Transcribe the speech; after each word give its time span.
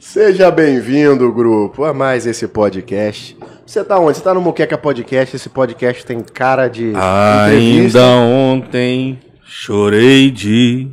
Seja 0.00 0.50
bem-vindo, 0.50 1.30
grupo, 1.32 1.84
a 1.84 1.92
mais 1.92 2.26
esse 2.26 2.48
podcast. 2.48 3.36
Você 3.66 3.84
tá 3.84 3.98
onde? 3.98 4.16
Você 4.16 4.24
tá 4.24 4.32
no 4.32 4.40
Moqueca 4.40 4.78
Podcast. 4.78 5.36
Esse 5.36 5.48
podcast 5.48 6.04
tem 6.04 6.20
cara 6.20 6.68
de 6.68 6.88
entrevista. 6.88 7.98
Ainda 7.98 8.06
ontem 8.06 9.18
chorei 9.44 10.30
de. 10.30 10.88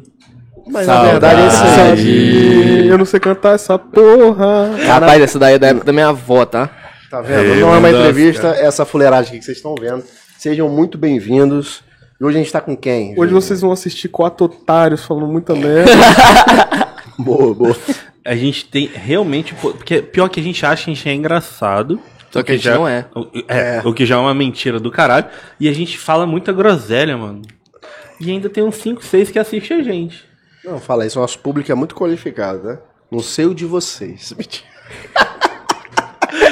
Mas 0.67 0.85
na 0.85 1.03
verdade 1.03 1.41
é 1.41 1.47
isso 1.47 1.63
aí. 1.63 2.87
Eu 2.87 2.97
não 2.97 3.05
sei 3.05 3.19
cantar 3.19 3.55
essa 3.55 3.79
porra. 3.79 4.75
Rapaz, 4.85 5.21
essa 5.21 5.39
daí 5.39 5.55
é 5.55 5.59
da 5.59 5.67
época 5.67 5.85
da 5.85 5.93
minha 5.93 6.09
avó, 6.09 6.45
tá? 6.45 6.69
Tá 7.09 7.21
vendo? 7.21 7.45
Eu 7.45 7.61
Não 7.61 7.73
é 7.73 7.77
uma 7.77 7.89
entrevista, 7.89 8.53
é 8.57 8.65
essa 8.65 8.85
fuleiragem 8.85 9.29
aqui 9.29 9.39
que 9.39 9.45
vocês 9.45 9.57
estão 9.57 9.73
vendo. 9.73 10.03
Sejam 10.37 10.67
muito 10.67 10.97
bem-vindos. 10.97 11.81
E 12.19 12.25
hoje 12.25 12.37
a 12.37 12.41
gente 12.41 12.51
tá 12.51 12.59
com 12.59 12.75
quem? 12.75 13.13
Hoje 13.17 13.31
gente? 13.31 13.43
vocês 13.43 13.61
vão 13.61 13.71
assistir 13.71 14.09
quatro 14.09 14.45
otários 14.45 15.05
falando 15.05 15.27
muita 15.27 15.55
merda. 15.55 15.91
Boa, 17.17 17.53
boa. 17.53 17.75
A 18.27 18.35
gente 18.35 18.65
tem 18.65 18.87
realmente. 18.93 19.53
Porque 19.55 20.01
pior 20.01 20.27
que 20.29 20.39
a 20.39 20.43
gente 20.43 20.65
acha 20.65 20.85
que 20.85 20.91
a 20.91 20.93
gente 20.93 21.09
é 21.09 21.13
engraçado. 21.13 21.99
Só 22.29 22.41
o 22.41 22.43
que 22.43 22.51
a 22.51 22.55
gente 22.55 22.63
já- 22.65 22.75
não 22.75 22.87
é. 22.87 23.05
o- 23.15 23.27
É, 23.47 23.81
o 23.85 23.93
que 23.93 24.05
já 24.05 24.15
é 24.15 24.17
uma 24.19 24.33
mentira 24.33 24.79
do 24.79 24.91
caralho. 24.91 25.25
E 25.59 25.67
a 25.69 25.73
gente 25.73 25.97
fala 25.97 26.25
muita 26.27 26.51
groselha, 26.51 27.15
mano. 27.17 27.41
E 28.19 28.29
ainda 28.31 28.49
tem 28.49 28.63
uns 28.63 28.75
5, 28.77 29.03
6 29.05 29.31
que 29.31 29.39
assistem 29.39 29.79
a 29.79 29.83
gente. 29.83 30.25
Não, 30.65 30.79
fala 30.79 31.05
isso, 31.05 31.19
nosso 31.19 31.39
público 31.39 31.71
é 31.71 31.75
muito 31.75 31.95
qualificado, 31.95 32.63
né? 32.67 32.77
Não 33.09 33.19
sei 33.19 33.45
o 33.45 33.55
de 33.55 33.65
vocês. 33.65 34.33
Mentira. 34.37 34.67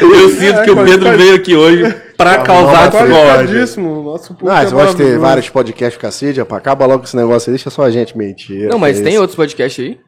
Eu 0.01 0.29
sinto 0.29 0.63
que 0.63 0.71
o 0.71 0.83
Pedro 0.83 1.17
veio 1.17 1.35
aqui 1.35 1.55
hoje 1.55 1.83
pra 2.17 2.39
causar 2.39 2.91
não, 2.91 3.01
discórdia. 3.01 3.59
Nosso 3.81 4.33
público 4.33 4.49
Ah, 4.49 4.61
é 4.61 4.65
você 4.65 4.73
gosta 4.73 4.91
de 4.95 5.03
ter 5.11 5.17
vários 5.19 5.49
podcasts 5.49 6.01
cacete, 6.01 6.39
rapaz, 6.39 6.59
acaba 6.61 6.85
logo 6.85 6.99
com 6.99 7.05
esse 7.05 7.15
negócio 7.15 7.49
aí, 7.49 7.55
deixa 7.55 7.69
só 7.69 7.83
a 7.83 7.91
gente 7.91 8.17
mentir. 8.17 8.67
Não, 8.69 8.79
mas 8.79 8.99
tem 9.01 9.13
isso. 9.13 9.21
outros 9.21 9.35
podcasts 9.35 9.83
aí? 9.83 9.99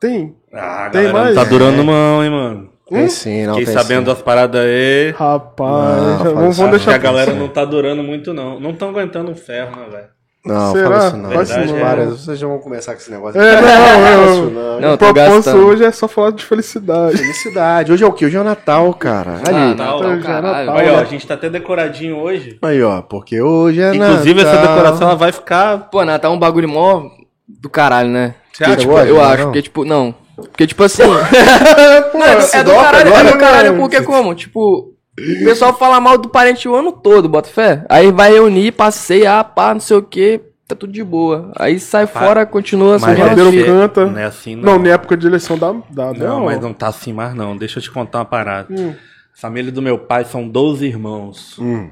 Tem. 0.00 0.34
Ah, 0.60 0.88
Tem 0.90 1.02
galera, 1.04 1.12
não 1.12 1.20
mais? 1.24 1.34
tá 1.34 1.44
durando 1.44 1.84
mão, 1.84 2.24
hein, 2.24 2.30
mano. 2.30 2.68
Tem 2.88 3.08
sim, 3.08 3.44
não 3.46 3.54
Fiquei 3.54 3.66
tem 3.66 3.74
sabendo 3.74 3.98
sim. 4.00 4.04
das 4.14 4.22
paradas 4.22 4.60
aí. 4.64 5.12
Rapaz, 5.18 6.22
Não, 6.24 6.34
vamos, 6.36 6.56
vamos 6.56 6.70
deixar 6.70 6.94
a 6.94 6.98
galera 6.98 7.32
não 7.34 7.48
tá 7.48 7.64
durando 7.64 8.02
muito, 8.02 8.32
não. 8.32 8.60
Não 8.60 8.70
estão 8.70 8.90
aguentando 8.90 9.30
um 9.30 9.34
ferro, 9.34 9.70
né, 9.76 9.86
velho? 9.90 10.16
Não, 10.44 10.72
Será? 10.72 10.84
fala 10.88 11.06
isso 11.08 11.16
não. 11.16 11.44
Sim, 11.44 11.72
não. 11.72 11.80
Para, 11.80 12.04
vocês 12.04 12.38
já 12.38 12.46
vão 12.46 12.58
começar 12.60 12.92
com 12.92 12.98
esse 13.00 13.10
negócio. 13.10 13.40
É, 13.40 13.60
não, 13.60 13.66
Não, 13.66 14.34
eu- 14.44 14.50
não. 14.52 14.80
Não, 14.80 14.94
O 14.94 14.98
propósito 14.98 15.34
gastando. 15.34 15.66
hoje 15.66 15.84
é 15.84 15.90
só 15.90 16.06
falar 16.06 16.30
de 16.30 16.44
felicidade. 16.44 17.16
Felicidade. 17.18 17.92
Hoje 17.92 18.04
é 18.04 18.06
o 18.06 18.12
quê? 18.12 18.26
Hoje 18.26 18.36
é 18.36 18.40
o 18.40 18.44
Natal, 18.44 18.94
cara. 18.94 19.32
Ali. 19.44 19.48
Ah, 19.48 19.74
Natal, 19.74 20.00
Natal, 20.02 20.16
já 20.20 20.22
caralho. 20.22 20.66
Natal. 20.66 20.76
Aí, 20.80 20.90
ó, 20.90 21.00
a 21.00 21.04
gente 21.04 21.26
tá 21.26 21.34
até 21.34 21.50
decoradinho 21.50 22.18
hoje. 22.18 22.56
Aí, 22.62 22.80
ó, 22.80 23.02
porque 23.02 23.40
hoje 23.40 23.80
é 23.82 23.92
Inclusive, 23.92 24.44
Natal. 24.44 24.60
essa 24.60 24.68
decoração 24.68 25.08
ela 25.08 25.16
vai 25.16 25.32
ficar. 25.32 25.78
Pô, 25.90 26.04
Natal 26.04 26.32
é 26.32 26.36
um 26.36 26.38
bagulho 26.38 26.68
mó 26.68 27.02
do 27.48 27.68
caralho, 27.68 28.10
né? 28.10 28.36
Você 28.52 28.62
acha? 28.62 28.86
Gosta, 28.86 29.08
eu 29.08 29.16
não? 29.16 29.24
acho, 29.24 29.42
porque 29.46 29.62
tipo, 29.62 29.84
não. 29.84 30.14
Porque 30.36 30.66
tipo 30.66 30.82
assim. 30.82 31.02
Pô, 31.02 31.08
não, 32.18 32.26
é, 32.26 32.64
do- 32.64 32.70
é 32.70 32.74
caralho, 32.82 33.08
agora, 33.08 33.28
é 33.28 33.32
do 33.32 33.38
caralho, 33.38 33.72
né? 33.72 33.78
porque 33.78 34.02
como? 34.02 34.34
Tipo, 34.34 34.92
o 35.18 35.44
pessoal 35.44 35.76
fala 35.76 35.98
mal 36.00 36.18
do 36.18 36.28
parente 36.28 36.68
o 36.68 36.74
ano 36.74 36.92
todo, 36.92 37.28
bota 37.28 37.48
fé. 37.48 37.84
Aí 37.88 38.12
vai 38.12 38.32
reunir, 38.32 38.72
passeia, 38.72 39.42
pá, 39.42 39.72
não 39.72 39.80
sei 39.80 39.96
o 39.96 40.02
que, 40.02 40.40
tá 40.68 40.74
tudo 40.74 40.92
de 40.92 41.02
boa. 41.02 41.52
Aí 41.56 41.80
sai 41.80 42.06
fora, 42.06 42.44
continua 42.44 42.96
é 42.96 42.98
Rabeiro 42.98 43.48
assim, 43.48 43.64
canta. 43.64 44.06
Não 44.06 44.18
é 44.18 44.24
assim, 44.24 44.56
não. 44.56 44.74
Não, 44.74 44.78
na 44.78 44.90
época 44.90 45.16
de 45.16 45.26
eleição 45.26 45.56
dá. 45.56 45.72
dá 45.90 46.12
Não, 46.12 46.14
não, 46.14 46.44
mas 46.44 46.60
não 46.60 46.74
tá 46.74 46.88
assim 46.88 47.12
mais, 47.12 47.34
não. 47.34 47.56
Deixa 47.56 47.78
eu 47.78 47.82
te 47.82 47.90
contar 47.90 48.18
uma 48.18 48.24
parada. 48.26 48.68
Hum. 48.70 48.94
A 49.34 49.40
família 49.40 49.72
do 49.72 49.80
meu 49.80 49.98
pai 49.98 50.24
são 50.24 50.46
12 50.46 50.84
irmãos. 50.86 51.58
Hum. 51.58 51.90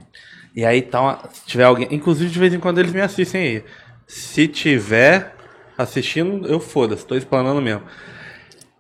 E 0.55 0.65
aí 0.65 0.83
tá 0.83 1.01
uma, 1.01 1.19
se 1.33 1.47
tiver 1.47 1.65
alguém. 1.65 1.89
Inclusive, 1.91 2.31
de 2.31 2.39
vez 2.39 2.53
em 2.53 2.61
quando 2.61 2.79
eles 2.79 2.93
me 2.93 3.01
assistem 3.01 3.41
aí. 3.41 3.65
Se 4.07 4.47
tiver 4.47 5.35
assistindo, 5.77 6.47
eu 6.47 6.61
foda-se, 6.61 7.07
tô 7.07 7.17
explanando 7.17 7.61
mesmo. 7.61 7.83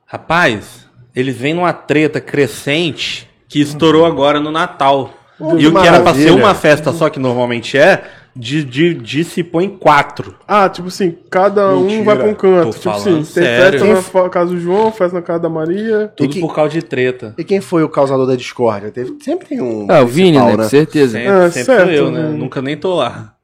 Rapaz, 0.06 0.86
eles 1.14 1.36
vêm 1.36 1.54
numa 1.54 1.72
treta 1.72 2.20
crescente 2.20 3.28
que 3.48 3.60
estourou 3.60 4.04
agora 4.04 4.40
no 4.40 4.50
Natal. 4.50 5.10
Oh, 5.40 5.56
e 5.58 5.66
o 5.66 5.72
que 5.74 5.86
era 5.86 6.00
pra 6.00 6.14
ser 6.14 6.30
uma 6.30 6.54
festa 6.54 6.92
só 6.92 7.08
que 7.10 7.18
normalmente 7.18 7.76
é, 7.76 8.04
de, 8.36 8.64
de, 8.64 8.94
de 8.94 9.24
se 9.24 9.42
põe 9.42 9.68
quatro. 9.68 10.36
Ah, 10.46 10.68
tipo 10.68 10.88
assim, 10.88 11.16
cada 11.28 11.72
Mentira. 11.72 12.00
um 12.00 12.04
vai 12.04 12.16
pra 12.16 12.26
um 12.26 12.34
canto. 12.34 12.72
Tô 12.72 12.78
tipo 12.78 12.90
assim, 12.90 13.14
tem 13.14 13.24
sério. 13.24 13.80
festa 13.80 14.22
na 14.22 14.28
casa 14.28 14.50
do 14.52 14.60
João, 14.60 14.92
festa 14.92 15.16
na 15.16 15.22
casa 15.22 15.40
da 15.40 15.48
Maria. 15.48 16.12
Tudo 16.16 16.32
que- 16.32 16.40
por 16.40 16.54
causa 16.54 16.70
de 16.72 16.82
treta. 16.82 17.34
E 17.36 17.42
quem 17.42 17.60
foi 17.60 17.82
o 17.82 17.88
causador 17.88 18.26
da 18.26 18.36
discórdia? 18.36 18.90
Teve, 18.92 19.16
sempre 19.22 19.48
tem 19.48 19.60
um. 19.60 19.86
Ah, 19.90 20.02
o 20.02 20.06
Vini, 20.06 20.38
né? 20.38 20.56
Com 20.56 20.62
certeza. 20.64 21.18
Sempre, 21.18 21.28
É, 21.32 21.50
sempre 21.50 21.64
certo, 21.64 21.82
sou 21.86 21.92
eu, 21.92 22.10
né? 22.12 22.22
né? 22.22 22.28
Nunca 22.28 22.62
nem 22.62 22.76
tô 22.76 22.94
lá. 22.94 23.34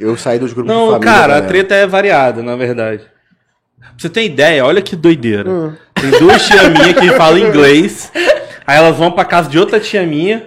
Eu 0.00 0.16
saí 0.16 0.38
dos 0.38 0.52
grupos 0.52 0.72
de 0.72 0.78
Não, 0.78 0.90
família. 0.92 1.12
cara, 1.12 1.24
a 1.24 1.28
galera. 1.28 1.46
treta 1.46 1.74
é 1.74 1.86
variada, 1.86 2.42
na 2.42 2.56
verdade. 2.56 3.02
Pra 3.92 3.98
você 3.98 4.08
ter 4.08 4.24
ideia, 4.24 4.64
olha 4.64 4.82
que 4.82 4.96
doideira. 4.96 5.48
Hum. 5.48 5.72
Tem 5.94 6.10
duas 6.18 6.44
tia 6.46 6.68
minha 6.68 6.92
que 6.94 7.10
falam 7.12 7.38
inglês, 7.38 8.10
aí 8.66 8.76
elas 8.76 8.96
vão 8.96 9.10
pra 9.12 9.24
casa 9.24 9.48
de 9.48 9.58
outra 9.58 9.78
tia 9.78 10.04
minha, 10.04 10.46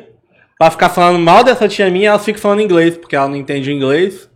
pra 0.60 0.70
ficar 0.72 0.90
falando 0.90 1.20
mal 1.20 1.44
dessa 1.44 1.68
tia 1.68 1.90
minha, 1.90 2.10
elas 2.10 2.26
ficam 2.26 2.42
falando 2.42 2.62
inglês, 2.62 2.98
porque 2.98 3.16
ela 3.16 3.28
não 3.30 3.36
entende 3.36 3.72
inglês. 3.72 4.30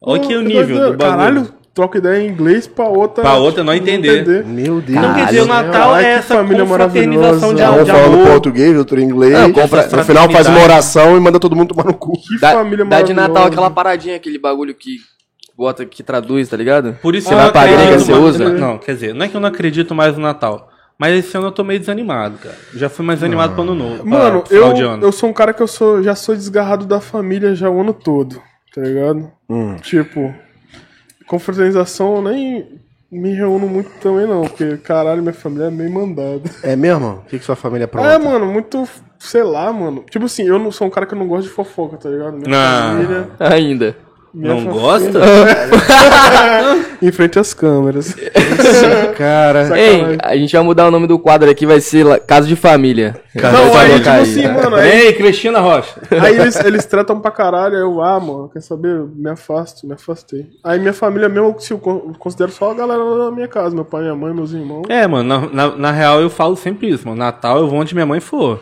Olha 0.00 0.20
Pô, 0.20 0.26
que 0.28 0.36
o 0.36 0.40
nível 0.42 0.64
doideira. 0.66 0.90
do 0.92 0.96
bagulho. 0.96 1.16
Caralho, 1.18 1.54
troca 1.74 1.98
ideia 1.98 2.22
em 2.22 2.28
inglês 2.28 2.66
pra 2.66 2.86
outra. 2.88 3.22
Pra 3.22 3.34
outra 3.34 3.62
não 3.62 3.72
entender. 3.74 4.44
Meu 4.44 4.80
Deus. 4.80 4.98
Então 4.98 5.14
quer 5.14 5.26
dizer, 5.26 5.40
o 5.42 5.46
Natal 5.46 5.96
é 5.96 6.12
essa 6.14 6.34
família 6.36 6.64
confraternização 6.64 7.54
de, 7.54 7.60
maravilhosa. 7.62 7.80
Um 7.80 7.84
de 7.84 7.90
falando 7.90 8.14
amor. 8.22 8.26
português, 8.32 8.76
outro 8.76 9.00
inglês. 9.00 9.32
Não, 9.32 9.52
compra- 9.52 9.86
no 9.86 10.04
final 10.04 10.28
faz 10.30 10.46
uma 10.48 10.62
oração 10.62 11.16
e 11.16 11.20
manda 11.20 11.38
todo 11.38 11.54
mundo 11.54 11.68
tomar 11.74 11.84
no 11.84 11.94
cu. 11.94 12.12
Que 12.20 12.38
Dá, 12.40 12.52
família 12.52 12.84
dá 12.84 13.02
de 13.02 13.12
Natal 13.12 13.28
maravilhosa. 13.34 13.48
aquela 13.54 13.70
paradinha, 13.70 14.16
aquele 14.16 14.38
bagulho 14.38 14.74
que 14.74 14.96
bota, 15.58 15.84
que 15.84 16.04
traduz, 16.04 16.48
tá 16.48 16.56
ligado? 16.56 16.96
Por 17.02 17.16
isso 17.16 17.28
pra 17.28 17.46
acredito 17.48 17.76
gringa, 17.78 17.98
você 17.98 18.12
mais- 18.12 18.24
usa? 18.24 18.48
Não, 18.50 18.78
quer 18.78 18.94
dizer, 18.94 19.12
não 19.12 19.26
é 19.26 19.28
que 19.28 19.36
eu 19.36 19.40
não 19.40 19.48
acredito 19.48 19.92
mais 19.94 20.14
no 20.16 20.22
Natal. 20.22 20.70
Mas 20.96 21.18
esse 21.18 21.36
ano 21.36 21.48
eu 21.48 21.52
tô 21.52 21.62
meio 21.64 21.78
desanimado, 21.80 22.38
cara. 22.38 22.56
Já 22.74 22.88
fui 22.88 23.04
mais 23.04 23.22
animado 23.22 23.54
pro 23.54 23.62
ano 23.62 23.74
novo. 23.74 23.96
pra- 23.98 24.04
Mano, 24.04 24.44
de 24.48 24.54
eu, 24.54 24.90
ano. 24.90 25.02
eu 25.04 25.12
sou 25.12 25.28
um 25.28 25.32
cara 25.32 25.52
que 25.52 25.62
eu 25.62 25.66
sou, 25.68 26.02
já 26.02 26.14
sou 26.14 26.34
desgarrado 26.34 26.86
da 26.86 27.00
família 27.00 27.54
já 27.54 27.68
o 27.70 27.80
ano 27.80 27.92
todo, 27.92 28.40
tá 28.74 28.80
ligado? 28.80 29.30
Hum. 29.48 29.76
Tipo, 29.76 30.32
confraternização 31.26 32.16
eu 32.16 32.22
nem 32.22 32.80
me 33.10 33.32
reúno 33.32 33.66
muito 33.68 33.90
também 34.00 34.26
não, 34.26 34.42
porque 34.42 34.76
caralho, 34.78 35.22
minha 35.22 35.32
família 35.34 35.66
é 35.66 35.70
meio 35.70 35.90
mandada. 35.92 36.42
É 36.62 36.74
mesmo? 36.76 37.22
O 37.24 37.28
que, 37.28 37.38
que 37.38 37.44
sua 37.44 37.56
família 37.56 37.84
apronta? 37.86 38.08
É, 38.08 38.18
mano, 38.18 38.46
muito, 38.46 38.86
sei 39.18 39.42
lá, 39.42 39.72
mano. 39.72 40.04
Tipo 40.10 40.26
assim, 40.26 40.42
eu 40.46 40.58
não 40.58 40.70
sou 40.72 40.86
um 40.86 40.90
cara 40.90 41.06
que 41.06 41.14
eu 41.14 41.18
não 41.18 41.26
gosto 41.28 41.44
de 41.48 41.54
fofoca, 41.54 41.96
tá 41.96 42.08
ligado? 42.08 42.34
Minha 42.36 42.48
Não. 42.48 42.90
família... 42.98 43.30
Ainda. 43.38 43.96
Minha 44.38 44.54
Não 44.54 44.64
gosta? 44.66 45.18
Em 47.00 47.12
frente 47.12 47.38
às 47.38 47.54
câmeras. 47.54 48.14
Cara, 49.16 49.78
Ei, 49.78 50.18
a 50.22 50.36
gente 50.36 50.52
vai 50.54 50.62
mudar 50.64 50.86
o 50.88 50.90
nome 50.90 51.06
do 51.06 51.18
quadro 51.18 51.48
aqui, 51.50 51.64
vai 51.66 51.80
ser 51.80 52.04
Casa 52.20 52.46
de 52.46 52.56
Família. 52.56 53.20
Não, 53.34 53.72
Vai 53.72 53.92
aí, 53.92 53.98
tipo 53.98 54.10
assim, 54.10 54.48
mano, 54.48 54.76
aí, 54.76 55.06
Ei, 55.06 55.12
Cristina 55.12 55.60
Rocha. 55.60 55.94
aí 56.10 56.36
eles, 56.38 56.56
eles 56.64 56.84
tratam 56.86 57.20
pra 57.20 57.30
caralho, 57.30 57.76
aí 57.76 57.82
eu, 57.82 58.00
ah, 58.02 58.18
mano, 58.18 58.50
quer 58.52 58.60
saber? 58.60 58.96
Eu 58.96 59.10
Me 59.14 59.30
afasto, 59.30 59.86
me 59.86 59.94
afastei. 59.94 60.46
Aí 60.64 60.78
minha 60.78 60.92
família 60.92 61.28
mesmo, 61.28 61.54
se 61.60 61.72
eu 61.72 61.78
con- 61.78 62.12
considero 62.18 62.50
só 62.50 62.72
a 62.72 62.74
galera 62.74 63.00
da 63.26 63.30
minha 63.30 63.48
casa, 63.48 63.74
meu 63.74 63.84
pai, 63.84 64.02
minha 64.02 64.16
mãe, 64.16 64.34
meus 64.34 64.52
irmãos. 64.52 64.82
É, 64.88 65.06
mano, 65.06 65.28
na, 65.52 65.68
na, 65.68 65.76
na 65.76 65.90
real 65.92 66.20
eu 66.20 66.30
falo 66.30 66.56
sempre 66.56 66.88
isso, 66.90 67.06
mano. 67.06 67.18
Natal 67.18 67.58
eu 67.58 67.68
vou 67.68 67.78
onde 67.80 67.94
minha 67.94 68.06
mãe 68.06 68.20
for. 68.20 68.60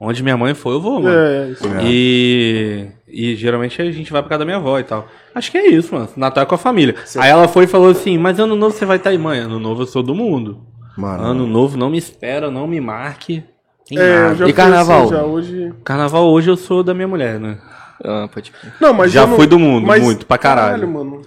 Onde 0.00 0.22
minha 0.24 0.36
mãe 0.36 0.54
for, 0.54 0.72
eu 0.72 0.80
vou, 0.80 1.00
mano. 1.00 1.16
É, 1.16 1.48
isso. 1.50 1.64
E, 1.82 2.88
e 3.14 3.36
geralmente 3.36 3.80
a 3.80 3.90
gente 3.92 4.10
vai 4.12 4.20
pra 4.22 4.28
casa 4.30 4.40
da 4.40 4.44
minha 4.44 4.56
avó 4.56 4.78
e 4.78 4.84
tal. 4.84 5.06
Acho 5.34 5.50
que 5.50 5.58
é 5.58 5.68
isso, 5.68 5.94
mano. 5.94 6.08
Natal 6.16 6.42
é 6.42 6.46
com 6.46 6.54
a 6.54 6.58
família. 6.58 6.94
Aí 7.16 7.30
ela 7.30 7.46
foi 7.48 7.64
e 7.64 7.68
falou 7.68 7.90
assim: 7.90 8.18
Mas 8.18 8.38
ano 8.38 8.56
novo 8.56 8.76
você 8.76 8.84
vai 8.84 8.96
estar 8.96 9.10
aí, 9.10 9.18
mãe. 9.18 9.38
Ano 9.38 9.58
novo 9.58 9.82
eu 9.82 9.86
sou 9.86 10.02
do 10.02 10.14
mundo. 10.14 10.60
mano. 10.96 11.22
Ano 11.24 11.46
novo 11.46 11.76
não 11.76 11.90
me 11.90 11.98
espera, 11.98 12.50
não 12.50 12.66
me 12.66 12.80
marque. 12.80 13.42
Em 13.90 13.98
É, 13.98 14.00
eu 14.02 14.22
nada. 14.24 14.34
já 14.36 14.48
E 14.48 14.52
carnaval? 14.52 15.02
assim, 15.02 15.10
já 15.10 15.22
hoje. 15.24 15.74
Carnaval 15.84 16.26
hoje 16.26 16.50
eu 16.50 16.56
sou 16.56 16.82
da 16.82 16.94
minha 16.94 17.06
mulher, 17.08 17.38
né? 17.38 17.58
Ah, 18.02 18.28
pode. 18.32 18.52
Não, 18.80 18.92
mas 18.94 19.12
Já 19.12 19.26
não- 19.26 19.36
fui 19.36 19.46
do 19.46 19.58
mundo, 19.58 19.86
muito, 19.86 20.24
pra 20.26 20.36
caralho. 20.38 20.88
mano. 20.88 21.20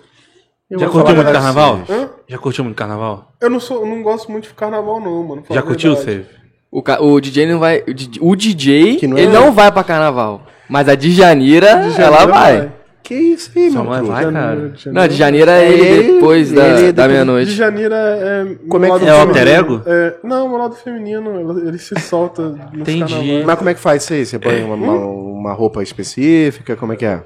Eu 0.69 0.79
Já 0.79 0.89
curtiu 0.89 1.15
muito 1.15 1.31
carnaval? 1.31 1.79
Hã? 1.89 2.09
Já 2.27 2.37
curtiu 2.37 2.63
muito 2.63 2.75
carnaval? 2.75 3.31
Eu 3.39 3.49
não 3.49 3.59
sou, 3.59 3.81
eu 3.81 3.85
não 3.85 4.01
gosto 4.03 4.29
muito 4.31 4.49
de 4.49 4.53
carnaval 4.53 4.99
não, 4.99 5.23
mano. 5.23 5.43
Já 5.49 5.61
curtiu. 5.61 5.95
Save? 5.95 6.25
O, 6.71 6.81
ca- 6.83 6.99
o 7.01 7.21
DJ 7.21 7.45
não 7.45 7.59
vai. 7.59 7.83
O 7.87 7.93
DJ, 7.93 8.19
o 8.21 8.35
DJ, 8.35 8.95
Que 8.97 9.07
não 9.07 9.17
ele 9.17 9.27
é- 9.27 9.39
não 9.39 9.51
vai 9.53 9.71
pra 9.71 9.83
carnaval. 9.83 10.41
Mas 10.69 10.87
a 10.89 10.95
de 10.95 11.11
Janeira, 11.11 11.75
De 11.89 12.01
ela 12.01 12.19
janeiro 12.19 12.33
vai. 12.33 12.71
Que 13.03 13.13
isso 13.15 13.49
aí, 13.55 13.69
truta? 13.71 14.03
vai, 14.03 14.23
cara. 14.25 14.31
Janeiro, 14.31 14.69
de 14.73 14.89
Não, 14.91 15.01
a 15.01 15.07
de 15.07 15.15
janeiro. 15.15 15.47
Janeira 15.47 15.51
é 15.51 15.71
ele 15.71 15.87
Ele- 15.87 16.13
depois 16.15 16.51
da, 16.51 16.67
ele 16.67 16.91
da 16.91 17.01
depois- 17.03 17.07
De 17.07 17.13
meia-noite. 17.13 17.51
janeiro 17.51 17.93
é. 17.93 18.19
é 18.19 18.55
Como 18.67 18.85
é 18.85 18.99
que- 18.99 19.05
é 19.05 19.13
o 19.13 19.17
alter 19.17 19.47
ego? 19.47 19.81
É, 19.85 20.13
não, 20.23 20.49
meu 20.49 20.57
lado 20.57 20.75
feminino, 20.75 21.51
ele, 21.57 21.69
ele 21.69 21.77
se 21.77 21.97
solta 22.01 22.53
Entendi. 22.73 23.43
Mas 23.45 23.57
como 23.57 23.69
é 23.69 23.73
que 23.73 23.79
faz 23.79 24.03
isso 24.03 24.11
aí? 24.13 24.25
Você 24.25 24.37
põe 24.37 24.61
uma, 24.61 24.75
uma, 24.75 24.93
uma 25.05 25.53
roupa 25.53 25.81
específica? 25.81 26.75
Como 26.75 26.91
é 26.91 26.95
que 26.97 27.05
é? 27.05 27.21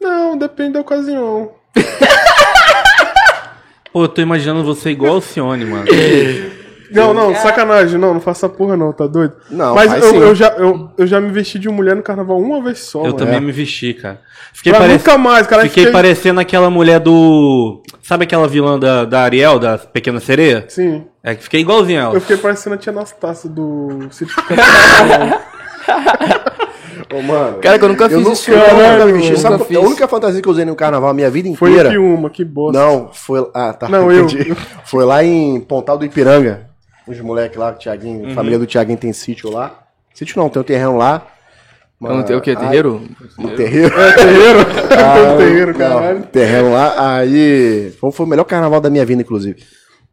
Não, 0.00 0.36
depende 0.36 0.72
da 0.72 0.80
ocasião. 0.80 1.52
Pô, 3.92 4.04
eu 4.04 4.08
tô 4.08 4.20
imaginando 4.20 4.62
você 4.64 4.90
igual 4.90 5.16
o 5.16 5.20
Cione, 5.20 5.64
mano. 5.64 5.86
Não, 6.90 7.12
não, 7.12 7.34
sacanagem. 7.34 7.98
Não, 7.98 8.14
não 8.14 8.20
faça 8.20 8.46
essa 8.46 8.54
porra 8.54 8.76
não, 8.76 8.92
tá 8.92 9.06
doido? 9.06 9.34
Não, 9.50 9.74
Mas 9.74 9.92
eu, 10.02 10.14
eu 10.22 10.34
já, 10.34 10.48
eu, 10.56 10.90
eu 10.96 11.06
já 11.06 11.20
me 11.20 11.30
vesti 11.30 11.58
de 11.58 11.68
mulher 11.68 11.94
no 11.96 12.02
carnaval 12.02 12.38
uma 12.38 12.62
vez 12.62 12.78
só, 12.80 13.00
Eu 13.00 13.04
mano. 13.06 13.16
também 13.16 13.36
É. 13.36 13.40
me 13.40 13.52
vesti, 13.52 13.94
cara. 13.94 14.20
Fiquei, 14.52 14.72
Pra 14.72 14.80
parec- 14.80 14.98
nunca 14.98 15.18
mais, 15.18 15.46
cara. 15.46 15.62
Fiquei 15.62 15.90
parecendo 15.90 16.40
aquela 16.40 16.68
mulher 16.70 16.98
do. 17.00 17.82
Sabe 18.02 18.24
aquela 18.24 18.48
vilã 18.48 18.78
da, 18.78 19.04
da 19.04 19.20
Ariel, 19.22 19.58
da 19.58 19.76
Pequena 19.78 20.18
Sereia? 20.20 20.64
Sim. 20.68 21.04
É 21.22 21.34
que 21.34 21.42
fiquei 21.44 21.60
igualzinho 21.60 22.00
ela. 22.00 22.14
Eu 22.14 22.20
fiquei 22.20 22.36
parecendo 22.38 22.74
a 22.74 22.78
tia 22.78 22.92
Anastácia 22.92 23.48
do 23.50 24.08
Sítio. 24.10 24.34
Ô, 27.12 27.22
mano. 27.22 27.58
Cara, 27.58 27.78
que 27.78 27.84
eu 27.84 27.88
nunca 27.88 28.04
eu 28.04 28.08
fiz 28.10 28.18
nunca, 28.18 28.32
isso, 28.32 28.50
eu 28.50 28.58
nunca 28.58 28.70
caralho, 28.74 29.06
me 29.06 29.12
vesti. 29.14 29.30
eu 29.32 29.36
Sabe 29.38 29.54
nunca 29.54 29.64
qual- 29.64 29.78
a 29.78 29.80
fiz. 29.82 29.90
única 29.90 30.08
fantasia 30.08 30.42
que 30.42 30.48
eu 30.48 30.52
usei 30.52 30.64
no 30.64 30.76
carnaval 30.76 31.10
a 31.10 31.14
minha 31.14 31.30
vida 31.30 31.48
Foi 31.56 31.70
inteira. 31.70 31.90
que 31.90 31.98
uma, 31.98 32.28
que 32.28 32.44
bosta. 32.44 32.78
Não, 32.78 33.10
foi. 33.12 33.48
Ah, 33.54 33.72
tá. 33.72 33.88
Não, 33.88 34.10
eu. 34.12 34.24
entendi. 34.24 34.54
Foi 34.84 35.04
lá 35.04 35.24
em 35.24 35.58
Pontal 35.60 35.96
do 35.96 36.04
Ipiranga. 36.04 36.67
Os 37.08 37.20
moleques 37.20 37.56
lá, 37.58 37.70
o 37.70 37.74
Thiaguinho, 37.74 38.30
a 38.30 38.34
família 38.34 38.58
do 38.58 38.66
Thiaguinho 38.66 38.98
tem 38.98 39.12
sítio 39.12 39.50
lá. 39.50 39.84
Sítio 40.14 40.38
não, 40.38 40.48
tem 40.48 40.60
um 40.60 40.64
terreno 40.64 40.96
lá. 40.96 41.26
Não 42.00 42.22
tem 42.22 42.36
o 42.36 42.40
quê? 42.40 42.50
Aí- 42.50 42.56
Terreiro? 42.56 43.02
Um 43.38 43.48
terreiro. 43.56 43.94
Terreiro. 44.14 44.58
Ah, 44.98 45.36
terreiro, 45.36 45.72
não, 45.72 45.78
caralho. 45.78 46.22
terreno 46.24 46.72
lá. 46.72 47.16
Aí. 47.16 47.92
Foi, 48.00 48.10
foi 48.12 48.26
o 48.26 48.28
melhor 48.28 48.44
carnaval 48.44 48.80
da 48.80 48.90
minha 48.90 49.04
vida, 49.06 49.22
inclusive. 49.22 49.62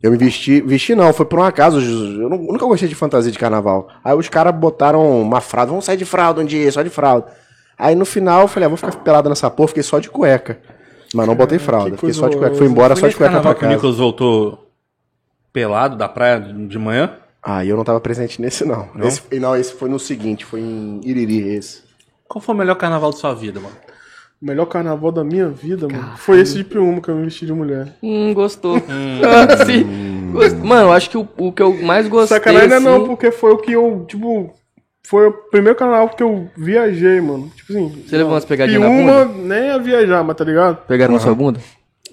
Eu 0.02 0.12
me 0.12 0.18
vesti. 0.18 0.62
Vesti 0.62 0.94
não, 0.96 1.12
foi 1.14 1.26
por 1.26 1.40
um 1.40 1.44
acaso. 1.44 1.80
Eu 1.80 2.30
nu- 2.30 2.38
nunca 2.52 2.66
gostei 2.66 2.88
de 2.88 2.96
fantasia 2.96 3.32
de 3.32 3.38
carnaval. 3.40 3.88
Aí 4.04 4.16
os 4.16 4.30
caras 4.30 4.54
botaram 4.56 5.22
uma 5.22 5.42
fralda. 5.42 5.72
Vamos 5.72 5.86
sair 5.86 5.98
de 5.98 6.06
fralda 6.06 6.42
um 6.42 6.46
dia, 6.46 6.72
só 6.72 6.82
de 6.84 6.90
fralda. 6.90 7.28
Aí 7.78 7.96
no 7.96 8.06
final 8.06 8.42
eu 8.44 8.48
falei, 8.48 8.66
ah, 8.66 8.70
vou 8.70 8.78
ficar 8.78 8.92
pelado 8.98 9.28
nessa 9.30 9.50
porra, 9.50 9.68
fiquei 9.70 9.84
só 9.84 10.00
de 10.00 10.10
cueca. 10.10 10.60
Mas 11.14 11.28
não 11.28 11.36
botei 11.36 11.58
fralda, 11.60 11.92
que 11.92 11.98
fiquei 11.98 12.14
só 12.14 12.28
de 12.30 12.38
cueca. 12.38 12.56
Fui 12.56 12.68
embora 12.68 12.96
só 12.96 13.08
de 13.08 13.16
cueca 13.16 13.40
pra 13.42 13.54
que 13.54 13.58
o 13.58 13.62
casa. 13.62 13.74
Nicolas 13.74 13.98
voltou 13.98 14.65
pelado 15.56 15.96
da 15.96 16.10
praia 16.10 16.38
de 16.40 16.78
manhã? 16.78 17.14
Ah, 17.42 17.64
eu 17.66 17.78
não 17.78 17.86
tava 17.86 18.02
presente 18.02 18.42
nesse, 18.42 18.66
não. 18.66 18.90
Não? 18.94 19.08
Esse, 19.08 19.22
não, 19.40 19.56
esse 19.56 19.74
foi 19.74 19.88
no 19.88 19.98
seguinte, 19.98 20.44
foi 20.44 20.60
em 20.60 21.00
Iriri, 21.04 21.48
esse. 21.56 21.82
Qual 22.28 22.42
foi 22.42 22.54
o 22.54 22.58
melhor 22.58 22.76
carnaval 22.76 23.12
da 23.12 23.18
sua 23.18 23.34
vida, 23.34 23.60
mano? 23.62 23.76
O 24.42 24.46
melhor 24.46 24.66
carnaval 24.66 25.12
da 25.14 25.24
minha 25.24 25.48
vida, 25.48 25.88
mano. 25.88 26.18
Foi 26.18 26.42
esse 26.42 26.56
de 26.56 26.64
Piuma 26.66 27.00
que 27.00 27.08
eu 27.08 27.16
me 27.16 27.24
vesti 27.24 27.46
de 27.46 27.54
mulher. 27.54 27.88
Hum, 28.04 28.34
gostou. 28.34 28.78
Sim. 29.66 30.32
Gost- 30.34 30.58
Mano, 30.58 30.90
eu 30.90 30.92
acho 30.92 31.10
que 31.10 31.18
o, 31.18 31.26
o 31.38 31.52
que 31.54 31.62
eu 31.62 31.74
mais 31.84 32.08
gostei. 32.10 32.38
Sacanagem 32.38 32.68
não 32.70 32.76
é 32.76 32.80
não, 32.82 32.96
assim, 32.98 33.06
porque 33.08 33.32
foi 33.32 33.52
o 33.54 33.58
que 33.58 33.72
eu, 33.72 34.06
tipo. 34.08 34.54
Foi 35.08 35.28
o 35.28 35.32
primeiro 35.32 35.78
carnaval 35.78 36.10
que 36.10 36.24
eu 36.24 36.50
viajei, 36.58 37.22
mano. 37.22 37.50
Tipo 37.56 37.72
assim. 37.74 38.04
Você 38.08 38.18
levou 38.18 38.34
umas 38.34 38.44
pegadinhas 38.44 38.82
na 38.82 38.88
Piuma 38.90 39.26
bunda? 39.26 39.34
nem 39.48 39.68
ia 39.68 39.80
viajar, 39.80 40.24
mas 40.24 40.36
tá 40.36 40.44
ligado? 40.44 40.78
Pegaram 40.88 41.14
na 41.14 41.20
sua 41.20 41.34
bunda? 41.36 41.60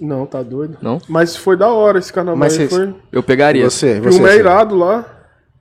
Não, 0.00 0.26
tá 0.26 0.42
doido. 0.42 0.78
Não? 0.82 1.00
Mas 1.08 1.36
foi 1.36 1.56
da 1.56 1.68
hora 1.68 1.98
esse 1.98 2.12
carnaval. 2.12 2.38
Mas 2.38 2.52
aí 2.58 2.68
cês- 2.68 2.70
foi. 2.70 2.94
Eu 3.12 3.22
pegaria. 3.22 3.68
Você, 3.68 4.00
você. 4.00 4.16
Piuma 4.18 4.30
é 4.30 4.36
irado 4.36 4.74
lá. 4.74 5.04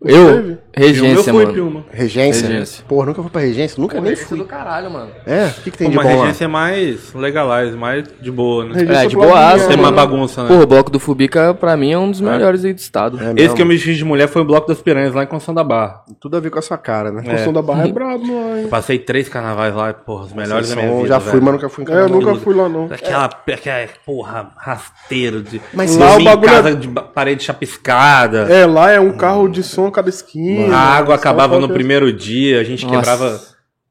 Eu? 0.04 0.26
Teve? 0.36 0.58
Regência, 0.74 1.14
eu 1.16 1.24
fui, 1.24 1.34
mano. 1.44 1.54
Piuma. 1.54 1.86
Regência? 1.92 2.48
Regência. 2.48 2.84
Porra, 2.88 3.08
nunca 3.08 3.22
fui 3.22 3.30
pra 3.30 3.42
regência? 3.42 3.80
Nunca 3.80 4.00
nem 4.02 4.16
fui. 4.16 4.38
do 4.38 4.46
caralho, 4.46 4.90
mano. 4.90 5.12
É? 5.28 5.48
O 5.48 5.62
que, 5.62 5.70
que 5.70 5.78
tem 5.78 5.88
Pô, 5.88 5.92
de 5.92 5.98
uma 5.98 6.04
bom 6.04 6.16
lá? 6.18 6.22
regência 6.26 6.46
é 6.46 6.48
mais 6.48 7.14
legalize, 7.14 7.78
mais 7.78 8.06
de 8.20 8.32
boa, 8.32 8.66
né? 8.66 8.74
Regência 8.80 9.04
É, 9.04 9.06
de 9.08 9.16
boaça, 9.16 9.68
Tem 9.68 9.76
uma 9.76 9.92
mano. 9.92 9.96
bagunça, 9.98 10.42
né? 10.44 10.48
Porra, 10.48 10.64
o 10.64 10.66
bloco 10.68 10.90
do 10.90 11.00
Fubica, 11.00 11.54
pra 11.54 11.76
mim, 11.78 11.92
é 11.92 11.98
um 12.00 12.10
dos 12.10 12.22
melhores 12.22 12.64
aí 12.66 12.74
do 12.74 12.80
estado. 12.80 13.20
É 13.22 13.34
Esse 13.44 13.54
que 13.54 13.62
eu 13.62 13.66
me 13.66 13.78
fiz 13.78 13.98
de 13.98 14.04
mulher 14.06 14.28
foi 14.28 14.42
o 14.42 14.46
Bloco 14.46 14.68
das 14.68 14.82
Piranhas, 14.82 15.14
lá 15.14 15.24
em 15.24 15.28
Constituição 15.28 15.54
da 15.54 15.64
Barra. 15.64 16.02
Tudo 16.20 16.38
a 16.38 16.40
ver 16.40 16.50
com 16.50 16.58
a 16.58 16.62
sua 16.62 16.78
cara, 16.80 17.12
né? 17.12 17.22
O 17.36 17.38
som 17.44 17.54
da 17.54 17.62
barra 17.62 17.86
é 17.88 17.92
brabo 17.92 18.24
lá, 18.24 18.60
hein? 18.60 18.68
Passei 18.70 18.98
três 18.98 19.28
carnavais 19.30 19.76
lá, 19.76 19.94
porra, 19.94 20.24
os 20.24 20.34
melhores 20.34 20.70
da 20.70 20.76
minha 20.78 20.88
São- 20.88 20.98
vida. 20.98 21.08
já 21.10 21.20
fui, 21.20 21.32
velho. 21.34 21.44
mas 21.44 21.54
nunca 21.54 21.70
fui 21.70 21.84
em 21.84 21.88
É, 21.88 21.92
eu 21.92 21.96
carnaval. 22.00 22.22
nunca 22.22 22.36
fui 22.44 22.56
lá, 22.56 22.70
não. 22.70 22.86
Aquela, 22.86 23.26
aquela 23.26 23.88
porra, 24.06 24.52
rasteiro 24.58 25.44
de. 25.44 25.62
Mas 25.74 25.96
lá 25.98 26.16
o 26.16 26.20
em 26.22 26.24
bagulho 26.24 26.50
casa 26.50 26.70
é- 26.70 26.76
de 26.76 26.88
parede 26.88 27.44
chapiscada. 27.44 28.48
É, 28.52 28.66
lá 28.66 28.90
é 28.90 29.00
um 29.00 29.12
carro 29.12 29.48
de 29.50 29.62
som 29.62 29.91
a 29.92 29.96
cada 29.96 30.10
esquina. 30.10 30.76
A 30.76 30.80
água 30.98 31.16
Só 31.16 31.22
acabava 31.22 31.60
no 31.60 31.70
primeiro 31.70 32.12
dia, 32.12 32.60
a 32.60 32.64
gente 32.64 32.86
Nossa. 32.86 32.98
quebrava. 32.98 33.42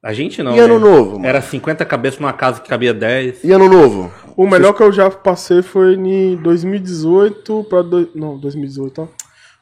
A 0.03 0.13
gente 0.13 0.43
não. 0.43 0.57
E 0.57 0.59
ano 0.59 0.79
né? 0.79 0.85
novo, 0.89 1.13
mano? 1.13 1.27
Era 1.27 1.43
50 1.43 1.85
cabeças 1.85 2.19
numa 2.19 2.33
casa 2.33 2.61
que 2.61 2.69
cabia 2.69 2.95
10. 2.95 3.45
E 3.45 3.53
ano 3.53 3.69
novo? 3.69 4.11
O 4.37 4.47
melhor 4.47 4.73
que 4.73 4.83
eu 4.83 4.91
já 4.91 5.11
passei 5.11 5.63
foi 5.63 5.95
em 5.95 6.37
2018 6.37 7.67
pra. 7.69 7.83
Do... 7.83 8.09
Não, 8.15 8.39
2018, 8.39 9.03
ó. 9.03 9.07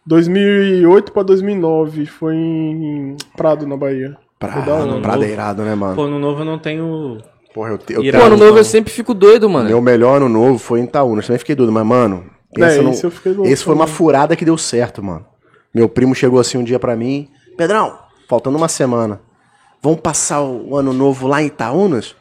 2008 0.06 1.12
pra 1.12 1.22
2009. 1.22 2.06
Foi 2.06 2.34
em 2.34 3.16
Prado, 3.36 3.66
na 3.66 3.76
Bahia. 3.76 4.16
Prado, 4.38 4.70
hora. 4.70 5.00
Prado 5.00 5.24
é 5.24 5.30
irado, 5.30 5.62
né, 5.62 5.74
mano? 5.74 5.96
Pô, 5.96 6.06
no 6.06 6.18
novo 6.18 6.42
eu 6.42 6.44
não 6.44 6.58
tenho. 6.58 7.18
Porra, 7.52 7.70
eu, 7.70 7.78
te- 7.78 7.94
eu 7.94 8.04
Irado. 8.04 8.24
Pô, 8.24 8.34
ano 8.34 8.44
novo 8.44 8.58
eu 8.58 8.64
sempre 8.64 8.92
fico 8.92 9.12
doido, 9.12 9.50
mano. 9.50 9.68
Meu 9.68 9.82
melhor 9.82 10.18
ano 10.18 10.28
novo 10.28 10.58
foi 10.58 10.80
em 10.80 10.84
Itaúna. 10.84 11.22
Também 11.22 11.38
fiquei 11.38 11.56
doido, 11.56 11.72
mas, 11.72 11.84
mano. 11.84 12.26
Pensa 12.54 12.78
É, 12.78 12.82
no... 12.82 12.90
esse 12.90 13.04
eu 13.04 13.10
fiquei 13.10 13.32
louco 13.32 13.50
Esse 13.50 13.62
foi 13.64 13.74
uma 13.74 13.86
furada 13.86 14.36
que 14.36 14.44
deu 14.44 14.56
certo, 14.56 15.02
mano. 15.02 15.26
Meu 15.74 15.88
primo 15.88 16.14
chegou 16.14 16.40
assim 16.40 16.58
um 16.58 16.64
dia 16.64 16.78
pra 16.78 16.96
mim. 16.96 17.28
Pedrão, 17.56 17.98
faltando 18.28 18.56
uma 18.56 18.68
semana. 18.68 19.20
Vamos 19.82 20.00
passar 20.00 20.42
o 20.42 20.76
ano 20.76 20.92
novo 20.92 21.26
lá 21.28 21.42
em 21.42 21.46
Itaúnas? 21.46 22.16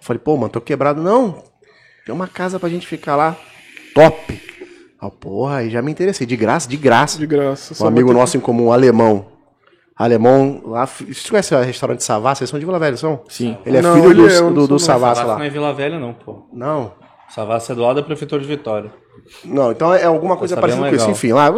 Eu 0.00 0.04
falei, 0.06 0.20
pô, 0.20 0.36
mano, 0.36 0.50
tô 0.50 0.60
quebrado. 0.60 1.02
Não. 1.02 1.42
Tem 2.04 2.14
uma 2.14 2.28
casa 2.28 2.58
pra 2.60 2.68
gente 2.68 2.86
ficar 2.86 3.16
lá. 3.16 3.36
Top. 3.94 4.40
Ah, 5.00 5.10
porra, 5.10 5.56
aí 5.58 5.70
já 5.70 5.82
me 5.82 5.90
interessei. 5.90 6.26
De 6.26 6.36
graça, 6.36 6.68
de 6.68 6.76
graça. 6.76 7.18
De 7.18 7.26
graça. 7.26 7.82
Um 7.82 7.88
amigo 7.88 8.12
nosso 8.12 8.36
em 8.36 8.40
comum, 8.40 8.66
um 8.66 8.72
alemão. 8.72 9.26
Alemão, 9.96 10.62
lá. 10.64 10.86
Você 10.86 11.28
conhece 11.28 11.54
o 11.54 11.60
restaurante 11.60 12.02
Savassi? 12.04 12.38
Vocês 12.40 12.50
são 12.50 12.58
de 12.58 12.64
Vila 12.64 12.78
Velha, 12.78 12.96
são? 12.96 13.22
Sim. 13.28 13.58
Ele 13.66 13.76
é 13.76 13.82
Não, 13.82 13.94
filho 13.94 14.10
ele 14.10 14.22
do, 14.22 14.28
é, 14.28 14.40
do, 14.40 14.66
do 14.66 14.72
não. 14.72 14.78
Savassi 14.78 15.20
Savassi 15.20 15.22
não 15.22 15.38
lá. 15.38 15.44
é 15.44 15.50
Vila 15.50 15.74
Velha, 15.74 15.98
não, 15.98 16.14
pô. 16.14 16.46
Não. 16.52 16.92
Savassi 17.28 17.72
é 17.72 17.74
do 17.74 17.82
lado 17.82 17.96
da 18.00 18.02
Prefeitura 18.06 18.40
de 18.40 18.48
Vitória. 18.48 18.92
Não, 19.44 19.72
então 19.72 19.92
é 19.94 20.04
alguma 20.04 20.36
coisa 20.36 20.56
parecida 20.56 20.88
com 20.88 20.94
isso. 20.94 21.10
Enfim, 21.10 21.32
lá, 21.32 21.48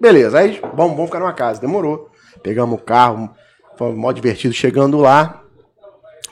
beleza. 0.00 0.38
Aí, 0.38 0.60
vamos, 0.74 0.92
vamos 0.92 1.06
ficar 1.06 1.20
numa 1.20 1.32
casa. 1.32 1.60
Demorou. 1.60 2.10
Pegamos 2.42 2.78
o 2.78 2.82
carro, 2.82 3.30
foi 3.76 3.92
mó 3.92 4.12
divertido. 4.12 4.54
Chegando 4.54 4.98
lá, 4.98 5.42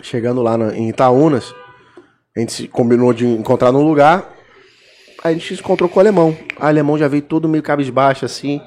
chegando 0.03 0.43
lá 0.43 0.57
no- 0.57 0.73
em 0.73 0.89
Itaúnas, 0.89 1.53
a 2.37 2.41
gente 2.41 2.53
se 2.53 2.69
combinou 2.69 3.13
de 3.13 3.27
encontrar 3.27 3.73
num 3.73 3.83
lugar. 3.83 4.33
Aí 5.25 5.35
a 5.35 5.39
gente 5.39 5.55
se 5.57 5.61
encontrou 5.61 5.89
com 5.89 5.97
o 5.99 6.01
alemão. 6.01 6.37
O 6.61 6.65
alemão 6.65 6.97
já 6.97 7.09
veio 7.09 7.23
todo 7.23 7.49
meio 7.49 7.63
cabisbaixo 7.63 8.25
assim. 8.25 8.61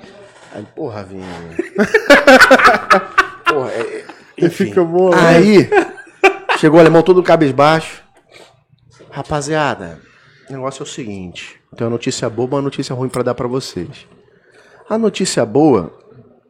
Aí, 0.53 0.65
porra, 0.75 1.03
Vinho. 1.03 1.23
porra, 3.47 3.71
é, 3.71 3.79
é- 3.79 4.05
Ele 4.37 4.47
enfim. 4.47 4.65
fica 4.65 4.83
né? 4.83 4.89
Aí, 5.15 5.69
chegou 6.57 6.77
o 6.77 6.81
alemão 6.81 7.01
todo 7.01 7.23
cabisbaixo. 7.23 8.03
Rapaziada, 9.11 9.99
o 10.49 10.53
negócio 10.53 10.81
é 10.81 10.83
o 10.83 10.87
seguinte. 10.87 11.58
Tem 11.75 11.85
uma 11.85 11.91
notícia 11.91 12.29
boa 12.29 12.47
e 12.47 12.53
uma 12.55 12.61
notícia 12.61 12.95
ruim 12.95 13.09
pra 13.09 13.23
dar 13.23 13.33
pra 13.35 13.47
vocês. 13.47 14.07
A 14.89 14.97
notícia 14.97 15.45
boa, 15.45 15.93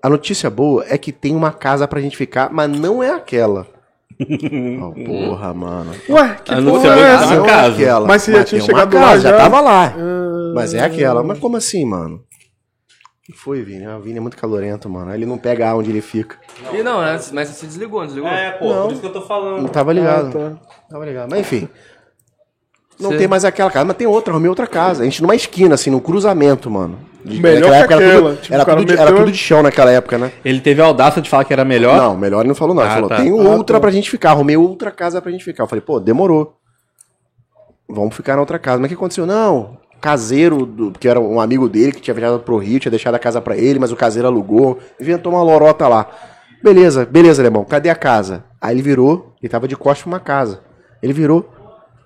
a 0.01 0.09
notícia 0.09 0.49
boa 0.49 0.85
é 0.87 0.97
que 0.97 1.11
tem 1.11 1.35
uma 1.35 1.51
casa 1.51 1.87
pra 1.87 1.99
gente 2.01 2.15
ficar, 2.17 2.49
mas 2.51 2.69
não 2.69 3.03
é 3.03 3.11
aquela. 3.11 3.67
Oh, 4.21 4.91
porra, 4.91 5.53
mano. 5.53 5.91
Ué, 6.09 6.37
que 6.43 6.53
Ah, 6.53 6.59
não 6.59 6.73
porra 6.73 6.87
é 6.87 6.91
onde 6.91 7.01
essa? 7.01 7.35
Não 7.35 7.45
é 7.45 7.47
casa. 7.47 7.73
aquela. 7.73 8.07
Mas 8.07 8.21
você 8.23 8.31
já 8.33 8.43
tinha 8.43 8.61
chegado 8.61 8.93
lá 8.95 9.01
casa, 9.01 9.21
já? 9.21 9.29
já 9.31 9.37
tava 9.37 9.61
lá. 9.61 9.85
Ah, 9.97 10.51
Mas 10.53 10.73
é 10.73 10.81
aquela. 10.83 11.23
Mas 11.23 11.39
como 11.39 11.55
assim, 11.55 11.85
mano? 11.85 12.15
O 12.17 12.21
que 13.23 13.31
foi, 13.31 13.61
Vini? 13.61 13.85
Ah, 13.85 13.95
O 13.97 14.01
Vini 14.01 14.17
é 14.17 14.21
muito 14.21 14.35
calorento, 14.35 14.89
mano. 14.89 15.13
Ele 15.13 15.25
não 15.25 15.37
pega 15.37 15.73
onde 15.73 15.89
ele 15.89 16.01
fica. 16.01 16.35
E 16.73 16.83
não, 16.83 16.99
né? 17.01 17.17
Mas 17.31 17.47
você 17.47 17.65
desligou, 17.65 17.99
não 18.01 18.07
desligou? 18.07 18.29
É, 18.29 18.51
pô, 18.51 18.67
por 18.83 18.91
isso 18.91 18.99
que 18.99 19.07
eu 19.07 19.13
tô 19.13 19.21
falando. 19.21 19.61
Não 19.61 19.69
tava 19.69 19.93
ligado. 19.93 20.27
Ah, 20.37 20.49
tá. 20.49 20.59
Tava 20.89 21.05
ligado. 21.05 21.29
Mas 21.29 21.39
enfim. 21.39 21.69
Não 22.99 23.11
Cê- 23.11 23.17
tem 23.17 23.27
mais 23.27 23.45
aquela 23.45 23.71
casa, 23.71 23.85
mas 23.85 23.95
tem 23.95 24.05
outra, 24.07 24.33
arrumei 24.33 24.49
outra 24.49 24.67
casa. 24.67 25.01
A 25.01 25.05
gente 25.05 25.21
numa 25.21 25.35
esquina, 25.35 25.75
assim, 25.75 25.89
num 25.89 25.99
cruzamento, 25.99 26.69
mano. 26.69 26.99
De- 27.23 27.41
Melhor 27.41 27.69
naquela 27.71 27.87
que 27.87 27.93
época 27.93 27.93
era 27.95 28.05
aquela. 28.13 28.29
tudo, 28.31 28.41
Tipo, 28.41 28.53
era, 28.53 28.65
tudo 28.65 28.79
de, 28.79 28.85
meteu- 28.91 29.01
era 29.07 29.15
tudo 29.15 29.31
de 29.31 29.37
chão 29.37 29.63
naquela 29.63 29.91
época, 29.91 30.17
né? 30.17 30.31
Ele 30.43 30.59
teve 30.59 30.81
a 30.81 30.85
audácia 30.85 31.21
de 31.21 31.29
falar 31.29 31.43
que 31.45 31.53
era 31.53 31.63
melhor. 31.65 31.95
Não, 31.97 32.17
melhor 32.17 32.39
ele 32.41 32.49
não 32.49 32.55
falou, 32.55 32.75
não. 32.75 32.81
Ele 32.83 32.91
Ah, 32.91 32.95
falou, 32.95 33.09
tá. 33.09 33.17
tem 33.17 33.29
Ah, 33.29 33.33
outra 33.35 33.75
tá. 33.77 33.79
pra 33.81 33.91
gente 33.91 34.09
ficar. 34.09 34.31
Arrumei 34.31 34.57
outra 34.57 34.91
casa 34.91 35.21
pra 35.21 35.31
gente 35.31 35.43
ficar. 35.45 35.63
Eu 35.63 35.67
falei, 35.67 35.81
pô, 35.81 35.99
demorou. 35.99 36.55
Vamos 37.87 38.15
ficar 38.15 38.35
na 38.35 38.41
outra 38.41 38.59
casa. 38.59 38.77
Mas 38.79 38.85
o 38.85 38.89
que 38.89 38.95
aconteceu? 38.95 39.25
Não, 39.25 39.77
caseiro, 39.99 40.65
do, 40.65 40.91
que 40.91 41.07
era 41.07 41.19
um 41.19 41.39
amigo 41.41 41.67
dele 41.67 41.91
que 41.91 42.01
tinha 42.01 42.13
viajado 42.13 42.39
pro 42.39 42.57
Rio, 42.57 42.79
tinha 42.79 42.91
deixado 42.91 43.15
a 43.15 43.19
casa 43.19 43.41
pra 43.41 43.57
ele, 43.57 43.79
mas 43.79 43.91
o 43.91 43.95
caseiro 43.95 44.27
alugou. 44.27 44.79
Inventou 44.99 45.33
uma 45.33 45.41
lorota 45.43 45.87
lá. 45.87 46.07
Beleza, 46.63 47.05
beleza, 47.05 47.41
alemão. 47.41 47.63
Cadê 47.65 47.89
a 47.89 47.95
casa? 47.95 48.43
Aí 48.61 48.75
ele 48.75 48.81
virou, 48.81 49.33
ele 49.41 49.49
tava 49.49 49.67
de 49.67 49.75
costas 49.75 50.03
pra 50.03 50.09
uma 50.11 50.19
casa. 50.19 50.61
Ele 51.01 51.13
virou. 51.13 51.49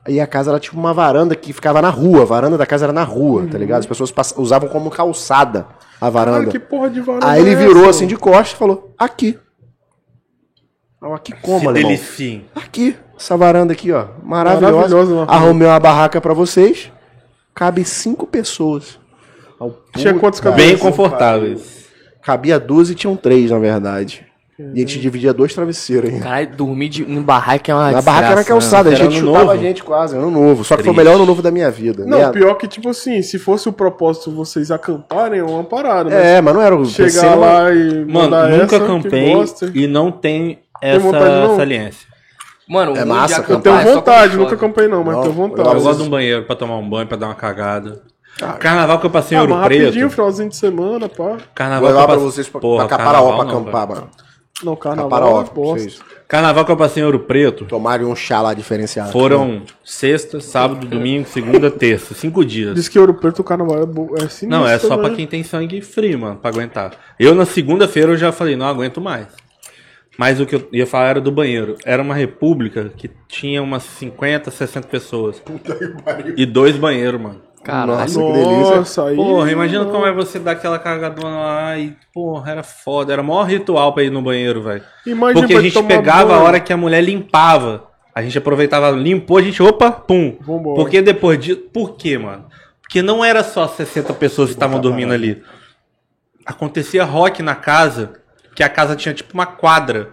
Aí 0.05 0.19
a 0.19 0.27
casa 0.27 0.51
era 0.51 0.59
tipo 0.59 0.77
uma 0.77 0.93
varanda 0.93 1.35
que 1.35 1.53
ficava 1.53 1.81
na 1.81 1.89
rua. 1.89 2.23
A 2.23 2.25
varanda 2.25 2.57
da 2.57 2.65
casa 2.65 2.85
era 2.85 2.93
na 2.93 3.03
rua, 3.03 3.47
tá 3.49 3.57
ligado? 3.57 3.79
As 3.79 3.85
pessoas 3.85 4.13
usavam 4.37 4.67
como 4.67 4.89
calçada 4.89 5.65
a 5.99 6.09
varanda. 6.09 6.39
Cara, 6.39 6.51
que 6.51 6.59
porra 6.59 6.89
de 6.89 6.99
varanda 6.99 7.27
Aí 7.27 7.41
ele 7.41 7.51
é 7.51 7.55
virou 7.55 7.83
essa, 7.83 7.91
assim 7.91 8.07
de 8.07 8.17
costas 8.17 8.51
e 8.51 8.55
falou: 8.55 8.93
aqui. 8.97 9.39
Eu, 11.01 11.13
aqui 11.13 11.33
como, 11.41 11.61
Que 11.61 11.67
alemão? 11.67 11.91
delicinho. 11.91 12.45
Aqui, 12.53 12.97
essa 13.17 13.37
varanda 13.37 13.73
aqui, 13.73 13.91
ó. 13.91 14.07
Maravilhosa. 14.23 15.15
Né? 15.15 15.25
Arrumei 15.27 15.67
uma 15.67 15.79
barraca 15.79 16.19
pra 16.19 16.33
vocês. 16.33 16.91
Cabe 17.55 17.85
cinco 17.85 18.25
pessoas. 18.27 18.99
Tinha 19.95 20.13
quantos 20.13 20.39
que 20.39 20.49
Bem 20.51 20.77
confortáveis. 20.77 21.87
Cabia 22.21 22.59
duas 22.59 22.89
e 22.89 22.95
tinham 22.95 23.15
três, 23.15 23.51
na 23.51 23.59
verdade. 23.59 24.25
E 24.59 24.63
a 24.77 24.79
gente 24.81 24.99
dividia 24.99 25.33
dois 25.33 25.51
travesseiros 25.53 26.11
ainda. 26.11 26.23
Caralho, 26.23 26.55
dormir 26.55 26.89
de, 26.89 27.03
em 27.03 27.21
barraca 27.21 27.71
é 27.71 27.75
uma 27.75 27.91
Na 27.91 28.01
barraca 28.03 28.25
era 28.27 28.35
desgraça, 28.35 28.47
calçada, 28.49 28.89
a 28.91 28.95
gente 28.95 29.15
chutava 29.19 29.39
a 29.39 29.45
novo. 29.45 29.57
gente 29.57 29.83
quase, 29.83 30.15
ano 30.15 30.29
novo. 30.29 30.63
Só 30.63 30.77
que 30.77 30.83
foi 30.83 30.91
o 30.91 30.93
Triste. 30.93 30.97
melhor 31.05 31.15
ano 31.15 31.25
novo 31.25 31.41
da 31.41 31.49
minha 31.49 31.71
vida. 31.71 32.05
Não, 32.05 32.19
né? 32.19 32.29
pior 32.31 32.53
que, 32.55 32.67
tipo 32.67 32.89
assim, 32.89 33.21
se 33.23 33.39
fosse 33.39 33.67
o 33.67 33.73
propósito 33.73 34.29
vocês 34.31 34.69
acamparem, 34.69 35.39
é 35.39 35.43
uma 35.43 35.63
parada. 35.63 36.09
mas 36.11 36.19
É, 36.19 36.39
mas 36.41 36.53
não 36.53 36.61
era 36.61 36.75
o 36.75 36.85
Chegar 36.85 37.33
lá 37.35 37.73
e 37.73 38.05
Mano, 38.05 38.29
mandar 38.29 38.49
nunca 38.49 38.63
essa, 38.75 38.79
que 38.79 38.83
acampei 38.83 39.33
e 39.73 39.87
não 39.87 40.11
tem 40.11 40.59
vontade, 40.99 41.25
essa 41.25 41.47
não? 41.47 41.55
saliência. 41.57 42.07
Mano, 42.69 42.93
o 42.93 42.97
É 42.97 43.03
massa, 43.05 43.41
cara. 43.41 43.53
Eu 43.53 43.59
tenho 43.59 43.75
acampar 43.75 43.91
é 43.91 43.95
vontade, 43.95 44.29
quando 44.33 44.39
nunca 44.43 44.55
acampei 44.55 44.87
não, 44.87 45.03
mas 45.03 45.15
Não, 45.15 45.21
tenho 45.23 45.33
vontade. 45.33 45.67
Eu 45.69 45.81
gosto 45.81 46.01
de 46.01 46.07
um 46.07 46.09
banheiro 46.11 46.43
pra 46.43 46.55
tomar 46.55 46.77
um 46.77 46.87
banho, 46.87 47.07
pra 47.07 47.17
dar 47.17 47.25
uma 47.25 47.35
cagada. 47.35 48.01
Carnaval 48.59 48.99
que 48.99 49.05
eu 49.05 49.09
passei 49.09 49.35
em 49.35 49.39
Ah, 49.39 49.41
Ouro 49.41 49.53
mas 49.53 49.63
rapidinho, 49.63 49.91
Preto. 49.91 50.09
finalzinho 50.09 50.49
de 50.49 50.55
semana, 50.55 51.07
pá. 51.09 51.23
Vou 51.23 51.37
Carnaval 51.53 51.89
levar 51.89 52.05
que 52.05 52.11
eu 52.11 52.15
pra 52.15 52.23
vocês 52.25 52.47
pra, 52.47 52.61
Porra, 52.61 52.87
pra 52.87 52.97
Caparaó 52.97 53.35
pra 53.37 53.43
acampar, 53.49 53.87
mano. 53.89 54.09
Não, 54.63 54.75
carnaval 54.75 55.09
Caparaó, 55.09 55.41
é 55.41 55.45
vocês 55.53 56.01
Carnaval 56.27 56.65
que 56.65 56.71
eu 56.71 56.77
passei 56.77 57.03
em 57.03 57.05
Ouro 57.05 57.19
Preto. 57.19 57.65
tomarem 57.65 58.07
um 58.07 58.15
chá 58.15 58.41
lá 58.41 58.53
diferenciado. 58.53 59.11
Foram 59.11 59.61
sexta, 59.83 60.39
sábado, 60.39 60.87
domingo, 60.87 61.27
segunda, 61.27 61.69
terça. 61.69 62.15
Cinco 62.15 62.43
dias. 62.43 62.73
Diz 62.73 62.87
que 62.87 62.97
Ouro 62.97 63.13
Preto 63.13 63.39
o 63.39 63.43
carnaval 63.43 63.83
é, 63.83 63.85
bo... 63.85 64.15
é 64.15 64.21
sinistro 64.21 64.49
Não, 64.49 64.67
é 64.67 64.79
só 64.79 64.89
também. 64.89 65.05
pra 65.05 65.15
quem 65.15 65.27
tem 65.27 65.43
sangue 65.43 65.81
frio, 65.81 66.17
mano, 66.17 66.37
pra 66.37 66.49
aguentar. 66.49 66.93
Eu 67.19 67.35
na 67.35 67.45
segunda-feira 67.45 68.13
eu 68.13 68.17
já 68.17 68.31
falei, 68.31 68.55
não 68.55 68.65
aguento 68.65 68.99
mais. 68.99 69.27
Mas 70.17 70.39
o 70.39 70.45
que 70.45 70.55
eu 70.55 70.67
ia 70.71 70.85
falar 70.87 71.09
era 71.09 71.21
do 71.21 71.31
banheiro. 71.31 71.75
Era 71.85 72.01
uma 72.01 72.13
república 72.15 72.91
que 72.95 73.09
tinha 73.27 73.61
umas 73.61 73.83
50, 73.83 74.51
60 74.51 74.87
pessoas. 74.87 75.41
E 76.37 76.45
dois 76.45 76.75
banheiros, 76.75 77.19
mano. 77.19 77.41
Caralho. 77.63 77.97
Nossa, 77.99 78.19
que 78.19 78.31
delícia. 78.33 78.75
Nossa, 78.75 79.05
aí... 79.07 79.15
Porra, 79.15 79.51
imagina 79.51 79.85
como 79.85 80.05
é 80.05 80.11
você 80.11 80.37
dar 80.39 80.51
aquela 80.51 80.77
cagadona 80.77 81.37
lá 81.39 81.77
e, 81.77 81.95
porra, 82.13 82.51
era 82.51 82.63
foda. 82.63 83.13
Era 83.13 83.21
o 83.21 83.25
maior 83.25 83.43
ritual 83.43 83.93
pra 83.93 84.03
ir 84.03 84.09
no 84.11 84.21
banheiro, 84.21 84.61
velho. 84.61 84.83
Imagina 85.05 85.41
Porque 85.47 85.55
a 85.57 85.61
gente 85.61 85.83
pegava 85.83 86.29
banho. 86.31 86.39
a 86.41 86.43
hora 86.43 86.59
que 86.59 86.73
a 86.73 86.77
mulher 86.77 87.01
limpava. 87.01 87.89
A 88.13 88.21
gente 88.21 88.37
aproveitava, 88.37 88.91
limpou, 88.91 89.37
a 89.37 89.41
gente, 89.41 89.63
opa, 89.63 89.89
pum. 89.91 90.37
Vambora. 90.41 90.75
Porque 90.75 91.01
depois 91.01 91.39
de. 91.39 91.55
Por 91.55 91.95
quê, 91.95 92.17
mano? 92.17 92.45
Porque 92.81 93.01
não 93.01 93.23
era 93.25 93.43
só 93.43 93.67
60 93.67 94.13
pessoas 94.13 94.49
que 94.49 94.55
estavam 94.55 94.79
dormindo 94.79 95.13
ali. 95.13 95.41
Acontecia 96.45 97.03
rock 97.03 97.41
na 97.41 97.55
casa, 97.55 98.13
que 98.55 98.61
a 98.61 98.69
casa 98.69 98.95
tinha 98.95 99.13
tipo 99.13 99.33
uma 99.33 99.45
quadra. 99.45 100.09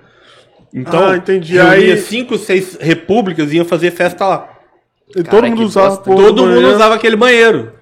Então, 0.73 1.09
Ah, 1.09 1.17
entendi. 1.17 1.55
reunia 1.55 1.95
Aí- 1.95 1.97
cinco, 2.01 2.39
seis 2.39 2.79
repúblicas 2.81 3.53
e 3.53 3.57
iam 3.57 3.65
fazer 3.65 3.91
festa 3.91 4.27
lá. 4.27 4.49
E 5.17 5.23
todo 5.23 5.47
mundo 5.47 5.63
usava 5.63 5.97
Todo 5.99 6.33
do 6.33 6.43
mundo 6.43 6.55
banheiro. 6.55 6.75
usava 6.75 6.95
aquele 6.95 7.17
banheiro. 7.17 7.73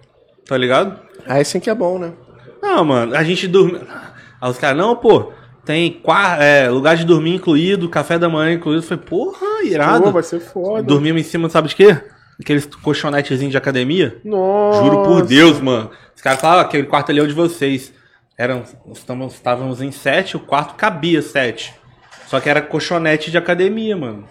Tá 0.46 0.56
ligado? 0.56 0.98
Aí 1.26 1.44
sim 1.44 1.60
que 1.60 1.68
é 1.68 1.74
bom, 1.74 1.98
né? 1.98 2.12
Não, 2.62 2.84
mano, 2.84 3.14
a 3.14 3.22
gente 3.22 3.46
dorme. 3.46 3.80
Aí 4.40 4.50
os 4.50 4.58
caras, 4.58 4.76
não, 4.78 4.96
pô, 4.96 5.32
tem 5.64 5.92
qua- 5.92 6.42
é, 6.42 6.68
lugar 6.70 6.96
de 6.96 7.04
dormir 7.04 7.34
incluído, 7.34 7.88
café 7.88 8.18
da 8.18 8.28
manhã 8.28 8.54
incluído. 8.54 8.82
Eu 8.82 8.86
falei, 8.88 9.04
porra, 9.04 9.62
irado. 9.64 10.04
Pô, 10.04 10.12
vai 10.12 10.22
ser 10.22 10.40
foda. 10.40 10.82
Dormimos 10.82 11.20
em 11.20 11.24
cima, 11.24 11.48
sabe 11.50 11.68
de 11.68 11.76
quê? 11.76 11.96
Aqueles 12.40 12.66
colchonetezinhos 12.82 13.50
de 13.50 13.58
academia. 13.58 14.16
Nossa. 14.24 14.82
Juro 14.82 15.02
por 15.02 15.26
Deus, 15.26 15.60
mano. 15.60 15.90
Os 16.16 16.22
caras 16.22 16.40
falavam, 16.40 16.62
aquele 16.62 16.84
quarto 16.84 17.10
ali 17.10 17.18
é 17.20 17.22
o 17.22 17.26
de 17.28 17.34
vocês. 17.34 17.92
Eram, 18.38 18.62
estamos, 18.92 19.34
estávamos 19.34 19.82
em 19.82 19.90
sete, 19.90 20.36
o 20.36 20.40
quarto 20.40 20.74
cabia 20.76 21.20
sete. 21.20 21.74
Só 22.28 22.38
que 22.40 22.48
era 22.48 22.62
colchonete 22.62 23.30
de 23.30 23.36
academia, 23.38 23.96
mano. 23.96 24.24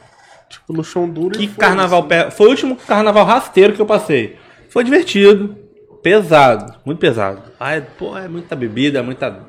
Tipo, 0.49 0.73
no 0.73 0.83
chão 0.83 1.09
duro 1.09 1.37
Que 1.37 1.43
e 1.45 1.47
carnaval. 1.47 2.03
pe- 2.03 2.31
Foi 2.31 2.47
o 2.47 2.49
último 2.51 2.75
carnaval 2.75 3.25
rasteiro 3.25 3.73
que 3.73 3.81
eu 3.81 3.85
passei. 3.85 4.37
Foi 4.69 4.83
divertido. 4.83 5.55
Pesado. 6.01 6.73
Muito 6.85 6.99
pesado. 6.99 7.41
Ai, 7.59 7.81
porra, 7.97 8.21
é 8.21 8.27
muita 8.27 8.55
bebida, 8.55 8.99
é 8.99 9.01
muita. 9.01 9.39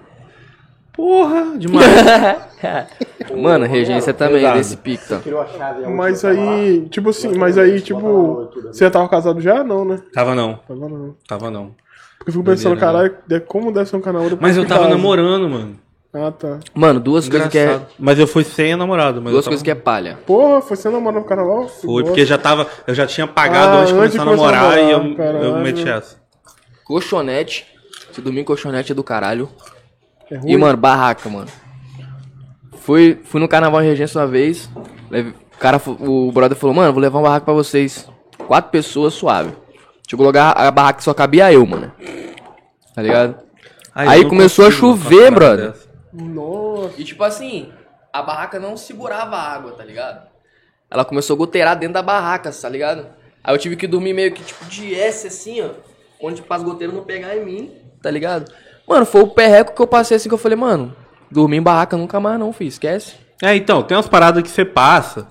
Porra, 0.93 1.57
demais. 1.57 1.87
Mano, 3.37 3.67
regência 3.67 4.13
também 4.13 4.37
Pesado. 4.41 4.59
desse 4.59 4.77
pique, 4.77 5.07
tá? 5.09 5.21
Mas 5.95 6.25
aí, 6.25 6.89
tipo 6.91 7.11
assim, 7.11 7.37
mas 7.37 7.57
aí, 7.57 7.81
tipo, 7.81 8.51
você 8.67 8.85
já 8.85 8.91
tava 8.91 9.09
casado 9.09 9.41
já? 9.41 9.63
Não, 9.63 9.85
né? 9.85 10.01
tava 10.13 10.35
não. 10.35 10.57
Tava 10.67 10.89
não. 10.89 11.15
Tava 11.29 11.51
não. 11.51 11.75
Porque 12.19 12.31
eu 12.31 12.33
fico 12.33 12.45
pensando, 12.45 12.75
Doideira, 12.77 12.81
caralho, 13.11 13.15
de- 13.29 13.41
como 13.41 13.71
deve 13.71 13.89
ser 13.89 13.95
um 13.97 14.01
canal 14.01 14.23
depois 14.25 14.41
Mas 14.41 14.57
eu 14.57 14.67
tava 14.67 14.85
casa. 14.85 14.97
namorando, 14.97 15.49
mano. 15.49 15.79
Ah, 16.12 16.33
tá. 16.33 16.59
Mano, 16.75 16.99
duas 16.99 17.29
coisas 17.29 17.49
que 17.49 17.59
é. 17.59 17.64
Engraçado. 17.64 17.87
Mas 17.99 18.18
eu 18.18 18.27
fui 18.27 18.42
sem 18.42 18.73
a 18.73 18.77
namorada. 18.77 19.21
Mas 19.21 19.31
Duas 19.33 19.44
tava... 19.44 19.51
coisas 19.53 19.62
que 19.62 19.71
é 19.71 19.75
palha. 19.75 20.18
Porra, 20.27 20.62
foi 20.62 20.77
você 20.77 20.88
namorando 20.88 21.21
no 21.23 21.29
carnaval? 21.29 21.68
Foi, 21.68 22.03
porque 22.03 22.25
já 22.25 22.38
tava. 22.38 22.66
Eu 22.87 22.94
já 22.94 23.07
tinha 23.07 23.27
pagado 23.27 23.77
Ah, 23.77 23.81
antes 23.81 23.88
de 23.92 23.94
começar 23.94 24.23
a 24.23 24.25
namorar 24.25 24.79
e 24.83 24.90
eu, 24.90 25.14
caralho. 25.16 25.44
eu 25.44 25.59
meti 25.59 25.88
essa. 25.88 26.16
Colchonete. 26.85 27.66
Se 28.12 28.23
dormir 28.23 28.44
colchonete 28.44 28.92
é 28.92 28.94
do 28.94 29.05
caralho. 29.05 29.51
É 30.31 30.37
ruim. 30.37 30.51
E, 30.53 30.57
mano, 30.57 30.79
barraca, 30.79 31.29
mano. 31.29 31.49
Fui, 32.81 33.21
fui 33.25 33.40
no 33.40 33.49
carnaval 33.49 33.83
em 33.83 33.87
regência 33.87 34.18
uma 34.21 34.27
vez. 34.27 34.68
leve- 35.11 35.35
O 35.55 35.59
cara, 35.59 35.81
o 35.87 36.33
brother 36.33 36.57
falou, 36.57 36.75
mano, 36.75 36.92
vou 36.92 37.03
levar 37.03 37.18
um 37.18 37.23
barraco 37.23 37.44
pra 37.44 37.55
vocês. 37.55 38.09
Quatro 38.47 38.71
pessoas, 38.71 39.12
suave. 39.14 39.53
Chegou 40.09 40.25
lugar, 40.25 40.55
a 40.57 40.71
barraca 40.71 41.03
só 41.03 41.12
cabia 41.12 41.53
eu, 41.53 41.66
mano. 41.66 41.92
Tá 42.94 43.03
ligado? 43.03 43.37
Aí 43.94 44.25
começou 44.25 44.66
a 44.66 44.71
chover, 44.71 45.31
brother. 45.31 45.73
dessa. 45.73 45.88
Nossa. 46.12 46.94
E 46.99 47.05
tipo 47.05 47.23
assim, 47.25 47.73
a 48.12 48.23
barraca 48.23 48.59
não 48.59 48.77
segurava 48.77 49.37
a 49.37 49.53
água, 49.53 49.73
tá 49.73 49.85
ligado? 49.85 50.27
Ela 50.90 51.05
começou 51.05 51.35
a 51.35 51.38
goteirar 51.38 51.79
dentro 51.79 51.94
da 51.94 52.03
barraca, 52.03 52.51
tá 52.51 52.68
ligado? 52.68 53.07
Aí 53.44 53.55
eu 53.55 53.59
tive 53.59 53.77
que 53.77 53.87
dormir 53.87 54.14
meio 54.14 54.33
que 54.33 54.42
tipo 54.42 54.64
de 54.64 54.94
S 54.94 55.27
assim, 55.27 55.61
ó. 55.62 55.71
Onde 56.21 56.42
para 56.42 56.57
as 56.57 56.62
goteiras 56.62 56.94
não 56.94 57.05
pegar 57.05 57.37
em 57.37 57.44
mim, 57.44 57.73
tá 58.03 58.11
ligado? 58.11 58.51
Mano, 58.87 59.07
foi 59.07 59.23
o 59.23 59.29
perreco 59.29 59.75
que 59.75 59.81
eu 59.81 59.87
passei 59.87 60.16
assim 60.16 60.29
que 60.29 60.35
eu 60.35 60.38
falei, 60.38 60.57
mano, 60.57 60.97
dormir 61.31 61.59
em 61.59 61.62
barraca 61.62 61.97
nunca 61.97 62.18
mais 62.18 62.38
não, 62.38 62.53
filho, 62.53 62.68
esquece. 62.68 63.14
É, 63.42 63.55
então, 63.55 63.83
tem 63.83 63.97
umas 63.97 64.09
paradas 64.09 64.42
que 64.42 64.49
você 64.49 64.64
passa. 64.64 65.29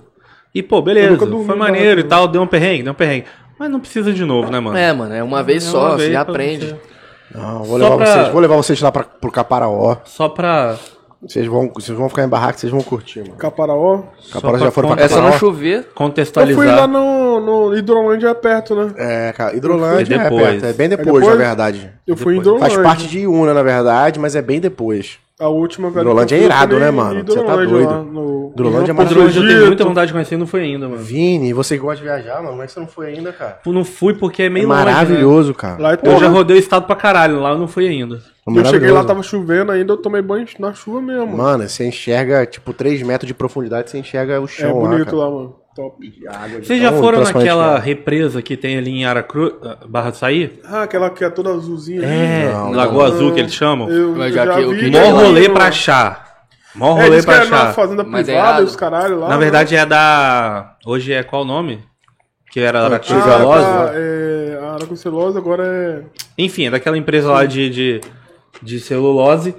E, 0.54 0.62
pô, 0.62 0.80
beleza, 0.80 1.18
foi 1.18 1.56
maneiro 1.56 2.00
e 2.00 2.04
tal, 2.04 2.26
deu 2.26 2.40
um 2.40 2.46
perrengue, 2.46 2.84
deu 2.84 2.92
um 2.92 2.96
perrengue. 2.96 3.26
Mas 3.58 3.70
não 3.70 3.80
precisa 3.80 4.12
de 4.12 4.24
novo, 4.24 4.50
né, 4.50 4.60
mano? 4.60 4.78
É, 4.78 4.92
mano, 4.92 5.14
é 5.14 5.22
uma 5.22 5.42
vez 5.42 5.66
É 5.66 5.70
só, 5.70 5.88
uma 5.88 5.96
vez 5.96 6.10
você 6.10 6.16
aprende. 6.16 6.66
você. 6.66 6.97
Não, 7.34 7.62
vou 7.64 7.76
levar, 7.76 7.96
pra- 7.96 8.06
vocês, 8.06 8.28
vou 8.32 8.40
levar 8.40 8.56
vocês 8.56 8.80
lá 8.80 8.92
pra, 8.92 9.04
pro 9.04 9.30
Caparaó. 9.30 9.96
Só 10.04 10.28
pra. 10.28 10.76
Vocês 11.20 11.46
vão, 11.48 11.68
vocês 11.74 11.98
vão 11.98 12.08
ficar 12.08 12.22
em 12.22 12.28
barraca, 12.28 12.56
vocês 12.58 12.70
vão 12.70 12.80
curtir, 12.80 13.20
mano. 13.22 13.34
Caparaó. 13.34 14.02
Caparaó 14.32 14.56
já 14.58 14.70
foram 14.70 14.90
pra 14.94 15.02
É 15.04 15.08
só 15.08 15.16
não 15.16 15.22
Caparaó? 15.24 15.38
chover. 15.40 15.78
Eu 15.78 15.84
Contextualizar. 15.94 16.56
fui 16.64 16.72
lá 16.72 16.86
no, 16.86 17.40
no 17.40 17.76
Hidrolândia 17.76 18.28
é 18.28 18.34
perto, 18.34 18.76
né? 18.76 18.92
É, 18.96 19.32
cara, 19.32 19.56
Hidrolândia 19.56 20.14
É 20.14 20.16
é, 20.16 20.22
depois. 20.22 20.42
perto. 20.44 20.66
É 20.66 20.72
bem 20.72 20.88
depois, 20.88 21.06
depois? 21.06 21.26
na 21.26 21.34
verdade. 21.34 21.92
Eu 22.06 22.16
fui 22.16 22.36
em. 22.36 22.38
Hidrolândia. 22.38 22.68
Faz 22.70 22.80
parte 22.82 23.08
de 23.08 23.18
Iuna, 23.20 23.52
na 23.52 23.62
verdade, 23.64 24.20
mas 24.20 24.36
é 24.36 24.42
bem 24.42 24.60
depois. 24.60 25.18
A 25.40 25.48
última 25.48 25.88
velho. 25.88 26.00
Hidrolândia 26.02 26.36
é 26.36 26.42
irado, 26.42 26.80
né, 26.80 26.90
mano? 26.90 27.22
Você 27.24 27.42
tá 27.44 27.54
doido. 27.56 28.02
no- 28.04 28.50
Hidrolândia 28.52 28.90
é 28.90 28.94
Hidrolândia 29.04 29.40
eu 29.40 29.46
tenho 29.46 29.66
muita 29.66 29.84
vontade 29.84 30.06
de 30.08 30.12
conhecer 30.12 30.34
e 30.34 30.38
não 30.38 30.46
foi 30.48 30.62
ainda, 30.62 30.88
mano. 30.88 31.00
Vini, 31.00 31.52
você 31.52 31.76
que 31.76 31.80
gosta 31.82 31.98
de 31.98 32.02
viajar, 32.02 32.36
mano, 32.38 32.48
como 32.50 32.62
é 32.62 32.66
que 32.66 32.72
você 32.72 32.80
não 32.80 32.88
foi 32.88 33.06
ainda, 33.14 33.32
cara? 33.32 33.60
Eu 33.64 33.72
não 33.72 33.84
fui 33.84 34.14
porque 34.14 34.42
é 34.42 34.46
É 34.46 34.50
meio 34.50 34.66
longe, 34.66 34.80
né? 34.84 34.84
maravilhoso, 34.92 35.54
cara. 35.54 35.80
Lá 35.80 35.90
é 35.90 35.94
Eu 35.94 35.98
porra. 35.98 36.18
já 36.18 36.28
rodei 36.28 36.56
o 36.56 36.58
estado 36.58 36.86
pra 36.86 36.96
caralho, 36.96 37.40
lá 37.40 37.50
eu 37.52 37.58
não 37.58 37.68
fui 37.68 37.86
ainda. 37.86 38.16
É 38.16 38.18
Eu 38.50 38.54
cheguei 38.54 38.62
lá, 38.62 38.64
maravilhoso. 38.64 39.06
tava 39.06 39.22
chovendo 39.22 39.70
ainda, 39.70 39.92
eu 39.92 39.96
tomei 39.98 40.22
banho 40.22 40.44
na 40.58 40.72
chuva 40.72 41.00
mesmo. 41.00 41.36
Mano, 41.36 41.68
você 41.68 41.86
enxerga, 41.86 42.44
tipo, 42.44 42.72
3 42.72 43.00
metros 43.02 43.28
de 43.28 43.34
profundidade, 43.34 43.90
você 43.90 43.98
enxerga 43.98 44.40
o 44.40 44.44
é 44.44 44.48
chão 44.48 44.72
bonito 44.80 45.14
lá, 45.14 45.24
lá, 45.26 45.30
mano. 45.30 45.54
Top. 45.78 46.10
cara. 46.24 46.48
Vocês 46.60 46.82
já 46.82 46.88
Então, 46.88 47.00
foram 47.00 47.20
naquela 47.22 47.68
cara. 47.68 47.78
represa 47.78 48.42
que 48.42 48.56
tem 48.56 48.76
ali 48.78 48.90
em 48.90 49.04
Aracruz, 49.04 49.52
Barra 49.88 50.10
do 50.10 50.16
Saí? 50.16 50.58
Ah, 50.64 50.82
aquela 50.82 51.08
que 51.08 51.22
é 51.22 51.30
toda 51.30 51.50
azulzinha. 51.50 52.00
ali. 52.02 52.10
É, 52.10 52.50
Não, 52.52 52.72
Lagoa 52.72 53.08
não. 53.08 53.14
Azul 53.14 53.32
que 53.32 53.38
eles 53.38 53.54
chamam. 53.54 53.88
Eu, 53.88 54.12
Mas 54.16 54.30
eu 54.30 54.32
já 54.32 54.44
já 54.46 54.54
que 54.54 54.62
eu 54.62 54.70
vi. 54.72 54.90
Mó 54.90 55.10
rolê 55.10 55.48
pra 55.48 55.66
achar. 55.66 56.46
Mó 56.74 56.98
É, 56.98 57.04
rolê 57.04 57.22
pra 57.22 57.34
é 57.34 57.38
na 57.38 57.42
achar. 57.44 57.74
fazenda 57.74 58.02
Mas 58.02 58.28
é 58.28 58.32
privada, 58.32 58.48
errado. 58.50 58.64
os 58.64 58.74
caralho 58.74 59.20
lá. 59.20 59.28
Na 59.28 59.34
né? 59.36 59.40
verdade 59.40 59.76
é 59.76 59.86
da. 59.86 60.76
Hoje 60.84 61.12
é 61.12 61.22
qual 61.22 61.42
o 61.42 61.44
nome? 61.44 61.78
Que 62.50 62.58
era 62.58 62.88
da 62.88 62.96
ah, 62.96 62.98
tá, 62.98 63.90
é, 63.94 64.58
a 64.60 64.72
Aracucelosa 64.72 65.38
agora 65.38 65.62
é... 65.64 66.02
Enfim, 66.36 66.66
é 66.66 66.70
daquela 66.70 66.96
empresa 66.98 67.30
lá 67.30 67.44
de, 67.44 67.68
de, 67.70 68.00
de 68.62 68.80
celulose. 68.80 69.54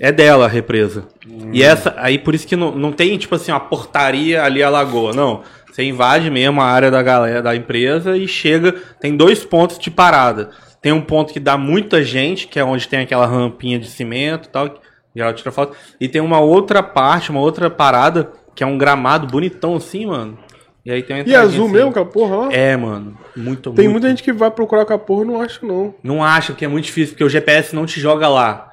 É 0.00 0.10
dela 0.10 0.46
a 0.46 0.48
represa. 0.48 1.04
E 1.52 1.62
essa, 1.62 1.94
aí 1.98 2.18
por 2.18 2.34
isso 2.34 2.46
que 2.46 2.56
não, 2.56 2.72
não 2.72 2.90
tem, 2.90 3.18
tipo 3.18 3.34
assim, 3.34 3.52
uma 3.52 3.60
portaria 3.60 4.42
ali 4.42 4.62
a 4.62 4.70
lagoa. 4.70 5.12
Não. 5.12 5.42
Você 5.80 5.84
invade 5.84 6.28
mesmo 6.30 6.60
a 6.60 6.64
área 6.66 6.90
da 6.90 7.02
galera 7.02 7.40
da 7.40 7.56
empresa 7.56 8.14
e 8.14 8.28
chega. 8.28 8.74
Tem 9.00 9.16
dois 9.16 9.42
pontos 9.44 9.78
de 9.78 9.90
parada. 9.90 10.50
Tem 10.82 10.92
um 10.92 11.00
ponto 11.00 11.32
que 11.32 11.40
dá 11.40 11.56
muita 11.56 12.04
gente, 12.04 12.46
que 12.46 12.58
é 12.58 12.64
onde 12.64 12.86
tem 12.86 13.00
aquela 13.00 13.24
rampinha 13.26 13.78
de 13.78 13.88
cimento 13.88 14.46
e 14.46 14.50
tal. 14.50 14.78
Geral 15.16 15.32
tira 15.32 15.50
foto. 15.50 15.74
E 15.98 16.06
tem 16.06 16.20
uma 16.20 16.38
outra 16.38 16.82
parte, 16.82 17.30
uma 17.30 17.40
outra 17.40 17.70
parada, 17.70 18.30
que 18.54 18.62
é 18.62 18.66
um 18.66 18.76
gramado 18.76 19.26
bonitão 19.26 19.76
assim, 19.76 20.04
mano. 20.04 20.38
E 20.84 20.90
aí 20.92 21.02
tem 21.02 21.22
E 21.26 21.34
azul 21.34 21.64
assim. 21.64 21.72
mesmo, 21.74 21.90
aquela 21.90 22.04
porra 22.06 22.36
lá? 22.36 22.52
É, 22.52 22.76
mano. 22.76 23.16
Muito, 23.34 23.70
Tem 23.72 23.84
muito. 23.86 23.92
muita 23.92 24.08
gente 24.10 24.22
que 24.22 24.32
vai 24.34 24.50
procurar 24.50 24.84
com 24.84 24.92
a 24.92 24.98
porra 24.98 25.24
e 25.24 25.26
não 25.28 25.40
acha, 25.40 25.58
não. 25.64 25.94
Não 26.02 26.22
acha 26.22 26.52
que 26.52 26.64
é 26.64 26.68
muito 26.68 26.84
difícil, 26.84 27.14
porque 27.14 27.24
o 27.24 27.28
GPS 27.28 27.74
não 27.74 27.86
te 27.86 27.98
joga 27.98 28.28
lá. 28.28 28.70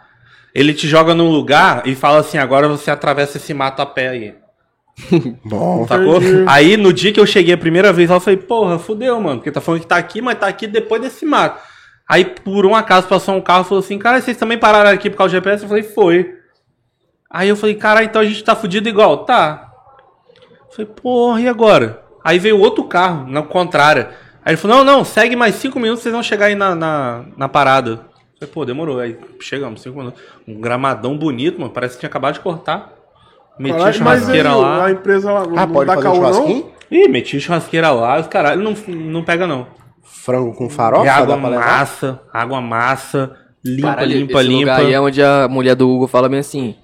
Ele 0.53 0.73
te 0.73 0.87
joga 0.87 1.13
num 1.15 1.29
lugar 1.29 1.83
e 1.87 1.95
fala 1.95 2.19
assim, 2.19 2.37
agora 2.37 2.67
você 2.67 2.91
atravessa 2.91 3.37
esse 3.37 3.53
mato 3.53 3.81
a 3.81 3.85
pé 3.85 4.09
aí. 4.09 4.35
Bom, 5.45 5.87
Sacou? 5.87 6.17
Entendi. 6.17 6.43
Aí 6.47 6.77
no 6.77 6.91
dia 6.91 7.11
que 7.11 7.19
eu 7.19 7.25
cheguei 7.25 7.53
a 7.53 7.57
primeira 7.57 7.93
vez, 7.93 8.09
eu 8.09 8.19
falei, 8.19 8.37
porra, 8.37 8.79
fudeu, 8.79 9.19
mano. 9.21 9.37
Porque 9.37 9.51
tá 9.51 9.61
falando 9.61 9.81
que 9.81 9.87
tá 9.87 9.97
aqui, 9.97 10.21
mas 10.21 10.39
tá 10.39 10.47
aqui 10.47 10.67
depois 10.67 11.01
desse 11.01 11.25
mato. 11.25 11.61
Aí 12.09 12.25
por 12.25 12.65
um 12.65 12.75
acaso 12.75 13.07
passou 13.07 13.35
um 13.35 13.41
carro 13.41 13.61
e 13.61 13.65
falou 13.65 13.83
assim, 13.83 13.99
cara, 13.99 14.21
vocês 14.21 14.37
também 14.37 14.57
pararam 14.57 14.89
aqui 14.89 15.09
por 15.09 15.17
causa 15.17 15.31
do 15.31 15.35
GPS? 15.35 15.63
Eu 15.63 15.69
falei, 15.69 15.83
foi. 15.83 16.35
Aí 17.29 17.49
eu 17.49 17.55
falei, 17.55 17.75
cara, 17.75 18.03
então 18.03 18.21
a 18.21 18.25
gente 18.25 18.43
tá 18.43 18.55
fudido 18.55 18.87
igual. 18.87 19.25
Tá. 19.25 19.71
Eu 20.69 20.71
falei, 20.71 20.91
porra, 21.01 21.41
e 21.41 21.47
agora? 21.47 22.03
Aí 22.23 22.39
veio 22.39 22.59
outro 22.59 22.85
carro, 22.85 23.29
na 23.29 23.41
contrária. 23.41 24.11
Aí 24.43 24.51
ele 24.51 24.57
falou, 24.57 24.77
não, 24.77 24.85
não, 24.85 25.03
segue 25.05 25.35
mais 25.35 25.55
cinco 25.55 25.79
minutos, 25.79 26.03
vocês 26.03 26.13
vão 26.13 26.23
chegar 26.23 26.45
aí 26.47 26.55
na, 26.55 26.73
na, 26.73 27.25
na 27.35 27.49
parada. 27.49 27.91
Eu 27.91 27.97
falei, 28.39 28.53
pô, 28.53 28.65
demorou. 28.65 28.99
Aí 28.99 29.17
chegamos, 29.41 29.81
cinco 29.81 29.97
minutos. 29.97 30.21
Um 30.47 30.59
gramadão 30.59 31.17
bonito, 31.17 31.59
mano, 31.59 31.71
parece 31.71 31.95
que 31.95 31.99
tinha 31.99 32.09
acabado 32.09 32.35
de 32.35 32.39
cortar. 32.39 32.96
Meti 33.59 33.75
a 33.75 33.77
Caralho, 33.79 34.03
mas 34.03 34.17
aí, 34.17 34.23
churrasqueira 34.39 34.55
lá. 34.55 34.85
a 34.85 34.91
empresa 34.91 35.31
lá 35.31 35.39
Ah, 35.55 35.65
não 35.65 35.73
pode 35.73 35.87
fazer 35.89 36.01
caô, 36.03 36.15
não? 36.15 36.33
churrasquinho? 36.33 36.65
Ih, 36.91 37.07
meti 37.09 37.39
churrasqueira 37.39 37.91
lá, 37.91 38.19
os 38.19 38.27
caralho, 38.27 38.61
não, 38.63 38.73
não 38.87 39.23
pega 39.23 39.45
não. 39.47 39.67
Frango 40.03 40.53
com 40.53 40.69
farofa? 40.69 41.05
e 41.05 41.09
água 41.09 41.35
massa, 41.37 42.21
água 42.33 42.61
massa, 42.61 43.35
limpa, 43.65 43.87
Caralho, 43.89 44.11
limpa, 44.17 44.39
esse 44.39 44.47
limpa. 44.47 44.59
lugar 44.71 44.79
aí 44.79 44.93
é 44.93 45.01
onde 45.01 45.21
a 45.23 45.47
mulher 45.49 45.75
do 45.75 45.89
Hugo 45.89 46.07
fala 46.07 46.29
bem 46.29 46.39
assim. 46.39 46.75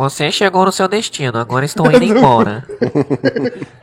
Você 0.00 0.30
chegou 0.32 0.64
no 0.64 0.72
seu 0.72 0.88
destino, 0.88 1.36
agora 1.36 1.62
estou 1.66 1.84
indo 1.92 2.02
embora. 2.02 2.64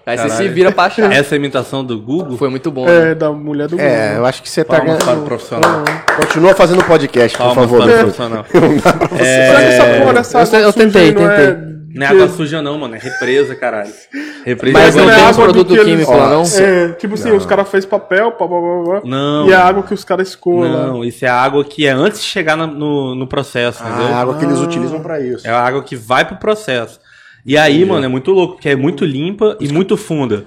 Aí 0.04 0.18
você 0.18 0.30
se 0.32 0.48
vira 0.50 0.72
pra 0.72 0.86
achar. 0.86 1.12
Essa 1.14 1.36
imitação 1.36 1.86
do 1.86 2.02
Google, 2.02 2.36
Foi 2.38 2.50
muito 2.50 2.72
bom. 2.72 2.88
né? 2.88 3.12
É, 3.12 3.16
da 3.16 3.32
mulher 3.32 3.68
do 3.68 3.80
É, 3.80 4.06
Google. 4.08 4.18
eu 4.18 4.26
acho 4.26 4.42
que 4.42 4.50
você 4.50 4.64
tá 4.64 4.78
palmas 4.78 4.98
para 4.98 5.04
o 5.04 5.08
ganhando. 5.12 5.26
profissional. 5.28 5.84
Continua 6.20 6.56
fazendo 6.56 6.84
podcast, 6.86 7.38
por 7.38 7.44
Palmas 7.44 7.70
favor. 7.70 7.84
para 7.84 7.94
o 7.94 8.00
profissional. 8.00 8.46
Será 8.50 9.60
que 9.60 9.66
essa 9.68 10.00
porra 10.00 10.14
dessa 10.14 10.58
eu 10.58 10.74
tentei, 10.74 11.12
não 11.14 11.30
é 11.30 11.36
tentei. 11.38 11.77
Não 11.94 12.06
é 12.06 12.10
água 12.10 12.28
suja 12.30 12.62
não, 12.62 12.78
mano, 12.78 12.96
é 12.96 13.00
represa, 13.00 13.56
caralho. 13.56 13.92
Represa 14.46 14.78
Mas 14.80 14.96
é 14.96 15.00
não 15.02 15.10
água 15.10 15.16
tem 15.18 15.26
de- 15.26 15.32
os 15.32 15.38
produtos 15.38 15.74
que 15.76 15.80
eles- 15.82 15.92
químicos 16.06 16.16
lá, 16.16 16.30
não? 16.30 16.44
É, 16.44 16.90
tipo 16.94 17.14
assim, 17.16 17.32
os 17.32 17.46
caras 17.46 17.70
fez 17.70 17.86
papel, 17.86 18.32
pá, 18.32 18.48
pá, 18.48 18.56
pá, 18.56 19.02
pá, 19.02 19.02
Não. 19.04 19.48
e 19.50 19.54
a 19.54 19.62
água 19.64 19.84
que 19.84 19.94
os 19.94 20.04
caras 20.04 20.30
escoam. 20.30 20.70
Não, 20.72 21.04
isso 21.04 21.26
é 21.26 21.28
água 21.28 21.64
que 21.66 21.86
é 21.86 21.92
antes 21.92 22.22
de 22.22 22.26
chegar 22.28 22.56
no, 22.56 23.14
no 23.16 23.28
processo, 23.28 23.84
entendeu? 23.84 24.08
A 24.08 24.18
água 24.22 24.36
que 24.38 24.46
eles 24.46 24.60
utilizam 24.60 25.02
pra 25.02 25.20
isso. 25.20 25.46
É 25.46 25.50
a 25.52 25.60
água 25.62 25.84
que 25.84 25.96
vai 25.96 26.24
pro 26.26 26.38
processo. 26.38 27.00
E 27.46 27.58
aí, 27.58 27.84
mano, 27.86 28.06
é 28.06 28.08
muito 28.08 28.32
louco, 28.32 28.54
porque 28.56 28.70
é 28.70 28.76
muito 28.76 29.04
limpa 29.06 29.58
e 29.60 29.68
muito 29.72 29.96
funda. 29.98 30.46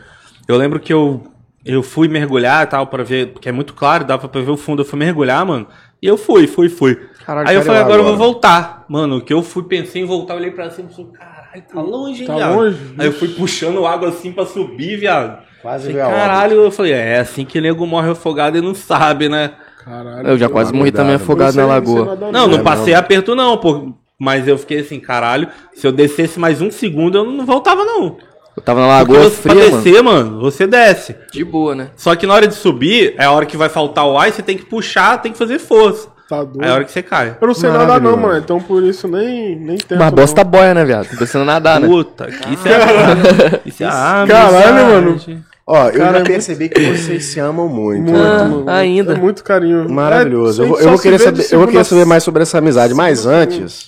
Eu 0.49 0.57
lembro 0.57 0.79
que 0.81 0.93
eu, 0.93 1.23
eu 1.65 1.83
fui 1.83 2.09
mergulhar 2.09 2.65
e 2.65 2.67
tal, 2.67 2.87
pra 2.87 3.03
ver, 3.03 3.29
porque 3.29 3.49
é 3.49 3.53
muito 3.53 3.75
claro, 3.75 4.05
dava 4.05 4.29
pra 4.29 4.41
ver 4.41 4.51
o 4.51 4.57
fundo. 4.57 4.81
Eu 4.83 4.87
fui 4.87 4.99
mergulhar, 4.99 5.45
mano, 5.45 5.67
e 6.03 6.07
eu 6.07 6.17
fui, 6.17 6.47
fui, 6.47 6.69
fui. 6.69 6.99
Caralho, 7.25 7.49
aí 7.49 7.55
eu 7.55 7.63
falei, 7.63 7.81
agora 7.81 8.01
eu 8.01 8.05
vou 8.05 8.17
voltar. 8.17 8.85
Mano, 8.89 9.19
o 9.19 9.21
que 9.21 9.33
eu 9.33 9.43
fui, 9.43 9.63
pensei 9.65 10.03
em 10.03 10.07
voltar, 10.07 10.35
olhei 10.35 10.51
pra 10.51 10.71
cima 10.71 10.89
e 10.91 10.95
falei, 10.95 11.11
caralho, 11.13 11.63
tá 11.73 11.81
longe, 11.81 12.21
hein, 12.23 12.27
Tá 12.27 12.37
viado? 12.37 12.57
longe? 12.57 12.79
Aí 12.99 13.07
eu 13.07 13.13
fui 13.13 13.29
puxando 13.29 13.87
água 13.87 14.09
assim 14.09 14.33
pra 14.33 14.47
subir, 14.47 14.97
viado. 14.99 15.43
Quase 15.63 15.93
Falei, 15.93 16.03
caralho, 16.03 16.55
eu 16.63 16.71
falei, 16.71 16.93
é 16.93 17.19
assim 17.19 17.45
que 17.45 17.61
nego 17.61 17.87
morre 17.87 18.11
afogado 18.11 18.57
e 18.57 18.61
não 18.63 18.75
sabe, 18.75 19.29
né? 19.29 19.53
Caralho. 19.85 20.29
Eu 20.29 20.39
já 20.39 20.49
quase 20.49 20.73
morri 20.73 20.91
também 20.91 21.19
cuidado. 21.19 21.23
afogado 21.23 21.57
na 21.57 21.67
lagoa. 21.67 22.33
Não, 22.33 22.47
não 22.47 22.63
passei 22.63 22.95
aperto 22.95 23.35
não, 23.35 23.57
pô. 23.59 23.93
Mas 24.19 24.47
eu 24.47 24.59
fiquei 24.59 24.81
assim, 24.81 25.01
caralho, 25.01 25.49
se 25.73 25.87
eu 25.87 25.93
descesse 25.93 26.39
mais 26.39 26.61
um 26.61 26.71
segundo, 26.71 27.17
eu 27.19 27.25
não 27.25 27.47
voltava 27.47 27.85
não. 27.85 28.19
Eu 28.57 28.63
tava 28.63 28.81
na 28.81 28.99
Porque 28.99 29.13
lagoa 29.13 29.31
você, 29.31 29.43
pra 29.43 29.53
fria, 29.53 29.71
mano. 29.71 29.83
descer, 29.83 30.03
mano, 30.03 30.41
você 30.41 30.67
desce. 30.67 31.17
De 31.33 31.45
boa, 31.45 31.75
né? 31.75 31.91
Só 31.97 32.15
que 32.17 32.27
na 32.27 32.35
hora 32.35 32.47
de 32.49 32.55
subir, 32.55 33.15
é 33.17 33.25
a 33.25 33.31
hora 33.31 33.47
que 33.47 33.57
vai 33.57 33.69
faltar 33.69 34.07
o 34.07 34.19
ar 34.19 34.29
e 34.29 34.33
você 34.33 34.43
tem 34.43 34.57
que 34.57 34.65
puxar, 34.65 35.19
tem 35.23 35.33
que 35.33 35.39
fazer 35.39 35.59
força. 35.59 36.09
Tá 36.29 36.45
doido. 36.45 36.65
É 36.65 36.71
a 36.71 36.75
hora 36.75 36.85
que 36.85 36.93
você 36.93 37.03
cai. 37.03 37.37
Eu 37.41 37.47
não 37.47 37.55
sei 37.55 37.71
nadar 37.71 38.01
não, 38.01 38.17
mano, 38.17 38.39
então 38.39 38.61
por 38.61 38.85
isso 38.85 39.09
nem, 39.09 39.57
nem 39.57 39.77
tento. 39.77 39.99
Mas 39.99 40.11
bosta 40.13 40.45
não. 40.45 40.51
boia, 40.51 40.75
né, 40.75 40.85
viado? 40.85 41.09
Tô 41.09 41.17
pensando 41.17 41.43
em 41.43 41.47
nadar, 41.47 41.81
né? 41.81 41.89
Puta, 41.89 42.27
que 42.27 42.55
isso 42.55 42.69
é. 42.69 43.61
isso 43.67 43.83
é 43.83 43.87
Caralho, 43.89 44.87
mano. 44.87 45.21
Ó, 45.67 45.89
eu 45.89 45.99
Cara, 46.01 46.19
já 46.19 46.25
percebi 46.25 46.69
que 46.69 46.81
vocês 46.81 47.25
se 47.27 47.39
amam 47.39 47.69
muito. 47.69 48.11
Muito, 48.11 48.19
mano. 48.19 48.65
ainda. 48.69 49.13
É 49.13 49.17
muito 49.17 49.45
carinho. 49.45 49.89
Maravilhoso. 49.89 50.63
É, 50.63 50.65
eu 50.65 50.69
vou, 50.69 50.81
eu 50.81 50.89
vou 50.91 50.99
querer 50.99 51.19
saber, 51.19 51.47
eu 51.51 51.59
vou 51.59 51.69
querer 51.69 51.85
saber 51.85 52.05
mais 52.05 52.25
sobre 52.25 52.43
essa 52.43 52.59
amizade, 52.59 52.93
mas 52.93 53.25
antes. 53.27 53.87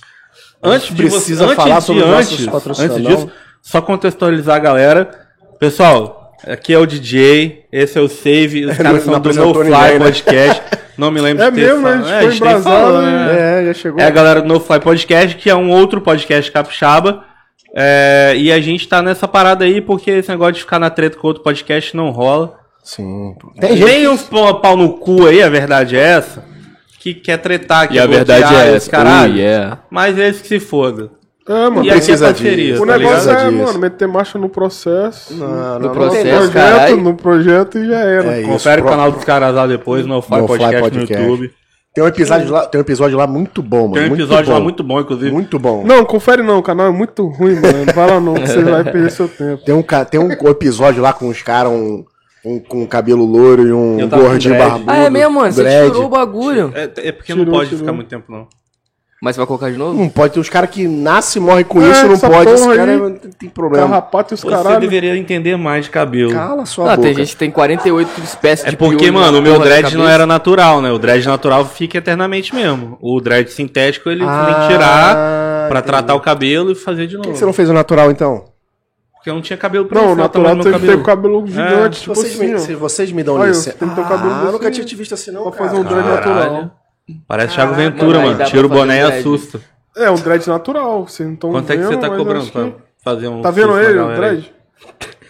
Antes 0.63 0.95
de 0.95 0.95
Precisa 0.95 1.43
você, 1.43 1.51
antes 1.51 1.55
falar 1.55 1.81
sobre 1.81 2.03
os 2.03 2.07
de, 2.07 2.13
nossos 2.13 2.33
antes, 2.33 2.45
patrocinadores. 2.45 3.05
antes 3.05 3.17
disso, 3.17 3.31
só 3.63 3.81
contextualizar 3.81 4.57
a 4.57 4.59
galera. 4.59 5.09
Pessoal, 5.59 6.33
aqui 6.45 6.73
é 6.73 6.77
o 6.77 6.85
DJ, 6.85 7.65
esse 7.71 7.97
é 7.97 8.01
o 8.01 8.09
Save, 8.09 8.65
os 8.65 8.77
caras 8.77 9.05
não 9.05 9.13
são 9.13 9.19
do 9.21 9.33
No 9.33 9.45
ninguém, 9.47 9.63
Fly 9.63 9.93
né? 9.93 9.99
Podcast. 9.99 10.61
Não 10.95 11.09
me 11.09 11.19
lembro 11.19 11.43
É 11.43 11.49
de 11.49 11.55
ter 11.59 11.73
mesmo, 11.73 11.81
falado. 11.81 12.05
a 12.05 12.05
gente 12.05 12.19
foi 12.19 12.27
nem 12.27 12.37
embrasado, 12.37 12.63
falou, 12.85 13.01
né? 13.01 13.61
É, 13.61 13.65
já 13.65 13.73
chegou. 13.73 13.99
É 13.99 14.05
a 14.05 14.09
galera 14.11 14.41
do 14.43 14.47
No 14.47 14.59
Fly 14.59 14.79
Podcast, 14.79 15.35
que 15.37 15.49
é 15.49 15.55
um 15.55 15.71
outro 15.71 15.99
podcast 15.99 16.51
capixaba. 16.51 17.23
É, 17.75 18.35
e 18.37 18.51
a 18.51 18.61
gente 18.61 18.87
tá 18.87 19.01
nessa 19.01 19.27
parada 19.27 19.65
aí 19.65 19.81
porque 19.81 20.11
esse 20.11 20.29
negócio 20.29 20.53
de 20.53 20.59
ficar 20.59 20.77
na 20.77 20.91
treta 20.91 21.17
com 21.17 21.25
outro 21.25 21.41
podcast 21.41 21.97
não 21.97 22.11
rola. 22.11 22.59
Sim. 22.83 23.33
Tem 23.59 23.75
gente. 23.75 23.85
Tem 23.89 24.07
uns 24.07 24.21
pau 24.21 24.77
no 24.77 24.97
cu 24.99 25.25
aí, 25.25 25.41
a 25.41 25.49
verdade 25.49 25.97
é 25.97 25.99
essa, 25.99 26.45
que 26.99 27.15
quer 27.15 27.37
tretar, 27.37 27.87
que 27.87 27.95
E 27.95 27.99
a 27.99 28.05
verdade 28.05 28.53
é 28.53 28.75
essa. 28.75 28.91
caralho. 28.91 29.33
Oh, 29.33 29.37
yeah. 29.37 29.79
Mas 29.89 30.15
esse 30.19 30.43
que 30.43 30.47
se 30.47 30.59
foda. 30.59 31.09
É, 31.47 31.69
mano. 31.69 31.83
E 31.83 31.89
é 31.89 31.93
precisa 31.93 32.31
disso. 32.33 32.83
O 32.83 32.87
tá 32.87 32.97
negócio 32.97 33.29
ligado? 33.29 33.47
é, 33.47 33.49
disso. 33.51 33.63
mano, 33.65 33.79
meter 33.79 34.07
marcha 34.07 34.37
no 34.39 34.47
processo. 34.49 35.33
Não, 35.33 35.79
No 35.79 35.89
processo, 35.89 36.23
no 36.23 36.23
dessa. 36.23 36.37
projeto, 36.39 36.53
caralho. 36.53 36.97
no 37.01 37.15
projeto 37.15 37.77
e 37.79 37.87
já 37.87 37.99
era. 37.99 38.35
É 38.35 38.39
isso. 38.41 38.49
Confere 38.49 38.81
o 38.81 38.85
canal 38.85 39.11
dos 39.11 39.23
caras 39.23 39.53
lá 39.53 39.67
depois, 39.67 40.05
no 40.05 40.21
Fly 40.21 40.41
No 40.41 40.47
Fly 40.47 40.57
Podcast, 40.57 40.81
Podcast. 40.81 41.13
no 41.13 41.29
YouTube. 41.29 41.53
Tem 41.93 42.03
um 42.03 42.07
episódio 42.07 42.49
lá, 42.51 42.65
tem 42.65 42.79
um 42.79 42.81
episódio 42.81 43.17
lá 43.17 43.27
muito 43.27 43.61
bom, 43.61 43.81
mano. 43.81 43.93
Tem 43.93 44.03
um 44.05 44.07
muito 44.07 44.21
episódio 44.21 44.45
bom. 44.47 44.53
lá 44.53 44.59
muito 44.59 44.83
bom, 44.83 44.99
inclusive. 45.01 45.31
Muito 45.31 45.59
bom. 45.59 45.83
Não, 45.85 46.03
confere 46.05 46.41
não, 46.41 46.57
o 46.57 46.63
canal 46.63 46.87
é 46.87 46.91
muito 46.91 47.27
ruim, 47.27 47.53
mano. 47.59 47.85
Não 47.85 47.93
fala 47.93 48.19
não, 48.19 48.33
que 48.33 48.47
você 48.47 48.63
vai 48.63 48.83
perder 48.83 49.11
seu 49.11 49.27
tempo. 49.27 49.63
Tem 49.63 49.75
um, 49.75 49.83
tem 50.09 50.19
um 50.19 50.31
episódio 50.49 51.03
lá 51.03 51.13
com 51.13 51.27
os 51.27 51.41
caras, 51.43 51.71
um, 51.71 52.03
um 52.43 52.59
com 52.59 52.87
cabelo 52.87 53.23
loiro 53.25 53.67
e 53.67 53.71
um 53.71 54.09
gordinho 54.09 54.57
barbudo. 54.57 54.85
Ah, 54.89 54.97
é 55.03 55.09
mesmo, 55.11 55.35
mano? 55.35 55.51
Você 55.51 55.85
tirou 55.91 56.05
o 56.05 56.09
bagulho. 56.09 56.71
É, 56.73 57.09
é 57.09 57.11
porque 57.11 57.31
Tirou, 57.31 57.45
não 57.45 57.53
pode 57.53 57.69
tirou. 57.69 57.79
ficar 57.81 57.93
muito 57.93 58.07
tempo, 58.07 58.31
não. 58.31 58.47
Mas 59.23 59.35
você 59.35 59.39
vai 59.39 59.47
colocar 59.47 59.71
de 59.71 59.77
novo? 59.77 59.97
Não 59.97 60.09
pode, 60.09 60.33
tem 60.33 60.41
uns 60.41 60.49
caras 60.49 60.69
que 60.69 60.85
nascem 60.85 61.41
e 61.41 61.45
morrem 61.45 61.63
com 61.63 61.81
É, 61.81 61.89
isso, 61.91 62.07
não 62.07 62.19
pode. 62.19 62.51
Esse 62.51 62.75
cara 62.75 62.91
aí. 62.91 62.97
é- 63.01 63.29
tem- 63.39 63.49
problema. 63.49 63.87
Carrapato 63.87 64.33
e 64.33 64.35
os 64.35 64.41
Você 64.41 64.49
caralho. 64.49 64.81
deveria 64.81 65.15
entender 65.15 65.55
mais 65.55 65.85
de 65.85 65.91
cabelo. 65.91 66.33
Cala 66.33 66.65
sua 66.65 66.91
Ah, 66.91 66.95
boca. 66.97 67.03
tem 67.07 67.15
gente 67.15 67.29
que 67.29 67.37
tem 67.37 67.49
48 67.49 68.19
espécies 68.21 68.65
É 68.67 68.71
de 68.71 68.75
porque, 68.75 68.97
piolho 68.97 69.13
na 69.13 69.19
mano, 69.21 69.39
o 69.39 69.41
meu 69.41 69.53
porra 69.53 69.63
da 69.69 69.75
dread 69.77 69.95
não 69.95 70.09
era 70.09 70.25
natural, 70.25 70.81
né? 70.81 70.91
O 70.91 70.99
dread 70.99 71.25
natural 71.25 71.63
fica 71.63 71.97
eternamente 71.99 72.53
mesmo. 72.53 72.97
O 73.01 73.21
dread 73.21 73.49
sintético 73.49 74.09
ele 74.09 74.25
Ah, 74.27 74.43
tem 74.45 74.55
que 74.55 74.73
tirar 74.73 75.15
pra 75.69 75.79
entendi. 75.79 75.87
tratar 75.87 76.15
o 76.15 76.19
cabelo 76.19 76.71
e 76.73 76.75
fazer 76.75 77.07
de 77.07 77.15
Por 77.15 77.19
novo. 77.23 77.31
que 77.31 77.39
você 77.39 77.45
não 77.45 77.53
fez 77.53 77.69
o 77.69 77.73
natural, 77.73 78.11
então? 78.11 78.43
Porque 79.15 79.29
eu 79.29 79.35
não 79.35 79.41
tinha 79.41 79.55
cabelo 79.55 79.85
pra 79.85 80.01
Não, 80.01 80.11
o 80.11 80.15
natural 80.17 80.57
tem 80.57 80.69
meu 80.71 80.79
que 80.81 80.85
ter 80.85 80.95
o 80.95 81.01
cabelo 81.03 81.47
gigante, 81.47 81.95
Se 81.95 82.01
tipo 82.01 82.13
vocês, 82.15 82.33
assim, 82.33 82.51
me, 82.51 82.59
se 82.59 82.75
vocês 82.75 83.09
me 83.13 83.23
dão 83.23 83.41
licença. 83.41 83.77
o 83.81 83.87
cabelo 83.87 84.33
Ah, 84.33 84.39
desse- 84.41 84.51
nunca 84.51 84.69
tinha 84.69 84.85
te 84.85 84.95
visto 84.97 85.13
assim, 85.13 85.31
não. 85.31 85.43
Pra 85.43 85.51
cara. 85.53 85.69
fazer 85.69 85.79
um 85.79 85.83
dread 85.85 86.05
natural. 86.09 86.71
Parece 87.27 87.53
Thiago 87.55 87.71
Caralho, 87.73 87.91
Ventura, 87.91 88.19
mano, 88.19 88.31
mano. 88.37 88.45
Tira 88.49 88.65
o 88.65 88.69
boné 88.69 88.99
e 88.99 89.01
assusta. 89.01 89.59
É, 89.95 90.09
um 90.09 90.15
dread 90.15 90.47
natural, 90.47 91.05
vocês 91.07 91.27
não 91.27 91.35
estão 91.35 91.51
vendo. 91.51 91.61
Quanto 91.61 91.71
é 91.71 91.77
que 91.77 91.83
você 91.83 91.97
tá 91.97 92.09
cobrando 92.09 92.51
pra 92.51 92.63
que- 92.63 92.73
fazer 93.03 93.27
um 93.27 93.41
Tá 93.41 93.51
vendo 93.51 93.77
ele, 93.79 93.99
o 93.99 94.15
dread? 94.15 94.53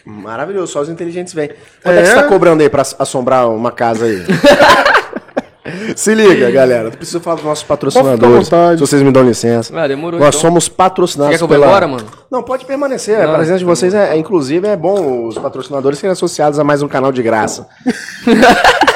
Maravilhoso, 0.06 0.72
só 0.72 0.82
os 0.82 0.90
inteligentes 0.90 1.34
vêm. 1.34 1.50
Quanto 1.82 1.96
é, 1.98 2.02
que 2.02 2.04
É? 2.04 2.06
você 2.06 2.16
tá 2.16 2.24
cobrando 2.24 2.62
aí 2.62 2.70
pra 2.70 2.82
assombrar 3.00 3.50
uma 3.50 3.72
casa 3.72 4.06
aí? 4.06 4.24
Se 5.96 6.14
liga, 6.14 6.52
galera. 6.52 6.92
Preciso 6.92 7.20
falar 7.22 7.38
dos 7.38 7.46
nossos 7.46 7.64
patrocinadores. 7.64 8.48
Se 8.48 8.78
vocês 8.80 9.02
me 9.02 9.12
dão 9.12 9.24
licença. 9.24 9.74
Ah, 9.80 9.88
demorou, 9.88 10.20
Nós 10.20 10.30
então. 10.36 10.42
somos 10.42 10.68
patrocinados 10.68 11.32
Quer 11.32 11.38
que 11.38 11.44
eu 11.44 11.48
vá 11.60 11.66
embora, 11.66 11.88
mano? 11.88 12.06
Não, 12.30 12.44
pode 12.44 12.66
permanecer. 12.66 13.20
a 13.22 13.28
Não. 13.28 13.36
presença 13.36 13.60
de 13.60 13.66
vocês 13.66 13.94
é, 13.94 14.14
é, 14.14 14.18
inclusive, 14.18 14.68
é 14.68 14.76
bom 14.76 15.26
os 15.28 15.38
patrocinadores 15.38 15.98
serem 16.00 16.12
associados 16.12 16.60
a 16.60 16.64
mais 16.64 16.82
um 16.82 16.88
canal 16.88 17.12
de 17.12 17.24
graça. 17.24 17.68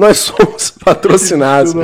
Nós 0.00 0.16
somos 0.16 0.70
patrocinados 0.82 1.74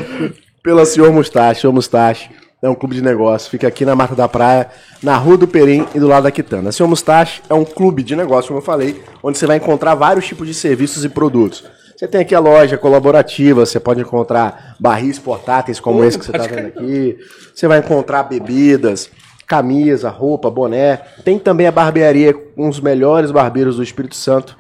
pela 0.63 0.87
Senhor 0.87 1.13
Mustache. 1.13 1.61
Senhor 1.61 1.73
Mustache 1.75 2.31
é 2.63 2.69
um 2.69 2.75
clube 2.75 2.95
de 2.95 3.03
negócio. 3.03 3.51
Fica 3.51 3.69
aqui 3.69 3.85
na 3.85 3.95
Mata 3.95 4.15
da 4.15 4.27
Praia, 4.27 4.69
na 5.03 5.19
Rua 5.19 5.37
do 5.37 5.47
Perim 5.47 5.87
e 5.95 6.01
do 6.01 6.09
lado 6.09 6.23
da 6.23 6.31
Quitanda. 6.31 6.73
Senhor 6.73 6.89
Mustache 6.89 7.43
é 7.47 7.53
um 7.53 7.63
clube 7.63 8.03
de 8.03 8.17
negócio, 8.17 8.49
como 8.49 8.61
eu 8.61 8.65
falei, 8.65 9.03
onde 9.23 9.37
você 9.37 9.47
vai 9.47 9.59
encontrar 9.59 9.95
vários 9.95 10.27
tipos 10.27 10.47
de 10.49 10.55
serviços 10.55 11.05
e 11.05 11.11
produtos. 11.11 11.63
Você 11.95 12.09
tem 12.09 12.23
aqui 12.23 12.35
a 12.35 12.41
loja 12.41 12.79
colaborativa, 12.79 13.67
você 13.67 13.79
pode 13.79 14.01
encontrar 14.01 14.77
barris 14.81 15.19
portáteis 15.19 15.79
como 15.79 16.03
esse 16.03 16.19
que 16.19 16.25
você 16.25 16.31
está 16.35 16.47
vendo 16.47 16.69
aqui. 16.69 17.19
Você 17.55 17.69
vai 17.69 17.81
encontrar 17.81 18.23
bebidas, 18.23 19.11
camisa, 19.47 20.09
roupa, 20.09 20.51
boné. 20.51 21.03
Tem 21.23 21.39
também 21.39 21.67
a 21.67 21.73
barbearia 21.73 22.33
com 22.33 22.67
os 22.67 22.81
melhores 22.81 23.31
barbeiros 23.31 23.77
do 23.77 23.83
Espírito 23.83 24.15
Santo. 24.17 24.57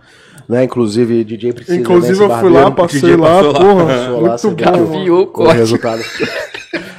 Né? 0.48 0.64
Inclusive, 0.64 1.24
DJ 1.24 1.52
precisa 1.52 1.76
Inclusive 1.76 2.18
né, 2.20 2.24
eu 2.24 2.30
esse 2.30 2.40
fui 2.40 2.50
lá, 2.50 2.70
passei 2.70 3.16
lá, 3.16 3.40
lá. 3.40 3.52
porra. 3.60 3.84
Passou 4.28 4.50
lá, 4.52 4.70
Muito 4.72 4.86
viu? 5.04 5.16
bom. 5.16 5.16
O 5.16 5.22
o 5.22 5.26
corte. 5.26 5.56
resultado. 5.56 6.02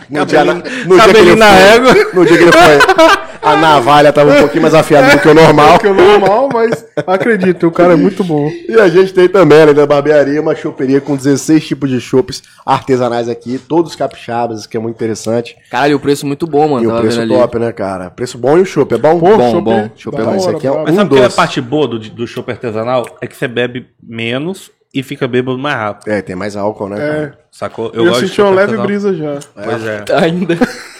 No 0.09 0.25
dia, 0.25 0.43
na- 0.45 0.53
no 0.53 0.61
dia 0.61 0.65
que 0.65 0.83
ele 0.85 0.97
Cabelinho 0.97 1.35
régua. 1.53 1.93
No 2.13 2.25
dia 2.25 2.37
que 2.37 2.43
ele 2.43 2.51
foi, 2.51 2.77
a 3.53 3.57
navalha 3.57 4.11
tava 4.13 4.31
um 4.33 4.39
pouquinho 4.39 4.61
mais 4.61 4.73
afiada 4.73 5.15
do 5.15 5.21
que 5.21 5.27
o 5.27 5.33
normal. 5.33 5.79
Que 5.79 5.87
é 5.87 5.93
normal, 5.93 6.49
mas 6.53 6.85
acredito, 7.05 7.67
o 7.67 7.71
cara 7.71 7.93
é 7.93 7.95
muito 7.95 8.23
bom. 8.23 8.49
E 8.67 8.73
a 8.79 8.87
gente 8.89 9.13
tem 9.13 9.27
também, 9.27 9.61
além 9.61 9.73
da 9.75 9.85
barbearia, 9.85 10.41
uma 10.41 10.55
choperia 10.55 10.99
com 11.01 11.15
16 11.15 11.65
tipos 11.65 11.89
de 11.89 11.99
chopes 12.01 12.43
artesanais 12.65 13.29
aqui, 13.29 13.57
todos 13.57 13.95
capixabas, 13.95 14.65
que 14.67 14.75
é 14.77 14.79
muito 14.79 14.95
interessante. 14.95 15.55
Caralho, 15.69 15.97
o 15.97 15.99
preço 15.99 16.25
muito 16.25 16.45
bom, 16.47 16.67
mano. 16.69 16.83
E 16.83 16.87
o 16.87 16.99
preço 16.99 17.19
vendo 17.19 17.33
ali. 17.33 17.41
top, 17.41 17.59
né, 17.59 17.71
cara? 17.71 18.09
Preço 18.09 18.37
bom 18.37 18.57
e 18.57 18.61
o 18.61 18.65
chopp 18.65 18.93
é 18.93 18.97
bom? 18.97 19.19
Pô, 19.19 19.37
Bom, 19.37 19.51
chope- 19.51 19.63
bom. 19.63 19.89
Chope 19.95 20.15
é 20.17 20.19
da 20.19 20.25
bom. 20.31 20.35
Esse 20.35 20.47
hora, 20.47 20.57
aqui 20.57 20.67
é 20.67 20.69
brabo. 20.71 20.85
Mas 20.85 20.93
Um 20.93 20.97
sabe 20.97 21.09
o 21.09 21.13
que 21.13 21.19
é 21.19 21.23
a 21.23 21.27
doce. 21.27 21.35
parte 21.35 21.61
boa 21.61 21.87
do, 21.87 21.99
do 21.99 22.27
chopp 22.27 22.51
artesanal? 22.51 23.05
É 23.21 23.27
que 23.27 23.35
você 23.35 23.47
bebe 23.47 23.87
menos 24.01 24.71
e 24.93 25.03
fica 25.03 25.27
bêbado 25.27 25.57
mais 25.57 25.75
rápido. 25.75 26.11
É, 26.11 26.21
tem 26.21 26.35
mais 26.35 26.55
álcool, 26.55 26.89
né? 26.89 26.95
É. 26.95 26.99
cara? 26.99 27.39
Sacou? 27.51 27.91
Eu, 27.93 28.05
gosto 28.05 28.21
de 28.21 28.27
senti 28.29 28.41
uma 28.41 28.51
leve 28.51 28.77
brisa 28.77 29.13
já. 29.13 29.39
Pois 29.53 29.85
é. 29.85 30.05
Ainda. 30.13 30.57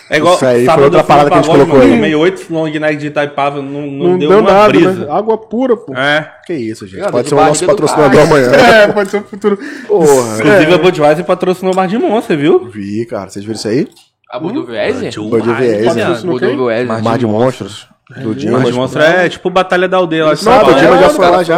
É 0.10 0.18
igual 0.18 0.36
Isso 0.36 0.46
aí 0.46 0.66
foi 0.66 0.84
outra 0.84 1.02
eu 1.02 1.04
parada 1.04 1.30
que 1.30 1.36
a 1.36 1.42
gente 1.42 1.52
colocou 1.52 1.82
aí. 1.82 1.90
Tomei 1.90 2.16
8 2.16 2.54
long 2.54 2.80
night 2.80 2.98
de 2.98 3.08
Itaipava, 3.08 3.62
não, 3.62 3.82
não, 3.82 4.10
Não 4.10 4.18
deu, 4.18 4.30
deu 4.30 4.40
uma 4.40 4.52
nada, 4.52 4.70
brisa. 4.70 4.94
né? 4.94 5.12
Água 5.12 5.38
pura, 5.38 5.76
pô. 5.76 5.94
É. 5.94 6.32
Que 6.46 6.54
isso, 6.54 6.88
gente. 6.88 7.02
Não, 7.02 7.12
Pode 7.12 7.24
de 7.24 7.30
ser 7.30 7.36
o 7.36 7.46
nosso 7.46 7.66
patrocinador 7.66 8.22
amanhã. 8.22 8.52
É, 8.58 8.88
pode 8.88 9.10
ser 9.10 9.18
o 9.18 9.24
futuro. 9.24 9.58
Porra. 9.88 10.38
Inclusive 10.40 10.74
a 10.74 10.78
Budweiser 10.78 11.26
patrocinou 11.26 11.74
o 11.74 11.76
Bar 11.76 11.88
de 11.88 11.98
Monster, 11.98 12.38
viu? 12.38 12.70
Vi, 12.70 13.06
cara. 13.06 13.30
Vocês 13.30 13.44
viram 13.44 13.58
isso 13.58 13.68
aí? 13.68 13.88
A 14.32 14.40
Budweiser? 14.40 15.14
Budweiser. 15.22 16.26
Budweiser. 16.26 17.04
Mar 17.04 17.18
de 17.18 17.26
monstros. 17.26 17.88
Do 18.10 18.30
Bar 18.30 18.36
Dimas. 18.36 18.66
de 18.66 18.74
Monster 18.74 19.02
é 19.02 19.30
tipo 19.30 19.50
Batalha 19.50 19.88
da 19.88 19.98
Aldeia 19.98 20.26
lá 20.26 20.34
Paulo. 20.38 20.72
o 20.72 20.80
Dimas 20.80 21.00
já 21.02 21.10
foi 21.10 21.30
lá 21.30 21.44
já. 21.44 21.58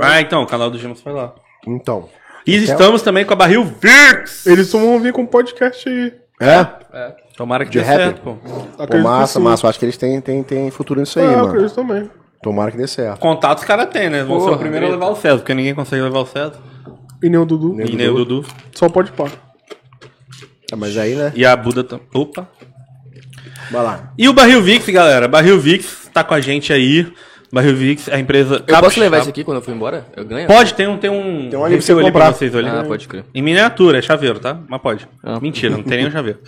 Ah, 0.00 0.20
então, 0.20 0.42
o 0.42 0.46
canal 0.46 0.70
do 0.70 0.78
Dimas 0.78 1.00
foi 1.00 1.12
lá. 1.12 1.34
Então. 1.66 2.08
E 2.46 2.56
estamos 2.56 3.02
também 3.02 3.24
com 3.24 3.32
a 3.34 3.36
Barril 3.36 3.64
Vix! 3.64 4.46
Eles 4.46 4.68
só 4.68 4.78
vão 4.78 4.98
vir 5.00 5.12
com 5.12 5.24
podcast 5.26 5.88
aí. 5.88 6.12
É? 6.40 6.66
Tomara 7.36 7.64
que 7.64 7.70
De 7.70 7.78
dê 7.78 7.84
rap? 7.84 7.96
certo, 7.98 8.20
pô. 8.22 8.34
Pô, 8.86 8.98
massa, 8.98 9.38
massa. 9.38 9.64
Eu 9.66 9.70
acho 9.70 9.78
que 9.78 9.84
eles 9.84 9.96
têm, 9.96 10.20
têm, 10.20 10.42
têm 10.42 10.70
futuro 10.70 10.98
nisso 11.00 11.18
aí, 11.20 11.24
É, 11.26 11.28
eu 11.28 11.36
mano. 11.36 11.48
acredito 11.48 11.74
também. 11.74 12.10
Tomara 12.42 12.70
que 12.72 12.76
dê 12.76 12.86
certo. 12.88 13.20
Contato 13.20 13.58
os 13.58 13.64
caras 13.64 13.86
têm, 13.90 14.10
né? 14.10 14.24
Vão 14.24 14.40
ser 14.40 14.50
o 14.50 14.58
primeiro 14.58 14.86
a 14.86 14.90
levar 14.90 15.08
o 15.10 15.14
César, 15.16 15.36
porque 15.38 15.54
ninguém 15.54 15.74
consegue 15.74 16.02
levar 16.02 16.18
o 16.20 16.26
César. 16.26 16.54
E 17.22 17.28
nem 17.30 17.38
o 17.40 17.44
Dudu. 17.44 17.80
E 17.80 17.94
nem 17.94 18.08
o 18.08 18.14
Dudu. 18.14 18.44
Só 18.74 18.88
pode 18.88 19.12
pá. 19.12 19.26
É, 20.72 20.74
mas 20.74 20.96
aí, 20.96 21.14
né? 21.14 21.32
E 21.36 21.46
a 21.46 21.54
Buda 21.54 21.84
também. 21.84 22.06
Opa! 22.14 22.48
Vai 23.70 23.82
lá. 23.82 24.12
E 24.18 24.28
o 24.28 24.32
Barril 24.32 24.62
Vix, 24.62 24.86
galera. 24.88 25.28
Barril 25.28 25.58
Vix 25.58 26.08
tá 26.12 26.22
com 26.24 26.34
a 26.34 26.40
gente 26.40 26.72
aí. 26.72 27.12
Barril 27.52 27.76
Vix, 27.76 28.08
a 28.08 28.18
empresa. 28.18 28.64
Eu 28.66 28.80
posso 28.80 28.98
levar 28.98 29.18
isso 29.20 29.28
aqui 29.28 29.44
quando 29.44 29.58
eu 29.58 29.62
for 29.62 29.72
embora? 29.74 30.06
Eu 30.16 30.24
ganho? 30.24 30.46
Pode, 30.46 30.72
tem 30.72 30.86
um. 30.88 30.96
Tem 30.96 31.10
um, 31.10 31.50
Tem 31.50 31.58
um 31.58 31.64
ali 31.64 31.76
pra 31.76 31.82
você 31.84 31.94
pra 31.94 32.02
comprar. 32.04 32.32
vocês 32.32 32.54
ali. 32.56 32.68
Ah, 32.68 32.84
pode 32.86 33.06
crer. 33.06 33.24
Em 33.34 33.42
miniatura, 33.42 33.98
é 33.98 34.02
chaveiro, 34.02 34.38
tá? 34.38 34.58
Mas 34.68 34.80
pode. 34.80 35.06
Ah. 35.22 35.38
Mentira, 35.40 35.76
não 35.76 35.82
tem 35.82 35.98
nenhum 35.98 36.10
chaveiro. 36.10 36.38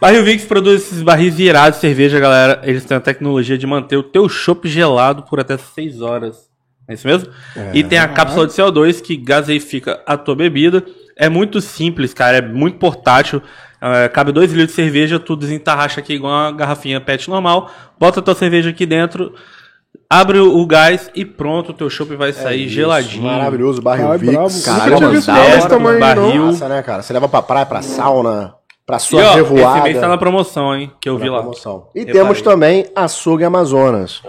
Barril 0.00 0.24
Vix 0.24 0.44
produz 0.44 0.82
esses 0.82 1.02
barris 1.02 1.38
irados 1.38 1.78
de 1.78 1.80
cerveja, 1.80 2.18
galera. 2.20 2.60
Eles 2.64 2.84
têm 2.84 2.96
a 2.96 3.00
tecnologia 3.00 3.56
de 3.56 3.66
manter 3.66 3.96
o 3.96 4.02
teu 4.02 4.28
chopp 4.28 4.68
gelado 4.68 5.22
por 5.22 5.40
até 5.40 5.56
6 5.56 6.02
horas. 6.02 6.50
É 6.88 6.94
isso 6.94 7.06
mesmo? 7.06 7.28
E 7.72 7.82
tem 7.82 7.98
a 7.98 8.06
cápsula 8.06 8.46
de 8.46 8.52
CO2 8.52 9.00
que 9.00 9.16
gaseifica 9.16 10.02
a 10.06 10.16
tua 10.16 10.36
bebida. 10.36 10.84
É 11.16 11.28
muito 11.28 11.60
simples, 11.60 12.12
cara. 12.12 12.36
É 12.36 12.42
muito 12.42 12.78
portátil. 12.78 13.40
É, 13.94 14.08
cabe 14.08 14.32
2 14.32 14.50
litros 14.52 14.68
de 14.68 14.74
cerveja, 14.74 15.18
tu 15.18 15.36
desentarracha 15.36 16.00
aqui 16.00 16.14
igual 16.14 16.32
uma 16.32 16.52
garrafinha 16.52 17.00
PET 17.00 17.28
normal. 17.28 17.70
Bota 17.98 18.20
a 18.20 18.22
tua 18.22 18.34
cerveja 18.34 18.70
aqui 18.70 18.86
dentro. 18.86 19.32
Abre 20.08 20.38
o 20.38 20.64
gás 20.66 21.10
e 21.14 21.24
pronto, 21.24 21.70
o 21.70 21.74
teu 21.74 21.88
chopp 21.90 22.14
vai 22.16 22.32
sair 22.32 22.68
geladinho. 22.68 23.24
Maravilhoso, 23.24 23.82
barril 23.82 24.10
Ai. 24.12 24.18
Vix. 24.18 24.64
Caralho, 24.64 25.00
Nunca 25.00 25.20
tinha 25.20 25.34
mano, 25.34 25.68
tamanho, 25.68 26.00
barril. 26.00 26.34
não. 26.34 26.46
Massa, 26.46 26.68
né, 26.68 26.82
cara? 26.82 27.02
Você 27.02 27.12
leva 27.12 27.28
pra 27.28 27.42
praia, 27.42 27.66
pra 27.66 27.82
sauna, 27.82 28.54
pra 28.86 28.98
E 28.98 29.00
sua 29.00 29.22
ó, 29.30 29.34
revoada. 29.34 29.78
esse 29.78 29.82
mês 29.88 30.00
tá 30.00 30.06
na 30.08 30.18
promoção, 30.18 30.76
hein? 30.76 30.92
Que 31.00 31.08
eu 31.08 31.18
vi 31.18 31.26
Na 31.26 31.32
lá. 31.32 31.38
promoção. 31.40 31.88
E 31.94 32.00
Reparei. 32.00 32.20
temos 32.20 32.40
também 32.42 32.86
Açougue 32.94 33.44
Amazonas. 33.44 34.22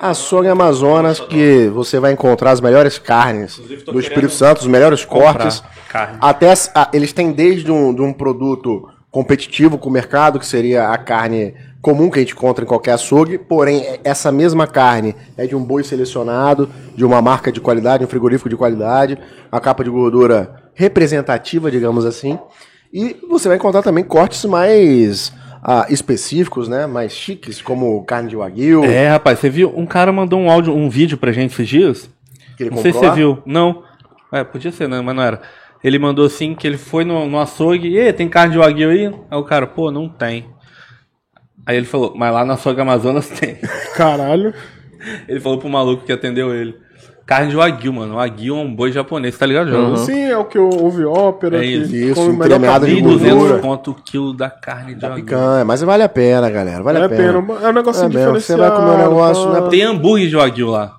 Açougue 0.00 0.48
Amazonas, 0.48 1.20
que 1.20 1.68
você 1.68 1.98
vai 1.98 2.12
encontrar 2.12 2.50
as 2.52 2.60
melhores 2.60 2.98
carnes 2.98 3.58
do 3.84 3.98
Espírito 4.00 4.32
Santo, 4.32 4.58
os 4.60 4.66
melhores 4.66 5.04
cortes. 5.04 5.62
carne. 5.88 6.18
Até 6.20 6.52
a- 6.74 6.90
eles 6.92 7.12
têm 7.12 7.32
desde 7.32 7.70
um, 7.72 7.94
de 7.94 8.02
um 8.02 8.12
produto 8.12 8.88
competitivo 9.10 9.78
com 9.78 9.88
o 9.88 9.92
mercado, 9.92 10.38
que 10.38 10.46
seria 10.46 10.88
a 10.90 10.98
carne 10.98 11.54
comum 11.80 12.10
que 12.10 12.18
a 12.18 12.22
gente 12.22 12.34
encontra 12.34 12.64
em 12.64 12.68
qualquer 12.68 12.92
açougue, 12.92 13.38
porém 13.38 13.98
essa 14.04 14.30
mesma 14.30 14.66
carne 14.66 15.14
é 15.36 15.46
de 15.46 15.56
um 15.56 15.62
boi 15.64 15.82
selecionado, 15.82 16.68
de 16.94 17.04
uma 17.04 17.22
marca 17.22 17.50
de 17.50 17.60
qualidade, 17.60 18.04
um 18.04 18.08
frigorífico 18.08 18.48
de 18.48 18.56
qualidade, 18.56 19.16
a 19.50 19.58
capa 19.60 19.82
de 19.82 19.88
gordura 19.90 20.62
representativa, 20.74 21.70
digamos 21.70 22.04
assim. 22.04 22.38
E 22.92 23.16
você 23.28 23.48
vai 23.48 23.56
encontrar 23.56 23.82
também 23.82 24.04
cortes 24.04 24.44
mais 24.44 25.32
ah, 25.62 25.86
específicos, 25.88 26.68
né, 26.68 26.86
mais 26.86 27.12
chiques, 27.12 27.60
como 27.60 28.02
carne 28.04 28.28
de 28.28 28.36
wagyu, 28.36 28.84
É, 28.84 29.08
rapaz, 29.08 29.38
você 29.38 29.50
viu? 29.50 29.72
Um 29.76 29.86
cara 29.86 30.12
mandou 30.12 30.38
um 30.40 30.50
áudio, 30.50 30.74
um 30.74 30.88
vídeo 30.88 31.18
pra 31.18 31.32
gente 31.32 31.52
esses 31.52 31.68
dias. 31.68 32.10
que 32.56 32.62
ele 32.64 32.70
Não 32.70 32.78
sei 32.78 32.92
se 32.92 32.98
comprou 32.98 33.02
você 33.02 33.08
lá. 33.08 33.14
viu. 33.14 33.42
Não. 33.46 33.82
É, 34.32 34.44
podia 34.44 34.70
ser, 34.72 34.88
né? 34.88 35.00
Mas 35.00 35.14
não 35.16 35.22
era. 35.22 35.40
Ele 35.82 35.98
mandou 35.98 36.26
assim 36.26 36.54
que 36.54 36.66
ele 36.66 36.76
foi 36.76 37.04
no, 37.04 37.26
no 37.28 37.38
açougue. 37.38 37.96
E 37.96 38.12
tem 38.12 38.28
carne 38.28 38.52
de 38.52 38.58
wagyu 38.58 38.90
aí? 38.90 39.06
Aí 39.06 39.38
o 39.38 39.44
cara, 39.44 39.66
pô, 39.66 39.90
não 39.90 40.08
tem. 40.08 40.46
Aí 41.66 41.76
ele 41.76 41.86
falou, 41.86 42.14
mas 42.16 42.32
lá 42.32 42.44
no 42.44 42.52
açougue 42.52 42.80
Amazonas 42.80 43.28
tem. 43.38 43.56
Caralho. 43.94 44.52
Ele 45.28 45.40
falou 45.40 45.58
pro 45.58 45.68
maluco 45.68 46.04
que 46.04 46.12
atendeu 46.12 46.54
ele. 46.54 46.74
Carne 47.28 47.50
de 47.50 47.56
wagyu, 47.56 47.92
mano. 47.92 48.14
Wagyu 48.14 48.56
é 48.56 48.58
um 48.58 48.74
boi 48.74 48.90
japonês, 48.90 49.36
tá 49.36 49.44
ligado, 49.44 49.68
João? 49.68 49.96
Sim, 49.98 50.18
é 50.18 50.38
o 50.38 50.46
que 50.46 50.58
ouve 50.58 51.04
ópera. 51.04 51.58
É 51.58 51.60
que 51.60 51.66
isso. 51.66 51.94
Isso, 51.94 52.14
come 52.14 52.32
melhor 52.32 52.46
entremeado 52.56 52.86
de 52.86 52.94
cabelo. 52.96 53.18
1.200 53.20 53.34
gordura. 53.34 53.58
conto 53.58 53.90
o 53.90 53.94
quilo 53.94 54.32
da 54.32 54.48
carne 54.48 54.94
de 54.94 55.02
wagyu. 55.02 55.24
Picanha, 55.26 55.62
mas 55.62 55.82
vale 55.82 56.02
a 56.04 56.08
pena, 56.08 56.48
galera, 56.48 56.82
vale, 56.82 56.98
Vale 57.00 57.14
a 57.14 57.16
pena. 57.18 57.38
É 57.62 57.68
um 57.68 57.72
negocinho 57.74 58.06
É 58.06 58.08
mesmo, 58.08 58.32
você 58.32 58.54
diferenciado. 58.54 58.62
vai 58.62 58.70
comer 58.70 58.90
um 58.90 59.08
negócio, 59.10 59.52
tá? 59.52 59.60
né? 59.60 59.68
Tem 59.68 59.82
hambúrguer 59.82 60.26
de 60.26 60.36
wagyu 60.36 60.70
lá. 60.70 60.96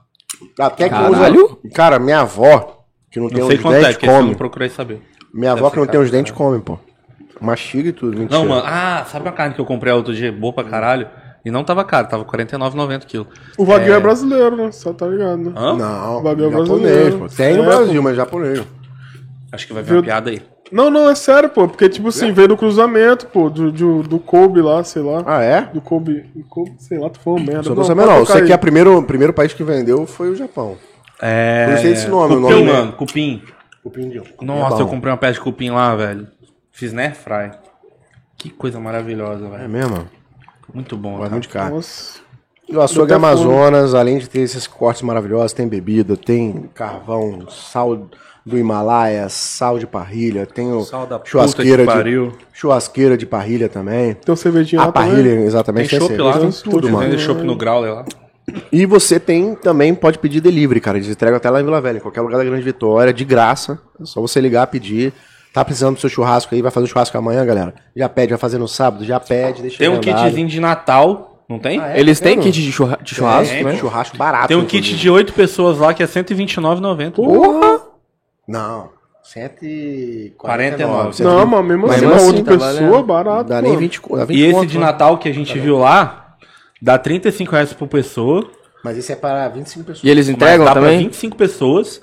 Até 0.60 0.84
que 0.84 0.90
Caralho. 0.92 1.46
usa... 1.46 1.58
Cara, 1.74 1.98
minha 1.98 2.20
avó, 2.20 2.86
que 3.10 3.20
não, 3.20 3.28
tem 3.28 3.40
Não 3.40 3.48
sei 3.48 3.56
os 3.56 3.62
quanto 3.64 3.76
é, 3.78 3.82
dentes, 3.82 4.04
eu 4.04 4.10
come. 4.14 4.28
não 4.28 4.36
procurei 4.36 4.70
saber. 4.70 5.02
Minha 5.34 5.54
avó 5.54 5.62
Deve 5.64 5.72
que 5.74 5.80
não 5.80 5.88
tem 5.88 6.00
os 6.00 6.12
dentes, 6.12 6.32
come, 6.32 6.60
pô. 6.62 6.78
Mastiga 7.42 7.90
e 7.90 7.92
tudo, 7.92 8.16
mentira. 8.16 8.38
Não, 8.38 8.48
mano. 8.48 8.62
Ah, 8.64 9.04
sabe 9.12 9.26
uma 9.26 9.32
carne 9.32 9.56
que 9.56 9.62
eu 9.62 9.66
comprei 9.66 9.92
outro 9.92 10.14
dia? 10.14 10.32
Boa 10.32 10.54
pra 10.54 10.64
caralho? 10.64 11.08
E 11.44 11.50
não 11.52 11.64
tava 11.64 11.84
caro, 11.86 12.08
tava 12.08 12.24
R$ 12.24 12.30
49,90 12.30 13.06
quilo. 13.06 13.28
O 13.58 13.64
Wagyu 13.66 13.94
é... 13.94 14.00
brasileiro, 14.00 14.56
né? 14.58 14.72
Só 14.72 14.92
tá 14.94 15.08
ligado. 15.08 15.54
Hã? 15.56 15.76
Não, 15.76 16.22
Bagulho 16.22 16.48
é 16.48 16.52
japonês, 16.52 16.70
brasileiro. 16.82 17.20
pô. 17.20 17.28
Tem 17.30 17.56
no 17.58 17.64
É, 17.64 17.66
Brasil, 17.66 18.04
mas 18.04 18.16
japonês. 18.18 18.64
Acho 19.52 19.66
que 19.68 19.74
vai 19.74 19.82
vir 19.84 19.94
uma 19.94 20.04
piada 20.04 20.30
aí. 20.30 20.42
Não, 20.72 20.92
não, 20.92 21.10
é 21.10 21.16
sério, 21.16 21.50
pô. 21.50 21.68
Porque, 21.68 21.90
tipo 21.90 22.10
assim, 22.10 22.32
veio 22.32 22.50
do 22.50 22.58
cruzamento, 22.58 23.26
pô. 23.28 23.50
Do, 23.50 23.72
do, 23.72 24.04
do 24.04 24.20
Kobe 24.20 24.62
lá, 24.62 24.84
sei 24.84 25.02
lá. 25.02 25.24
Ah, 25.26 25.42
é? 25.42 25.62
Do 25.74 25.82
Kobe, 25.82 26.22
do 26.36 26.44
Kobe, 26.44 26.74
sei 26.78 27.00
lá, 27.00 27.10
tu 27.10 27.20
falou 27.20 27.40
merda. 27.40 27.64
Só 27.64 27.70
não 27.96 27.96
não. 28.06 28.18
Eu 28.18 28.26
sei 28.26 28.44
que 28.44 28.54
o 28.54 28.60
primeiro, 28.60 29.02
primeiro 29.04 29.34
país 29.34 29.54
que 29.54 29.64
vendeu 29.64 30.06
foi 30.06 30.30
o 30.30 30.36
Japão. 30.36 30.78
É. 31.22 31.66
Eu 31.68 31.72
não 31.72 31.78
sei 31.80 31.92
esse 31.94 32.08
nome, 32.08 32.36
o 32.36 32.42
Cupim, 32.42 32.54
nome 32.54 32.72
mano. 32.72 32.92
Cupim. 32.94 33.42
Cupim 33.82 34.10
de- 34.10 34.22
Nossa, 34.42 34.78
é 34.78 34.82
eu 34.82 34.88
comprei 34.88 35.12
uma 35.12 35.18
peça 35.18 35.34
de 35.34 35.40
cupim 35.42 35.72
lá, 35.72 35.96
velho. 35.96 36.28
Fiz 36.72 36.94
na 36.94 37.02
airfry. 37.04 37.52
Que 38.38 38.50
coisa 38.52 38.80
maravilhosa, 38.80 39.46
É 39.48 39.50
velho. 39.50 39.70
mesmo? 39.70 40.08
Muito 40.74 40.96
bom, 40.98 41.14
Vai 41.14 41.22
cara. 41.22 41.32
muito 41.32 41.50
caro. 41.50 41.76
Nossa. 41.76 42.20
E 42.68 42.76
o 42.76 42.82
açougue 42.82 43.14
Amazonas, 43.14 43.96
além 43.96 44.20
de 44.20 44.30
ter 44.30 44.42
esses 44.42 44.68
cortes 44.68 45.02
maravilhosos, 45.02 45.54
tem 45.54 45.68
bebida, 45.68 46.16
tem 46.16 46.70
carvão, 46.76 47.48
sal 47.50 48.08
do 48.46 48.58
Himalaia, 48.58 49.28
sal 49.28 49.80
de 49.80 49.88
parrilha, 49.88 50.46
tem 50.46 50.72
o 50.72 50.82
Sal 50.82 51.08
da 51.08 51.18
puta 51.18 51.30
churrasqueira 51.32 51.84
que 51.84 51.90
de 51.90 51.96
pariu. 51.98 52.32
churrasqueira 52.54 53.18
de 53.18 53.26
parrilha 53.26 53.68
também. 53.70 54.14
Tem 54.14 54.32
um 54.34 54.36
cervejinho 54.36 54.82
A 54.82 54.86
lá 54.86 54.92
também. 54.92 55.10
parrilha, 55.10 55.36
Tem 55.36 55.44
exatamente, 55.46 55.90
tem, 55.90 56.00
chopp 56.00 56.18
lá, 56.18 56.38
tem 56.40 56.52
tudo, 56.52 56.82
Tem 56.82 56.92
mano. 56.92 57.18
chopp 57.20 57.42
no 57.44 57.56
growler 57.56 57.94
lá. 57.96 58.06
E 58.72 58.86
você 58.86 59.20
tem 59.20 59.56
também, 59.56 59.94
pode 59.94 60.18
pedir 60.20 60.40
delivery, 60.42 60.80
cara. 60.80 60.98
Eles 60.98 61.10
entregam 61.10 61.38
até 61.38 61.50
lá 61.50 61.62
em 61.62 61.64
Vila 61.64 61.82
Velha, 61.82 61.98
em 61.98 62.02
qualquer 62.02 62.22
lugar 62.22 62.38
da 62.38 62.44
Grande 62.44 62.64
Vitória, 62.64 63.14
de 63.14 63.24
graça. 63.26 63.80
É 64.02 64.06
só 64.06 64.22
você 64.22 64.40
ligar, 64.42 64.66
pedir. 64.68 65.14
Tá 65.54 65.66
precisando 65.66 65.96
do 65.96 66.00
seu 66.00 66.10
churrasco 66.10 66.54
aí, 66.54 66.62
vai 66.62 66.72
fazer 66.72 66.86
o 66.86 66.88
churrasco 66.88 67.18
amanhã, 67.18 67.44
galera. 67.46 67.74
Já 67.96 68.08
pede, 68.08 68.30
vai 68.30 68.38
fazer 68.38 68.58
no 68.60 68.68
sábado, 68.68 69.04
já 69.04 69.20
pede, 69.20 69.62
deixa 69.64 69.78
Tem 69.80 69.90
um 69.90 69.98
agendado. 70.00 70.26
kitzinho 70.26 70.48
de 70.48 70.60
Natal, 70.60 71.44
não 71.50 71.58
tem? 71.58 71.80
Ah, 71.80 71.94
é? 71.96 72.00
Eles 72.00 72.20
têm 72.20 72.38
Tá 72.38 72.44
kit 72.44 72.62
de, 72.62 72.72
churra 72.72 73.00
de 73.02 73.16
churrasco, 73.16 73.54
Tem, 73.54 73.64
né? 73.64 73.76
churrasco 73.76 74.16
barato. 74.16 74.48
Tem 74.48 74.58
um 74.58 74.66
kit 74.66 74.96
de 74.96 75.10
8 75.10 75.34
pessoas 75.34 75.80
lá 75.80 75.94
que 75.94 76.04
é 76.04 76.06
R$ 76.06 76.12
129,90. 76.12 77.12
Porra! 77.14 77.82
Não, 78.48 78.90
149. 79.24 80.36
49. 80.38 81.24
Não, 81.24 81.46
mas 81.46 81.66
mesmo 81.66 81.88
Mas 81.88 81.96
assim, 81.98 82.06
pra 82.08 82.16
assim, 82.16 82.28
outra 82.28 82.44
tá 82.44 82.66
pessoa, 82.68 83.04
barato. 83.04 83.50
Dá 83.50 83.62
nem 83.62 83.76
20, 83.76 84.02
dá 84.16 84.26
20 84.26 84.38
E 84.38 84.44
esse 84.44 84.54
conto, 84.54 84.68
de 84.68 84.78
né? 84.78 84.86
Natal 84.86 85.18
que 85.18 85.30
a 85.30 85.34
gente 85.34 85.58
viu 85.58 85.80
lá, 85.80 86.36
dá 86.80 86.98
35 87.00 87.52
reais 87.52 87.74
por 87.74 87.88
pessoa. 87.88 88.48
Mas 88.84 88.98
esse 88.98 89.12
é 89.12 89.16
para 89.16 89.48
25 89.50 89.86
pessoas. 89.86 90.04
E 90.04 90.10
eles 90.10 90.28
mas 90.28 90.36
entregam 90.36 90.66
dá 90.66 90.72
pra 90.72 90.82
também? 90.82 91.00
25 91.00 91.36
pessoas 91.36 92.02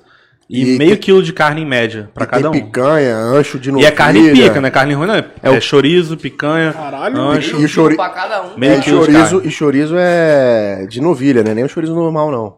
e, 0.48 0.74
E 0.74 0.78
meio 0.78 0.90
tem- 0.92 0.96
quilo 1.00 1.22
de 1.22 1.32
carne 1.32 1.62
em 1.62 1.66
média 1.66 2.08
pra 2.14 2.24
E 2.24 2.28
cada 2.28 2.48
um. 2.48 2.52
picanha, 2.52 3.16
ancho 3.16 3.58
de 3.58 3.68
E 3.68 3.72
novilha. 3.72 3.88
é 3.88 3.90
carne 3.90 4.32
pica, 4.32 4.60
né? 4.60 4.70
Carne 4.70 4.94
ruim 4.94 5.06
não 5.08 5.14
é. 5.14 5.24
É, 5.42 5.60
chorizo, 5.60 6.16
picanha, 6.16 6.72
Caralho, 6.72 7.18
ancho. 7.20 7.60
E 7.60 7.64
o 7.64 7.68
chori... 7.68 7.96
Pra 7.96 8.08
cada 8.10 8.42
um. 8.42 8.56
Meio 8.56 8.74
É, 8.74 8.78
e 8.78 8.80
quilo 8.82 9.00
de 9.00 9.06
chorizo, 9.12 9.30
carne. 9.36 9.48
e 9.48 9.50
chorizo 9.50 9.94
é 9.98 10.86
de 10.88 11.00
novilha, 11.00 11.42
né? 11.42 11.52
Nem 11.54 11.64
o 11.64 11.68
chorizo 11.68 11.94
normal, 11.94 12.30
não. 12.30 12.56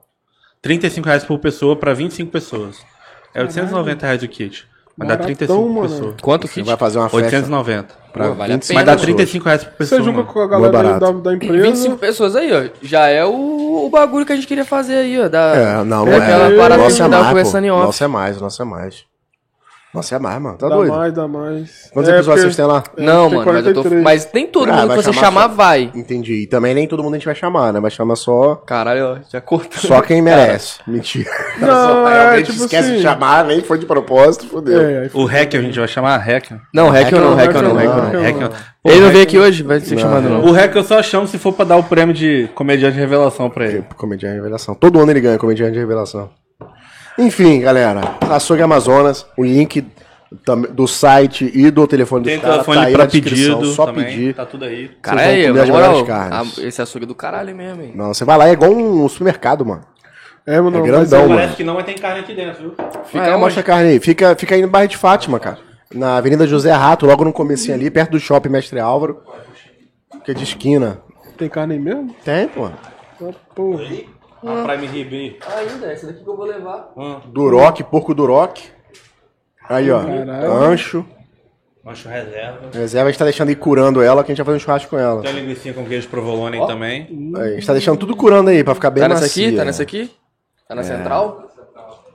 35 0.61 1.07
reais 1.07 1.25
por 1.25 1.39
pessoa 1.39 1.77
pra 1.77 1.95
25 1.95 2.31
pessoas. 2.31 2.77
É 3.35 3.41
890 3.43 4.05
reais 4.07 4.23
o 4.23 4.29
kit. 4.29 4.67
Mas 4.99 5.09
dá 5.09 5.15
Baratão, 5.17 5.27
35 5.37 5.63
por 5.63 5.73
mano. 5.73 5.89
pessoa. 5.89 6.15
Quanto 6.21 6.49
kit? 6.49 6.67
vai 6.67 6.77
fazer 6.77 6.99
uma 6.99 7.09
festa 7.09 7.25
890. 7.25 7.95
pra 8.13 8.29
Pô, 8.29 8.35
vale 8.35 8.53
a 8.53 8.57
25 8.57 8.67
pena. 8.67 8.81
Mas 8.81 8.85
dá 8.87 8.93
pessoas. 8.93 9.07
35 9.07 9.45
reais 9.45 9.65
por 9.65 9.73
pessoa. 9.75 10.01
Você 10.01 10.05
junta 10.05 10.23
com 10.25 10.41
a 10.41 10.47
galera 10.49 10.77
é 10.77 10.93
aí 10.95 11.01
da, 11.01 11.11
da 11.13 11.35
empresa. 11.35 11.63
25 11.63 11.97
pessoas 11.99 12.35
aí, 12.37 12.53
ó. 12.53 12.69
Já 12.83 13.07
é 13.07 13.25
o, 13.25 13.87
o 13.87 13.91
bagulho 13.91 14.27
que 14.27 14.33
a 14.33 14.35
gente 14.35 14.49
queria 14.49 14.65
fazer 14.65 14.97
aí, 14.97 15.21
ó. 15.21 15.29
Da, 15.29 15.55
É, 15.55 15.77
não, 15.77 15.85
não 15.85 16.05
Tem 16.07 16.15
aquela 16.15 16.51
é. 16.53 16.57
parada 16.57 16.83
Nossa 16.83 16.97
que 16.97 17.01
é 17.01 17.05
a 17.05 17.07
gente 17.07 17.11
tava 17.11 17.17
mais, 17.23 17.29
conversando 17.29 17.65
em 17.65 17.71
off. 17.71 17.87
Nossa 17.87 18.05
é 18.05 18.09
mais, 18.09 18.41
nossa 18.41 18.63
é 18.63 18.67
mais. 18.67 19.08
Nossa, 19.95 20.17
é 20.17 20.19
mais, 20.19 20.41
mano. 20.41 20.59
Tá 20.59 20.69
dá 20.69 20.75
doido. 20.77 20.93
mais, 20.95 21.13
dá 21.15 21.27
mais. 21.27 21.91
Quantos 21.95 22.11
É, 22.11 22.17
episódios 22.17 22.43
vocês 22.45 22.57
têm 22.57 22.65
lá? 22.67 22.83
Não, 22.99 23.29
tem 23.31 23.39
mano, 23.39 23.53
mas 23.53 23.67
eu 23.67 23.73
tô. 23.75 23.83
43. 23.83 24.03
Mas 24.03 24.29
nem 24.35 24.47
todo 24.47 24.71
Ah, 24.71 24.77
mundo 24.77 24.91
que 24.91 25.03
você 25.03 25.13
chamar 25.15 25.49
só- 25.49 25.55
vai. 25.55 25.91
Entendi. 25.95 26.43
E 26.43 26.47
também 26.47 26.75
nem 26.75 26.87
todo 26.87 27.03
mundo 27.03 27.15
a 27.15 27.17
gente 27.17 27.25
vai 27.25 27.35
chamar, 27.35 27.73
né? 27.73 27.81
Vai 27.81 27.91
chamar 27.91 28.15
só, 28.17 28.55
Caralho, 28.57 29.05
ó, 29.07 29.17
já 29.33 29.41
cortou. 29.41 29.79
só 29.81 30.03
quem 30.03 30.21
merece. 30.23 30.79
Mentira. 30.87 31.31
Não, 31.59 31.69
Só- 31.69 32.07
aí 32.07 32.15
é, 32.17 32.27
alguém 32.29 32.45
tipo 32.45 32.65
esquece 32.65 32.89
de 32.89 32.95
assim- 32.97 33.03
chamar, 33.03 33.45
nem 33.47 33.63
foi 33.63 33.79
de 33.79 33.87
propósito, 33.87 34.47
fodeu. 34.47 34.81
É, 34.81 35.11
O 35.15 35.25
Hack 35.25 35.55
a 35.55 35.61
gente 35.63 35.79
vai 35.79 35.89
chamar 35.89 36.19
Hack. 36.19 36.51
Não, 36.73 36.91
hack 36.91 37.13
ou 37.15 37.21
não, 37.21 37.35
hack 37.35 37.55
não, 37.55 37.63
não, 37.63 37.75
hack 37.75 37.87
não. 37.87 38.13
não. 38.13 38.49
Não. 38.49 38.51
Ele 38.85 39.01
não 39.01 39.11
veio 39.11 39.23
aqui 39.23 39.39
hoje? 39.39 39.63
Vai 39.63 39.81
ser 39.81 39.99
chamado 39.99 40.29
não. 40.29 40.45
O 40.45 40.53
Hack 40.53 40.75
eu 40.77 40.85
só 40.85 41.03
chamo 41.03 41.27
se 41.27 41.37
for 41.39 41.53
pra 41.53 41.65
dar 41.65 41.77
o 41.77 41.83
prêmio 41.83 42.15
de 42.15 42.49
comediante 42.55 42.95
de 42.95 43.01
revelação 43.01 43.51
pra 43.51 43.67
ele. 43.67 43.85
Comediante 43.97 44.35
de 44.35 44.41
revelação. 44.41 44.75
Todo 44.75 45.01
ano 45.01 45.11
ele 45.11 45.21
ganha 45.21 45.37
comediante 45.39 45.73
de 45.73 45.79
revelação. 45.79 46.31
Enfim, 47.19 47.61
galera. 47.61 48.01
Açougue 48.31 48.63
Amazonas, 48.63 49.27
o 49.37 49.45
link 49.45 49.85
do 50.73 50.87
site 50.87 51.51
e 51.55 51.71
do 51.71 51.87
telefone 51.87 52.23
dos 52.23 52.33
Tem 52.33 52.41
caras 52.41 52.57
telefone 52.57 52.77
tá 52.81 52.85
aí 52.87 52.93
pra 52.93 53.05
na 53.05 53.11
descrição, 53.11 53.59
pedido 53.59 53.75
só 53.75 53.87
também. 53.87 54.05
pedir. 54.05 54.35
Tá 54.35 54.47
tudo 54.47 54.65
aí. 54.67 54.91
Cara, 55.03 55.23
vão 55.23 55.31
aí, 55.31 55.53
melhores 55.53 56.03
carnes. 56.07 56.59
a- 56.59 56.63
esse 56.67 56.83
açougue 56.83 57.05
é 57.05 57.09
do 57.09 57.15
caralho 57.15 57.55
mesmo, 57.57 57.83
hein? 57.83 57.93
Não, 57.95 58.13
você 58.13 58.25
vai 58.25 58.37
lá, 58.39 58.49
é 58.49 58.53
igual 58.53 58.71
um 58.71 59.09
supermercado, 59.09 59.65
mano. 59.65 59.83
É, 60.47 60.61
mano, 60.61 60.79
É 60.79 60.83
grandão, 60.83 61.23
eu- 61.23 61.29
mano. 61.29 61.41
Parece 61.41 61.57
que 61.57 61.65
não, 61.65 61.75
mas 61.75 61.85
tem 61.87 61.95
carne 61.95 62.21
aqui 62.21 62.35
dentro, 62.35 62.63
viu? 62.63 62.75
Fica 63.07 63.25
ah, 63.25 63.29
é, 63.29 63.37
mostra 63.37 63.61
a 63.61 63.65
carne 63.65 63.89
aí. 63.91 64.01
Fica, 64.01 64.35
fica 64.37 64.55
aí 64.55 64.63
no 64.63 64.69
bairro 64.69 64.89
de 64.89 64.97
Fátima, 64.97 65.39
cara. 65.41 65.59
Na 65.93 66.17
Avenida 66.19 66.47
José 66.47 66.71
Rato, 66.73 67.07
logo 67.07 67.25
no 67.25 67.33
comecinho 67.33 67.75
ali, 67.75 67.91
perto 67.91 68.13
do 68.13 68.21
shopping 68.21 68.51
Mestre 68.51 68.79
Álvaro. 68.79 69.23
Que 70.25 70.31
é 70.31 70.35
de 70.35 70.45
esquina. 70.45 71.01
Tem 71.39 71.49
carne 71.49 71.75
aí 71.75 71.81
mesmo? 71.81 72.15
Tem, 72.25 72.49
pô. 72.49 72.67
Ah, 72.67 73.33
porra. 73.55 73.85
A 74.45 74.65
Prime 74.65 74.87
Rib. 74.87 75.39
Ainda, 75.57 75.93
essa 75.93 76.07
daqui 76.07 76.23
que 76.23 76.29
eu 76.29 76.37
vou 76.37 76.47
levar. 76.47 76.93
Duroc, 77.27 77.81
porco 77.85 78.15
Duroc. 78.15 78.59
Aí, 79.69 79.91
ó. 79.91 80.05
Caralho. 80.05 80.53
Ancho. 80.53 81.05
Mancho 81.85 82.09
reserva. 82.09 82.71
Reserva, 82.73 83.09
a 83.09 83.11
gente 83.11 83.19
tá 83.19 83.25
deixando 83.25 83.49
aí 83.49 83.57
curando 83.57 84.03
ela, 84.03 84.23
que 84.23 84.31
a 84.31 84.35
gente 84.35 84.45
vai 84.45 84.47
fazer 84.47 84.57
um 84.57 84.61
churrasco 84.61 84.91
com 84.91 84.99
ela. 84.99 85.23
Tem 85.23 85.31
a 85.31 85.35
linguiça 85.35 85.73
com 85.73 85.85
queijo 85.87 86.09
provolone 86.09 86.59
também. 86.67 87.33
Aí, 87.37 87.43
a 87.43 87.55
gente 87.55 87.67
tá 87.67 87.73
deixando 87.73 87.99
tudo 87.99 88.15
curando 88.15 88.51
aí, 88.51 88.63
pra 88.63 88.75
ficar 88.75 88.91
bem 88.91 89.03
Tá 89.03 89.09
nessa 89.09 89.25
aqui? 89.27 89.57
Tá 89.57 89.65
nessa 89.65 89.83
aqui? 89.83 90.11
Tá 90.69 90.75
na 90.75 90.83
central? 90.83 91.49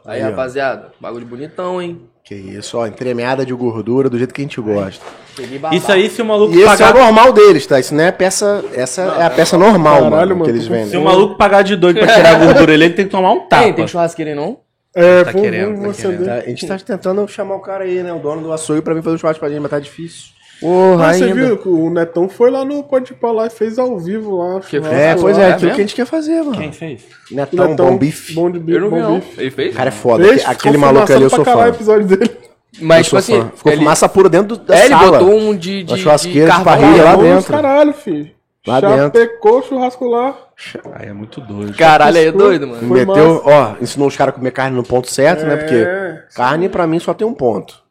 Aí, 0.06 0.22
Aí, 0.22 0.28
ó. 0.28 0.30
rapaziada, 0.30 0.92
bagulho 1.00 1.26
bonitão, 1.26 1.82
hein? 1.82 2.08
Que 2.24 2.36
isso, 2.36 2.78
ó, 2.78 2.88
entremeada 2.88 3.46
de 3.46 3.54
gordura, 3.54 4.10
do 4.10 4.18
jeito 4.18 4.34
que 4.34 4.42
a 4.42 4.46
gente 4.46 4.62
gosta. 4.62 5.04
Isso 5.74 5.92
aí, 5.92 6.10
se 6.10 6.22
o 6.22 6.26
maluco 6.26 6.54
E 6.54 6.60
esse 6.62 6.66
pagar... 6.68 6.96
é 6.96 7.02
o 7.02 7.04
normal 7.04 7.34
deles, 7.34 7.66
tá? 7.68 7.80
Isso 7.80 7.94
não 7.94 8.04
é 8.04 8.12
peça. 8.14 8.64
Essa 8.74 9.02
é 9.02 9.26
a 9.26 9.30
peça 9.30 9.58
normal, 9.58 10.04
Caralho, 10.04 10.12
mano, 10.12 10.36
mano, 10.38 10.44
que 10.46 10.52
eles 10.52 10.68
com 10.68 10.74
Se 10.74 10.80
vendem. 10.84 11.00
o 11.00 11.04
maluco 11.04 11.36
pagar 11.36 11.64
de 11.64 11.76
doido 11.76 12.00
pra 12.00 12.08
tirar 12.14 12.36
a 12.36 12.40
gordura 12.40 12.66
dele, 12.68 12.86
ele 12.86 12.94
tem 12.94 13.06
que 13.06 13.12
tomar 13.12 13.32
um 13.34 13.42
tapa. 13.42 13.64
Tem, 13.64 13.74
tem 13.74 13.88
churrasqueira 13.88 14.32
aí 14.32 14.36
não? 14.36 14.60
É, 14.96 15.24
Tá 15.24 15.32
vamos, 15.32 15.42
querendo, 15.42 15.88
tá 15.88 15.94
querendo. 15.94 16.26
Tá, 16.26 16.34
A 16.36 16.40
gente 16.42 16.68
tá 16.68 16.78
tentando 16.78 17.28
chamar 17.28 17.56
o 17.56 17.60
cara 17.60 17.84
aí, 17.84 18.02
né? 18.04 18.14
O 18.14 18.20
dono 18.20 18.42
do 18.44 18.54
açougue 18.54 18.82
pra 18.82 18.94
vir 18.94 19.02
fazer 19.04 19.16
um 19.16 19.20
churrasco 19.20 19.40
pra 19.40 19.50
gente, 19.50 19.60
mas 19.60 19.72
tá 19.72 19.80
difícil. 19.80 20.28
Porra, 20.62 21.14
você 21.14 21.24
ainda. 21.26 21.36
viu 21.36 21.58
que 21.58 21.68
o 21.68 21.90
Netão 21.90 22.30
foi 22.30 22.50
lá 22.50 22.64
no 22.64 22.84
Pode 22.84 23.14
lá 23.22 23.48
e 23.48 23.50
fez 23.50 23.78
ao 23.78 24.00
vivo 24.00 24.38
lá. 24.38 24.62
churrasco 24.62 24.94
É, 24.96 25.16
pois 25.16 25.38
lá. 25.38 25.44
é, 25.44 25.48
é 25.50 25.52
aquilo 25.54 25.66
mesmo? 25.66 25.76
que 25.76 25.82
a 25.82 25.86
gente 25.86 25.96
quer 25.96 26.06
fazer, 26.06 26.42
mano. 26.42 26.58
Quem 26.58 26.72
fez? 26.72 27.02
Netão, 27.30 27.68
Netão, 27.70 27.86
bom 27.90 27.98
bife. 27.98 28.34
Bom 28.34 28.50
de 28.50 28.60
bife. 28.60 28.78
Eu 28.78 28.82
não 28.82 28.90
vi, 28.90 28.96
bom 28.96 29.02
não. 29.02 29.20
bife. 29.20 29.42
Ele 29.42 29.52
fez? 29.52 29.74
O 29.74 29.78
cara 29.78 29.88
é 29.90 29.92
foda. 29.92 30.24
Fez, 30.24 30.46
Aquele 30.46 30.76
ficou 30.78 30.80
maluco 30.94 31.14
ali 31.14 31.24
eu 31.24 31.30
sou 31.30 31.44
fã. 31.44 31.56
o 31.58 31.68
episódio 31.68 32.06
dele. 32.08 32.32
Mas, 32.82 33.00
Eu 33.00 33.04
tipo 33.06 33.18
assim, 33.18 33.42
fã. 33.42 33.52
Ficou 33.56 33.72
ele... 33.72 33.80
fumaça 33.82 34.10
pura 34.10 34.30
dentro 34.30 34.58
da 34.58 34.76
É, 34.76 34.86
ele 34.86 34.90
sala. 34.90 35.20
botou 35.20 35.36
um 35.38 35.56
de, 35.56 35.84
de, 35.84 35.98
churrasqueira 35.98 36.42
de 36.50 36.56
carvão 36.56 36.66
parrilha 36.66 37.04
lá 37.04 37.16
dentro. 37.16 37.52
Caralho, 37.54 37.94
filho. 37.94 38.32
Lá 38.66 38.80
Já 38.80 38.96
dentro. 39.10 39.64
churrasco 39.68 40.08
lá. 40.08 40.38
Aí 40.94 41.10
é 41.10 41.14
muito 41.14 41.42
doido. 41.42 41.76
Caralho, 41.76 42.18
aí 42.18 42.28
é 42.28 42.32
doido, 42.32 42.66
mano. 42.68 42.88
Foi 42.88 43.06
Meteu, 43.06 43.42
ó, 43.44 43.74
ensinou 43.82 44.08
os 44.08 44.16
caras 44.16 44.34
a 44.34 44.38
comer 44.38 44.52
carne 44.52 44.76
no 44.78 44.84
ponto 44.84 45.10
certo, 45.12 45.46
né? 45.46 45.58
Porque 45.58 45.76
É. 45.76 46.24
carne 46.34 46.70
pra 46.70 46.88
mim 46.88 46.98
só 47.00 47.14
tem 47.14 47.28
um 47.28 47.34
ponto. 47.34 47.83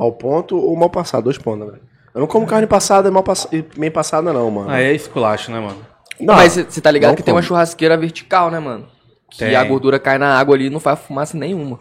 Ao 0.00 0.10
ponto 0.12 0.56
ou 0.56 0.74
mal 0.76 0.88
passado, 0.88 1.24
dois 1.24 1.36
pontos, 1.36 1.66
né? 1.72 1.78
Eu 2.14 2.20
não 2.22 2.26
como 2.26 2.46
carne 2.46 2.66
passada 2.66 3.08
e 3.08 3.10
mal 3.10 3.22
pass... 3.22 3.46
e 3.52 3.62
meio 3.76 3.92
passada, 3.92 4.32
não, 4.32 4.50
mano. 4.50 4.70
Aí 4.70 4.84
é 4.86 4.94
esculacho, 4.94 5.52
né, 5.52 5.60
mano? 5.60 5.76
Não, 6.18 6.34
Mas 6.34 6.54
você 6.54 6.80
tá 6.80 6.90
ligado 6.90 7.14
que 7.16 7.22
tem 7.22 7.34
uma 7.34 7.40
como. 7.40 7.48
churrasqueira 7.48 7.96
vertical, 7.98 8.50
né, 8.50 8.58
mano? 8.58 8.86
Que 9.30 9.38
Tem. 9.40 9.54
a 9.54 9.62
gordura 9.62 9.98
cai 9.98 10.16
na 10.16 10.38
água 10.38 10.54
ali 10.54 10.66
e 10.66 10.70
não 10.70 10.80
faz 10.80 10.98
fumaça 11.00 11.36
nenhuma. 11.36 11.78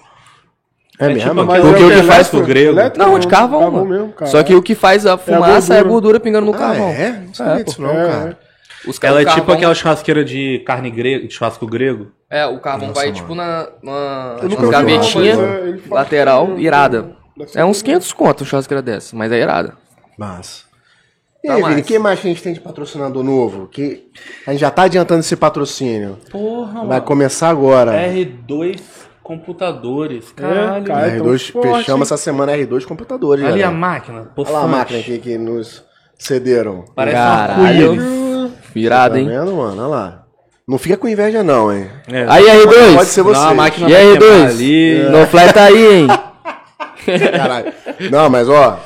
É, 0.99 1.05
É 1.05 1.07
mesmo? 1.13 1.30
tipo 1.30 1.45
Mas 1.45 1.63
eu- 1.63 1.72
o 1.72 1.76
que 1.76 1.82
é 1.82 1.86
ele 1.86 1.93
faz 2.03 2.09
elétrico? 2.09 2.38
com 2.38 2.43
o 2.43 2.45
grego? 2.45 2.72
Elétrico 2.74 3.05
Não, 3.09 3.20
de 3.20 3.28
carvão, 3.28 3.59
Carvão 3.61 3.86
mano. 3.86 3.89
mesmo, 3.97 4.13
cara. 4.13 4.30
Só 4.32 4.43
que 4.43 4.53
o 4.53 4.61
que 4.61 4.76
faz 4.76 5.05
a 5.05 5.17
fumaça 5.17 5.74
é 5.74 5.78
a 5.80 5.84
gordura. 5.84 5.84
gordura, 5.84 6.20
pingando 6.20 6.45
no 6.45 6.53
Ah, 6.53 6.57
carvão. 6.57 6.89
é? 6.89 7.24
Não 7.26 7.34
sabia 7.34 7.61
É, 7.61 7.63
disso 7.63 7.82
não, 7.82 7.89
É, 7.89 8.07
cara. 8.07 8.39
Os 8.88 8.99
Ela 9.01 9.22
é 9.22 9.26
tipo 9.26 9.36
carvão- 9.38 9.55
aquela 9.55 9.74
churrasqueira 9.76 10.24
de 10.26 10.59
carne 10.65 10.91
grega, 10.91 11.26
de 11.28 11.34
churrasco 11.34 11.65
grego. 11.65 12.07
É, 12.30 12.45
o 12.45 12.59
carvão 12.59 12.93
vai 12.93 13.11
tipo 13.11 13.34
na, 13.34 13.67
na 13.82 14.36
nas 14.41 14.51
vi, 14.59 14.70
gavetinha 14.70 15.36
não, 15.36 15.41
mas, 15.47 15.51
é, 15.55 15.67
ele 15.70 15.78
faz 15.80 15.89
lateral, 15.91 16.59
irada. 16.59 17.17
É 17.55 17.63
uns 17.65 17.79
com- 17.81 17.85
500 17.85 18.13
conto 18.13 18.41
uma 18.41 18.47
churrasqueira 18.47 18.81
dessa, 18.81 19.15
mas 19.15 19.31
é 19.31 19.39
irada. 19.39 19.73
Mas. 20.17 20.63
E 21.43 21.47
Tá 21.47 21.55
aí. 21.55 21.63
Vini, 21.63 21.81
quem 21.83 21.97
mais 21.99 22.19
que 22.19 22.27
a 22.27 22.29
gente 22.29 22.43
tem 22.43 22.53
de 22.53 22.59
patrocinador 22.59 23.23
novo? 23.23 23.67
Que 23.67 24.07
a 24.45 24.51
gente 24.51 24.59
já 24.59 24.69
tá 24.69 24.83
adiantando 24.83 25.21
esse 25.21 25.35
patrocínio. 25.35 26.17
Porra, 26.29 26.83
Vai 26.85 26.99
começar 27.01 27.49
agora. 27.49 27.93
R2 27.93 28.79
computadores. 29.23 30.31
Caralho. 30.35 30.83
cara. 30.85 31.05
Ah, 31.05 31.09
então 31.15 31.27
R2, 31.27 31.51
forte, 31.51 31.77
fechamos 31.77 32.07
essa 32.11 32.17
semana 32.17 32.51
R2 32.57 32.85
computadores. 32.85 33.43
Ali 33.45 33.53
a 33.63 33.67
galera. 33.67 33.71
máquina. 33.71 34.31
Olha 34.35 34.49
lá 34.49 34.63
a 34.63 34.67
máquina 34.67 34.99
aqui 34.99 35.17
que 35.19 35.37
nos 35.37 35.83
cederam. 36.17 36.83
Parece 36.95 37.15
Caralho. 37.15 37.61
uma 37.93 38.01
Arco-íris. 38.01 38.19
Irada, 38.75 39.13
Tá 39.15 39.19
hein? 39.21 39.27
vendo, 39.27 39.53
mano? 39.55 39.77
Olha 39.81 39.87
lá. 39.87 40.23
Não 40.67 40.77
fica 40.77 40.97
com 40.97 41.07
inveja, 41.07 41.41
não, 41.41 41.71
hein? 41.73 41.87
É. 42.11 42.25
Aí, 42.29 42.43
R2. 42.45 42.95
Pode 42.95 43.09
ser 43.09 43.21
você. 43.23 43.39
Não, 43.39 43.49
a 43.49 43.53
máquina 43.55 43.89
E 43.89 43.95
aí, 43.95 44.17
queimar 44.17 44.19
dois? 44.19 44.49
ali. 44.55 44.99
É. 45.01 45.09
No 45.09 45.25
fly 45.27 45.53
tá 45.53 45.63
aí, 45.63 45.93
hein? 46.01 46.07
Caralho. 47.32 47.74
Não, 48.12 48.30
mas 48.30 48.47
ó, 48.49 48.80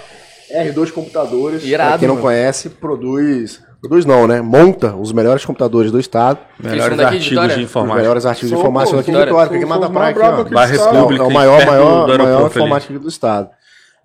R2 0.53 0.91
Computadores, 0.91 1.63
Irado, 1.63 1.89
pra 1.91 1.99
quem 1.99 2.07
não 2.07 2.15
mano. 2.15 2.27
conhece, 2.27 2.69
produz. 2.69 3.61
Produz 3.81 4.05
não, 4.05 4.25
né? 4.27 4.39
Monta 4.41 4.95
os 4.95 5.11
melhores 5.11 5.43
computadores 5.43 5.91
do 5.91 5.99
estado. 5.99 6.39
Melhores 6.57 6.97
de 6.97 7.03
artigos 7.03 7.27
Vitória? 7.27 7.55
de 7.55 7.61
Os 7.61 7.69
informática. 7.69 7.99
melhores 8.01 8.25
artigos 8.25 8.49
de 8.49 8.55
Sou, 8.55 8.61
informação 8.63 8.93
pô, 8.93 8.99
aqui 8.99 9.11
de 9.11 9.17
Vitória. 9.17 9.43
Aqui 9.43 9.59
Sou- 9.59 9.67
mata 9.67 9.81
sou 9.81 9.91
pra 9.91 9.99
mais 10.01 10.13
cá, 10.17 10.19
brabo 10.31 10.37
ó. 10.37 10.41
aqui. 10.41 10.53
É 10.55 10.77
o- 10.77 10.93
República, 10.93 11.23
é 11.23 11.27
o 11.27 11.31
maior, 11.33 11.65
maior, 11.65 12.07
maior 12.17 12.47
informática 12.47 12.97
do 12.97 13.09
estado. 13.09 13.49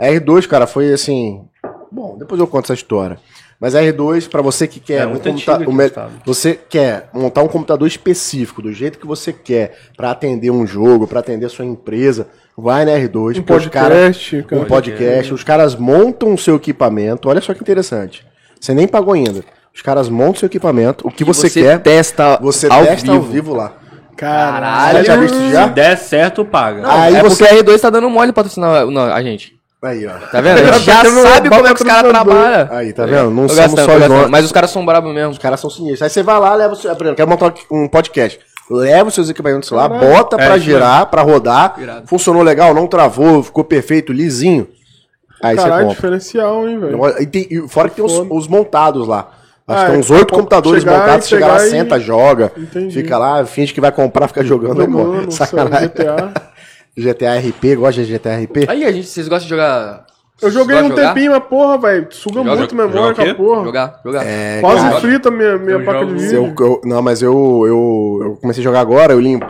A 0.00 0.06
R2, 0.06 0.46
cara, 0.48 0.66
foi 0.66 0.92
assim. 0.92 1.42
Bom, 1.92 2.16
depois 2.18 2.40
eu 2.40 2.46
conto 2.46 2.64
essa 2.64 2.74
história. 2.74 3.18
Mas 3.60 3.74
a 3.74 3.80
R2, 3.82 4.28
pra 4.28 4.40
você 4.42 4.66
que 4.68 4.78
quer 4.80 5.02
É 5.02 5.06
um 5.06 5.10
muito 5.10 5.22
computa- 5.28 5.30
antiga 5.52 5.54
aqui 5.54 5.64
o 5.64 5.70
no 5.70 5.76
me- 5.76 5.86
estado. 5.86 6.12
você 6.24 6.54
quer 6.68 7.08
montar 7.12 7.42
um 7.42 7.48
computador 7.48 7.86
específico 7.88 8.60
do 8.62 8.72
jeito 8.72 8.98
que 8.98 9.06
você 9.06 9.32
quer 9.32 9.76
pra 9.96 10.10
atender 10.10 10.50
um 10.50 10.66
jogo, 10.66 11.06
pra 11.06 11.20
atender 11.20 11.46
a 11.46 11.48
sua 11.48 11.64
empresa, 11.64 12.26
vai 12.60 12.84
na 12.84 12.92
R2, 12.92 13.38
Um 13.38 13.42
porque 13.42 13.66
os 13.66 13.66
caras 13.68 13.98
podcast, 14.16 14.42
cara. 14.42 14.62
um 14.62 14.64
podcast, 14.64 15.34
os 15.34 15.44
caras 15.44 15.74
montam 15.76 16.34
o 16.34 16.38
seu 16.38 16.56
equipamento. 16.56 17.28
Olha 17.28 17.40
só 17.40 17.54
que 17.54 17.60
interessante. 17.62 18.26
Você 18.60 18.74
nem 18.74 18.86
pagou 18.88 19.14
ainda. 19.14 19.44
Os 19.74 19.80
caras 19.82 20.08
montam 20.08 20.32
o 20.32 20.36
seu 20.38 20.46
equipamento, 20.46 21.06
o 21.06 21.10
que 21.10 21.22
você, 21.22 21.48
quer, 21.48 21.78
testa 21.80 22.36
você 22.42 22.66
ao 22.68 22.84
testa 22.84 23.12
vivo. 23.12 23.14
ao 23.14 23.22
vivo 23.22 23.54
lá. 23.54 23.72
Caralho. 24.16 24.98
Você 24.98 25.04
já 25.04 25.16
visto 25.16 25.36
Se 25.36 25.52
já? 25.52 25.66
der 25.68 25.96
certo, 25.96 26.44
paga. 26.44 26.82
Não, 26.82 26.90
Aí 26.90 27.14
é 27.14 27.22
você- 27.22 27.44
porque 27.44 27.54
a 27.54 27.58
R2 27.62 27.80
tá 27.80 27.88
dando 27.90 28.10
mole 28.10 28.32
pra 28.32 28.42
patrocinar 28.42 28.84
não, 28.86 29.02
a 29.04 29.22
gente. 29.22 29.56
Aí, 29.80 30.04
ó. 30.08 30.10
Tá 30.32 30.40
vendo? 30.40 30.58
A 30.58 30.72
gente 30.72 30.82
já 30.84 31.02
tendo 31.02 31.22
sabe 31.22 31.48
como 31.48 31.64
é 31.68 31.72
que 31.72 31.80
os 31.80 31.88
caras 31.88 32.10
trabalham. 32.10 32.68
Aí, 32.72 32.92
tá 32.92 33.06
vendo? 33.06 33.30
Não 33.30 33.48
somos 33.48 33.54
gastando, 33.54 33.84
só 34.08 34.24
os. 34.24 34.28
Mas 34.30 34.44
os 34.44 34.50
caras 34.50 34.70
são 34.72 34.84
bravos 34.84 35.14
mesmo. 35.14 35.30
Os 35.30 35.38
caras 35.38 35.60
são 35.60 35.70
sinistros. 35.70 36.02
Aí 36.02 36.10
você 36.10 36.20
vai 36.24 36.40
lá, 36.40 36.52
leva 36.56 36.72
o 36.72 36.76
seu. 36.76 36.90
por 36.96 37.04
exemplo, 37.06 37.16
Quer 37.16 37.26
montar 37.28 37.54
um 37.70 37.86
podcast. 37.86 38.40
Leva 38.70 39.08
os 39.08 39.14
seus 39.14 39.30
equipamentos 39.30 39.70
lá, 39.70 39.88
Caralho. 39.88 40.10
bota 40.12 40.36
É, 40.36 40.46
pra 40.46 40.56
isso 40.56 40.64
girar, 40.66 41.06
pra 41.06 41.22
rodar. 41.22 41.74
Irado. 41.78 42.06
Funcionou 42.06 42.42
legal, 42.42 42.74
não 42.74 42.86
travou, 42.86 43.42
ficou 43.42 43.64
perfeito, 43.64 44.12
lisinho. 44.12 44.68
Aí 45.42 45.56
você 45.56 45.62
Caralho, 45.62 45.82
compra. 45.86 45.94
diferencial, 45.94 46.68
hein, 46.68 46.78
velho. 46.78 47.20
E 47.20 47.26
tem- 47.26 47.46
e 47.50 47.68
fora 47.68 47.88
que 47.88 47.96
tem 47.96 48.04
os, 48.04 48.12
os 48.30 48.46
montados 48.48 49.06
lá. 49.08 49.30
Acho 49.66 49.78
Ah, 49.78 49.80
que 49.84 49.86
tem 49.86 49.94
é, 49.96 49.98
uns 49.98 50.10
oito 50.10 50.34
computadores 50.34 50.82
chegar 50.82 50.98
montados, 51.00 51.28
chega 51.28 51.46
lá, 51.46 51.56
e- 51.66 51.70
senta, 51.70 52.00
joga. 52.00 52.52
Entendi. 52.56 52.94
Fica 53.02 53.16
lá, 53.18 53.44
finge 53.46 53.72
que 53.72 53.80
vai 53.80 53.92
comprar, 53.92 54.26
fica 54.28 54.40
é. 54.40 54.44
Jogando, 54.44 55.30
Sacanagem. 55.30 55.88
GTA. 55.88 56.32
GTA 56.96 57.34
RP, 57.40 57.76
gosta 57.76 58.02
de 58.02 58.12
GTA 58.12 58.36
RP? 58.36 58.66
Aí, 58.68 58.84
a 58.84 58.90
gente, 58.92 59.06
vocês 59.06 59.28
gostam 59.28 59.44
de 59.44 59.50
jogar... 59.50 60.04
Eu 60.40 60.50
joguei 60.50 60.76
um 60.80 60.90
tempinho, 60.90 61.32
mas 61.32 61.44
porra, 61.44 61.78
velho, 61.78 62.06
suga 62.10 62.36
Joga- 62.36 62.56
muito 62.56 62.70
joga 62.76 62.86
memória 62.88 63.14
com 63.14 63.22
a 63.22 63.34
porra. 63.34 63.64
Jogar? 63.64 64.00
Jogar? 64.04 64.24
É, 64.26 64.60
Quase 64.60 64.82
cara, 64.88 65.00
frita 65.00 65.30
minha, 65.30 65.58
minha 65.58 65.80
placa 65.82 66.00
jogo- 66.00 66.14
de 66.14 66.22
se 66.28 66.34
eu- 66.34 66.44
vídeo. 66.46 66.56
eu- 66.64 66.80
não, 66.84 67.02
mas 67.02 67.22
eu, 67.22 67.32
eu, 67.66 68.20
eu 68.24 68.36
comecei 68.40 68.62
a 68.62 68.64
jogar 68.64 68.80
agora, 68.80 69.12
eu 69.12 69.20
limpo. 69.20 69.46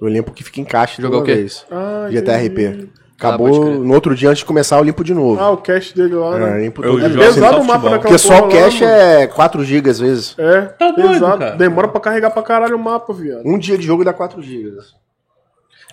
Eu 0.00 0.08
limpo 0.08 0.32
que 0.32 0.42
fica 0.44 0.60
em 0.60 0.64
caixa 0.64 1.00
Jogou 1.00 1.20
o 1.20 1.24
quê? 1.24 1.34
vez. 1.34 1.64
Ah, 1.70 2.08
GTA 2.10 2.42
entendi. 2.44 2.66
RP. 2.66 2.88
Acabou, 3.18 3.62
Ah, 3.62 3.70
no 3.76 3.94
outro 3.94 4.14
dia 4.14 4.28
antes 4.28 4.40
de 4.40 4.44
começar, 4.44 4.76
eu 4.76 4.82
limpo 4.84 5.02
de 5.02 5.14
novo. 5.14 5.40
Ah, 5.40 5.50
o 5.50 5.56
cache 5.56 5.94
dele 5.96 6.14
lá, 6.14 6.36
é, 6.36 6.38
né? 6.38 6.60
limpo 6.64 6.84
Eu 6.84 7.00
tudo. 7.00 7.06
É 7.06 7.08
pesado 7.26 7.60
o 7.60 7.64
mapa 7.64 7.78
daquela 7.84 7.98
Porque 8.00 8.18
só 8.18 8.40
o 8.42 8.46
lá, 8.46 8.48
cache 8.52 8.84
mano. 8.84 8.94
é 8.94 9.26
4 9.26 9.64
GB 9.64 9.88
às 9.88 9.98
vezes. 9.98 10.34
É, 10.36 10.60
Tá 10.62 10.90
doido, 10.90 11.12
pesado. 11.12 11.56
Demora 11.56 11.88
pra 11.88 11.98
carregar 11.98 12.30
pra 12.30 12.42
caralho 12.42 12.76
o 12.76 12.78
mapa, 12.78 13.14
viado. 13.14 13.40
Um 13.46 13.56
dia 13.56 13.78
de 13.78 13.86
jogo 13.86 14.04
dá 14.04 14.12
4 14.12 14.42
GB. 14.42 14.72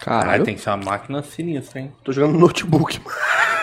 Caralho, 0.04 0.24
Caralho. 0.26 0.44
tem 0.46 0.56
que 0.56 0.62
ser 0.62 0.70
uma 0.70 0.78
máquina 0.78 1.24
sinistra, 1.24 1.80
hein? 1.80 1.92
Tô 2.04 2.12
jogando 2.12 2.34
no 2.34 2.40
notebook. 2.40 3.00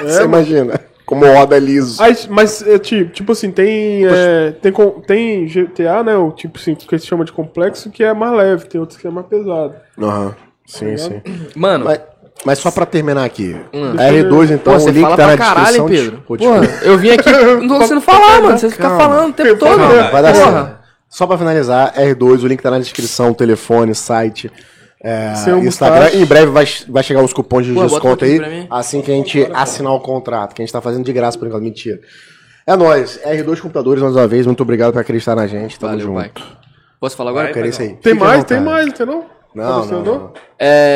É, 0.01 0.05
Você 0.05 0.23
imagina. 0.25 0.81
Como 1.05 1.27
roda 1.27 1.59
liso. 1.59 2.01
Aí, 2.03 2.17
mas, 2.29 2.63
é, 2.67 2.79
tipo, 2.79 3.11
tipo 3.11 3.33
assim, 3.33 3.51
tem, 3.51 4.07
é, 4.07 4.53
tem, 4.63 4.71
com- 4.71 5.01
tem 5.01 5.45
GTA, 5.49 6.05
né? 6.05 6.17
O 6.17 6.31
tipo 6.31 6.57
assim, 6.59 6.75
que 6.77 6.99
se 6.99 7.07
chama 7.07 7.25
de 7.25 7.33
complexo, 7.33 7.91
que 7.91 8.05
é 8.05 8.15
mais 8.15 8.33
leve, 8.33 8.67
tem 8.67 8.81
outros 8.81 8.99
que 8.99 9.07
é 9.09 9.11
mais 9.11 9.27
pesado. 9.27 9.75
Aham. 10.01 10.35
Sim, 10.65 10.93
Tá 10.93 10.99
sim. 10.99 11.23
Mano, 11.57 11.85
Mas- 11.87 12.01
Mas 12.43 12.59
só 12.59 12.71
pra 12.71 12.87
terminar 12.87 13.25
aqui. 13.25 13.55
Hum. 13.75 13.93
A 13.99 14.05
R2, 14.11 14.51
então, 14.53 14.79
Pô, 14.79 14.83
o 14.85 14.89
link 14.89 15.15
tá 15.17 15.27
na 15.27 15.37
caralho, 15.37 15.77
hein, 15.77 15.85
descrição. 15.85 15.87
Pedro? 15.89 16.23
Pô, 16.27 16.37
Porra, 16.39 16.61
desculpa. 16.61 16.85
eu 16.87 16.97
vim 16.97 17.11
aqui, 17.11 17.29
não 17.61 17.69
tô 17.69 17.75
conseguindo 17.75 18.01
falar, 18.01 18.41
mano. 18.41 18.59
Você 18.59 18.71
fica 18.71 18.83
Calma. 18.85 18.99
falando 18.99 19.31
o 19.31 19.33
tempo 19.35 19.59
todo. 19.59 19.77
Calma, 19.77 20.11
Vai 20.11 20.23
dar 20.23 20.33
Porra. 20.33 20.53
certo. 20.65 20.81
Só 21.11 21.27
pra 21.27 21.37
finalizar, 21.37 21.93
R2, 21.97 22.43
o 22.43 22.47
link 22.47 22.63
tá 22.63 22.71
na 22.71 22.79
descrição, 22.79 23.35
telefone, 23.35 23.95
site, 23.95 24.51
é, 25.03 25.35
Seu 25.37 25.59
Instagram. 25.59 26.01
mustache. 26.01 26.23
Em 26.23 26.27
breve 26.27 26.47
vai, 26.53 26.65
vai 26.89 27.03
chegar 27.03 27.23
os 27.23 27.33
cupons 27.33 27.65
de 27.67 27.73
Pô, 27.73 27.83
desconto 27.85 28.25
aí, 28.25 28.67
assim 28.71 29.01
que 29.01 29.11
a 29.11 29.15
gente 29.15 29.49
assinar 29.53 29.93
o 29.95 30.01
contrato, 30.01 30.55
que 30.55 30.63
a 30.63 30.65
gente 30.65 30.73
tá 30.73 30.81
fazendo 30.81 31.05
de 31.05 31.13
graça 31.13 31.39
por 31.39 31.49
enquanto. 31.49 31.63
Mentira. 31.63 32.01
É 32.67 32.77
nóis. 32.77 33.19
R2 33.25 33.61
Computadores, 33.61 34.03
mais 34.03 34.15
uma 34.15 34.27
vez, 34.29 34.47
muito 34.47 34.63
obrigado 34.63 34.93
por 34.93 35.01
acreditar 35.01 35.35
na 35.35 35.47
gente. 35.47 35.79
Tamo 35.79 35.93
Valeu, 35.93 36.07
junto. 36.07 36.17
pai. 36.21 36.31
Posso 37.01 37.17
falar 37.17 37.31
agora? 37.31 37.45
Vai, 37.47 37.55
Quero 37.55 37.67
isso 37.69 37.81
aí. 37.83 37.89
Tem 37.95 38.13
Fique 38.13 38.19
mais, 38.25 38.45
tem 38.45 38.61
mais, 38.61 38.87
entendeu? 38.89 39.25
Não, 39.53 39.65
não, 39.65 39.73
Patrocinador? 39.81 40.19
não. 40.21 40.33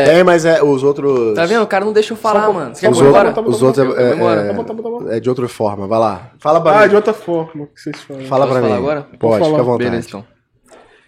Tem, 0.07 0.23
mas 0.23 0.45
é 0.45 0.63
os 0.63 0.85
outros. 0.85 1.35
Tá 1.35 1.45
vendo? 1.47 1.63
O 1.63 1.67
cara 1.67 1.85
não 1.85 1.93
deixa 1.93 2.13
eu 2.13 2.17
falar, 2.17 2.53
mano. 2.53 2.73
Você 2.75 2.83
quer 2.83 2.93
Os, 2.93 3.01
eu 3.01 3.07
outros, 3.07 3.31
embora? 3.33 3.49
os 3.49 3.63
outros 3.63 3.99
é, 3.99 4.15
embora. 4.15 4.41
é- 4.43 4.53
Tá 4.53 4.63
tá 4.65 4.75
tá 4.75 5.17
é 5.17 5.19
de 5.21 5.29
outra 5.29 5.49
forma. 5.49 5.89
Vai 5.89 5.99
lá. 5.99 6.31
Fala 6.39 6.61
pra 6.61 6.79
Ah, 6.79 6.83
mim. 6.83 6.89
de 6.91 6.95
outra 6.95 7.13
forma 7.15 7.67
que 7.75 7.81
vocês 7.81 7.97
falam. 8.03 8.23
Fala 8.27 8.47
Posso 8.47 8.53
pra 8.61 8.69
falar 8.69 8.75
mim. 8.81 8.87
agora? 8.87 9.07
Pode, 9.19 9.45
fica 9.45 9.59
à 9.59 9.63
vontade. 9.65 9.91
Beleza, 9.91 10.07
então. 10.09 10.25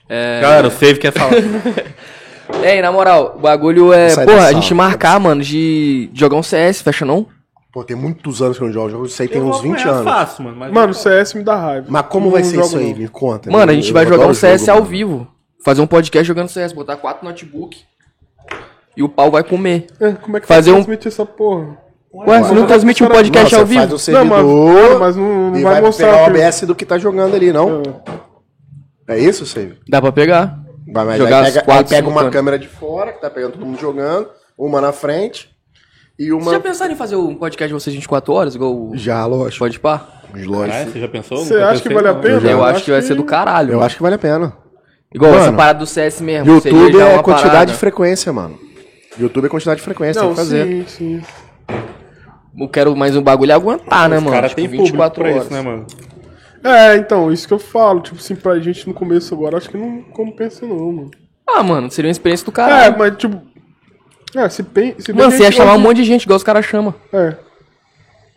É... 0.08 0.40
Galera, 0.40 0.66
o 0.66 0.70
Save 0.72 0.98
quer 0.98 1.12
falar. 1.12 1.30
Ei, 2.62 2.80
na 2.80 2.92
moral, 2.92 3.34
o 3.36 3.40
bagulho 3.40 3.92
é. 3.92 4.08
Sai 4.10 4.24
Porra, 4.24 4.46
a 4.46 4.52
gente 4.52 4.72
marcar, 4.74 5.18
mano, 5.20 5.42
de 5.42 6.10
jogar 6.14 6.36
um 6.36 6.42
CS, 6.42 6.80
fecha 6.82 7.04
não? 7.04 7.26
Pô, 7.72 7.84
tem 7.84 7.96
muitos 7.96 8.40
anos 8.40 8.56
que 8.56 8.62
eu 8.64 8.68
não 8.68 8.72
jogo. 8.74 8.88
Jogo 8.90 9.06
isso 9.06 9.20
aí 9.20 9.28
tem 9.28 9.38
Eu 9.38 9.46
uns 9.46 9.56
vou 9.60 9.62
20 9.62 9.80
apanhar 9.80 9.92
anos. 9.96 10.04
fácil, 10.12 10.44
mano. 10.44 10.56
Mas 10.56 10.72
Mano, 10.72 10.92
o 10.92 10.94
CS 10.94 11.34
me 11.34 11.42
dá 11.42 11.56
raiva. 11.56 11.86
Mas 11.90 12.06
como 12.06 12.26
Não 12.26 12.32
vai 12.32 12.42
ser 12.42 12.60
isso 12.60 12.78
aí? 12.78 12.90
não. 12.92 12.98
Me 12.98 13.08
conta. 13.08 13.50
Mano, 13.50 13.70
a 13.70 13.74
gente 13.74 13.88
eu 13.88 13.92
vai 13.94 14.06
jogar 14.06 14.26
um 14.26 14.32
CS 14.34 14.60
jogo, 14.62 14.70
ao 14.72 14.78
mano. 14.78 14.90
vivo. 14.90 15.28
Fazer 15.64 15.82
um 15.82 15.86
podcast 15.86 16.26
jogando 16.26 16.48
CS, 16.48 16.72
botar 16.72 16.96
quatro 16.96 17.26
notebook. 17.26 17.78
E 18.96 19.02
o 19.02 19.08
pau 19.10 19.30
vai 19.30 19.42
comer. 19.44 19.88
É, 20.00 20.12
como 20.12 20.36
é 20.38 20.40
que 20.40 20.46
Fazer 20.46 20.70
vai 20.70 20.80
um- 20.80 20.84
transmitir 20.84 21.08
essa 21.08 21.26
porra? 21.26 21.76
Ué, 22.14 22.42
você 22.42 22.54
não 22.54 22.66
transmite 22.66 23.04
um 23.04 23.08
podcast 23.08 23.52
Não, 23.52 23.60
ao 23.60 23.66
vivo? 23.66 23.80
faz 23.80 23.90
um 23.90 23.92
Não, 23.92 23.98
servidor 23.98 24.88
mas, 24.88 24.98
mas 25.00 25.16
não, 25.16 25.50
não 25.50 25.58
e 25.58 25.62
vai, 25.62 25.72
vai, 25.74 25.82
mostrar. 25.82 26.06
pegar 26.12 26.22
o 26.22 26.26
OBS 26.30 26.60
do 26.62 26.74
que 26.74 26.86
tá 26.86 26.96
jogando 26.96 27.34
ali, 27.36 27.52
não? 27.52 27.82
É 29.06 29.18
isso, 29.18 29.44
Save? 29.44 29.74
Dá 29.86 30.00
pra 30.00 30.10
pegar. 30.12 30.58
Vai, 30.92 31.04
mas 31.04 31.18
Jogar 31.18 31.38
aí 31.40 31.46
as 31.48 31.54
pega, 31.54 31.64
quatro 31.64 31.94
aí 31.94 32.00
pega 32.02 32.08
uma 32.08 32.30
câmera 32.30 32.58
de 32.58 32.68
fora, 32.68 33.12
que 33.12 33.20
tá 33.20 33.28
pegando 33.30 33.52
todo 33.52 33.66
mundo 33.66 33.80
jogando, 33.80 34.28
uma 34.56 34.80
na 34.80 34.92
frente 34.92 35.50
e 36.18 36.30
Vocês 36.30 36.42
uma... 36.46 36.52
já 36.52 36.60
pensaram 36.60 36.92
em 36.92 36.96
fazer 36.96 37.16
um 37.16 37.34
podcast 37.34 37.68
de 37.68 37.74
vocês 37.74 37.94
24 37.94 38.32
horas, 38.32 38.54
igual 38.54 38.72
o 38.74 38.96
Já, 38.96 39.26
lógico. 39.26 39.58
Pode 39.58 39.78
Pá? 39.80 40.06
Lógico. 40.34 40.66
Caralho, 40.68 40.92
você 40.92 41.00
já 41.00 41.08
pensou? 41.08 41.38
Você 41.38 41.54
acha 41.56 41.82
que 41.82 41.92
vale 41.92 42.08
a 42.08 42.14
pena? 42.14 42.40
já 42.40 42.48
Eu 42.50 42.58
Eu 42.58 42.64
acho 42.64 42.76
acho 42.76 42.84
que 42.84 42.90
vai 42.90 43.02
ser 43.02 43.14
do 43.14 43.24
caralho. 43.24 43.72
Eu 43.72 43.82
acho 43.82 43.96
que 43.96 44.02
vale 44.02 44.14
a 44.14 44.18
pena. 44.18 44.52
Igual 45.14 45.32
essa 45.34 45.46
Mano, 45.46 45.56
parada 45.56 45.78
do 45.78 45.86
CS 45.86 46.20
mesmo. 46.20 46.52
YouTube 46.52 47.00
é 47.00 47.18
quantidade 47.22 47.42
parada. 47.52 47.66
de 47.66 47.74
frequência, 47.74 48.32
mano. 48.32 48.58
YouTube 49.18 49.46
é 49.46 49.48
quantidade 49.48 49.78
de 49.78 49.84
frequência, 49.84 50.20
tem 50.20 50.28
Não, 50.28 50.34
que 50.34 50.40
fazer. 50.40 50.66
sim, 50.88 51.20
sim. 51.20 51.22
Eu 52.58 52.68
quero 52.68 52.94
mais 52.96 53.16
um 53.16 53.22
bagulho 53.22 53.54
aguentar, 53.54 54.08
né, 54.08 54.18
Os 54.18 54.22
mano? 54.22 54.34
caras 54.36 54.50
Tipo, 54.50 54.62
público 54.62 54.84
24 54.84 55.22
pra 55.22 55.30
horas. 55.32 55.44
isso, 55.44 55.52
né, 55.52 55.60
mano? 55.62 55.86
É, 56.66 56.96
então, 56.96 57.32
isso 57.32 57.46
que 57.46 57.54
eu 57.54 57.58
falo. 57.58 58.00
Tipo 58.00 58.16
assim, 58.16 58.34
pra 58.34 58.58
gente 58.58 58.86
no 58.88 58.94
começo 58.94 59.32
agora, 59.34 59.56
acho 59.56 59.70
que 59.70 59.76
não 59.76 60.02
compensa 60.02 60.66
não, 60.66 60.92
mano. 60.92 61.10
Ah, 61.46 61.62
mano, 61.62 61.90
seria 61.90 62.08
uma 62.08 62.12
experiência 62.12 62.44
do 62.44 62.50
É, 62.50 62.54
caralho. 62.54 62.98
mas 62.98 63.16
tipo... 63.16 63.40
É, 64.34 64.48
se, 64.48 64.62
pen, 64.64 64.94
se 64.98 65.12
bem 65.12 65.22
mano, 65.22 65.30
você 65.30 65.44
ia 65.44 65.52
chamar 65.52 65.74
um 65.74 65.78
monte 65.78 65.98
de 65.98 66.04
gente, 66.04 66.24
igual 66.24 66.36
os 66.36 66.42
caras 66.42 66.64
chamam. 66.64 66.92
É, 67.12 67.36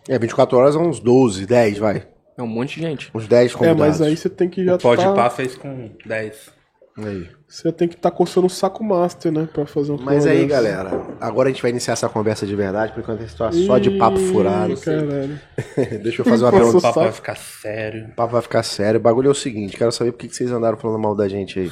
É, 0.07 0.19
24 0.19 0.57
horas 0.57 0.75
é 0.75 0.80
uns 0.80 0.99
12, 0.99 1.45
10, 1.45 1.77
vai. 1.80 2.07
É 2.38 2.41
um 2.43 2.47
monte 2.47 2.75
de 2.75 2.82
gente. 2.82 3.11
Uns 3.13 3.27
10 3.27 3.51
é, 3.51 3.53
convidados. 3.53 3.80
mas 3.80 4.01
aí 4.01 4.15
você 4.15 4.30
tem 4.30 4.47
que 4.47 4.63
já 4.63 4.77
Pode 4.77 5.03
tá... 5.03 5.13
pá 5.13 5.30
fez 5.30 5.55
com 5.55 5.89
10. 6.05 6.59
Aí. 7.05 7.27
Você 7.47 7.71
tem 7.71 7.87
que 7.87 7.95
estar 7.95 8.11
tá 8.11 8.15
coçando 8.15 8.45
o 8.45 8.49
saco 8.49 8.83
master, 8.83 9.31
né? 9.31 9.49
Pra 9.51 9.65
fazer 9.65 9.91
um 9.91 9.97
Mas 9.97 10.27
aí, 10.27 10.45
dessa. 10.45 10.49
galera, 10.49 11.01
agora 11.19 11.49
a 11.49 11.51
gente 11.51 11.61
vai 11.61 11.71
iniciar 11.71 11.93
essa 11.93 12.07
conversa 12.07 12.45
de 12.45 12.55
verdade, 12.55 12.93
por 12.93 12.99
enquanto 12.99 13.19
a 13.19 13.21
gente 13.23 13.35
tá 13.35 13.51
só 13.51 13.79
de 13.79 13.91
papo 13.97 14.19
furado. 14.19 14.77
Caralho. 14.77 15.39
Deixa 16.03 16.21
eu 16.21 16.25
fazer 16.25 16.43
uma 16.45 16.51
pergunta. 16.51 16.77
O 16.77 16.81
papo 16.81 16.93
saco. 16.93 17.05
vai 17.05 17.11
ficar 17.11 17.35
sério. 17.35 18.05
O 18.05 18.15
papo 18.15 18.33
vai 18.33 18.41
ficar 18.41 18.63
sério. 18.63 18.99
O 18.99 19.03
bagulho 19.03 19.29
é 19.29 19.31
o 19.31 19.35
seguinte, 19.35 19.75
quero 19.75 19.91
saber 19.91 20.11
por 20.11 20.19
que 20.19 20.35
vocês 20.35 20.51
andaram 20.51 20.77
falando 20.77 20.99
mal 20.99 21.15
da 21.15 21.27
gente 21.27 21.59
aí. 21.59 21.71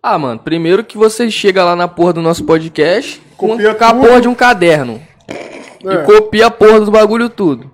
Ah, 0.00 0.18
mano, 0.18 0.38
primeiro 0.38 0.84
que 0.84 0.96
você 0.96 1.30
chega 1.30 1.64
lá 1.64 1.74
na 1.74 1.88
porra 1.88 2.12
do 2.12 2.22
nosso 2.22 2.44
podcast 2.44 3.20
com, 3.36 3.48
Copia 3.48 3.74
com 3.74 3.84
a 3.84 3.94
porra 3.94 4.20
de 4.20 4.28
um 4.28 4.34
caderno. 4.34 5.02
É. 5.28 5.94
E 5.94 6.04
copia 6.04 6.46
a 6.46 6.50
porra 6.50 6.80
do 6.80 6.90
bagulho 6.90 7.28
tudo. 7.28 7.73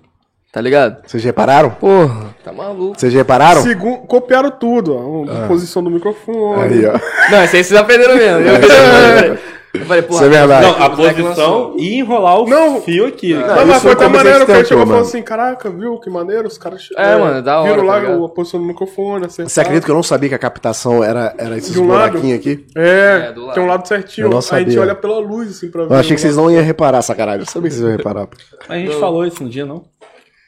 Tá 0.53 0.61
ligado? 0.61 0.97
Vocês 1.07 1.23
repararam? 1.23 1.71
Porra, 1.71 2.35
tá 2.43 2.53
maluco. 2.53 2.99
Vocês 2.99 3.15
repararam? 3.15 3.63
Segun, 3.63 3.99
copiaram 3.99 4.51
tudo, 4.51 4.97
ó. 4.97 5.45
A 5.45 5.47
posição 5.47 5.83
do 5.83 5.91
microfone. 5.91 6.61
Ah. 6.61 6.65
Aí, 6.65 6.87
ó. 6.87 7.31
Não, 7.31 7.45
esse 7.45 7.57
aí 7.57 7.65
vocês 7.65 7.79
aprenderam 7.81 8.17
mesmo. 8.17 8.41
Eu, 9.73 9.83
eu 9.83 9.87
falei, 9.87 10.03
porra, 10.03 10.17
Isso 10.17 10.25
é 10.25 10.29
verdade. 10.41 10.67
Não, 10.67 10.83
a 10.85 10.91
posição 10.91 11.75
e 11.79 11.95
enrolar 12.01 12.41
o 12.41 12.49
Não. 12.49 12.81
fio 12.83 13.07
aqui. 13.07 13.35
Não, 13.35 13.41
isso 13.57 13.67
mas 13.69 13.83
foi 13.83 13.95
comecei 13.95 14.17
maneiro 14.17 14.45
que 14.45 14.51
ele 14.51 14.59
tempo, 14.59 14.69
chegou 14.69 14.83
e 14.83 14.87
falou 14.87 14.87
mano. 14.87 15.09
assim, 15.09 15.23
caraca, 15.23 15.71
viu, 15.71 15.97
que 16.01 16.11
maneiro, 16.11 16.49
os 16.49 16.59
caras 16.59 16.89
É, 16.97 17.17
mano, 17.17 17.41
da 17.41 17.61
hora, 17.61 17.71
viram 17.71 17.87
tá 17.87 17.93
lá 17.93 18.01
ligado? 18.01 18.25
a 18.25 18.29
posição 18.31 18.59
do 18.61 18.67
microfone, 18.67 19.27
acertaram. 19.27 19.49
Você 19.49 19.61
acredita 19.61 19.85
que 19.87 19.91
eu 19.93 19.95
não 19.95 20.03
sabia 20.03 20.29
que 20.29 20.35
a 20.35 20.39
captação 20.41 21.05
era, 21.05 21.33
era 21.39 21.57
esses 21.57 21.73
De 21.73 21.79
um 21.79 21.87
lado. 21.87 22.11
buraquinhos 22.11 22.41
aqui? 22.41 22.67
É, 22.77 23.27
É, 23.29 23.33
do 23.33 23.43
lado. 23.45 23.55
tem 23.55 23.63
um 23.63 23.67
lado 23.69 23.87
certinho, 23.87 24.25
Eu 24.25 24.31
não 24.31 24.39
a 24.39 24.41
gente 24.41 24.51
sabia. 24.51 24.81
olha 24.81 24.95
pela 24.97 25.19
luz, 25.21 25.51
assim, 25.51 25.71
pra 25.71 25.85
ver. 25.85 25.93
Eu 25.95 25.99
achei 25.99 26.17
que 26.17 26.21
o 26.21 26.23
vocês 26.23 26.37
não 26.37 26.51
iam 26.51 26.65
reparar, 26.65 27.01
sacanagem. 27.03 27.43
Eu 27.43 27.47
sabia 27.47 27.69
que 27.71 27.77
vocês 27.77 27.87
iam 27.89 27.97
reparar. 27.97 28.27
A 28.69 28.75
gente 28.77 28.97
falou 28.99 29.25
isso 29.25 29.45
um 29.45 29.49
dia, 29.49 29.65
não? 29.65 29.85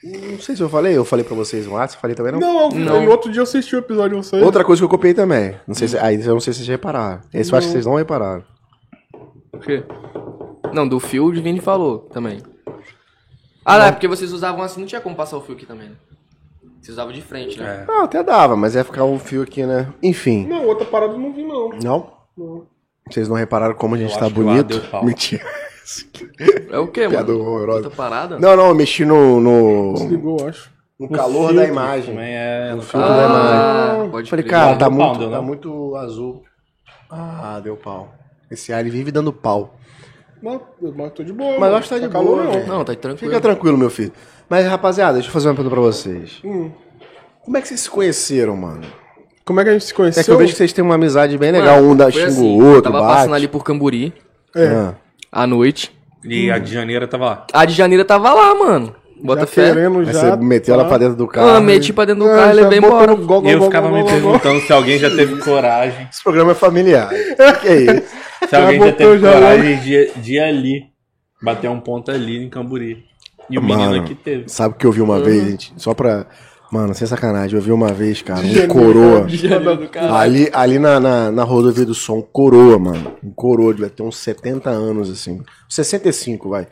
Não 0.04 0.38
sei 0.40 0.56
se 0.56 0.62
eu 0.62 0.68
falei, 0.68 0.96
eu 0.96 1.04
falei 1.04 1.24
pra 1.24 1.36
vocês 1.36 1.66
no 1.66 1.74
WhatsApp, 1.74 2.00
falei 2.00 2.16
também 2.16 2.32
não. 2.32 2.40
Não, 2.40 2.70
Não. 2.70 3.04
no 3.04 3.10
outro 3.10 3.30
dia 3.30 3.38
eu 3.38 3.44
assisti 3.44 3.76
o 3.76 3.78
episódio 3.78 4.20
de 4.20 4.26
vocês. 4.26 4.42
Outra 4.42 4.64
coisa 4.64 4.80
que 4.80 4.84
eu 4.84 4.88
copiei 4.88 5.14
também. 5.14 5.54
Não 5.66 5.74
sei 5.74 5.86
se, 5.88 5.96
aí 5.96 6.20
eu 6.20 6.32
não 6.34 6.40
sei 6.40 6.52
se 6.52 6.58
vocês 6.58 6.68
repararam. 6.68 7.20
Esse 7.32 7.52
eu 7.52 7.58
acho 7.58 7.68
que 7.68 7.72
vocês 7.72 7.86
não 7.86 7.94
repararam. 7.94 8.42
O 9.52 9.58
quê? 9.58 9.84
Não, 10.72 10.88
do 10.88 10.98
fio 10.98 11.26
o 11.26 11.30
Vini 11.32 11.60
falou 11.60 12.00
também. 12.12 12.42
Ah, 13.64 13.78
não, 13.78 13.86
é 13.86 13.92
porque 13.92 14.08
vocês 14.08 14.32
usavam 14.32 14.62
assim, 14.62 14.80
não 14.80 14.88
tinha 14.88 15.00
como 15.00 15.14
passar 15.14 15.36
o 15.36 15.40
fio 15.40 15.54
aqui 15.54 15.66
também, 15.66 15.90
né? 15.90 15.94
Vocês 16.80 16.96
usavam 16.96 17.12
de 17.12 17.22
frente, 17.22 17.60
né? 17.60 17.86
É. 17.88 17.92
Ah, 17.92 18.02
até 18.02 18.24
dava, 18.24 18.56
mas 18.56 18.74
ia 18.74 18.82
ficar 18.82 19.04
um 19.04 19.20
fio 19.20 19.42
aqui, 19.42 19.64
né? 19.64 19.92
Enfim. 20.02 20.48
Não, 20.48 20.66
outra 20.66 20.84
parada 20.84 21.12
eu 21.12 21.18
não 21.18 21.32
vi, 21.32 21.44
não. 21.44 21.68
Não? 21.80 22.12
Não. 22.36 22.66
Vocês 23.08 23.28
não 23.28 23.36
repararam 23.36 23.74
como 23.74 23.94
a 23.94 23.98
gente 23.98 24.14
Eu 24.14 24.18
tá 24.18 24.28
bonito? 24.28 24.82
Mentira. 25.04 25.44
É, 26.70 26.78
o 26.78 26.86
quê, 26.88 27.08
Piada 27.08 27.32
mano? 27.32 27.40
horrorosa. 27.44 27.78
Outra 27.84 27.90
parada? 27.90 28.38
Não, 28.38 28.56
não, 28.56 28.68
eu 28.68 28.74
mexi 28.74 29.04
no, 29.04 29.40
no, 29.40 29.94
Desligou, 29.94 30.38
eu 30.40 30.48
acho. 30.48 30.70
no 30.98 31.08
calor 31.08 31.48
filtro 31.48 31.56
da 31.56 31.64
imagem. 31.66 32.14
Também 32.14 32.34
é. 32.34 32.74
No 32.74 32.82
filtro 32.82 33.08
da 33.08 33.24
imagem. 33.24 33.58
Ah, 33.58 34.08
pode 34.10 34.30
Falei, 34.30 34.44
crer. 34.44 34.50
cara, 34.50 34.76
tá 34.76 34.88
Deu 34.88 34.98
pau, 34.98 35.06
muito, 35.08 35.18
deu 35.20 35.30
tá 35.30 35.36
não? 35.36 35.44
muito 35.44 35.96
azul. 35.96 36.42
Ah, 37.10 37.60
deu 37.62 37.76
pau. 37.76 38.12
Esse 38.50 38.72
ar 38.72 38.80
ele 38.80 38.90
vive 38.90 39.10
dando 39.10 39.32
pau. 39.32 39.74
Não, 40.42 40.60
mas 40.96 41.12
tô 41.12 41.22
de 41.22 41.32
boa. 41.32 41.58
Mas 41.58 41.70
eu 41.70 41.76
acho 41.76 41.88
que 41.88 41.94
tá 41.94 42.00
de 42.00 42.08
calor, 42.12 42.36
boa, 42.36 42.44
não. 42.44 42.52
velho. 42.52 42.66
Não, 42.66 42.84
tá 42.84 42.94
tranquilo. 42.94 43.30
Fica 43.30 43.40
tranquilo, 43.40 43.78
meu 43.78 43.90
filho. 43.90 44.12
Mas, 44.48 44.66
rapaziada, 44.66 45.14
deixa 45.14 45.28
eu 45.28 45.32
fazer 45.32 45.48
uma 45.48 45.54
pergunta 45.54 45.74
pra 45.74 45.82
vocês. 45.84 46.40
Hum. 46.44 46.70
Como 47.40 47.56
é 47.56 47.60
que 47.62 47.68
vocês 47.68 47.80
se 47.80 47.90
conheceram, 47.90 48.56
mano? 48.56 48.82
Como 49.44 49.60
é 49.60 49.64
que 49.64 49.70
a 49.70 49.72
gente 49.72 49.84
se 49.84 49.92
É 49.92 49.96
conheceu? 49.96 50.24
que 50.24 50.30
eu 50.30 50.38
vejo 50.38 50.52
que 50.52 50.56
vocês 50.58 50.72
têm 50.72 50.84
uma 50.84 50.94
amizade 50.96 51.36
bem 51.38 51.52
Mano, 51.52 51.64
legal. 51.64 51.82
Um 51.82 51.96
da 51.96 52.04
foi 52.04 52.12
xinga 52.12 52.26
assim, 52.28 52.60
o 52.60 52.64
outro, 52.64 52.82
Tava 52.82 53.00
bate. 53.00 53.14
passando 53.14 53.34
ali 53.34 53.48
por 53.48 53.64
Camburi, 53.64 54.12
É. 54.54 54.66
Ah. 54.66 54.94
À 55.32 55.46
noite. 55.46 55.90
E 56.24 56.50
a 56.50 56.58
de 56.58 56.72
janeiro 56.72 57.08
tava 57.08 57.24
lá. 57.24 57.46
A 57.52 57.64
de 57.64 57.72
Janeiro 57.74 58.04
tava 58.04 58.32
lá, 58.32 58.54
mano. 58.54 58.94
Bota 59.24 59.40
Já 59.40 59.46
fé. 59.46 59.72
querendo 59.72 60.04
já. 60.04 60.12
você 60.12 60.36
meteu 60.36 60.74
ela 60.74 60.82
tá. 60.84 60.88
pra 60.90 60.98
dentro 60.98 61.16
do 61.16 61.26
carro. 61.28 61.48
Ah, 61.48 61.60
meti 61.60 61.92
pra 61.92 62.04
dentro 62.04 62.24
do 62.24 62.30
É, 62.30 62.34
carro 62.36 62.50
e 62.50 62.54
levei 62.54 62.78
embora. 62.78 63.06
no 63.06 63.16
gol, 63.16 63.44
E 63.44 63.50
eu 63.52 63.58
gol, 63.58 63.66
ficava 63.68 63.88
gol, 63.88 63.96
me 63.96 64.02
gol, 64.02 64.10
gol, 64.20 64.20
perguntando 64.38 64.60
se 64.66 64.72
alguém 64.72 64.98
já 64.98 65.08
teve 65.10 65.36
coragem. 65.42 66.08
Esse 66.12 66.22
programa 66.22 66.52
é 66.52 66.54
familiar. 66.54 67.08
que 67.60 67.68
é 67.68 67.76
isso? 67.82 68.02
Se 68.48 68.56
alguém 68.56 68.80
já 68.80 68.92
teve 68.92 69.18
já 69.20 69.32
coragem 69.32 69.78
de, 69.80 70.10
de 70.16 70.32
ir 70.34 70.40
ali. 70.40 70.82
Bater 71.40 71.70
um 71.70 71.78
ponto 71.80 72.10
ali 72.10 72.44
em 72.44 72.48
Camburi. 72.48 73.04
E 73.48 73.56
o 73.58 73.62
menino 73.62 73.90
Mano, 73.90 74.02
aqui 74.02 74.14
teve. 74.16 74.44
Sabe 74.48 74.74
o 74.74 74.78
que 74.78 74.84
eu 74.86 74.90
vi 74.92 75.00
uma 75.00 75.20
vez, 75.20 75.44
gente? 75.44 75.72
Só 75.76 75.94
pra. 75.94 76.26
Mano, 76.72 76.94
sem 76.94 77.06
sacanagem, 77.06 77.54
eu 77.56 77.62
vi 77.62 77.70
uma 77.70 77.92
vez, 77.92 78.22
cara, 78.22 78.40
um 78.40 78.44
Janeiro, 78.44 78.68
coroa. 78.72 79.28
Janeiro. 79.28 79.90
Ali, 80.14 80.48
ali 80.54 80.78
na, 80.78 80.98
na, 80.98 81.30
na 81.30 81.44
rodovia 81.44 81.84
do 81.84 81.94
som, 81.94 82.18
um 82.18 82.22
coroa, 82.22 82.78
mano. 82.78 83.12
Um 83.22 83.30
coroa, 83.30 83.74
devia 83.74 83.90
ter 83.90 84.02
uns 84.02 84.16
70 84.16 84.70
anos, 84.70 85.10
assim. 85.10 85.42
65, 85.68 86.48
vai. 86.48 86.66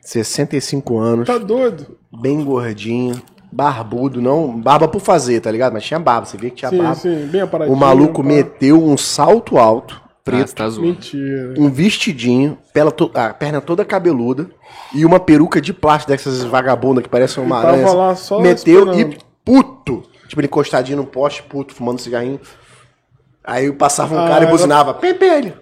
65 0.00 0.98
anos, 0.98 1.26
Tá 1.26 1.38
doido? 1.38 1.96
bem 2.20 2.44
gordinho, 2.44 3.20
barbudo, 3.52 4.20
não. 4.20 4.60
Barba 4.60 4.86
por 4.88 5.00
fazer, 5.00 5.40
tá 5.40 5.50
ligado? 5.50 5.72
Mas 5.72 5.84
tinha 5.84 5.98
barba, 5.98 6.26
você 6.26 6.36
via 6.36 6.50
que 6.50 6.56
tinha 6.56 6.70
Sim, 6.70 6.78
barba. 6.78 6.94
sim, 6.94 7.26
bem 7.26 7.40
aparadinho. 7.40 7.76
O 7.76 7.78
maluco 7.80 8.22
meteu 8.22 8.82
um 8.82 8.96
salto 8.96 9.58
alto, 9.58 10.00
Ah, 10.04 10.08
preto, 10.24 10.48
você 10.50 10.54
tá 10.54 10.68
zoando. 10.68 10.88
Mentira. 10.88 11.54
um 11.58 11.68
vestidinho, 11.68 12.58
pela 12.72 12.90
to- 12.92 13.10
a 13.14 13.30
perna 13.34 13.60
toda 13.60 13.84
cabeluda 13.84 14.48
e 14.94 15.04
uma 15.04 15.18
peruca 15.18 15.60
de 15.60 15.72
plástico 15.72 16.12
dessas 16.12 16.42
vagabundas 16.44 17.02
que 17.02 17.08
parecem 17.08 17.42
uma 17.42 17.58
aranha. 17.58 18.14
só 18.14 18.40
meteu 18.40 18.88
esperando. 18.90 19.12
e 19.14 19.31
puto. 19.44 20.02
Tipo, 20.28 20.40
ele 20.40 20.46
encostadinho 20.46 20.96
no 20.98 21.04
poste, 21.06 21.42
puto, 21.42 21.74
fumando 21.74 22.00
cigarrinho. 22.00 22.40
Aí 23.44 23.70
passava 23.72 24.14
um 24.14 24.18
Ah, 24.18 24.28
cara 24.28 24.40
e 24.40 24.46
era- 24.46 24.50
buzinava, 24.50 24.94
Pepelho. 24.94 25.54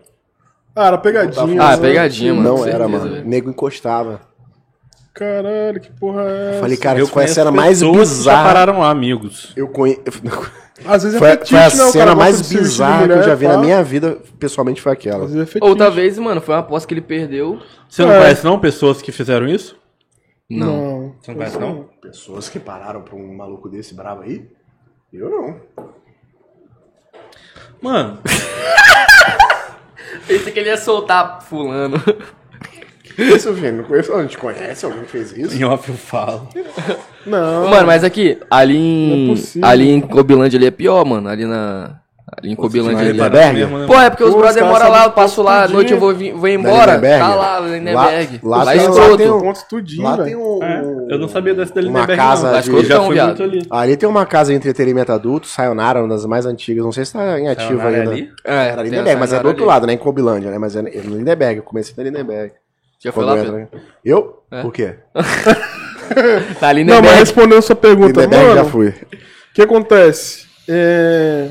Ah, 0.77 0.87
era 0.87 0.99
pegadinha. 0.99 1.63
Ah, 1.63 1.77
né? 1.77 1.83
pegadinha, 1.83 2.33
mano. 2.35 2.49
Não 2.49 2.57
com 2.59 2.63
era, 2.67 2.79
certeza, 2.85 2.89
mano. 2.99 3.11
velho. 3.15 3.25
O 3.25 3.29
nego 3.29 3.51
encostava. 3.51 4.21
Caralho, 5.13 5.81
que 5.81 5.91
porra 5.93 6.23
é 6.23 6.51
essa? 6.51 6.61
Falei, 6.61 6.77
cara, 6.77 6.99
eu 7.01 7.05
isso 7.05 7.13
foi 7.13 7.23
a 7.23 7.27
conheço 7.27 7.35
cena 7.35 7.51
mais 7.51 7.83
bizarra. 7.83 8.45
pararam 8.47 8.79
lá, 8.79 8.91
amigos. 8.91 9.53
Eu 9.57 9.69
conheço. 9.69 10.01
Às 10.87 11.03
vezes 11.03 11.17
é 11.17 11.19
Foi, 11.19 11.31
fetiche, 11.33 11.51
foi 11.51 11.59
a 11.59 11.63
né? 11.63 11.67
O 11.75 11.77
cara 11.79 11.91
cena 11.93 12.05
gosta 12.07 12.17
mais 12.17 12.41
bizarra 12.53 13.07
que 13.07 13.13
eu 13.13 13.23
já 13.23 13.35
vi 13.35 13.47
na 13.49 13.59
minha 13.59 13.83
vida, 13.83 14.17
pessoalmente, 14.39 14.81
foi 14.81 14.93
aquela. 14.93 15.25
Às 15.27 15.35
vezes 15.35 15.57
é. 15.57 15.59
Outra 15.65 15.91
vez, 15.91 16.17
mano, 16.19 16.41
foi 16.41 16.55
uma 16.55 16.61
aposta 16.61 16.87
que 16.89 16.95
ele 16.95 17.03
perdeu. 17.03 17.59
Você 17.89 18.03
não 18.03 18.13
É. 18.13 18.19
conhece 18.21 18.45
não 18.45 18.59
pessoas 18.59 19.03
que 19.03 19.13
fizeram 19.13 19.47
isso? 19.47 19.77
Não. 20.49 21.00
Você 21.21 21.31
não 21.33 21.37
conhece 21.39 21.59
não? 21.59 21.85
Pessoas 22.01 22.49
que 22.49 22.59
pararam 22.59 23.03
pra 23.03 23.15
um 23.15 23.37
maluco 23.37 23.69
desse 23.69 23.95
bravo 23.95 24.23
aí? 24.23 24.49
Eu 25.13 25.29
não. 25.31 25.61
Mano, 27.83 28.19
Pensei 30.27 30.53
que 30.53 30.59
ele 30.59 30.69
ia 30.69 30.77
soltar 30.77 31.43
fulano. 31.43 31.97
Isso, 33.19 33.53
filho, 33.55 33.73
não 33.79 33.85
conheço. 33.85 34.15
A 34.15 34.23
gente 34.23 34.39
conhece 34.39 34.85
alguém 34.85 35.03
que 35.03 35.09
fez 35.11 35.33
isso? 35.33 35.55
em 35.57 35.65
off 35.65 35.89
eu 35.91 35.97
falo. 35.97 36.49
Não. 37.27 37.69
Mano, 37.69 37.87
mas 37.87 38.05
aqui, 38.05 38.39
ali 38.51 38.79
Não 38.79 39.15
é 39.15 39.19
em. 39.19 39.29
possível. 39.29 39.69
ali 39.69 39.91
em 39.91 40.01
Cobilândia 40.01 40.57
ali 40.59 40.67
é 40.67 40.71
pior, 40.71 41.05
mano. 41.05 41.29
Ali 41.29 41.45
na. 41.45 42.00
Ali 42.37 42.53
em 42.53 42.55
Cobilândia. 42.57 43.11
Lindenberg? 43.11 43.65
né? 43.67 43.87
Pô, 43.87 43.95
é 44.01 44.09
porque 44.09 44.23
os 44.25 44.35
brothers 44.35 44.65
moram 44.67 44.89
lá, 44.89 45.05
eu 45.07 45.11
passo 45.11 45.43
lá, 45.43 45.65
à 45.65 45.69
noite 45.69 45.93
eu 45.93 45.99
vou, 45.99 46.15
vou 46.15 46.49
embora. 46.49 46.93
Lindenberg? 46.95 47.19
Tá 47.25 47.35
lá, 47.35 47.61
Lindenberg. 47.61 48.41
Lá- 48.43 48.57
Lá, 48.59 48.63
lá 48.65 48.73
tem- 48.73 48.81
escroto. 48.83 49.11
lá 49.11 49.17
tem 49.17 49.31
um- 49.31 49.41
pontos 49.41 49.63
tudinho, 49.65 50.03
Lá 50.05 50.17
tem 50.19 50.37
um. 50.37 50.59
É, 50.63 50.83
eu 51.15 51.19
não 51.19 51.29
sabia 51.29 51.55
dessa 51.55 51.75
da 51.75 51.81
Uma 51.81 51.87
Lindenberg 51.89 52.17
casa 52.17 52.53
não. 52.53 52.61
De- 52.61 52.87
já 52.87 52.99
viado. 53.09 53.27
muito 53.27 53.43
ali. 53.43 53.67
Ali 53.71 53.97
tem 53.97 54.09
uma 54.09 54.25
casa 54.25 54.51
de 54.53 54.57
entretenimento 54.57 55.11
adulto, 55.13 55.49
Sayonara, 55.49 55.99
uma 56.01 56.09
das 56.09 56.25
mais 56.25 56.47
antigas. 56.47 56.85
Não 56.85 56.93
sei 56.93 57.05
se 57.05 57.13
tá 57.15 57.39
em 57.41 57.49
ativa 57.49 57.69
Sayonara 57.69 57.97
ainda. 57.97 58.11
ali? 58.13 58.31
É, 58.45 58.69
Era 58.69 58.83
Lindenberg, 58.83 59.19
mas 59.21 59.33
é 59.33 59.41
do 59.41 59.49
outro 59.49 59.65
ali. 59.65 59.69
lado, 59.69 59.87
né? 59.89 59.93
Em 59.95 59.99
Cobilândia, 59.99 60.51
né? 60.51 60.59
Mas 60.59 60.77
é 60.77 60.83
no 60.83 61.17
Lindenberg, 61.17 61.57
eu 61.59 61.63
comecei 61.65 61.95
na 61.97 62.05
Lindenberg. 62.05 62.53
Já 63.03 63.11
foi 63.13 63.25
lá, 63.25 63.37
eu 63.37 63.43
Pedro? 63.45 63.59
entra- 63.61 63.81
Eu? 64.05 64.43
É? 64.53 64.63
Por 64.63 64.73
quê? 64.73 64.95
Tá 66.61 66.69
ali 66.69 66.85
Não, 66.85 66.95
mas 66.95 67.03
Lindenberg. 67.03 67.19
respondendo 67.19 67.63
sua 67.63 67.77
pergunta, 67.77 68.21
Lindenberg 68.21 68.55
já 68.55 68.65
fui. 68.65 68.89
o 68.89 68.95
que 69.55 69.63
acontece? 69.63 70.47
É... 70.69 71.49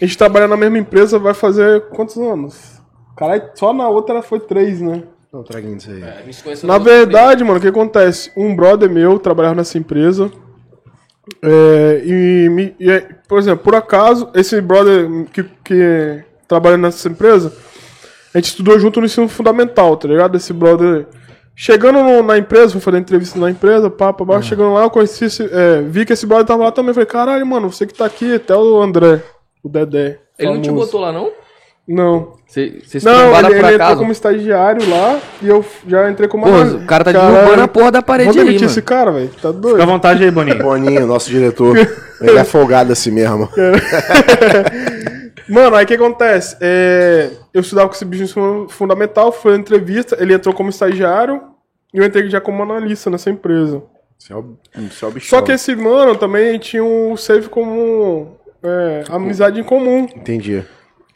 A 0.00 0.04
gente 0.04 0.16
trabalha 0.18 0.46
na 0.48 0.56
mesma 0.56 0.78
empresa 0.78 1.18
vai 1.18 1.34
fazer 1.34 1.82
quantos 1.90 2.16
anos? 2.16 2.80
Caralho, 3.16 3.42
só 3.54 3.72
na 3.72 3.88
outra 3.88 4.22
foi 4.22 4.38
três, 4.40 4.80
né? 4.80 5.02
Não, 5.32 5.42
traguinho 5.42 5.76
isso 5.76 5.90
aí. 5.90 6.02
Conhece 6.42 6.64
Na 6.66 6.78
verdade, 6.78 7.42
mano, 7.44 7.58
o 7.58 7.60
que 7.60 7.68
acontece? 7.68 8.30
Um 8.36 8.54
brother 8.54 8.88
meu 8.88 9.18
trabalhava 9.18 9.56
nessa 9.56 9.76
empresa. 9.76 10.30
é, 11.42 12.02
e, 12.04 12.48
me- 12.48 12.74
e 12.80 12.90
é, 12.90 13.00
por 13.28 13.38
exemplo, 13.38 13.62
por 13.64 13.74
acaso, 13.74 14.30
esse 14.34 14.60
brother 14.62 15.06
que, 15.32 15.44
que 15.62 16.24
trabalha 16.46 16.78
nessa 16.78 17.06
empresa, 17.08 17.52
a 18.34 18.38
gente 18.38 18.46
estudou 18.48 18.78
junto 18.78 18.98
no 19.00 19.06
ensino 19.06 19.28
fundamental, 19.28 19.96
tá 19.96 20.08
ligado? 20.08 20.36
Esse 20.36 20.52
brother. 20.52 21.06
Chegando 21.54 22.02
no- 22.02 22.22
na 22.22 22.38
empresa, 22.38 22.72
fui 22.72 22.80
fazer 22.80 22.98
entrevista 22.98 23.38
na 23.38 23.50
empresa, 23.50 23.90
pá, 23.90 24.12
pá, 24.12 24.24
pá, 24.24 24.40
chegando 24.40 24.72
lá, 24.74 24.84
eu 24.84 24.90
conheci 24.90 25.24
esse, 25.26 25.42
é, 25.52 25.82
vi 25.82 26.06
que 26.06 26.12
esse 26.12 26.24
brother 26.24 26.46
tava 26.46 26.64
lá 26.64 26.72
também. 26.72 26.94
Falei, 26.94 27.06
caralho, 27.06 27.44
mano, 27.44 27.70
você 27.70 27.84
que 27.86 27.92
tá 27.92 28.06
aqui, 28.06 28.36
até 28.36 28.56
o 28.56 28.80
André, 28.80 29.20
o 29.62 29.68
Dedé. 29.68 30.18
Ele 30.38 30.52
não 30.52 30.60
te 30.60 30.68
famoso." 30.68 30.86
botou 30.86 31.00
lá, 31.00 31.12
não? 31.12 31.30
Não. 31.86 32.34
Você 32.46 32.82
se 32.84 33.02
Não, 33.02 33.34
ele, 33.38 33.54
ele 33.58 33.74
entrou 33.74 33.96
como 33.96 34.12
estagiário 34.12 34.86
lá 34.90 35.18
e 35.40 35.48
eu 35.48 35.64
já 35.86 36.10
entrei 36.10 36.28
como 36.28 36.44
Pô, 36.44 36.50
analista. 36.50 36.76
o 36.78 36.86
cara 36.86 37.02
tá 37.02 37.12
Caralho, 37.14 37.34
derrubando 37.34 37.62
a 37.62 37.68
porra 37.68 37.90
da 37.92 38.02
parede 38.02 38.30
Vou 38.32 38.42
aí, 38.42 38.54
mano. 38.54 38.66
esse 38.66 38.82
cara, 38.82 39.10
velho. 39.10 39.28
Tá 39.28 39.34
Fica 39.34 39.48
à 39.48 39.52
doido. 39.52 39.86
vontade 39.86 40.22
aí, 40.22 40.30
Boninho. 40.30 40.58
Boninho, 40.62 41.06
nosso 41.06 41.30
diretor. 41.30 41.74
Ele 42.20 42.38
é 42.38 42.44
folgado 42.44 42.92
assim 42.92 43.10
mesmo. 43.10 43.48
Mano, 45.48 45.76
aí 45.76 45.84
o 45.84 45.88
que 45.88 45.94
acontece? 45.94 46.56
É, 46.60 47.30
eu 47.54 47.62
estudava 47.62 47.88
com 47.88 47.94
esse 47.94 48.04
bicho 48.04 48.66
fundamental, 48.68 49.32
foi 49.32 49.52
uma 49.52 49.58
entrevista, 49.58 50.14
ele 50.20 50.34
entrou 50.34 50.54
como 50.54 50.68
estagiário 50.68 51.40
e 51.94 51.96
eu 51.98 52.04
entrei 52.04 52.28
já 52.28 52.38
como 52.38 52.62
analista 52.62 53.08
nessa 53.08 53.30
empresa. 53.30 53.82
Isso 54.18 54.32
é 54.32 54.36
o, 54.36 54.58
isso 54.76 55.06
é 55.06 55.08
o. 55.08 55.20
Só 55.20 55.40
que 55.40 55.52
esse 55.52 55.74
mano 55.74 56.16
também 56.16 56.58
tinha 56.58 56.84
um 56.84 57.16
save 57.16 57.48
como 57.48 58.37
é, 58.62 59.04
amizade 59.10 59.60
em 59.60 59.64
comum. 59.64 60.06
Entendi. 60.14 60.64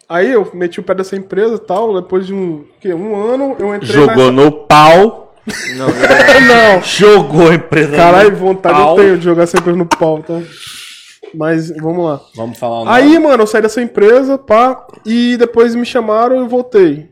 Aí 0.09 0.30
eu 0.30 0.49
meti 0.53 0.78
o 0.78 0.82
pé 0.82 0.95
dessa 0.95 1.16
empresa 1.16 1.55
e 1.55 1.59
tal, 1.59 2.01
depois 2.01 2.26
de 2.26 2.34
um, 2.34 2.64
que, 2.80 2.93
um 2.93 3.16
ano 3.16 3.57
eu 3.59 3.74
entrei 3.74 3.93
Jogou 3.93 4.30
no 4.30 4.53
pau. 4.53 5.34
Não, 5.76 5.86
não. 6.47 6.82
Jogou 6.82 7.49
a 7.49 7.55
empresa 7.55 7.97
Caralho, 7.97 8.30
no 8.30 8.36
vontade 8.36 8.74
pau. 8.78 8.99
eu 8.99 9.03
tenho 9.03 9.18
de 9.18 9.24
jogar 9.24 9.45
essa 9.45 9.59
empresa 9.59 9.78
no 9.78 9.86
pau, 9.86 10.22
tá? 10.22 10.40
Mas 11.34 11.70
vamos 11.70 12.05
lá. 12.05 12.20
Vamos 12.36 12.59
falar 12.59 12.84
nome. 12.84 12.90
Aí, 12.90 13.18
mano, 13.18 13.43
eu 13.43 13.47
saí 13.47 13.62
dessa 13.62 13.80
empresa, 13.80 14.36
pá, 14.36 14.86
e 15.07 15.36
depois 15.38 15.74
me 15.74 15.86
chamaram 15.86 16.36
e 16.36 16.38
eu 16.40 16.49
voltei. 16.49 17.11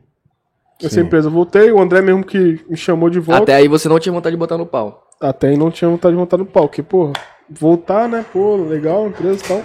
Essa 0.83 1.01
empresa, 1.01 1.29
eu 1.29 1.33
voltei, 1.33 1.71
o 1.71 1.81
André 1.81 2.01
mesmo 2.01 2.25
que 2.25 2.61
me 2.69 2.77
chamou 2.77 3.11
de 3.11 3.21
volta. 3.21 3.43
Até 3.43 3.55
aí 3.55 3.69
você 3.69 3.89
não 3.89 3.99
tinha 3.99 4.13
vontade 4.13 4.35
de 4.35 4.39
botar 4.39 4.57
no 4.57 4.65
pau. 4.65 5.07
Até 5.21 5.49
aí 5.49 5.57
não 5.57 5.71
tinha 5.71 5.91
vontade 5.91 6.13
de 6.13 6.19
voltar 6.19 6.39
no 6.39 6.47
pau, 6.47 6.69
que, 6.69 6.83
porra, 6.83 7.13
voltar, 7.49 8.09
né, 8.09 8.25
pô, 8.33 8.57
legal, 8.57 9.07
empresa 9.07 9.45
e 9.45 9.49
tal. 9.49 9.63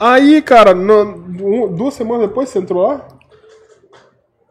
Aí, 0.00 0.40
cara, 0.40 0.72
no- 0.74 1.04
um- 1.04 1.68
duas 1.74 1.92
semanas 1.94 2.26
depois 2.28 2.48
você 2.48 2.58
entrou 2.58 2.82
lá? 2.88 3.06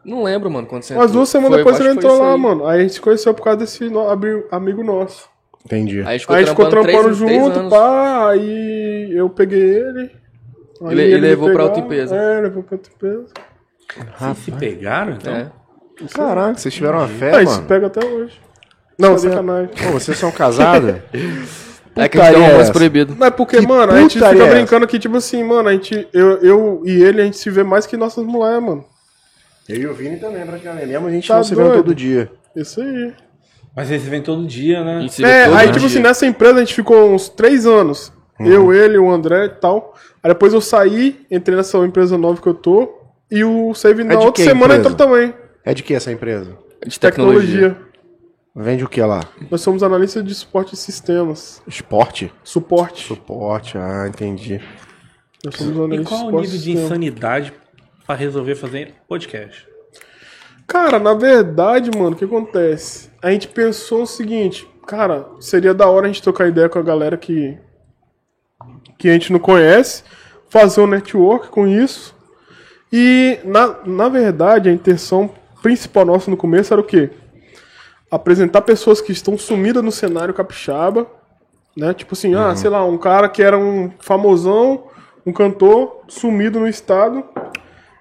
Não 0.06 0.24
lembro, 0.24 0.50
mano, 0.50 0.68
quando 0.68 0.84
você 0.84 0.94
Umas 0.94 1.12
duas 1.12 1.28
semanas 1.28 1.56
Foi- 1.56 1.58
depois 1.64 1.76
ele 1.80 1.90
foi 1.90 1.98
entrou 1.98 2.14
isso 2.14 2.22
lá, 2.24 2.34
aí. 2.34 2.40
mano. 2.40 2.68
Aí 2.68 2.80
a 2.80 2.82
gente 2.84 2.94
se 2.94 3.02
conheceu 3.02 3.34
por 3.34 3.44
causa 3.44 3.60
desse 3.60 3.90
no- 3.90 4.08
amigo 4.52 4.84
nosso. 4.84 5.28
Entendi. 5.66 6.00
Aí 6.02 6.08
a 6.08 6.12
gente 6.14 6.22
ficou 6.22 6.36
Aí 6.36 6.46
trampando, 6.46 6.70
trampando 6.70 6.92
três, 7.04 7.18
três 7.18 7.44
junto, 7.44 7.60
anos. 7.60 7.70
pá, 7.74 8.30
aí 8.30 9.12
eu 9.14 9.30
peguei 9.30 9.60
ele. 9.62 10.12
aí 10.84 10.92
Ele- 10.92 11.02
ele 11.04 11.20
levou 11.20 11.52
pra 11.52 11.64
outra 11.66 11.82
empresa. 11.82 12.16
É, 12.16 12.40
levou 12.42 12.64
pra 12.64 12.78
outra 12.78 12.92
empresa. 12.94 13.26
Vocês 14.18 14.38
se 14.38 14.52
pegaram, 14.52 15.14
então? 15.14 15.36
É. 15.36 15.52
Caraca, 16.14 16.58
vocês 16.58 16.74
tiveram 16.74 17.00
uma 17.00 17.08
fé, 17.08 17.36
Ah, 17.36 17.44
isso 17.44 17.52
mano. 17.56 17.68
pega 17.68 17.88
até 17.88 18.06
hoje. 18.06 18.40
Não, 18.98 19.18
sacanagem. 19.18 19.70
Pô, 19.84 19.92
vocês 19.92 20.18
são 20.18 20.32
casados? 20.32 20.96
É 22.04 22.10
que 22.10 22.18
a 22.18 22.22
gente 22.22 22.32
Putaria 22.32 22.34
tem 22.34 22.42
um 22.42 22.44
é 22.44 22.48
romance 22.52 22.70
essa? 22.70 22.74
proibido. 22.80 23.16
Não 23.18 23.28
é 23.28 23.32
porque, 23.32 23.58
Que 23.58 23.68
mano, 23.68 23.94
a 23.94 24.02
gente 24.02 24.14
fica 24.14 24.28
é 24.28 24.50
brincando 24.50 24.88
que, 24.88 25.00
tipo 25.00 25.18
assim, 25.18 25.44
mano, 25.44 25.70
a 25.70 25.72
gente, 25.74 26.08
eu, 26.14 26.38
eu 26.38 26.82
e 26.86 27.04
ele, 27.04 27.22
a 27.22 27.26
gente 27.26 27.38
se 27.38 27.50
vê 27.50 27.64
mais 27.64 27.86
que 27.86 27.98
nossas 27.98 28.24
mulheres, 28.26 28.62
mano. 28.64 28.86
Eu 29.68 29.76
e 29.78 29.88
o 29.88 29.94
Vini 29.94 30.18
também, 30.18 30.46
praticamente. 30.46 30.88
Mesmo 30.88 31.08
a 31.08 31.12
gente 31.12 31.28
Tá 31.28 31.36
não 31.38 31.44
se 31.44 31.54
vê 31.56 31.64
todo 31.64 31.94
dia. 31.94 32.32
Isso 32.56 32.82
aí. 32.82 33.14
Mas 33.76 33.88
vocês 33.88 34.02
se 34.02 34.10
vêm 34.10 34.22
todo 34.22 34.46
dia, 34.48 34.84
né? 34.84 35.02
gente 35.02 35.14
se 35.14 35.22
vê 35.22 35.28
É, 35.30 35.46
todo 35.46 35.56
aí, 35.56 35.64
dia. 35.66 35.74
tipo 35.74 35.86
assim, 35.86 36.00
nessa 36.00 36.26
empresa 36.26 36.56
a 36.56 36.60
gente 36.60 36.74
ficou 36.74 37.14
uns 37.14 37.30
três 37.30 37.66
anos. 37.68 38.12
Eu, 38.40 38.74
ele, 38.74 38.98
o 38.98 39.12
André 39.12 39.46
e 39.46 39.50
tal. 39.50 39.94
Aí 40.24 40.30
depois 40.30 40.54
eu 40.54 40.62
saí, 40.62 41.20
entrei 41.30 41.56
nessa 41.58 41.78
empresa 41.80 42.18
nova 42.18 42.42
que 42.42 42.48
eu 42.48 42.54
tô. 42.54 42.90
E 43.30 43.44
o 43.44 43.74
Save 43.74 44.04
na 44.04 44.16
de 44.16 44.26
outra 44.26 44.44
semana 44.44 44.76
entrou 44.76 44.96
também. 44.96 45.34
É 45.64 45.74
de 45.74 45.84
que 45.84 45.94
essa 45.94 46.12
empresa? 46.12 46.58
de 46.86 47.00
tecnologia. 47.00 47.70
Tecnologia. 47.70 47.89
Vende 48.56 48.84
o 48.84 48.90
que 48.90 49.02
lá? 49.02 49.22
Nós 49.50 49.62
somos 49.62 49.84
analistas 49.84 50.24
de 50.24 50.34
suporte 50.34 50.72
de 50.72 50.78
sistemas. 50.78 51.62
Esporte? 51.68 52.34
Suporte. 52.44 53.06
Suporte, 53.08 53.78
ah, 53.78 54.06
entendi. 54.08 54.62
Nós 55.46 55.56
somos 55.56 55.76
E 55.76 55.80
analistas 55.80 56.08
qual 56.08 56.28
o 56.28 56.42
nível 56.42 56.60
de 56.60 56.72
insanidade 56.72 57.54
pra 58.06 58.16
resolver 58.16 58.56
fazer 58.56 58.96
podcast? 59.08 59.68
Cara, 60.68 61.00
na 61.00 61.14
verdade, 61.14 61.90
mano, 61.96 62.12
o 62.12 62.16
que 62.16 62.26
acontece? 62.26 63.10
A 63.22 63.32
gente 63.32 63.48
pensou 63.48 64.04
o 64.04 64.08
seguinte, 64.08 64.68
cara, 64.86 65.28
seria 65.40 65.74
da 65.74 65.88
hora 65.88 66.06
a 66.06 66.08
gente 66.08 66.22
trocar 66.22 66.48
ideia 66.48 66.70
com 66.70 66.80
a 66.80 66.84
galera 66.84 67.18
que 67.18 67.58
que 68.98 69.08
a 69.08 69.14
gente 69.14 69.32
não 69.32 69.40
conhece, 69.40 70.04
fazer 70.50 70.82
um 70.82 70.88
network 70.88 71.48
com 71.48 71.66
isso. 71.66 72.14
E 72.92 73.40
na, 73.46 73.78
na 73.86 74.10
verdade, 74.10 74.68
a 74.68 74.74
intenção 74.74 75.34
principal 75.62 76.06
nossa 76.06 76.30
no 76.30 76.36
começo 76.36 76.74
era 76.74 76.82
o 76.82 76.84
quê? 76.84 77.10
Apresentar 78.12 78.62
pessoas 78.62 79.02
que 79.02 79.12
estão 79.12 79.38
sumidas 79.38 79.84
no 79.84 79.92
cenário 79.92 80.34
capixaba, 80.34 81.06
né? 81.78 81.94
Tipo 81.94 82.14
assim, 82.16 82.34
ah, 82.36 82.56
sei 82.56 82.70
lá, 82.70 82.84
um 82.84 82.98
cara 82.98 83.30
que 83.30 83.44
era 83.44 83.58
um 83.58 83.92
famosão, 84.00 84.86
um 85.26 85.32
cantor 85.32 86.02
sumido 86.08 86.60
no 86.60 86.68
estado 86.68 87.24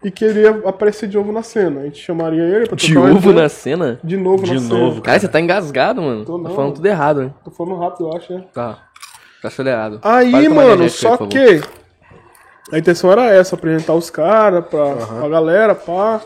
e 0.02 0.10
queria 0.10 0.62
aparecer 0.64 1.08
de 1.08 1.16
novo 1.18 1.30
na 1.30 1.42
cena. 1.42 1.80
A 1.80 1.84
gente 1.84 2.00
chamaria 2.00 2.42
ele 2.42 2.66
pra 2.66 2.76
De 2.76 2.86
trocar 2.92 3.00
uma 3.08 3.10
ovo 3.18 3.30
ideia. 3.30 3.42
na 3.42 3.48
cena? 3.50 4.00
De 4.02 4.16
novo 4.16 4.44
De 4.44 4.54
na 4.54 4.60
novo. 4.60 4.90
cena. 4.92 5.02
Cara, 5.02 5.20
você 5.20 5.28
tá 5.28 5.40
engasgado, 5.40 6.00
mano. 6.00 6.24
Tô 6.24 6.38
Tá 6.38 6.48
não. 6.48 6.54
falando 6.56 6.74
tudo 6.76 6.86
errado, 6.86 7.20
né? 7.24 7.30
Tô 7.44 7.50
falando 7.50 7.78
rápido, 7.78 8.06
eu 8.08 8.16
acho, 8.16 8.32
né? 8.32 8.44
Tá. 8.54 8.78
Tá 9.42 9.48
acelerado. 9.48 10.00
Aí, 10.02 10.32
de 10.32 10.48
mano, 10.48 10.88
só 10.88 11.18
aí, 11.20 11.28
que 11.28 11.60
a 12.72 12.78
intenção 12.78 13.12
era 13.12 13.26
essa, 13.26 13.54
apresentar 13.56 13.94
os 13.94 14.08
caras 14.10 14.64
pra, 14.66 14.96
pra 14.96 15.28
galera, 15.28 15.74
pá, 15.74 16.20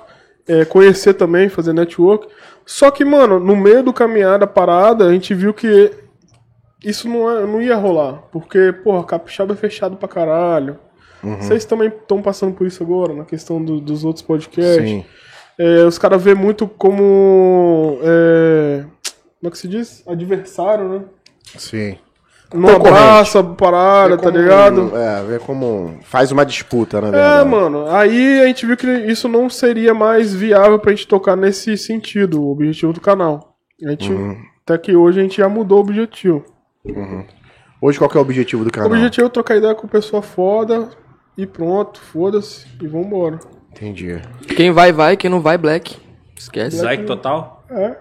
é, 0.46 0.64
conhecer 0.64 1.14
também, 1.14 1.48
fazer 1.48 1.72
network. 1.72 2.26
Só 2.64 2.90
que, 2.90 3.04
mano, 3.04 3.38
no 3.40 3.56
meio 3.56 3.82
do 3.82 3.92
caminhar 3.92 4.38
da 4.38 4.46
parada, 4.46 5.06
a 5.06 5.12
gente 5.12 5.34
viu 5.34 5.52
que 5.52 5.90
isso 6.84 7.08
não, 7.08 7.30
é- 7.30 7.46
não 7.46 7.60
ia 7.62 7.76
rolar. 7.76 8.22
Porque, 8.32 8.72
porra, 8.84 9.04
Capixaba 9.04 9.52
é 9.54 9.56
fechado 9.56 9.96
pra 9.96 10.08
caralho. 10.08 10.78
Vocês 11.40 11.64
também 11.64 11.88
estão 11.88 12.20
passando 12.20 12.52
por 12.54 12.66
isso 12.66 12.82
agora, 12.82 13.14
na 13.14 13.24
questão 13.24 13.62
do- 13.64 13.80
dos 13.80 14.04
outros 14.04 14.24
podcasts. 14.24 14.88
Sim. 14.88 15.04
É, 15.58 15.84
os 15.84 15.96
caras 15.98 16.20
vê 16.22 16.34
muito 16.34 16.66
como. 16.66 17.98
é, 18.02 18.84
como 19.38 19.48
é 19.48 19.50
que 19.50 19.58
se 19.58 19.68
diz? 19.68 20.02
Adversário, 20.08 20.88
né? 20.88 21.04
Sim. 21.56 21.96
Não 22.54 22.68
abraça 22.76 23.40
a 23.40 23.44
parada, 23.44 24.16
tá 24.18 24.30
ligado? 24.30 24.92
um- 24.92 24.96
é, 24.96 25.22
vê 25.24 25.38
como. 25.38 25.98
Faz 26.02 26.30
uma 26.32 26.44
disputa, 26.44 27.00
na 27.00 27.08
É, 27.08 27.10
verdade. 27.10 27.48
mano. 27.48 27.86
Aí 27.88 28.40
a 28.42 28.46
gente 28.46 28.66
viu 28.66 28.76
que 28.76 28.86
isso 28.86 29.28
não 29.28 29.48
seria 29.48 29.94
mais 29.94 30.34
viável 30.34 30.78
pra 30.78 30.90
gente 30.92 31.06
tocar 31.06 31.36
nesse 31.36 31.76
sentido, 31.78 32.42
o 32.42 32.50
objetivo 32.52 32.92
do 32.92 33.00
canal. 33.00 33.56
A 33.84 33.90
gente, 33.90 34.12
Até 34.64 34.78
que 34.78 34.94
hoje 34.94 35.18
a 35.18 35.22
gente 35.22 35.38
já 35.38 35.48
mudou 35.48 35.78
o 35.78 35.80
objetivo. 35.80 36.44
Hoje 37.80 37.98
qual 37.98 38.08
que 38.08 38.16
é 38.16 38.20
o 38.20 38.22
objetivo 38.22 38.64
do 38.64 38.68
O 38.68 38.72
canal? 38.72 38.90
objetivo 38.90 39.26
é 39.26 39.30
trocar 39.30 39.56
ideia 39.56 39.74
com 39.74 39.88
pessoa 39.88 40.22
foda 40.22 40.88
e 41.36 41.46
pronto, 41.46 42.00
foda-se 42.00 42.66
e 42.80 42.86
vambora. 42.86 43.40
Entendi. 43.72 44.20
Quem 44.56 44.70
vai, 44.70 44.92
vai. 44.92 45.16
Quem 45.16 45.28
não 45.30 45.40
vai, 45.40 45.58
black. 45.58 45.96
Esquece. 46.38 46.82
Like 46.82 47.04
total? 47.04 47.64
É. 47.70 47.96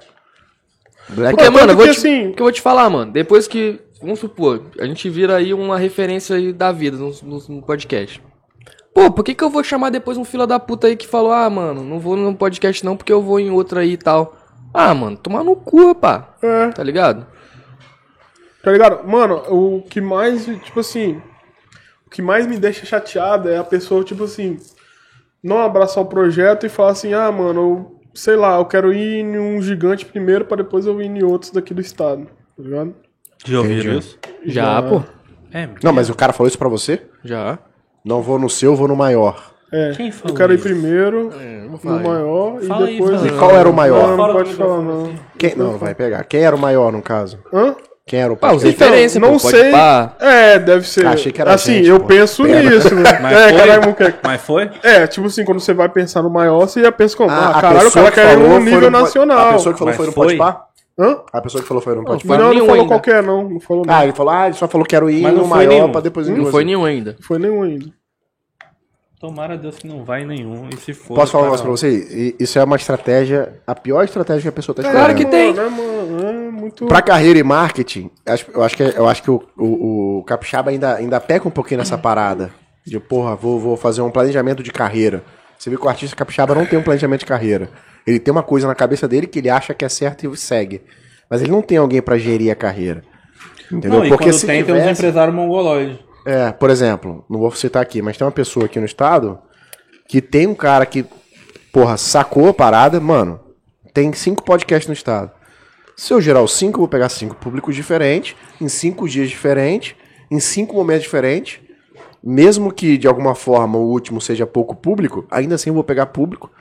Black 1.10 1.36
Porque, 1.36 1.45
Pô, 1.45 1.52
mano, 1.52 1.72
eu 1.72 1.76
vou, 1.76 1.86
porque 1.86 1.99
te, 1.99 2.08
assim- 2.08 2.32
que 2.34 2.41
eu 2.41 2.45
vou 2.45 2.52
te 2.52 2.62
falar, 2.62 2.89
mano. 2.89 3.12
Depois 3.12 3.47
que. 3.47 3.80
Vamos 4.02 4.20
supor, 4.20 4.64
a 4.80 4.86
gente 4.86 5.10
vira 5.10 5.36
aí 5.36 5.54
uma 5.54 5.78
referência 5.78 6.36
aí 6.36 6.52
da 6.52 6.72
vida 6.72 6.97
no, 6.97 7.12
no- 7.24 7.43
no 7.47 7.62
podcast. 7.62 8.22
Pô, 8.93 9.12
por 9.12 9.24
que, 9.24 9.34
que 9.36 9.43
eu 9.43 9.49
vou 9.49 9.64
chamar 9.64 9.89
depois 9.89 10.18
um 10.18 10.26
fila 10.26 10.45
da 10.47 10.60
puta 10.60 10.88
aí 10.88 10.95
que 10.97 11.08
falou, 11.08 11.32
ah, 11.32 11.49
mano, 11.49 11.84
não 11.84 11.99
vou 11.99 12.18
no 12.18 12.36
podcast 12.36 12.84
não 12.84 12.97
porque 12.97 13.14
eu 13.14 13.22
vou 13.22 13.39
em 13.39 13.49
outra 13.52 13.82
aí 13.82 13.93
e 13.93 13.97
tal. 13.97 14.36
Ah, 14.74 14.93
mano, 14.93 15.16
tomar 15.18 15.43
no 15.43 15.56
cu, 15.56 15.93
pá. 15.95 16.36
É. 16.41 16.70
Tá 16.70 16.84
ligado? 16.84 17.26
Tá 18.64 18.72
ligado? 18.72 19.08
Mano, 19.08 19.43
o 19.49 19.82
que 19.84 20.02
mais, 20.02 20.45
tipo 20.45 20.80
assim. 20.80 21.22
O 22.06 22.10
que 22.10 22.22
mais 22.22 22.45
me 22.45 22.58
deixa 22.58 22.86
chateado 22.86 23.49
é 23.49 23.58
a 23.58 23.64
pessoa, 23.64 24.04
tipo 24.04 24.24
assim. 24.24 24.58
Não 25.43 25.60
abraçar 25.60 26.04
o 26.04 26.08
projeto 26.08 26.66
e 26.66 26.70
falar 26.70 26.91
assim: 26.91 27.14
ah, 27.14 27.32
mano, 27.32 27.60
eu, 27.62 28.02
sei 28.14 28.36
lá, 28.36 28.58
eu 28.58 28.66
quero 28.66 28.93
ir 28.93 29.22
em 29.22 29.38
um 29.39 29.62
gigante 29.62 30.06
primeiro 30.06 30.45
pra 30.45 30.58
depois 30.58 30.86
eu 30.86 31.02
ir 31.02 31.06
em 31.08 31.24
outros 31.24 31.52
daqui 31.52 31.74
do 31.74 31.82
estado. 31.82 32.26
Tá 32.26 32.64
ligado? 32.64 32.93
Já 33.46 33.58
ouviram 33.60 33.80
Entendi. 33.94 33.98
isso? 34.00 34.20
Já, 34.46 34.82
pô. 34.82 35.02
É, 35.54 35.68
Não, 35.84 35.92
mas 35.92 36.10
o 36.10 36.16
cara 36.16 36.32
falou 36.34 36.48
isso 36.48 36.58
pra 36.58 36.70
você? 36.70 37.02
Já. 37.24 37.58
Não 38.06 38.22
vou 38.22 38.39
no 38.39 38.50
seu, 38.50 38.76
vou 38.76 38.88
no 38.88 38.96
maior. 38.96 39.52
É. 39.72 39.92
Quem 39.96 40.12
falou 40.12 40.34
eu 40.34 40.38
quero 40.38 40.52
ir 40.54 40.56
isso? 40.56 40.64
primeiro 40.68 41.32
no 41.70 41.78
falar 41.78 42.00
aí. 42.00 42.04
maior 42.08 42.60
Fala 42.62 42.86
e 42.86 42.89
aí, 42.89 42.98
depois. 43.00 43.16
fala 43.22 43.28
E 43.28 43.32
qual 43.32 43.52
era 43.52 43.70
o 43.70 43.74
maior? 43.74 44.08
Não, 44.10 44.18
não 44.28 44.34
pode 44.34 44.54
falar, 44.54 44.82
não. 44.82 45.14
Quem... 45.38 45.56
Não, 45.56 45.78
vai 45.78 45.96
pegar. 45.96 46.24
Quem 46.26 46.42
era 46.42 46.56
o 46.56 46.60
maior 46.60 46.92
no 46.92 47.02
caso? 47.02 47.39
Hã? 47.54 47.76
Quem 48.06 48.20
era 48.20 48.34
o 48.34 48.38
Ah, 48.42 48.54
os 48.54 48.64
referência, 48.64 49.20
não 49.22 49.34
pô. 49.38 49.39
Pode 49.39 49.58
sei. 49.58 49.72
pá. 49.72 50.16
É, 50.20 50.60
deve 50.60 50.86
ser. 50.88 51.06
Ah, 51.06 51.12
achei 51.12 51.32
que 51.32 51.39
era 51.39 51.54
assim, 51.54 51.76
gente, 51.76 51.88
eu 51.88 52.00
pô. 52.00 52.08
penso 52.08 52.44
Pera. 52.44 52.70
nisso, 52.70 52.94
né? 52.96 53.04
Mas 53.22 53.38
é, 53.38 53.50
foi? 53.50 53.58
caralho, 53.60 53.82
moleque. 53.84 54.20
Mas 54.24 54.42
foi? 54.42 54.70
É, 54.84 55.08
tipo 55.08 55.28
assim, 55.28 55.46
quando 55.46 55.60
você 55.62 55.74
vai 55.74 55.88
pensar 55.88 56.22
no 56.22 56.30
maior, 56.30 56.60
você 56.62 56.82
já 56.82 56.92
pensa 56.92 57.16
como, 57.16 57.30
ah, 57.30 57.50
a 57.52 57.62
caralho, 57.62 57.80
o 57.80 57.84
pessoa 57.84 58.12
cara 58.12 58.16
que 58.16 58.22
quer 58.22 58.28
ir 58.28 58.34
falou 58.34 58.50
no 58.50 58.56
foi 58.56 58.64
nível 58.66 58.82
no 58.92 58.98
po- 58.98 59.04
nacional. 59.04 59.50
A 59.50 59.54
pessoa 59.54 59.74
que 59.74 59.80
falou 59.80 59.89
Mas 59.94 59.98
foi 59.98 60.06
no 60.08 60.12
foi? 60.12 60.28
Podpah? 60.38 60.66
Hã? 61.00 61.22
A 61.32 61.42
pessoa 61.42 61.62
que 61.62 61.68
falou 61.68 61.82
foi 61.82 61.96
Podpah? 61.96 62.20
foi 62.20 62.38
não, 62.38 62.44
não 62.46 62.50
nenhum 62.54 62.66
falou 62.66 62.82
ainda. 62.82 62.88
qualquer, 62.94 63.24
não. 63.24 63.50
Não 63.50 63.60
falou 63.60 63.86
não. 63.86 63.94
Ah, 63.94 64.04
ele 64.04 64.14
falou, 64.14 64.34
ah, 64.34 64.46
ele 64.48 64.56
só 64.56 64.68
falou 64.68 64.86
quero 64.86 65.10
ir 65.10 65.22
Mas 65.22 65.34
não 65.34 65.42
no 65.44 65.48
foi 65.48 65.58
maior 65.58 65.70
nenhum. 65.70 65.92
pra 65.92 66.02
depois 66.02 66.28
ir 66.28 66.32
Não 66.32 66.44
no 66.46 66.52
foi 66.52 66.64
nenhum 66.66 66.86
ainda. 66.86 67.16
Foi 67.22 67.39
nenhum 67.39 67.62
ainda. 67.64 67.86
Tomara 69.20 69.56
Deus 69.56 69.78
que 69.78 69.88
não 69.88 70.04
vai 70.04 70.26
nenhum. 70.26 70.68
E 70.74 70.78
se 70.78 70.94
for. 70.94 71.14
Posso 71.16 71.32
falar 71.32 71.44
um 71.44 71.46
negócio 71.48 71.64
pra 71.64 71.72
você? 71.72 71.89
I- 71.92 72.36
Isso 72.39 72.58
é 72.58 72.64
uma 72.64 72.76
estratégia, 72.76 73.62
a 73.68 73.76
pior 73.76 74.04
estratégia 74.04 74.42
que 74.42 74.48
a 74.48 74.52
pessoa 74.52 74.76
tá 74.76 74.82
esperando. 74.82 75.04
Claro 75.04 75.16
que 75.18 75.26
tem. 75.26 75.54
Mano, 75.54 75.68
é, 75.68 75.70
mano, 75.70 76.28
é 76.28 76.52
muito... 76.52 76.86
Pra 76.88 77.04
carreira 77.04 77.38
e 77.38 77.44
marketing, 77.44 78.10
acho- 78.26 78.50
eu 78.52 78.64
acho 78.64 78.76
que, 78.76 78.82
eu 78.84 79.08
acho 79.08 79.22
que 79.22 79.30
o, 79.30 79.44
o, 79.58 80.18
o 80.20 80.24
Capixaba 80.24 80.72
ainda, 80.72 80.96
ainda 80.96 81.20
peca 81.20 81.48
um 81.48 81.52
pouquinho 81.52 81.78
nessa 81.80 81.98
parada. 82.00 82.52
De, 82.84 83.00
porra, 83.00 83.36
vou, 83.36 83.60
vou 83.60 83.78
fazer 83.78 84.02
um 84.02 84.10
planejamento 84.10 84.64
de 84.64 84.72
carreira. 84.72 85.24
Você 85.56 85.70
vê 85.70 85.78
que 85.78 85.86
o 85.86 85.89
artista 85.89 86.16
Capixaba 86.16 86.56
não 86.56 86.66
tem 86.66 86.80
um 86.80 86.84
planejamento 86.84 87.20
de 87.20 87.28
carreira. 87.28 87.70
Ele 88.06 88.20
tem 88.20 88.32
uma 88.32 88.43
coisa 88.43 88.68
na 88.68 88.76
cabeça 88.76 89.08
dele 89.08 89.28
que 89.28 89.39
ele 89.39 89.49
acha 89.49 89.74
que 89.74 89.86
é 89.86 89.89
certo 89.89 90.32
e 90.32 90.38
segue. 90.38 90.82
Mas 91.30 91.41
ele 91.41 91.52
não 91.52 91.62
tem 91.62 91.78
alguém 91.78 92.02
pra 92.02 92.18
gerir 92.18 92.52
a 92.52 92.56
carreira. 92.56 93.04
Entendeu? 93.72 93.99
Não, 93.99 94.06
e 94.06 94.10
quando 94.10 94.41
tem, 94.41 94.64
tem 94.64 94.76
uns 94.76 94.99
empresários 94.99 95.36
mongoloides. 95.36 95.99
É, 96.26 96.52
por 96.52 96.70
exemplo, 96.70 97.26
não 97.30 97.39
vou 97.39 97.52
citar 97.52 97.82
aqui, 97.82 98.02
mas 98.02 98.18
tem 98.18 98.26
uma 98.26 98.32
pessoa 98.32 98.66
aqui 98.66 98.80
no 98.80 98.86
estado 98.86 99.39
que 100.08 100.22
tem 100.22 100.45
um 100.45 100.54
cara 100.54 100.86
que, 100.86 101.06
porra, 101.72 101.97
sacou 101.97 102.49
a 102.49 102.54
parada, 102.54 102.99
mano. 102.99 103.39
Tem 103.93 104.12
cinco 104.14 104.43
podcasts 104.43 104.88
no 104.88 104.93
estado. 104.93 105.32
Se 105.95 106.14
eu 106.14 106.22
gerar 106.22 106.41
os 106.41 106.54
cinco, 106.54 106.78
eu 106.78 106.82
vou 106.82 106.88
pegar 106.88 107.10
cinco 107.10 107.36
públicos 107.36 107.76
diferentes, 107.76 108.36
em 108.60 108.68
cinco 108.68 109.08
dias 109.08 109.30
diferentes, 109.30 109.95
em 110.30 110.39
cinco 110.39 110.76
momentos 110.76 111.04
diferentes. 111.04 111.60
Mesmo 112.24 112.72
que 112.72 112.97
de 112.97 113.08
alguma 113.08 113.34
forma 113.34 113.78
o 113.78 113.89
último 113.89 114.22
seja 114.22 114.45
pouco 114.45 114.76
público, 114.76 115.26
ainda 115.32 115.56
assim 115.56 115.70
eu 115.70 115.74
vou 115.74 115.84
pegar 115.84 116.08
público. 116.08 116.52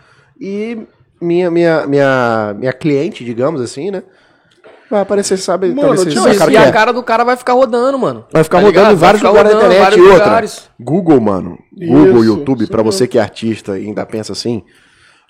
E 0.41 0.86
minha, 1.21 1.51
minha, 1.51 1.87
minha, 1.87 2.55
minha 2.59 2.73
cliente, 2.73 3.25
digamos 3.25 3.61
assim, 3.61 3.91
né? 3.91 4.03
Vai 4.91 5.03
aparecer, 5.03 5.37
sabe? 5.37 5.68
Mano, 5.68 5.95
talvez 5.95 6.14
Não, 6.16 6.25
sacaram 6.25 6.53
e 6.53 6.57
a 6.57 6.62
é. 6.66 6.73
cara 6.73 6.93
do 6.93 7.03
cara 7.03 7.23
vai 7.23 7.37
ficar 7.37 7.53
rodando, 7.53 7.97
mano. 7.97 8.25
Vai 8.33 8.43
ficar 8.43 8.59
Tá 8.59 8.64
rodando 8.64 8.81
ligado? 8.89 8.95
em 8.95 8.99
vários 8.99 9.23
lugares 9.23 9.51
da 9.53 9.57
rodando 9.57 9.73
em 9.73 9.77
internet. 9.77 9.99
E 9.99 10.03
outra, 10.03 10.25
lugares. 10.25 10.71
Google, 10.81 11.21
mano. 11.21 11.59
Google, 11.73 12.16
Isso, 12.16 12.25
YouTube, 12.25 12.62
isso 12.62 12.71
pra 12.73 12.83
mesmo. 12.83 12.93
você 12.93 13.07
que 13.07 13.16
é 13.16 13.21
artista 13.23 13.79
e 13.79 13.87
ainda 13.87 14.05
pensa 14.05 14.33
assim, 14.33 14.64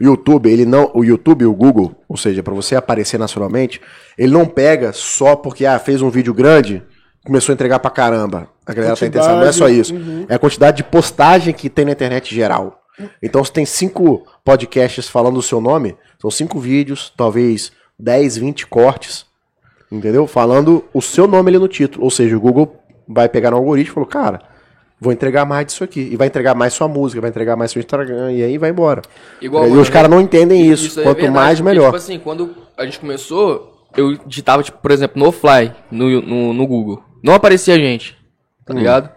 YouTube, 0.00 0.50
ele 0.50 0.64
não, 0.64 0.90
o 0.94 1.04
YouTube 1.04 1.42
e 1.42 1.46
o 1.46 1.52
Google, 1.54 1.94
ou 2.08 2.16
seja, 2.16 2.42
pra 2.42 2.54
você 2.54 2.74
aparecer 2.74 3.18
nacionalmente, 3.18 3.82
ele 4.16 4.32
não 4.32 4.46
pega 4.46 4.92
só 4.94 5.36
porque 5.36 5.66
ah, 5.66 5.78
fez 5.78 6.00
um 6.00 6.08
vídeo 6.08 6.32
grande, 6.32 6.82
começou 7.26 7.52
a 7.52 7.54
entregar 7.54 7.80
pra 7.80 7.90
caramba. 7.90 8.48
A 8.64 8.72
galera 8.72 8.96
tá 8.96 9.04
interessada, 9.06 9.36
não 9.40 9.46
é 9.46 9.52
só 9.52 9.68
isso. 9.68 9.94
Uhum. 9.94 10.24
É 10.26 10.36
a 10.36 10.38
quantidade 10.38 10.78
de 10.78 10.84
postagem 10.84 11.52
que 11.52 11.68
tem 11.68 11.84
na 11.84 11.92
internet 11.92 12.34
geral. 12.34 12.79
Então, 13.22 13.44
se 13.44 13.52
tem 13.52 13.64
cinco 13.64 14.26
podcasts 14.44 15.08
falando 15.08 15.36
o 15.36 15.42
seu 15.42 15.60
nome, 15.60 15.96
são 16.18 16.30
cinco 16.30 16.58
vídeos, 16.58 17.12
talvez 17.16 17.72
10, 17.98 18.38
20 18.38 18.66
cortes, 18.66 19.26
entendeu? 19.90 20.26
Falando 20.26 20.84
o 20.92 21.00
seu 21.00 21.26
nome 21.26 21.50
ali 21.50 21.58
no 21.58 21.68
título. 21.68 22.04
Ou 22.04 22.10
seja, 22.10 22.36
o 22.36 22.40
Google 22.40 22.76
vai 23.06 23.28
pegar 23.28 23.50
no 23.50 23.56
algoritmo 23.56 23.92
e 23.92 23.94
falou, 23.94 24.08
cara, 24.08 24.40
vou 25.00 25.12
entregar 25.12 25.44
mais 25.44 25.66
disso 25.66 25.82
aqui. 25.82 26.08
E 26.12 26.16
vai 26.16 26.26
entregar 26.26 26.54
mais 26.54 26.74
sua 26.74 26.86
música, 26.86 27.20
vai 27.20 27.30
entregar 27.30 27.56
mais 27.56 27.70
seu 27.70 27.80
Instagram, 27.80 28.32
e 28.32 28.42
aí 28.42 28.58
vai 28.58 28.70
embora. 28.70 29.02
Igual, 29.40 29.66
e 29.66 29.70
mano, 29.70 29.82
os 29.82 29.88
caras 29.88 30.10
não 30.10 30.20
entendem 30.20 30.70
isso. 30.70 30.86
Isso 30.86 31.00
é 31.00 31.02
Quanto 31.02 31.16
verdade, 31.16 31.34
mais, 31.34 31.58
porque, 31.58 31.70
melhor. 31.70 31.86
Tipo 31.86 31.96
assim, 31.96 32.18
quando 32.18 32.54
a 32.76 32.84
gente 32.84 33.00
começou, 33.00 33.86
eu 33.96 34.16
digitava, 34.26 34.62
tipo, 34.62 34.78
por 34.78 34.90
exemplo, 34.90 35.22
no 35.22 35.32
Fly, 35.32 35.72
no, 35.90 36.20
no, 36.20 36.52
no 36.52 36.66
Google. 36.66 37.02
Não 37.22 37.34
aparecia 37.34 37.76
gente, 37.76 38.16
tá 38.64 38.72
ligado? 38.72 39.10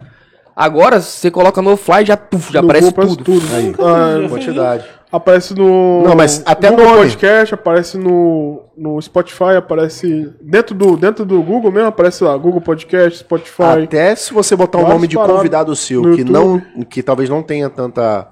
Agora, 0.56 1.02
você 1.02 1.32
coloca 1.32 1.62
no 1.62 1.76
Fly, 1.76 2.06
já, 2.06 2.16
puf, 2.18 2.52
já 2.54 2.62
No 2.62 2.68
aparece 2.70 2.92
Google 2.94 3.16
tudo. 3.16 3.46
Aí, 3.56 3.74
Ah, 3.80 4.30
quantidade. 4.30 4.86
Aparece 5.12 5.54
no. 5.54 6.04
Não, 6.04 6.16
mas 6.16 6.42
até 6.46 6.70
Google 6.70 6.86
nome. 6.86 6.98
Podcast, 7.02 7.54
aparece 7.54 7.98
no, 8.00 8.64
no 8.76 9.00
Spotify, 9.02 9.56
aparece. 9.58 10.34
Dentro 10.42 10.74
do, 10.76 10.98
dentro 10.98 11.24
do 11.24 11.42
Google 11.44 11.72
mesmo, 11.72 11.88
aparece 11.90 12.24
lá, 12.24 12.36
Google 12.36 12.62
Podcast, 12.62 13.20
Spotify. 13.20 13.84
Até 13.84 14.16
se 14.16 14.34
você 14.34 14.56
botar 14.56 14.80
um 14.80 14.82
Vários 14.82 14.96
nome 14.96 15.08
de 15.08 15.16
convidado 15.16 15.76
seu, 15.76 16.02
no 16.02 16.16
que 16.16 16.22
YouTube. 16.22 16.34
não, 16.34 16.84
que 16.86 17.04
talvez 17.04 17.30
não 17.30 17.44
tenha 17.44 17.70
tanta, 17.70 18.28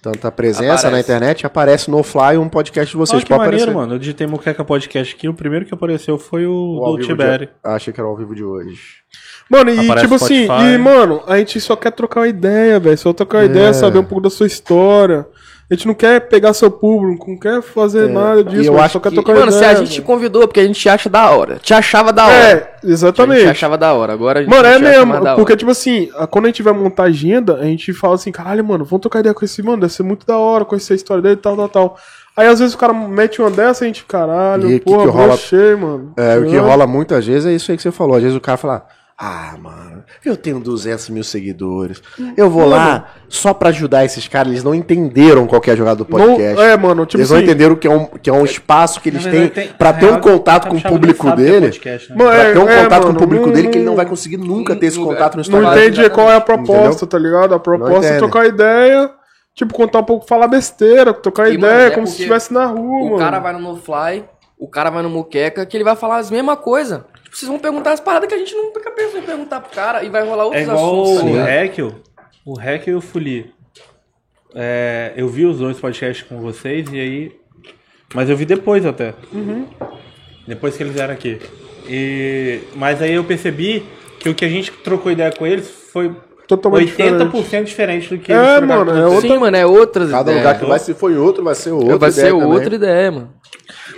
tanta 0.00 0.32
presença 0.32 0.86
Aparece. 0.88 0.90
na 0.90 1.00
internet, 1.00 1.46
aparece 1.46 1.90
no 1.90 2.02
Fly 2.02 2.38
um 2.38 2.48
podcast 2.48 2.90
de 2.90 2.96
vocês. 2.96 3.16
Olha 3.18 3.22
que 3.24 3.28
pode 3.28 3.40
maneiro, 3.44 3.62
aparecer. 3.64 3.78
mano. 3.78 3.94
Eu 3.94 3.98
digitei 3.98 4.26
Muqueca 4.26 4.64
Podcast 4.64 5.14
aqui. 5.14 5.28
O 5.28 5.34
primeiro 5.34 5.66
que 5.66 5.74
apareceu 5.74 6.16
foi 6.16 6.46
o 6.46 6.78
O 6.82 6.96
do 6.96 7.02
Tiberi. 7.04 7.46
de... 7.46 7.52
Achei 7.62 7.92
que 7.92 8.00
era 8.00 8.08
ao 8.08 8.16
vivo 8.16 8.34
de 8.34 8.42
hoje. 8.42 9.02
Mano, 9.52 9.70
e 9.70 9.78
Aparece 9.84 10.04
tipo 10.04 10.14
assim, 10.14 10.44
Spotify. 10.44 10.74
e 10.74 10.78
mano, 10.78 11.22
a 11.26 11.36
gente 11.38 11.60
só 11.60 11.76
quer 11.76 11.90
trocar 11.92 12.20
uma 12.20 12.28
ideia, 12.28 12.80
velho. 12.80 12.96
Só 12.96 13.12
trocar 13.12 13.38
uma 13.38 13.44
É. 13.44 13.46
ideia, 13.46 13.74
saber 13.74 13.98
um 13.98 14.04
pouco 14.04 14.22
da 14.22 14.30
sua 14.30 14.46
história. 14.46 15.26
A 15.70 15.74
gente 15.74 15.86
não 15.86 15.94
quer 15.94 16.20
pegar 16.28 16.52
seu 16.52 16.70
público, 16.70 17.30
não 17.30 17.38
quer 17.38 17.62
fazer 17.62 18.06
nada 18.08 18.40
E 18.40 18.44
disso, 18.44 18.68
eu 18.68 18.72
mano, 18.72 18.84
acho 18.84 18.92
só 18.94 19.00
quer 19.00 19.08
que- 19.08 19.14
trocar 19.14 19.34
Mano, 19.34 19.50
se 19.52 19.58
ideia. 19.58 19.72
a 19.72 19.74
gente 19.76 19.90
te 19.92 20.02
convidou 20.02 20.46
porque 20.46 20.60
a 20.60 20.64
gente 20.66 20.78
te 20.78 20.86
acha 20.88 21.08
da 21.08 21.30
hora. 21.30 21.58
Te 21.62 21.72
achava 21.72 22.12
da 22.12 22.26
hora. 22.26 22.34
É, 22.34 22.52
A 22.52 22.56
gente 22.82 22.92
exatamente. 22.92 23.46
achava 23.48 23.78
da 23.78 23.92
hora. 23.94 24.12
Agora 24.12 24.40
a 24.40 24.42
gente 24.42 24.50
Mano, 24.54 24.68
é 24.68 24.78
mesmo. 24.78 25.14
Porque, 25.36 25.56
tipo 25.56 25.70
assim, 25.70 26.10
quando 26.30 26.44
a 26.44 26.48
gente 26.48 26.62
vai 26.62 26.74
montar 26.74 27.04
agenda, 27.04 27.56
a 27.56 27.64
gente 27.64 27.90
fala 27.94 28.16
assim, 28.16 28.30
caralho, 28.30 28.62
mano, 28.62 28.84
vamos 28.84 29.00
trocar 29.00 29.20
ideia 29.20 29.34
com 29.34 29.44
esse 29.46 29.62
mano, 29.62 29.80
deve 29.80 29.92
ser 29.94 30.02
muito 30.02 30.26
da 30.26 30.36
hora, 30.36 30.64
conhecer 30.66 30.92
a 30.92 30.96
história 30.96 31.22
dele 31.22 31.34
e 31.36 31.38
tal, 31.38 31.56
tal, 31.56 31.68
tal. 31.68 31.96
Aí 32.36 32.46
às 32.48 32.58
vezes 32.60 32.74
o 32.74 32.78
cara 32.78 32.92
mete 32.92 33.40
uma 33.40 33.50
dessa 33.50 33.84
e 33.84 33.86
a 33.86 33.88
gente, 33.88 34.04
caralho, 34.04 34.70
E 34.70 34.78
que 34.78 34.84
porra, 34.84 35.04
que 35.04 35.10
rola- 35.10 35.26
brochei, 35.28 35.74
mano. 35.76 36.12
É, 36.18 36.36
o 36.38 36.44
que 36.46 36.56
rola 36.58 36.86
muitas 36.86 37.26
vezes 37.26 37.46
é 37.46 37.52
isso 37.54 37.70
aí 37.70 37.76
que 37.78 37.82
você 37.82 37.90
falou. 37.90 38.16
Às 38.16 38.22
vezes 38.22 38.36
o 38.36 38.40
cara 38.40 38.58
fala, 38.58 38.84
ah, 39.24 39.54
mano, 39.56 40.02
eu 40.24 40.36
tenho 40.36 40.58
200 40.58 41.08
mil 41.10 41.22
seguidores. 41.22 42.02
Eu 42.36 42.50
vou 42.50 42.66
lá 42.66 43.12
só 43.28 43.54
pra 43.54 43.68
ajudar 43.68 44.04
esses 44.04 44.26
caras. 44.26 44.50
Eles 44.50 44.64
não 44.64 44.74
entenderam 44.74 45.46
qual 45.46 45.60
que 45.60 45.70
é 45.70 45.74
a 45.74 45.76
jogada 45.76 46.02
do 46.02 46.10
Não- 46.10 46.26
podcast. 46.26 46.60
é, 46.60 46.76
mano, 46.76 47.06
tipo 47.06 47.20
eles 47.20 47.30
não 47.30 47.36
assim. 47.36 47.46
entenderam 47.46 47.76
que 47.76 47.86
é, 47.86 47.90
um, 47.90 48.06
que 48.06 48.28
é 48.28 48.32
um 48.32 48.44
espaço 48.44 49.00
que 49.00 49.10
eles 49.10 49.22
têm 49.22 49.30
verdade, 49.32 49.54
tem- 49.54 49.68
pra 49.68 49.92
na 49.92 49.98
ter 50.00 50.12
um 50.12 50.20
contato 50.20 50.66
o 50.66 50.70
com 50.70 50.76
o 50.76 50.82
público 50.82 51.28
é 51.28 51.36
dele. 51.36 51.60
podcast, 51.68 52.10
né? 52.10 52.16
Mano, 52.18 52.30
Pra 52.30 52.38
é, 52.40 52.52
ter 52.52 52.58
um 52.58 52.68
é, 52.68 52.82
contato 52.82 53.00
com 53.02 53.06
mano, 53.06 53.18
o 53.18 53.22
público 53.22 53.46
não- 53.46 53.52
dele 53.54 53.68
que 53.68 53.78
ele 53.78 53.84
não 53.84 53.92
não- 53.92 53.96
vai 53.96 54.06
conseguir 54.06 54.36
nunca 54.38 54.74
ter 54.74 54.86
esse 54.86 54.98
não- 54.98 55.06
contato 55.06 55.34
no 55.36 55.36
Não 55.36 55.60
Instagram. 55.60 55.86
entende 55.86 56.10
qual 56.10 56.28
é 56.30 56.34
a 56.36 56.40
proposta, 56.40 57.04
Entendeu? 57.04 57.06
tá 57.08 57.18
ligado? 57.18 57.54
A 57.54 57.60
proposta 57.60 58.06
é 58.12 58.18
trocar 58.18 58.46
ideia, 58.46 59.10
tipo, 59.54 59.72
contar 59.72 60.00
um 60.00 60.04
pouco, 60.04 60.26
falar 60.26 60.48
besteira, 60.48 61.12
trocar 61.14 61.48
E, 61.48 61.56
mano, 61.58 61.72
ideia, 61.72 61.86
é 61.86 61.90
como 61.90 62.06
se 62.08 62.14
estivesse 62.14 62.52
na 62.52 62.66
rua, 62.66 63.02
O 63.02 63.04
mano. 63.04 63.18
cara 63.18 63.38
vai 63.38 63.52
no 63.52 63.60
No-Fly, 63.60 64.24
o 64.58 64.68
cara 64.68 64.90
vai 64.90 65.02
no 65.02 65.10
Muqueca, 65.10 65.64
que 65.64 65.76
ele 65.76 65.84
vai 65.84 65.94
falar 65.96 66.18
as 66.18 66.30
mesmas 66.30 66.58
coisas. 66.58 67.00
Tipo, 67.32 67.36
vocês 67.38 67.48
vão 67.48 67.58
perguntar 67.58 67.92
as 67.92 68.00
paradas 68.00 68.28
que 68.28 68.34
a 68.34 68.38
gente 68.38 68.54
nunca 68.54 68.90
pensou 68.90 69.18
em 69.18 69.22
perguntar 69.22 69.60
pro 69.60 69.74
cara 69.74 70.04
e 70.04 70.10
vai 70.10 70.22
rolar 70.22 70.42
É 70.42 70.46
outros 70.46 70.62
igual 70.62 71.02
assuntos, 71.02 71.20
tá 71.20 71.26
o? 71.26 71.48
Heckel. 71.48 71.92
O 72.44 72.60
Heckel 72.60 72.92
e 72.94 72.96
o 72.96 73.00
Fuli. 73.00 73.52
É, 74.54 75.12
eu 75.16 75.28
vi 75.28 75.46
os 75.46 75.58
dois 75.58 75.78
podcasts 75.80 76.26
com 76.28 76.40
vocês 76.40 76.86
e 76.92 77.00
aí. 77.00 77.32
Mas 78.14 78.28
eu 78.28 78.36
vi 78.36 78.44
depois 78.44 78.84
até. 78.84 79.14
Uhum. 79.32 79.66
Depois 80.46 80.76
que 80.76 80.82
eles 80.82 80.92
vieram 80.92 81.14
aqui. 81.14 81.40
E, 81.88 82.60
mas 82.76 83.00
aí 83.00 83.14
eu 83.14 83.24
percebi 83.24 83.82
que 84.18 84.28
o 84.28 84.34
que 84.34 84.44
a 84.44 84.48
gente 84.48 84.70
trocou 84.70 85.10
ideia 85.10 85.32
com 85.32 85.46
eles 85.46 85.68
foi 85.92 86.14
Totalmente 86.46 86.92
80% 86.94 87.64
diferente. 87.64 88.08
do 88.14 88.18
que 88.18 88.30
É, 88.30 88.60
mano, 88.60 88.90
é 88.90 89.06
outra- 89.06 89.20
Sim, 89.22 89.38
mano, 89.38 89.56
é 89.56 89.64
outras 89.64 90.10
Cada 90.10 90.30
ideias. 90.32 90.38
lugar 90.46 90.60
que 90.60 90.66
vai, 90.66 90.78
se 90.78 90.92
foi 90.92 91.16
outro, 91.16 91.42
vai 91.42 91.54
ser 91.54 91.70
outro. 91.70 91.98
Vai 91.98 92.10
ser 92.12 92.32
outra 92.32 92.74
ideia, 92.74 93.10
mano. 93.10 93.32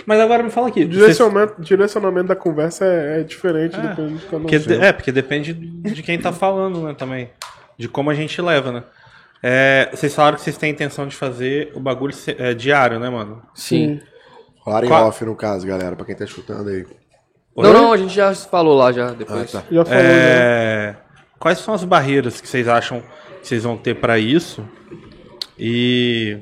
Mas 0.05 0.19
agora 0.19 0.43
me 0.43 0.49
fala 0.49 0.67
aqui. 0.67 0.81
O 0.81 0.83
vocês- 0.87 0.97
direcionamento, 0.99 1.61
direcionamento 1.61 2.27
da 2.27 2.35
conversa 2.35 2.85
é, 2.85 3.21
é 3.21 3.23
diferente, 3.23 3.77
depende 3.79 4.13
um. 4.31 4.39
Porque 4.41 4.59
de- 4.59 4.73
é, 4.75 4.91
porque 4.93 5.11
depende 5.11 5.53
de 5.53 6.03
quem 6.03 6.19
tá 6.19 6.31
falando, 6.31 6.81
né, 6.83 6.93
também. 6.93 7.29
De 7.77 7.87
como 7.87 8.09
a 8.09 8.13
gente 8.13 8.41
leva, 8.41 8.71
né? 8.71 8.83
É, 9.43 9.89
vocês 9.93 10.13
falaram 10.15 10.37
que 10.37 10.43
vocês 10.43 10.57
têm 10.57 10.71
intenção 10.71 11.07
de 11.07 11.15
fazer 11.15 11.71
o 11.75 11.79
bagulho 11.79 12.13
é, 12.37 12.53
diário, 12.53 12.99
né, 12.99 13.09
mano? 13.09 13.41
Sim. 13.53 13.99
Falaram 14.63 14.85
em 14.87 14.89
Qual- 14.89 15.07
off, 15.07 15.23
no 15.25 15.35
caso, 15.35 15.67
galera, 15.67 15.95
pra 15.95 16.05
quem 16.05 16.15
tá 16.15 16.23
escutando 16.25 16.69
aí. 16.69 16.85
Não, 17.55 17.71
não, 17.73 17.93
a 17.93 17.97
gente 17.97 18.13
já 18.13 18.33
falou 18.33 18.75
lá 18.77 18.91
já 18.91 19.11
depois. 19.11 19.53
Ah, 19.55 19.59
tá. 19.61 19.67
Já 19.71 19.85
falou, 19.85 20.03
né? 20.03 20.09
É, 20.11 20.95
Quais 21.39 21.59
são 21.59 21.73
as 21.73 21.83
barreiras 21.83 22.41
que 22.41 22.47
vocês 22.47 22.67
acham 22.67 23.01
que 23.41 23.47
vocês 23.47 23.63
vão 23.63 23.77
ter 23.77 23.95
pra 23.95 24.17
isso? 24.17 24.63
E. 25.59 26.37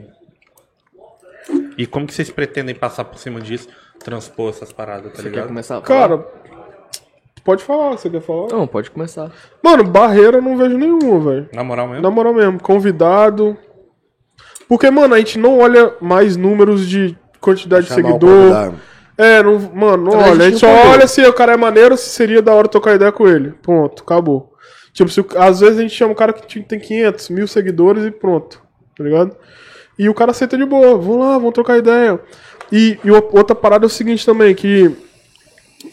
E 1.77 1.85
como 1.87 2.05
que 2.07 2.13
vocês 2.13 2.29
pretendem 2.29 2.75
passar 2.75 3.05
por 3.05 3.17
cima 3.17 3.41
disso, 3.41 3.67
transpor 3.99 4.49
essas 4.49 4.71
paradas, 4.71 5.11
tá 5.11 5.17
Você 5.17 5.23
quer 5.23 5.29
ligado? 5.29 5.47
começar? 5.47 5.77
a 5.77 5.81
falar? 5.81 5.99
Cara, 6.07 6.27
pode 7.43 7.63
falar, 7.63 7.91
você 7.91 8.09
quer 8.09 8.21
falar? 8.21 8.47
Não, 8.51 8.67
pode 8.67 8.91
começar. 8.91 9.31
Mano, 9.63 9.83
barreira 9.83 10.37
eu 10.37 10.41
não 10.41 10.57
vejo 10.57 10.77
nenhuma, 10.77 11.31
velho. 11.31 11.49
Na 11.53 11.63
moral 11.63 11.87
mesmo? 11.87 12.01
Na 12.03 12.11
moral 12.11 12.33
mesmo, 12.33 12.61
convidado. 12.61 13.57
Porque, 14.67 14.89
mano, 14.89 15.13
a 15.13 15.17
gente 15.19 15.37
não 15.37 15.59
olha 15.59 15.93
mais 16.01 16.37
números 16.37 16.87
de 16.87 17.17
quantidade 17.39 17.87
de 17.87 17.93
seguidor. 17.93 18.19
convidado. 18.29 18.75
É, 19.17 19.43
não, 19.43 19.59
mano, 19.59 20.05
não 20.05 20.11
Também 20.11 20.25
a 20.27 20.31
olha. 20.31 20.41
A 20.45 20.49
gente 20.49 20.59
gente 20.59 20.59
só 20.59 20.89
olha 20.91 21.07
se 21.07 21.21
o 21.23 21.33
cara 21.33 21.53
é 21.53 21.57
maneiro, 21.57 21.95
se 21.97 22.09
seria 22.09 22.41
da 22.41 22.53
hora 22.53 22.67
trocar 22.67 22.95
ideia 22.95 23.11
com 23.11 23.27
ele. 23.27 23.51
Pronto, 23.61 24.01
acabou. 24.01 24.53
Tipo, 24.91 25.09
se 25.09 25.23
às 25.37 25.59
vezes 25.59 25.77
a 25.77 25.81
gente 25.81 25.93
chama 25.93 26.13
um 26.13 26.15
cara 26.15 26.33
que 26.33 26.61
tem 26.61 26.79
500, 26.79 27.29
mil 27.29 27.47
seguidores 27.47 28.05
e 28.05 28.11
pronto, 28.11 28.61
tá 28.97 29.03
ligado? 29.03 29.35
E 29.97 30.09
o 30.09 30.13
cara 30.13 30.31
aceita 30.31 30.57
de 30.57 30.65
boa, 30.65 30.97
vamos 30.97 31.19
lá, 31.19 31.37
vamos 31.37 31.53
trocar 31.53 31.77
ideia. 31.77 32.19
E, 32.71 32.97
e 33.03 33.11
o- 33.11 33.29
outra 33.31 33.55
parada 33.55 33.85
é 33.85 33.87
o 33.87 33.89
seguinte 33.89 34.25
também, 34.25 34.53
que 34.55 34.91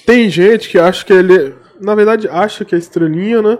tem 0.06 0.28
gente 0.30 0.68
que 0.68 0.78
acha 0.78 1.04
que 1.04 1.12
ele, 1.12 1.54
na 1.80 1.94
verdade, 1.94 2.28
acha 2.28 2.64
que 2.64 2.74
é 2.74 2.78
estrelinha, 2.78 3.42
né? 3.42 3.58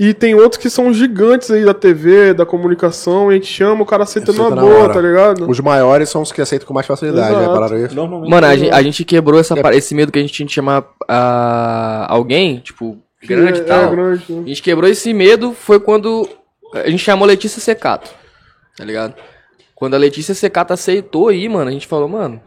E 0.00 0.14
tem 0.14 0.32
outros 0.36 0.62
que 0.62 0.70
são 0.70 0.92
gigantes 0.92 1.50
aí 1.50 1.64
da 1.64 1.74
TV, 1.74 2.32
da 2.32 2.46
comunicação, 2.46 3.32
e 3.32 3.34
a 3.34 3.38
gente 3.38 3.48
chama, 3.52 3.82
o 3.82 3.86
cara 3.86 4.04
aceita 4.04 4.30
Aceita 4.30 4.50
numa 4.50 4.54
na 4.54 4.62
boa, 4.62 4.84
hora. 4.84 4.94
tá 4.94 5.00
ligado? 5.00 5.50
Os 5.50 5.58
maiores 5.58 6.08
são 6.08 6.22
os 6.22 6.30
que 6.30 6.40
aceitam 6.40 6.68
com 6.68 6.72
mais 6.74 6.86
facilidade, 6.86 7.32
né? 7.34 7.40
Exato. 7.42 7.52
Pararam 7.54 7.84
isso. 7.84 7.94
Normalmente. 7.96 8.30
Mano, 8.30 8.46
a 8.46 8.56
gente, 8.56 8.70
a 8.72 8.80
gente 8.82 9.04
quebrou 9.04 9.40
essa, 9.40 9.56
par- 9.56 9.74
esse 9.74 9.92
medo 9.96 10.12
que 10.12 10.18
a 10.20 10.22
gente 10.22 10.32
tinha 10.32 10.46
de 10.46 10.52
chamar 10.52 10.84
ah, 11.08 12.06
alguém, 12.08 12.58
tipo, 12.60 12.96
grande 13.26 13.58
é, 13.58 13.62
e 13.62 13.64
tal. 13.66 13.84
É, 13.84 13.90
grande, 13.90 14.24
né? 14.32 14.42
A 14.44 14.48
gente 14.48 14.62
quebrou 14.62 14.88
esse 14.88 15.12
medo 15.12 15.52
foi 15.52 15.80
quando 15.80 16.28
a 16.74 16.88
gente 16.88 17.02
chamou 17.02 17.26
Letícia 17.26 17.60
Secato, 17.60 18.08
tá 18.76 18.84
ligado? 18.84 19.14
Quando 19.78 19.94
a 19.94 19.98
Letícia 19.98 20.34
Secato 20.34 20.72
aceitou 20.72 21.28
aí, 21.28 21.48
mano, 21.48 21.68
a 21.70 21.72
gente 21.72 21.86
falou, 21.86 22.08
mano, 22.08 22.40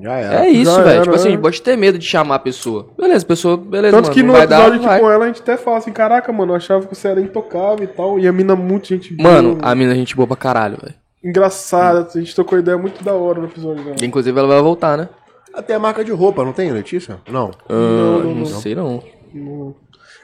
Já 0.00 0.14
era. 0.14 0.44
é 0.46 0.48
isso, 0.48 0.82
velho. 0.82 1.02
Tipo 1.02 1.14
assim, 1.14 1.26
a 1.26 1.30
né? 1.30 1.36
gente 1.36 1.42
pode 1.42 1.62
ter 1.62 1.76
medo 1.76 1.96
de 1.96 2.04
chamar 2.04 2.34
a 2.34 2.38
pessoa. 2.40 2.88
Beleza, 2.98 3.24
pessoa, 3.24 3.56
beleza, 3.56 3.96
Tanto 3.96 4.06
mano, 4.06 4.14
que 4.14 4.20
não 4.22 4.26
no 4.32 4.32
vai 4.32 4.46
dar, 4.48 4.56
episódio 4.62 4.80
não 4.82 4.88
aqui 4.88 4.88
vai. 4.88 5.00
com 5.00 5.10
ela, 5.10 5.24
a 5.24 5.26
gente 5.28 5.42
até 5.42 5.56
fala 5.56 5.76
assim, 5.78 5.92
caraca, 5.92 6.32
mano, 6.32 6.52
eu 6.52 6.56
achava 6.56 6.84
que 6.84 6.92
você 6.94 7.06
era 7.06 7.20
intocável 7.20 7.84
e 7.84 7.86
tal. 7.86 8.18
E 8.18 8.26
a 8.26 8.32
mina 8.32 8.56
muito 8.56 8.88
gente 8.88 9.14
boa, 9.14 9.30
Mano, 9.30 9.58
a 9.62 9.74
mina 9.76 9.92
é 9.92 9.94
gente 9.94 10.16
boa 10.16 10.26
pra 10.26 10.36
caralho, 10.36 10.76
velho. 10.82 10.94
engraçada, 11.22 12.08
a 12.12 12.18
gente 12.18 12.34
trocou 12.34 12.58
ideia 12.58 12.76
muito 12.76 13.04
da 13.04 13.12
hora 13.14 13.38
no 13.38 13.46
episódio 13.46 13.84
dela. 13.84 13.96
Inclusive 14.02 14.36
ela 14.36 14.48
vai 14.48 14.60
voltar, 14.60 14.98
né? 14.98 15.08
Até 15.54 15.74
a 15.74 15.78
marca 15.78 16.02
de 16.04 16.10
roupa, 16.10 16.44
não 16.44 16.52
tem, 16.52 16.72
Letícia? 16.72 17.18
Não. 17.30 17.52
Ah, 17.68 18.22
não, 18.24 18.44
sei 18.46 18.74
não. 18.74 19.02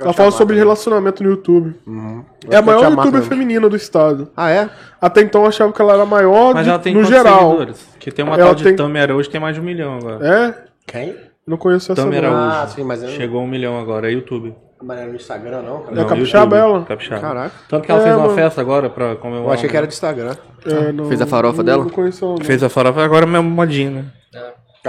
Ela 0.01 0.13
fala 0.13 0.31
sobre 0.31 0.57
relacionamento 0.57 1.23
no 1.25 1.31
YouTube. 1.31 1.75
É 1.87 1.91
a 1.91 1.91
Uhum. 1.91 2.25
Que 2.39 2.55
eu 2.57 2.63
maior 2.63 2.91
youtuber 2.91 3.23
feminina 3.23 3.69
do 3.69 3.77
estado. 3.77 4.31
Ah, 4.37 4.51
é? 4.51 4.69
Até 5.01 5.23
então 5.23 5.43
eu 5.43 5.49
achava 5.49 5.73
que 5.73 5.83
ela 5.83 5.95
era 5.95 6.03
a 6.03 6.07
maior 6.07 6.55
Mas 6.55 6.65
de- 6.65 6.71
ela 6.71 6.79
tem 6.79 6.95
no 6.95 7.05
geral. 7.05 7.51
seguidores? 7.51 7.89
Que 7.99 8.11
tem 8.13 8.25
uma 8.25 8.35
Ela 8.35 8.45
tal 8.47 8.55
de 8.55 8.65
tem- 8.65 8.77
Tami 8.77 8.99
Araújo 9.01 9.29
que 9.29 9.33
tem 9.33 9.41
mais 9.41 9.55
de 9.55 9.61
um 9.61 9.65
milhão 9.65 9.97
agora. 9.99 10.27
É? 10.27 10.55
Quem? 10.87 11.17
Não 11.47 11.57
conheço 11.57 11.91
essa 11.93 12.03
Tami. 12.03 12.17
Araújo. 12.17 12.37
Ah, 12.39 12.67
sim, 12.69 12.85
mas 12.85 13.03
eu 13.03 13.09
Chegou 13.11 13.41
a 13.41 13.45
um 13.45 13.49
milhão 13.49 13.79
agora, 13.81 14.09
é 14.09 14.13
YouTube. 14.13 14.55
Mas 14.81 14.99
era 15.01 15.09
no 15.09 15.17
Instagram, 15.17 15.63
não, 15.63 15.81
cara. 15.81 15.93
É 15.93 15.95
Não, 15.97 16.07
capixaba 16.07 16.57
YouTube. 16.57 16.75
ela? 16.77 16.85
Capixaba. 16.85 17.21
Caraca. 17.21 17.53
Tanto 17.69 17.85
que 17.85 17.91
ela 17.91 18.01
É, 18.01 18.05
fez 18.05 18.15
uma 18.17 18.23
mano. 18.27 18.35
festa 18.37 18.61
agora 18.61 18.89
pra 18.89 19.17
comemorar. 19.17 19.47
Eu 19.49 19.53
achei 19.55 19.67
um- 19.67 19.71
que 19.73 19.77
era 19.77 19.87
de 19.89 19.93
Instagram. 19.95 20.37
É, 20.65 20.93
não, 20.93 21.07
Fez 21.07 21.21
a 21.21 21.27
farofa 21.27 21.57
não, 21.59 21.65
dela? 21.65 21.83
Não 21.83 21.91
conheço 21.91 22.25
ela, 22.25 22.35
não. 22.39 22.45
Fez 22.45 22.63
a 22.63 22.69
farofa 22.69 23.03
agora 23.03 23.25
é 23.25 23.29
mesmo 23.29 23.51
modinha, 23.51 23.91
né? 23.91 24.05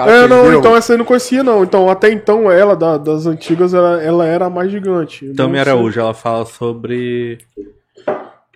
Cara, 0.05 0.11
É, 0.11 0.27
não, 0.27 0.53
então 0.53 0.75
essa 0.75 0.91
aí 0.91 0.95
eu 0.95 0.99
não 0.99 1.05
conhecia, 1.05 1.43
não. 1.43 1.63
Então, 1.63 1.89
até 1.89 2.11
então, 2.11 2.49
ela, 2.51 2.75
da- 2.75 2.97
das 2.97 3.25
antigas, 3.25 3.73
ela, 3.73 4.01
ela 4.01 4.25
era 4.25 4.45
a 4.45 4.49
mais 4.49 4.71
gigante. 4.71 5.33
Tami. 5.33 5.59
Araújo, 5.59 5.99
ela 5.99 6.13
fala 6.13 6.45
sobre. 6.45 7.39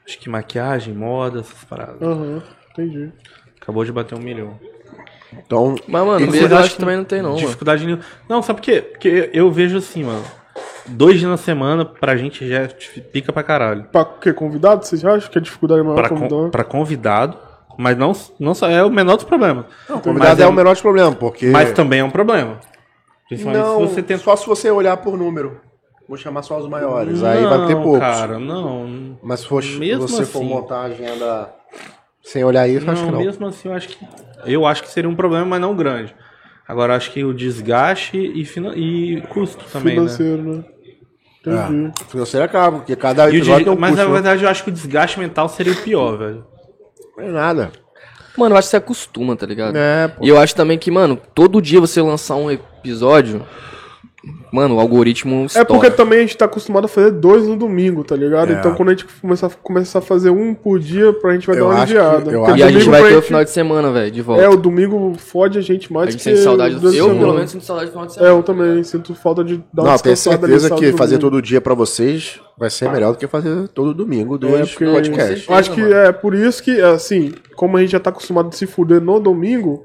Acho 0.06 0.20
que 0.20 0.30
maquiagem, 0.30 0.94
moda, 0.94 1.40
essas 1.42 1.64
paradas. 1.64 2.02
Aham, 2.02 2.42
entendi. 2.72 3.12
Acabou 3.62 3.84
de 3.86 3.92
bater 3.92 4.16
um 4.16 4.22
milhão. 4.22 4.60
Então, 5.34 5.76
Mas, 5.88 6.06
mano, 6.06 6.36
eu 6.36 6.58
acho 6.58 6.72
que 6.72 6.78
também 6.78 6.98
não 6.98 7.04
tem, 7.04 7.22
não, 7.22 7.32
mano. 7.32 7.42
Dificuldade 7.42 7.86
nenhuma. 7.86 8.04
Não, 8.30 8.42
sabe 8.44 8.60
por 8.60 8.66
quê? 8.66 8.82
Porque 8.82 9.30
eu 9.34 9.52
vejo 9.52 9.78
assim, 9.78 10.04
mano. 10.04 10.24
Dois 10.86 11.18
dias 11.18 11.32
na 11.32 11.38
semana, 11.38 11.86
pra 11.86 12.16
gente 12.18 12.48
já 12.48 12.60
é 12.60 12.68
pica 12.68 13.32
pra 13.32 13.42
caralho. 13.42 13.84
Pra 13.92 14.04
quê? 14.06 14.32
Convidado? 14.34 14.86
Vocês 14.86 15.04
acham 15.04 15.32
que 15.32 15.38
a 15.38 15.42
dificuldade 15.42 15.80
é 15.80 15.84
maior 15.84 15.96
Pra, 15.96 16.10
convidado? 16.10 16.36
con 16.44 16.50
pra 16.50 16.64
convidado, 16.64 17.38
mas 17.78 17.98
não, 17.98 18.12
não 18.40 18.54
só 18.54 18.70
é 18.70 18.84
o 18.84 18.90
menor 18.90 19.16
dos 19.16 19.26
problemas. 19.26 19.66
o 19.90 19.94
convidado 20.00 20.30
mas 20.32 20.40
é, 20.40 20.44
é- 20.44 20.48
o 20.48 20.54
menor 20.54 20.72
dos 20.74 20.82
problemas, 20.82 21.16
porque... 21.16 21.48
Mas 21.48 21.72
também 21.72 22.00
é 22.00 22.04
um 22.04 22.10
problema. 22.10 22.60
Principalmente 23.28 23.62
Não, 23.64 23.88
se 23.88 23.94
você 23.96 24.04
tenta. 24.04 24.22
só 24.24 24.36
se 24.36 24.46
você 24.48 24.70
olhar 24.70 24.98
por 24.98 25.18
número. 25.18 25.60
Vou 26.08 26.18
chamar 26.18 26.44
só 26.44 26.60
os 26.60 26.68
maiores, 26.68 27.24
aí 27.24 27.44
vai 27.46 27.66
ter 27.66 27.76
Não, 27.76 27.82
poucos. 27.84 28.00
Cara, 28.02 28.38
não. 28.38 29.18
Mas 29.24 29.40
se 29.40 29.48
for, 29.48 29.64
Mesmo 29.64 30.08
você 30.08 30.26
for 30.26 30.40
assim. 30.40 30.50
montar 30.50 30.76
a 30.80 30.84
agenda 30.84 31.50
sem 32.22 32.44
olhar 32.44 32.68
isso, 32.68 32.90
acho 32.92 33.02
que 33.06 33.12
Não, 33.12 33.18
não. 33.20 33.26
mesmo 33.26 33.48
assim, 33.48 33.70
eu 33.70 33.74
acho 33.74 33.88
que. 33.88 33.98
Eu 34.46 34.66
acho 34.66 34.84
que 34.84 34.90
seria 34.90 35.10
um 35.10 35.16
problema, 35.16 35.46
mas 35.46 35.62
não 35.62 35.74
grande. 35.74 36.14
Agora, 36.68 36.96
acho 36.96 37.10
que 37.12 37.24
o 37.24 37.34
desgaste 37.34 38.18
e, 38.18 38.44
fina- 38.46 38.74
e 38.76 39.22
custo 39.30 39.64
também, 39.72 39.96
né? 39.96 40.02
Financeiro, 40.02 40.44
né? 40.44 40.64
Entendi. 41.42 41.92
É. 42.00 42.06
Financeiro 42.10 42.46
acaba, 42.46 42.78
porque 42.80 42.96
cada 42.98 43.30
E 43.30 43.34
o 43.34 43.36
episódio 43.38 43.66
tem 43.66 43.74
um 43.74 43.80
Mas 43.80 43.92
custo. 43.92 44.04
na 44.04 44.10
né? 44.10 44.14
verdade 44.22 44.44
eu 44.44 44.50
acho 44.50 44.64
que 44.64 44.70
o 44.70 44.74
desgaste 44.74 45.20
mental 45.20 45.48
seria 45.50 45.74
o 45.74 45.78
pior, 45.78 46.18
velho. 46.18 46.46
Não 47.18 47.24
é 47.26 47.32
nada. 47.32 47.72
Mano, 48.38 48.56
eu 48.56 48.60
acho 48.60 48.68
que 48.68 48.72
você 48.72 48.78
acostuma, 48.78 49.36
tá 49.36 49.46
ligado? 49.46 49.76
É, 49.76 50.08
pô. 50.08 50.26
E 50.26 50.30
eu 50.30 50.40
acho 50.40 50.56
também 50.56 50.78
que, 50.78 50.90
mano, 50.90 51.20
todo 51.36 51.62
dia 51.62 51.80
você 51.80 52.02
lançar 52.02 52.36
um 52.36 52.50
episódio, 52.50 53.46
mano, 54.54 54.76
o 54.76 54.80
algoritmo 54.80 55.42
É 55.42 55.46
estoura. 55.46 55.66
porque 55.66 55.90
também 55.90 56.20
a 56.20 56.22
gente 56.22 56.38
tá 56.38 56.46
acostumado 56.46 56.86
a 56.86 56.88
fazer 56.88 57.10
dois 57.12 57.48
no 57.48 57.56
domingo, 57.58 58.04
tá 58.04 58.16
ligado? 58.16 58.52
É. 58.52 58.56
Então 58.60 58.76
quando 58.76 58.90
a 58.90 58.92
gente 58.92 59.06
começar, 59.20 59.50
começar 59.64 60.00
a 60.00 60.02
fazer 60.02 60.30
um 60.30 60.54
por 60.54 60.80
dia, 60.80 61.12
pra 61.12 61.34
gente 61.34 61.48
vai 61.48 61.56
Eu 61.58 61.68
dar 61.68 61.74
uma 61.74 61.82
aliviada. 61.82 62.32
E 62.58 62.64
a 62.64 62.72
gente 62.72 62.90
vai 62.90 63.02
ter 63.02 63.08
o 63.08 63.12
gente- 63.16 63.26
final 63.26 63.44
de 63.44 63.50
semana, 63.50 63.92
velho, 63.92 64.12
de 64.12 64.22
volta. 64.22 64.44
É, 64.44 64.48
o 64.50 64.56
domingo 64.56 65.14
fode 65.18 65.58
a 65.58 65.62
gente 65.62 65.92
mais 65.92 66.08
a 66.10 66.12
gente 66.12 66.20
que 66.20 66.24
sente 66.24 66.40
saudade 66.40 66.76
do... 66.76 66.94
Eu, 66.94 67.10
pelo 67.18 67.34
menos, 67.34 67.50
sinto 67.52 67.64
saudade 67.66 67.88
do 67.88 67.92
final 67.94 68.06
de 68.06 68.12
É, 68.12 68.16
semana. 68.16 68.34
eu 68.36 68.44
também 68.44 68.84
sinto 68.84 69.16
falta 69.16 69.44
de 69.44 69.58
dar 69.74 69.82
uma 69.84 69.92
Não, 69.94 69.98
tenho 69.98 70.16
certeza 70.16 70.70
que 70.76 70.92
fazer 70.94 71.18
todo 71.18 71.42
dia 71.42 71.60
pra 71.60 71.74
vocês 71.74 72.40
vai 72.58 72.70
ser 72.70 72.90
melhor 72.92 73.14
do 73.14 73.18
que 73.18 73.26
fazer 73.28 73.68
todo 73.70 73.94
domingo 73.94 74.38
dois 74.38 74.54
É, 74.62 74.66
porque- 74.66 74.86
podcasts. 74.86 75.48
Eu 75.50 75.56
Acho 75.56 75.72
que 75.72 75.82
mano. 75.82 75.94
é 75.96 76.12
por 76.12 76.36
isso 76.36 76.62
que, 76.62 76.80
assim, 76.82 77.34
como 77.56 77.78
a 77.78 77.82
gente 77.82 77.92
já 77.92 78.00
tá 78.00 78.12
acostumado 78.12 78.50
a 78.50 78.52
se 78.52 78.68
fuder 78.68 79.02
no 79.02 79.20
domingo, 79.20 79.82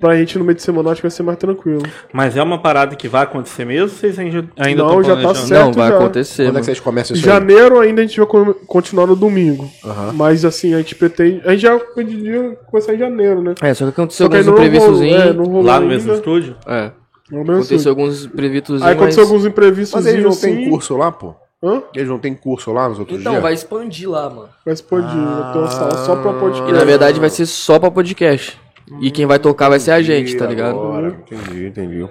pra 0.00 0.16
gente 0.16 0.38
no 0.38 0.44
meio 0.44 0.56
de 0.56 0.62
semana 0.62 0.90
acho 0.90 1.00
que 1.00 1.06
vai 1.06 1.10
ser 1.10 1.22
mais 1.22 1.38
tranquilo. 1.38 1.82
Mas 2.12 2.36
é 2.36 2.42
uma 2.42 2.58
parada 2.60 2.96
que 2.96 3.06
vai 3.08 3.22
acontecer 3.24 3.64
mesmo? 3.64 3.88
Vocês 3.90 4.18
ainda, 4.18 4.48
ainda 4.58 4.82
Não, 4.82 5.02
já 5.02 5.16
tá 5.20 5.34
certo. 5.34 5.64
Não, 5.66 5.72
vai 5.72 5.90
já. 5.90 5.96
acontecer, 5.96 6.44
Quando 6.46 6.56
é 6.56 6.60
que 6.60 6.66
vocês 6.66 6.80
começam 6.80 7.14
Em 7.14 7.20
isso 7.20 7.28
aí? 7.28 7.34
janeiro 7.34 7.78
ainda 7.80 8.00
a 8.02 8.06
gente 8.06 8.18
vai 8.18 8.26
co- 8.26 8.54
continuar 8.66 9.06
no 9.06 9.14
domingo. 9.16 9.70
Mas 10.14 10.44
assim, 10.44 10.74
a 10.74 10.78
gente 10.78 10.94
pretende. 10.94 11.42
A 11.44 11.52
gente 11.52 11.60
já 11.62 11.78
podia 11.78 12.56
começar 12.70 12.94
em 12.94 12.98
janeiro, 12.98 13.42
né? 13.42 13.54
É, 13.62 13.74
só 13.74 13.84
que 13.84 13.90
aconteceu 13.90 14.26
Só 14.26 14.30
que 14.30 14.36
aí 14.36 14.42
alguns 14.46 14.58
imprevistozinhos. 14.58 15.22
é, 15.22 15.26
Lá 15.26 15.34
no 15.34 15.68
ainda. 15.70 15.80
mesmo 15.86 16.12
estúdio? 16.14 16.56
É, 16.66 16.90
aconteceu 17.32 17.76
estúdio. 17.76 17.88
alguns 17.90 18.24
imprevistozinhos, 18.24 18.82
Aí 18.88 18.94
aconteceu 18.94 19.22
mas... 19.24 19.30
alguns 19.32 19.46
imprevistos 19.46 19.94
Mas 19.94 20.06
eles 20.12 20.22
não 20.24 20.30
assim. 20.30 20.54
têm 20.56 20.70
curso 20.70 20.96
lá, 20.96 21.12
pô? 21.12 21.34
Hã? 21.62 21.82
Eles 21.94 22.08
não 22.08 22.18
têm 22.18 22.34
curso 22.34 22.72
lá 22.72 22.88
nos 22.88 22.98
outros 22.98 23.20
Então, 23.20 23.32
dias? 23.32 23.42
vai 23.42 23.52
expandir 23.52 24.08
lá, 24.08 24.30
mano. 24.30 24.48
Vai 24.64 24.72
explodir. 24.72 25.10
vai 25.14 25.52
ter 25.52 25.58
uma 25.58 25.68
sala 25.70 25.94
só 26.06 26.16
pra 26.16 26.32
podcast. 26.32 26.70
E 26.70 26.72
na 26.74 26.84
verdade 26.84 27.20
vai 27.20 27.28
ser 27.28 27.44
só 27.44 27.78
pra 27.78 27.90
podcast. 27.90 28.58
E 29.00 29.10
quem 29.10 29.26
vai 29.26 29.38
tocar 29.38 29.68
vai 29.68 29.78
ser 29.78 29.92
a 29.92 30.02
gente, 30.02 30.36
tá 30.36 30.46
ligado? 30.46 30.78
Agora, 30.78 31.08
entendi, 31.30 31.66
entendi. 31.66 32.08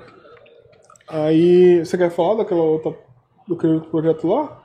Aí. 1.07 1.79
Você 1.83 1.97
quer 1.97 2.09
falar 2.11 2.35
daquela 2.35 2.61
outra. 2.61 2.93
do 3.47 3.55
aquele 3.55 3.73
outro 3.73 3.89
projeto 3.89 4.27
lá? 4.27 4.59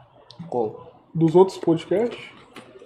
Qual? 0.48 0.92
Dos 1.14 1.34
outros 1.34 1.58
podcasts? 1.58 2.18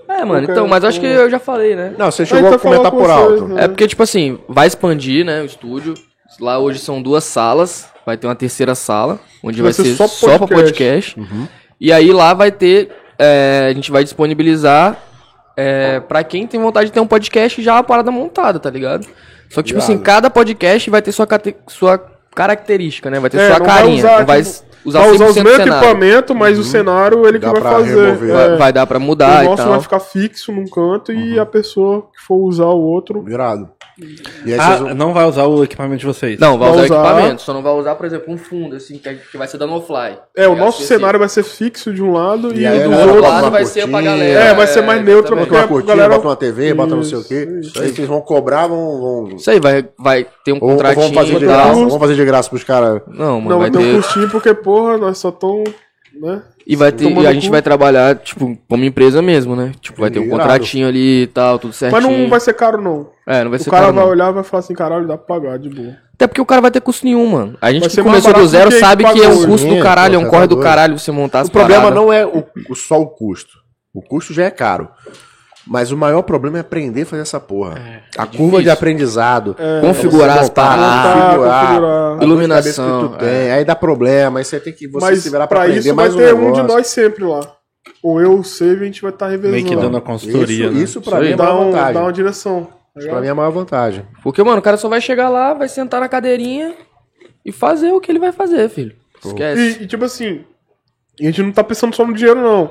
É, 0.09 0.25
mano, 0.25 0.47
então, 0.51 0.67
mas 0.67 0.83
eu 0.83 0.89
acho 0.89 1.01
que 1.01 1.07
eu 1.07 1.29
já 1.29 1.39
falei, 1.39 1.77
né? 1.77 1.95
Não, 1.99 2.11
você 2.11 2.25
chegou 2.25 2.55
a 2.55 2.59
comentar 2.59 2.91
por 2.91 2.99
com 3.03 3.07
vocês, 3.07 3.43
alto. 3.43 3.49
né? 3.55 3.65
É 3.65 3.69
porque, 3.69 3.87
tipo 3.87 4.03
assim, 4.03 4.39
vai 4.49 4.67
expandir, 4.67 5.25
né, 5.25 5.43
o 5.43 5.45
estúdio. 5.45 5.93
Lá 6.41 6.59
hoje 6.59 6.79
são 6.79 7.03
duas 7.03 7.25
salas. 7.25 7.89
Vai 8.07 8.17
ter 8.17 8.27
uma 8.27 8.35
terceira 8.35 8.75
sala, 8.75 9.21
onde 9.43 9.61
vai, 9.61 9.71
Vai 9.71 9.73
ser 9.75 9.91
ser, 9.91 9.97
só 9.97 10.07
só, 10.07 10.39
pra 10.39 10.47
podcast. 10.49 11.15
podcast. 11.15 11.51
E 11.79 11.93
aí 11.93 12.11
lá 12.11 12.33
vai 12.33 12.51
ter. 12.51 12.91
é, 13.19 13.69
a 13.71 13.75
gente 13.75 13.91
vai 13.91 14.03
disponibilizar 14.03 14.97
é, 15.61 15.99
pra 15.99 16.23
quem 16.23 16.47
tem 16.47 16.61
vontade 16.61 16.87
de 16.87 16.93
ter 16.93 17.01
um 17.01 17.07
podcast 17.07 17.61
já 17.61 17.79
a 17.79 17.83
parada 17.83 18.13
montada, 18.13 18.61
tá 18.61 18.71
ligado? 18.71 19.05
Só 19.51 19.61
que, 19.61 19.69
tipo 19.69 19.81
assim, 19.81 19.99
cada 19.99 20.31
podcast 20.31 20.89
vai 20.89 21.03
ter 21.03 21.11
sua, 21.11 21.27
cate- 21.27 21.57
sua 21.67 21.99
característica, 22.35 23.11
né? 23.11 23.19
Vai 23.19 23.29
ter 23.31 23.39
É, 23.41 23.49
sua 23.49 23.59
não 23.59 23.67
vai 23.67 23.77
carinha. 23.79 23.97
usar, 23.99 24.19
não 24.21 24.27
vai 24.27 24.39
tipo, 24.43 24.51
s- 24.51 24.63
usar 24.85 25.01
vai 25.01 25.11
usar 25.11 25.25
100% 25.25 25.29
os 25.31 25.35
do 25.35 25.43
mesmos 25.45 25.63
cenário. 25.65 25.85
equipamentos, 25.89 26.37
mas 26.37 26.59
o 26.59 26.65
cenário 26.65 27.27
ele 27.27 27.39
que 27.41 27.47
Dá 27.47 27.53
vai 27.53 27.61
pra 27.61 27.71
fazer. 27.73 28.05
remover. 28.07 28.31
é. 28.31 28.33
Vai, 28.49 28.57
vai 28.57 28.73
dar 28.73 28.87
pra 28.87 28.99
mudar 29.01 29.41
o 29.41 29.43
e 29.43 29.45
nosso 29.47 29.63
tal. 29.63 29.71
vai 29.73 29.81
ficar 29.81 30.01
fixo 30.01 30.53
num 30.53 30.67
canto 30.69 31.13
e 31.13 31.39
a 31.39 31.45
pessoa 31.47 32.03
que 32.03 32.23
for 32.25 32.37
usar 32.37 32.67
o 32.67 32.81
outro. 32.81 33.23
Virado. 33.23 33.69
E 34.47 34.53
aí 34.53 34.59
Ah, 34.61 34.67
vocês 34.67 34.81
vão- 34.81 34.95
não 34.95 35.13
vai 35.13 35.25
usar 35.27 35.45
o 35.47 35.65
equipamento 35.65 35.99
de 36.01 36.07
vocês. 36.07 36.39
Não, 36.39 36.57
vai 36.57 36.69
Vai 36.71 36.85
usar, 36.85 36.95
usar- 36.95 37.11
equipamento, 37.11 37.43
só 37.43 37.53
não 37.53 37.63
vai 37.63 37.73
usar, 37.73 37.95
por 37.97 38.07
exemplo, 38.07 38.33
um 38.33 38.39
fundo, 38.39 38.77
assim, 38.77 38.99
que, 38.99 39.37
vai 39.37 39.49
ser 39.49 39.59
dando 39.59 39.75
offline. 39.75 40.17
É, 40.37 40.47
o 40.47 40.55
nosso 40.55 40.83
ligado? 40.83 40.99
cenário 40.99 41.19
vai 41.19 41.29
ser 41.29 41.43
fixo 41.43 41.93
de 41.93 42.03
um 42.03 42.13
lado 42.13 42.55
e, 42.55 42.61
E 42.61 42.67
aí 42.67 42.85
do 42.85 42.93
outro. 42.93 43.21
lado 43.21 43.43
uma 43.45 43.51
vai 43.51 43.65
ser 43.65 43.89
pra 43.89 44.01
galera. 44.01 44.41
É, 44.41 44.55
vai 44.55 44.67
ser 44.69 44.83
mais 44.83 45.05
neutro, 45.05 45.31
também. 45.31 45.45
Bota 45.47 45.57
uma 45.63 45.69
cortina, 45.69 45.95
galera- 45.97 46.15
bota 46.15 46.29
uma 46.29 46.37
TV, 46.37 46.75
bota 46.75 46.95
não 46.95 47.03
sei 47.03 47.19
o 47.19 47.25
quê. 47.25 47.49
Isso, 47.61 47.81
Aí 47.83 47.89
vocês 47.93 48.07
vão 48.07 48.21
cobrar, 48.21 48.67
vão. 48.69 49.01
vão... 49.01 49.29
Isso 49.37 49.51
aí, 49.51 49.59
vai, 49.59 49.85
vai 49.99 50.27
ter 50.45 50.53
um 50.53 50.61
contratinho 50.61 51.07
vão 51.07 51.15
fazer 51.15 51.39
de 51.39 51.45
graça, 51.47 51.73
vamos 51.75 51.99
fazer 51.99 52.15
de 52.15 52.25
graça 52.25 52.49
pros 52.51 52.65
caras. 52.65 53.03
Não, 53.09 53.41
mano, 53.41 53.51
Não, 53.51 53.59
vai 53.59 53.71
ter 53.71 53.79
um 53.79 53.83
ter... 53.83 53.97
custinho 53.97 54.29
porque, 54.31 54.55
porra, 54.55 54.97
nós 54.97 55.19
só 55.19 55.31
tão. 55.33 55.65
Né? 56.21 56.43
E, 56.67 56.75
vai 56.75 56.91
ter, 56.91 57.09
e 57.09 57.27
a 57.27 57.33
gente 57.33 57.49
vai 57.49 57.63
trabalhar, 57.63 58.17
tipo, 58.17 58.59
como 58.69 58.85
empresa 58.85 59.23
mesmo, 59.23 59.55
né? 59.55 59.73
Tipo, 59.81 60.01
vai 60.01 60.11
ter 60.11 60.19
um 60.19 60.29
contratinho 60.29 60.89
ali 60.89 61.23
e 61.23 61.27
tal, 61.29 61.59
tudo 61.59 61.73
certinho. 61.73 62.01
Mas 62.03 62.11
não 62.19 62.29
vai 62.29 62.41
ser 62.41 62.55
caro, 62.55 62.81
não. 62.83 63.09
É, 63.31 63.45
não 63.45 63.51
vai 63.51 63.61
O 63.61 63.63
ser 63.63 63.69
cara 63.71 63.83
caro, 63.83 63.95
vai 63.95 64.05
não. 64.05 64.11
olhar 64.11 64.31
e 64.31 64.33
vai 64.33 64.43
falar 64.43 64.61
assim, 64.61 64.75
caralho, 64.75 65.07
dá 65.07 65.19
pra 65.19 65.37
pagar 65.39 65.59
de 65.59 65.69
boa. 65.69 65.95
Até 66.15 66.27
porque 66.27 66.41
o 66.41 66.47
cara 66.47 66.63
vai 66.63 66.71
ter 66.71 66.81
custo 66.81 67.05
nenhum, 67.05 67.27
mano. 67.27 67.59
A 67.61 67.71
gente 67.71 67.81
Vai 67.83 67.89
que 67.91 67.95
ser 67.95 68.03
mais 68.03 68.23
começou 68.25 68.33
do 68.33 68.35
barato 68.37 68.49
zero 68.51 68.71
do 68.71 68.75
que 68.75 68.81
sabe 68.81 69.05
que 69.05 69.23
é 69.23 69.29
um 69.29 69.47
custo 69.47 69.69
do 69.69 69.79
caralho, 69.83 70.15
é 70.15 70.19
um 70.19 70.25
Pô, 70.25 70.31
corre 70.31 70.43
tá 70.43 70.47
do 70.47 70.55
doido. 70.55 70.65
caralho 70.65 70.99
você 70.99 71.13
montar 71.13 71.41
as 71.41 71.49
O 71.49 71.51
problema 71.53 71.83
paradas. 71.83 72.03
não 72.03 72.13
é 72.13 72.25
o, 72.27 72.43
o- 72.71 72.75
só 72.75 73.01
o 73.01 73.07
custo. 73.07 73.51
O 73.95 74.01
custo 74.03 74.33
já 74.33 74.45
é 74.45 74.51
caro. 74.51 74.89
Mas 75.71 75.93
o 75.93 75.97
maior 75.99 76.23
problema 76.23 76.57
é 76.57 76.61
aprender 76.63 77.03
a 77.03 77.07
fazer 77.07 77.21
essa 77.23 77.39
porra. 77.39 77.75
a 78.17 78.25
curva 78.25 78.37
difícil. 78.43 78.63
de 78.63 78.71
aprendizado. 78.71 79.55
Configurar 79.83 80.39
Você 80.39 80.45
as 80.45 80.49
paradas. 80.51 81.13
configurar, 81.23 81.65
configurar. 81.67 82.23
Iluminação, 82.23 83.09
tu 83.11 83.19
tem. 83.19 83.51
Aí 83.53 83.65
dá 83.67 83.77
problema, 83.77 84.39
aí 84.41 84.45
você 84.47 84.59
tem 84.59 84.73
que 84.73 84.89
você 84.89 85.05
Mas 85.05 85.19
se 85.23 85.29
virar 85.29 85.47
pra, 85.47 85.59
pra 85.59 85.61
aprender 85.67 85.81
isso 85.81 85.95
vai 85.95 86.05
mais 86.07 86.15
um 86.15 86.19
ter 86.19 86.35
um 86.35 86.39
negócio. 86.41 86.63
de 86.63 86.69
nós 86.73 86.87
sempre 86.87 87.25
lá. 87.25 87.41
Ou 88.03 88.21
eu, 88.21 88.39
o 88.39 88.45
Save, 88.45 88.81
a 88.83 88.85
gente 88.87 89.03
vai 89.03 89.11
estar 89.11 89.27
tá 89.27 89.31
revezando. 89.31 89.53
Meio 89.55 89.67
que 89.67 89.77
dando 89.77 89.97
a 89.99 90.01
consultoria, 90.01 90.65
Isso, 90.67 90.75
né? 90.75 90.81
isso 90.83 91.01
pra 91.03 91.17
Isso 91.19 91.25
mim 91.25 91.31
é 91.31 91.35
a 91.35 91.37
dá, 91.37 91.55
um, 91.55 91.65
vantagem. 91.67 91.95
dá 91.95 92.01
uma 92.01 92.13
direção. 92.13 92.69
Isso 92.97 93.09
pra 93.09 93.21
mim 93.21 93.27
é 93.27 93.31
a 93.31 93.35
maior 93.35 93.51
vantagem. 93.51 94.05
Porque, 94.23 94.43
mano, 94.43 94.59
o 94.59 94.63
cara 94.63 94.77
só 94.77 94.89
vai 94.89 95.01
chegar 95.01 95.29
lá, 95.29 95.55
vai 95.55 95.69
sentar 95.69 96.01
na 96.01 96.09
cadeirinha 96.09 96.75
e 97.45 97.53
fazer 97.53 97.93
o 97.93 98.01
que 98.01 98.11
ele 98.11 98.19
vai 98.19 98.33
fazer, 98.33 98.69
filho. 98.69 98.97
Esquece. 99.25 99.81
E, 99.81 99.83
e, 99.85 99.87
tipo 99.87 100.05
assim, 100.05 100.45
a 101.21 101.25
gente 101.25 101.43
não 101.43 101.53
tá 101.53 101.63
pensando 101.65 101.95
só 101.95 102.07
no 102.07 102.15
dinheiro, 102.15 102.41
não. 102.41 102.71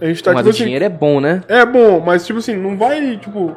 A 0.00 0.06
gente 0.06 0.22
tá, 0.22 0.32
Mas 0.32 0.40
tipo 0.40 0.48
o 0.48 0.50
assim. 0.50 0.64
dinheiro 0.64 0.84
é 0.84 0.88
bom, 0.88 1.20
né? 1.20 1.42
É 1.46 1.64
bom, 1.64 2.00
mas 2.00 2.26
tipo 2.26 2.38
assim, 2.38 2.56
não 2.56 2.76
vai, 2.76 3.18
tipo, 3.18 3.54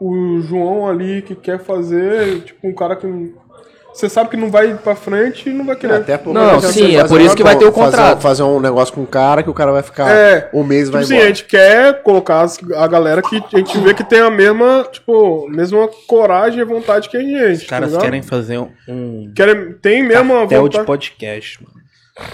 o 0.00 0.40
João 0.40 0.88
ali 0.88 1.22
que 1.22 1.34
quer 1.36 1.58
fazer, 1.60 2.40
tipo, 2.42 2.66
um 2.66 2.74
cara 2.74 2.96
que. 2.96 3.06
Você 3.98 4.08
sabe 4.08 4.30
que 4.30 4.36
não 4.36 4.48
vai 4.48 4.74
pra 4.74 4.94
frente 4.94 5.48
e 5.50 5.52
não 5.52 5.64
vai 5.66 5.74
querer. 5.74 5.94
Até 5.94 6.16
por 6.16 6.32
Não, 6.32 6.60
porque 6.60 6.68
sim, 6.68 6.94
é 6.94 7.00
fazer 7.00 7.08
por 7.08 7.20
isso 7.20 7.30
uma- 7.30 7.36
que 7.36 7.42
vai 7.42 7.56
ter 7.56 7.64
o 7.64 7.72
fazer- 7.72 7.84
contrato. 7.86 8.20
Fazer 8.20 8.42
um 8.44 8.60
negócio 8.60 8.94
com 8.94 9.00
um 9.00 9.06
cara 9.06 9.42
que 9.42 9.50
o 9.50 9.54
cara 9.54 9.72
vai 9.72 9.82
ficar 9.82 10.08
É. 10.08 10.48
um 10.54 10.62
mês 10.62 10.82
Tipo 10.84 10.92
vai 10.92 11.02
assim, 11.02 11.14
embora. 11.14 11.24
a 11.24 11.28
gente 11.32 11.44
quer 11.46 12.02
colocar 12.04 12.46
a 12.76 12.86
galera 12.86 13.20
que 13.22 13.42
a 13.52 13.58
gente 13.58 13.76
vê 13.78 13.92
que 13.94 14.04
tem 14.04 14.20
a 14.20 14.30
mesma, 14.30 14.86
tipo, 14.92 15.48
mesma 15.50 15.88
coragem 16.06 16.60
e 16.60 16.64
vontade 16.64 17.08
que 17.08 17.16
a 17.16 17.20
gente. 17.20 17.62
Os 17.62 17.64
caras 17.64 17.92
tá 17.92 17.98
querem 17.98 18.22
fazer 18.22 18.58
um, 18.88 19.32
Querem, 19.34 19.72
tem 19.82 20.04
mesmo 20.04 20.32
a 20.32 20.40
cartel 20.42 20.68
de 20.68 20.76
vontade. 20.78 20.86
podcast, 20.86 21.58
mano. 21.64 21.77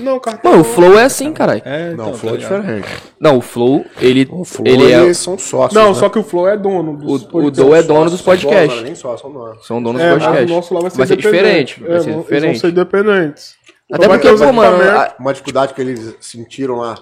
Não, 0.01 0.19
cartão. 0.19 0.51
Mano, 0.51 0.63
o 0.63 0.65
Flow 0.65 0.99
é 0.99 1.05
assim, 1.05 1.33
caralho. 1.33 1.63
É, 1.65 1.89
Não, 1.89 1.93
então, 1.95 2.11
o 2.11 2.15
flow 2.15 2.35
é 2.35 2.39
tá 2.39 2.43
ligado. 2.45 2.61
diferente. 2.63 2.89
Não, 3.21 3.37
o 3.39 3.41
Flow, 3.41 3.85
ele, 4.01 4.29
O 4.31 4.45
flow, 4.45 4.67
ele 4.67 4.93
é... 4.93 5.03
eles 5.03 5.19
são 5.19 5.37
sócios. 5.39 5.75
Não, 5.81 5.89
né? 5.89 5.95
só 5.95 6.09
que 6.09 6.19
o 6.19 6.23
Flow 6.25 6.49
é 6.49 6.57
dono 6.57 6.97
dos 6.97 7.23
O, 7.23 7.27
o 7.27 7.29
podcasts. 7.29 7.57
Doe 7.67 7.79
é 7.79 7.83
dono 7.83 8.11
dos 8.11 8.19
não, 8.21 8.25
podcasts. 8.25 8.83
nem 8.83 8.95
só, 8.95 9.17
são 9.17 9.33
donos. 9.33 9.67
São 9.67 9.83
donos 9.83 10.01
É, 10.01 10.05
dos 10.11 10.13
mas 10.15 10.23
o 10.23 10.27
podcasts. 10.27 10.57
nosso 10.57 10.75
lá 10.75 10.81
vai 10.81 10.91
ser, 10.91 10.97
Vai 10.99 11.07
ser 11.07 11.15
independente. 11.15 11.75
diferente. 11.75 11.81
Vai 11.83 11.97
É, 11.97 12.01
ser 12.01 12.11
diferente. 12.17 12.33
Eles 12.33 12.45
vão 12.45 12.55
ser 12.61 12.69
independentes. 12.69 13.55
Até 13.93 14.07
Então 14.07 14.19
porque, 14.19 14.45
pô, 14.45 14.53
mano, 14.53 14.83
a- 14.91 15.15
Uma 15.21 15.33
dificuldade 15.33 15.75
que 15.75 15.81
eles 15.81 16.17
sentiram 16.21 16.77
lá, 16.77 16.95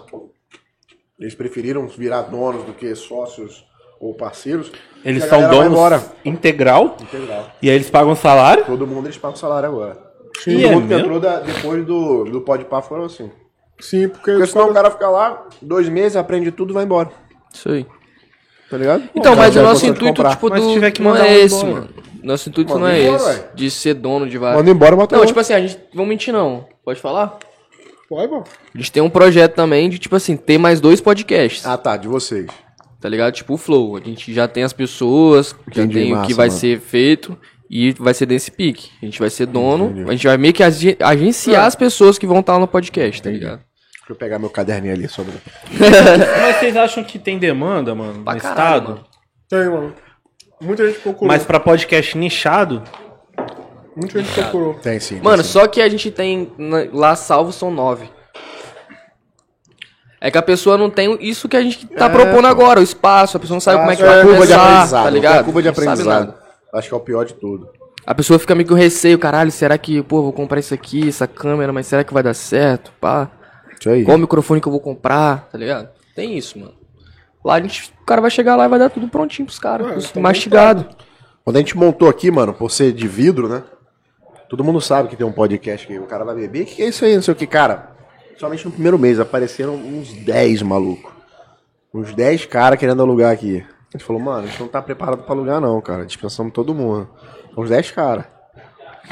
eles 1.18 1.34
preferiram 1.34 1.86
virar 1.86 2.22
donos 2.22 2.64
do 2.64 2.72
que 2.72 2.92
sócios 2.94 3.64
ou 4.00 4.14
parceiros. 4.14 4.72
Eles 5.04 5.24
são 5.24 5.48
donos 5.48 6.02
integral 6.24 6.96
Integral. 7.00 7.46
e 7.62 7.68
aí 7.70 7.74
eles 7.76 7.88
pagam 7.90 8.14
salário. 8.16 8.64
Todo 8.64 8.86
mundo 8.86 9.06
eles 9.06 9.16
pagam 9.18 9.36
salário 9.36 9.68
agora. 9.68 9.96
E 10.46 10.54
Todo 10.54 10.64
é 10.66 10.70
mundo 10.74 10.88
que 10.88 10.94
entrou 10.94 11.20
da- 11.20 11.40
depois 11.40 11.84
do, 11.86 12.24
do 12.24 12.40
Podpah 12.40 12.82
foram 12.82 13.04
assim. 13.04 13.30
Sim, 13.80 14.08
porque... 14.08 14.30
Porque 14.32 14.46
senão 14.46 14.70
o 14.70 14.74
cara 14.74 14.90
fica 14.90 15.08
lá, 15.08 15.46
dois 15.60 15.88
meses, 15.88 16.16
aprende 16.16 16.50
tudo 16.52 16.70
e 16.72 16.74
vai 16.74 16.84
embora. 16.84 17.10
Isso 17.52 17.68
aí. 17.70 17.86
Tá 18.70 18.76
ligado? 18.78 19.02
Então, 19.14 19.36
mas 19.36 19.50
o 19.50 19.60
vai 19.60 19.62
nosso 19.64 19.86
intuito, 19.86 20.24
tipo, 20.24 20.48
Mas 20.48 20.60
se 20.62 20.66
do, 20.68 20.72
tiver 20.74 20.90
que 20.92 21.02
não 21.02 21.14
é 21.16 21.22
um 21.22 21.26
esse, 21.26 21.54
embora. 21.56 21.72
mano. 21.74 21.88
Nosso 22.22 22.48
intuito 22.48 22.72
Manda 22.72 22.80
não 22.86 22.92
é 22.92 23.02
embora, 23.02 23.16
esse. 23.16 23.40
ué. 23.40 23.48
De 23.54 23.70
ser 23.70 23.94
dono 23.94 24.28
de 24.28 24.38
vários... 24.38 24.58
Manda 24.58 24.70
embora, 24.70 24.96
bota 24.96 25.16
Não, 25.16 25.26
tipo 25.26 25.40
assim, 25.40 25.52
a 25.52 25.60
gente... 25.60 25.78
Vamos 25.92 26.08
mentir, 26.08 26.32
não. 26.32 26.66
Pode 26.84 27.00
falar? 27.00 27.38
Vai, 28.10 28.28
pô. 28.28 28.44
A 28.74 28.78
gente 28.78 28.92
tem 28.92 29.02
um 29.02 29.10
projeto 29.10 29.54
também 29.54 29.90
de, 29.90 29.98
tipo 29.98 30.14
assim, 30.16 30.36
ter 30.36 30.58
mais 30.58 30.80
dois 30.80 31.00
podcasts. 31.00 31.66
Ah, 31.66 31.76
tá, 31.76 31.96
de 31.96 32.06
vocês. 32.08 32.46
Tá 33.00 33.08
ligado? 33.08 33.32
Tipo 33.34 33.54
o 33.54 33.56
Flow. 33.58 33.96
A 33.96 34.00
gente 34.00 34.32
já 34.32 34.46
tem 34.46 34.62
as 34.62 34.72
pessoas, 34.72 35.56
já 35.72 35.82
Entendi, 35.82 35.94
tem 35.94 36.12
o 36.12 36.16
que 36.16 36.22
massa, 36.22 36.34
vai 36.36 36.46
mano. 36.48 36.60
ser 36.60 36.78
feito 36.80 37.36
e 37.74 37.92
vai 37.92 38.12
ser 38.12 38.26
desse 38.26 38.50
pique. 38.50 38.90
A 39.02 39.06
gente 39.06 39.18
vai 39.18 39.30
ser 39.30 39.46
dono, 39.46 40.04
a 40.06 40.12
gente 40.12 40.26
vai 40.26 40.36
meio 40.36 40.52
que 40.52 40.62
agenciar 40.62 41.64
as 41.64 41.74
pessoas 41.74 42.18
que 42.18 42.26
vão 42.26 42.40
estar 42.40 42.52
lá 42.52 42.58
no 42.58 42.68
podcast, 42.68 43.22
tá 43.22 43.30
ligado? 43.30 43.60
Deixa 43.60 44.10
eu 44.10 44.16
pegar 44.16 44.38
meu 44.38 44.50
caderninho 44.50 44.92
ali 44.92 45.08
sobre. 45.08 45.32
Mas 46.42 46.56
vocês 46.56 46.76
acham 46.76 47.02
que 47.02 47.18
tem 47.18 47.38
demanda, 47.38 47.94
mano, 47.94 48.22
Pra 48.24 48.34
no 48.34 48.40
caralho, 48.40 48.58
estado? 48.60 48.88
mano. 48.90 49.04
Tem, 49.48 49.70
mano. 49.70 49.94
Muita 50.60 50.86
gente 50.86 51.00
procurou. 51.00 51.28
Mas 51.28 51.44
pra 51.44 51.58
podcast 51.58 52.16
nichado, 52.18 52.82
Muita 53.96 54.20
gente 54.22 54.32
procurou. 54.34 54.74
Tem 54.74 55.00
sim. 55.00 55.14
tem 55.16 55.22
Mano, 55.24 55.42
sim. 55.42 55.50
só 55.50 55.66
que 55.66 55.80
a 55.80 55.88
gente 55.88 56.10
tem 56.10 56.50
lá 56.92 57.14
salvo 57.16 57.52
são 57.52 57.70
nove. 57.70 58.08
É 60.20 60.30
que 60.30 60.38
a 60.38 60.42
pessoa 60.42 60.78
não 60.78 60.88
tem 60.88 61.16
isso 61.20 61.48
que 61.48 61.56
a 61.56 61.62
gente 61.62 61.84
tá 61.86 62.06
É, 62.06 62.08
propondo 62.08 62.42
pô. 62.42 62.46
agora, 62.46 62.78
o 62.80 62.82
espaço, 62.82 63.36
a 63.36 63.40
pessoa 63.40 63.56
não 63.56 63.60
sabe 63.60 63.78
como 63.78 63.90
é 63.90 63.96
que 63.96 64.02
É, 64.02 64.06
vai 64.06 64.22
curva 64.22 64.46
de 64.46 64.52
começar, 64.52 64.66
aprendizado. 64.72 65.04
tá 65.04 65.10
ligado? 65.10 65.40
a 65.40 65.44
curva 65.44 65.62
de 65.62 65.68
sabe 65.68 65.80
aprendizado. 65.82 66.34
Acho 66.72 66.88
que 66.88 66.94
é 66.94 66.96
o 66.96 67.00
pior 67.00 67.24
de 67.24 67.34
tudo. 67.34 67.68
A 68.04 68.14
pessoa 68.14 68.38
fica 68.38 68.54
meio 68.54 68.68
com 68.68 68.74
receio, 68.74 69.18
caralho, 69.18 69.52
será 69.52 69.78
que, 69.78 70.02
pô, 70.02 70.22
vou 70.22 70.32
comprar 70.32 70.58
isso 70.58 70.74
aqui, 70.74 71.08
essa 71.08 71.26
câmera, 71.26 71.72
mas 71.72 71.86
será 71.86 72.02
que 72.02 72.12
vai 72.12 72.22
dar 72.22 72.34
certo, 72.34 72.92
pá? 73.00 73.30
Isso 73.78 73.88
aí. 73.90 74.04
Qual 74.04 74.18
microfone 74.18 74.60
que 74.60 74.66
eu 74.66 74.72
vou 74.72 74.80
comprar, 74.80 75.48
tá 75.50 75.58
ligado? 75.58 75.90
Tem 76.14 76.36
isso, 76.36 76.58
mano. 76.58 76.74
Lá 77.44 77.54
a 77.54 77.60
gente, 77.60 77.92
o 78.00 78.04
cara 78.04 78.20
vai 78.20 78.30
chegar 78.30 78.56
lá 78.56 78.64
e 78.64 78.68
vai 78.68 78.78
dar 78.78 78.90
tudo 78.90 79.08
prontinho 79.08 79.46
pros 79.46 79.58
caras, 79.58 80.12
mastigado. 80.14 80.86
Quando 81.44 81.56
a 81.56 81.58
gente 81.58 81.76
montou 81.76 82.08
aqui, 82.08 82.30
mano, 82.30 82.54
por 82.54 82.70
ser 82.70 82.92
de 82.92 83.06
vidro, 83.06 83.48
né? 83.48 83.62
Todo 84.48 84.62
mundo 84.62 84.80
sabe 84.80 85.08
que 85.08 85.16
tem 85.16 85.26
um 85.26 85.32
podcast 85.32 85.86
que 85.86 85.98
o 85.98 86.06
cara 86.06 86.24
vai 86.24 86.34
beber. 86.34 86.62
O 86.62 86.66
que, 86.66 86.76
que 86.76 86.82
é 86.82 86.88
isso 86.88 87.04
aí? 87.04 87.14
Não 87.14 87.22
sei 87.22 87.32
o 87.32 87.36
que, 87.36 87.46
cara. 87.46 87.90
Somente 88.38 88.64
no 88.64 88.70
primeiro 88.70 88.98
mês 88.98 89.18
apareceram 89.18 89.74
uns 89.74 90.12
10 90.12 90.62
malucos. 90.62 91.10
Uns 91.92 92.14
10 92.14 92.46
caras 92.46 92.78
querendo 92.78 93.02
alugar 93.02 93.32
aqui. 93.32 93.64
A 93.94 93.98
gente 93.98 94.04
falou, 94.06 94.22
mano, 94.22 94.44
a 94.44 94.46
gente 94.46 94.58
não 94.60 94.68
tá 94.68 94.80
preparado 94.80 95.22
pra 95.22 95.34
alugar, 95.34 95.60
não, 95.60 95.80
cara. 95.80 96.06
Dispensamos 96.06 96.52
todo 96.52 96.74
mundo. 96.74 97.08
Uns 97.56 97.68
10 97.68 97.90
caras. 97.90 98.24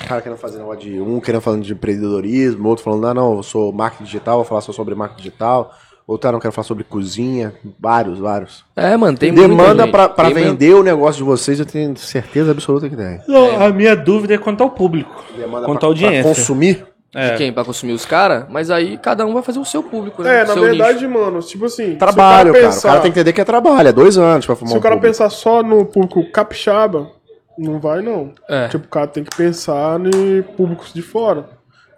Cara 0.06 0.22
querendo 0.22 0.38
fazer 0.38 0.58
negócio 0.58 0.80
de. 0.80 1.00
Um 1.00 1.20
querendo 1.20 1.42
falando 1.42 1.62
de 1.62 1.72
empreendedorismo, 1.72 2.68
outro 2.68 2.84
falando, 2.84 3.06
ah, 3.08 3.12
não, 3.14 3.36
eu 3.36 3.42
sou 3.42 3.72
marketing 3.72 4.04
digital, 4.04 4.36
vou 4.36 4.44
falar 4.44 4.60
só 4.62 4.72
sobre 4.72 4.94
marketing 4.94 5.22
digital. 5.24 5.74
Outro, 6.06 6.28
ah, 6.28 6.32
não 6.32 6.40
quero 6.40 6.52
falar 6.52 6.64
sobre 6.64 6.82
cozinha. 6.82 7.52
Vários, 7.78 8.18
vários. 8.18 8.64
É, 8.74 8.96
mano, 8.96 9.16
tem 9.18 9.30
muita 9.30 9.48
Demanda 9.48 9.82
gente. 9.84 9.92
pra, 9.92 10.08
pra 10.08 10.24
Tem 10.26 10.34
mesmo. 10.34 10.50
vender 10.52 10.74
o 10.74 10.82
negócio 10.82 11.18
de 11.18 11.24
vocês, 11.24 11.60
eu 11.60 11.66
tenho 11.66 11.96
certeza 11.98 12.50
absoluta 12.50 12.88
que 12.88 12.96
tem. 12.96 13.20
a 13.60 13.68
minha 13.70 13.94
dúvida 13.94 14.34
é 14.34 14.38
quanto 14.38 14.62
ao 14.62 14.70
público, 14.70 15.22
Demanda 15.36 15.66
quanto 15.66 15.80
pra, 15.80 15.86
à 15.88 15.90
audiência. 15.90 16.22
pra 16.22 16.30
consumir. 16.34 16.86
É. 17.14 17.32
De 17.32 17.38
quem? 17.38 17.52
Pra 17.52 17.64
consumir 17.64 17.92
os 17.92 18.04
caras? 18.04 18.44
Mas 18.48 18.70
aí 18.70 18.96
cada 18.96 19.26
um 19.26 19.34
vai 19.34 19.42
fazer 19.42 19.58
o 19.58 19.64
seu 19.64 19.82
público, 19.82 20.22
né? 20.22 20.42
É, 20.42 20.44
na 20.44 20.52
seu 20.54 20.62
verdade, 20.62 21.06
nicho. 21.06 21.18
mano, 21.18 21.40
tipo 21.40 21.64
assim. 21.64 21.96
Trabalho, 21.96 22.52
o 22.52 22.54
cara. 22.54 22.68
O 22.70 22.82
cara 22.82 23.00
tem 23.00 23.12
que 23.12 23.18
entender 23.18 23.32
que 23.32 23.40
é 23.40 23.44
trabalho. 23.44 23.88
É 23.88 23.92
dois 23.92 24.16
anos 24.16 24.46
pra 24.46 24.54
formar 24.54 24.70
Se 24.70 24.76
um 24.76 24.78
o 24.78 24.82
cara 24.82 24.94
público. 24.94 25.12
pensar 25.12 25.28
só 25.30 25.62
no 25.62 25.84
público 25.86 26.30
capixaba, 26.30 27.10
não 27.58 27.80
vai 27.80 28.00
não. 28.00 28.32
É. 28.48 28.68
Tipo, 28.68 28.86
o 28.86 28.88
cara 28.88 29.08
tem 29.08 29.24
que 29.24 29.36
pensar 29.36 29.98
em 30.00 30.42
públicos 30.56 30.92
de 30.92 31.02
fora. 31.02 31.48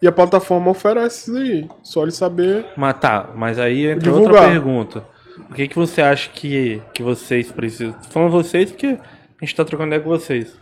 E 0.00 0.08
a 0.08 0.12
plataforma 0.12 0.70
oferece 0.70 1.30
isso 1.30 1.38
aí. 1.38 1.68
Só 1.82 2.02
ele 2.02 2.10
saber. 2.10 2.64
Mas 2.76 2.98
tá, 2.98 3.28
mas 3.36 3.58
aí 3.58 3.86
entra 3.86 4.00
Divulgar. 4.00 4.32
outra 4.34 4.48
pergunta. 4.48 5.04
O 5.50 5.54
que, 5.54 5.68
que 5.68 5.76
você 5.76 6.00
acha 6.00 6.30
que, 6.30 6.80
que 6.94 7.02
vocês 7.02 7.52
precisam? 7.52 7.92
Tô 7.92 8.08
falando 8.08 8.30
vocês 8.32 8.70
porque 8.72 8.86
a 8.86 9.44
gente 9.44 9.54
tá 9.54 9.64
trocando 9.64 9.88
ideia 9.88 10.00
com 10.02 10.08
vocês. 10.08 10.56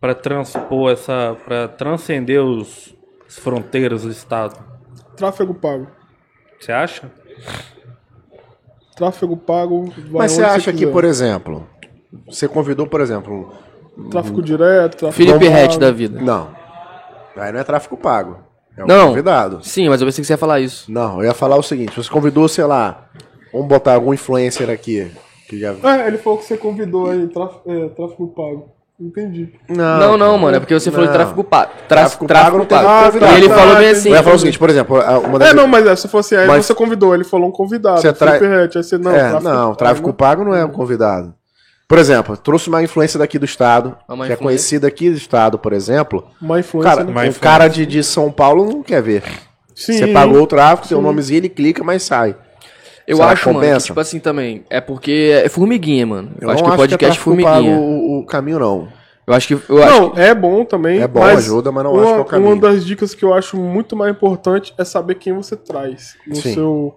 Pra 0.00 0.14
transpor 0.14 0.90
essa. 0.90 1.36
pra 1.44 1.68
transcender 1.68 2.42
os, 2.42 2.92
as 3.32 3.38
fronteiras 3.38 4.02
do 4.02 4.10
Estado. 4.10 4.62
Tráfego 5.16 5.54
pago. 5.54 5.86
Você 6.60 6.70
acha? 6.70 7.10
Tráfego 8.94 9.36
pago. 9.36 9.86
vai 10.10 10.22
Mas 10.22 10.32
você 10.32 10.42
acha 10.42 10.72
que, 10.72 10.86
por 10.86 11.02
exemplo, 11.04 11.66
você 12.26 12.46
convidou, 12.46 12.86
por 12.86 13.00
exemplo. 13.00 13.52
Tráfego 14.10 14.42
direto, 14.42 14.96
tráfego 14.98 15.30
Felipe. 15.30 15.48
Rett 15.48 15.78
da 15.78 15.90
vida. 15.90 16.20
Não. 16.20 16.50
Aí 17.36 17.50
não 17.52 17.60
é 17.60 17.64
tráfico 17.64 17.96
pago. 17.96 18.38
É 18.76 18.84
um 18.84 18.86
Não. 18.86 19.08
convidado. 19.08 19.60
Sim, 19.62 19.88
mas 19.88 20.00
eu 20.00 20.06
pensei 20.06 20.22
que 20.22 20.26
você 20.26 20.34
ia 20.34 20.38
falar 20.38 20.60
isso. 20.60 20.90
Não, 20.90 21.18
eu 21.20 21.24
ia 21.24 21.34
falar 21.34 21.56
o 21.56 21.62
seguinte: 21.62 21.96
você 21.96 22.10
convidou, 22.10 22.46
sei 22.48 22.64
lá, 22.64 23.08
vamos 23.52 23.68
botar 23.68 23.94
algum 23.94 24.12
influencer 24.12 24.68
aqui. 24.68 25.10
Que 25.48 25.58
já... 25.58 25.72
É, 25.72 26.06
ele 26.06 26.18
falou 26.18 26.38
que 26.38 26.44
você 26.44 26.56
convidou 26.56 27.10
aí, 27.10 27.26
tráfego, 27.28 27.62
é, 27.66 27.88
tráfego 27.88 28.28
pago. 28.28 28.72
Entendi. 29.04 29.52
Não, 29.68 30.16
não, 30.16 30.38
mano, 30.38 30.56
é 30.56 30.60
porque 30.60 30.72
você 30.74 30.90
falou 30.90 31.06
de 31.06 31.12
Não. 31.12 31.18
tráfego 31.18 31.42
pago. 31.42 31.70
Tra 31.88 32.00
Tráfego 32.02 32.26
tráfego, 32.26 32.26
pago 32.26 32.58
não 32.58 32.66
tem 32.66 32.78
pago. 32.78 33.18
E 33.18 33.36
ele 33.36 33.50
Ah, 33.52 33.54
falou 33.56 33.76
bem 33.76 33.88
assim. 33.88 34.08
Eu 34.10 34.14
ia 34.14 34.22
falar 34.22 34.36
o 34.36 34.38
seguinte, 34.38 34.58
por 34.58 34.70
exemplo, 34.70 34.96
uma 35.26 35.38
das. 35.38 35.50
É, 35.50 35.54
não, 35.54 35.66
mas 35.66 35.86
é, 35.86 35.96
se 35.96 36.06
fosse 36.08 36.36
aí, 36.36 36.46
Mas- 36.46 36.66
você 36.66 36.74
convidou, 36.74 37.14
ele 37.14 37.24
falou 37.24 37.48
um 37.48 37.52
convidado. 37.52 38.00
Você 38.00 38.14
Felipe 38.14 38.38
tra- 38.38 38.60
aí 38.62 38.68
você, 38.72 38.96
não, 38.98 39.10
é, 39.10 39.32
não, 39.32 39.42
pago. 39.42 39.76
tráfico 39.76 40.12
pago 40.12 40.44
não 40.44 40.54
é 40.54 40.64
um 40.64 40.70
convidado. 40.70 41.34
Por 41.88 41.98
exemplo, 41.98 42.36
trouxe 42.36 42.68
uma 42.68 42.82
influência 42.82 43.18
daqui 43.18 43.38
do 43.38 43.44
estado, 43.44 43.96
Uma 44.08 44.26
que 44.26 44.32
é 44.32 44.36
conhecida 44.36 44.86
aqui 44.86 45.10
do 45.10 45.16
estado, 45.16 45.58
por 45.58 45.72
exemplo. 45.72 46.24
Uma 46.40 46.60
influência. 46.60 46.90
Cara, 46.96 47.10
influência. 47.10 47.40
cara 47.40 47.68
de, 47.68 47.84
de 47.84 48.02
São 48.02 48.30
Paulo 48.30 48.64
não 48.64 48.82
quer 48.82 49.02
ver. 49.02 49.22
Sim. 49.74 49.94
Você 49.98 50.06
pagou 50.06 50.42
o 50.42 50.46
tráfego, 50.46 50.86
seu 50.88 51.02
nomezinho, 51.02 51.38
ele 51.38 51.48
clica, 51.48 51.82
mas 51.84 52.02
sai. 52.02 52.36
Eu 53.12 53.16
Será 53.18 53.28
que 53.28 53.32
acho, 53.34 53.52
mano, 53.52 53.76
que, 53.76 53.84
tipo 53.84 54.00
assim 54.00 54.18
também. 54.18 54.64
É 54.70 54.80
porque 54.80 55.42
é 55.44 55.48
formiguinha, 55.48 56.06
mano. 56.06 56.30
Eu, 56.40 56.48
acho 56.48 56.62
que 56.62 56.68
não 56.68 56.74
o 56.74 56.78
podcast 56.78 57.18
é 57.18 57.22
formiguinha. 57.22 57.76
o, 57.76 58.20
o 58.20 58.26
caminho, 58.26 58.58
não. 58.58 58.88
Eu 59.26 59.34
acho 59.34 59.48
que. 59.48 59.70
Eu 59.70 59.82
acho 59.82 60.00
Não, 60.00 60.12
é 60.16 60.34
bom 60.34 60.64
também. 60.64 61.00
É 61.00 61.06
bom, 61.06 61.20
mas 61.20 61.40
ajuda, 61.40 61.70
mas 61.70 61.84
não 61.84 61.92
uma, 61.92 62.02
acho 62.02 62.12
que 62.12 62.18
é 62.18 62.22
o 62.22 62.24
caminho. 62.24 62.52
Uma 62.52 62.60
das 62.60 62.86
dicas 62.86 63.14
que 63.14 63.22
eu 63.22 63.34
acho 63.34 63.58
muito 63.58 63.94
mais 63.94 64.10
importante 64.10 64.72
é 64.78 64.84
saber 64.84 65.16
quem 65.16 65.34
você 65.34 65.54
traz 65.54 66.16
no 66.26 66.36
Sim. 66.36 66.54
seu. 66.54 66.96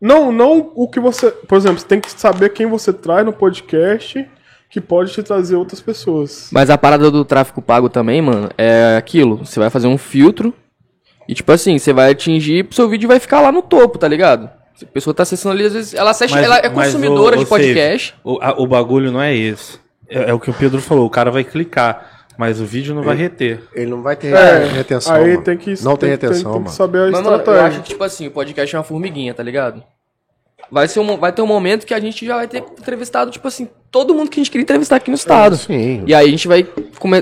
Não, 0.00 0.32
não 0.32 0.72
o 0.74 0.88
que 0.88 0.98
você. 0.98 1.30
Por 1.30 1.56
exemplo, 1.56 1.78
você 1.78 1.86
tem 1.86 2.00
que 2.00 2.10
saber 2.10 2.48
quem 2.50 2.66
você 2.66 2.92
traz 2.92 3.24
no 3.24 3.32
podcast 3.32 4.28
que 4.68 4.80
pode 4.80 5.12
te 5.12 5.22
trazer 5.22 5.54
outras 5.54 5.80
pessoas. 5.80 6.48
Mas 6.50 6.68
a 6.68 6.76
parada 6.76 7.08
do 7.08 7.24
tráfico 7.24 7.62
pago 7.62 7.88
também, 7.88 8.20
mano, 8.20 8.48
é 8.58 8.96
aquilo. 8.98 9.38
Você 9.38 9.60
vai 9.60 9.70
fazer 9.70 9.86
um 9.86 9.96
filtro 9.96 10.52
e, 11.28 11.34
tipo 11.34 11.50
assim, 11.52 11.78
você 11.78 11.92
vai 11.92 12.10
atingir, 12.10 12.66
seu 12.72 12.88
vídeo 12.88 13.08
vai 13.08 13.20
ficar 13.20 13.40
lá 13.40 13.52
no 13.52 13.62
topo, 13.62 13.98
tá 13.98 14.08
ligado? 14.08 14.50
Se 14.74 14.84
a 14.84 14.88
pessoa 14.88 15.14
tá 15.14 15.22
acessando 15.22 15.54
ali, 15.54 15.64
às 15.66 15.72
vezes, 15.72 15.94
ela, 15.94 16.10
acessa, 16.10 16.38
ela 16.38 16.58
é 16.58 16.68
mas 16.68 16.92
consumidora 16.92 17.36
o- 17.36 17.38
de 17.38 17.46
podcast. 17.46 18.14
O, 18.24 18.38
a- 18.42 18.54
o 18.60 18.66
bagulho 18.66 19.12
não 19.12 19.22
é 19.22 19.34
esse. 19.34 19.78
É, 20.08 20.30
é 20.30 20.34
o 20.34 20.40
que 20.40 20.50
o 20.50 20.54
Pedro 20.54 20.80
falou, 20.82 21.06
o 21.06 21.10
cara 21.10 21.30
vai 21.30 21.44
clicar, 21.44 22.26
mas 22.36 22.60
o 22.60 22.64
vídeo 22.66 22.94
não 22.94 23.02
vai 23.02 23.14
reter. 23.16 23.60
Ele 23.72 23.86
não 23.90 24.02
vai 24.02 24.16
ter 24.16 24.34
É, 24.34 24.64
retenção. 24.66 25.14
aí 25.14 25.30
mano. 25.32 25.42
tem 25.42 25.56
que. 25.56 25.70
Não 25.82 25.96
tem, 25.96 25.96
tem, 25.96 26.10
retenção, 26.10 26.42
tem 26.42 26.60
mano. 26.60 26.64
que 26.64 26.72
saber 26.72 26.98
a 26.98 27.02
Mas, 27.02 27.12
mano, 27.12 27.28
eu 27.30 27.36
estratégia. 27.38 27.68
acho 27.68 27.80
que, 27.82 27.88
tipo 27.90 28.02
assim, 28.04 28.26
o 28.26 28.30
podcast 28.32 28.74
é 28.74 28.78
uma 28.78 28.84
formiguinha, 28.84 29.32
tá 29.32 29.42
ligado? 29.42 29.82
Vai, 30.70 30.88
ser 30.88 31.00
um, 31.00 31.16
vai 31.18 31.30
ter 31.32 31.42
um 31.42 31.46
momento 31.46 31.86
que 31.86 31.94
a 31.94 32.00
gente 32.00 32.24
já 32.26 32.36
vai 32.36 32.48
ter 32.48 32.58
entrevistado, 32.58 33.30
tipo 33.30 33.46
assim, 33.46 33.68
todo 33.90 34.14
mundo 34.14 34.30
que 34.30 34.40
a 34.40 34.42
gente 34.42 34.50
queria 34.50 34.62
entrevistar 34.62 34.96
aqui 34.96 35.10
no 35.10 35.14
estado. 35.14 35.56
Sim. 35.56 36.02
E 36.06 36.14
aí 36.14 36.26
a 36.26 36.30
gente 36.30 36.48
vai, 36.48 36.66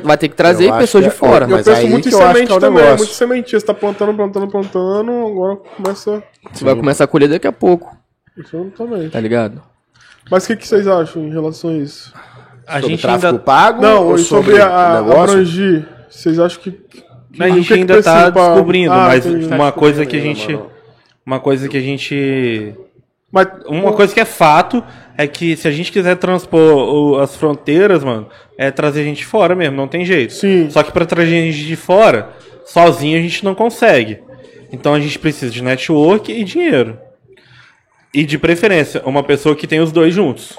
vai 0.02 0.16
ter 0.16 0.28
que 0.28 0.34
trazer 0.36 0.68
Eu 0.68 0.78
pessoas 0.78 1.04
que 1.04 1.10
de 1.10 1.14
é- 1.14 1.18
fora. 1.18 1.44
Eu 1.44 1.50
Mas 1.50 1.64
penso 1.66 1.80
aí 1.80 1.88
muito 1.88 2.08
em 2.08 2.12
eu 2.12 2.18
semente 2.18 2.52
é 2.52 2.54
o 2.54 2.60
também, 2.60 2.82
negócio. 2.82 2.98
muito 2.98 3.14
sementinha. 3.14 3.60
Você 3.60 3.66
tá 3.66 3.74
plantando, 3.74 4.14
plantando, 4.14 4.48
plantando, 4.48 5.10
agora 5.26 5.56
começa. 5.76 6.22
Você 6.52 6.64
vai 6.64 6.74
começar 6.74 7.04
a 7.04 7.06
colher 7.06 7.28
daqui 7.28 7.46
a 7.46 7.52
pouco, 7.52 7.94
Exatamente. 8.38 9.10
tá 9.10 9.20
ligado? 9.20 9.62
Mas 10.30 10.44
o 10.44 10.46
que, 10.46 10.56
que 10.56 10.68
vocês 10.68 10.86
acham 10.86 11.22
em 11.22 11.30
relação 11.32 11.70
a 11.70 11.74
isso? 11.74 12.12
A 12.66 12.74
Sobre 12.74 12.88
gente 12.90 13.02
tráfego 13.02 13.26
ainda, 13.26 13.38
pago 13.40 13.82
Não, 13.82 14.06
ou 14.06 14.14
e 14.16 14.18
sobre, 14.20 14.60
a, 14.60 14.98
abrangir, 15.00 15.86
vocês 16.08 16.38
acham 16.38 16.62
que. 16.62 16.70
que 16.70 17.42
a 17.42 17.46
o 17.46 17.48
gente 17.48 17.60
que 17.62 17.66
que 17.68 17.74
ainda 17.74 18.02
tá 18.02 18.30
pra- 18.30 18.50
descobrindo, 18.50 18.92
Ah, 18.92 19.08
mas 19.08 19.26
uma 19.26 19.72
coisa 19.72 20.06
que 20.06 20.16
a 20.16 20.20
gente. 20.20 20.58
Uma 21.26 21.38
coisa 21.40 21.68
que 21.68 21.76
a 21.76 21.80
gente. 21.80 22.74
Mas, 23.32 23.48
Uma 23.66 23.92
coisa 23.94 24.12
que 24.12 24.20
é 24.20 24.24
fato 24.26 24.84
é 25.16 25.26
que 25.26 25.56
se 25.56 25.66
a 25.66 25.70
gente 25.70 25.90
quiser 25.90 26.16
transpor 26.16 26.60
o- 26.76 27.18
as 27.18 27.34
fronteiras, 27.34 28.04
mano, 28.04 28.28
é 28.58 28.70
trazer 28.70 29.04
gente 29.04 29.18
de 29.18 29.24
fora 29.24 29.54
mesmo, 29.54 29.74
não 29.76 29.88
tem 29.88 30.04
jeito. 30.04 30.34
Sim. 30.34 30.68
Só 30.70 30.82
que 30.82 30.92
pra 30.92 31.06
trazer 31.06 31.30
gente 31.30 31.64
de 31.66 31.74
fora, 31.76 32.28
sozinho 32.66 33.18
a 33.18 33.22
gente 33.22 33.42
não 33.42 33.54
consegue. 33.54 34.20
Então 34.70 34.92
a 34.94 35.00
gente 35.00 35.18
precisa 35.18 35.50
de 35.50 35.62
network 35.62 36.30
e 36.30 36.44
dinheiro. 36.44 36.98
E 38.12 38.24
de 38.24 38.36
preferência, 38.38 39.00
uma 39.06 39.22
pessoa 39.22 39.56
que 39.56 39.66
tem 39.66 39.80
os 39.80 39.90
dois 39.90 40.12
juntos. 40.12 40.58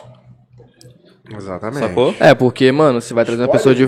Exatamente. 1.35 1.79
Sacou? 1.87 2.13
É, 2.19 2.33
porque, 2.33 2.71
mano, 2.71 2.99
você 3.01 3.13
vai 3.13 3.23
trazer 3.25 3.43
uma 3.43 3.49
pessoa 3.51 3.73
de. 3.75 3.87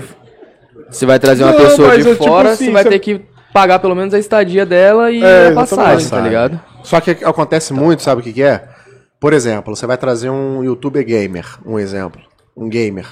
Você 0.88 1.04
vai 1.04 1.18
trazer 1.18 1.42
uma 1.42 1.52
Não, 1.52 1.58
pessoa 1.60 1.96
de 1.98 2.08
é 2.08 2.12
tipo 2.12 2.24
fora, 2.24 2.50
assim, 2.52 2.66
você 2.66 2.70
vai 2.70 2.84
ter 2.84 2.98
que 3.00 3.20
pagar 3.52 3.78
pelo 3.80 3.94
menos 3.94 4.14
a 4.14 4.18
estadia 4.18 4.64
dela 4.64 5.10
e 5.10 5.22
É, 5.22 5.48
a 5.48 5.52
passagem, 5.52 6.08
tá 6.08 6.20
ligado? 6.20 6.60
Só 6.84 7.00
que 7.00 7.10
acontece 7.10 7.72
muito, 7.72 8.02
sabe 8.02 8.20
o 8.20 8.24
que, 8.24 8.32
que 8.32 8.42
é? 8.42 8.68
Por 9.20 9.32
exemplo, 9.32 9.74
você 9.74 9.86
vai 9.86 9.96
trazer 9.96 10.30
um 10.30 10.62
youtuber 10.62 11.04
gamer, 11.04 11.46
um 11.64 11.78
exemplo. 11.78 12.20
Um 12.56 12.68
gamer. 12.68 13.06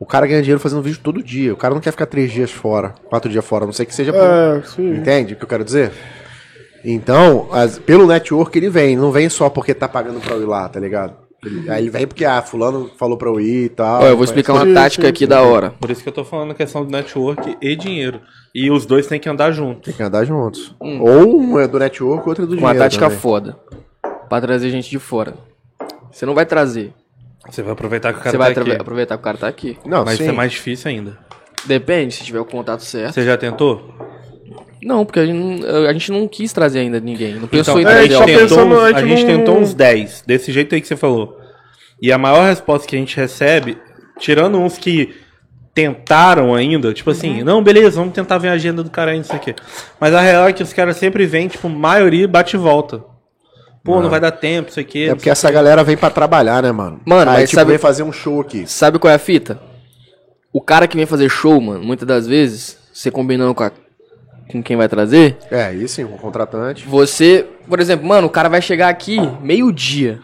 O 0.00 0.06
cara 0.06 0.26
ganha 0.26 0.40
dinheiro 0.42 0.60
fazendo 0.60 0.82
vídeo 0.82 1.00
todo 1.02 1.22
dia. 1.22 1.52
O 1.52 1.56
cara 1.56 1.74
não 1.74 1.80
quer 1.80 1.90
ficar 1.90 2.06
três 2.06 2.30
dias 2.30 2.50
fora, 2.50 2.94
quatro 3.08 3.30
dias 3.30 3.44
fora, 3.44 3.64
a 3.64 3.66
não 3.66 3.72
sei 3.72 3.84
que 3.86 3.94
seja. 3.94 4.12
por- 4.12 4.20
É, 4.22 4.62
sim. 4.62 4.94
Entende 4.94 5.34
o 5.34 5.36
que 5.36 5.42
eu 5.44 5.48
quero 5.48 5.64
dizer? 5.64 5.92
Então, 6.84 7.48
as- 7.52 7.78
pelo 7.78 8.06
network 8.06 8.56
ele 8.56 8.70
vem, 8.70 8.96
não 8.96 9.10
vem 9.10 9.28
só 9.28 9.50
porque 9.50 9.74
tá 9.74 9.88
pagando 9.88 10.20
pra 10.20 10.34
eu 10.34 10.42
ir 10.42 10.46
lá, 10.46 10.68
tá 10.68 10.78
ligado? 10.78 11.14
Ele, 11.44 11.70
aí 11.70 11.82
ele 11.84 11.90
vem 11.90 12.06
porque, 12.06 12.24
ah, 12.24 12.42
fulano 12.42 12.90
falou 12.98 13.16
pra 13.16 13.28
eu 13.28 13.40
ir 13.40 13.64
e 13.66 13.68
tal. 13.68 14.02
Ó, 14.02 14.06
eu 14.06 14.16
vou 14.16 14.24
explicar 14.24 14.54
uma 14.54 14.72
tática 14.74 15.08
aqui 15.08 15.24
da 15.26 15.42
hora. 15.42 15.70
Por 15.80 15.90
isso 15.90 16.02
que 16.02 16.08
eu 16.08 16.12
tô 16.12 16.24
falando 16.24 16.50
a 16.50 16.54
questão 16.54 16.84
do 16.84 16.90
network 16.90 17.56
e 17.62 17.76
dinheiro. 17.76 18.20
E 18.54 18.70
os 18.70 18.84
dois 18.86 19.06
têm 19.06 19.20
que 19.20 19.28
andar 19.28 19.52
juntos. 19.52 19.82
Tem 19.84 19.94
que 19.94 20.02
andar 20.02 20.24
juntos. 20.24 20.74
Ou 20.80 21.40
um 21.40 21.58
é 21.58 21.68
do 21.68 21.78
network, 21.78 22.28
outro 22.28 22.44
é 22.44 22.46
do 22.46 22.52
Uma 22.52 22.58
dinheiro. 22.58 22.78
tática 22.80 23.04
também. 23.06 23.18
foda. 23.18 23.56
Pra 24.28 24.40
trazer 24.40 24.70
gente 24.70 24.90
de 24.90 24.98
fora. 24.98 25.34
Você 26.10 26.26
não 26.26 26.34
vai 26.34 26.44
trazer. 26.46 26.92
Você 27.48 27.62
vai 27.62 27.72
aproveitar 27.72 28.12
que 28.12 28.18
o 28.18 28.22
cara 28.22 28.30
Você 28.32 28.36
vai 28.38 28.52
tá 28.54 28.60
aqui. 28.60 28.72
aproveitar 28.72 29.16
que 29.16 29.20
o 29.20 29.24
cara 29.24 29.38
tá 29.38 29.48
aqui. 29.48 29.78
Não, 29.84 30.04
Mas 30.04 30.16
sim. 30.18 30.24
isso 30.24 30.32
é 30.32 30.34
mais 30.34 30.52
difícil 30.52 30.90
ainda. 30.90 31.18
Depende, 31.64 32.14
se 32.14 32.24
tiver 32.24 32.40
o 32.40 32.44
contato 32.44 32.82
certo. 32.82 33.14
Você 33.14 33.24
já 33.24 33.36
tentou? 33.36 33.94
Não, 34.82 35.04
porque 35.04 35.18
a 35.20 35.26
gente 35.26 35.38
não, 35.62 35.86
a 35.88 35.92
gente 35.92 36.12
não 36.12 36.28
quis 36.28 36.52
trazer 36.52 36.80
ainda 36.80 37.00
ninguém. 37.00 37.34
Não 37.34 37.48
pensou 37.48 37.80
Então, 37.80 37.90
em 37.92 37.94
a 37.94 37.98
é, 37.98 38.02
gente, 38.02 38.08
trazer 38.16 38.20
alguém. 38.22 38.36
tentou, 38.38 38.56
pensando, 38.58 38.74
uns- 38.74 38.82
a 38.82 38.86
a 38.96 39.00
gente 39.00 39.08
gente 39.16 39.24
não- 39.30 39.38
tentou 39.38 39.58
uns 39.58 39.74
10, 39.74 40.22
desse 40.26 40.52
jeito 40.52 40.74
aí 40.74 40.80
que 40.80 40.86
você 40.86 40.96
falou. 40.96 41.36
E 42.00 42.12
a 42.12 42.18
maior 42.18 42.44
resposta 42.46 42.86
que 42.86 42.94
a 42.94 42.98
gente 42.98 43.16
recebe, 43.16 43.76
tirando 44.18 44.58
uns 44.58 44.78
que 44.78 45.14
tentaram 45.74 46.54
ainda, 46.54 46.92
tipo 46.92 47.10
Uhum. 47.10 47.16
assim, 47.16 47.42
não, 47.42 47.62
beleza, 47.62 47.98
vamos 47.98 48.14
tentar 48.14 48.38
ver 48.38 48.48
a 48.48 48.52
agenda 48.52 48.82
do 48.82 48.90
cara 48.90 49.12
aí, 49.12 49.16
não 49.18 49.24
sei 49.24 49.36
o 49.36 49.40
quê. 49.40 49.54
Mas 50.00 50.14
a 50.14 50.20
real 50.20 50.48
é 50.48 50.52
que 50.52 50.62
os 50.62 50.72
caras 50.72 50.96
sempre 50.96 51.26
vêm, 51.26 51.48
tipo, 51.48 51.68
maioria 51.68 52.26
bate 52.28 52.56
e 52.56 52.58
volta. 52.58 53.02
Pô, 53.94 54.02
não 54.02 54.10
vai 54.10 54.20
dar 54.20 54.30
tempo, 54.32 54.70
isso 54.70 54.78
aqui. 54.80 55.08
É 55.08 55.14
porque 55.14 55.30
essa 55.30 55.50
galera 55.50 55.82
vem 55.82 55.96
pra 55.96 56.10
trabalhar, 56.10 56.62
né, 56.62 56.70
mano? 56.72 57.00
Mano, 57.04 57.30
Aí, 57.30 57.38
mas 57.40 57.50
tipo, 57.50 57.60
sabe- 57.60 57.70
vem 57.70 57.78
fazer 57.78 58.02
um 58.02 58.12
show 58.12 58.40
aqui. 58.40 58.66
Sabe 58.66 58.98
qual 58.98 59.10
é 59.10 59.14
a 59.14 59.18
fita? 59.18 59.58
O 60.52 60.60
cara 60.60 60.86
que 60.86 60.96
vem 60.96 61.06
fazer 61.06 61.28
show, 61.28 61.60
mano, 61.60 61.82
muitas 61.84 62.06
das 62.06 62.26
vezes, 62.26 62.78
você 62.92 63.10
combinando 63.10 63.54
com, 63.54 63.62
a- 63.64 63.72
com 64.50 64.62
quem 64.62 64.76
vai 64.76 64.88
trazer, 64.88 65.36
É, 65.50 65.64
aí 65.66 65.86
sim, 65.88 66.04
um 66.04 66.16
contratante. 66.16 66.86
você, 66.86 67.46
por 67.68 67.80
exemplo, 67.80 68.06
mano, 68.06 68.26
o 68.26 68.30
cara 68.30 68.48
vai 68.48 68.62
chegar 68.62 68.88
aqui 68.88 69.18
meio-dia. 69.42 70.20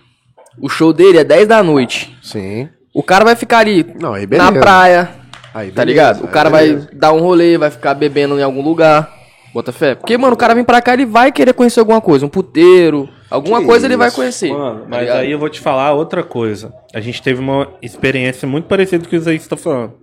O 0.61 0.69
show 0.69 0.93
dele 0.93 1.19
é 1.19 1.25
10 1.25 1.47
da 1.49 1.63
noite. 1.63 2.17
Sim. 2.23 2.69
O 2.95 3.03
cara 3.03 3.25
vai 3.25 3.35
ficar 3.35 3.59
ali 3.59 3.85
Não, 4.01 4.15
aí 4.15 4.25
beleza. 4.27 4.51
na 4.53 4.61
praia, 4.61 5.11
Aí, 5.53 5.69
tá 5.71 5.85
beleza, 5.85 5.85
ligado? 5.85 6.21
O 6.23 6.27
aí 6.27 6.33
cara 6.33 6.49
beleza. 6.51 6.87
vai 6.87 6.95
dar 6.95 7.13
um 7.13 7.21
rolê, 7.21 7.59
vai 7.59 7.71
ficar 7.71 7.93
bebendo 7.95 8.39
em 8.39 8.43
algum 8.43 8.63
lugar. 8.63 9.13
Bota 9.53 9.73
fé. 9.73 9.95
Porque, 9.95 10.17
mano, 10.19 10.35
o 10.35 10.37
cara 10.37 10.55
vem 10.55 10.65
pra 10.65 10.81
cá, 10.83 10.95
ele 10.95 11.07
vai 11.07 11.31
querer 11.31 11.53
conhecer 11.53 11.79
alguma 11.81 12.01
coisa. 12.01 12.25
Um 12.27 12.29
puteiro, 12.29 13.09
alguma 13.35 13.61
Que 13.61 13.67
coisa 13.67 13.87
ele 13.87 13.97
vai 13.97 14.09
isso, 14.09 14.17
conhecer. 14.17 14.53
Mano, 14.53 14.81
tá 14.81 14.87
mas 14.89 15.01
ligado? 15.01 15.19
aí 15.19 15.31
eu 15.31 15.39
vou 15.39 15.49
te 15.49 15.61
falar 15.61 15.93
outra 15.93 16.23
coisa. 16.23 16.73
A 16.95 17.01
gente 17.01 17.23
teve 17.23 17.41
uma 17.41 17.69
experiência 17.83 18.47
muito 18.49 18.67
parecida 18.67 19.03
com 19.03 19.07
o 19.07 19.11
que 19.11 19.17
o 19.17 19.21
Zé 19.21 19.35
está 19.35 19.57
falando. 19.57 19.95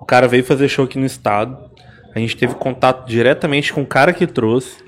O 0.00 0.04
cara 0.04 0.26
veio 0.28 0.44
fazer 0.44 0.68
show 0.68 0.84
aqui 0.84 0.98
no 0.98 1.06
estado. 1.06 1.56
A 2.14 2.18
gente 2.18 2.36
teve 2.36 2.54
contato 2.54 3.06
diretamente 3.06 3.72
com 3.72 3.82
o 3.82 3.86
cara 3.86 4.12
que 4.12 4.26
trouxe. 4.26 4.82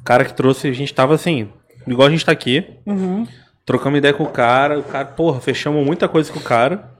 O 0.00 0.04
cara 0.04 0.24
que 0.24 0.34
trouxe, 0.34 0.68
a 0.68 0.72
gente 0.72 0.92
tava 0.92 1.14
assim, 1.14 1.48
igual 1.86 2.08
a 2.08 2.10
gente 2.10 2.24
tá 2.24 2.32
aqui. 2.32 2.64
Trocamos 3.64 3.98
ideia 3.98 4.12
com 4.14 4.24
o 4.24 4.28
cara. 4.30 4.78
O 4.78 4.82
cara, 4.82 5.04
porra, 5.06 5.40
fechamos 5.40 5.84
muita 5.84 6.08
coisa 6.08 6.32
com 6.32 6.38
o 6.38 6.42
cara. 6.42 6.90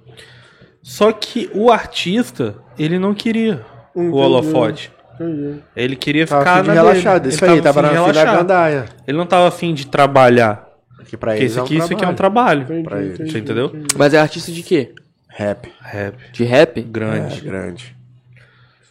Só 0.83 1.13
que 1.13 1.51
o 1.55 1.71
artista, 1.71 2.57
ele 2.79 2.99
não 2.99 3.13
queria 3.15 3.65
o 3.95 4.01
Entendi. 4.03 4.17
holofote. 4.17 4.93
Entendi. 5.21 5.61
Ele 5.77 5.97
queria 5.97 6.27
Tava 6.27 6.41
ficar 6.41 6.65
na 6.65 6.73
relaxar, 6.73 7.21
dele. 7.21 7.35
isso 7.35 7.45
Ele 7.45 7.53
aí, 7.53 7.63
tava 7.63 7.81
afim 7.83 7.95
na 7.95 8.13
da 8.13 8.25
gandaia. 8.25 8.85
Ele 9.07 9.19
não 9.19 9.27
tava 9.27 9.49
afim 9.49 9.75
de 9.75 9.87
trabalhar. 9.87 10.67
Que 11.07 11.17
pra 11.17 11.33
Porque 11.33 11.43
eles 11.43 11.53
esse 11.53 11.59
é 11.59 11.63
um 11.63 11.65
aqui, 11.65 11.77
isso 11.77 11.93
aqui 11.93 12.05
é 12.05 12.09
um 12.09 12.15
trabalho. 12.15 12.65
trabalho. 12.65 12.81
Entendi, 12.81 12.83
Pra 12.89 13.01
ele. 13.03 13.15
entendi, 13.15 13.33
Você 13.33 13.39
entendeu? 13.39 13.67
entendi. 13.67 13.95
Mas 13.97 14.15
é 14.15 14.19
artista 14.19 14.51
de 14.53 14.63
quê? 14.63 14.93
Rap. 15.29 15.69
Rap. 15.83 16.15
De 16.33 16.45
rap? 16.45 16.81
Grande. 16.83 17.39
É, 17.39 17.41
grande. 17.41 17.97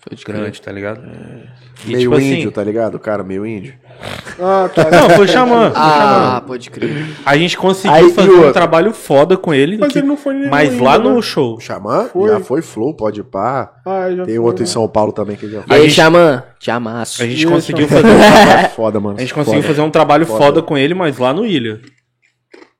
Pode 0.08 0.24
crer. 0.24 0.38
Grande, 0.38 0.62
tá 0.62 0.72
ligado? 0.72 1.02
E, 1.86 1.88
meio 1.88 2.00
tipo 2.12 2.20
índio, 2.22 2.38
assim, 2.40 2.52
tá 2.52 2.64
ligado? 2.64 2.96
O 2.96 3.00
cara 3.00 3.22
meio 3.24 3.46
índio. 3.46 3.74
Ah, 4.40 4.70
tá. 4.74 4.90
Não, 4.90 5.10
foi 5.12 5.28
xamã. 5.28 5.72
Ah, 5.76 6.42
pode 6.48 6.70
crer. 6.70 7.06
A 7.26 7.38
gente 7.38 7.58
conseguiu 7.58 7.92
Aí, 7.94 8.10
fazer 8.12 8.30
um 8.32 8.52
trabalho 8.54 8.94
foda 8.94 9.36
com 9.36 9.54
ele. 9.54 9.78
Mas 9.78 9.92
que- 9.92 10.00
ele 10.00 10.08
não 10.08 10.16
foi 10.16 10.34
nenhum 10.36 10.50
mas 10.50 10.70
ainda, 10.72 10.84
lá 10.84 10.98
né? 10.98 11.04
no 11.10 11.22
show. 11.22 11.60
Xamã 11.60 12.06
Foi. 12.12 12.30
já 12.30 12.40
foi 12.40 12.62
Flow, 12.62 12.94
pode 12.96 13.22
pá. 13.24 13.74
Ah, 13.86 14.10
já 14.10 14.24
Tem 14.26 14.36
foi, 14.36 14.40
outro 14.46 14.64
em 14.64 14.68
né? 14.68 14.72
São 14.72 14.88
Paulo 14.88 15.12
também 15.12 15.36
que 15.36 15.50
já 15.50 15.62
foi. 15.64 15.76
aí, 15.76 15.84
gente- 15.84 15.96
Xamã? 15.96 16.44
Te 16.60 16.72
amasso. 16.72 17.22
A 17.22 17.26
gente 17.26 17.40
Isso. 17.44 17.52
conseguiu 17.52 17.88
fazer 17.88 18.08
um 18.08 18.20
trabalho, 18.20 18.70
Foda, 18.70 19.00
mano. 19.02 19.18
a 19.18 19.22
gente 19.22 19.34
conseguiu 19.34 19.62
Foda. 19.62 19.74
fazer 19.74 19.82
um 19.86 19.92
trabalho 19.92 20.26
foda. 20.26 20.46
Foda. 20.46 20.62
com 20.62 20.78
ele, 20.78 20.94
mas 20.94 21.18
lá 21.18 21.34
no 21.34 21.46
Ilha. 21.46 21.82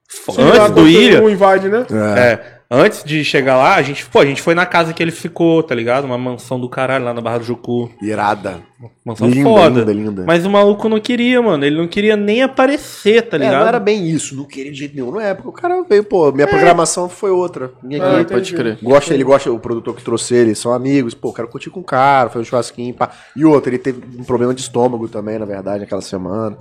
Sim, 0.10 0.42
Antes 0.42 0.72
do 0.72 0.88
Ilha, 0.88 1.22
Um 1.22 1.30
invade, 1.30 1.68
né? 1.70 1.86
é, 2.18 2.40
antes 2.72 3.04
de 3.04 3.24
chegar 3.24 3.58
lá, 3.58 3.76
a 3.76 3.82
gente, 3.82 4.06
pô, 4.06 4.20
a 4.20 4.26
gente 4.26 4.42
foi 4.42 4.54
na 4.54 4.66
casa 4.66 4.94
que 4.94 5.02
ele 5.02 5.12
ficou, 5.12 5.64
tá 5.64 5.74
ligado? 5.74 6.06
Uma 6.06 6.18
mansão 6.18 6.60
do 6.60 6.70
caralho 6.70 7.06
lá 7.06 7.14
na 7.14 7.22
Barra 7.22 7.40
do 7.40 7.44
Jucu. 7.46 7.90
Irada. 8.02 8.60
Mansão 9.04 9.28
Linda, 9.30 9.44
foda. 9.50 9.80
linda, 9.80 9.94
linda. 9.94 10.24
Mas 10.26 10.46
o 10.46 10.50
maluco 10.50 10.88
não 10.88 11.00
queria, 11.00 11.42
mano. 11.42 11.66
Ele 11.66 11.76
não 11.76 11.88
queria 11.88 12.16
nem 12.16 12.44
aparecer, 12.44 13.24
tá 13.24 13.36
É, 13.36 13.40
ligado? 13.40 13.60
não 13.62 13.68
era 13.68 13.80
bem 13.80 14.08
isso, 14.08 14.36
não 14.36 14.46
queria 14.46 14.72
de 14.72 14.78
jeito 14.78 14.96
nenhum. 14.96 15.12
Não 15.12 15.20
é, 15.20 15.34
porque 15.34 15.50
o 15.50 15.52
cara 15.52 15.84
veio, 15.84 16.04
pô, 16.04 16.32
minha 16.32 16.48
programação 16.48 17.10
foi 17.10 17.32
outra. 17.32 17.72
Minha 17.84 18.02
Ah, 18.22 18.24
Pode 18.24 18.54
crer. 18.54 18.78
Gosta, 18.82 19.14
ele 19.14 19.24
gosta, 19.24 19.52
o 19.52 19.60
produtor 19.60 19.96
que 19.96 20.04
trouxe 20.04 20.34
ele, 20.36 20.56
são 20.56 20.72
amigos. 20.72 21.14
Pô, 21.14 21.34
quero 21.34 21.48
curtir 21.48 21.70
com 21.70 21.80
o 21.82 21.84
cara, 21.84 22.30
fazer 22.30 22.44
um 22.44 22.46
churrasquinho, 22.46 22.94
pá. 22.94 23.10
E 23.36 23.44
outro, 23.44 23.70
ele 23.70 23.80
teve 23.80 24.02
um 24.18 24.24
problema 24.24 24.54
de 24.54 24.62
estômago 24.62 25.08
também, 25.10 25.38
na 25.40 25.46
verdade, 25.46 25.80
naquela 25.82 26.02
semana. 26.02 26.58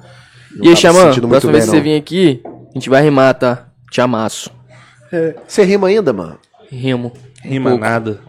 Não 0.57 0.65
E 0.65 0.69
aí, 0.71 0.75
se 0.75 0.83
Xamã, 0.83 1.05
muito 1.05 1.29
próxima 1.29 1.53
vez 1.53 1.65
bem, 1.67 1.71
que 1.75 1.77
você 1.77 1.81
vir 1.81 1.97
aqui, 1.97 2.43
a 2.45 2.75
gente 2.75 2.89
vai 2.91 3.03
rimar, 3.03 3.35
tá? 3.35 3.69
Te 3.91 4.01
amasso. 4.01 4.51
Você 5.47 5.63
rima 5.65 5.89
ainda, 5.89 6.13
mano? 6.13 6.39
Rimo. 6.71 7.13
Rima 7.43 7.71
pouco. 7.71 7.85
nada. 7.85 8.21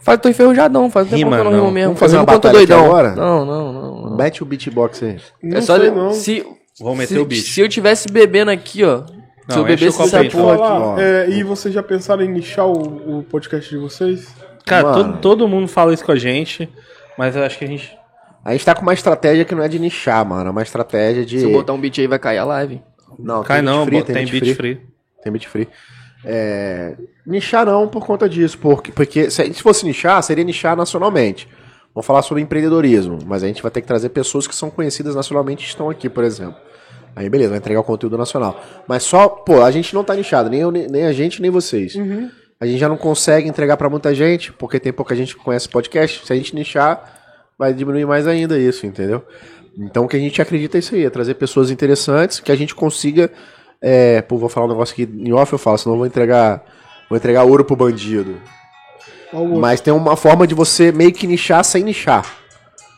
Faz, 0.00 0.20
tô 0.20 0.28
enferrujadão, 0.28 0.88
faz 0.90 1.06
tempo 1.08 1.16
Rima 1.18 1.36
que 1.36 1.40
eu 1.40 1.44
não 1.44 1.50
não. 1.52 1.58
rimo 1.60 1.70
mesmo. 1.72 1.86
Vamos 1.88 2.00
fazer 2.00 2.16
Eu 2.16 2.20
uma 2.20 2.26
batalha 2.26 2.58
aqui 2.58 2.66
doidão. 2.66 2.84
agora? 2.86 3.14
Não, 3.14 3.44
não, 3.44 3.72
não. 3.72 4.00
não. 4.10 4.16
Mete 4.16 4.42
o 4.42 4.46
beatbox 4.46 5.02
aí. 5.02 5.16
Não 5.42 5.58
é 5.58 5.60
só 5.60 5.76
sei, 5.78 5.90
de- 5.90 5.96
não. 5.96 6.12
se 6.12 6.46
Vou 6.80 6.94
meter 6.94 7.14
se, 7.14 7.18
o 7.18 7.24
beat. 7.24 7.42
se 7.42 7.60
eu 7.60 7.68
tivesse 7.68 8.06
bebendo 8.08 8.50
aqui, 8.50 8.84
ó. 8.84 9.04
se 9.06 9.12
Não, 9.48 9.58
eu 9.58 9.64
bebesse 9.64 10.00
essa 10.02 10.22
copinho, 10.22 10.30
porra 10.44 10.92
aqui. 10.94 11.00
é, 11.02 11.30
e 11.30 11.42
vocês 11.42 11.74
já 11.74 11.82
pensaram 11.82 12.22
em 12.22 12.28
nichar 12.28 12.66
o, 12.66 13.18
o 13.18 13.22
podcast 13.24 13.68
de 13.68 13.78
vocês? 13.78 14.28
Cara, 14.64 14.92
todo, 14.92 15.16
todo 15.18 15.48
mundo 15.48 15.66
fala 15.68 15.92
isso 15.94 16.04
com 16.04 16.12
a 16.12 16.16
gente, 16.16 16.68
mas 17.18 17.34
eu 17.36 17.42
acho 17.44 17.58
que 17.58 17.64
a 17.64 17.68
gente. 17.68 17.96
A 18.44 18.52
gente 18.52 18.64
tá 18.64 18.74
com 18.76 18.82
uma 18.82 18.94
estratégia 18.94 19.44
que 19.44 19.54
não 19.56 19.62
é 19.64 19.68
de 19.68 19.78
nichar, 19.78 20.24
mano. 20.24 20.48
É 20.48 20.50
uma 20.50 20.62
estratégia 20.62 21.24
de. 21.24 21.38
Se 21.40 21.44
eu 21.46 21.52
botar 21.52 21.72
um 21.72 21.80
beat 21.80 21.98
aí, 21.98 22.06
vai 22.06 22.18
cair 22.18 22.38
a 22.38 22.44
live. 22.44 22.80
Não, 23.18 23.42
Cai 23.42 23.60
beat 23.60 23.64
não, 23.74 23.84
free, 23.86 23.98
bota- 23.98 24.12
tem 24.12 24.26
beat 24.26 24.54
free. 24.54 24.80
Tem 25.22 25.32
beat 25.32 25.48
free. 25.48 25.68
É, 26.28 26.96
nichar 27.24 27.64
não 27.64 27.86
por 27.86 28.04
conta 28.04 28.28
disso, 28.28 28.58
porque, 28.58 28.90
porque 28.90 29.30
se, 29.30 29.54
se 29.54 29.62
fosse 29.62 29.86
nichar, 29.86 30.20
seria 30.22 30.42
nichar 30.42 30.76
nacionalmente. 30.76 31.48
Vamos 31.94 32.04
falar 32.04 32.22
sobre 32.22 32.42
empreendedorismo, 32.42 33.18
mas 33.24 33.44
a 33.44 33.46
gente 33.46 33.62
vai 33.62 33.70
ter 33.70 33.80
que 33.80 33.86
trazer 33.86 34.08
pessoas 34.08 34.46
que 34.46 34.54
são 34.54 34.68
conhecidas 34.68 35.14
nacionalmente 35.14 35.64
e 35.64 35.68
estão 35.68 35.88
aqui, 35.88 36.10
por 36.10 36.24
exemplo. 36.24 36.56
Aí 37.14 37.30
beleza, 37.30 37.50
vai 37.50 37.58
entregar 37.58 37.80
o 37.80 37.84
conteúdo 37.84 38.18
nacional. 38.18 38.60
Mas 38.86 39.04
só, 39.04 39.28
pô, 39.28 39.62
a 39.62 39.70
gente 39.70 39.94
não 39.94 40.04
tá 40.04 40.14
nichado, 40.14 40.50
nem, 40.50 40.60
eu, 40.60 40.70
nem 40.70 41.04
a 41.06 41.12
gente, 41.12 41.40
nem 41.40 41.50
vocês. 41.50 41.94
A 42.60 42.66
gente 42.66 42.78
já 42.78 42.88
não 42.88 42.96
consegue 42.96 43.48
entregar 43.48 43.76
pra 43.76 43.88
muita 43.88 44.14
gente, 44.14 44.52
porque 44.52 44.80
tem 44.80 44.92
pouca 44.92 45.14
gente 45.14 45.34
que 45.34 45.42
conhece 45.42 45.68
podcast. 45.68 46.26
Se 46.26 46.32
a 46.32 46.36
gente 46.36 46.54
nichar, 46.54 47.52
vai 47.58 47.72
diminuir 47.72 48.04
mais 48.06 48.26
ainda 48.26 48.58
isso, 48.58 48.84
entendeu? 48.84 49.22
Então 49.78 50.04
o 50.04 50.08
que 50.08 50.16
a 50.16 50.20
gente 50.20 50.40
acredita 50.42 50.76
é 50.76 50.80
isso 50.80 50.94
aí, 50.94 51.04
é 51.04 51.10
trazer 51.10 51.34
pessoas 51.34 51.70
interessantes, 51.70 52.40
que 52.40 52.50
a 52.50 52.56
gente 52.56 52.74
consiga. 52.74 53.30
É, 53.80 54.22
pô, 54.22 54.36
vou 54.38 54.48
falar 54.48 54.66
um 54.66 54.70
negócio 54.70 54.92
aqui 54.92 55.02
em 55.12 55.32
off, 55.32 55.52
eu 55.52 55.58
falo, 55.58 55.78
senão 55.78 55.94
eu 55.94 55.98
vou 55.98 56.06
entregar. 56.06 56.62
Vou 57.08 57.16
entregar 57.16 57.44
ouro 57.44 57.64
pro 57.64 57.76
bandido. 57.76 58.36
Mas 59.60 59.80
tem 59.80 59.92
uma 59.92 60.16
forma 60.16 60.46
de 60.46 60.54
você 60.54 60.90
meio 60.90 61.12
que 61.12 61.26
nichar 61.26 61.64
sem 61.64 61.84
nichar. 61.84 62.24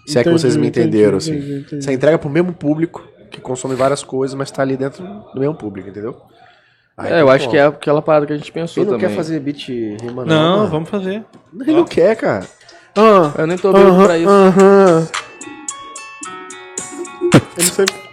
Se 0.06 0.18
é 0.18 0.22
que 0.22 0.28
Entendi, 0.30 0.40
vocês 0.42 0.56
me 0.56 0.68
entendi, 0.68 0.86
entenderam, 0.88 1.18
entendi, 1.18 1.36
assim. 1.42 1.58
entendi. 1.60 1.84
Você 1.84 1.92
entrega 1.92 2.18
pro 2.18 2.30
mesmo 2.30 2.52
público, 2.52 3.02
que 3.30 3.40
consome 3.40 3.74
várias 3.74 4.02
coisas, 4.02 4.34
mas 4.34 4.50
tá 4.50 4.62
ali 4.62 4.76
dentro 4.76 5.02
do 5.34 5.40
mesmo 5.40 5.54
público, 5.54 5.88
entendeu? 5.90 6.16
Aí 6.96 7.12
É, 7.12 7.20
eu 7.20 7.28
acho 7.28 7.50
que 7.50 7.56
é 7.56 7.66
aquela 7.66 8.00
parada 8.00 8.24
que 8.26 8.32
a 8.32 8.36
gente 8.36 8.50
pensou 8.50 8.82
Quem 8.82 8.84
não 8.90 8.98
também. 8.98 9.08
quer 9.10 9.14
fazer 9.16 9.38
beat 9.40 9.68
rima, 9.68 10.24
não. 10.24 10.26
Não, 10.26 10.56
mano. 10.58 10.70
vamos 10.70 10.88
fazer. 10.88 11.24
Ele 11.60 11.72
não 11.72 11.84
quer, 11.84 12.16
cara. 12.16 12.46
Ah, 12.96 13.32
Eu 13.38 13.46
nem 13.46 13.58
tô 13.58 13.70
vendo 13.72 14.02
pra 14.04 14.16
isso. 14.18 14.28
aham. 14.28 15.08
Eu 17.34 17.40
não 17.58 17.62
sei. 17.64 18.07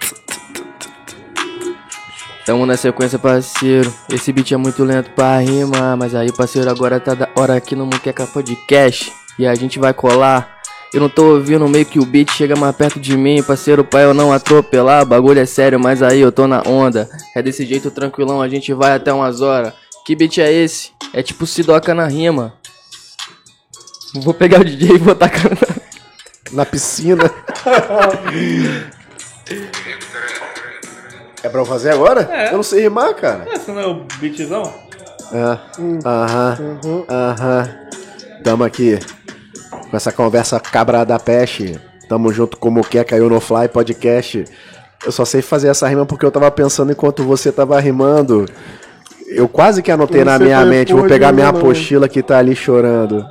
Tamo 2.45 2.63
na 2.63 2.77
sequência, 2.77 3.17
parceiro. 3.17 3.91
Esse 4.07 4.31
beat 4.31 4.51
é 4.51 4.57
muito 4.57 4.83
lento 4.83 5.09
pra 5.11 5.39
rimar. 5.39 5.97
Mas 5.97 6.13
aí, 6.13 6.31
parceiro, 6.31 6.69
agora 6.69 6.99
tá 6.99 7.15
da 7.15 7.27
hora 7.35 7.55
aqui 7.55 7.75
no 7.75 7.87
Muqueca 7.87 8.27
Podcast. 8.27 9.11
E 9.39 9.47
a 9.47 9.55
gente 9.55 9.79
vai 9.79 9.95
colar. 9.95 10.61
Eu 10.93 11.01
não 11.01 11.09
tô 11.09 11.33
ouvindo 11.33 11.67
meio 11.67 11.87
que 11.87 11.99
o 11.99 12.05
beat 12.05 12.31
chega 12.31 12.55
mais 12.55 12.75
perto 12.75 12.99
de 12.99 13.17
mim, 13.17 13.41
parceiro, 13.41 13.83
pra 13.83 14.01
eu 14.01 14.13
não 14.13 14.31
atropelar. 14.31 15.03
Bagulho 15.05 15.39
é 15.39 15.45
sério, 15.45 15.79
mas 15.79 16.03
aí 16.03 16.21
eu 16.21 16.31
tô 16.31 16.45
na 16.45 16.61
onda. 16.61 17.09
É 17.35 17.41
desse 17.41 17.65
jeito 17.65 17.89
tranquilão, 17.89 18.39
a 18.41 18.47
gente 18.47 18.71
vai 18.73 18.93
até 18.93 19.11
umas 19.11 19.41
horas. 19.41 19.73
Que 20.05 20.15
beat 20.15 20.37
é 20.37 20.53
esse? 20.53 20.91
É 21.11 21.23
tipo 21.23 21.47
Sidoca 21.47 21.95
na 21.95 22.05
rima. 22.05 22.53
Vou 24.13 24.35
pegar 24.35 24.61
o 24.61 24.63
DJ 24.63 24.91
e 24.91 24.97
vou 24.99 25.15
tacar 25.15 25.49
na... 25.49 25.83
Na 26.53 26.63
piscina. 26.63 27.25
é 31.45 31.49
pra 31.49 31.61
eu 31.61 31.65
fazer 31.65 31.91
agora? 31.91 32.29
Eu 32.51 32.57
não 32.57 32.63
sei 32.63 32.81
rimar, 32.81 33.13
cara. 33.13 33.45
Esse 33.53 33.69
não 33.71 33.79
é 33.79 33.85
o 33.87 34.05
beatzão? 34.19 34.73
É. 35.31 35.57
Aham. 36.05 36.79
Aham. 37.09 37.69
Tamo 38.43 38.63
aqui 38.63 38.99
com 39.89 39.95
essa 39.95 40.11
conversa 40.11 40.59
cabra 40.59 41.05
da 41.05 41.19
peste. 41.19 41.79
Tamo 42.09 42.31
junto 42.31 42.57
com 42.57 42.69
o 42.69 42.83
que 42.83 43.03
caiu 43.03 43.29
no 43.29 43.39
Fly 43.39 43.67
Podcast. 43.67 44.45
Eu 45.05 45.11
só 45.11 45.23
sei 45.25 45.41
fazer 45.41 45.67
essa 45.67 45.87
rima 45.87 46.05
porque 46.05 46.25
eu 46.25 46.31
tava 46.31 46.49
pensando 46.51 46.91
enquanto 46.91 47.23
você 47.23 47.51
tava 47.51 47.79
rimando. 47.79 48.45
Eu 49.27 49.47
quase 49.47 49.81
que 49.81 49.91
anotei 49.91 50.23
na 50.23 50.37
Você 50.37 50.43
minha 50.43 50.59
foi 50.61 50.69
mente. 50.69 50.93
Vou 50.93 51.07
pegar 51.07 51.31
minha 51.31 51.51
não. 51.51 51.59
apostila 51.59 52.07
que 52.07 52.21
tá 52.23 52.37
ali 52.37 52.55
chorando. 52.55 53.25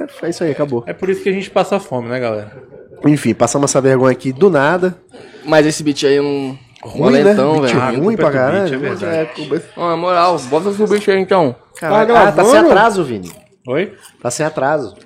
É, 0.00 0.26
é 0.26 0.30
isso 0.30 0.44
aí, 0.44 0.50
acabou. 0.50 0.84
É 0.86 0.92
por 0.92 1.08
isso 1.08 1.22
que 1.22 1.28
a 1.28 1.32
gente 1.32 1.50
passa 1.50 1.78
fome, 1.78 2.08
né, 2.08 2.18
galera? 2.20 2.62
Enfim, 3.06 3.34
passamos 3.34 3.70
essa 3.70 3.80
vergonha 3.80 4.12
aqui 4.12 4.32
do 4.32 4.50
nada. 4.50 4.96
Mas 5.44 5.66
esse 5.66 5.82
beat 5.82 6.04
aí 6.04 6.16
eu 6.16 6.22
não... 6.22 6.65
Ruim, 6.86 7.12
né? 7.12 7.22
Valentão, 7.22 7.60
Beat 7.60 7.66
velho. 7.66 7.80
Ah, 7.80 7.86
a 7.86 7.90
ruim 7.90 8.16
pra 8.16 8.28
é 8.28 8.32
caralho. 8.32 8.86
é 8.86 9.22
é, 9.22 9.62
na 9.76 9.96
moral, 9.96 10.38
bota 10.38 10.68
o 10.68 10.86
beat 10.86 11.08
aí 11.08 11.20
então. 11.20 11.56
Caralho, 11.78 12.16
ah, 12.16 12.32
tá 12.32 12.44
sem 12.44 12.58
atraso, 12.58 13.04
Vini. 13.04 13.32
Oi? 13.66 13.94
Tá 14.22 14.30
sem 14.30 14.46
atraso. 14.46 14.96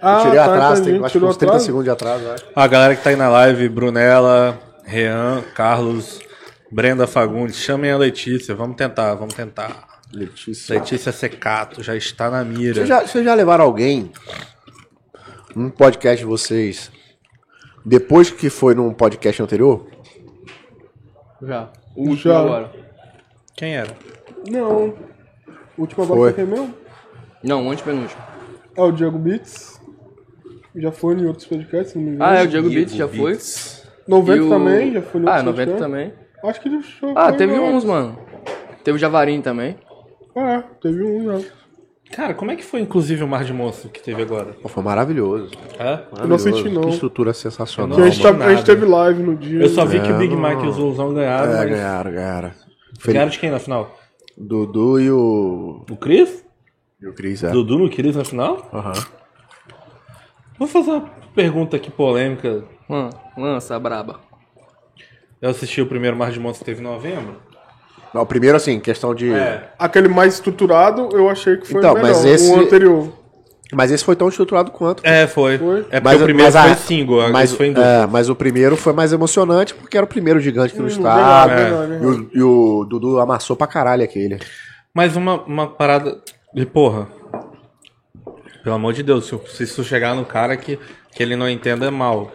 Ah, 0.00 0.18
eu 0.18 0.22
tirei 0.22 0.38
o 0.38 0.44
tá, 0.44 0.52
atraso, 0.52 0.82
entendi. 0.82 0.96
tem 0.98 1.04
acho 1.06 1.18
que 1.18 1.24
uns 1.24 1.36
30 1.36 1.52
atraso? 1.52 1.64
segundos 1.64 1.84
de 1.84 1.90
atraso, 1.90 2.24
eu 2.24 2.32
acho. 2.32 2.44
A 2.54 2.66
galera 2.66 2.96
que 2.96 3.02
tá 3.02 3.10
aí 3.10 3.16
na 3.16 3.28
live, 3.28 3.68
Brunella, 3.68 4.58
Rean, 4.84 5.42
Carlos, 5.54 6.20
Brenda 6.70 7.06
Fagundes, 7.06 7.56
chamem 7.56 7.90
a 7.90 7.96
Letícia, 7.96 8.54
vamos 8.54 8.76
tentar, 8.76 9.14
vamos 9.14 9.34
tentar. 9.34 9.94
Letícia. 10.12 10.78
Letícia 10.78 11.10
Secato 11.10 11.82
já 11.82 11.96
está 11.96 12.30
na 12.30 12.44
mira. 12.44 12.74
Vocês 12.74 12.88
já, 12.88 13.00
vocês 13.00 13.24
já 13.24 13.34
levaram 13.34 13.64
alguém 13.64 14.12
num 15.56 15.70
podcast 15.70 16.18
de 16.18 16.24
vocês 16.24 16.90
depois 17.84 18.30
que 18.30 18.48
foi 18.48 18.74
num 18.74 18.92
podcast 18.92 19.42
anterior? 19.42 19.86
Já. 21.46 21.68
O 21.96 22.14
já. 22.16 22.38
agora. 22.40 22.70
Quem 23.56 23.76
era? 23.76 23.90
Não. 24.50 24.94
O 25.76 25.80
último 25.82 26.04
agora 26.04 26.20
Foi. 26.20 26.32
quem 26.32 26.44
mesmo? 26.46 26.74
Não, 27.42 27.70
antepenúltimo. 27.70 28.20
Ah, 28.76 28.84
o 28.84 28.92
Diego 28.92 29.18
Beats. 29.18 29.80
Já 30.76 30.90
foi 30.90 31.14
em 31.14 31.26
outros 31.26 31.46
podcasts, 31.46 31.92
se 31.92 31.98
não 31.98 32.04
me 32.04 32.10
engano. 32.14 32.24
Ah, 32.30 32.36
é, 32.36 32.42
o 32.42 32.48
Diego 32.48 32.68
Beats 32.68 32.94
já 32.94 33.06
foi. 33.06 33.38
90 34.08 34.36
E 34.36 34.40
o- 34.40 34.48
também, 34.48 34.92
já 34.92 35.02
foi 35.02 35.20
em 35.20 35.24
Ah, 35.24 35.36
outros 35.36 35.44
90 35.44 35.72
podcasts. 35.72 35.80
também. 35.80 36.12
Acho 36.44 36.60
que 36.60 36.68
ele 36.68 36.82
Ah, 37.16 37.32
teve 37.32 37.58
uns, 37.58 37.84
mano. 37.84 38.18
Teve 38.82 38.96
o 38.96 38.98
Javarim 38.98 39.40
também. 39.40 39.76
É, 40.36 40.62
teve 40.82 41.02
um 41.02 41.24
já. 41.40 41.48
Cara, 42.12 42.32
como 42.34 42.50
é 42.50 42.56
que 42.56 42.62
foi, 42.64 42.80
inclusive, 42.80 43.24
o 43.24 43.28
Mar 43.28 43.44
de 43.44 43.52
Monstro 43.52 43.88
que 43.88 44.00
teve 44.00 44.22
agora? 44.22 44.52
Pô, 44.62 44.68
foi 44.68 44.82
maravilhoso. 44.82 45.50
É? 45.78 46.00
Eu 46.20 46.28
não 46.28 46.38
senti, 46.38 46.58
Maravilhoso. 46.58 46.80
não. 46.80 46.88
Que 46.88 46.94
estrutura 46.94 47.32
sensacional. 47.32 47.98
A, 47.98 48.08
gente 48.08 48.22
tá- 48.22 48.44
a 48.46 48.54
gente 48.54 48.64
teve 48.64 48.84
live 48.86 49.22
no 49.22 49.34
dia. 49.36 49.62
Eu 49.62 49.68
só 49.68 49.84
vi 49.84 49.98
que 50.00 50.12
o 50.12 50.14
É, 50.14 50.18
Big 50.18 50.34
não. 50.36 50.42
Mike 50.48 50.64
e 50.64 50.68
o 50.68 50.72
Zulzão 50.72 51.12
ganharam, 51.12 51.52
É, 51.52 51.56
mas... 51.56 51.70
ganharam, 51.70 52.12
ganharam. 52.12 52.52
Ganharam 53.04 53.30
de 53.30 53.38
quem 53.38 53.50
na 53.50 53.58
final? 53.58 53.98
Dudu 54.36 55.00
e 55.00 55.10
o. 55.10 55.84
O 55.90 55.96
Chris? 55.96 56.44
E 57.00 57.06
o 57.08 57.12
Cris, 57.14 57.42
é. 57.42 57.50
Dudu 57.50 57.78
no 57.78 57.90
Chris 57.90 58.14
na 58.16 58.24
final? 58.24 58.68
Aham. 58.72 58.92
Vou 60.58 60.68
fazer 60.68 60.90
uma 60.90 61.10
pergunta 61.34 61.76
aqui 61.76 61.90
polêmica. 61.90 62.64
Lan- 62.88 63.10
Lança, 63.36 63.78
braba. 63.78 64.20
Eu 65.42 65.50
assisti 65.50 65.80
o 65.82 65.86
primeiro 65.86 66.16
Mar 66.16 66.30
de 66.30 66.38
Monstros 66.38 66.60
que 66.60 66.64
teve 66.64 66.80
em 66.80 66.84
novembro. 66.84 67.36
Não, 68.14 68.24
primeiro, 68.24 68.56
assim, 68.56 68.78
questão 68.78 69.14
de. 69.14 69.32
É. 69.32 69.70
Aquele 69.78 70.06
mais 70.08 70.34
estruturado, 70.34 71.08
eu 71.12 71.28
achei 71.28 71.56
que 71.56 71.66
foi 71.66 71.78
Então, 71.78 71.94
melhor. 71.94 72.08
mas 72.08 72.24
esse- 72.24 72.50
O 72.50 72.60
anterior. 72.60 73.08
Mas 73.72 73.90
esse 73.90 74.04
foi 74.04 74.14
tão 74.14 74.28
estruturado 74.28 74.70
quanto. 74.70 75.04
É, 75.04 75.26
foi. 75.26 75.58
Foi? 75.58 75.78
É 75.80 75.82
porque 75.82 76.00
Mas, 76.02 76.20
o 76.20 76.24
primeiro 76.24 76.52
mas 76.52 76.56
a- 76.56 76.62
foi 76.62 76.74
single, 76.76 77.28
mas, 77.32 77.52
foi 77.52 77.66
em 77.66 77.74
é, 77.76 78.06
mas 78.06 78.28
o 78.30 78.36
primeiro 78.36 78.76
foi 78.76 78.92
mais 78.92 79.12
emocionante 79.12 79.74
porque 79.74 79.96
era 79.96 80.04
o 80.04 80.08
primeiro 80.08 80.38
gigante 80.38 80.76
no 80.76 80.84
Hum, 80.84 80.86
estado. 80.86 81.50
é. 81.50 81.98
E, 82.00 82.06
o, 82.06 82.30
e 82.34 82.42
o 82.42 82.84
Dudu 82.84 83.18
amassou 83.18 83.56
pra 83.56 83.66
caralho 83.66 84.04
aquele. 84.04 84.38
Mas 84.94 85.16
uma, 85.16 85.42
uma 85.42 85.66
parada. 85.66 86.18
E 86.54 86.64
porra. 86.64 87.08
Pelo 88.62 88.76
amor 88.76 88.92
de 88.92 89.02
Deus, 89.02 89.26
se, 89.26 89.38
se 89.48 89.64
isso 89.64 89.82
chegar 89.82 90.14
no 90.14 90.24
cara 90.24 90.56
que, 90.56 90.78
que 91.12 91.22
ele 91.22 91.34
não 91.34 91.48
entenda 91.48 91.86
é 91.86 91.90
mal. 91.90 92.30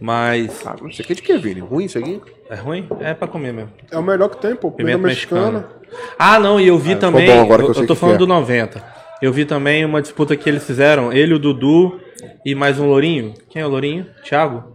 Mas. 0.00 0.66
Ah, 0.66 0.74
não 0.82 0.90
sei 0.90 1.04
o 1.04 1.08
que 1.08 1.14
de 1.14 1.22
que, 1.22 1.36
Vini? 1.38 1.60
Ruim 1.60 1.84
isso 1.84 1.98
aqui? 1.98 2.20
É 2.48 2.54
ruim? 2.56 2.86
É 3.00 3.14
pra 3.14 3.26
comer 3.26 3.52
mesmo. 3.52 3.70
É 3.90 3.96
o 3.98 4.02
melhor 4.02 4.28
que 4.28 4.36
tem, 4.36 4.54
pô. 4.54 4.70
Pimenta 4.70 4.98
Pimenta 4.98 5.08
mexicana. 5.08 5.50
mexicana. 5.60 5.84
Ah, 6.18 6.38
não, 6.38 6.60
e 6.60 6.66
eu 6.68 6.78
vi 6.78 6.96
também. 6.96 7.26
bom 7.26 7.40
agora 7.42 7.62
que 7.62 7.68
eu 7.68 7.70
eu, 7.70 7.74
sei 7.74 7.86
tô 7.86 7.94
que 7.94 8.00
falando 8.00 8.16
que 8.18 8.22
é. 8.22 8.26
do 8.26 8.32
90. 8.32 8.84
Eu 9.22 9.32
vi 9.32 9.44
também 9.44 9.84
uma 9.84 10.02
disputa 10.02 10.36
que 10.36 10.48
eles 10.48 10.64
fizeram, 10.64 11.12
ele, 11.12 11.32
o 11.34 11.38
Dudu 11.38 11.98
e 12.44 12.54
mais 12.54 12.78
um 12.78 12.86
Lourinho. 12.86 13.32
Quem 13.48 13.62
é 13.62 13.66
o 13.66 13.68
Lourinho? 13.68 14.06
Thiago? 14.22 14.74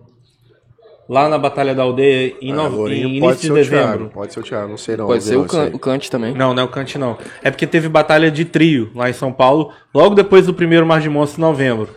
Lá 1.08 1.28
na 1.28 1.38
Batalha 1.38 1.74
da 1.76 1.84
Aldeia 1.84 2.36
em, 2.42 2.52
Ah, 2.54 2.68
Lourinho 2.68 3.10
em 3.10 3.20
pode 3.20 3.46
início 3.48 3.56
ser 3.56 3.62
de 3.64 3.68
o 3.68 3.72
Thiago. 3.72 3.88
dezembro. 3.92 4.10
Pode 4.14 4.34
ser 4.34 4.40
o 4.40 4.44
Thiago, 4.44 4.70
não 4.70 4.78
sei 4.78 4.98
não. 4.98 5.06
Pode 5.08 5.24
ser 5.24 5.38
o, 5.38 5.46
can 5.46 5.72
o 5.74 5.80
Kant 5.80 6.10
também. 6.10 6.34
Não, 6.34 6.54
não 6.54 6.64
é 6.64 6.66
o 6.66 6.70
Cante 6.70 6.98
não. 6.98 7.18
É 7.44 7.50
porque 7.52 7.66
teve 7.68 7.90
batalha 7.90 8.30
de 8.32 8.46
trio 8.46 8.92
lá 8.96 9.10
em 9.10 9.14
São 9.14 9.32
Paulo, 9.32 9.72
logo 9.94 10.16
depois 10.16 10.46
do 10.46 10.54
primeiro 10.54 10.86
Mar 10.86 11.02
de 11.02 11.10
Monstros 11.10 11.38
em 11.40 11.42
novembro. 11.42 11.90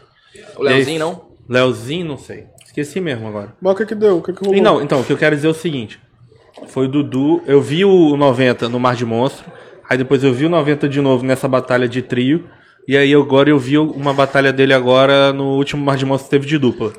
O 0.56 0.62
Leozinho 0.62 0.98
não? 0.98 1.22
Leozinho, 1.48 2.06
não 2.06 2.16
sei. 2.16 2.46
Esqueci 2.72 3.00
mesmo 3.02 3.28
agora. 3.28 3.52
Mas 3.60 3.74
o 3.74 3.76
que 3.76 3.84
que 3.84 3.94
deu? 3.94 4.16
O 4.16 4.22
que 4.22 4.32
que 4.32 4.40
rolou? 4.40 4.54
E 4.56 4.60
não, 4.62 4.80
então, 4.80 5.00
o 5.00 5.04
que 5.04 5.12
eu 5.12 5.18
quero 5.18 5.36
dizer 5.36 5.46
é 5.46 5.50
o 5.50 5.54
seguinte. 5.54 6.00
Foi 6.68 6.86
o 6.86 6.88
Dudu, 6.88 7.42
eu 7.46 7.60
vi 7.60 7.84
o 7.84 8.16
90 8.16 8.66
no 8.70 8.80
Mar 8.80 8.96
de 8.96 9.04
Monstro, 9.04 9.44
aí 9.88 9.98
depois 9.98 10.24
eu 10.24 10.32
vi 10.32 10.46
o 10.46 10.48
90 10.48 10.88
de 10.88 11.00
novo 11.02 11.22
nessa 11.22 11.46
batalha 11.46 11.86
de 11.86 12.00
trio, 12.00 12.46
e 12.88 12.96
aí 12.96 13.12
agora 13.14 13.50
eu 13.50 13.58
vi 13.58 13.76
uma 13.76 14.14
batalha 14.14 14.52
dele 14.54 14.72
agora 14.72 15.34
no 15.34 15.56
último 15.56 15.84
Mar 15.84 15.98
de 15.98 16.06
Monstro 16.06 16.30
que 16.30 16.30
teve 16.30 16.46
de 16.46 16.56
dupla. 16.58 16.94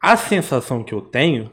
A 0.00 0.14
sensação 0.16 0.84
que 0.84 0.92
eu 0.92 1.00
tenho 1.00 1.50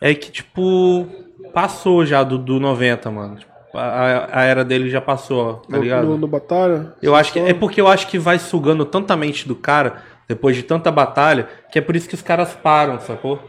é 0.00 0.14
que, 0.14 0.30
tipo, 0.32 1.06
passou 1.52 2.06
já 2.06 2.22
do, 2.22 2.38
do 2.38 2.58
90, 2.58 3.10
mano. 3.10 3.36
Tipo, 3.36 3.52
a, 3.74 4.28
a 4.32 4.44
era 4.44 4.64
dele 4.64 4.88
já 4.88 5.00
passou, 5.00 5.56
tá 5.56 5.76
No, 5.76 5.82
ligado? 5.82 6.06
no, 6.06 6.16
no 6.16 6.26
batalha? 6.26 6.94
Eu 7.02 7.14
acho 7.14 7.34
que 7.34 7.38
é 7.38 7.52
porque 7.52 7.80
eu 7.82 7.86
acho 7.86 8.06
que 8.08 8.18
vai 8.18 8.38
sugando 8.38 8.84
tanta 8.86 9.14
mente 9.14 9.46
do 9.46 9.54
cara 9.54 10.02
depois 10.28 10.54
de 10.54 10.62
tanta 10.62 10.90
batalha 10.92 11.48
que 11.72 11.78
é 11.78 11.82
por 11.82 11.96
isso 11.96 12.08
que 12.08 12.14
os 12.14 12.22
caras 12.22 12.52
param, 12.52 13.00
sacou? 13.00 13.40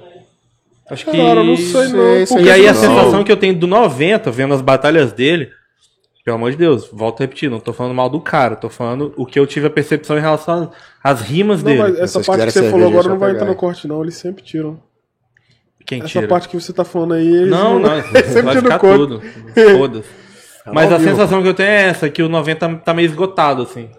Acho 0.89 1.05
que 1.05 1.15
Cara, 1.17 1.43
não 1.43 1.55
sei 1.55 1.73
não. 1.89 1.89
Sei, 1.89 2.25
sei. 2.25 2.37
porque 2.37 2.43
E 2.49 2.51
aí 2.51 2.67
a 2.67 2.73
Não. 2.73 2.79
sensação 2.81 3.23
que 3.23 3.31
eu 3.31 3.37
tenho 3.37 3.53
do 3.55 3.67
90 3.67 4.31
vendo 4.31 4.53
as 4.55 4.61
batalhas 4.61 5.11
dele, 5.11 5.51
pelo 6.25 6.35
amor 6.37 6.49
de 6.51 6.57
Deus, 6.57 6.89
volto 6.91 7.21
a 7.21 7.23
repetir, 7.25 7.49
não 7.49 7.59
tô 7.59 7.71
falando 7.73 7.93
mal 7.93 8.09
do 8.09 8.19
cara, 8.19 8.55
tô 8.55 8.69
falando 8.69 9.13
o 9.15 9.25
que 9.25 9.39
eu 9.39 9.45
tive 9.45 9.67
a 9.67 9.69
percepção 9.69 10.17
em 10.17 10.21
relação 10.21 10.71
às 11.03 11.21
rimas 11.21 11.61
Não, 11.61 11.71
dele. 11.71 11.83
mas 11.83 11.99
essa 11.99 12.21
parte 12.23 12.45
que 12.45 12.51
você 12.53 12.71
falou 12.71 12.87
é 12.87 12.89
agora 12.89 13.07
não 13.09 13.19
vai 13.19 13.29
pegar 13.29 13.41
entrar 13.41 13.49
no 13.51 13.55
corte, 13.55 13.87
não. 13.87 14.01
Eles 14.01 14.15
sempre 14.15 14.43
tiram. 14.43 14.79
Quem 15.85 15.99
Essa 15.99 16.07
tira? 16.09 16.27
parte 16.27 16.47
que 16.49 16.59
você 16.59 16.71
tá 16.73 16.83
falando 16.83 17.13
aí. 17.15 17.27
Eles 17.27 17.49
Não, 17.49 17.79
não, 17.79 17.95
eles 18.13 18.25
sempre 18.27 18.41
vai 18.41 18.55
tiram 18.61 18.77
corte. 18.79 18.97
tudo. 18.97 19.21
Foda-se. 19.77 20.09
Mas 20.73 20.91
a 20.91 20.99
sensação 20.99 21.41
que 21.41 21.47
eu 21.47 21.53
tenho 21.53 21.69
é 21.69 21.83
essa, 21.89 22.09
que 22.09 22.21
o 22.21 22.29
90 22.29 22.75
tá 22.85 22.93
meio 22.93 23.07
esgotado, 23.07 23.63
assim. 23.63 23.89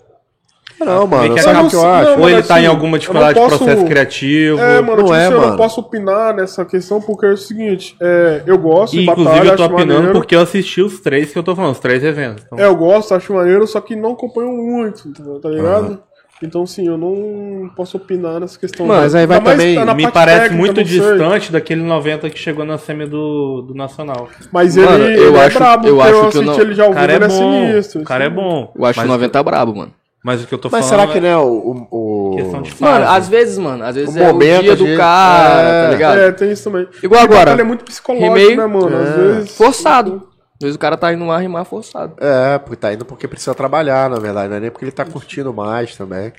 Não, 0.81 1.07
mano, 1.07 1.35
que 1.35 1.41
sabe 1.43 1.51
acaba- 1.59 1.67
o 1.67 1.71
que 1.71 1.77
eu 1.77 1.87
acho? 1.87 2.11
Não, 2.13 2.21
Ou 2.21 2.31
ele 2.31 2.43
tá 2.43 2.55
assim, 2.55 2.65
em 2.65 2.67
alguma 2.67 2.97
eu 2.97 3.01
dificuldade 3.01 3.39
não 3.39 3.45
de 3.47 3.51
posso- 3.53 3.65
processo 3.65 3.87
criativo. 3.87 4.59
É, 4.61 4.81
mano, 4.81 4.97
Não 4.97 5.05
tipo, 5.05 5.15
é, 5.15 5.25
assim, 5.25 5.33
eu 5.35 5.39
mano. 5.41 5.51
não 5.53 5.57
posso 5.59 5.81
opinar 5.81 6.35
nessa 6.35 6.65
questão 6.65 7.01
porque 7.01 7.27
é 7.27 7.31
o 7.33 7.37
seguinte, 7.37 7.97
é, 8.01 8.43
eu 8.47 8.57
gosto 8.59 8.95
E, 8.97 9.01
de 9.01 9.03
inclusive 9.11 9.31
batalha, 9.35 9.49
eu 9.51 9.57
tô 9.57 9.65
opinando 9.67 9.93
maneiro. 9.95 10.13
porque 10.13 10.35
eu 10.35 10.41
assisti 10.41 10.81
os 10.83 11.01
três 11.01 11.33
que 11.33 11.39
eu 11.39 11.43
tô 11.43 11.55
falando, 11.55 11.73
os 11.73 11.79
três 11.81 12.03
eventos. 12.03 12.45
Então, 12.47 12.59
É, 12.59 12.67
eu 12.67 12.75
gosto, 12.75 13.15
acho 13.15 13.33
maneiro, 13.33 13.67
só 13.67 13.81
que 13.81 13.95
não 13.95 14.13
acompanho 14.13 14.51
muito, 14.53 15.13
tá 15.41 15.49
ligado? 15.49 16.01
Então, 16.43 16.65
sim, 16.65 16.87
eu 16.87 16.97
não 16.97 17.69
posso 17.77 17.99
opinar 17.99 18.41
nessa 18.41 18.59
questão. 18.59 18.87
Mas 18.87 19.15
aí 19.15 19.27
vai 19.27 19.43
também- 19.43 19.75
tá 19.75 19.85
na 19.85 19.93
me 19.93 20.11
parece 20.11 20.41
técnica, 20.45 20.57
muito 20.59 20.81
não 20.81 20.87
sei. 20.87 20.99
distante 20.99 21.53
daquele 21.53 21.83
90 21.83 22.31
que 22.31 22.39
chegou 22.39 22.65
na 22.65 22.79
semi 22.79 23.05
do, 23.05 23.61
do 23.61 23.75
Nacional. 23.75 24.27
Mas 24.51 24.75
Mano, 24.75 25.05
ele, 25.05 25.19
eu 25.21 25.29
ele 25.29 25.39
acho- 25.39 25.57
é 25.59 25.61
brabo, 25.61 25.87
eu 25.87 26.01
acho 26.01 26.15
eu 26.15 26.29
que 26.31 26.39
eu 26.39 26.43
não- 26.43 26.59
ele 26.59 26.73
já 26.73 26.85
ao 26.85 26.93
O 26.93 26.95
cara 26.95 27.13
vivo, 27.13 27.25
é 27.25 27.27
ele 27.27 27.35
é 27.35 27.39
bom. 27.45 27.69
sinistro. 27.73 28.01
O 28.01 28.05
cara 28.05 28.25
é 28.25 28.27
assim. 28.29 28.37
bom. 28.37 28.73
Eu 28.75 28.85
acho 28.87 28.99
mas, 29.01 29.07
o 29.07 29.13
90 29.13 29.43
brabo, 29.43 29.77
mano. 29.77 29.93
Mas 30.23 30.43
o 30.43 30.47
que 30.47 30.53
eu 30.53 30.59
tô 30.59 30.69
Mas 30.71 30.87
falando 30.87 31.01
será 31.01 31.13
que 31.13 31.19
é 31.19 31.21
não 31.23 31.29
é 31.29 31.37
o. 31.39 31.87
o, 31.91 32.33
o- 32.33 32.37
questão 32.37 32.61
de 32.63 32.75
Mano, 32.79 33.09
às 33.09 33.29
vezes, 33.29 33.57
mano, 33.59 33.85
às 33.85 33.95
vezes 33.95 34.15
O 34.15 34.19
é 34.19 34.27
momento, 34.27 34.59
o 34.59 34.63
dia 34.63 34.73
às 34.75 34.79
do 34.79 34.85
vezes- 34.85 34.99
cara, 35.01 35.63
é. 35.69 35.85
tá 35.85 35.91
ligado? 35.93 36.19
É, 36.19 36.33
tem 36.33 36.53
isso 36.53 36.65
também. 36.71 36.87
Igual 37.03 37.23
Porque 37.23 37.35
agora, 37.37 37.61
é 37.61 37.65
muito 37.65 37.85
psicológico, 37.85 38.35
rimei- 38.35 38.57
né, 38.57 38.67
mano? 38.67 38.97
Às 38.97 39.09
É. 39.09 39.13
vezes. 39.17 39.57
Forçado. 39.57 40.29
Às 40.61 40.65
vezes 40.65 40.77
o 40.77 40.79
cara 40.79 40.97
tá 40.99 41.11
indo 41.11 41.25
lá 41.27 41.39
rimar 41.39 41.65
forçado. 41.65 42.13
É, 42.21 42.59
porque 42.59 42.77
tá 42.77 42.93
indo 42.93 43.05
porque 43.07 43.27
precisa 43.27 43.55
trabalhar, 43.55 44.11
na 44.11 44.19
verdade, 44.19 44.51
não 44.51 44.57
é 44.59 44.61
nem 44.61 44.71
porque 44.71 44.85
ele 44.85 44.93
tá 44.93 45.07
curtindo 45.07 45.55
mais 45.55 45.97
também. 45.97 46.33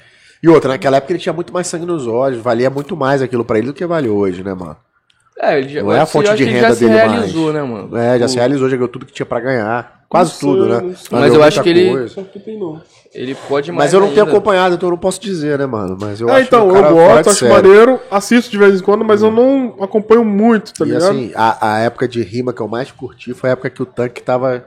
E 0.44 0.48
outra, 0.48 0.70
naquela 0.70 0.98
época 0.98 1.12
ele 1.14 1.20
tinha 1.20 1.34
muito 1.34 1.52
mais 1.52 1.66
sangue 1.66 1.86
nos 1.88 2.06
olhos, 2.06 2.40
valia 2.40 2.70
muito 2.70 2.95
mais 2.95 3.22
aquilo 3.24 3.44
pra 3.44 3.58
ele 3.58 3.68
do 3.68 3.74
que 3.74 3.86
vale 3.86 4.10
hoje, 4.10 4.44
né, 4.44 4.53
mano? 4.53 4.78
É, 5.40 5.58
ele 5.58 5.70
já, 5.70 5.82
Não 5.82 5.91
é 5.91 5.99
a 6.02 6.06
fonte 6.06 6.32
de 6.36 6.44
renda 6.44 6.68
já 6.68 6.74
se 6.76 6.80
dele 6.82 6.94
realizou, 6.94 7.52
mais. 7.52 7.56
né, 7.56 7.64
mano? 7.64 7.98
É, 7.98 8.20
já 8.20 8.26
O- 8.26 8.30
se 8.30 8.36
realizou, 8.36 8.70
já 8.70 8.76
ganhou 8.76 8.88
tudo 8.90 9.08
que 9.08 9.14
tinha 9.14 9.26
pra 9.26 9.40
ganhar. 9.40 10.02
Quase 10.08 10.32
sei, 10.34 10.48
tudo, 10.48 10.68
né? 10.70 10.94
Mas 11.10 11.34
eu 11.34 11.41
acho 11.44 11.64
que 11.64 11.70
ele- 11.70 11.90
coisa. 11.90 12.28
Que. 13.12 13.18
Ele 13.20 13.36
pode 13.36 13.72
mais 13.72 13.86
Mas 13.86 13.94
eu 13.94 14.00
não 14.00 14.08
tenho 14.10 14.22
ainda. 14.22 14.32
acompanhado, 14.32 14.76
então 14.76 14.88
eu 14.88 14.92
não 14.92 14.98
posso 14.98 15.20
dizer, 15.20 15.60
né, 15.60 15.66
mano? 15.66 15.98
Mas 16.00 16.22
eu 16.22 16.30
É, 16.30 16.34
acho 16.38 16.48
então, 16.48 16.66
que 16.68 16.72
o 16.72 16.74
cara 16.76 16.88
eu 16.90 16.96
gosto, 16.96 17.30
acho 17.30 17.40
série. 17.40 17.54
maneiro, 17.54 18.00
assisto 18.10 18.50
de 18.50 18.58
vez 18.58 18.80
em 18.80 18.84
quando, 18.84 19.04
mas 19.04 19.22
eu 19.22 19.30
não 19.32 19.76
acompanho 19.82 20.24
muito, 20.24 20.74
tá 20.74 20.86
E 20.86 20.88
ligado? 20.90 21.04
assim, 21.10 21.32
a, 21.36 21.74
a 21.76 21.80
época 21.80 22.08
de 22.08 22.22
rima 22.24 22.54
que 22.54 22.62
eu 22.62 22.68
mais 22.68 22.92
curti 22.92 23.34
foi 23.34 23.50
a 23.50 23.54
época 23.54 23.70
que 23.70 23.82
o 23.84 23.86
tanque 23.86 24.22
tava 24.24 24.64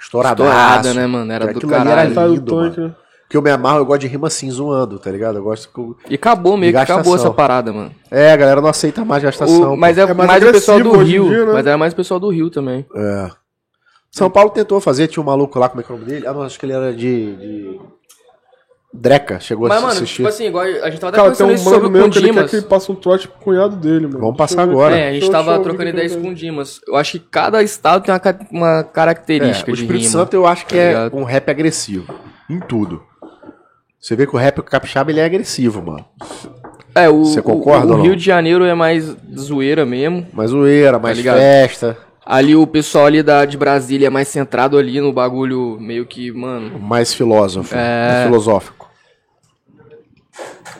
estouradaço. 0.00 0.42
Estourada, 0.48 0.94
né, 0.94 1.06
mano? 1.06 1.32
Era 1.32 1.52
do 1.52 1.66
caralho. 1.66 2.14
Tá 2.14 2.26
do 2.26 2.34
lindo, 2.34 2.54
tanque, 2.54 2.80
mano. 2.80 2.88
né? 2.90 2.96
Porque 3.22 3.36
eu 3.36 3.42
me 3.42 3.50
amarro, 3.50 3.78
eu 3.80 3.84
gosto 3.84 4.00
de 4.00 4.06
rima 4.06 4.26
assim, 4.28 4.50
zoando, 4.50 4.98
tá 4.98 5.10
ligado? 5.10 5.36
Eu 5.36 5.42
gosto 5.42 5.68
que... 5.70 6.12
E 6.12 6.14
acabou 6.14 6.56
meio 6.56 6.72
que 6.72 6.78
acabou 6.78 7.14
essa 7.14 7.30
parada, 7.30 7.70
mano. 7.70 7.90
É, 8.10 8.32
a 8.32 8.36
galera 8.36 8.62
não 8.62 8.70
aceita 8.70 9.04
mais 9.04 9.22
gastação. 9.22 9.74
O- 9.74 9.76
mas 9.76 9.98
é, 9.98 10.02
É 10.02 10.14
mais 10.14 10.26
mais, 10.28 10.42
o 10.42 10.50
pessoal 10.50 10.80
do 10.80 10.92
Rio. 10.96 11.28
dia, 11.28 11.44
né? 11.44 11.52
Mas 11.52 11.66
era 11.66 11.76
mais 11.76 11.92
o 11.92 11.96
pessoal 11.96 12.18
do 12.18 12.30
Rio 12.30 12.48
também. 12.48 12.86
É. 12.94 13.30
São 14.10 14.30
Paulo 14.30 14.50
tentou 14.50 14.80
fazer, 14.80 15.06
tinha 15.08 15.22
um 15.22 15.26
maluco 15.26 15.58
lá, 15.58 15.68
como 15.68 15.80
é 15.80 15.84
que 15.84 15.92
é 15.92 15.94
o 15.94 15.98
nome 15.98 16.10
dele? 16.10 16.26
Ah, 16.26 16.32
não, 16.32 16.42
acho 16.42 16.58
que 16.58 16.66
ele 16.66 16.72
era 16.72 16.92
de... 16.92 17.36
de... 17.36 17.80
Dreca, 18.90 19.38
chegou 19.38 19.68
Mas, 19.68 19.76
a 19.78 19.80
mano, 19.82 19.92
assistir. 19.92 20.16
tipo 20.16 20.28
assim, 20.28 20.46
igual 20.46 20.64
a 20.64 20.88
gente 20.88 20.98
tava 20.98 21.08
até 21.10 21.16
Cara, 21.18 21.30
tem 21.34 21.46
conversando 21.46 21.50
um 21.50 21.54
isso 21.54 21.64
sobre 21.64 21.76
mano 21.80 21.88
o 21.88 21.90
meu 21.92 22.10
que 22.10 22.18
ele 22.18 22.26
quer 22.28 22.32
Kundimas. 22.32 22.50
que 22.50 22.56
ele 22.56 22.66
passe 22.66 22.90
um 22.90 22.94
trote 22.94 23.28
pro 23.28 23.38
cunhado 23.38 23.76
dele, 23.76 24.06
mano. 24.06 24.18
Vamos 24.20 24.36
passar 24.38 24.62
agora. 24.62 24.96
É, 24.96 25.10
a 25.10 25.12
gente 25.12 25.30
tava 25.30 25.58
trocando 25.60 25.82
o 25.82 25.84
que 25.84 25.90
ideias 25.90 26.16
com 26.16 26.30
o 26.30 26.34
Dimas. 26.34 26.80
Eu 26.88 26.96
acho 26.96 27.12
que 27.12 27.18
cada 27.30 27.62
estado 27.62 28.02
tem 28.02 28.14
uma, 28.14 28.20
uma 28.50 28.80
É, 28.80 28.82
característica 28.84 29.70
o 29.70 29.74
de 29.74 29.82
Espírito 29.82 30.02
rima. 30.04 30.10
Santo 30.12 30.32
eu 30.34 30.46
acho 30.46 30.64
que 30.66 30.74
tá 30.74 30.80
é 30.80 30.88
ligado? 30.88 31.16
um 31.18 31.22
rap 31.22 31.50
agressivo. 31.50 32.12
Em 32.48 32.58
tudo. 32.60 33.02
Você 34.00 34.16
vê 34.16 34.26
que 34.26 34.34
o 34.34 34.38
rap 34.38 34.62
capixaba 34.62 35.10
ele 35.10 35.20
é 35.20 35.24
agressivo, 35.26 35.82
mano. 35.82 36.06
É, 36.94 37.10
o, 37.10 37.24
Você 37.26 37.42
concorda 37.42 37.86
o, 37.86 37.90
o 37.90 37.92
ou 37.92 37.98
não? 37.98 38.04
Rio 38.06 38.16
de 38.16 38.24
Janeiro 38.24 38.64
é 38.64 38.74
mais 38.74 39.04
zoeira 39.38 39.84
mesmo. 39.84 40.26
Mais 40.32 40.50
zoeira, 40.50 40.98
mais 40.98 41.14
ligado? 41.16 41.36
festa, 41.36 41.98
Ali 42.30 42.54
o 42.54 42.66
pessoal 42.66 43.06
ali 43.06 43.22
da, 43.22 43.46
de 43.46 43.56
Brasília 43.56 44.08
é 44.08 44.10
mais 44.10 44.28
centrado 44.28 44.76
ali 44.76 45.00
no 45.00 45.10
bagulho 45.14 45.78
meio 45.80 46.04
que, 46.04 46.30
mano. 46.30 46.78
mais 46.78 47.14
filósofo, 47.14 47.74
É. 47.74 48.08
mais 48.12 48.24
filosófico. 48.26 48.90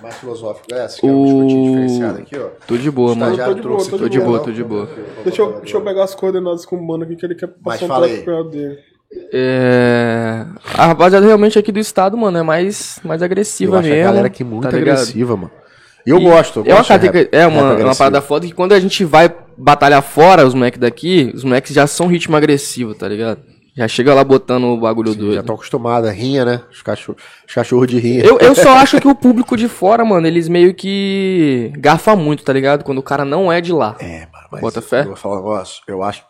Mais 0.03 0.15
filosófico. 0.17 0.67
É, 0.75 0.85
aqui 0.85 1.07
é 1.07 1.11
um 1.11 1.21
O- 1.21 1.25
biscoitinho 1.25 1.65
diferenciado 1.73 2.19
aqui, 2.19 2.37
ó. 2.39 2.49
Tô 2.67 2.77
de 2.77 2.91
boa, 2.91 3.15
mano. 3.15 3.37
Tô 3.37 3.55
de 3.55 3.63
trouxe 3.63 3.91
boa, 3.91 3.97
aqui, 3.97 4.05
Tô 4.05 4.09
de 4.11 4.21
boa, 4.21 4.37
ó. 4.37 4.43
tô 4.43 4.51
de 4.53 4.63
boa. 4.65 4.89
Deixa 5.25 5.41
eu, 5.43 5.53
deixa 5.61 5.77
eu 5.79 5.81
pegar 5.81 6.05
as 6.05 6.15
coordenadas 6.15 6.67
com 6.67 6.77
o 6.77 6.87
mano 6.87 7.05
aqui 7.05 7.17
que 7.17 7.25
ele 7.25 7.35
quer 7.35 7.49
Mas 7.65 7.81
passar 7.81 8.03
um 8.07 8.23
cunhado 8.25 8.51
dele. 8.51 8.79
É... 9.33 10.45
A 10.75 10.89
rapaziada 10.89 11.25
realmente 11.27 11.59
aqui 11.59 11.73
do 11.73 11.79
estado, 11.79 12.15
mano, 12.17 12.37
é 12.37 12.43
mais, 12.43 13.01
mais 13.03 13.23
Eu 13.23 13.25
agressiva 13.25 13.79
acho 13.79 13.89
mesmo. 13.89 14.03
a 14.03 14.05
galera 14.05 14.27
aqui 14.27 14.45
muito 14.45 14.65
tá 14.69 14.77
ligado? 14.77 14.97
agressiva, 14.99 15.35
mano. 15.35 15.51
E 16.07 16.11
eu 16.11 16.19
E 16.19 16.25
gosto, 16.25 16.61
eu 16.61 16.65
é 16.67 16.69
uma, 16.71 16.77
gosto 16.79 16.89
cate- 16.89 17.07
rap- 17.09 17.29
é 17.33 17.47
uma, 17.47 17.61
uma 17.63 17.73
agressivo. 17.73 17.99
parada 17.99 18.21
foda 18.23 18.47
que 18.47 18.53
quando 18.55 18.73
a 18.73 18.81
gente 18.81 19.05
vai 19.05 19.31
batalhar 19.57 20.03
fora, 20.03 20.47
os 20.47 20.55
moleques 20.55 20.81
daqui, 20.81 21.31
os 21.35 21.45
moleques 21.45 21.75
já 21.75 21.87
são 21.87 22.07
ritmo 22.07 22.37
agressivo, 22.37 22.95
tá 22.95 23.07
ligado? 23.09 23.41
Já 23.77 23.87
chega 23.87 24.13
lá 24.13 24.25
botando 24.25 24.65
o 24.65 24.77
bagulho 24.81 25.13
Já 25.13 25.19
doido. 25.21 25.41
estão 25.41 25.55
acostumados, 25.55 26.11
rinha, 26.11 26.45
né? 26.45 26.61
Os 26.73 26.83
cachorros 26.83 27.23
os 27.47 27.55
cachorro 27.55 27.87
de 27.87 27.99
rinha. 28.01 28.25
Eu, 28.25 28.37
eu 28.39 28.53
só 28.55 28.71
acho 28.79 29.01
que 29.01 29.07
o 29.07 29.15
público 29.15 29.57
de 29.57 29.69
fora, 29.69 30.05
mano, 30.05 30.27
eles 30.27 30.49
meio 30.49 30.75
que 30.75 31.73
garfa 31.79 32.17
muito, 32.17 32.43
tá 32.43 32.53
ligado? 32.53 32.83
Quando 32.83 32.99
o 32.99 33.03
cara 33.03 33.25
não 33.25 33.53
é 33.53 33.61
de 33.61 33.73
lá. 33.73 33.95
É, 34.01 34.21
mano, 34.33 34.49
mas 34.51 34.61
Bota 34.61 34.83
fé? 34.83 35.03
eu 35.03 35.07
vou 35.09 35.17
falar 35.17 35.35
um 35.37 35.39
negócio. 35.39 35.83
Eu 35.87 36.03
acho 36.03 36.23
que 36.23 36.27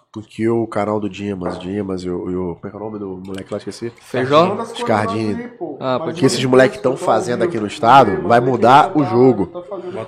o 0.51 0.67
canal 0.67 0.99
do 0.99 1.09
Dimas, 1.09 1.59
Dimas 1.59 2.03
e 2.03 2.09
o, 2.09 2.31
e 2.31 2.35
o. 2.37 2.55
Como 2.57 2.67
é 2.67 2.71
que 2.71 2.77
é 2.77 2.81
o 2.81 2.83
nome 2.83 2.99
do 2.99 3.23
moleque 3.27 3.53
lá? 3.53 3.59
Esqueci. 3.59 3.93
Feijó? 4.01 4.57
Scardini. 4.75 5.51
Ah, 5.79 5.99
pode 6.03 6.19
Que 6.19 6.25
esses 6.27 6.43
moleques 6.45 6.77
estão 6.79 6.97
fazendo 6.97 7.45
aqui 7.45 7.59
no 7.61 7.67
estado 7.67 8.27
vai 8.27 8.41
mudar 8.41 8.97
o 8.97 9.05
jogo. 9.05 9.53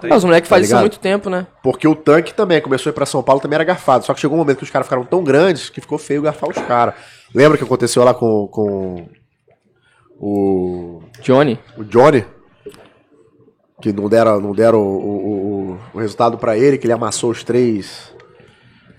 É, 0.08 0.14
os 0.16 0.24
moleques 0.24 0.48
fazem 0.48 0.64
isso 0.64 0.76
há 0.76 0.80
muito 0.80 0.98
tempo, 0.98 1.28
né? 1.28 1.46
Porque 1.62 1.86
o 1.86 1.94
tanque 1.94 2.32
também 2.32 2.60
começou 2.62 2.90
a 2.90 2.92
ir 2.92 2.94
pra 2.94 3.04
São 3.06 3.22
Paulo, 3.22 3.40
também 3.42 3.56
era 3.56 3.64
garfado. 3.64 4.04
Só 4.06 4.14
que 4.14 4.20
chegou 4.20 4.36
um 4.36 4.40
momento 4.40 4.58
que 4.58 4.64
os 4.64 4.70
caras 4.70 4.86
ficaram 4.86 5.04
tão 5.04 5.22
grandes 5.22 5.68
que 5.68 5.80
ficou 5.82 5.98
feio 5.98 6.22
garfar 6.22 6.48
os 6.48 6.56
caras. 6.58 6.94
Lembra 7.34 7.58
que 7.58 7.64
aconteceu 7.64 8.02
lá 8.02 8.14
com, 8.14 8.48
com 8.48 9.06
o, 10.18 11.02
Johnny. 11.22 11.58
o 11.76 11.84
Johnny? 11.84 12.24
Que 13.82 13.92
não 13.92 14.08
deram, 14.08 14.40
não 14.40 14.52
deram 14.52 14.80
o, 14.80 14.98
o, 14.98 15.70
o- 15.72 15.78
o 15.94 15.98
resultado 15.98 16.36
pra 16.38 16.56
ele, 16.56 16.76
que 16.78 16.86
ele 16.86 16.92
amassou 16.92 17.30
os 17.30 17.44
três. 17.44 18.14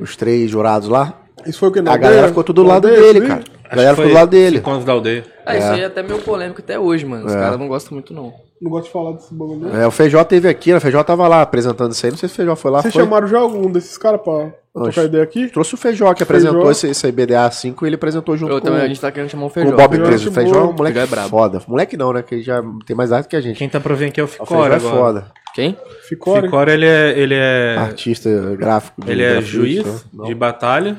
Os 0.01 0.15
três 0.15 0.49
jurados 0.49 0.89
lá. 0.89 1.13
Isso 1.45 1.59
foi 1.59 1.69
o 1.69 1.71
que? 1.71 1.81
na 1.81 1.93
A 1.93 1.97
galera 1.97 2.15
aldeia? 2.17 2.27
ficou 2.29 2.43
tudo 2.43 2.61
do 2.63 2.67
lado 2.67 2.87
aldeia, 2.87 3.13
dele, 3.13 3.27
cara. 3.27 3.43
A 3.69 3.75
galera 3.75 3.95
ficou 3.95 4.09
do 4.09 4.13
lado 4.15 4.29
dele. 4.29 4.61
Anos 4.65 4.85
da 4.85 4.91
aldeia. 4.91 5.25
Ah, 5.45 5.57
isso 5.57 5.67
aí 5.67 5.81
é 5.81 5.85
até 5.85 6.03
meio 6.03 6.19
polêmico 6.19 6.61
até 6.61 6.77
hoje, 6.79 7.05
mano. 7.05 7.25
Os 7.25 7.33
caras 7.33 7.57
não 7.57 7.67
gostam 7.67 7.93
muito, 7.93 8.13
não. 8.13 8.33
Não 8.61 8.69
gosto 8.69 8.85
de 8.85 8.91
falar 8.91 9.13
desse 9.13 9.33
bagulho. 9.33 9.75
É, 9.75 9.87
o 9.87 9.91
Feijó 9.91 10.23
teve 10.23 10.47
aqui, 10.47 10.69
né? 10.71 10.77
O 10.77 10.81
Feijó 10.81 11.03
tava 11.03 11.27
lá 11.27 11.41
apresentando 11.41 11.93
isso 11.93 12.05
aí. 12.05 12.11
Não 12.11 12.17
sei 12.19 12.29
se 12.29 12.33
o 12.33 12.35
Feijó 12.35 12.55
foi 12.55 12.69
lá. 12.69 12.81
Vocês 12.83 12.93
foi. 12.93 13.03
chamaram 13.03 13.27
já 13.27 13.39
algum 13.39 13.71
desses 13.71 13.97
caras 13.97 14.21
pra 14.21 14.51
trocar 14.71 15.05
ideia 15.05 15.23
aqui? 15.23 15.47
Trouxe 15.49 15.73
o 15.73 15.77
Feijó, 15.77 16.13
que 16.13 16.21
apresentou 16.21 16.57
Feijó. 16.57 16.71
esse, 16.71 16.87
esse 16.89 17.05
aí 17.07 17.11
BDA 17.11 17.49
5 17.49 17.83
e 17.83 17.89
ele 17.89 17.95
apresentou 17.95 18.37
junto 18.37 18.51
Eu 18.53 18.59
com, 18.59 18.65
também, 18.67 18.81
a 18.83 18.87
gente 18.87 19.01
tá 19.01 19.11
querendo 19.11 19.29
chamar 19.31 19.45
o 19.45 19.49
com 19.49 19.53
Feijó. 19.55 19.69
o 19.73 19.75
Bob 19.75 19.89
Feijó 19.89 20.03
é 20.03 20.07
Preso. 20.07 20.29
O 20.29 20.31
Feijó 20.31 20.55
é 20.55 20.59
um 20.63 20.73
moleque 20.73 20.93
Feijó 20.99 21.01
é 21.01 21.07
brabo. 21.07 21.29
foda. 21.29 21.61
Moleque 21.67 21.97
não, 21.97 22.13
né? 22.13 22.21
Que 22.21 22.35
ele 22.35 22.43
já 22.43 22.61
tem 22.85 22.95
mais 22.95 23.09
idade 23.09 23.27
que 23.27 23.35
a 23.35 23.41
gente. 23.41 23.57
Quem 23.57 23.67
tá 23.67 23.79
pra 23.79 23.95
vir 23.95 24.09
aqui 24.09 24.19
é 24.19 24.23
o 24.23 24.25
O 24.25 24.29
Feijó 24.29 24.45
Ficora 24.45 24.73
é 24.75 24.77
agora. 24.77 24.95
foda. 24.95 25.25
Quem? 25.53 25.77
Ficou, 26.07 26.35
né? 26.35 26.43
Ficora, 26.43 26.73
ele 26.73 26.85
é, 26.85 27.13
ele 27.19 27.35
é, 27.35 27.75
Artista 27.77 28.29
gráfico. 28.57 29.03
de 29.03 29.11
ele 29.11 29.23
é 29.23 29.41
juiz 29.41 29.85
né? 29.85 29.99
Não. 30.13 30.25
de 30.25 30.33
batalha, 30.35 30.97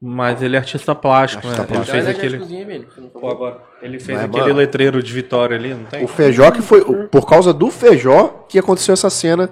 mas 0.00 0.42
ele 0.42 0.56
é 0.56 0.58
artista 0.58 0.94
plástico, 0.94 1.46
Artista 1.46 1.62
né? 1.62 1.68
plástico. 1.68 1.96
Ele 1.96 2.04
fez 2.04 2.16
aquele... 2.16 2.86
Pô, 3.12 3.30
agora, 3.30 3.58
ele 3.82 3.98
fez 4.00 4.16
Mas, 4.18 4.26
aquele 4.28 4.42
mano, 4.44 4.54
letreiro 4.56 5.02
de 5.02 5.12
Vitória 5.12 5.56
ali, 5.56 5.74
não 5.74 5.84
tem? 5.84 6.04
O 6.04 6.08
Feijó 6.08 6.50
que 6.50 6.62
foi. 6.62 6.82
Por 7.08 7.26
causa 7.26 7.52
do 7.52 7.70
Feijó 7.70 8.46
que 8.48 8.58
aconteceu 8.58 8.92
essa 8.94 9.10
cena 9.10 9.50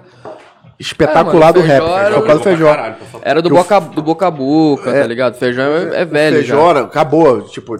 espetacular 0.79 1.49
É, 1.49 1.53
mano, 1.53 1.61
do 1.61 1.67
rap. 1.67 1.83
Era 1.83 2.15
Por 2.15 2.25
causa 2.27 2.55
do. 2.55 2.65
Caralho, 2.65 2.95
pô. 3.11 3.19
Era 3.21 3.41
do 3.41 3.49
boca, 3.49 3.79
do 3.79 4.01
boca 4.01 4.27
a 4.27 4.31
boca, 4.31 4.91
tá 4.91 5.07
ligado? 5.07 5.35
Feijão 5.35 5.65
é, 5.65 6.01
é 6.01 6.05
velho 6.05 6.37
Feijó, 6.37 6.67
já. 6.69 6.73
né, 6.73 6.79
acabou. 6.81 7.41
Tipo, 7.43 7.75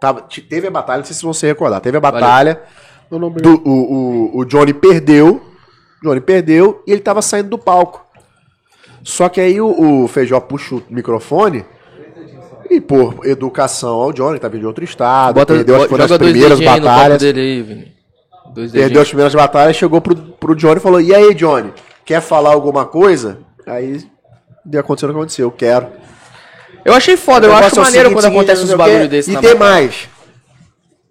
tava, 0.00 0.22
te- 0.22 0.40
teve 0.40 0.66
a 0.68 0.70
batalha, 0.70 0.98
não 0.98 1.04
sei 1.04 1.14
se 1.14 1.22
vão 1.22 1.32
se 1.34 1.46
recordar. 1.46 1.80
Teve 1.80 1.96
a 1.96 2.00
batalha. 2.00 2.60
Do- 3.10 3.62
o, 3.64 3.70
o, 4.34 4.38
o 4.38 4.44
Johnny 4.44 4.72
perdeu. 4.72 5.42
Johnny 6.02 6.20
perdeu 6.20 6.82
e 6.86 6.92
ele 6.92 7.00
tava 7.00 7.22
saindo 7.22 7.50
do 7.50 7.58
palco. 7.58 8.04
Só 9.02 9.28
que 9.28 9.40
aí 9.40 9.60
o, 9.60 10.02
o 10.04 10.08
Feijó 10.08 10.40
puxa 10.40 10.76
o 10.76 10.82
microfone 10.90 11.64
e, 12.70 12.80
por 12.80 13.26
educação 13.26 13.94
ao 14.00 14.12
Johnny, 14.12 14.38
tá 14.38 14.48
vindo 14.48 14.60
de 14.60 14.66
outro 14.66 14.84
estado, 14.84 15.34
Bota, 15.34 15.54
perdeu 15.54 15.80
joga 15.80 16.18
dois 16.18 16.32
primeiras 16.32 16.60
batalhas. 16.60 17.22
aí, 17.22 17.92
Perdeu 18.70 19.02
as 19.02 19.08
primeiras 19.08 19.34
batalhas, 19.34 19.76
chegou 19.76 20.00
pro, 20.00 20.14
pro 20.14 20.54
Johnny 20.54 20.76
e 20.76 20.80
falou: 20.80 21.00
E 21.00 21.14
aí, 21.14 21.34
Johnny, 21.34 21.72
quer 22.04 22.20
falar 22.20 22.52
alguma 22.52 22.84
coisa? 22.84 23.38
Aí 23.66 24.04
deu 24.64 24.80
acontecendo 24.80 25.10
o 25.10 25.12
que 25.14 25.18
aconteceu, 25.18 25.46
eu 25.46 25.50
quero. 25.50 25.88
Eu 26.84 26.94
achei 26.94 27.16
foda, 27.16 27.46
eu 27.46 27.52
acho 27.54 27.78
é 27.78 27.82
maneiro 27.82 28.08
seguinte, 28.08 28.22
quando 28.22 28.32
acontece 28.32 28.64
uns 28.64 28.74
bagulho 28.74 29.08
desse 29.08 29.32
E 29.32 29.36
tem 29.36 29.54
mais. 29.54 30.08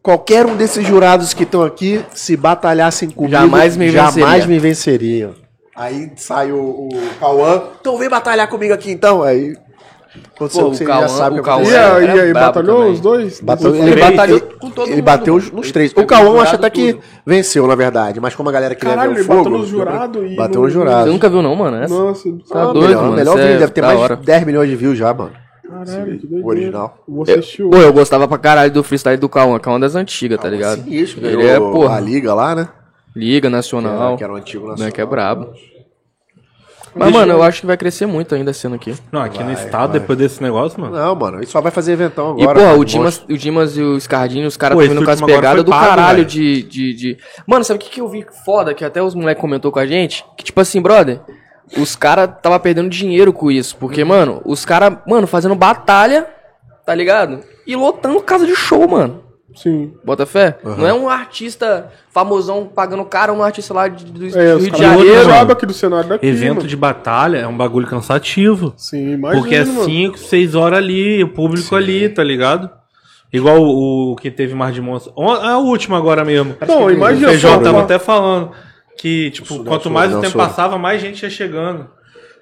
Qualquer 0.02 0.46
um 0.46 0.56
desses 0.56 0.86
jurados 0.86 1.34
que 1.34 1.44
estão 1.44 1.62
aqui, 1.62 2.04
se 2.14 2.38
batalhassem 2.38 3.10
comigo, 3.10 3.32
Jamais 3.34 3.76
me 3.76 3.90
jamais 3.90 4.46
venceria. 4.46 4.48
me 4.48 4.60
venceriam. 4.60 5.32
Aí 5.76 6.12
sai 6.16 6.52
o, 6.52 6.58
o 6.58 6.90
Cauã, 7.20 7.64
então 7.80 7.98
vem 7.98 8.10
batalhar 8.10 8.48
comigo 8.50 8.74
aqui 8.74 8.92
então. 8.92 9.22
Aí 9.24 9.56
aconteceu 10.36 10.64
Pô, 10.64 10.68
o 10.68 10.72
que 10.72 10.76
o 10.76 10.78
você 10.78 10.86
Cauã- 10.86 11.02
já 11.02 11.08
sabe 11.10 11.40
o 11.40 11.44
que 11.44 11.50
Cauã 11.50 11.64
E 11.64 11.76
aí, 11.76 12.06
e 12.06 12.20
aí 12.22 12.34
batalhou 12.34 12.78
também. 12.78 12.94
os 12.94 13.00
dois? 13.02 13.40
Bateu, 13.42 13.76
Ele 13.76 13.92
ele, 13.92 14.02
batalhou 14.02 14.40
com 14.60 14.70
todo 14.72 14.88
ele 14.88 14.96
mundo, 14.96 15.06
bateu 15.06 15.36
nos 15.54 15.72
três. 15.72 15.94
O 15.96 16.06
Cauã 16.06 16.42
acha 16.42 16.56
até 16.56 16.70
que 16.70 16.94
tudo. 16.94 17.04
venceu, 17.26 17.68
na 17.68 17.76
verdade. 17.76 18.20
Mas 18.22 18.34
como 18.36 18.50
a 18.50 18.52
galera 18.52 18.76
queria 18.76 18.94
Caralho, 18.96 19.12
ver 19.12 19.18
o 19.18 19.20
ele 19.20 19.26
fogo... 19.28 19.44
bateu 19.44 19.58
no 19.58 19.66
jurado 19.66 20.26
e 20.26 20.36
Bateu 20.36 20.62
no- 20.62 20.68
no 20.68 20.74
jurado. 20.74 21.04
Você 21.08 21.12
nunca 21.12 21.30
viu 21.30 21.42
não, 21.42 21.56
mano? 21.56 21.78
Essa? 21.84 21.94
Nossa, 21.94 22.30
Tá 22.50 22.62
ah, 22.64 22.66
doido, 22.74 22.80
melhor, 22.88 23.04
mano, 23.04 23.16
melhor 23.16 23.32
isso 23.38 23.42
vídeo, 23.44 23.56
é 23.56 23.60
deve 23.60 23.72
ter 23.74 23.82
mais 23.82 24.08
de 24.08 24.16
10 24.26 24.46
milhões 24.46 24.70
de 24.70 24.76
views 24.76 24.98
já, 24.98 25.14
mano. 25.14 25.32
Caralho, 25.70 26.20
que 26.20 26.28
doideira. 26.28 26.48
original. 26.48 27.04
O 27.08 27.24
Pô, 27.70 27.78
eu 27.78 27.94
gostava 27.94 28.28
pra 28.28 28.38
caralho 28.38 28.72
do 28.72 28.84
freestyle 28.84 29.18
do 29.18 29.30
Cauã. 29.30 29.60
Cauã 29.60 29.80
das 29.80 29.96
antigas, 29.96 30.40
tá 30.40 30.50
ligado? 30.50 30.84
Sinistro, 30.84 31.26
Ele 31.26 31.38
ganhou 31.38 31.70
é, 31.70 31.74
porra, 31.74 31.98
a 31.98 32.00
liga 32.00 32.34
lá, 32.34 32.56
né? 32.56 32.70
Liga 33.16 33.50
Nacional. 33.50 34.18
Que 34.18 34.24
era 34.24 34.34
o 34.34 34.36
antigo 34.36 34.64
Né, 34.66 34.70
nacional. 34.72 34.94
que 34.94 35.02
é 35.02 35.06
brabo. 35.06 35.54
Mas, 36.96 37.12
mano, 37.12 37.34
eu 37.34 37.44
acho 37.44 37.62
que 37.62 37.68
vai 37.68 37.78
crescer 37.78 38.08
muito 38.08 38.34
ainda 38.34 38.52
sendo 38.52 38.74
aqui. 38.76 38.96
Não, 39.12 39.22
aqui 39.22 39.38
no 39.44 39.54
Vai, 39.54 39.64
estado, 39.64 39.92
vai. 39.92 40.00
depois 40.00 40.18
desse 40.18 40.42
negócio, 40.42 40.82
mano. 40.82 40.96
Não, 40.98 41.16
mano, 41.16 41.38
ele 41.38 41.46
só 41.46 41.62
vai 41.62 41.72
fazer 41.72 41.92
eventão 41.94 42.36
E, 42.38 42.42
agora. 42.42 42.58
porra, 42.60 42.70
cara, 42.72 42.80
o 42.80 42.84
Dimas, 42.86 43.24
o 43.30 43.38
Dimas 43.38 43.78
e 43.78 43.82
o 43.82 44.00
Scardinho, 44.00 44.48
os 44.48 44.58
caras 44.58 44.76
Pô, 44.76 44.84
vindo 44.84 45.06
com 45.06 45.12
as 45.12 45.22
pegadas 45.22 45.64
do 45.64 45.70
pago, 45.70 45.86
caralho 45.88 46.26
de, 46.26 46.64
de, 46.64 46.94
de. 46.96 47.18
Mano, 47.46 47.64
sabe 47.64 47.78
o 47.78 47.82
que, 47.82 47.92
que 47.92 48.02
eu 48.02 48.08
vi 48.08 48.26
foda? 48.44 48.74
Que 48.74 48.84
até 48.84 49.04
os 49.04 49.14
moleques 49.14 49.40
comentou 49.40 49.72
com 49.72 49.78
a 49.78 49.86
gente? 49.86 50.26
Que, 50.36 50.44
tipo 50.44 50.60
assim, 50.60 50.82
brother, 50.82 51.22
os 51.78 51.96
caras 51.96 52.30
tava 52.42 52.60
perdendo 52.60 52.90
dinheiro 52.90 53.32
com 53.34 53.52
isso. 53.52 53.76
Porque, 53.78 54.04
mano, 54.04 54.42
os 54.46 54.66
caras, 54.66 54.98
mano, 55.08 55.28
fazendo 55.28 55.56
batalha, 55.56 56.28
tá 56.86 56.94
ligado? 56.96 57.42
E 57.68 57.76
lotando 57.76 58.20
casa 58.22 58.46
de 58.46 58.56
show, 58.56 58.88
mano. 58.88 59.24
Sim. 59.56 59.94
Bota 60.06 60.26
fé? 60.28 60.58
Não 60.64 60.86
é 60.88 60.94
um 60.94 61.10
artista 61.10 61.92
famosão 62.12 62.68
pagando 62.74 63.04
caro, 63.04 63.34
um 63.34 63.42
artista 63.44 63.74
lá 63.74 63.88
de- 63.88 64.06
do, 64.06 64.26
É, 64.38 64.54
do 64.54 64.60
Rio 64.60 64.72
de 64.72 64.78
Janeiro. 64.78 65.28
mano. 65.28 65.52
aqui 65.52 65.66
do 65.66 65.74
cenário 65.74 66.08
daqui, 66.10 66.26
Evento 66.26 66.58
mano. 66.58 66.68
de 66.68 66.78
batalha 66.78 67.38
é 67.40 67.48
um 67.48 67.58
bagulho 67.58 67.88
cansativo. 67.88 68.74
Sim, 68.78 69.14
imagina, 69.14 69.42
porque 69.42 69.56
é 69.56 69.66
mano. 69.66 69.84
5, 69.86 70.18
6 70.20 70.54
horas 70.54 70.78
ali, 70.78 71.24
o 71.24 71.30
público 71.30 71.76
ali, 71.76 72.08
tá 72.10 72.24
ligado? 72.24 72.70
Igual 73.34 73.60
o, 73.62 74.12
o 74.12 74.16
que 74.16 74.30
teve 74.32 74.54
Mar 74.56 74.72
de 74.72 74.82
Monstro. 74.82 75.14
On- 75.16 75.32
A 75.34 75.58
última 75.58 75.98
agora 75.98 76.24
mesmo. 76.24 76.56
Não, 76.68 76.86
o 76.86 76.92
imagina 76.92 77.30
Feijão 77.30 77.54
só, 77.56 77.60
tava 77.60 77.78
uma- 77.78 77.84
até 77.84 77.98
falando 78.00 78.52
que, 79.00 79.32
tipo, 79.32 79.64
quanto 79.64 79.90
mais 79.90 80.14
o 80.14 80.20
tempo 80.20 80.36
passava, 80.38 80.78
mais 80.78 81.02
gente 81.02 81.24
ia 81.24 81.30
chegando. 81.30 81.90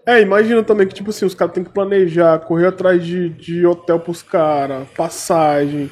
É, 0.07 0.19
imagina 0.21 0.63
também 0.63 0.87
que, 0.87 0.95
tipo 0.95 1.11
assim, 1.11 1.23
os 1.25 1.35
caras 1.35 1.53
têm 1.53 1.63
que 1.63 1.69
planejar, 1.69 2.39
correr 2.39 2.67
atrás 2.67 3.05
de, 3.05 3.29
de 3.29 3.63
hotel 3.63 3.99
pros 3.99 4.23
caras, 4.23 4.87
passagem, 4.97 5.91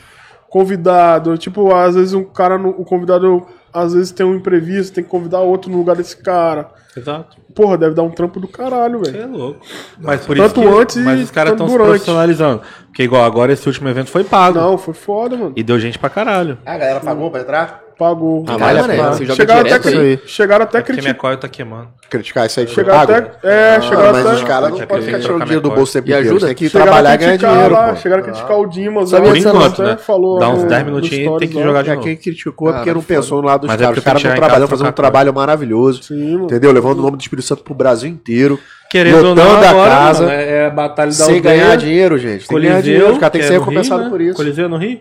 convidado. 0.50 1.38
Tipo, 1.38 1.72
às 1.76 1.94
vezes 1.94 2.14
um 2.16 2.24
cara, 2.24 2.56
o 2.58 2.84
convidado, 2.84 3.46
às 3.72 3.94
vezes 3.94 4.12
tem 4.12 4.26
um 4.26 4.34
imprevisto, 4.34 4.96
tem 4.96 5.04
que 5.04 5.10
convidar 5.10 5.42
outro 5.42 5.70
no 5.70 5.78
lugar 5.78 5.96
desse 5.96 6.18
cara. 6.18 6.72
Exato. 6.98 7.38
Porra, 7.54 7.78
deve 7.78 7.94
dar 7.94 8.04
um 8.04 8.10
trampo 8.10 8.40
do 8.40 8.48
caralho, 8.48 9.00
Você 9.00 9.12
velho. 9.12 9.24
é 9.24 9.28
louco. 9.28 9.60
Mas 10.00 10.26
por 10.26 10.36
Tanto 10.36 10.62
isso 10.62 10.72
que, 10.72 10.82
antes 10.82 10.98
mas 10.98 11.20
e 11.20 11.24
os 11.24 11.32
caras 11.32 11.52
estão 11.52 11.68
se 11.68 11.76
profissionalizando. 11.76 12.62
Porque 12.88 13.04
igual 13.04 13.24
agora 13.24 13.54
esse 13.54 13.68
último 13.68 13.88
evento 13.90 14.10
foi 14.10 14.24
pago. 14.24 14.58
Não, 14.58 14.78
foi 14.80 14.96
foda, 14.96 15.38
mano. 15.38 15.54
E 15.56 15.62
deu 15.62 15.78
gente 15.78 16.00
pra 16.00 16.10
caralho. 16.10 16.58
Ah, 16.66 16.74
a 16.74 16.78
galera 16.78 17.00
pagou 17.02 17.30
pra 17.30 17.42
entrar? 17.42 17.85
Pagou. 17.98 18.44
Ah, 18.46 18.58
Cara, 18.58 18.66
vale 18.66 18.80
a 18.80 18.84
pena. 18.84 19.14
você 19.14 19.24
joga 19.26 19.36
Chegaram 19.38 19.64
direto 19.64 19.88
até, 19.88 19.98
aí. 19.98 20.18
cri- 20.18 20.28
chegaram 20.30 20.64
até 20.64 20.78
É 20.78 20.82
porque 20.82 20.92
minha 20.94 21.04
criticar. 21.04 21.22
coil 21.22 21.38
tá 21.38 21.48
queimando. 21.48 21.88
Criticar 22.10 22.46
isso 22.46 22.60
aí 22.60 22.68
Chegaram 22.68 23.00
até. 23.00 23.32
É, 23.42 23.76
Ah, 23.78 23.82
chegaram 23.82 24.12
mas 24.12 24.26
até. 24.26 24.36
os 24.36 24.44
caras 24.44 24.70
não 24.72 24.80
podem 24.86 25.04
ficar 25.06 25.20
tirando 25.20 25.42
dinheiro 25.44 25.62
do 25.62 25.72
bolso 25.72 25.94
tempo 25.94 26.10
E 26.10 26.14
ajuda? 26.14 26.46
Tem 26.48 26.56
que 26.56 26.68
Chegaram 26.70 26.92
trabalhar 26.92 27.14
e 27.14 27.18
ganhar 27.18 27.30
criticar 27.32 27.54
dinheiro, 27.54 27.74
lá, 27.74 27.96
chegaram 27.96 28.22
a 28.22 28.26
criticar 28.26 28.60
o 28.60 28.66
Dimas. 28.68 29.10
Sabia 29.10 29.24
ó, 29.26 29.32
Por 29.32 29.36
o 29.38 29.40
Dimas 29.40 29.56
enquanto, 29.56 29.82
até 29.82 29.92
né? 29.92 29.98
Falou 29.98 30.40
Dá 30.40 30.50
uns 30.50 30.64
no- 30.64 30.70
10 30.70 30.80
no 30.82 30.86
minutinhos 30.92 31.36
e 31.36 31.40
tem 31.40 31.48
que 31.48 31.64
jogar 31.64 31.82
de 31.84 31.90
É, 31.90 31.94
novo. 31.96 32.06
quem 32.06 32.16
criticou 32.18 32.68
é 32.70 32.72
porque 32.74 32.86
Cara, 32.90 32.96
não 32.96 33.02
pensou 33.04 33.42
no 33.42 33.48
lado 33.48 33.62
dos 33.62 33.68
Mas 33.70 33.80
é 33.80 33.84
caras. 33.84 33.98
Os 33.98 34.04
caras 34.04 34.22
tem 34.22 34.32
estão 34.32 34.44
trabalhando, 34.46 34.70
fazendo 34.70 34.90
um 34.90 34.92
trabalho 34.92 35.34
maravilhoso. 35.34 36.02
Entendeu? 36.14 36.72
Levando 36.74 37.00
o 37.00 37.02
nome 37.02 37.16
do 37.18 37.22
Espírito 37.22 37.46
Santo 37.48 37.64
pro 37.64 37.74
Brasil 37.74 38.10
inteiro. 38.10 38.60
Querendo 38.92 39.18
ou 39.30 39.36
não, 39.36 39.44
Lotando 39.44 39.66
a 39.66 39.70
agora, 39.70 39.90
casa, 39.92 40.20
mano, 40.26 40.32
é 40.34 40.50
é 40.52 40.66
a 40.68 40.70
batalha 40.70 41.10
da 41.10 41.16
Sem 41.16 41.36
aldeia, 41.38 41.42
ganhar 41.58 41.76
dinheiro, 41.78 42.18
gente. 42.18 42.48
Tem 42.48 42.58
que 42.58 42.64
ganhar 42.68 42.82
dinheiro. 42.82 43.12
Os 43.14 43.18
caras 43.18 43.32
têm 43.32 43.40
que 43.42 43.46
é 43.46 43.48
ser 43.48 43.54
Rio, 43.56 43.62
recompensados 43.62 44.04
né? 44.06 44.12
por 44.12 44.22
isso. 44.22 44.36
Coliseu 44.36 44.70
no 44.70 44.78
Rio? 44.78 45.00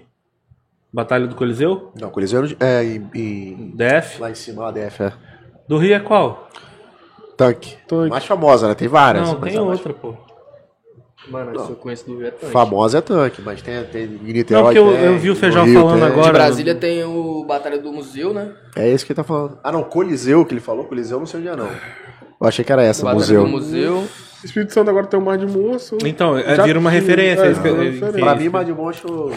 Batalha 0.95 1.27
do 1.27 1.35
Coliseu? 1.35 1.91
Não, 2.01 2.09
Coliseu 2.09 2.45
é 2.61 2.85
em, 2.85 3.11
em- 3.15 3.73
DF? 3.75 4.21
lá 4.21 4.31
em 4.31 4.35
cima, 4.37 4.62
lá 4.62 4.71
DF, 4.71 5.03
é. 5.03 5.12
Do 5.69 5.77
Rio 5.77 5.95
é 5.95 5.99
qual? 5.99 6.49
Tanque. 7.37 7.77
Tanque. 7.89 8.11
Mais 8.11 8.25
famosa, 8.25 8.69
né? 8.69 8.75
Tem 8.75 8.87
várias. 8.87 9.27
não, 9.29 9.39
mas 9.41 9.53
tem 9.53 9.61
a 9.61 9.65
mais 9.65 9.79
outra, 9.81 9.93
pô. 9.93 10.15
Mano, 11.29 11.53
isso 11.59 11.73
eu 11.73 11.77
conheço 11.77 12.07
do 12.07 12.16
Rio 12.19 12.27
é 12.29 12.31
tanque. 12.31 12.53
Famosa 12.53 12.99
é 12.99 13.01
tanque, 13.01 13.43
mas 13.43 13.61
tem, 13.61 13.83
tem 13.85 14.05
em 14.05 14.09
Não, 14.09 14.23
Niterói 14.23 14.62
porque 14.62 14.79
eu, 14.79 14.93
tem, 14.93 15.05
eu 15.07 15.19
vi 15.19 15.31
o 15.31 15.35
Feijão 15.37 15.65
Rio 15.65 15.81
falando 15.81 15.99
tem. 16.01 16.09
agora. 16.09 16.27
De 16.27 16.33
Brasília 16.33 16.75
tem 16.77 17.03
o 17.03 17.45
Batalha 17.45 17.79
do 17.79 17.93
Museu, 17.93 18.33
né? 18.33 18.53
É 18.77 18.89
esse 18.89 19.05
que 19.05 19.11
ele 19.12 19.16
tá 19.16 19.25
falando. 19.25 19.59
Ah, 19.65 19.73
não, 19.73 19.83
Coliseu 19.83 20.45
que 20.45 20.55
ele 20.55 20.61
falou. 20.61 20.85
Coliseu 20.85 21.19
não 21.19 21.27
sei 21.27 21.41
onde 21.41 21.49
é, 21.49 21.57
não. 21.57 21.66
Eu 22.41 22.47
achei 22.47 22.65
que 22.65 22.71
era 22.71 22.83
essa, 22.85 23.03
Batalha 23.03 23.19
museu. 23.21 23.43
do 23.45 23.49
Museu. 23.49 24.05
Espírito 24.45 24.73
Santo 24.75 24.91
agora 24.91 25.07
tem 25.07 25.19
o 25.19 25.23
Mar 25.25 25.39
de 25.39 25.47
Monstro. 25.47 25.99
Então, 26.07 26.37
é, 26.39 26.55
Já 26.55 26.65
vira 26.65 26.79
uma 26.79 26.91
referência. 26.91 27.43
é, 27.43 27.47
é 27.49 28.09
é- 28.09 28.12
Pra 28.21 28.35
mim, 28.37 28.49
Mar 28.51 28.65
de 28.65 28.73
Monstro 28.75 29.33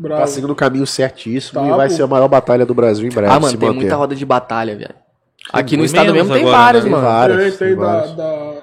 Bravo. 0.00 0.20
tá 0.22 0.26
seguindo 0.26 0.50
o 0.50 0.54
caminho 0.56 0.86
certíssimo 0.86 1.60
Tá, 1.60 1.66
e 1.66 1.70
vai 1.76 1.88
pô. 1.88 1.94
ser 1.94 2.02
a 2.02 2.06
maior 2.06 2.26
batalha 2.28 2.64
do 2.64 2.72
Brasil 2.72 3.06
em 3.06 3.10
breve. 3.10 3.30
Ah, 3.32 3.38
mano, 3.38 3.56
tem 3.58 3.68
manter. 3.68 3.80
muita 3.80 3.96
roda 3.96 4.14
de 4.14 4.24
batalha, 4.24 4.74
velho. 4.76 4.94
Aqui 5.52 5.76
no 5.76 5.84
estado 5.84 6.12
mesmo 6.12 6.32
tem 6.32 6.42
agora, 6.42 6.56
várias, 6.56 6.84
né? 6.84 6.90
Tem 6.90 6.96
mano. 7.00 7.06
várias. 7.06 7.56
Tem, 7.58 7.68
tem 7.68 7.76
da, 7.76 7.84
várias. 7.84 8.12
da- 8.16 8.54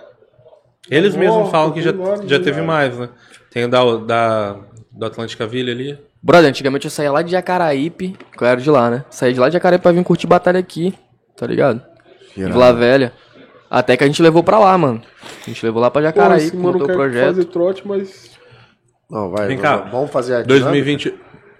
Eles 0.89 1.13
Tá 1.13 1.19
mesmos 1.19 1.49
falam 1.51 1.71
que 1.71 1.81
já, 1.81 1.91
já 2.25 2.39
teve 2.39 2.61
mais, 2.61 2.97
né? 2.97 3.09
Tem 3.51 3.65
o 3.65 3.69
da, 3.69 3.83
da, 3.97 4.55
do 4.91 5.05
Atlântica 5.05 5.45
Villa 5.45 5.71
ali. 5.71 5.99
Brother, 6.23 6.49
antigamente 6.49 6.85
eu 6.85 6.91
saía 6.91 7.11
lá 7.11 7.21
de 7.21 7.31
Jacaraípe, 7.31 8.15
que 8.35 8.43
eu 8.43 8.47
era 8.47 8.59
de 8.59 8.69
lá, 8.69 8.89
né? 8.89 9.05
Saía 9.09 9.33
de 9.33 9.39
lá 9.39 9.47
de 9.49 9.53
Jacaraípe 9.53 9.83
pra 9.83 9.91
vir 9.91 10.03
curtir 10.03 10.25
batalha 10.27 10.59
aqui, 10.59 10.93
tá 11.35 11.45
ligado? 11.45 11.81
Em 12.35 12.41
Irado. 12.41 12.53
Vila 12.53 12.73
Velha. 12.73 13.13
Até 13.69 13.95
que 13.97 14.03
a 14.03 14.07
gente 14.07 14.21
levou 14.21 14.43
pra 14.43 14.57
lá, 14.59 14.77
mano. 14.77 15.01
A 15.45 15.49
gente 15.49 15.63
levou 15.65 15.81
lá 15.81 15.91
pra 15.91 16.01
Jacaraípe, 16.01 16.55
montou 16.57 16.83
o 16.83 16.93
projeto. 16.93 17.27
fazer 17.27 17.45
trote, 17.45 17.87
mas. 17.87 18.31
Não, 19.09 19.29
vai. 19.29 19.47
Vem 19.47 19.57
cá. 19.57 19.77
Vamos 19.77 20.09
fazer 20.11 20.35
a 20.35 20.41
dinâmica? 20.41 20.65
2020. 20.71 21.13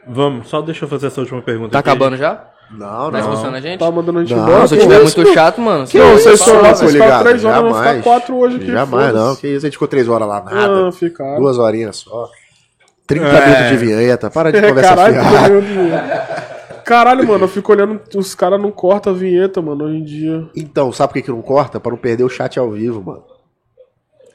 Vamos, 0.09 0.47
só 0.49 0.61
deixa 0.61 0.85
eu 0.85 0.89
fazer 0.89 1.07
essa 1.07 1.19
última 1.21 1.41
pergunta. 1.41 1.71
Tá 1.71 1.79
aqui. 1.79 1.89
acabando 1.89 2.17
já? 2.17 2.47
Não, 2.69 3.09
Tá 3.09 3.11
não. 3.11 3.19
expulsando 3.19 3.55
a 3.55 3.61
gente? 3.61 3.79
Tá 3.79 3.89
mandando 3.91 4.19
a 4.19 4.21
gente 4.23 4.33
Não, 4.35 4.43
embora. 4.43 4.59
Não, 4.59 4.67
se 4.67 4.75
eu 4.75 4.81
tiver 4.81 5.01
muito 5.01 5.33
chato, 5.33 5.61
mano. 5.61 5.87
Que 5.87 5.97
não, 5.97 6.11
vocês 6.13 6.39
tô 6.39 6.51
vocês 6.53 6.93
ligado, 6.93 7.05
ficaram 7.05 7.23
três 7.23 7.45
horas, 7.45 7.63
não 7.63 7.69
jamais. 7.73 7.97
ficar 7.97 8.03
quatro 8.03 8.35
hoje 8.37 8.55
aqui. 8.57 8.71
Jamais 8.71 9.13
não, 9.13 9.35
que 9.35 9.47
isso, 9.47 9.65
a 9.65 9.69
gente 9.69 9.73
ficou 9.73 9.87
três 9.87 10.07
horas 10.09 10.27
lá, 10.27 10.41
nada. 10.43 10.87
Ah, 10.87 10.91
ficaram. 10.91 11.39
Duas 11.39 11.57
horinhas 11.57 11.97
só. 11.97 12.29
30 13.07 13.25
É. 13.25 13.45
minutos 13.47 13.67
de 13.69 13.77
vinheta, 13.85 14.29
para 14.29 14.51
de 14.51 14.57
É, 14.57 14.67
conversa 14.67 14.89
caralho. 14.95 15.15
Caralho, 16.83 17.27
mano, 17.27 17.43
eu 17.45 17.47
fico 17.49 17.71
olhando, 17.71 17.99
os 18.15 18.33
caras 18.35 18.61
não 18.61 18.71
cortam 18.71 19.13
a 19.13 19.15
vinheta, 19.15 19.61
mano, 19.61 19.85
hoje 19.85 19.97
em 19.97 20.03
dia. 20.03 20.45
Então, 20.55 20.91
sabe 20.91 21.09
por 21.09 21.13
que, 21.15 21.21
que 21.23 21.31
não 21.31 21.41
corta? 21.41 21.79
Pra 21.79 21.91
não 21.91 21.97
perder 21.97 22.23
o 22.23 22.29
chat 22.29 22.57
ao 22.59 22.71
vivo, 22.71 23.01
mano. 23.01 23.23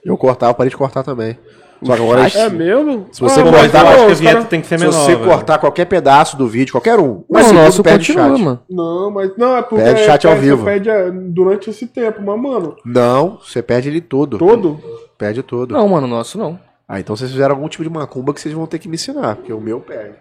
Eu 0.04 0.16
cortava, 0.16 0.50
eu 0.52 0.54
parei 0.54 0.70
de 0.70 0.76
cortar 0.76 1.02
também. 1.02 1.38
Só 1.84 1.96
que 1.96 2.02
agora, 2.02 2.26
É 2.28 2.48
mesmo? 2.48 3.06
se 3.12 3.20
você 3.20 3.40
Ah, 3.40 3.42
cortar, 3.44 3.84
mas, 3.84 4.12
acho 4.12 4.20
que 4.22 4.28
a 4.28 4.32
cara- 4.32 4.44
tem 4.44 4.60
que 4.60 4.66
ser 4.66 4.78
se 4.78 4.84
menor. 4.86 4.98
você 4.98 5.14
velho. 5.16 5.28
cortar 5.28 5.58
qualquer 5.58 5.84
pedaço 5.86 6.36
do 6.36 6.46
vídeo, 6.46 6.72
qualquer 6.72 6.98
um, 6.98 7.24
Mas 7.28 7.44
o 7.44 7.48
segundo 7.48 7.64
nosso 7.64 7.82
perde 7.82 8.06
continua, 8.12 8.36
chat. 8.36 8.44
mano. 8.44 8.60
Não, 8.70 9.10
mas 9.10 9.36
não, 9.36 9.56
é 9.56 9.62
porque 9.62 9.84
Perde 9.84 10.04
chat 10.04 10.26
ao 10.26 10.32
perde- 10.34 10.46
vivo. 10.48 10.58
Você 10.58 10.64
perde 10.64 10.90
é, 10.90 11.10
durante 11.10 11.70
esse 11.70 11.86
tempo, 11.86 12.20
mas, 12.22 12.40
mano, 12.40 12.76
Não, 12.84 13.38
você 13.44 13.62
perde 13.62 13.88
ele 13.88 14.00
todo. 14.00 14.38
todo. 14.38 14.80
Perde 15.18 15.42
todo. 15.42 15.72
Não, 15.72 15.88
mano, 15.88 16.06
o 16.06 16.10
nosso 16.10 16.38
não. 16.38 16.58
Ah, 16.88 17.00
então 17.00 17.16
vocês 17.16 17.30
fizeram 17.30 17.54
algum 17.54 17.68
tipo 17.68 17.82
de 17.84 17.90
macumba 17.90 18.34
que 18.34 18.40
vocês 18.40 18.52
vão 18.54 18.66
ter 18.66 18.78
que 18.78 18.88
me 18.88 18.94
ensinar, 18.96 19.36
porque 19.36 19.52
o 19.52 19.60
meu 19.60 19.80
perde. 19.80 20.16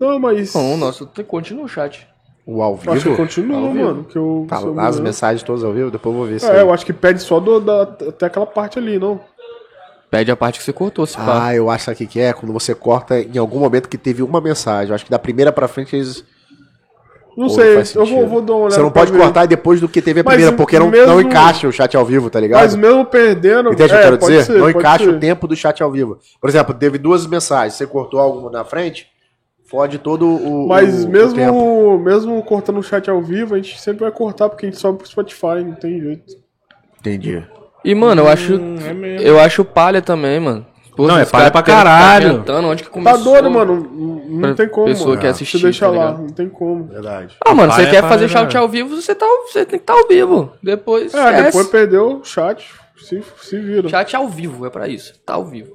Não, 0.00 0.18
mas. 0.18 0.54
Não, 0.54 0.74
o 0.74 0.76
nosso 0.76 1.06
tem- 1.06 1.24
continua 1.24 1.64
o 1.64 1.68
chat. 1.68 2.06
O 2.44 2.60
ao 2.60 2.74
acho 2.74 2.82
que 2.82 2.90
vivo? 2.98 3.16
continua, 3.16 3.56
Ao 3.56 3.72
vivo. 3.72 3.84
mano. 3.84 4.04
Que 4.04 4.18
eu, 4.18 4.46
Tá 4.48 4.56
se 4.56 4.66
as 4.76 4.96
me- 4.98 5.02
mensagens 5.04 5.42
todas 5.44 5.62
ao 5.62 5.72
vivo, 5.72 5.92
depois 5.92 6.12
eu 6.12 6.18
vou 6.20 6.28
ver 6.28 6.40
se. 6.40 6.50
É, 6.50 6.60
eu 6.60 6.72
acho 6.72 6.84
que 6.84 6.92
perde 6.92 7.22
só 7.22 7.38
do, 7.38 7.60
da, 7.60 7.82
até 7.82 8.26
aquela 8.26 8.46
parte 8.46 8.80
ali, 8.80 8.98
não. 8.98 9.20
Pede 10.12 10.30
a 10.30 10.36
parte 10.36 10.58
que 10.58 10.64
você 10.66 10.74
cortou, 10.74 11.06
se 11.06 11.16
pá. 11.16 11.46
Ah, 11.46 11.54
eu 11.56 11.70
acho 11.70 11.86
sabe 11.86 11.94
o 11.94 11.98
que 11.98 12.06
que 12.06 12.20
é 12.20 12.34
quando 12.34 12.52
você 12.52 12.74
corta 12.74 13.18
em 13.18 13.38
algum 13.38 13.58
momento 13.58 13.88
que 13.88 13.96
teve 13.96 14.22
uma 14.22 14.42
mensagem. 14.42 14.90
Eu 14.90 14.94
acho 14.94 15.06
que 15.06 15.10
da 15.10 15.18
primeira 15.18 15.50
pra 15.50 15.66
frente 15.66 15.96
eles. 15.96 16.22
Não 17.34 17.44
Ou 17.44 17.48
sei, 17.50 17.76
faz 17.76 17.94
eu 17.94 18.04
vou, 18.04 18.06
sentido. 18.14 18.28
vou 18.28 18.42
dar 18.42 18.52
uma 18.52 18.58
olhada. 18.64 18.74
Você 18.74 18.82
não 18.82 18.90
pra 18.90 19.00
pode 19.00 19.12
ver. 19.12 19.18
cortar 19.18 19.46
depois 19.46 19.80
do 19.80 19.88
que 19.88 20.02
teve 20.02 20.20
a 20.20 20.22
Mas 20.22 20.34
primeira, 20.34 20.54
porque 20.54 20.78
não, 20.78 20.90
mesmo- 20.90 21.06
não 21.06 21.18
encaixa 21.18 21.66
o 21.66 21.72
chat 21.72 21.96
ao 21.96 22.04
vivo, 22.04 22.28
tá 22.28 22.38
ligado? 22.38 22.60
Mas 22.60 22.76
mesmo 22.76 23.06
perdendo. 23.06 23.72
Entende 23.72 23.84
o 23.84 23.88
que 23.88 23.94
eu 23.94 23.98
é, 23.98 24.02
quero 24.02 24.18
pode 24.18 24.32
dizer? 24.34 24.44
ser, 24.44 24.52
não 24.52 24.60
pode 24.66 24.78
encaixa 24.78 25.04
ser. 25.06 25.10
o 25.10 25.18
tempo 25.18 25.48
do 25.48 25.56
chat 25.56 25.82
ao 25.82 25.90
vivo. 25.90 26.18
Por 26.38 26.50
exemplo, 26.50 26.74
teve 26.74 26.98
duas 26.98 27.26
mensagens, 27.26 27.72
você 27.72 27.86
cortou 27.86 28.20
algo 28.20 28.50
na 28.50 28.66
frente, 28.66 29.06
fode 29.64 29.96
todo 29.96 30.26
o. 30.28 30.68
Mas 30.68 31.04
o- 31.04 31.08
o 31.08 31.10
mesmo, 31.10 31.34
tempo. 31.34 31.98
mesmo 32.00 32.42
cortando 32.42 32.76
o 32.80 32.82
chat 32.82 33.08
ao 33.08 33.22
vivo, 33.22 33.54
a 33.54 33.56
gente 33.56 33.80
sempre 33.80 34.00
vai 34.02 34.12
cortar 34.12 34.50
porque 34.50 34.66
a 34.66 34.68
gente 34.68 34.78
sobe 34.78 34.98
pro 34.98 35.08
Spotify, 35.08 35.64
não 35.64 35.72
tem 35.74 35.98
jeito. 36.02 36.34
Entendi. 37.00 37.42
E, 37.84 37.94
mano, 37.94 38.22
eu 38.22 38.28
acho. 38.28 38.54
é 38.54 38.92
mesmo. 38.92 39.26
eu 39.26 39.40
acho 39.40 39.64
palha 39.64 40.00
também, 40.02 40.38
mano. 40.40 40.66
Pô, 40.96 41.06
Não, 41.06 41.16
é 41.18 41.24
palha 41.24 41.50
pra 41.50 41.62
caralho. 41.62 42.32
inventando 42.34 42.68
onde 42.68 42.82
que 42.82 42.88
Tá 42.90 42.92
começou. 42.94 43.24
doido, 43.32 43.50
mano? 43.50 43.90
Não 44.28 44.40
Pra 44.42 44.54
tem 44.54 44.68
como. 44.68 44.86
pessoa 44.86 45.08
mano. 45.10 45.20
que 45.22 45.26
assistir, 45.26 45.58
Você 45.58 45.64
deixa 45.64 45.86
tá 45.86 45.90
lá, 45.90 46.04
ligado? 46.06 46.18
não 46.20 46.28
tem 46.28 46.48
como. 46.50 46.84
Verdade. 46.84 47.36
Ah, 47.44 47.54
mano, 47.54 47.72
você 47.72 47.82
é 47.82 47.90
quer 47.90 48.02
fazer 48.02 48.28
chat 48.28 48.52
né? 48.52 48.60
ao 48.60 48.68
vivo, 48.68 48.94
você, 49.00 49.14
tá, 49.14 49.26
você 49.46 49.64
tem 49.64 49.78
que 49.78 49.82
estar 49.84 49.94
ao 49.94 50.06
vivo. 50.06 50.52
Depois. 50.62 51.14
É, 51.14 51.18
esquece. 51.18 51.42
depois 51.44 51.66
perdeu 51.68 52.18
o 52.20 52.24
chat, 52.24 52.66
se, 52.98 53.22
se 53.40 53.58
vira. 53.58 53.88
Chat 53.88 54.14
ao 54.14 54.28
vivo, 54.28 54.66
é 54.66 54.70
pra 54.70 54.86
isso. 54.86 55.14
Tá 55.24 55.34
ao 55.34 55.44
vivo. 55.46 55.72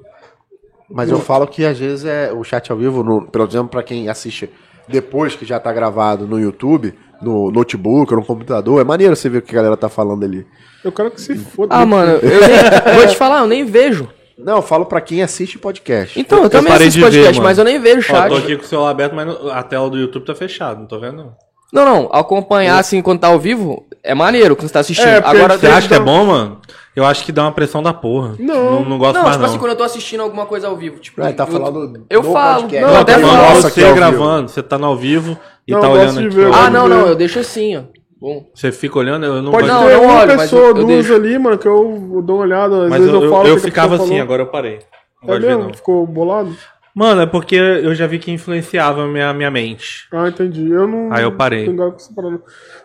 Mas 0.90 1.10
eu 1.10 1.20
falo 1.20 1.48
que 1.48 1.66
às 1.66 1.78
vezes 1.80 2.06
é 2.06 2.32
o 2.32 2.44
chat 2.44 2.72
ao 2.72 2.78
vivo, 2.78 3.04
no, 3.04 3.28
pelo 3.28 3.46
exemplo, 3.46 3.70
pra 3.70 3.82
quem 3.84 4.08
assiste 4.08 4.50
depois 4.88 5.36
que 5.36 5.46
já 5.46 5.60
tá 5.60 5.72
gravado 5.72 6.28
no 6.28 6.40
YouTube, 6.40 6.94
no 7.22 7.52
notebook 7.52 8.14
ou 8.14 8.20
no 8.20 8.26
computador, 8.26 8.82
é 8.82 8.84
maneiro 8.84 9.16
você 9.16 9.30
ver 9.30 9.40
o 9.40 9.42
que 9.42 9.52
a 9.52 9.56
galera 9.56 9.78
tá 9.78 9.90
falando 9.90 10.24
ali. 10.24 10.46
Eu 10.84 10.92
quero 10.92 11.12
que 11.12 11.20
se 11.22 11.36
foda. 11.36 11.76
Ah, 11.76 11.86
mano, 11.86 12.14
eu 12.22 12.40
nem, 12.42 12.96
vou 12.96 13.08
te 13.08 13.16
falar, 13.16 13.40
eu 13.40 13.48
nem 13.48 13.66
vejo. 13.66 14.08
Não, 14.38 14.58
eu 14.58 14.62
falo 14.62 14.86
pra 14.86 15.02
quem 15.02 15.24
assiste 15.24 15.58
podcast. 15.58 16.20
Então, 16.20 16.44
eu, 16.44 16.50
também 16.50 16.72
parei 16.72 16.88
assisto 16.88 17.00
ver, 17.00 17.12
podcast, 17.12 17.38
mano. 17.38 17.50
mas 17.50 17.58
eu 17.58 17.64
nem 17.64 17.80
vejo 17.80 18.00
Ó, 18.12 18.16
chat. 18.16 18.30
tô 18.30 18.38
aqui 18.38 18.56
com 18.56 18.64
o 18.64 18.68
celular 18.68 18.92
aberto, 18.92 19.16
mas 19.16 19.28
a 19.52 19.64
tela 19.64 19.90
do 19.90 19.98
YouTube 19.98 20.26
tá 20.26 20.36
fechada, 20.36 20.80
não 20.80 20.86
tô 20.86 21.00
vendo 21.00 21.18
não. 21.18 21.48
Não, 21.74 21.86
não, 21.86 22.10
acompanhar 22.14 22.80
assim 22.80 23.02
quando 23.02 23.20
tá 23.20 23.28
ao 23.28 23.40
vivo 23.40 23.86
é 24.02 24.16
maneiro 24.16 24.56
quando 24.56 24.68
você 24.68 24.74
tá 24.74 24.80
assistindo. 24.80 25.08
É, 25.08 25.18
Agora, 25.18 25.58
Você 25.58 25.68
acha 25.68 25.88
que 25.88 25.94
é 25.94 26.00
bom, 26.00 26.26
mano? 26.26 26.62
Eu 26.98 27.06
acho 27.06 27.24
que 27.24 27.32
dá 27.32 27.44
uma 27.44 27.52
pressão 27.52 27.84
da 27.84 27.94
porra. 27.94 28.36
Não. 28.40 28.72
Não, 28.82 28.86
não 28.86 28.98
gosto 28.98 29.14
não, 29.18 29.22
mais 29.22 29.34
tipo 29.36 29.42
não. 29.44 29.46
assim, 29.52 29.60
quando 29.60 29.70
eu 29.72 29.78
tô 29.78 29.84
assistindo 29.84 30.22
alguma 30.22 30.48
coisa 30.48 30.68
ao 30.68 30.76
vivo, 30.76 30.98
tipo, 31.00 31.22
Ah, 31.22 31.32
tá 31.32 31.44
eu- 31.44 31.48
falando 31.48 32.06
eu 32.10 32.22
do 32.24 32.34
falo. 32.34 32.62
podcast. 32.62 32.86
Não, 32.88 32.94
Não, 32.96 33.02
até 33.02 33.14
tá 33.14 33.20
falo. 33.20 33.34
nossa, 33.38 33.62
você 33.62 33.68
aqui 33.68 33.84
ao 33.86 33.94
gravando, 33.96 34.50
você 34.50 34.64
tá 34.64 34.78
no 34.80 34.86
ao 34.88 34.96
vivo 34.98 35.38
e 35.68 35.74
Não, 35.74 35.80
tá 35.80 35.86
eu 35.88 35.92
olhando 35.92 36.06
gosto 36.08 36.20
de 36.22 36.26
aqui. 36.28 36.36
ver, 36.36 36.46
eu 36.48 36.54
Ah, 36.56 36.70
não, 36.72 36.84
de 36.86 36.90
não, 36.96 37.04
ver. 37.04 37.10
eu 37.12 37.16
deixo 37.16 37.38
assim, 37.38 37.78
ó. 37.78 37.82
Bom. 38.20 38.50
Você 38.52 38.72
fica 38.72 38.98
olhando, 38.98 39.28
eu 39.28 39.44
não 39.44 39.52
Pode 39.52 39.68
ter 39.68 39.74
não 39.74 39.84
uma 39.84 40.14
olho, 40.22 40.28
mas 40.38 40.50
pessoa, 40.50 40.74
duas 40.74 40.88
deixo. 40.88 41.14
ali, 41.14 41.38
mano, 41.38 41.56
que 41.60 41.68
eu 41.68 42.20
dou 42.26 42.38
uma 42.38 42.46
olhada. 42.46 42.86
Às 42.86 42.90
Mas 42.90 43.00
vezes 43.00 43.14
eu, 43.14 43.20
eu, 43.20 43.26
eu, 43.26 43.32
falo. 43.32 43.48
eu 43.48 43.58
ficava 43.60 43.96
assim, 43.96 44.20
agora 44.20 44.42
eu 44.42 44.48
parei. 44.48 44.80
Não 45.24 45.36
É 45.36 45.40
ver, 45.40 45.48
mesmo? 45.50 45.64
não. 45.66 45.74
Ficou 45.76 46.08
bolado? 46.08 46.50
Mano, 46.98 47.22
é 47.22 47.26
porque 47.28 47.56
eu 47.56 47.94
já 47.94 48.08
vi 48.08 48.18
que 48.18 48.32
influenciava 48.32 49.04
a 49.04 49.08
minha, 49.08 49.32
minha 49.32 49.52
mente. 49.52 50.08
Ah, 50.12 50.30
entendi. 50.30 50.68
Eu 50.68 50.88
não. 50.88 51.14
Aí 51.14 51.22
eu 51.22 51.32
parei. 51.32 51.66
tô 51.66 51.70
ligado 51.70 51.92
com 51.92 51.96
essa 51.98 52.12
parada. 52.12 52.40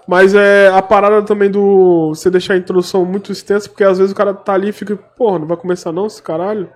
Mas 0.06 0.34
é 0.34 0.68
a 0.68 0.82
parada 0.82 1.22
também 1.22 1.51
do. 1.51 2.10
Você 2.10 2.28
deixar 2.28 2.52
a 2.52 2.56
introdução 2.59 3.06
muito 3.06 3.32
extensa, 3.32 3.70
porque 3.70 3.82
às 3.82 3.97
vezes 3.97 4.12
o 4.12 4.14
cara 4.14 4.34
tá 4.34 4.52
ali 4.52 4.68
e 4.68 4.72
fica, 4.72 4.94
porra, 5.16 5.39
não 5.39 5.47
vai 5.47 5.56
começar 5.56 5.93
não 5.93 6.05
esse 6.06 6.22
caralho? 6.22 6.68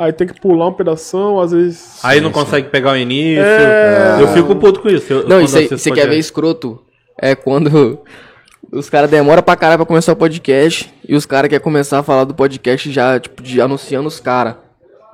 Aí 0.00 0.12
tem 0.12 0.26
que 0.26 0.40
pular 0.40 0.66
um 0.66 0.72
pedação, 0.72 1.38
às 1.38 1.52
vezes. 1.52 2.04
Aí 2.04 2.20
não 2.20 2.32
consegue 2.32 2.68
pegar 2.70 2.90
o 2.90 2.96
início. 2.96 3.40
É. 3.44 4.18
Eu 4.20 4.26
fico 4.28 4.56
puto 4.56 4.80
com 4.80 4.88
isso. 4.88 5.12
eu- 5.12 5.20
Não, 5.28 5.36
quando 5.36 5.44
isso 5.44 5.58
aí, 5.58 5.64
assisto 5.66 5.78
você 5.84 5.92
quer 5.92 6.08
ver 6.08 6.18
escroto? 6.18 6.82
É 7.22 7.36
quando 7.36 8.00
os 8.72 8.90
caras 8.90 9.08
demoram 9.08 9.44
pra 9.44 9.54
caralho 9.54 9.78
pra 9.78 9.86
começar 9.86 10.12
o 10.12 10.16
podcast 10.16 10.92
e 11.08 11.14
os 11.14 11.24
caras 11.24 11.48
querem 11.48 11.62
começar 11.62 12.00
a 12.00 12.02
falar 12.02 12.24
do 12.24 12.34
podcast 12.34 12.90
já, 12.90 13.20
tipo, 13.20 13.44
de, 13.44 13.60
anunciando 13.60 14.08
os 14.08 14.18
caras. 14.18 14.56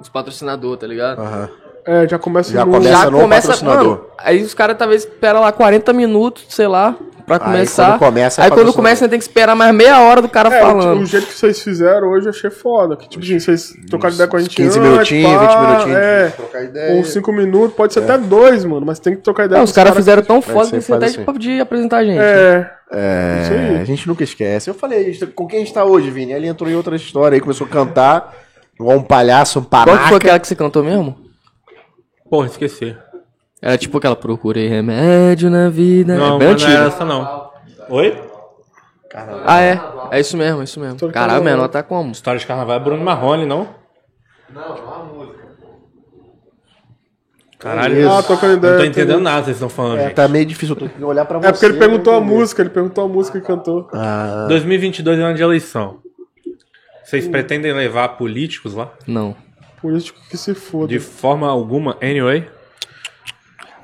Os 0.00 0.08
patrocinadores, 0.08 0.80
tá 0.80 0.86
ligado? 0.86 1.20
Aham. 1.20 1.48
É, 1.86 2.08
já 2.08 2.18
começa 2.18 2.50
Já 2.50 2.64
no- 2.64 2.72
começa- 2.72 3.10
no 3.10 3.28
patrocinador. 3.28 3.84
mano, 3.84 4.04
aí 4.18 4.42
os 4.42 4.54
caras 4.54 4.76
talvez 4.78 5.02
esperam 5.04 5.40
lá 5.42 5.52
40 5.52 5.92
minutos, 5.92 6.46
sei 6.48 6.66
lá, 6.66 6.96
pra 7.26 7.38
começar. 7.38 7.98
quando 7.98 7.98
começa, 7.98 8.40
é 8.40 8.44
aí 8.46 8.50
quando 8.50 8.72
começa, 8.72 9.04
você 9.04 9.08
tem 9.10 9.18
que 9.18 9.24
esperar 9.24 9.54
mais 9.54 9.74
meia 9.74 10.00
hora 10.00 10.22
do 10.22 10.28
cara 10.28 10.48
É, 10.48 10.60
falando. 10.62 11.02
o 11.02 11.04
jeito 11.04 11.26
que 11.26 11.34
vocês 11.34 11.60
fizeram 11.62 12.08
hoje 12.08 12.24
eu 12.26 12.30
achei 12.30 12.48
foda. 12.48 12.96
Que, 12.96 13.06
tipo 13.06 13.22
assim, 13.22 13.38
vocês 13.38 13.74
trocaram 13.90 14.14
ideia 14.14 14.26
com 14.26 14.36
a 14.38 14.40
gente 14.40 14.56
15 14.56 14.78
antes, 14.78 14.90
minutinhos, 14.90 15.30
pá, 15.30 15.46
20 15.46 15.66
minutinhos. 15.68 15.96
É, 15.98 16.28
trocar 16.30 16.64
ideia. 16.64 16.96
ou 16.96 17.04
5 17.04 17.32
minutos, 17.34 17.76
pode 17.76 17.92
ser 17.92 18.00
até 18.02 18.16
dois, 18.16 18.64
mano, 18.64 18.86
mas 18.86 18.98
tem 18.98 19.14
que 19.14 19.20
trocar 19.20 19.44
ideia 19.44 19.58
Não, 19.58 19.64
com 19.66 19.68
os 19.68 19.72
caras 19.72 19.90
caras 19.90 20.02
fizeram 20.04 20.22
tão 20.22 20.40
foda 20.40 20.70
que 20.70 20.80
você 20.80 20.92
até 20.94 21.04
assim. 21.06 21.22
podia 21.22 21.62
apresentar 21.62 21.98
a 21.98 22.04
gente. 22.04 22.18
É, 22.18 22.70
É, 22.96 23.40
Isso 23.42 23.52
aí. 23.52 23.80
a 23.80 23.84
gente 23.84 24.06
nunca 24.08 24.22
esquece. 24.24 24.70
Eu 24.70 24.74
falei, 24.74 25.08
isso, 25.10 25.26
com 25.28 25.46
quem 25.46 25.58
a 25.60 25.64
gente 25.64 25.74
tá 25.74 25.84
hoje, 25.84 26.08
Vini? 26.10 26.32
Ele 26.32 26.46
entrou 26.46 26.70
em 26.70 26.76
outra 26.76 26.96
história 26.96 27.34
aí, 27.36 27.40
começou 27.40 27.66
a 27.66 27.70
cantar, 27.70 28.32
igual 28.78 28.98
um 28.98 29.02
palhaço, 29.02 29.59
um 29.60 29.64
Qual 29.64 29.84
que 29.84 29.90
foi 29.90 29.96
panaca. 29.98 30.16
aquela 30.16 30.38
que 30.40 30.46
você 30.48 30.56
cantou 30.56 30.82
mesmo? 30.84 31.16
Porra, 32.30 32.46
esqueci. 32.46 32.96
Era 33.62 33.78
tipo 33.78 33.96
aquela 33.98 34.16
procurei 34.16 34.68
remédio 34.68 35.48
na 35.51 35.70
vida. 35.70 36.16
Não, 36.16 36.36
é 36.36 36.38
bem 36.38 36.48
mas 36.52 36.62
não 36.62 36.68
é 36.68 36.72
antiga. 36.74 36.88
essa 36.88 37.05
não. 37.05 37.51
Oi? 37.90 38.22
Ah, 39.46 39.60
é. 39.62 39.80
É 40.10 40.20
isso 40.20 40.36
mesmo, 40.36 40.60
é 40.60 40.64
isso 40.64 40.78
mesmo. 40.80 40.96
Tô 40.98 41.09
Caralho, 41.09 41.42
menor 41.42 41.68
tá 41.68 41.82
como? 41.82 42.10
História 42.12 42.38
de 42.38 42.46
carnaval 42.46 42.76
é 42.76 42.80
Bruno 42.80 43.02
Marrone, 43.02 43.46
não? 43.46 43.68
Caralho, 47.59 48.10
Ah, 48.10 48.22
trocando 48.22 48.55
ideia, 48.55 48.72
não 48.74 48.80
tô 48.80 48.84
entendendo 48.86 49.20
nada 49.20 49.38
que 49.38 49.44
vocês 49.46 49.56
estão 49.56 49.68
falando, 49.70 49.98
É, 49.98 50.05
gente. 50.05 50.14
tá 50.14 50.28
meio 50.28 50.44
difícil, 50.44 50.74
eu 50.74 50.80
tô 50.80 50.86
tentando 50.86 51.06
olhar 51.06 51.24
pra 51.24 51.38
você. 51.38 51.48
é 51.48 51.52
porque 51.52 51.64
ele 51.64 51.78
perguntou 51.78 52.12
a 52.12 52.16
pra 52.16 52.24
entender. 52.26 52.38
música, 52.40 52.62
ele 52.62 52.70
perguntou 52.70 53.05
a 53.05 53.09
música 53.09 53.38
e 53.38 53.40
cantou. 53.40 53.88
Ah, 53.94 54.44
2022 54.48 55.18
é 55.18 55.22
ano 55.22 55.34
de 55.34 55.42
eleição. 55.42 55.98
Vocês 57.05 57.28
pretendem 57.28 57.72
levar 57.72 58.09
políticos 58.10 58.74
lá? 58.74 58.93
Não. 59.06 59.36
Político 59.81 60.18
que 60.31 60.36
se 60.36 60.55
foda. 60.55 60.89
De 60.89 60.98
forma 60.98 61.48
alguma, 61.48 61.97
anyway? 62.02 62.48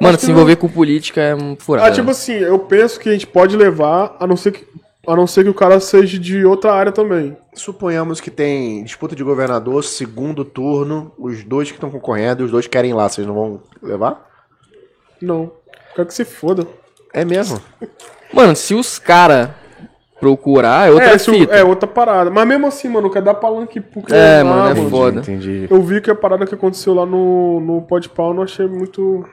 Mano, 0.00 0.18
se 0.18 0.30
envolver 0.30 0.56
com 0.56 0.66
política 0.66 1.20
é 1.20 1.34
um 1.34 1.54
furado. 1.54 1.86
Ah, 1.86 1.92
tipo 1.92 2.10
assim, 2.10 2.32
eu 2.32 2.58
penso 2.58 2.98
que 2.98 3.10
a 3.10 3.12
gente 3.12 3.26
pode 3.26 3.54
levar, 3.54 4.16
a 4.18 4.26
não 4.26 4.34
ser 4.34 4.52
que, 4.52 4.66
a 5.06 5.14
não 5.14 5.26
ser 5.26 5.44
que 5.44 5.50
o 5.50 5.54
cara 5.54 5.78
seja 5.78 6.18
de 6.18 6.42
outra 6.46 6.72
área 6.72 6.90
também. 6.90 7.36
suponhamos 7.52 8.18
que 8.18 8.30
tem 8.30 8.82
disputa 8.82 9.14
de 9.14 9.22
governador, 9.22 9.84
segundo 9.84 10.42
turno, 10.42 11.12
os 11.18 11.44
dois 11.44 11.68
que 11.68 11.76
estão 11.76 11.90
concorrendo 11.90 12.42
e 12.42 12.46
os 12.46 12.50
dois 12.50 12.66
querem 12.66 12.92
ir 12.92 12.94
lá, 12.94 13.06
vocês 13.06 13.26
não 13.26 13.34
vão 13.34 13.62
levar? 13.82 14.26
Não. 15.20 15.52
Quero 15.94 16.08
que 16.08 16.14
se 16.14 16.24
foda. 16.24 16.66
É 17.12 17.22
mesmo? 17.22 17.60
Mano, 18.32 18.56
se 18.56 18.74
os 18.74 18.98
cara 18.98 19.54
procurar, 20.20 20.88
é 20.88 20.90
outra 20.92 21.14
é, 21.14 21.18
fita. 21.18 21.54
é 21.54 21.64
outra 21.64 21.88
parada. 21.88 22.30
Mas 22.30 22.46
mesmo 22.46 22.66
assim, 22.66 22.88
mano, 22.88 23.10
quer 23.10 23.22
dar 23.22 23.34
palanque 23.34 23.80
porque. 23.80 24.12
É, 24.14 24.42
lá, 24.42 24.44
mano, 24.44 24.86
é 24.86 24.90
foda. 24.90 25.20
Entendi. 25.20 25.66
Eu 25.70 25.80
vi 25.82 26.00
que 26.00 26.10
a 26.10 26.14
parada 26.14 26.46
que 26.46 26.54
aconteceu 26.54 26.94
lá 26.94 27.04
no, 27.06 27.58
no 27.60 27.82
Podpah 27.82 28.24
eu 28.28 28.34
não 28.34 28.42
achei 28.42 28.66
muito 28.66 29.24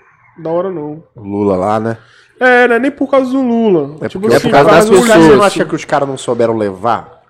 da 0.41 0.49
hora, 0.49 0.71
não. 0.71 1.03
O 1.15 1.21
Lula 1.21 1.57
lá, 1.57 1.79
né? 1.79 1.97
É, 2.39 2.67
não 2.67 2.75
é 2.75 2.79
nem 2.79 2.91
por 2.91 3.09
causa 3.09 3.31
do 3.31 3.41
Lula. 3.41 3.95
É 4.01 4.07
tipo 4.07 4.31
é 4.31 4.35
assim, 4.35 4.47
por 4.49 4.51
causa 4.53 4.69
das 4.71 4.89
não- 4.89 4.93
caras, 5.01 5.07
você 5.07 5.17
não 5.17 5.27
pessoas. 5.29 5.45
acha 5.45 5.65
que 5.65 5.75
os 5.75 5.85
caras 5.85 6.07
não 6.07 6.17
souberam 6.17 6.55
levar? 6.55 7.21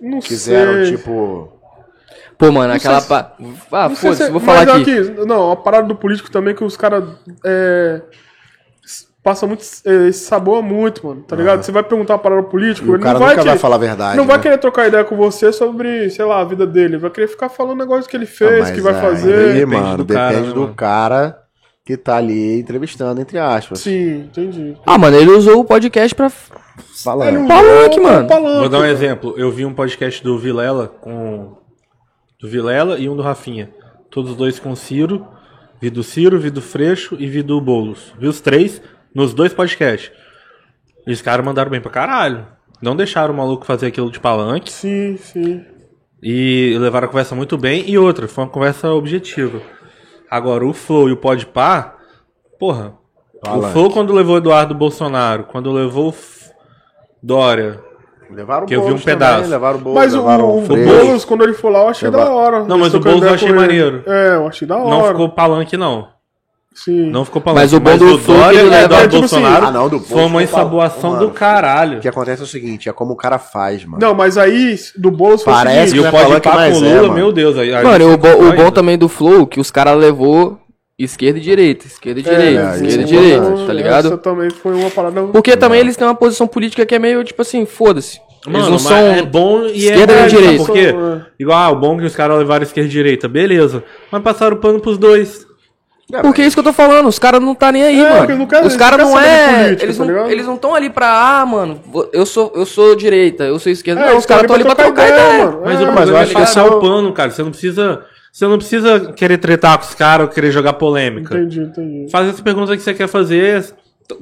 Não 0.00 0.20
Quiseram, 0.20 0.84
sei. 0.84 0.96
tipo. 0.96 1.52
Pô, 2.38 2.50
mano, 2.50 2.72
aquela. 2.72 3.00
sei 3.00 3.02
se- 3.02 3.08
pa- 3.08 3.32
Ah, 3.72 3.88
Não 3.88 3.96
foda-se, 3.96 4.24
se- 4.24 4.30
vou 4.30 4.40
falar 4.40 4.62
aqui. 4.62 5.00
Não, 5.26 5.52
a 5.52 5.56
parada 5.56 5.86
do 5.88 5.94
político 5.94 6.30
também 6.30 6.54
é 6.54 6.56
que 6.56 6.64
os 6.64 6.76
caras. 6.76 7.04
É, 7.44 8.00
passa 9.22 9.46
muito. 9.46 9.64
É, 9.84 10.10
saboa 10.12 10.60
muito, 10.62 11.06
mano. 11.06 11.22
Tá 11.22 11.36
ligado? 11.36 11.62
Você 11.62 11.70
vai 11.72 11.82
perguntar 11.82 12.14
uma 12.14 12.18
parada 12.18 12.42
pro 12.42 12.50
político, 12.52 12.86
E 12.88 12.90
o 12.90 12.94
ele 12.94 13.02
cara 13.02 13.14
não 13.18 13.20
vai 13.26 13.28
nunca 13.30 13.42
vai 13.44 13.52
querer- 13.52 13.60
falar 13.60 13.74
a 13.76 13.78
verdade. 13.78 14.16
Não 14.16 14.26
vai 14.26 14.36
né? 14.36 14.42
querer 14.42 14.58
trocar 14.58 14.88
ideia 14.88 15.04
com 15.04 15.16
você 15.16 15.52
sobre, 15.52 16.08
sei 16.10 16.24
lá, 16.24 16.40
a 16.40 16.44
vida 16.44 16.66
dele. 16.66 16.96
Vai 16.98 17.10
querer 17.10 17.28
ficar 17.28 17.48
falando 17.48 17.78
negócio 17.78 18.08
que 18.10 18.16
ele 18.16 18.24
Ah, 18.24 18.28
fez, 18.28 18.58
mas 18.60 18.70
que 18.70 18.80
vai 18.80 18.94
aí, 18.94 19.00
fazer. 19.00 19.54
Depende 19.54 19.66
mano, 19.66 19.96
do 19.98 20.04
depende 20.04 20.26
cara, 20.34 20.40
né, 20.46 20.52
do 20.52 20.60
mano? 20.62 20.74
cara 20.74 21.38
que 21.84 21.96
tá 21.96 22.16
ali 22.16 22.60
entrevistando, 22.60 23.20
entre 23.20 23.38
aspas. 23.38 23.80
Sim, 23.80 24.20
entendi. 24.24 24.76
Ah, 24.86 24.96
mano, 24.98 25.16
ele 25.16 25.30
usou 25.30 25.60
o 25.60 25.64
podcast 25.64 26.14
pra. 26.14 26.30
Falando. 27.02 27.28
Ele 27.38 27.46
Palanque, 27.48 28.00
mano. 28.00 28.28
palanque, 28.28 28.58
Vou 28.60 28.68
dar 28.68 28.78
um 28.78 28.80
mano. 28.80 28.92
exemplo. 28.92 29.34
Eu 29.36 29.50
vi 29.50 29.64
um 29.66 29.74
podcast 29.74 30.22
do 30.22 30.38
Vilela 30.38 30.88
com. 30.88 31.56
Do 32.40 32.48
Vilela 32.48 32.98
e 32.98 33.08
um 33.08 33.16
do 33.16 33.22
Rafinha. 33.22 33.70
Todos 34.10 34.30
os 34.30 34.36
dois 34.36 34.58
com 34.58 34.70
o 34.70 34.76
Ciro. 34.76 35.26
Vi 35.80 35.90
do 35.90 36.02
Ciro, 36.02 36.38
vi 36.38 36.50
do 36.50 36.60
Freixo 36.62 37.16
e 37.18 37.26
vi 37.26 37.42
do 37.42 37.60
Boulos. 37.60 38.12
Vi 38.18 38.26
os 38.28 38.40
três 38.40 38.80
nos 39.14 39.32
dois 39.34 39.52
podcasts. 39.52 40.10
E 41.06 41.12
os 41.12 41.22
caras 41.22 41.44
mandaram 41.44 41.70
bem 41.70 41.80
pra 41.80 41.90
caralho. 41.90 42.46
Não 42.82 42.96
deixaram 42.96 43.34
o 43.34 43.36
maluco 43.36 43.64
fazer 43.66 43.86
aquilo 43.86 44.10
de 44.10 44.20
palanque. 44.20 44.72
Sim, 44.72 45.16
sim. 45.18 45.64
E 46.22 46.76
levaram 46.78 47.06
a 47.06 47.08
conversa 47.08 47.34
muito 47.34 47.56
bem. 47.58 47.84
E 47.88 47.98
outra, 47.98 48.28
foi 48.28 48.44
uma 48.44 48.50
conversa 48.50 48.90
objetiva. 48.90 49.60
Agora, 50.30 50.64
o 50.66 50.72
Flow 50.72 51.08
e 51.08 51.12
o 51.12 51.16
Podpah, 51.16 51.94
porra. 52.58 52.94
Palanque. 53.42 53.66
O 53.66 53.72
Flow 53.72 53.90
quando 53.90 54.12
levou 54.14 54.36
Eduardo 54.36 54.74
Bolsonaro, 54.74 55.44
quando 55.44 55.72
levou 55.72 56.08
o 56.08 56.12
F- 56.12 56.50
Dória. 57.22 57.80
Levaram 58.30 58.64
o 58.64 58.66
Que 58.68 58.76
eu 58.76 58.84
vi 58.84 58.92
um 58.92 58.98
pedaço. 58.98 59.36
Também, 59.36 59.50
levaram 59.50 59.78
o 59.78 59.80
Boulos, 59.82 60.00
Mas 60.00 60.14
o, 60.14 60.18
levaram 60.18 60.44
o, 60.50 60.58
o. 60.62 60.66
Boulos, 60.66 61.24
quando 61.24 61.42
ele 61.42 61.52
for 61.54 61.70
lá, 61.72 61.80
eu 61.80 61.88
achei 61.88 62.08
Leva- 62.08 62.24
da 62.24 62.30
hora. 62.30 62.64
Não, 62.64 62.78
mas 62.78 62.94
o 62.94 63.00
Boulos 63.00 63.22
eu 63.22 63.34
achei 63.34 63.52
maneiro. 63.52 64.04
É, 64.06 64.34
eu 64.36 64.46
achei 64.46 64.68
da 64.68 64.76
hora. 64.76 64.88
Não 64.90 65.04
ficou 65.08 65.28
palanque, 65.30 65.76
não. 65.76 66.08
Sim. 66.74 67.10
Não 67.10 67.24
ficou 67.24 67.42
palanque. 67.42 67.62
Mas 67.62 67.72
o 67.72 67.80
bom 67.80 67.96
do 67.98 68.16
Flow 68.18 68.36
é 68.36 68.40
que 68.40 68.44
Dória 68.44 68.58
ele 68.60 68.66
e 68.68 68.70
leva- 68.70 68.84
Eduardo 68.84 69.04
é, 69.04 69.08
tipo 69.08 69.24
assim, 69.24 69.34
Bolsonaro 69.36 69.66
ah, 69.66 69.70
não, 69.70 69.88
do 69.88 70.00
foi 70.00 70.22
uma 70.22 70.42
ensaboação 70.42 71.18
do 71.18 71.30
caralho. 71.30 71.98
O 71.98 72.00
que 72.00 72.08
acontece 72.08 72.40
é 72.42 72.44
o 72.44 72.48
seguinte, 72.48 72.88
é 72.88 72.92
como 72.92 73.12
o 73.12 73.16
cara 73.16 73.38
faz, 73.38 73.84
mano. 73.84 73.98
Não, 74.00 74.14
mas 74.14 74.38
aí, 74.38 74.76
do 74.96 75.10
foi 75.38 75.52
Parece 75.52 75.78
o 75.78 75.84
E 75.84 75.88
seguinte. 75.88 75.98
o 75.98 76.02
não 76.02 76.08
é 76.08 76.12
Pode 76.12 76.40
Pá 76.40 76.50
com 76.52 76.58
o 76.58 76.62
é, 76.62 76.88
Lula, 76.94 77.02
mano. 77.02 77.14
meu 77.14 77.32
Deus. 77.32 77.58
Aí, 77.58 77.74
aí 77.74 77.84
Mano, 77.84 78.12
o, 78.14 78.16
bo- 78.16 78.28
o 78.48 78.52
bom 78.54 78.70
também 78.70 78.96
do 78.96 79.08
Flow, 79.08 79.46
que 79.46 79.58
os 79.60 79.70
caras 79.70 79.98
levou 79.98 80.58
esquerda 80.98 81.38
e 81.38 81.42
direita, 81.42 81.86
esquerda 81.86 82.20
e 82.20 82.22
direita, 82.22 82.60
é, 82.60 82.74
esquerda 82.74 82.86
isso 82.88 82.98
e 82.98 83.02
é 83.02 83.04
direita, 83.04 83.40
verdade. 83.40 83.66
tá 83.66 83.72
ligado? 83.72 84.06
Essa 84.08 84.18
também 84.18 84.50
foi 84.50 84.74
uma 84.74 84.90
parada... 84.90 85.22
Porque 85.24 85.56
também 85.56 85.80
eles 85.80 85.96
têm 85.96 86.06
uma 86.06 86.14
posição 86.14 86.46
política 86.46 86.84
que 86.86 86.94
é 86.94 86.98
meio, 86.98 87.24
tipo 87.24 87.40
assim, 87.42 87.64
foda-se. 87.66 88.20
Eles 88.46 88.52
Mano, 88.58 88.64
não 88.66 88.72
mas 88.72 88.82
são... 88.82 88.96
é 88.96 89.22
bom 89.22 89.62
e 89.64 89.86
esquerda 89.86 90.12
é 90.12 90.16
sabe 90.28 90.30
direita. 90.30 90.64
Por 90.64 90.72
quê? 90.74 90.90
São, 90.90 91.22
Igual, 91.38 91.58
ah, 91.58 91.70
o 91.70 91.76
bom 91.80 91.98
que 91.98 92.04
os 92.04 92.14
caras 92.16 92.38
levaram 92.38 92.62
esquerda 92.62 92.88
e 92.88 92.92
direita, 92.92 93.28
beleza. 93.28 93.82
Mas 94.10 94.22
passaram 94.22 94.56
o 94.56 94.60
pano 94.60 94.78
pros 94.80 94.96
dois. 94.96 95.46
Porque 96.22 96.42
é 96.42 96.46
isso 96.46 96.56
que 96.56 96.60
eu 96.60 96.64
tô 96.64 96.72
falando, 96.72 97.06
os 97.08 97.18
caras 97.18 97.40
não 97.40 97.54
tá 97.54 97.70
nem 97.70 97.82
aí, 97.82 98.00
É, 98.04 98.20
mano. 98.20 98.36
não 98.38 98.46
quer- 98.46 98.64
os 98.64 98.76
caras 98.76 98.98
não 98.98 99.18
é. 99.18 99.64
política, 99.64 99.84
eles 99.84 99.98
tá 99.98 100.04
não 100.04 100.30
eles 100.30 100.46
não 100.46 100.54
estão 100.56 100.74
ali 100.74 100.90
pra, 100.90 101.40
ah, 101.40 101.46
mano, 101.46 101.80
eu 102.12 102.26
sou, 102.26 102.52
eu 102.54 102.66
sou 102.66 102.96
direita, 102.96 103.44
eu 103.44 103.58
sou 103.58 103.70
esquerda. 103.70 104.00
É, 104.02 104.10
não, 104.10 104.16
os 104.18 104.26
caras 104.26 104.42
estão 104.42 104.54
ali 104.56 104.64
pra 104.64 104.74
trocar 104.74 105.08
ideia. 105.08 105.44
mano. 105.46 105.62
Mas 105.64 105.80
É, 105.80 105.84
o 105.84 105.92
mas 105.94 106.08
eu 106.08 106.16
é 106.16 106.20
acho 106.22 106.34
que 106.34 106.42
esse 106.42 106.58
é 106.58 106.62
o 106.62 106.78
o- 106.78 106.80
pano, 106.80 107.12
cara. 107.12 107.30
Você 107.30 107.42
não 107.42 107.50
precisa. 107.50 108.02
Você 108.32 108.46
não 108.46 108.58
precisa 108.58 109.12
querer 109.12 109.38
tretar 109.38 109.76
com 109.76 109.84
os 109.84 109.94
caras 109.94 110.26
ou 110.28 110.32
querer 110.32 110.52
jogar 110.52 110.74
polêmica. 110.74 111.34
Entendi, 111.36 111.60
entendi. 111.62 112.10
Faz 112.12 112.28
as 112.28 112.40
perguntas 112.40 112.76
que 112.76 112.82
você 112.82 112.94
quer 112.94 113.08
fazer 113.08 113.64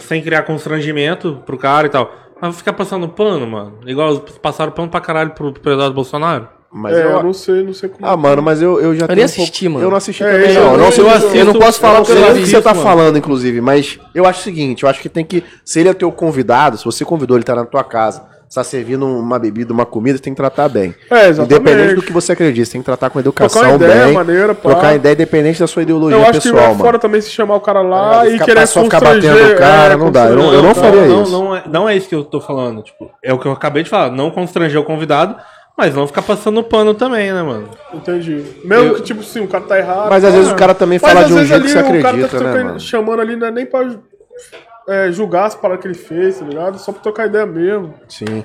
sem 0.00 0.22
criar 0.22 0.42
constrangimento 0.44 1.42
pro 1.44 1.58
cara 1.58 1.86
e 1.86 1.90
tal. 1.90 2.10
Mas 2.40 2.56
ficar 2.56 2.72
passando 2.72 3.08
pano, 3.08 3.46
mano. 3.46 3.80
Igual 3.86 4.18
passaram 4.40 4.72
pano 4.72 4.88
pra 4.88 5.00
caralho 5.00 5.30
pro, 5.30 5.52
pro 5.52 5.72
Eduardo 5.72 5.94
Bolsonaro. 5.94 6.48
Mas 6.70 6.94
é, 6.96 7.04
eu, 7.04 7.10
eu 7.10 7.22
não 7.22 7.32
sei, 7.32 7.62
não 7.64 7.72
sei 7.72 7.88
como. 7.88 8.06
Ah, 8.06 8.16
mano, 8.16 8.42
mas 8.42 8.60
eu, 8.60 8.78
eu 8.80 8.94
já 8.94 9.06
nem 9.06 9.16
tenho 9.16 9.20
um 9.22 9.24
assisti, 9.24 9.64
pouco- 9.64 9.74
mano. 9.74 9.86
Eu 9.86 9.90
não 9.90 9.96
assisti 9.96 10.22
É, 10.22 10.30
também, 10.32 10.48
eu 10.54 10.54
não. 10.54 10.70
não- 10.72 10.76
não 10.76 10.84
eu 10.84 11.10
assisto- 11.10 11.36
eu 11.36 11.44
não 11.46 11.54
posso 11.54 11.80
falar 11.80 11.94
eu 11.94 11.96
não 11.96 12.02
o 12.02 12.06
que 12.06 12.12
sei 12.12 12.20
eu 12.20 12.22
nem 12.24 12.30
o 12.30 12.34
vi. 12.34 12.40
que 12.42 12.48
você 12.50 12.60
tá 12.62 12.74
mano. 12.74 12.82
falando, 12.82 13.16
inclusive, 13.18 13.60
mas 13.60 13.98
eu 14.14 14.26
acho 14.26 14.40
o 14.40 14.42
seguinte, 14.44 14.82
eu 14.82 14.88
acho 14.88 15.00
que 15.00 15.08
tem 15.08 15.24
que, 15.24 15.42
se 15.64 15.80
ele 15.80 15.88
é 15.88 15.94
teu 15.94 16.12
convidado, 16.12 16.76
se 16.76 16.84
você 16.84 17.04
convidou 17.06 17.36
ele 17.38 17.44
tá 17.44 17.54
na 17.54 17.64
tua 17.64 17.82
casa, 17.82 18.22
você 18.46 18.60
tá 18.60 18.64
servindo 18.64 19.06
uma 19.06 19.38
bebida, 19.38 19.72
uma 19.72 19.84
comida, 19.86 20.18
você 20.18 20.22
tem 20.24 20.32
que 20.34 20.36
tratar 20.36 20.68
bem. 20.68 20.94
É, 21.10 21.28
exatamente. 21.28 21.60
Independente 21.60 21.94
do 21.96 22.02
que 22.02 22.12
você 22.12 22.32
acredita, 22.32 22.66
você 22.66 22.72
tem 22.72 22.80
que 22.82 22.84
tratar 22.86 23.08
com 23.10 23.18
educação 23.18 23.62
Trocar 23.62 23.74
ideia, 23.76 24.04
bem, 24.06 24.14
maneira, 24.14 24.54
pá. 24.54 24.70
trocar 24.70 24.94
ideia 24.94 25.12
independente 25.14 25.60
da 25.60 25.66
sua 25.66 25.82
ideologia 25.82 26.18
Eu 26.18 26.22
acho 26.22 26.32
que 26.40 26.48
pessoal, 26.48 26.64
é 26.64 26.68
mano. 26.68 26.80
fora 26.80 26.98
também 26.98 27.20
se 27.22 27.30
chamar 27.30 27.56
o 27.56 27.60
cara 27.60 27.80
lá 27.82 28.20
Tá 28.20 28.28
e 28.28 28.38
querer 28.38 28.66
Só 28.66 28.84
ficar 28.84 29.00
batendo 29.00 29.52
o 29.52 29.56
cara, 29.56 29.94
é, 29.94 29.96
não 29.96 30.10
dá, 30.12 30.26
eu 30.26 30.36
não- 30.36 30.52
eu 30.52 30.62
não 30.62 30.74
faria 30.74 31.06
não, 31.06 31.22
isso. 31.22 31.32
Não, 31.32 31.56
é, 31.56 31.62
não 31.66 31.88
é 31.88 31.96
isso 31.96 32.08
que 32.08 32.14
eu 32.14 32.24
tô 32.24 32.40
falando. 32.40 32.82
Tipo, 32.82 33.10
é 33.22 33.32
o 33.32 33.38
que 33.38 33.46
eu 33.46 33.52
acabei 33.52 33.82
de 33.82 33.88
falar. 33.90 34.10
Não 34.12 34.30
constranger 34.30 34.80
o 34.80 34.84
convidado, 34.84 35.36
mas 35.78 35.94
não 35.94 36.06
ficar 36.08 36.22
passando 36.22 36.62
pano 36.64 36.92
também, 36.92 37.32
né, 37.32 37.40
mano? 37.42 37.68
Entendi. 37.94 38.42
Mesmo 38.64 38.88
Eu- 38.88 38.94
que, 38.96 39.02
tipo 39.02 39.20
assim, 39.20 39.40
o 39.40 39.46
cara 39.48 39.64
tá 39.64 39.78
errado. 39.78 40.10
Mas 40.10 40.24
às 40.24 40.34
vezes 40.34 40.50
o 40.50 40.56
cara 40.56 40.74
também 40.74 40.98
Mas 41.00 41.12
fala 41.12 41.24
de 41.24 41.32
um 41.32 41.44
jeito 41.44 41.62
que 41.62 41.68
você 41.70 41.78
ali 41.78 41.98
o 41.98 42.02
cara 42.02 42.16
acredita, 42.16 42.38
tá 42.40 42.64
né, 42.72 42.78
chamando 42.80 43.20
ali, 43.20 43.36
não 43.36 43.46
é 43.46 43.50
nem 43.52 43.64
pra 43.64 43.88
é, 44.88 45.12
julgar 45.12 45.46
as 45.46 45.54
paradas 45.54 45.80
que 45.82 45.88
ele 45.88 45.94
fez, 45.94 46.38
tá 46.40 46.44
ligado? 46.44 46.78
Só 46.78 46.90
pra 46.92 47.00
trocar 47.00 47.26
ideia 47.26 47.46
mesmo. 47.46 47.94
Sim. 48.08 48.44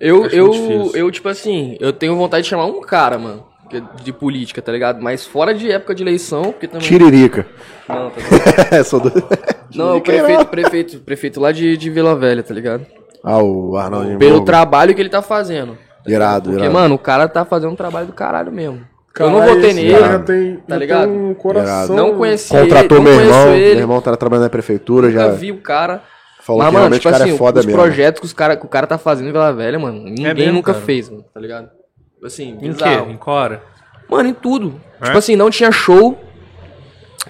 Eu, 0.00 0.24
Acho 0.24 0.34
eu, 0.34 0.90
eu, 0.94 1.10
tipo 1.10 1.28
assim, 1.28 1.76
eu 1.78 1.92
tenho 1.92 2.16
vontade 2.16 2.44
de 2.44 2.48
chamar 2.48 2.64
um 2.66 2.80
cara, 2.80 3.18
mano. 3.18 3.44
é 3.72 3.80
De 4.02 4.12
política, 4.12 4.60
tá 4.62 4.72
ligado? 4.72 5.00
Mas 5.02 5.26
fora 5.26 5.54
de 5.54 5.70
época 5.70 5.94
de 5.94 6.02
eleição, 6.02 6.44
porque 6.44 6.66
também. 6.66 6.86
Tiririca. 6.88 7.46
Não, 7.88 8.10
tá 8.10 8.16
ligado? 8.72 8.84
Sou 8.84 8.98
do... 8.98 9.12
Não, 9.74 9.98
o 9.98 10.00
prefeito, 10.00 10.44
prefeito, 10.46 10.98
prefeito 11.00 11.40
lá 11.40 11.52
de, 11.52 11.76
de 11.76 11.90
Vila 11.90 12.16
Velha, 12.16 12.42
tá 12.42 12.52
ligado? 12.54 12.84
Ah, 13.22 13.42
o 13.42 13.76
Arnaldinho. 13.76 14.18
Pelo 14.18 14.44
trabalho 14.44 14.94
que 14.94 15.00
ele 15.00 15.08
tá 15.08 15.22
fazendo. 15.22 15.78
Irado, 16.06 16.50
Porque, 16.50 16.62
irado. 16.64 16.74
mano, 16.74 16.94
o 16.94 16.98
cara 16.98 17.28
tá 17.28 17.44
fazendo 17.44 17.72
um 17.72 17.76
trabalho 17.76 18.06
do 18.06 18.12
caralho 18.12 18.50
mesmo. 18.52 18.76
eu 18.78 18.84
Caralho, 19.12 19.36
não 19.38 19.46
votei 19.46 19.72
nele, 19.74 19.98
cara 19.98 20.18
tem, 20.20 20.56
tá 20.66 20.76
ligado? 20.76 21.08
Tem 21.08 21.18
um 21.20 21.34
coração. 21.34 21.94
Não 21.96 22.14
conheci 22.16 22.48
Contratou 22.50 22.98
ele, 22.98 23.04
não 23.08 23.12
meu 23.16 23.20
irmão, 23.20 23.48
ele. 23.54 23.70
meu 23.74 23.78
irmão 23.84 24.00
tá 24.00 24.16
trabalhando 24.16 24.44
na 24.44 24.50
prefeitura, 24.50 25.08
Nunca 25.08 25.20
já 25.20 25.28
vi 25.32 25.52
o 25.52 25.58
cara. 25.60 26.02
falou 26.40 26.62
Mas, 26.62 26.70
que 26.72 26.76
mano, 26.80 26.94
tipo 26.96 27.08
o 27.08 27.12
cara 27.12 27.24
assim, 27.24 27.34
é 27.34 27.36
foda 27.38 27.60
os 27.60 27.66
mesmo. 27.66 27.80
projetos 27.80 28.20
que, 28.20 28.26
os 28.26 28.32
cara, 28.32 28.56
que 28.56 28.64
o 28.66 28.68
cara 28.68 28.86
tá 28.86 28.98
fazendo 28.98 29.28
em 29.28 29.32
Vila 29.32 29.52
Velha, 29.52 29.78
mano, 29.78 30.02
ninguém 30.02 30.34
mesmo, 30.34 30.52
nunca 30.54 30.72
cara? 30.72 30.84
fez, 30.84 31.08
mano, 31.08 31.24
tá 31.32 31.38
ligado? 31.40 31.68
Assim, 32.24 32.50
Em 32.60 32.70
bizarro. 32.72 33.06
quê? 33.06 33.12
Em 33.12 33.16
Cora? 33.16 33.62
Mano, 34.08 34.28
em 34.28 34.34
tudo. 34.34 34.80
É? 35.00 35.04
Tipo 35.06 35.18
assim, 35.18 35.36
não 35.36 35.50
tinha 35.50 35.70
show, 35.72 36.18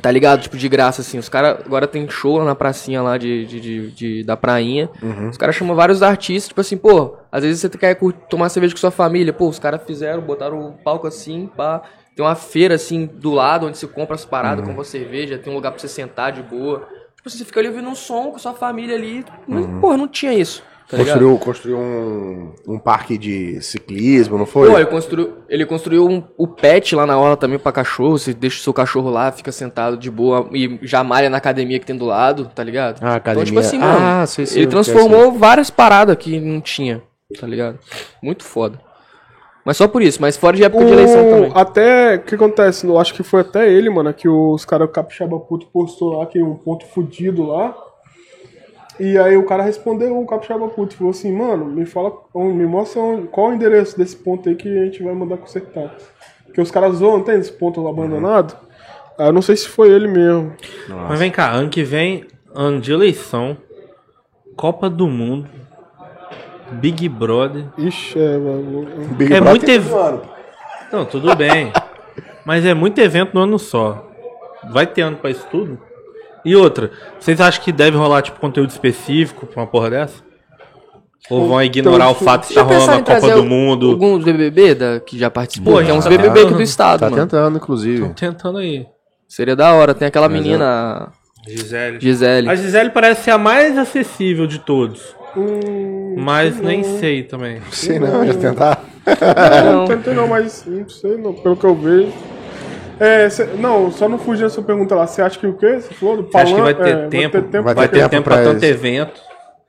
tá 0.01 0.11
ligado? 0.11 0.41
Tipo, 0.43 0.57
de 0.57 0.69
graça, 0.69 1.03
assim. 1.03 1.19
Os 1.19 1.29
caras 1.29 1.59
agora 1.67 1.87
tem 1.87 2.09
show 2.09 2.39
lá 2.39 2.45
na 2.45 2.55
pracinha 2.55 3.03
lá 3.03 3.19
de, 3.19 3.45
de, 3.47 3.61
de- 3.61 3.91
de- 3.91 4.25
da 4.25 4.37
prainha. 4.37 4.89
Uhum. 5.03 5.29
Os 5.29 5.37
caras 5.37 5.55
chamam 5.55 5.75
vários 5.77 6.03
artistas, 6.03 6.49
tipo 6.49 6.61
assim, 6.61 6.77
pô, 6.77 7.17
às 7.31 7.43
vezes 7.43 7.61
você 7.61 7.69
quer 7.77 7.99
tomar 8.29 8.49
cerveja 8.49 8.75
com 8.75 8.81
sua 8.81 8.91
família. 8.91 9.33
Pô, 9.33 9.49
os 9.49 9.59
caras 9.59 9.83
fizeram, 9.87 10.23
botaram 10.23 10.61
o 10.69 10.73
palco 10.73 11.07
assim, 11.07 11.49
pá. 11.57 11.83
Tem 12.15 12.25
uma 12.25 12.35
feira 12.35 12.75
assim 12.75 13.07
do 13.07 13.31
lado 13.33 13.67
onde 13.67 13.79
você 13.79 13.87
compra 13.87 14.15
as 14.15 14.25
paradas, 14.25 14.61
Uhum. 14.61 14.73
compra 14.73 14.85
cerveja, 14.85 15.39
tem 15.39 15.51
um 15.53 15.57
lugar 15.57 15.71
pra 15.73 15.81
você 15.81 15.89
sentar 15.89 16.31
de 16.33 16.43
boa. 16.43 16.87
Tipo, 17.17 17.31
você 17.31 17.45
fica 17.45 17.61
ali 17.61 17.69
ouvindo 17.69 17.89
um 17.89 17.95
som 17.95 18.31
com 18.33 18.39
sua 18.39 18.53
família 18.53 18.97
ali. 18.97 19.25
Uhum. 19.49 19.81
porra, 19.81 19.97
não 19.97 20.09
tinha 20.09 20.33
isso. 20.35 20.63
Tá 20.93 20.99
ligado? 20.99 21.15
Construiu, 21.21 21.39
construiu 21.39 21.79
um, 21.79 22.53
um 22.69 22.79
parque 22.79 23.17
de 23.17 23.59
ciclismo, 23.63 24.37
não 24.37 24.45
foi? 24.45 24.69
Pô, 24.71 24.77
ele 24.77 24.85
construiu, 24.87 25.33
ele 25.49 25.65
construiu 25.65 26.07
um, 26.07 26.23
o 26.37 26.47
pet 26.47 26.95
lá 26.95 27.07
na 27.07 27.19
hora 27.19 27.35
também 27.35 27.59
pra 27.59 27.73
cachorro. 27.73 28.19
Você 28.19 28.35
deixa 28.35 28.59
o 28.59 28.63
seu 28.63 28.75
cachorro 28.75 29.09
lá, 29.09 29.33
fica 29.33 29.51
sentado 29.51 29.97
de 29.97 30.11
boa 30.11 30.51
e 30.53 30.79
já 30.83 31.03
malha 31.03 31.31
na 31.31 31.39
academia 31.39 31.79
que 31.81 31.87
tem 31.87 31.97
do 31.97 32.05
lado, 32.05 32.51
tá 32.55 32.63
ligado? 32.63 32.99
Ah, 33.03 33.15
academia. 33.15 33.43
Então, 33.43 33.45
tipo 33.45 33.59
assim, 33.59 33.79
mano, 33.79 33.99
Ah, 33.99 34.27
sei, 34.27 34.45
sei, 34.45 34.63
ele 34.65 34.71
quero 34.71 34.85
transformou 34.85 35.33
várias 35.33 35.71
paradas 35.71 36.15
que 36.17 36.39
não 36.39 36.61
tinha, 36.61 37.03
tá 37.41 37.47
ligado? 37.47 37.79
Muito 38.23 38.45
foda. 38.45 38.79
Mas 39.65 39.77
só 39.79 39.89
por 39.89 40.03
isso, 40.03 40.21
mas 40.21 40.37
fora 40.37 40.57
de 40.57 40.65
época 40.65 40.85
de 40.85 40.93
eleição 40.93 41.27
O- 41.27 41.31
também. 41.31 41.53
Até, 41.55 42.17
o 42.17 42.21
que 42.21 42.35
acontece? 42.35 42.87
Eu 42.87 42.99
acho 42.99 43.15
que 43.15 43.23
foi 43.23 43.41
até 43.41 43.73
ele, 43.73 43.89
mano, 43.89 44.13
que 44.13 44.29
os 44.29 44.65
caras, 44.67 44.89
o 44.89 44.93
Capixaba 44.93 45.39
Puto 45.41 45.67
postou 45.73 46.19
lá, 46.19 46.27
que 46.27 46.43
um 46.43 46.55
ponto 46.57 46.85
fudido 46.85 47.45
lá. 47.47 47.75
E 49.05 49.19
aí 49.19 49.37
o 49.37 49.45
cara 49.45 49.65
respondeu, 49.65 50.17
o 50.17 50.25
Capixaba 50.27 50.69
Puto, 50.69 50.95
falou 50.95 51.11
assim, 51.11 51.33
mano, 51.37 51.65
me 51.65 51.85
fala, 51.85 52.13
me 52.37 52.65
mostra 52.67 53.01
onde- 53.01 53.27
qual 53.27 53.49
o 53.49 53.53
endereço 53.53 53.99
desse 53.99 54.15
ponto 54.15 54.49
aí 54.49 54.55
que 54.55 54.69
a 54.79 54.85
gente 54.85 55.03
vai 55.03 55.13
mandar 55.13 55.39
consertar. 55.39 55.93
Porque 56.45 56.61
os 56.61 56.71
caras 56.71 56.97
zoam, 56.97 57.21
tem 57.21 57.35
esse 57.41 57.51
ponto 57.51 57.83
lá 57.83 57.91
abandonado? 57.91 58.57
Ah, 59.19 59.27
eu 59.27 59.33
não 59.33 59.43
sei 59.43 59.57
se 59.57 59.67
foi 59.69 59.91
ele 59.91 60.07
mesmo. 60.07 60.53
Mas 60.89 61.19
vem 61.19 61.33
cá, 61.33 61.51
ano 61.51 61.69
que 61.69 61.83
vem, 61.83 62.27
ano 62.55 62.81
de 62.81 62.93
eleição, 62.93 63.57
Copa 64.55 64.89
do 64.89 65.09
Mundo, 65.09 65.49
Big 66.73 67.09
Brother. 67.09 67.65
Ixi, 67.77 68.19
é, 68.19 68.39
mano. 68.39 68.87
Big 69.17 69.33
É 69.35 69.41
Brother 69.41 69.51
muito 69.51 69.69
ev-. 69.69 69.91
Não, 70.93 71.05
tudo 71.05 71.35
bem. 71.35 71.73
Mas 72.45 72.65
é 72.65 72.73
muito 72.73 73.01
evento 73.01 73.35
no 73.35 73.41
ano 73.41 73.59
só. 73.59 74.09
Vai 74.71 74.87
ter 74.87 75.03
ano 75.03 75.17
pra 75.17 75.31
isso 75.31 75.45
tudo? 75.51 75.79
E 76.45 76.57
outra, 76.57 76.91
vocês 77.21 77.41
acham 77.41 77.63
que 77.63 77.71
deve 77.73 77.97
rolar 77.97 78.23
tipo 78.23 78.41
conteúdo 78.41 78.71
específico 78.71 79.47
pra 79.47 79.63
uma 79.63 79.67
porra 79.67 79.91
dessa? 79.91 80.23
Ou 81.31 81.49
vão 81.49 81.63
ignorar 81.63 82.11
o 82.11 82.15
fato 82.15 82.43
de 82.43 82.49
estar 82.49 82.63
Já 82.63 82.67
pensaram 82.69 82.87
rolando 83.05 83.13
a 83.13 83.21
Copa 83.21 83.35
do 83.35 83.45
Mundo? 83.45 83.91
Alguns 83.93 84.25
BBB 84.25 84.75
da, 84.75 85.01
que 85.01 85.17
já 85.17 85.31
participou? 85.31 85.75
Pô, 85.75 85.83
Tem 85.83 85.93
uns 85.93 86.05
tá 86.05 86.11
BBB 86.11 86.41
aqui 86.43 86.55
do 86.55 86.63
estado, 86.63 87.01
Tá 87.01 87.09
mano. 87.11 87.23
tentando, 87.23 87.57
inclusive. 87.59 88.09
Tô 88.09 88.15
tentando 88.15 88.59
aí. 88.59 88.85
Seria 89.29 89.55
da 89.55 89.73
hora. 89.73 89.95
Tem 89.95 90.09
aquela 90.09 90.29
menina, 90.29 91.11
Gisele. 91.49 92.01
Gisele. 92.01 92.49
A 92.51 92.55
Gisele 92.57 92.91
parece 92.91 93.23
ser 93.23 93.31
a 93.31 93.39
mais 93.39 93.79
acessível 93.79 94.47
de 94.49 94.59
todos. 94.59 95.15
Hum, 95.37 96.17
Mas 96.19 96.61
nem 96.61 96.83
sei 96.83 97.23
também. 97.23 97.63
Sei 97.71 97.99
não, 97.99 98.27
já 98.27 98.35
tentar. 98.35 98.85
não, 99.07 99.65
Não. 99.65 99.79
não 99.81 99.87
tentei 99.89 100.13
não, 100.15 100.27
mas 100.29 100.65
não 100.67 100.87
sei, 100.89 101.17
não, 101.17 101.33
pelo 101.33 101.57
que 101.57 101.65
eu 101.65 101.75
vejo. 101.75 102.13
É, 103.01 103.29
cê- 103.31 103.47
não, 103.59 103.91
só 103.91 104.09
não 104.09 104.19
fugindo 104.19 104.45
dessa 104.45 104.63
pergunta 104.63 104.95
lá. 104.95 105.07
Você 105.07 105.23
acha 105.23 105.39
que 105.39 105.47
o 105.47 105.57
quê? 105.57 105.81
Você 105.81 105.93
falou 105.95 106.19
do 106.23 106.31
Você 106.31 106.37
acha 106.39 106.55
que 106.55 106.61
vai 106.61 106.75
ter 106.75 106.89
é, 106.97 107.07
tempo? 107.09 107.63
vai 107.63 107.75
Vai 107.75 107.89
ter 107.89 107.95
ter 107.95 107.99
tempo 108.01 108.11
tempo 108.11 108.25
pra 108.25 108.35
pra 108.37 108.45
tanto 108.45 108.63
evento. 108.65 109.21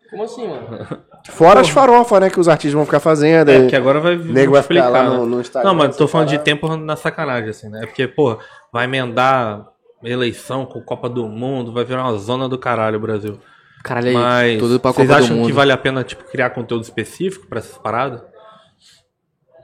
Como 0.10 0.24
assim, 0.24 0.48
mano? 0.48 0.88
Fora 1.30 1.62
as 1.62 1.70
farofas, 1.70 2.20
né, 2.20 2.30
que 2.30 2.40
os 2.40 2.48
artistas 2.48 2.74
vão 2.74 2.86
ficar 2.86 3.00
fazendo. 3.00 3.50
É, 3.50 3.60
porque 3.62 3.76
agora 3.76 4.00
vai 4.00 4.16
nego 4.16 4.52
vai 4.54 4.62
ficar 4.62 4.90
lá 4.90 5.04
né? 5.04 5.10
no- 5.10 5.26
no 5.26 5.42
Instagram, 5.42 5.70
Não, 5.72 5.76
mas 5.76 5.96
tô 5.98 6.08
falando 6.08 6.28
de 6.28 6.36
separado. 6.38 6.62
tempo 6.62 6.78
na 6.78 6.96
sacanagem, 6.96 7.50
assim, 7.50 7.70
né? 7.70 7.80
Porque, 7.86 8.08
pô, 8.08 8.38
vai 8.72 8.84
emendar 8.86 9.66
eleição 10.04 10.66
com 10.66 10.82
Copa 10.82 11.08
do 11.10 11.28
Mundo, 11.28 11.72
vai 11.74 11.84
virar 11.86 12.04
uma 12.04 12.18
zona 12.18 12.48
do 12.50 12.58
caralho 12.60 12.98
o 12.98 13.02
Brasil. 13.02 13.40
Caralho, 13.84 14.14
Mas 14.14 14.60
tudo 14.60 14.80
pra 14.80 14.92
vocês 14.92 15.08
Copa 15.08 15.20
do 15.20 15.24
acham 15.26 15.38
Mundo. 15.38 15.48
que 15.48 15.54
vale 15.54 15.72
a 15.72 15.78
pena, 15.78 16.04
tipo, 16.04 16.24
criar 16.26 16.50
conteúdo 16.52 16.84
específico 16.84 17.48
pra 17.48 17.60
essas 17.60 17.78
paradas? 17.78 18.22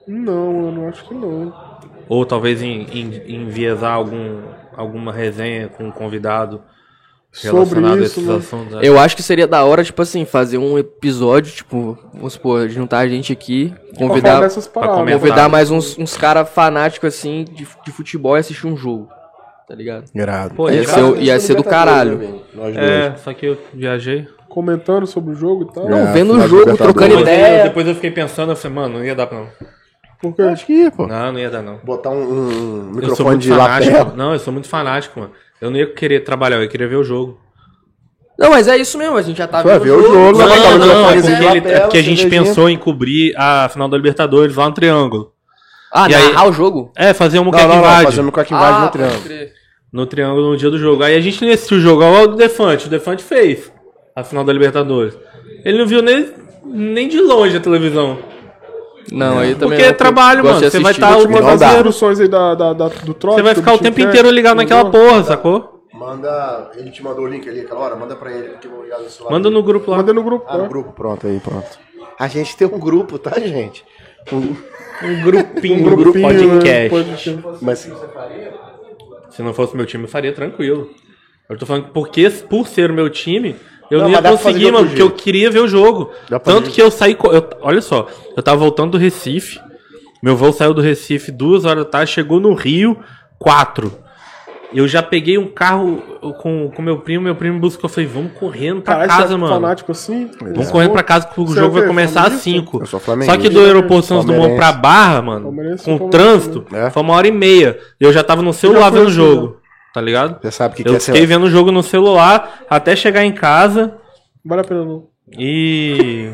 Não, 0.07 0.65
eu 0.68 0.72
não 0.72 0.88
acho 0.90 1.06
que 1.06 1.14
não. 1.14 1.53
Ou 2.10 2.26
talvez 2.26 2.61
em, 2.61 2.88
em, 2.91 3.36
enviesar 3.36 3.94
algum, 3.94 4.41
alguma 4.76 5.14
resenha 5.14 5.68
com 5.69 5.86
um 5.86 5.91
convidado 5.91 6.60
Sobre 7.31 7.57
relacionado 7.60 7.94
a 7.94 7.95
isso, 7.98 8.19
esses 8.19 8.27
né? 8.27 8.36
assuntos? 8.36 8.76
né? 8.76 8.81
Eu 8.84 8.98
acho 8.98 9.15
que 9.15 9.22
seria 9.22 9.48
da 9.48 9.64
hora, 9.64 9.84
tipo 9.84 10.02
assim, 10.02 10.26
fazer 10.26 10.57
um 10.57 10.80
episódio, 10.80 11.53
tipo, 11.53 11.95
vamos 12.11 12.34
supor, 12.34 12.68
juntar 12.68 12.99
a 12.99 13.07
gente 13.07 13.31
aqui, 13.31 13.72
convidar, 13.95 14.41
paradas. 14.73 15.14
convidar 15.14 15.48
mais 15.48 15.69
uns, 15.69 15.95
uns 15.99 16.18
caras 16.18 16.49
fanáticos, 16.49 17.14
assim, 17.14 17.45
de, 17.45 17.68
de 17.86 17.91
futebol 17.91 18.36
e 18.36 18.40
assistir 18.40 18.65
um 18.65 18.76
jogo, 18.76 19.07
tá 19.68 19.76
ligado? 19.76 20.06
Irado. 20.15 20.56
Pô, 20.56 20.68
Ia 20.68 20.84
ser, 20.88 21.18
ia 21.22 21.40
ser 21.40 21.53
do 21.53 21.64
caralho. 21.64 22.41
Nós 22.56 22.73
dois. 22.73 22.77
É, 22.77 23.15
só 23.18 23.31
que 23.36 23.45
eu 23.45 23.57
viajei. 23.72 24.27
Comentando 24.49 25.06
sobre 25.06 25.31
o 25.31 25.36
jogo 25.36 25.69
e 25.69 25.73
tal. 25.76 25.86
É. 25.86 25.90
Não, 25.90 26.11
vendo 26.11 26.34
o 26.34 26.48
jogo, 26.48 26.76
trocando 26.76 27.10
Depois, 27.10 27.22
ideia. 27.22 27.60
eu, 27.60 27.64
depois 27.65 27.88
eu 27.88 27.94
fiquei 27.94 28.10
pensando, 28.10 28.52
eu 28.52 28.56
falei, 28.56 28.76
mano, 28.76 28.98
não 28.98 29.06
ia 29.06 29.14
dar 29.14 29.27
pra 29.27 29.41
não. 29.41 29.48
Porque 30.21 30.41
Acho 30.41 30.65
que 30.65 30.73
ia, 30.73 30.91
pô. 30.91 31.07
Não, 31.07 31.31
não 31.31 31.39
ia 31.39 31.49
dar 31.49 31.61
não. 31.61 31.77
Botar 31.83 32.09
um, 32.09 32.21
um 32.21 32.49
Eu 32.89 32.95
microfone 32.95 33.37
de 33.37 33.49
fanático. 33.49 33.93
lapela. 33.93 34.13
Não, 34.17 34.33
eu 34.33 34.39
sou 34.39 34.51
muito 34.51 34.67
fanático, 34.67 35.19
mano. 35.19 35.31
Eu 35.61 35.69
não 35.69 35.77
ia 35.77 35.87
querer 35.93 36.21
trabalhar, 36.21 36.57
eu 36.57 36.63
ia 36.63 36.67
querer 36.67 36.87
ver 36.89 36.97
o 36.97 37.03
jogo. 37.03 37.39
Não, 38.37 38.49
mas 38.51 38.67
é 38.69 38.77
isso 38.77 38.97
mesmo, 38.97 39.17
a 39.17 39.21
gente 39.21 39.37
já 39.37 39.47
tá 39.47 39.61
Vai 39.61 39.73
vendo 39.79 39.83
ver 39.83 39.91
o 39.91 40.01
jogo, 40.01 40.37
vai 40.37 40.47
botar 40.47 40.69
o 40.75 40.77
Não, 40.77 40.87
não, 40.87 41.09
é 41.09 41.13
porque, 41.13 41.27
ele- 41.27 41.45
lapela, 41.45 41.75
é 41.75 41.79
porque 41.81 41.97
a 41.97 42.01
gente 42.03 42.29
pensou 42.29 42.69
em 42.69 42.77
cobrir 42.77 43.33
a 43.37 43.67
final 43.69 43.89
da 43.89 43.97
Libertadores 43.97 44.55
lá 44.55 44.67
no 44.69 44.73
Triângulo. 44.73 45.33
Ah, 45.91 46.07
E 46.09 46.15
aí- 46.15 46.31
narrar 46.33 46.47
o 46.47 46.53
jogo? 46.53 46.91
É, 46.95 47.13
fazer 47.13 47.37
um 47.39 47.43
Não, 47.43 47.45
muqueca 47.51 47.67
não, 47.67 47.75
não, 47.75 47.81
invade 47.81 48.03
fazendo 48.05 48.31
com 48.31 48.39
a 48.39 48.45
que 48.45 48.53
invade 48.53 48.77
ah, 48.77 48.81
no 48.85 48.89
triângulo. 48.91 49.23
no 49.91 50.05
Triângulo 50.05 50.49
no 50.51 50.57
dia 50.57 50.69
do 50.69 50.77
jogo. 50.77 51.03
Aí 51.03 51.15
a 51.17 51.19
gente 51.19 51.41
não 51.41 51.47
ia 51.49 51.55
assistir 51.55 51.73
o 51.75 51.79
jogo, 51.81 52.03
olha 52.03 52.29
o 52.29 52.35
Defante. 52.35 52.87
O 52.87 52.89
Defante 52.89 53.23
fez 53.23 53.71
a 54.15 54.23
final 54.23 54.43
da 54.45 54.53
Libertadores. 54.53 55.17
Ele 55.65 55.77
não 55.77 55.85
viu 55.87 56.01
nem, 56.01 56.29
nem 56.63 57.07
de 57.09 57.19
longe 57.19 57.57
a 57.57 57.59
televisão. 57.59 58.19
Não, 59.11 59.40
aí 59.40 59.56
também 59.56 59.77
Porque 59.77 59.84
é 59.90 59.94
trabalho, 59.94 60.44
mano, 60.44 60.60
você 60.60 60.80
vai 60.80 60.91
assistir. 60.91 61.02
tá 61.02 61.18
o- 61.18 61.23
mandar 61.30 61.41
Não 61.41 61.49
as 61.49 61.60
dá. 61.60 61.73
instruções 61.73 62.19
aí 62.19 62.27
da, 62.27 62.53
da, 62.56 62.73
da- 62.73 62.88
do 62.90 63.14
trote. 63.14 63.36
Você 63.38 63.41
vai 63.44 63.56
ficar 63.56 63.73
o 63.73 63.77
tempo 63.80 63.95
que 63.95 64.03
é. 64.03 64.06
inteiro 64.06 64.30
ligado 64.30 64.57
naquela 64.57 64.84
Não, 64.84 64.91
porra, 64.91 65.23
sacou? 65.23 65.84
Manda. 65.94 66.72
Ele 66.76 66.91
te 66.91 67.03
mandou 67.03 67.26
o 67.26 67.27
link 67.27 67.48
ali 67.49 67.61
aquela 67.61 67.80
hora? 67.81 67.95
Manda 67.95 68.15
pra 68.15 68.31
ele, 68.31 68.49
porque 68.49 68.68
eu 68.68 68.72
vou 68.72 68.84
ligar 68.84 68.99
no 68.99 69.10
celular. 69.10 69.31
Manda 69.34 69.49
no 69.49 69.64
grupo 69.64 69.91
lá. 69.91 69.98
Manda 69.98 70.14
no 70.14 70.23
grupo. 70.23 70.45
Ah, 70.48 70.57
no 70.57 70.64
né? 70.64 70.69
grupo, 70.69 70.91
pronto 70.94 71.27
aí, 71.27 71.40
pronto. 71.40 71.68
A 72.19 72.27
gente 72.27 72.56
tem 72.56 72.68
um 72.68 72.80
grupo, 72.80 73.18
tá, 73.18 73.40
gente? 73.40 73.84
Um- 74.31 74.56
Um 75.02 75.22
grupinho, 75.23 75.80
Um 75.88 75.95
grupinho, 75.95 76.27
né? 76.27 76.34
podcast. 76.34 76.90
Podcast. 76.90 77.40
Mas 77.61 77.90
Se 79.30 79.41
não 79.41 79.53
fosse 79.53 79.76
meu 79.76 79.86
time, 79.86 80.03
eu 80.03 80.10
faria 80.10 80.34
tranquilo. 80.34 80.90
Eu 81.49 81.57
tô 81.57 81.65
falando 81.65 81.86
que 81.86 81.91
porque, 81.91 82.30
por 82.30 82.68
ser 82.68 82.91
o 82.91 82.94
meu 82.94 83.10
time, 83.10 83.56
eu 83.89 83.99
Não, 83.99 84.05
não, 84.09 84.11
ia 84.11 84.21
conseguir, 84.21 84.71
mano, 84.71 84.87
porque 84.87 85.01
eu 85.01 85.11
queria 85.11 85.49
ver 85.49 85.59
o 85.59 85.67
jogo. 85.67 86.11
Tanto 86.43 86.69
que 86.69 86.81
eu 86.81 86.91
saí. 86.91 87.17
eu- 87.21 87.49
olha 87.61 87.81
só, 87.81 88.07
eu 88.35 88.43
tava 88.43 88.57
voltando 88.57 88.91
do 88.91 88.97
Recife. 88.97 89.59
Meu 90.21 90.35
voo 90.35 90.51
saiu 90.51 90.73
do 90.73 90.81
Recife 90.81 91.31
duas 91.31 91.63
horas 91.65 91.85
da 91.85 91.89
tarde, 91.89 92.11
chegou 92.11 92.39
no 92.39 92.53
Rio, 92.53 92.97
quatro. 93.37 93.91
Eu 94.71 94.87
já 94.87 95.01
peguei 95.01 95.35
um 95.35 95.47
carro 95.47 95.97
com, 96.43 96.69
com 96.69 96.81
meu 96.83 96.99
primo, 96.99 97.23
meu 97.23 97.33
primo 97.35 97.55
me 97.55 97.59
buscou. 97.59 97.85
Eu 97.89 97.89
falei, 97.93 98.07
vamos 98.07 98.33
correndo 98.33 98.81
pra 98.83 98.97
Caralho, 98.97 99.09
casa, 99.21 99.33
é 99.33 99.37
mano. 99.37 99.53
fanático 99.55 99.91
assim? 99.91 100.29
Vamos 100.39 100.69
correndo 100.69 100.91
pra 100.91 101.01
casa 101.01 101.25
que 101.27 101.41
o 101.41 101.47
Você 101.47 101.57
é 101.57 101.61
jogo 101.63 101.73
vai 101.73 101.87
começar 101.87 102.21
às 102.27 102.43
Flamenguista? 102.43 102.51
5. 102.51 102.79
Eu 102.81 102.85
sou 102.85 102.99
Só 102.99 103.37
que 103.37 103.49
do 103.49 103.61
aeroporto 103.61 104.05
Santos 104.05 104.25
Dumont 104.25 104.55
pra 104.55 104.71
Barra, 104.71 105.23
mano, 105.23 105.51
com 105.83 106.09
trânsito? 106.09 106.65
É? 106.71 106.91
foi 106.91 107.01
uma 107.01 107.15
hora 107.15 107.27
e 107.27 107.31
meia. 107.31 107.79
E 107.99 108.03
eu 108.03 108.13
já 108.13 108.23
tava 108.23 108.43
no 108.43 108.53
celular 108.53 108.91
vendo 108.91 109.07
o 109.07 109.11
jogo, 109.11 109.57
tá 109.93 110.01
ligado? 110.01 110.41
Você 110.41 110.51
sabe 110.51 110.73
o 110.73 110.77
que, 110.77 110.83
que 110.83 110.89
Eu 110.89 110.95
é 110.95 110.99
fiquei 110.99 111.25
vendo 111.25 111.45
o 111.45 111.49
jogo 111.49 111.71
no 111.71 111.83
celular 111.83 112.63
até 112.69 112.95
chegar 112.95 113.23
em 113.23 113.31
casa 113.31 113.97
Vale 114.43 114.61
a 114.61 114.63
pena 114.63 114.85
não. 114.85 115.07
e. 115.31 116.31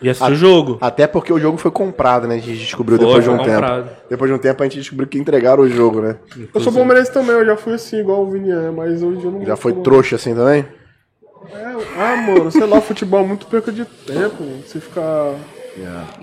e 0.00 0.08
assistir 0.08 0.32
o 0.32 0.34
jogo. 0.36 0.78
Até 0.80 1.06
porque 1.06 1.32
o 1.32 1.38
jogo 1.38 1.56
foi 1.56 1.70
comprado, 1.70 2.28
né? 2.28 2.34
A 2.36 2.38
gente 2.38 2.58
descobriu 2.58 2.98
Foi, 2.98 3.06
depois 3.06 3.24
de 3.24 3.30
um 3.30 3.36
foi 3.36 3.44
tempo. 3.44 3.56
comprado. 3.56 3.90
Depois 4.08 4.30
de 4.30 4.34
um 4.34 4.38
tempo 4.38 4.62
a 4.62 4.66
gente 4.66 4.78
descobriu 4.78 5.08
que 5.08 5.18
entregaram 5.18 5.62
o 5.62 5.68
jogo, 5.68 6.00
né? 6.00 6.16
Eu 6.54 6.60
sou 6.60 6.72
palmeirense 6.72 7.12
também, 7.12 7.34
eu 7.34 7.46
já 7.46 7.56
fui 7.56 7.74
assim, 7.74 7.98
igual 8.00 8.22
o 8.22 8.30
Vini 8.30 8.50
é, 8.50 8.70
mas 8.70 9.02
hoje 9.02 9.24
eu 9.24 9.30
não 9.30 9.44
Já 9.44 9.56
foi 9.56 9.72
trouxa 9.72 10.16
assim 10.16 10.34
também? 10.34 10.64
É, 11.50 11.64
ah, 11.98 12.16
mano, 12.16 12.50
sei 12.50 12.66
lá, 12.66 12.80
futebol 12.80 13.20
é 13.20 13.26
muito 13.26 13.46
perca 13.46 13.72
de 13.72 13.84
tempo, 13.84 14.42
mano. 14.42 14.62
Você 14.64 14.78
ficar. 14.78 15.34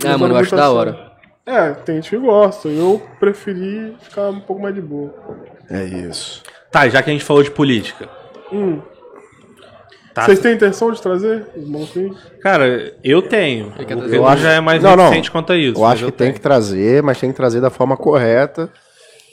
Ah, 0.06 0.18
mano, 0.18 0.34
eu 0.34 0.38
acho 0.38 0.56
da 0.56 0.70
hora. 0.70 1.10
É, 1.46 1.72
tem 1.72 1.96
gente 1.96 2.12
que 2.12 2.18
gosta. 2.18 2.70
Eu 2.70 3.02
preferi 3.20 3.96
ficar 4.02 4.30
um 4.30 4.40
pouco 4.40 4.62
mais 4.62 4.76
de 4.76 4.82
boa. 4.82 5.14
É 5.70 5.84
isso. 5.84 6.42
Tá, 6.72 6.88
já 6.90 7.02
que 7.02 7.10
a 7.10 7.14
gente 7.14 7.24
falou 7.26 7.44
de 7.44 7.52
política. 7.52 8.08
Hum. 8.52 8.80
Tá, 10.14 10.26
Vocês 10.26 10.40
têm 10.40 10.54
intenção 10.54 10.92
de 10.92 11.02
trazer 11.02 11.46
os 11.56 11.68
monstros? 11.68 12.18
Cara, 12.42 12.94
eu 13.04 13.22
tenho. 13.22 13.72
Pedro 13.78 14.14
Eu 14.14 14.28
acho- 14.28 14.42
já 14.42 14.54
é 14.54 14.60
mais 14.60 14.82
Não, 14.82 14.96
não. 14.96 15.10
recente 15.10 15.30
quanto 15.32 15.54
a 15.54 15.58
isso. 15.58 15.80
Eu 15.80 15.86
acho 15.86 16.00
que 16.00 16.06
eu 16.06 16.12
tem 16.12 16.26
tenho. 16.28 16.34
que 16.34 16.42
trazer, 16.42 17.04
mas 17.04 17.20
tem 17.20 17.30
que 17.32 17.38
trazer 17.38 17.62
da 17.62 17.70
forma 17.70 17.96
correta. 17.96 18.70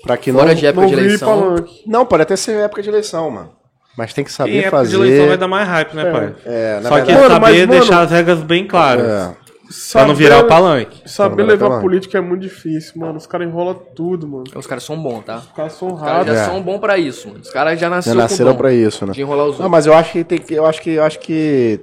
Pra 0.03 0.17
que 0.17 0.31
Fora 0.31 0.49
não. 0.49 0.55
de 0.55 0.67
época 0.67 0.83
Não 0.83 0.89
de 0.89 0.95
eleição. 0.95 1.65
Não, 1.87 2.07
pode 2.07 2.23
até 2.23 2.37
ser 2.37 2.53
época 2.59 2.83
de 2.83 2.89
eleição, 2.89 3.29
mano. 3.31 3.51
Mas 3.99 4.13
tem 4.13 4.23
que 4.23 4.31
saber 4.31 4.59
época 4.59 4.71
fazer. 4.77 4.91
de 4.91 4.97
eleição 5.03 5.27
vai 5.29 5.39
dar 5.39 5.49
mais 5.49 5.67
hype, 5.67 5.95
né, 5.95 6.05
pai? 6.13 6.35
É, 6.45 6.81
na 6.81 6.89
Só 6.91 7.01
que 7.01 7.07
verdade- 7.07 7.13
Mano, 7.15 7.29
saber 7.35 7.41
mas, 7.41 7.59
mano- 7.61 7.73
deixar 7.73 8.01
as 8.03 8.11
regras 8.11 8.43
bem 8.43 8.67
claras. 8.69 9.05
É. 9.07 9.46
Pra 9.93 10.07
não 10.07 10.15
virar 10.15 10.41
o 10.41 10.47
palanque. 10.47 11.03
Saber 11.09 11.43
não 11.43 11.49
levar 11.49 11.67
palanque. 11.67 11.83
política 11.83 12.19
é 12.19 12.21
muito 12.21 12.43
difícil, 12.43 13.01
mano. 13.01 13.17
Os 13.19 13.27
caras 13.27 13.49
enrolam 13.49 13.75
tudo, 13.75 14.29
mano. 14.29 14.45
Os 14.55 14.67
caras 14.67 14.85
são 14.85 15.01
bons, 15.03 15.25
tá? 15.25 15.39
Os 15.39 15.53
caras 15.53 15.73
são 15.73 15.89
Os 15.95 16.01
caras 16.01 16.27
já 16.27 16.33
raros. 16.33 16.37
É. 16.37 16.45
são 16.45 16.63
bons 16.63 16.79
pra 16.79 16.97
isso, 16.99 17.29
mano. 17.29 17.41
Os 17.41 17.51
caras 17.51 17.73
já 17.73 17.79
Já 17.87 17.91
nasceram, 17.91 18.17
nasceram 18.17 18.53
com 18.53 18.59
pra 18.59 18.73
isso, 18.73 19.05
né? 19.07 19.13
de 19.13 19.21
enrolar 19.21 19.47
os 19.47 19.59
Não, 19.59 19.67
outros. 19.67 19.71
mas 19.71 19.87
eu 19.87 19.95
acho 19.95 20.13
que 20.13 20.23
tem 20.25 20.39
que. 20.39 20.55
Eu 20.55 20.67
acho 20.67 20.81
que. 20.81 20.91
Eu 20.91 21.03
acho 21.05 21.19
que. 21.19 21.81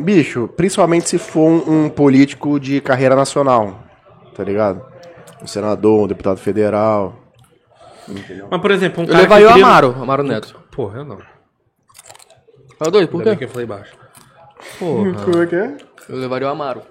Bicho, 0.00 0.48
principalmente 0.56 1.08
se 1.08 1.18
for 1.18 1.48
um, 1.48 1.84
um 1.86 1.88
político 1.88 2.60
de 2.60 2.80
carreira 2.80 3.16
nacional. 3.16 3.82
Tá 4.34 4.44
ligado? 4.44 4.82
Um 5.42 5.46
senador, 5.46 6.04
um 6.04 6.06
deputado 6.06 6.38
federal. 6.38 7.16
Mas, 8.50 8.60
por 8.60 8.70
exemplo, 8.70 9.00
um 9.02 9.06
Eu 9.06 9.10
cara. 9.10 9.22
levaria 9.22 9.46
que 9.46 9.52
o 9.52 9.54
queria- 9.56 9.66
Amaro, 9.66 9.96
Amaro 10.00 10.22
Neto. 10.22 10.60
Porra, 10.70 10.98
eu 10.98 11.04
não. 11.04 11.18
Fala 12.78 12.90
doido, 12.90 13.08
por 13.08 13.22
quê? 13.22 13.34
que 13.36 13.44
eu 13.44 13.48
falei 13.48 13.66
baixo. 13.66 13.92
Como 14.78 15.14
Porra. 15.14 15.42
é 15.42 15.46
que 15.46 15.56
é? 15.56 15.76
Eu 16.08 16.16
levaria 16.16 16.48
o 16.48 16.50
Amaro. 16.50 16.82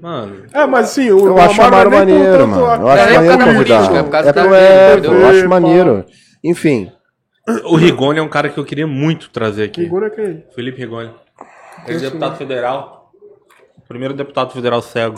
Mano, 0.00 0.44
É, 0.52 0.64
mas 0.66 0.90
assim, 0.90 1.10
o 1.10 1.26
Eu 1.26 1.38
acho 1.38 1.60
o 1.60 1.64
Amaro 1.64 1.90
não 1.90 1.98
é 1.98 2.04
nem 2.04 2.14
maneiro, 2.18 2.46
mano. 2.48 2.82
Eu 2.82 2.88
acho 2.88 3.02
É, 3.02 3.14
é 3.14 3.18
por 3.18 3.24
maneiro 3.38 3.44
convidar. 3.58 3.94
é 3.96 4.02
por 4.02 4.10
causa 4.10 4.28
É 4.28 4.32
da 4.32 4.56
é, 4.56 4.92
entendeu? 4.92 5.12
eu 5.12 5.26
acho 5.26 5.38
Epa. 5.40 5.48
maneiro. 5.48 6.04
Enfim, 6.44 6.92
o 7.64 7.74
Rigoni 7.76 8.18
é 8.18 8.22
um 8.22 8.28
cara 8.28 8.48
que 8.48 8.58
eu 8.58 8.64
queria 8.64 8.86
muito 8.86 9.30
trazer 9.30 9.64
aqui. 9.64 9.82
Rigoni 9.82 10.06
é 10.06 10.10
quem? 10.10 10.44
Felipe 10.54 10.78
Rigoni. 10.78 11.10
Ele 11.86 11.96
é 11.96 12.00
deputado 12.00 12.36
federal. 12.36 13.10
Primeiro 13.88 14.14
deputado 14.14 14.52
federal 14.52 14.82
cego 14.82 15.16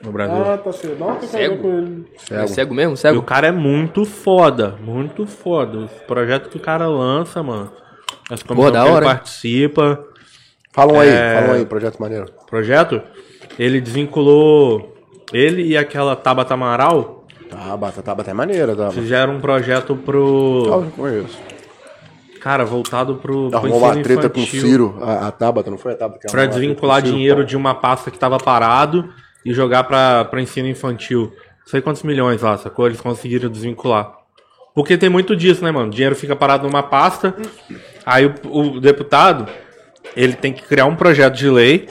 no 0.00 0.10
Brasil. 0.12 0.36
Ah, 0.44 0.56
tá. 0.56 0.70
Dá 0.70 1.04
uma 1.04 1.14
tocada 1.16 1.26
Cego? 1.26 1.58
com 1.58 1.68
ele. 1.78 2.06
É 2.30 2.46
cego 2.46 2.74
mesmo? 2.74 2.92
E 2.92 2.94
o 2.94 2.96
Cego? 2.96 3.22
cara 3.22 3.48
é 3.48 3.52
muito 3.52 4.04
foda, 4.04 4.76
muito 4.80 5.26
foda. 5.26 5.78
Os 5.78 5.92
projetos 6.06 6.50
que 6.50 6.56
o 6.56 6.60
cara 6.60 6.86
lança, 6.86 7.42
mano. 7.42 7.72
As 8.30 8.42
comissões 8.42 8.72
da 8.72 8.80
que 8.82 8.86
ele 8.86 8.94
hora, 8.94 9.04
hein? 9.06 9.10
participa. 9.12 10.04
Falam 10.72 10.98
aí, 11.00 11.08
É. 11.08 11.40
falam 11.40 11.56
aí, 11.56 11.66
projeto 11.66 11.98
maneiro. 11.98 12.26
Projeto, 12.48 13.00
ele 13.58 13.80
desvinculou 13.80 14.94
ele 15.32 15.62
e 15.62 15.76
aquela 15.76 16.14
Tabata 16.16 16.54
Amaral. 16.54 17.24
Tabata, 17.50 18.02
Tabata 18.02 18.30
é 18.30 18.34
maneira, 18.34 18.74
tá? 18.74 18.90
Fizeram 18.90 19.34
um 19.36 19.40
projeto 19.40 19.94
pro. 19.96 20.64
Eu 20.66 20.92
conheço. 20.96 21.38
Cara, 22.40 22.64
voltado 22.64 23.16
pro. 23.16 23.50
Arrumou 23.54 23.78
uma 23.78 23.96
treta 24.02 24.28
com 24.28 24.40
o 24.40 24.42
infantil. 24.42 24.60
Ciro, 24.60 24.98
a, 25.00 25.28
a 25.28 25.30
Tabata, 25.32 25.70
não 25.70 25.78
foi 25.78 25.92
a 25.92 25.96
Tabata? 25.96 26.26
que 26.26 26.32
Pra 26.32 26.46
desvincular 26.46 27.00
Ciro? 27.02 27.12
dinheiro 27.14 27.44
de 27.44 27.56
uma 27.56 27.74
pasta 27.74 28.10
que 28.10 28.18
tava 28.18 28.38
parado 28.38 29.08
e 29.44 29.52
jogar 29.52 29.84
pra, 29.84 30.24
pra 30.24 30.40
ensino 30.40 30.66
infantil. 30.68 31.32
Não 31.60 31.66
sei 31.68 31.80
quantos 31.80 32.02
milhões 32.02 32.42
lá, 32.42 32.56
sacou? 32.58 32.86
Eles 32.86 33.00
conseguiram 33.00 33.48
desvincular. 33.48 34.12
Porque 34.74 34.96
tem 34.96 35.08
muito 35.08 35.36
disso, 35.36 35.62
né, 35.62 35.70
mano? 35.70 35.86
O 35.88 35.90
dinheiro 35.90 36.16
fica 36.16 36.34
parado 36.34 36.66
numa 36.66 36.82
pasta, 36.82 37.34
aí 38.06 38.26
o, 38.26 38.32
o 38.76 38.80
deputado, 38.80 39.46
ele 40.16 40.34
tem 40.34 40.52
que 40.52 40.62
criar 40.62 40.86
um 40.86 40.96
projeto 40.96 41.34
de 41.34 41.48
lei 41.50 41.88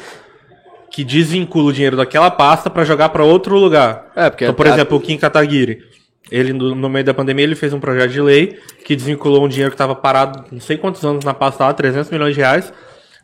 que 0.92 1.04
desvincula 1.04 1.70
o 1.70 1.74
dinheiro 1.74 1.96
daquela 1.96 2.30
pasta 2.30 2.70
pra 2.70 2.84
jogar 2.84 3.10
pra 3.10 3.24
outro 3.24 3.58
lugar. 3.58 4.12
É, 4.16 4.30
porque 4.30 4.44
Então, 4.44 4.54
por 4.56 4.68
a- 4.68 4.72
exemplo, 4.72 4.98
o 4.98 5.02
Kim 5.02 5.18
Kataguiri, 5.18 5.80
ele 6.30 6.52
no, 6.54 6.76
no 6.76 6.90
meio 6.90 7.06
da 7.06 7.14
pandemia 7.14 7.44
ele 7.46 7.56
fez 7.56 7.74
um 7.74 7.80
projeto 7.80 8.12
de 8.12 8.22
lei 8.22 8.58
que 8.86 8.96
desvinculou 8.96 9.46
um 9.46 9.48
dinheiro 9.48 9.72
que 9.72 9.76
estava 9.76 9.96
parado 9.96 10.46
não 10.52 10.60
sei 10.60 10.78
quantos 10.78 11.04
anos 11.06 11.24
na 11.24 11.34
pasta 11.34 11.66
lá, 11.66 11.74
300 11.74 12.10
milhões 12.12 12.36
de 12.36 12.42
reais, 12.42 12.72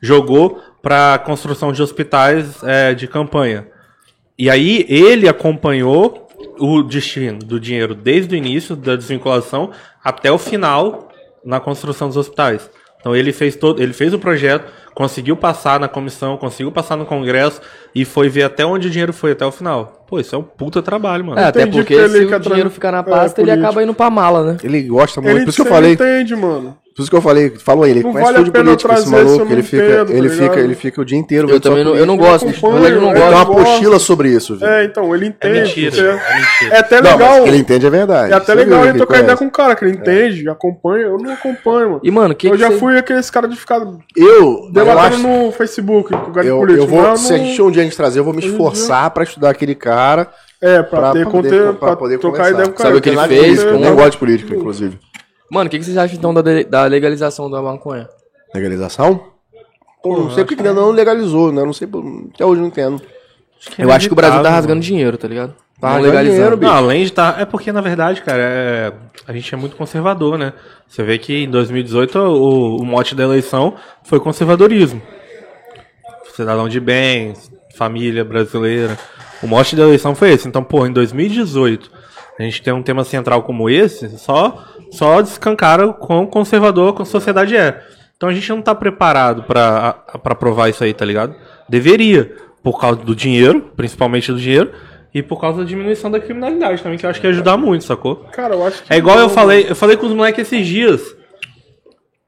jogou 0.01 0.61
para 0.81 1.17
construção 1.19 1.71
de 1.73 1.81
hospitais 1.81 2.63
é, 2.63 2.93
de 2.93 3.07
campanha. 3.07 3.67
E 4.39 4.49
aí 4.49 4.85
ele 4.87 5.27
acompanhou 5.27 6.27
o 6.59 6.83
destino 6.83 7.39
do 7.39 7.59
dinheiro 7.59 7.93
desde 7.95 8.35
o 8.35 8.37
início 8.37 8.75
da 8.75 8.95
desvinculação 8.95 9.71
até 10.03 10.31
o 10.31 10.37
final 10.37 11.09
na 11.43 11.59
construção 11.59 12.07
dos 12.07 12.15
hospitais. 12.17 12.69
Então 13.07 13.15
ele 13.15 13.31
fez 13.31 13.55
todo, 13.55 13.81
ele 13.81 13.93
fez 13.93 14.13
o 14.13 14.19
projeto, 14.19 14.69
conseguiu 14.93 15.37
passar 15.37 15.79
na 15.79 15.87
comissão, 15.87 16.35
conseguiu 16.35 16.73
passar 16.73 16.97
no 16.97 17.05
Congresso 17.05 17.61
e 17.95 18.03
foi 18.03 18.27
ver 18.27 18.43
até 18.43 18.65
onde 18.65 18.89
o 18.89 18.91
dinheiro 18.91 19.13
foi 19.13 19.31
até 19.31 19.45
o 19.45 19.51
final. 19.51 20.03
Pô, 20.05 20.19
isso 20.19 20.35
é 20.35 20.37
um 20.37 20.43
puta 20.43 20.81
trabalho, 20.81 21.23
mano. 21.23 21.39
É, 21.39 21.45
até 21.45 21.65
porque 21.65 21.85
que 21.85 21.93
ele 21.93 22.27
se 22.27 22.35
o 22.35 22.39
dinheiro 22.39 22.69
ficar 22.69 22.91
na 22.91 22.99
é, 22.99 23.03
pasta, 23.03 23.39
ele 23.39 23.47
político. 23.47 23.65
acaba 23.65 23.83
indo 23.83 23.93
pra 23.93 24.09
mala, 24.09 24.43
né? 24.43 24.57
Ele 24.61 24.81
gosta 24.83 25.21
muito, 25.21 25.37
Ele, 25.37 25.45
por 25.45 25.49
isso 25.51 25.55
que 25.55 25.61
eu 25.61 25.65
você 25.65 25.73
falei. 25.73 25.93
entende, 25.93 26.35
mano. 26.35 26.77
Por 26.97 27.03
isso 27.03 27.11
que 27.11 27.15
eu 27.15 27.21
falei, 27.21 27.51
falou 27.51 27.83
aí, 27.83 27.91
ele 27.91 28.01
Não 28.01 28.11
conhece 28.11 28.31
vale 28.33 28.43
tudo 28.43 28.53
de 28.57 28.63
política, 28.63 28.93
esse 28.95 29.07
maluco, 29.07 29.45
não 29.45 29.51
ele 29.51 29.61
fica, 29.61 29.85
entendo, 29.85 30.07
tá 30.07 30.13
ele 30.17 30.29
fica, 30.29 30.41
ligado? 30.45 30.59
ele 30.61 30.73
fica 30.75 31.01
o 31.01 31.05
dia 31.05 31.17
inteiro 31.19 31.47
Eu 31.47 31.59
também 31.59 31.83
não, 31.83 31.95
eu 31.95 32.07
não 32.07 32.17
política. 32.17 32.47
gosto, 32.49 32.59
de, 32.59 32.65
eu 32.65 32.71
não 32.71 33.09
eu 33.09 33.13
Tem 33.13 33.21
gosto. 33.21 33.35
uma 33.35 33.43
gosto. 33.45 33.61
apostila 33.61 33.99
sobre 33.99 34.29
isso, 34.29 34.55
viu? 34.57 34.67
É, 34.67 34.83
então, 34.83 35.13
ele 35.13 35.25
É 35.25 35.27
entende. 35.27 35.59
mentira, 35.61 35.91
você- 35.91 36.01
é 36.01 36.35
mentira. 36.35 36.75
É 36.75 36.79
até 36.79 36.99
Não, 36.99 37.11
legal. 37.11 37.43
que 37.43 37.49
ele 37.49 37.57
entende 37.57 37.85
é 37.85 37.89
verdade. 37.91 38.33
É 38.33 38.35
até 38.35 38.45
Você 38.47 38.55
legal 38.55 38.79
viu 38.81 38.89
ele 38.89 38.97
trocar 38.97 39.19
ideia 39.19 39.37
com 39.37 39.45
um 39.45 39.49
cara 39.51 39.75
que 39.75 39.85
ele 39.85 39.91
entende, 39.93 40.49
acompanha. 40.49 41.03
Eu 41.05 41.17
não 41.19 41.33
acompanho, 41.33 41.87
mano. 41.89 42.01
E, 42.03 42.09
mano, 42.09 42.33
que 42.33 42.47
eu 42.47 42.53
que 42.53 42.57
já 42.57 42.71
você- 42.71 42.77
fui 42.79 42.97
aqueles 42.97 43.29
caras 43.29 43.51
de 43.51 43.55
ficar 43.57 43.77
Eu, 43.77 43.95
eu 44.17 44.69
debatendo 44.73 44.99
acho, 44.99 45.27
no 45.27 45.51
Facebook 45.51 46.09
com 46.09 46.15
o 46.17 46.33
cara 46.33 46.41
de 46.41 46.47
eu, 46.47 46.57
político. 46.57 46.83
eu 46.83 46.87
vou, 46.87 47.15
se 47.15 47.31
a 47.31 47.37
não- 47.37 47.45
gente 47.45 47.61
um 47.61 47.69
dia 47.69 47.81
a 47.83 47.85
gente 47.85 47.95
trazer, 47.95 48.17
eu 48.19 48.23
vou 48.23 48.33
me 48.33 48.43
esforçar 48.43 49.11
pra 49.11 49.23
estudar 49.23 49.51
aquele 49.51 49.75
cara, 49.75 50.27
É, 50.59 50.81
pra, 50.81 50.99
pra, 50.99 51.11
ter 51.13 51.25
poder, 51.25 51.49
conteúdo, 51.49 51.73
pra 51.77 51.87
pra, 51.89 51.95
poder 51.95 52.17
trocar 52.17 52.37
conversar. 52.37 52.53
ideia 52.55 52.65
com 52.67 52.73
o 52.73 52.77
cara. 52.77 52.89
Sabe 52.89 52.97
o 52.97 53.01
que 53.03 53.09
ele 53.09 53.17
de 53.21 53.27
fez 53.27 53.41
política, 53.43 53.69
Eu 53.69 53.79
nem 53.79 53.93
gosto 53.95 54.11
de 54.13 54.17
política, 54.17 54.55
inclusive. 54.55 54.99
Mano, 55.51 55.67
o 55.67 55.69
que, 55.71 55.79
que 55.79 55.85
vocês 55.85 55.97
acham 55.97 56.17
então 56.17 56.33
da, 56.33 56.41
da 56.67 56.83
legalização 56.85 57.49
da 57.49 57.61
maconha? 57.61 58.07
Legalização? 58.53 59.21
Pô, 60.03 60.17
não 60.17 60.31
sei 60.31 60.43
porque 60.45 60.59
ainda 60.61 60.73
não 60.73 60.91
legalizou, 60.91 61.51
né? 61.51 61.63
Não 61.63 61.73
sei, 61.73 61.87
por- 61.87 62.03
até 62.33 62.45
hoje 62.45 62.61
não 62.61 62.67
entendo. 62.67 63.01
Eu 63.77 63.91
acho 63.91 64.07
que 64.07 64.13
o 64.13 64.15
Brasil 64.15 64.41
tá 64.43 64.49
rasgando 64.49 64.81
dinheiro, 64.81 65.17
tá 65.17 65.27
ligado? 65.27 65.49
Tá 65.79 65.87
não 65.87 65.89
rasgando 65.95 66.07
legalizando. 66.07 66.35
dinheiro, 66.35 66.57
bicho. 66.57 66.71
Não, 66.71 66.77
além 66.77 67.01
de 67.03 67.09
estar. 67.09 67.41
É 67.41 67.45
porque, 67.45 67.71
na 67.71 67.81
verdade, 67.81 68.21
cara, 68.21 68.41
é- 68.41 68.93
a 69.27 69.33
gente 69.33 69.53
é 69.53 69.57
muito 69.57 69.75
conservador, 69.75 70.37
né? 70.37 70.53
Você 70.87 71.03
vê 71.03 71.17
que 71.17 71.43
em 71.43 71.49
2018 71.49 72.17
o, 72.19 72.77
o 72.81 72.85
mote 72.85 73.15
da 73.15 73.23
eleição 73.23 73.75
foi 74.03 74.19
conservadorismo. 74.19 75.01
Cidadão 76.35 76.69
de 76.69 76.79
bem, 76.79 77.33
família 77.75 78.23
brasileira. 78.23 78.97
O 79.41 79.47
mote 79.47 79.75
da 79.75 79.83
eleição 79.83 80.13
foi 80.15 80.31
esse. 80.33 80.47
Então, 80.47 80.63
pô, 80.63 80.85
em 80.85 80.91
2018, 80.93 81.91
a 82.37 82.43
gente 82.43 82.61
tem 82.61 82.73
um 82.73 82.83
tema 82.83 83.03
central 83.03 83.43
como 83.43 83.69
esse, 83.69 84.17
só, 84.17 84.63
só 84.91 85.21
descancara 85.21 85.87
o 85.87 85.93
quão 85.93 86.25
conservador 86.25 86.95
a 87.01 87.05
sociedade 87.05 87.55
é. 87.55 87.81
Então 88.15 88.29
a 88.29 88.33
gente 88.33 88.49
não 88.49 88.61
tá 88.61 88.73
preparado 88.73 89.43
pra 89.43 89.93
pra 90.23 90.35
provar 90.35 90.69
isso 90.69 90.83
aí, 90.83 90.93
tá 90.93 91.05
ligado? 91.05 91.35
Deveria, 91.69 92.35
por 92.63 92.79
causa 92.79 92.99
do 92.99 93.15
dinheiro, 93.15 93.71
principalmente 93.75 94.31
do 94.31 94.39
dinheiro, 94.39 94.71
e 95.13 95.23
por 95.23 95.39
causa 95.39 95.59
da 95.59 95.63
diminuição 95.63 96.11
da 96.11 96.19
criminalidade 96.19 96.81
também, 96.81 96.97
que 96.97 97.05
eu 97.05 97.09
acho 97.09 97.19
que 97.19 97.27
ia 97.27 97.31
ajudar 97.31 97.57
muito, 97.57 97.83
sacou? 97.83 98.17
Cara, 98.31 98.55
eu 98.55 98.65
acho 98.65 98.83
que. 98.83 98.93
É 98.93 98.97
igual 98.97 99.17
eu 99.19 99.29
falei, 99.29 99.65
eu 99.69 99.75
falei 99.75 99.97
com 99.97 100.05
os 100.05 100.13
moleques 100.13 100.41
esses 100.41 100.65
dias. 100.65 101.15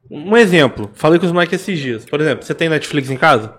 Um 0.10 0.36
exemplo, 0.36 0.90
falei 0.94 1.20
com 1.20 1.26
os 1.26 1.32
moleques 1.32 1.62
esses 1.62 1.80
dias. 1.80 2.06
Por 2.06 2.20
exemplo, 2.20 2.44
você 2.44 2.56
tem 2.56 2.70
Netflix 2.70 3.10
em 3.12 3.18
casa? 3.18 3.54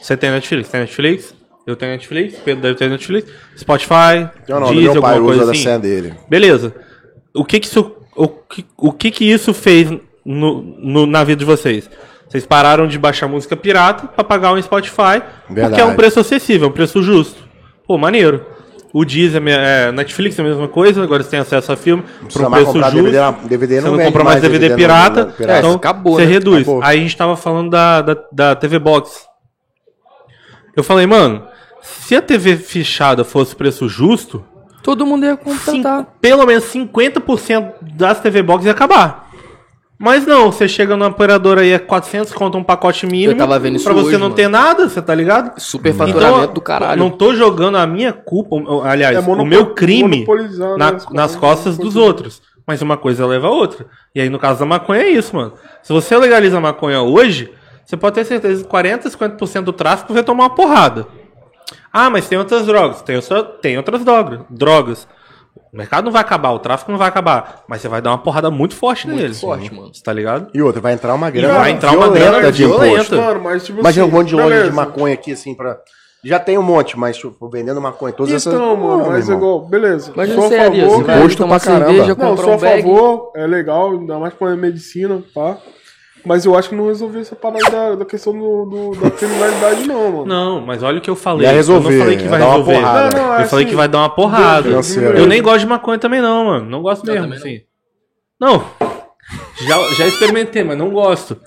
Você 0.00 0.16
tem 0.16 0.30
Netflix? 0.30 0.68
Tem 0.68 0.80
Netflix? 0.80 1.34
Eu 1.66 1.74
tenho 1.74 1.92
Netflix, 1.92 2.36
Pedro 2.44 2.62
deve 2.62 2.74
ter 2.76 2.88
Netflix, 2.88 3.28
Spotify, 3.58 4.28
Eu 4.46 4.60
não, 4.60 4.68
Deezer, 4.70 4.92
meu 4.92 5.02
pai 5.02 5.14
alguma 5.14 5.30
usa 5.32 5.38
coisa 5.38 5.46
da 5.46 5.52
assim. 5.52 5.62
senha 5.64 5.78
dele. 5.78 6.14
Beleza. 6.28 6.72
O 7.34 7.44
que 7.44 7.58
que 7.58 7.66
isso, 7.66 7.92
o 8.14 8.28
que, 8.28 8.64
o 8.76 8.92
que 8.92 9.10
que 9.10 9.24
isso 9.24 9.52
fez 9.52 9.90
no, 10.24 10.62
no- 10.62 11.06
na 11.06 11.24
vida 11.24 11.40
de 11.40 11.44
vocês? 11.44 11.90
Vocês 12.28 12.46
pararam 12.46 12.86
de 12.86 12.98
baixar 12.98 13.26
música 13.28 13.56
pirata 13.56 14.06
pra 14.06 14.22
pagar 14.24 14.52
um 14.52 14.62
Spotify, 14.62 15.20
porque 15.46 15.60
é 15.60 15.68
Verdade. 15.68 15.82
um 15.82 15.94
preço 15.96 16.20
acessível, 16.20 16.68
um 16.68 16.72
preço 16.72 17.02
justo. 17.02 17.44
Pô, 17.86 17.98
maneiro. 17.98 18.44
O 18.92 19.04
Disney, 19.04 19.52
é, 19.52 19.92
Netflix 19.92 20.38
é 20.38 20.42
a 20.42 20.44
mesma 20.44 20.68
coisa, 20.68 21.02
agora 21.02 21.22
você 21.22 21.30
tem 21.30 21.38
acesso 21.40 21.70
a 21.70 21.76
filme 21.76 22.02
por 22.32 22.42
um 22.46 22.50
preço 22.50 22.72
justo. 22.80 22.94
DVD, 22.94 23.48
DVD 23.48 23.74
você 23.74 23.80
não 23.82 23.90
não 23.90 23.96
vende 23.98 24.06
compra 24.08 24.24
mais 24.24 24.34
mais 24.36 24.42
DVD, 24.42 24.68
DVD 24.68 24.82
pirata, 24.82 25.20
no- 25.22 25.26
no- 25.26 25.32
pirata. 25.34 25.58
então 25.58 25.72
É, 25.72 25.74
acabou, 25.74 26.14
você 26.14 26.24
né? 26.24 26.32
reduz. 26.32 26.62
Acabou. 26.62 26.82
Aí 26.82 26.98
a 26.98 27.02
gente 27.02 27.16
tava 27.16 27.36
falando 27.36 27.70
da, 27.70 28.00
da, 28.02 28.16
da 28.32 28.54
TV 28.56 28.78
Box. 28.78 29.26
Eu 30.74 30.82
falei, 30.82 31.06
mano, 31.06 31.42
se 32.00 32.16
a 32.16 32.22
TV 32.22 32.56
fechada 32.56 33.24
fosse 33.24 33.54
preço 33.54 33.88
justo, 33.88 34.42
Todo 34.82 35.04
mundo 35.06 35.24
ia 35.26 35.36
contratar. 35.36 36.06
pelo 36.20 36.46
menos 36.46 36.64
50% 36.64 37.72
das 37.96 38.20
TV 38.20 38.42
Box 38.42 38.64
ia 38.64 38.72
acabar. 38.72 39.26
Mas 39.98 40.26
não, 40.26 40.52
você 40.52 40.68
chega 40.68 40.94
numa 40.94 41.08
operadora 41.08 41.62
aí, 41.62 41.70
é 41.70 41.78
400 41.78 42.30
conta 42.34 42.58
um 42.58 42.62
pacote 42.62 43.06
mínimo. 43.06 43.32
Eu 43.32 43.36
tava 43.36 43.58
vendo 43.58 43.76
isso 43.76 43.84
Pra 43.86 43.94
você 43.94 44.08
hoje, 44.08 44.12
não 44.18 44.24
mano. 44.24 44.34
ter 44.34 44.46
nada, 44.46 44.88
você 44.88 45.00
tá 45.00 45.14
ligado? 45.14 45.58
Super 45.58 45.94
faturamento 45.94 46.42
Então, 46.42 46.54
do 46.54 46.60
caralho. 46.60 46.98
Não 46.98 47.08
tô 47.10 47.34
jogando 47.34 47.76
a 47.78 47.86
minha 47.86 48.12
culpa, 48.12 48.56
aliás, 48.84 49.16
É 49.16 49.20
o 49.20 49.44
meu 49.46 49.72
crime 49.74 50.26
na- 50.76 50.90
né, 50.92 50.96
as 50.96 51.08
nas 51.10 51.34
costas 51.36 51.78
dos 51.78 51.96
outros. 51.96 52.42
Mas 52.66 52.82
uma 52.82 52.96
coisa 52.98 53.24
leva 53.26 53.46
a 53.46 53.50
outra. 53.50 53.86
E 54.14 54.20
aí, 54.20 54.28
no 54.28 54.38
caso 54.38 54.60
da 54.60 54.66
maconha, 54.66 55.00
é 55.02 55.08
isso, 55.08 55.34
mano. 55.34 55.54
Se 55.82 55.92
você 55.94 56.14
legaliza 56.16 56.58
a 56.58 56.60
maconha 56.60 57.00
hoje, 57.00 57.50
você 57.84 57.96
pode 57.96 58.16
ter 58.16 58.24
certeza 58.24 58.62
que 58.64 58.68
40, 58.68 59.08
50% 59.08 59.62
do 59.64 59.72
tráfico 59.72 60.12
vai 60.12 60.22
tomar 60.22 60.44
uma 60.44 60.54
porrada. 60.54 61.06
Ah, 61.98 62.10
mas 62.10 62.28
tem 62.28 62.36
outras 62.38 62.66
drogas. 62.66 63.00
Tem, 63.00 63.16
outra- 63.16 63.42
tem 63.42 63.76
outras 63.78 64.04
drogas. 64.04 64.40
drogas. 64.50 65.08
O 65.72 65.76
mercado 65.76 66.04
não 66.04 66.12
vai 66.12 66.20
acabar, 66.20 66.50
o 66.52 66.58
tráfico 66.58 66.90
não 66.90 66.98
vai 66.98 67.08
acabar. 67.08 67.64
Mas 67.68 67.80
você 67.80 67.88
vai 67.88 68.02
dar 68.02 68.10
uma 68.10 68.18
porrada 68.18 68.50
muito 68.50 68.74
forte 68.74 69.06
Muito 69.06 69.20
neles. 69.20 69.40
forte, 69.40 69.72
mano. 69.74 69.94
Você 69.94 70.02
tá 70.02 70.12
ligado? 70.12 70.48
E 70.54 70.60
outra, 70.60 70.80
vai 70.80 70.92
entrar 70.92 71.14
uma 71.14 71.30
grana 71.30 71.54
vai 71.58 71.70
entrar 71.70 71.92
uma 71.92 72.08
grana 72.08 72.52
de 72.52 72.64
violenta. 72.66 72.94
imposto. 72.94 73.16
Mano, 73.16 73.40
mas 73.42 73.64
tipo 73.64 73.80
Imagina 73.80 74.04
um 74.04 74.08
assim, 74.08 74.16
monte 74.16 74.28
de 74.28 74.34
loja 74.36 74.64
de 74.64 74.72
maconha 74.72 75.14
aqui, 75.14 75.32
assim, 75.32 75.54
pra... 75.54 75.78
Já 76.24 76.38
tem 76.40 76.58
um 76.58 76.62
monte, 76.62 76.98
mas, 76.98 77.16
tipo, 77.16 77.48
vendendo 77.48 77.80
maconha. 77.80 78.12
Todas 78.12 78.32
essas... 78.34 78.52
Então, 78.52 78.74
mano, 78.76 79.04
Pô, 79.04 79.10
mas 79.10 79.28
igual, 79.28 79.60
beleza. 79.66 80.12
Mas 80.16 80.28
sou 80.30 80.38
não 80.38 80.46
a 80.46 80.64
favor, 80.64 81.34
tomar 81.36 81.60
pra 81.60 81.66
caramba. 81.72 81.86
cerveja, 81.92 82.16
Não, 82.18 82.36
sou 82.36 82.52
a 82.52 82.56
um 82.56 82.58
bag. 82.58 82.82
favor, 82.82 83.32
é 83.36 83.46
legal, 83.46 83.92
ainda 83.92 84.18
mais 84.18 84.34
pra 84.34 84.56
medicina, 84.56 85.22
pá. 85.34 85.56
Mas 86.26 86.44
eu 86.44 86.58
acho 86.58 86.68
que 86.70 86.74
não 86.74 86.88
resolveu 86.88 87.20
essa 87.20 87.36
parada 87.36 87.70
da, 87.70 87.94
da 87.94 88.04
questão 88.04 88.32
do, 88.36 88.64
do- 88.66 89.00
da 89.00 89.10
criminalidade, 89.12 89.86
não, 89.86 90.10
mano. 90.10 90.26
Não, 90.26 90.60
mas 90.60 90.82
olha 90.82 90.98
o 90.98 91.00
que 91.00 91.08
eu 91.08 91.14
falei. 91.14 91.46
Ia 91.46 91.52
resolver, 91.52 91.88
eu 91.88 91.92
não 91.92 91.98
falei 92.00 92.16
que 92.16 92.24
ia 92.24 92.28
vai 92.30 92.40
dar 92.40 92.46
uma 92.46 92.52
resolver. 92.56 92.74
porrada. 92.80 93.16
Não, 93.16 93.26
não, 93.28 93.34
é 93.38 93.42
eu 93.42 93.46
falei 93.46 93.64
assim, 93.64 93.70
que 93.70 93.76
vai 93.76 93.88
dar 93.88 93.98
uma 93.98 94.10
porrada. 94.10 94.68
Eu 95.16 95.26
nem 95.28 95.40
gosto 95.40 95.60
de 95.60 95.66
maconha 95.66 95.98
também 95.98 96.20
não, 96.20 96.44
mano. 96.46 96.68
Não 96.68 96.82
gosto 96.82 97.06
mesmo, 97.06 97.22
também 97.22 97.38
não. 97.38 97.46
assim. 97.46 97.60
Não. 98.40 98.64
Já, 99.68 99.94
já 99.94 100.06
experimentei, 100.08 100.64
mas 100.64 100.76
não 100.76 100.90
gosto. 100.90 101.40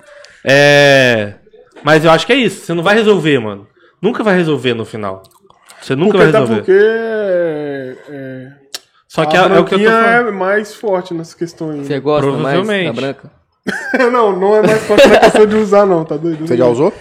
É... 0.46 1.34
Mas 1.84 2.04
eu 2.06 2.12
acho 2.12 2.26
que 2.26 2.32
é 2.34 2.38
isso. 2.38 2.66
Você 2.66 2.74
não 2.74 2.82
vai 2.84 2.96
resolver, 2.96 3.38
mano. 3.40 3.68
Nunca 4.02 4.24
vai 4.24 4.36
resolver 4.36 4.74
no 4.74 4.86
final. 4.86 5.22
Você 5.82 5.94
nunca 5.96 6.18
porque 6.18 6.18
vai 6.18 6.30
até 6.30 6.40
resolver. 6.40 6.62
porque 6.62 6.72
é, 6.82 7.96
é, 8.10 8.48
Só 9.08 9.26
que 9.26 9.36
a 9.38 9.42
é, 9.42 9.44
é 9.44 9.60
o 9.60 9.66
que 9.66 9.76
eu 9.76 9.80
tô 9.80 9.84
branquinha 9.84 9.92
falando. 9.92 10.28
é 10.28 10.32
mais 10.32 10.74
forte 10.74 11.14
nessa 11.14 11.38
questão 11.38 11.70
aí. 11.72 11.84
Você 11.86 12.00
gosta 12.00 12.26
mais 12.32 12.38
da 12.38 12.42
Provavelmente. 12.52 12.96
branca? 12.96 13.39
não, 14.11 14.31
não 14.40 14.56
é 14.56 14.61
mais 14.65 14.81
forte 14.84 15.07
na 15.07 15.19
questão 15.19 15.45
de 15.45 15.56
usar, 15.56 15.86
não, 15.86 16.03
tá 16.06 16.15
doido? 16.18 16.48
Você 16.48 16.57
já 16.57 16.65
usou? 16.65 16.94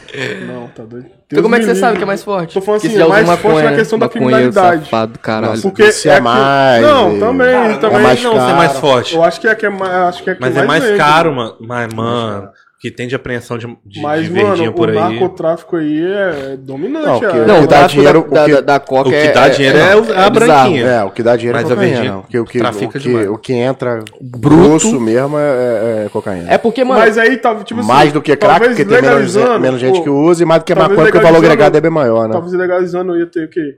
Não, 0.46 0.66
tá 0.68 0.82
doido. 0.84 1.06
Então 1.26 1.42
como 1.42 1.54
é 1.54 1.58
que 1.58 1.64
você 1.64 1.68
Deus 1.72 1.78
me 1.78 1.80
sabe 1.80 1.92
livre. 1.92 1.98
que 1.98 2.04
é 2.04 2.06
mais 2.06 2.22
forte? 2.22 2.54
Tô 2.54 2.60
falando 2.60 2.84
assim, 2.84 3.00
é 3.00 3.06
mais 3.24 3.40
forte 3.40 3.62
na 3.62 3.74
questão 3.76 3.98
da 3.98 4.08
criminalidade. 4.08 4.84
Safado 4.84 5.12
do 5.12 5.18
caralho. 5.18 5.62
Porque 5.62 5.84
Vicia 5.84 6.12
é 6.12 6.16
que- 6.16 6.20
mais, 6.22 6.82
Não, 6.82 7.18
também, 7.18 7.68
não 7.68 7.78
também. 7.78 7.98
é 7.98 8.02
mais 8.02 8.22
não 8.22 8.34
caro. 8.34 8.56
mais 8.56 8.72
forte. 8.78 9.14
Eu 9.14 9.22
acho 9.24 9.40
que 9.40 9.48
é 9.48 9.54
que 9.54 9.66
é 9.66 9.70
mais, 9.70 9.92
acho 9.92 10.22
que 10.22 10.30
é 10.30 10.34
que 10.34 10.40
Mas 10.40 10.56
é 10.56 10.64
mais 10.64 10.82
vende, 10.84 10.96
caro, 10.98 11.34
mano. 11.34 11.54
Mas, 11.60 11.92
mano, 11.94 12.48
que 12.80 12.92
tem 12.92 13.08
de 13.08 13.16
apreensão 13.16 13.58
de, 13.58 13.66
de, 13.84 14.00
Mas, 14.00 14.22
de 14.22 14.30
verdinha 14.30 14.56
mano, 14.56 14.72
por 14.72 14.88
o 14.88 14.92
aí. 14.92 14.96
narcotráfico 14.96 15.76
aí 15.76 16.00
é 16.00 16.56
dominante. 16.56 17.06
Não, 17.06 17.18
porque- 17.18 17.36
é. 17.36 17.44
Não, 17.44 17.54
o 17.54 17.58
o 17.58 17.60
que 17.62 17.66
dá 17.66 17.86
dinheiro- 17.88 18.26
da, 18.30 18.42
o 18.42 18.44
que- 18.46 18.52
da, 18.54 18.60
da 18.60 18.80
coca 18.80 19.08
o 19.08 19.10
que 19.10 19.16
é, 19.16 19.32
dá 19.32 19.48
dinheiro 19.48 19.78
é 19.78 19.96
o- 19.96 20.12
é 20.12 20.18
a 20.24 20.30
branquinha. 20.30 20.86
É, 20.86 21.02
o 21.02 21.10
que 21.10 21.22
dá 21.24 21.34
dinheiro 21.36 21.58
Mas 21.58 21.68
é 21.68 21.72
a 21.72 21.74
cocaína. 21.76 21.94
verdinha 21.96 22.18
O 22.18 22.22
que, 22.22 22.38
o 22.38 22.44
que, 22.44 22.58
o 22.60 22.88
que, 22.90 22.98
demais. 23.00 23.28
o 23.30 23.36
que 23.36 23.52
entra 23.52 24.04
bruto 24.20 25.00
mesmo 25.00 25.36
é, 25.38 25.42
é- 25.42 26.04
é 26.06 26.08
cocaína. 26.08 26.52
É 26.52 26.56
porque, 26.56 26.84
mano, 26.84 27.00
Mas 27.00 27.18
aí, 27.18 27.36
tá, 27.36 27.52
tipo 27.64 27.80
assim, 27.80 27.88
mais 27.88 28.12
do 28.12 28.22
que 28.22 28.36
crack, 28.36 28.52
talvez 28.60 28.70
porque 28.76 28.84
tem 28.84 29.02
menos, 29.02 29.34
legalizando, 29.34 29.60
menos 29.60 29.80
gente 29.80 29.96
pô, 29.98 30.02
que 30.04 30.10
usa, 30.10 30.42
e 30.42 30.46
mais 30.46 30.62
do 30.62 30.64
que 30.64 30.72
talvez 30.74 30.90
maconha, 30.90 31.10
porque 31.12 31.18
o 31.18 31.26
valor 31.28 31.38
agregado 31.44 31.76
é 31.76 31.80
bem 31.80 31.90
maior, 31.90 32.26
né? 32.28 32.32
Talvez 32.32 32.52
legalizando 32.52 33.18
ia 33.18 33.26
ter 33.26 33.44
o 33.44 33.48
quê? 33.50 33.74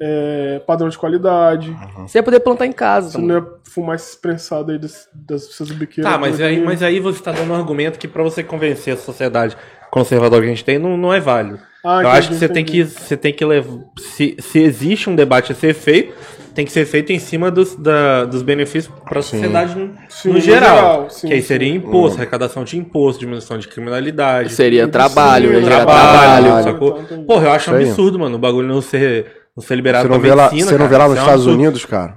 É, 0.00 0.60
padrão 0.66 0.88
de 0.88 0.98
qualidade. 0.98 1.74
você 1.98 2.18
ia 2.18 2.22
poder 2.22 2.40
plantar 2.40 2.66
em 2.66 2.72
casa. 2.72 3.10
Você 3.10 3.18
mano. 3.18 3.28
não 3.28 3.40
ia 3.40 3.46
fumar 3.64 3.96
esse 3.96 4.16
prensado 4.20 4.72
aí 4.72 4.78
das, 4.78 5.08
das 5.14 5.44
suas 5.44 5.70
biqueiras. 5.70 6.12
Tá, 6.12 6.18
mas 6.18 6.40
aí, 6.40 6.60
mas 6.60 6.82
aí 6.82 6.98
você 6.98 7.22
tá 7.22 7.30
dando 7.32 7.52
um 7.52 7.56
argumento 7.56 7.98
que 7.98 8.08
pra 8.08 8.22
você 8.22 8.42
convencer 8.42 8.94
a 8.94 8.96
sociedade 8.96 9.56
conservadora 9.90 10.42
que 10.42 10.48
a 10.48 10.50
gente 10.50 10.64
tem, 10.64 10.78
não, 10.78 10.96
não 10.96 11.12
é 11.12 11.20
válido. 11.20 11.60
Ah, 11.84 11.96
eu 11.96 12.00
entendi, 12.00 12.18
acho 12.18 12.28
que 12.30 12.34
você 12.34 12.48
tem 12.48 12.64
que, 12.64 12.80
entendi. 12.80 13.00
você 13.00 13.16
tem 13.16 13.32
que 13.32 13.44
levar. 13.44 13.78
Se, 13.98 14.36
se 14.40 14.58
existe 14.58 15.08
um 15.08 15.14
debate 15.14 15.52
a 15.52 15.54
ser 15.54 15.72
feito, 15.74 16.12
tem 16.54 16.64
que 16.64 16.72
ser 16.72 16.86
feito 16.86 17.12
em 17.12 17.18
cima 17.18 17.50
dos, 17.50 17.76
da, 17.76 18.24
dos 18.24 18.42
benefícios 18.42 18.92
para 19.04 19.18
a 19.18 19.22
sociedade 19.22 19.76
no, 19.78 19.92
Sim, 20.08 20.28
no 20.28 20.34
no 20.34 20.40
geral. 20.40 20.76
geral, 20.76 21.10
sim, 21.10 21.28
que 21.28 21.34
aí 21.34 21.42
sim. 21.42 21.48
seria 21.48 21.68
imposto, 21.74 22.16
arrecadação 22.16 22.64
de 22.64 22.78
imposto, 22.78 23.20
diminuição 23.20 23.58
de 23.58 23.68
criminalidade. 23.68 24.52
Seria 24.54 24.88
trabalho, 24.88 25.48
Sim, 25.48 25.54
ia 25.56 25.62
gerar 25.62 25.76
trabalho, 25.84 26.44
trabalho. 26.44 26.64
sacou? 26.64 26.88
Então, 26.88 27.02
entendi. 27.02 27.26
Porra, 27.26 27.46
eu 27.46 27.52
acho 27.52 27.70
um 27.70 27.74
absurdo, 27.76 28.18
mano, 28.18 28.36
o 28.36 28.38
bagulho 28.38 28.66
não 28.68 28.80
ser, 28.80 29.43
não 29.56 29.62
ser 29.62 29.74
liberado 29.76 30.02
Você 30.06 30.08
não 30.12 30.20
pra 30.20 30.28
vê 30.28 30.34
lá, 30.34 30.48
você 30.48 30.78
não 30.78 30.88
vê 30.88 30.96
lá 30.96 31.08
nos 31.08 31.16
é 31.16 31.20
Estados. 31.20 31.46
Unidos, 31.46 31.84
cara? 31.84 32.16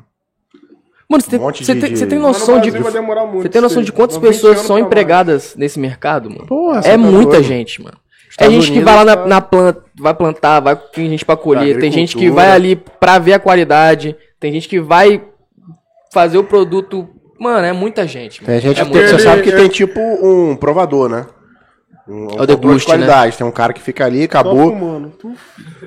Mano, 1.09 1.23
você 1.23 1.29
tem, 1.29 1.39
Um 1.39 1.43
monte 1.43 1.65
você 1.65 1.73
de- 1.73 1.79
tem, 1.81 1.93
de- 1.93 2.05
tem 2.05 2.19
noção 2.19 2.59
de. 2.59 2.69
Brasil 2.71 2.83
vai 2.83 2.91
demorar 2.91 3.25
muito 3.25 3.41
Você 3.43 3.49
tem 3.49 3.61
noção 3.61 3.81
de 3.81 3.91
quantas 3.93 4.17
20 4.17 4.25
pessoas 4.27 4.59
são 4.59 4.77
empregadas 4.77 5.55
nesse 5.55 5.79
mercado, 5.79 6.29
mano? 6.29 6.45
Porra, 6.47 6.79
é 6.79 6.91
tá 6.91 6.97
muita 6.97 7.31
doido. 7.33 7.43
gente, 7.45 7.81
mano. 7.81 7.95
É 7.97 8.29
Estados 8.29 8.53
gente 8.53 8.65
que 8.65 8.71
Unidos 8.79 8.85
vai 8.93 8.95
lá 8.95 9.05
na, 9.05 9.15
tá- 9.15 9.25
na 9.27 9.41
planta, 9.41 9.83
vai 9.97 10.13
plantar, 10.13 10.59
vai 10.59 10.75
tem 10.75 11.09
gente 11.09 11.23
pra 11.25 11.37
colher, 11.37 11.79
tem 11.79 11.91
gente 11.91 12.15
que 12.17 12.29
vai 12.29 12.51
ali 12.51 12.75
pra 12.75 13.17
ver 13.19 13.33
a 13.33 13.39
qualidade, 13.39 14.15
tem 14.39 14.51
gente 14.51 14.67
que 14.67 14.79
vai 14.81 15.23
fazer 16.13 16.37
o 16.37 16.43
produto. 16.43 17.07
Mano, 17.39 17.65
é 17.65 17.71
muita 17.71 18.05
gente. 18.05 18.41
mano. 18.43 18.51
Tem 18.51 18.61
gente 18.61 18.81
é 18.81 18.83
que 18.83 18.91
muita 18.91 19.07
você 19.07 19.19
sabe 19.19 19.43
que 19.43 19.49
é- 19.49 19.55
tem 19.55 19.69
tipo 19.69 19.99
um 19.99 20.55
provador, 20.57 21.07
né? 21.07 21.25
Um, 22.07 22.25
um 22.27 22.39
É 22.39 22.41
o 22.41 22.45
de 22.45 22.55
né? 22.65 22.79
qualidade. 22.85 23.37
Tem 23.37 23.45
um 23.47 23.51
cara 23.51 23.73
que 23.73 23.81
fica 23.81 24.05
ali, 24.05 24.23
acabou, 24.23 24.69
fumando. 24.71 25.09
Tu- 25.19 25.33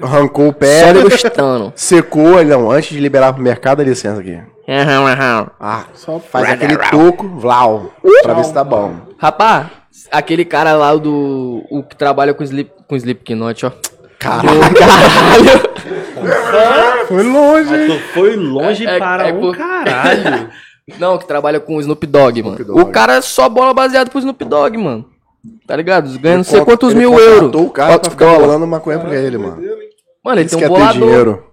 arrancou 0.02 0.44
o 0.46 0.48
Só 0.48 0.52
pé, 0.58 0.92
degustando. 0.92 1.72
secou, 1.74 2.38
ele 2.40 2.50
não, 2.50 2.70
antes 2.70 2.90
de 2.90 3.00
liberar 3.00 3.32
pro 3.32 3.42
mercado, 3.42 3.78
dá 3.78 3.84
licença 3.84 4.20
aqui. 4.20 4.38
Ah, 5.58 5.84
Só 5.94 6.18
faz 6.20 6.48
aquele 6.50 6.76
toco, 6.76 7.26
vlau, 7.28 7.90
pra 8.22 8.34
ver 8.34 8.44
se 8.44 8.52
tá 8.52 8.62
bom. 8.62 8.94
Rapaz, 9.18 9.66
aquele 10.12 10.44
cara 10.44 10.74
lá 10.74 10.94
do. 10.94 11.64
O 11.70 11.82
que 11.82 11.96
trabalha 11.96 12.32
com 12.34 12.44
Sleep, 12.44 12.70
com 12.86 12.94
Slipknot, 12.96 13.66
ó. 13.66 13.72
Caralho. 14.18 14.60
Caralho! 14.78 15.70
Foi 17.08 17.22
longe, 17.24 17.98
foi 18.14 18.36
longe 18.36 18.86
É- 18.86 18.96
é- 18.96 18.98
para 18.98 19.28
é 19.28 19.32
um 19.32 19.40
por- 19.40 19.56
caralho. 19.56 20.48
Não, 20.98 21.16
que 21.18 21.26
trabalha 21.26 21.58
com 21.58 21.76
o 21.76 21.80
Snoop 21.80 22.04
Dogg, 22.06 22.42
mano. 22.42 22.56
Dogg. 22.64 22.80
O 22.80 22.86
cara 22.86 23.14
é 23.16 23.20
só 23.20 23.48
bola 23.48 23.72
baseado 23.72 24.10
pro 24.10 24.18
Snoop 24.18 24.44
Dogg, 24.44 24.76
mano. 24.76 25.04
Tá 25.66 25.74
ligado? 25.76 26.18
Ganha 26.18 26.38
não 26.38 26.44
sei 26.44 26.64
quantos 26.64 26.90
ele 26.90 27.00
mil 27.00 27.18
euros. 27.18 27.54
o 27.54 27.70
cara 27.70 27.98
pra 27.98 28.10
ficar 28.10 28.38
bolando 28.38 28.66
maconha 28.66 28.98
pra 28.98 29.14
ele, 29.16 29.38
mano. 29.38 29.56
Mano, 30.24 30.38
ele 30.40 30.46
Isso 30.46 30.58
tem 30.58 30.66
quer 30.66 30.70
um 30.70 30.74
ter 30.74 30.80
bolador. 30.80 31.08
dinheiro. 31.08 31.44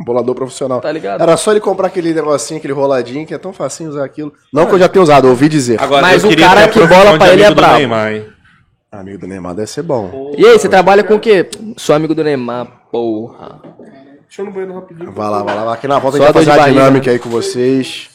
Um 0.00 0.04
bolador 0.04 0.34
profissional. 0.34 0.80
Tá 0.80 0.90
ligado? 0.90 1.20
Era 1.20 1.36
só 1.36 1.50
ele 1.50 1.60
comprar 1.60 1.88
aquele 1.88 2.14
negocinho, 2.14 2.58
aquele 2.58 2.72
roladinho, 2.72 3.26
que 3.26 3.34
é 3.34 3.38
tão 3.38 3.52
facinho 3.52 3.90
usar 3.90 4.04
aquilo. 4.04 4.32
Não 4.52 4.66
que 4.66 4.72
eu 4.74 4.78
já 4.78 4.88
tenha 4.88 5.02
usado, 5.02 5.26
eu 5.26 5.30
ouvi 5.30 5.48
dizer. 5.48 5.80
Agora, 5.80 6.02
Mas 6.02 6.24
o 6.24 6.34
cara 6.36 6.62
ter 6.62 6.68
a 6.68 6.72
que 6.72 6.86
bola 6.94 7.18
pra 7.18 7.32
ele 7.32 7.42
é 7.42 7.46
amigo 7.46 7.54
do 7.54 7.60
brabo. 7.60 7.78
Neymar, 7.78 8.12
hein? 8.12 8.26
Amigo 8.90 9.18
do 9.18 9.26
Neymar 9.26 9.54
deve 9.54 9.68
ser 9.70 9.82
bom. 9.82 10.32
E 10.38 10.46
aí, 10.46 10.58
você 10.58 10.68
trabalha 10.68 11.04
com 11.04 11.14
o 11.16 11.20
quê? 11.20 11.48
Sou 11.76 11.94
amigo 11.94 12.14
do 12.14 12.24
Neymar, 12.24 12.66
porra. 12.90 13.60
Deixa 14.22 14.40
eu 14.40 14.46
no 14.46 14.52
banheiro 14.52 14.74
rapidinho. 14.74 15.12
Vai 15.12 15.28
lá, 15.30 15.42
vai 15.42 15.54
lá. 15.54 15.74
Aqui 15.74 15.86
na 15.86 15.98
volta 15.98 16.16
a 16.16 16.20
Só 16.20 16.26
gente 16.26 16.34
vai 16.34 16.44
fazer 16.44 16.60
a 16.60 16.68
dinâmica 16.68 17.10
aí 17.10 17.18
com 17.18 17.28
vocês. 17.28 18.08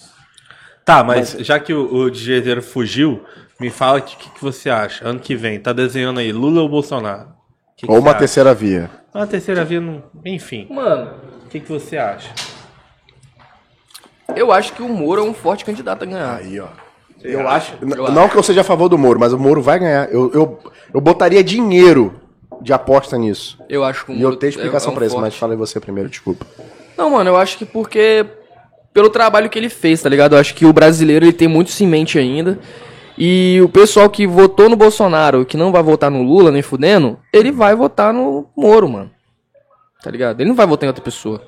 Tá, 0.84 1.04
mas 1.04 1.36
já 1.40 1.60
que 1.60 1.74
o, 1.74 1.94
o 1.94 2.10
DJ 2.10 2.62
fugiu, 2.62 3.22
me 3.60 3.70
fala 3.70 4.00
o 4.00 4.02
que, 4.02 4.16
que, 4.16 4.30
que 4.30 4.42
você 4.42 4.70
acha. 4.70 5.08
Ano 5.08 5.20
que 5.20 5.36
vem, 5.36 5.60
tá 5.60 5.74
desenhando 5.74 6.20
aí 6.20 6.32
Lula 6.32 6.62
ou 6.62 6.70
Bolsonaro? 6.70 7.28
Que 7.76 7.86
que 7.86 7.92
Ou 7.92 8.00
uma 8.00 8.12
acha? 8.12 8.20
terceira 8.20 8.54
via. 8.54 8.90
Uma 9.14 9.28
terceira 9.28 9.64
via, 9.66 9.80
não... 9.82 10.04
enfim. 10.26 10.68
Mano, 10.70 11.12
O 11.46 11.50
que, 11.50 11.60
que 11.60 11.70
você 11.70 11.98
acha? 11.98 12.30
eu 14.36 14.52
acho 14.52 14.74
que 14.74 14.82
o 14.82 14.88
Moro 14.88 15.22
é 15.22 15.24
um 15.24 15.34
forte 15.34 15.66
candidato 15.66 16.04
a 16.04 16.06
ganhar. 16.06 16.36
Aí, 16.38 16.60
ó. 16.60 16.68
Eu 17.22 17.48
acho. 17.50 17.74
Eu 17.82 18.12
não 18.12 18.30
que 18.30 18.38
eu 18.38 18.44
seja 18.44 18.62
a 18.62 18.64
favor 18.64 18.88
do 18.88 18.98
Moro, 18.98 19.20
mas 19.20 19.34
o 19.34 19.40
Moro 19.40 19.62
vai 19.62 19.80
ganhar. 19.80 20.10
Eu, 20.12 20.32
eu, 20.34 20.60
eu 20.94 21.02
botaria 21.02 21.44
dinheiro 21.44 22.22
de 22.62 22.72
aposta 22.72 23.18
nisso. 23.18 23.58
Eu 23.68 23.84
acho 23.84 24.06
que 24.06 24.12
o 24.12 24.16
E 24.16 24.20
Moro 24.20 24.36
eu 24.36 24.38
tenho 24.40 24.50
explicação 24.50 24.92
é 24.92 24.94
um 24.94 24.96
pra 24.96 25.06
isso, 25.06 25.16
forte. 25.16 25.26
mas 25.26 25.36
fala 25.36 25.54
aí 25.54 25.58
você 25.58 25.80
primeiro, 25.80 26.10
desculpa. 26.10 26.46
Não, 26.98 27.10
mano, 27.10 27.30
eu 27.32 27.36
acho 27.38 27.58
que 27.58 27.66
porque. 27.66 28.26
Pelo 28.94 29.10
trabalho 29.10 29.50
que 29.50 29.58
ele 29.60 29.70
fez, 29.70 30.02
tá 30.02 30.10
ligado? 30.10 30.34
Eu 30.36 30.40
acho 30.40 30.56
que 30.56 30.66
o 30.66 30.74
brasileiro 30.74 31.24
ele 31.26 31.34
tem 31.34 31.48
muito 31.48 31.68
isso 31.68 31.84
em 31.84 31.88
mente 31.88 32.18
ainda. 32.18 32.58
E 33.22 33.60
o 33.62 33.68
pessoal 33.68 34.10
que 34.10 34.26
votou 34.26 34.70
no 34.70 34.78
Bolsonaro, 34.78 35.46
que 35.46 35.58
não 35.58 35.72
vai 35.74 35.84
votar 35.84 36.10
no 36.10 36.24
Lula, 36.24 36.52
nem 36.52 36.62
fudendo, 36.62 37.20
ele 37.34 37.52
vai 37.52 37.76
votar 37.76 38.14
no 38.14 38.48
Moro, 38.56 38.88
mano. 38.88 39.12
Tá 40.02 40.10
ligado? 40.10 40.40
Ele 40.40 40.48
não 40.50 40.56
vai 40.56 40.66
votar 40.66 40.86
em 40.86 40.90
outra 40.90 41.04
pessoa. 41.04 41.42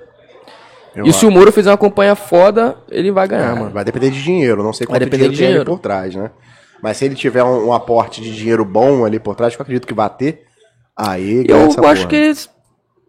Eu 0.93 1.05
e 1.05 1.13
se 1.13 1.25
o 1.25 1.31
Moro 1.31 1.49
fizer 1.53 1.71
uma 1.71 1.77
campanha 1.77 2.13
foda, 2.15 2.75
ele 2.89 3.09
vai 3.11 3.25
ganhar, 3.25 3.55
É, 3.55 3.59
mano. 3.59 3.69
Vai 3.71 3.85
depender 3.85 4.09
de 4.09 4.21
dinheiro, 4.21 4.61
não 4.61 4.73
sei 4.73 4.85
Vai 4.85 4.95
quanto 4.99 5.05
depender 5.05 5.29
dinheiro 5.29 5.33
de 5.33 5.37
tem 5.37 5.47
ali 5.47 5.53
dinheiro. 5.53 5.71
por 5.71 5.79
trás, 5.79 6.13
né? 6.13 6.29
Mas 6.83 6.97
se 6.97 7.05
ele 7.05 7.15
tiver 7.15 7.43
um, 7.43 7.67
um 7.67 7.73
aporte 7.73 8.19
de 8.21 8.35
dinheiro 8.35 8.65
bom 8.65 9.05
ali 9.05 9.17
por 9.19 9.35
trás, 9.35 9.55
que 9.55 9.61
eu 9.61 9.63
acredito 9.63 9.87
que 9.87 9.93
vai 9.93 10.09
ter, 10.09 10.43
aí 10.97 11.45
Eu 11.47 11.67
acho 11.67 11.75
porra. 11.77 12.05
que 12.07 12.15
eles 12.17 12.49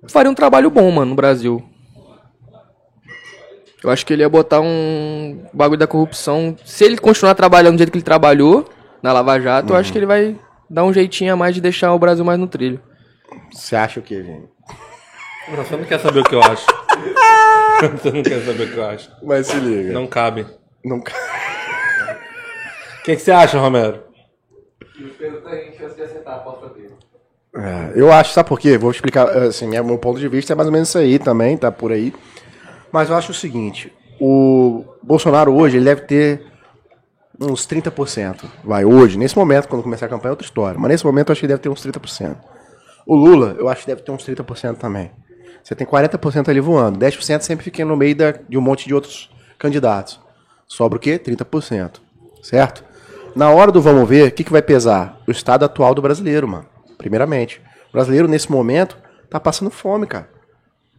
fariam 0.09 0.31
um 0.31 0.35
trabalho 0.37 0.71
bom, 0.71 0.89
mano, 0.93 1.11
no 1.11 1.17
Brasil. 1.17 1.61
Eu 3.83 3.91
acho 3.91 4.07
que 4.07 4.13
ele 4.13 4.23
ia 4.23 4.29
botar 4.29 4.61
um 4.61 5.45
bagulho 5.53 5.79
da 5.79 5.87
corrupção. 5.87 6.57
Se 6.65 6.85
ele 6.85 6.97
continuar 6.97 7.35
trabalhando 7.35 7.75
do 7.75 7.79
jeito 7.79 7.91
que 7.91 7.99
ele 7.99 8.05
trabalhou 8.05 8.69
na 9.03 9.13
Lava 9.13 9.41
Jato, 9.41 9.73
eu 9.73 9.77
acho 9.77 9.91
que 9.91 9.99
ele 9.99 10.07
vai 10.07 10.37
dar 10.71 10.85
um 10.85 10.93
jeitinho 10.93 11.33
a 11.33 11.37
mais 11.37 11.55
de 11.55 11.61
deixar 11.61 11.93
o 11.93 11.99
Brasil 11.99 12.25
mais 12.25 12.39
no 12.39 12.47
trilho. 12.47 12.81
Você 13.53 13.75
acha 13.75 13.99
o 13.99 14.03
quê, 14.03 14.23
gente? 14.23 14.49
Você 15.57 15.77
não 15.77 15.85
quer 15.85 15.99
saber 15.99 16.21
o 16.21 16.25
que 16.25 16.35
eu 16.35 16.43
acho. 16.43 16.67
Você 17.99 18.13
não 18.13 18.23
quer 18.23 18.41
saber 18.45 18.63
o 18.63 18.73
que 18.73 18.77
eu 18.77 18.87
acho. 18.87 19.11
Mas 19.25 19.49
se 19.49 19.57
liga. 19.57 19.93
Não 19.93 20.07
cabe. 20.07 20.47
Não... 20.85 21.03
O 23.03 23.05
que, 23.05 23.17
que 23.17 23.23
você 23.23 23.33
acha, 23.33 23.59
Romero? 23.59 24.01
É, 27.53 27.93
eu 27.97 28.13
acho, 28.13 28.33
sabe 28.33 28.49
por 28.49 28.61
quê? 28.61 28.79
Vou 28.79 28.93
explicar, 28.93 29.29
assim, 29.29 29.77
é, 29.77 29.83
meu 29.83 29.99
ponto 29.99 30.21
de 30.21 30.29
vista 30.29 30.53
é 30.53 30.57
mais 30.57 30.69
ou 30.69 30.73
menos 30.73 30.89
isso 30.89 30.99
aí 30.99 31.19
também, 31.19 31.57
tá 31.57 31.73
por 31.73 31.91
aí. 31.91 32.15
Mas 32.93 33.09
eu 33.09 33.17
acho 33.17 33.33
o 33.33 33.35
seguinte, 33.35 33.93
o 34.21 34.85
Bolsonaro 35.03 35.53
hoje, 35.55 35.79
ele 35.79 35.85
deve 35.85 36.03
ter 36.03 36.45
uns 37.41 37.67
30%. 37.67 38.45
Vai, 38.63 38.85
hoje, 38.85 39.19
nesse 39.19 39.37
momento, 39.37 39.67
quando 39.67 39.83
começar 39.83 40.07
a 40.07 40.09
campanha, 40.09 40.31
é 40.31 40.33
outra 40.33 40.45
história. 40.45 40.79
Mas 40.79 40.91
nesse 40.91 41.05
momento 41.05 41.31
eu 41.31 41.33
acho 41.33 41.41
que 41.41 41.47
deve 41.49 41.61
ter 41.61 41.69
uns 41.69 41.85
30%. 41.85 42.37
O 43.07 43.17
Lula, 43.17 43.57
eu 43.59 43.69
acho 43.69 43.81
que 43.81 43.87
deve 43.89 44.03
ter 44.03 44.13
uns 44.13 44.25
30% 44.25 44.77
também. 44.77 45.11
Você 45.63 45.75
tem 45.75 45.87
40% 45.87 46.49
ali 46.49 46.61
voando. 46.61 46.99
10% 46.99 47.41
sempre 47.41 47.65
fica 47.65 47.85
no 47.85 47.97
meio 47.97 48.15
da, 48.15 48.33
de 48.33 48.59
um 48.59 48.61
monte 48.61 48.87
de 48.87 48.95
outros 48.95 49.31
candidatos. 49.59 50.21
Sobra 50.69 50.99
o 50.99 51.01
quê? 51.01 51.19
30%. 51.19 52.01
Certo? 52.43 52.85
Na 53.35 53.51
hora 53.51 53.73
do 53.73 53.81
vamos 53.81 54.09
ver, 54.09 54.29
o 54.29 54.33
que, 54.33 54.45
que 54.45 54.53
vai 54.53 54.63
pesar? 54.63 55.21
O 55.27 55.31
estado 55.31 55.65
atual 55.65 55.95
do 55.95 56.03
brasileiro, 56.03 56.47
mano. 56.47 56.67
Primeiramente. 56.99 57.61
O 57.89 57.93
brasileiro, 57.93 58.29
nesse 58.29 58.51
momento, 58.53 58.97
tá 59.31 59.41
passando 59.41 59.71
fome, 59.71 60.07
cara. 60.07 60.29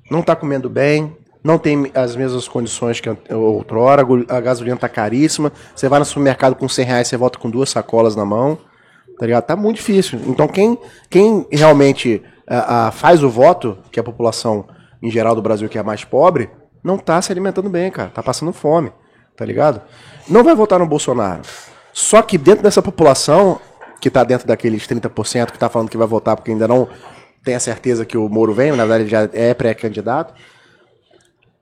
Não 0.09 0.21
tá 0.21 0.35
comendo 0.35 0.69
bem, 0.69 1.15
não 1.43 1.57
tem 1.57 1.91
as 1.93 2.15
mesmas 2.15 2.47
condições 2.47 3.01
que 3.01 3.09
outrora, 3.33 4.05
a 4.29 4.39
gasolina 4.39 4.77
tá 4.77 4.87
caríssima. 4.87 5.51
Você 5.75 5.89
vai 5.89 5.99
no 5.99 6.05
supermercado 6.05 6.55
com 6.55 6.69
100 6.69 6.85
reais, 6.85 7.07
você 7.07 7.17
volta 7.17 7.37
com 7.37 7.49
duas 7.49 7.69
sacolas 7.69 8.15
na 8.15 8.23
mão. 8.23 8.57
Tá 9.19 9.25
ligado? 9.25 9.43
Tá 9.43 9.55
muito 9.55 9.77
difícil. 9.77 10.19
Então, 10.25 10.47
quem, 10.47 10.77
quem 11.09 11.45
realmente 11.51 12.23
a, 12.47 12.87
a, 12.87 12.91
faz 12.91 13.21
o 13.23 13.29
voto, 13.29 13.77
que 13.91 13.99
é 13.99 14.01
a 14.01 14.03
população 14.03 14.65
em 15.01 15.11
geral 15.11 15.35
do 15.35 15.41
Brasil 15.41 15.67
que 15.67 15.77
é 15.77 15.81
a 15.81 15.83
mais 15.83 16.05
pobre, 16.05 16.49
não 16.83 16.97
tá 16.97 17.21
se 17.21 17.31
alimentando 17.31 17.69
bem, 17.69 17.91
cara. 17.91 18.09
Tá 18.09 18.23
passando 18.23 18.53
fome. 18.53 18.91
Tá 19.35 19.43
ligado? 19.43 19.81
Não 20.29 20.43
vai 20.43 20.55
votar 20.55 20.79
no 20.79 20.87
Bolsonaro. 20.87 21.41
Só 21.91 22.21
que 22.21 22.37
dentro 22.37 22.63
dessa 22.63 22.81
população, 22.81 23.59
que 23.99 24.09
tá 24.09 24.23
dentro 24.23 24.47
daqueles 24.47 24.87
30% 24.87 25.51
que 25.51 25.59
tá 25.59 25.69
falando 25.69 25.89
que 25.89 25.97
vai 25.97 26.07
votar 26.07 26.35
porque 26.35 26.51
ainda 26.51 26.67
não 26.67 26.87
tem 27.43 27.55
a 27.55 27.59
certeza 27.59 28.05
que 28.05 28.17
o 28.17 28.29
Moro 28.29 28.53
vem, 28.53 28.71
na 28.71 28.85
verdade 28.85 29.03
ele 29.03 29.09
já 29.09 29.29
é 29.33 29.53
pré-candidato, 29.53 30.33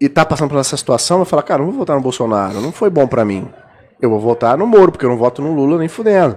e 0.02 0.10
tá 0.10 0.26
passando 0.26 0.50
por 0.50 0.58
essa 0.58 0.76
situação, 0.76 1.18
vai 1.18 1.28
falar, 1.28 1.44
cara, 1.44 1.60
não 1.60 1.70
vou 1.70 1.80
votar 1.80 1.96
no 1.96 2.02
Bolsonaro, 2.02 2.60
não 2.60 2.72
foi 2.72 2.90
bom 2.90 3.06
para 3.06 3.24
mim. 3.24 3.48
Eu 4.02 4.10
vou 4.10 4.20
votar 4.20 4.58
no 4.58 4.66
Moro, 4.66 4.92
porque 4.92 5.06
eu 5.06 5.10
não 5.12 5.18
voto 5.18 5.44
no 5.44 5.54
Lula 5.54 5.78
nem 5.78 5.88
fudendo. 5.88 6.36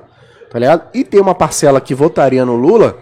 Tá 0.50 0.58
ligado? 0.58 0.82
E 0.92 1.02
tem 1.02 1.18
uma 1.18 1.34
parcela 1.34 1.80
que 1.80 1.94
votaria 1.94 2.44
no 2.44 2.56
Lula 2.56 2.98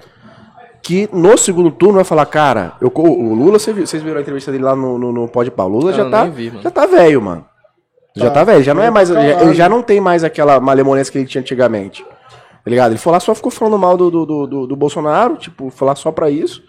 que 0.80 1.08
no 1.12 1.36
segundo 1.36 1.70
turno 1.70 1.94
vai 1.94 2.04
falar, 2.04 2.26
cara, 2.26 2.74
eu, 2.80 2.92
o 2.94 3.34
Lula, 3.34 3.58
vocês 3.58 4.02
viram 4.02 4.18
a 4.18 4.20
entrevista 4.20 4.52
dele 4.52 4.64
lá 4.64 4.74
no, 4.74 4.98
no, 4.98 5.12
no 5.12 5.28
Pode 5.28 5.50
Pau. 5.50 5.68
O 5.68 5.70
Lula 5.70 5.92
já, 5.92 6.08
tá, 6.08 6.24
vi, 6.26 6.52
já 6.62 6.70
tá 6.70 6.86
velho, 6.86 7.20
mano. 7.20 7.44
Já 8.16 8.28
tá, 8.30 8.40
tá 8.40 8.44
velho, 8.44 8.62
já 8.62 8.74
não 8.74 8.82
é 8.82 8.90
mais. 8.90 9.08
Já, 9.08 9.42
ele 9.42 9.54
já 9.54 9.68
não 9.68 9.82
tem 9.82 10.00
mais 10.00 10.22
aquela 10.22 10.60
malemolência 10.60 11.10
que 11.10 11.18
ele 11.18 11.26
tinha 11.26 11.40
antigamente. 11.40 12.04
Tá 12.04 12.70
ligado? 12.70 12.92
Ele 12.92 12.98
foi 12.98 13.12
lá 13.12 13.20
só 13.20 13.34
ficou 13.34 13.50
falando 13.50 13.78
mal 13.78 13.96
do, 13.96 14.10
do, 14.10 14.46
do, 14.46 14.66
do 14.66 14.76
Bolsonaro, 14.76 15.36
tipo, 15.36 15.70
falar 15.70 15.96
só 15.96 16.12
pra 16.12 16.30
isso, 16.30 16.62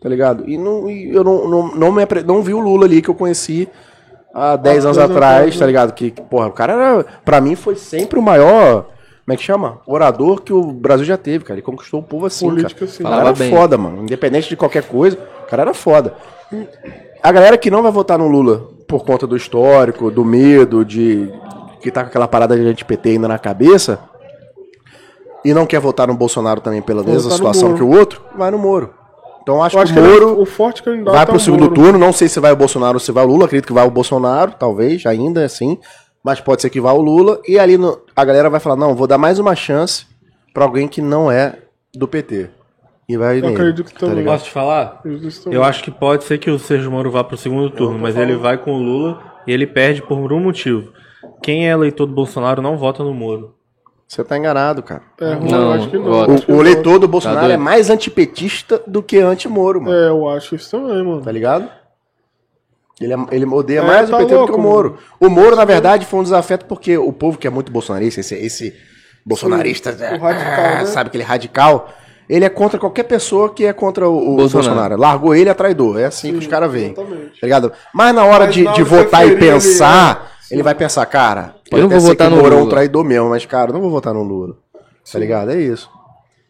tá 0.00 0.08
ligado? 0.08 0.44
E, 0.46 0.56
não, 0.58 0.88
e 0.90 1.14
eu 1.14 1.24
não, 1.24 1.48
não, 1.48 1.74
não, 1.74 1.92
me, 1.92 2.02
não 2.24 2.42
vi 2.42 2.54
o 2.54 2.60
Lula 2.60 2.86
ali 2.86 3.02
que 3.02 3.08
eu 3.08 3.14
conheci 3.14 3.68
há 4.34 4.56
10 4.56 4.84
anos 4.86 4.98
atrás, 4.98 5.58
tá 5.58 5.66
ligado? 5.66 5.92
Que, 5.92 6.10
que, 6.10 6.22
porra, 6.22 6.48
o 6.48 6.52
cara 6.52 6.72
era. 6.72 7.06
Pra 7.24 7.40
mim 7.40 7.54
foi 7.54 7.76
sempre 7.76 8.18
o 8.18 8.22
maior 8.22 8.86
como 9.26 9.34
é 9.34 9.36
que 9.36 9.42
chama? 9.42 9.80
Orador 9.88 10.40
que 10.40 10.52
o 10.52 10.62
Brasil 10.70 11.04
já 11.04 11.16
teve, 11.16 11.44
cara. 11.44 11.58
Ele 11.58 11.66
conquistou 11.66 11.98
o 11.98 12.02
povo 12.02 12.26
assim, 12.26 12.48
Política, 12.48 12.74
cara. 12.74 12.90
Assim. 12.92 13.02
O 13.02 13.08
cara 13.08 13.22
era 13.22 13.32
bem. 13.32 13.50
foda, 13.50 13.76
mano. 13.76 14.02
Independente 14.04 14.48
de 14.48 14.56
qualquer 14.56 14.84
coisa, 14.84 15.18
o 15.42 15.50
cara 15.50 15.62
era 15.62 15.74
foda. 15.74 16.14
A 17.20 17.32
galera 17.32 17.58
que 17.58 17.68
não 17.68 17.82
vai 17.82 17.90
votar 17.90 18.16
no 18.16 18.28
Lula 18.28 18.68
por 18.86 19.04
conta 19.04 19.26
do 19.26 19.36
histórico, 19.36 20.12
do 20.12 20.24
medo, 20.24 20.84
de 20.84 21.28
que 21.80 21.90
tá 21.90 22.02
com 22.02 22.08
aquela 22.08 22.28
parada 22.28 22.56
de 22.56 22.64
anti-PT 22.68 23.10
ainda 23.10 23.26
na 23.26 23.36
cabeça, 23.36 23.98
e 25.44 25.52
não 25.52 25.66
quer 25.66 25.80
votar 25.80 26.06
no 26.06 26.14
Bolsonaro 26.14 26.60
também 26.60 26.80
pela 26.80 27.02
mesma 27.02 27.28
situação 27.28 27.74
que 27.74 27.82
o 27.82 27.90
outro, 27.90 28.22
vai 28.36 28.52
no 28.52 28.58
Moro. 28.58 28.94
Então 29.46 29.62
acho, 29.62 29.78
acho 29.78 29.94
que 29.94 30.00
o 30.00 30.02
Moro 30.02 30.40
o 30.40 30.44
forte 30.44 30.82
candidato 30.82 31.14
vai 31.14 31.24
pro 31.24 31.36
é 31.36 31.38
segundo 31.38 31.62
Moro. 31.62 31.74
turno. 31.74 31.98
Não 31.98 32.12
sei 32.12 32.28
se 32.28 32.40
vai 32.40 32.50
o 32.50 32.56
Bolsonaro 32.56 32.94
ou 32.94 33.00
se 33.00 33.12
vai 33.12 33.24
o 33.24 33.28
Lula. 33.28 33.44
Acredito 33.44 33.68
que 33.68 33.72
vai 33.72 33.86
o 33.86 33.90
Bolsonaro, 33.90 34.52
talvez, 34.58 35.06
ainda 35.06 35.44
assim 35.44 35.78
mas 36.26 36.40
pode 36.40 36.60
ser 36.60 36.70
que 36.70 36.80
vá 36.80 36.90
o 36.90 37.00
Lula, 37.00 37.40
e 37.46 37.56
ali 37.56 37.78
no, 37.78 38.02
a 38.16 38.24
galera 38.24 38.50
vai 38.50 38.58
falar, 38.58 38.74
não, 38.74 38.96
vou 38.96 39.06
dar 39.06 39.16
mais 39.16 39.38
uma 39.38 39.54
chance 39.54 40.04
para 40.52 40.64
alguém 40.64 40.88
que 40.88 41.00
não 41.00 41.30
é 41.30 41.56
do 41.94 42.08
PT. 42.08 42.50
E 43.08 43.16
vai 43.16 43.38
eu 43.38 43.42
nele, 43.42 43.54
acredito 43.54 43.84
que 43.84 43.92
tá 43.92 44.08
também. 44.08 44.24
Posso 44.24 44.46
te 44.46 44.50
falar? 44.50 45.02
Eu, 45.04 45.52
eu 45.52 45.62
acho 45.62 45.84
que 45.84 45.90
pode 45.92 46.24
ser 46.24 46.38
que 46.38 46.50
o 46.50 46.58
Sérgio 46.58 46.90
Moro 46.90 47.12
vá 47.12 47.22
pro 47.22 47.36
segundo 47.36 47.70
turno, 47.70 47.96
mas 47.96 48.14
falando. 48.14 48.30
ele 48.30 48.38
vai 48.40 48.58
com 48.58 48.72
o 48.72 48.82
Lula 48.82 49.22
e 49.46 49.52
ele 49.52 49.68
perde 49.68 50.02
por 50.02 50.32
um 50.32 50.40
motivo. 50.40 50.92
Quem 51.40 51.68
é 51.68 51.70
eleitor 51.70 52.06
do 52.06 52.12
Bolsonaro 52.12 52.60
não 52.60 52.76
vota 52.76 53.04
no 53.04 53.14
Moro. 53.14 53.54
Você 54.06 54.22
tá 54.22 54.38
enganado, 54.38 54.82
cara. 54.82 55.02
É, 55.20 55.34
não, 55.34 55.62
eu 55.62 55.72
acho 55.72 55.90
que 55.90 55.98
não. 55.98 56.54
O, 56.54 56.58
o 56.58 56.60
eleitor 56.60 56.98
do 56.98 57.08
Bolsonaro 57.08 57.48
tá 57.48 57.52
é 57.52 57.56
mais 57.56 57.90
antipetista 57.90 58.80
do 58.86 59.02
que 59.02 59.18
anti-Moro, 59.18 59.82
mano. 59.82 59.96
É, 59.96 60.08
eu 60.08 60.28
acho 60.28 60.54
isso 60.54 60.70
também, 60.70 61.02
mano. 61.02 61.20
Tá 61.20 61.32
ligado? 61.32 61.68
Ele, 63.00 63.12
é, 63.12 63.16
ele 63.32 63.44
odeia 63.46 63.80
é, 63.80 63.82
mais 63.82 64.08
tá 64.08 64.16
o 64.16 64.20
PT 64.20 64.34
louco, 64.34 64.46
do 64.46 64.52
que 64.54 64.58
o 64.58 64.62
Moro. 64.62 64.98
O 65.20 65.28
Moro, 65.28 65.56
na 65.56 65.64
verdade, 65.64 66.06
foi 66.06 66.20
um 66.20 66.22
desafeto 66.22 66.66
porque 66.66 66.96
o 66.96 67.12
povo 67.12 67.36
que 67.36 67.46
é 67.46 67.50
muito 67.50 67.70
bolsonarista, 67.70 68.20
esse, 68.20 68.34
esse 68.36 68.74
bolsonarista, 69.24 69.92
Sim, 69.92 70.04
é, 70.04 70.16
radical, 70.16 70.64
né? 70.64 70.86
sabe, 70.86 71.08
aquele 71.08 71.24
radical, 71.24 71.92
ele 72.28 72.44
é 72.44 72.48
contra 72.48 72.78
qualquer 72.78 73.04
pessoa 73.04 73.52
que 73.52 73.66
é 73.66 73.72
contra 73.72 74.08
o, 74.08 74.16
o 74.16 74.36
Bolsonaro. 74.36 74.68
Bolsonaro. 74.68 74.96
Largou 74.96 75.34
ele, 75.34 75.50
é 75.50 75.54
traidor. 75.54 75.98
É 75.98 76.06
assim 76.06 76.28
Sim, 76.28 76.32
que 76.34 76.38
os 76.38 76.46
caras 76.46 76.70
veem. 76.72 76.94
Tá 76.94 77.02
ligado? 77.42 77.72
Mas 77.92 78.14
na 78.14 78.24
hora 78.24 78.46
mas 78.46 78.54
de, 78.54 78.66
de 78.72 78.82
votar 78.82 79.26
e 79.26 79.36
pensar, 79.36 80.22
ele, 80.22 80.35
ele 80.50 80.62
vai 80.62 80.74
pensar, 80.74 81.04
cara, 81.06 81.56
eu 81.70 81.78
não 81.78 81.88
vou 81.88 82.00
votar 82.00 82.30
no 82.30 82.36
Moro 82.36 82.48
Lula. 82.50 82.60
é 82.60 82.64
um 82.64 82.68
traidor 82.68 83.04
mesmo, 83.04 83.28
mas, 83.30 83.44
cara, 83.46 83.72
não 83.72 83.80
vou 83.80 83.90
votar 83.90 84.14
no 84.14 84.22
Lula. 84.22 84.56
Sim. 85.04 85.12
Tá 85.12 85.18
ligado? 85.18 85.50
É 85.50 85.60
isso. 85.60 85.90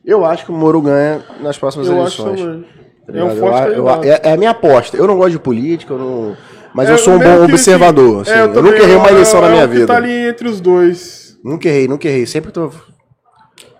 Eu 0.04 0.24
acho 0.24 0.44
que 0.44 0.50
o 0.52 0.54
Moro 0.54 0.80
ganha 0.80 1.24
nas 1.40 1.58
próximas 1.58 1.88
eu 1.88 1.96
eleições. 1.96 2.40
Tá 2.40 3.18
é, 3.18 3.24
um 3.24 3.36
forte 3.36 3.68
eu, 3.68 3.86
eu, 3.86 4.02
é, 4.02 4.20
é, 4.22 4.32
a 4.32 4.36
minha 4.36 4.50
aposta. 4.50 4.96
Eu 4.96 5.06
não 5.06 5.16
gosto 5.16 5.32
de 5.32 5.38
política, 5.38 5.94
eu 5.94 5.98
não. 5.98 6.36
Mas 6.74 6.88
é, 6.88 6.92
eu 6.92 6.98
sou 6.98 7.14
um 7.14 7.18
bom 7.18 7.44
observador. 7.44 8.22
Assim. 8.22 8.30
É, 8.30 8.40
eu, 8.42 8.54
eu 8.54 8.62
nunca 8.62 8.78
errei 8.78 8.96
uma 8.96 9.10
eleição 9.10 9.40
na 9.40 9.48
minha 9.48 9.66
vida. 9.66 9.86
tá 9.86 9.96
ali 9.96 10.28
entre 10.28 10.48
os 10.48 10.60
dois. 10.60 11.36
Nunca 11.42 11.68
errei, 11.68 11.88
nunca 11.88 12.06
errei. 12.08 12.26
Sempre 12.26 12.52
tô. 12.52 12.70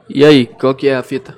E 0.09 0.25
aí, 0.25 0.47
qual 0.47 0.75
que 0.75 0.89
é 0.89 0.97
a 0.97 1.03
fita? 1.03 1.37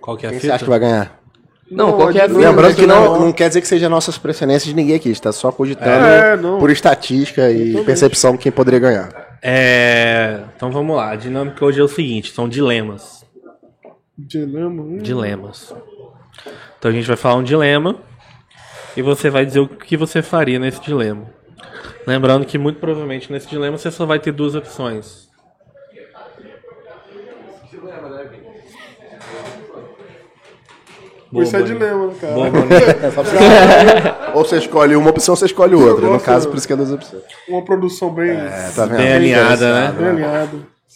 Qual 0.00 0.16
que 0.16 0.26
é 0.26 0.28
a 0.28 0.32
Quem 0.32 0.40
fita? 0.40 0.52
você 0.52 0.54
acha 0.54 0.64
que 0.64 0.70
vai 0.70 0.78
ganhar? 0.78 1.23
Não, 1.70 1.88
não 1.88 1.96
qual 1.96 2.12
que 2.12 2.18
é? 2.18 2.26
Lembrando 2.26 2.76
que 2.76 2.86
não, 2.86 3.20
não 3.20 3.32
quer 3.32 3.48
dizer 3.48 3.60
que 3.60 3.66
seja 3.66 3.88
nossas 3.88 4.18
preferências 4.18 4.64
de 4.64 4.74
ninguém 4.74 4.96
aqui. 4.96 5.08
está 5.08 5.32
só 5.32 5.50
cogitando 5.50 6.06
é, 6.06 6.36
por 6.58 6.70
estatística 6.70 7.50
e 7.50 7.82
percepção 7.84 8.32
de 8.32 8.38
quem 8.38 8.52
poderia 8.52 8.80
ganhar. 8.80 9.38
É... 9.42 10.40
Então 10.56 10.70
vamos 10.70 10.96
lá. 10.96 11.10
A 11.10 11.16
dinâmica 11.16 11.64
hoje 11.64 11.80
é 11.80 11.84
o 11.84 11.88
seguinte: 11.88 12.32
são 12.32 12.48
dilemas. 12.48 13.24
Dilema? 14.16 14.82
Hum. 14.82 14.98
Dilemas. 14.98 15.74
Então 16.78 16.90
a 16.90 16.94
gente 16.94 17.06
vai 17.06 17.16
falar 17.16 17.36
um 17.36 17.42
dilema 17.42 17.96
e 18.96 19.02
você 19.02 19.30
vai 19.30 19.44
dizer 19.44 19.60
o 19.60 19.68
que 19.68 19.96
você 19.96 20.22
faria 20.22 20.58
nesse 20.58 20.80
dilema. 20.80 21.24
Lembrando 22.06 22.44
que 22.44 22.58
muito 22.58 22.78
provavelmente 22.78 23.32
nesse 23.32 23.48
dilema 23.48 23.76
você 23.78 23.90
só 23.90 24.04
vai 24.06 24.18
ter 24.18 24.32
duas 24.32 24.54
opções. 24.54 25.28
Boa, 31.34 31.42
Isso 31.42 31.56
é 31.56 31.62
dilema, 31.62 32.12
cara. 32.20 32.32
Boa, 32.32 32.46
é 34.30 34.36
ou 34.36 34.44
você 34.44 34.58
escolhe 34.58 34.94
uma 34.94 35.10
opção, 35.10 35.32
ou 35.32 35.36
você 35.36 35.46
escolhe 35.46 35.74
outra. 35.74 36.06
No 36.06 36.20
caso, 36.20 36.48
por 36.48 36.56
isso 36.56 36.64
que 36.64 36.72
é 36.72 36.76
duas 36.76 36.92
opções. 36.92 37.24
Uma 37.48 37.64
produção 37.64 38.08
bem, 38.14 38.30
é, 38.30 38.70
tá 38.72 38.86
bem 38.86 39.12
alinhada, 39.12 39.74
né? 39.74 39.92
Bem 39.98 40.06
alinhada. 40.10 40.52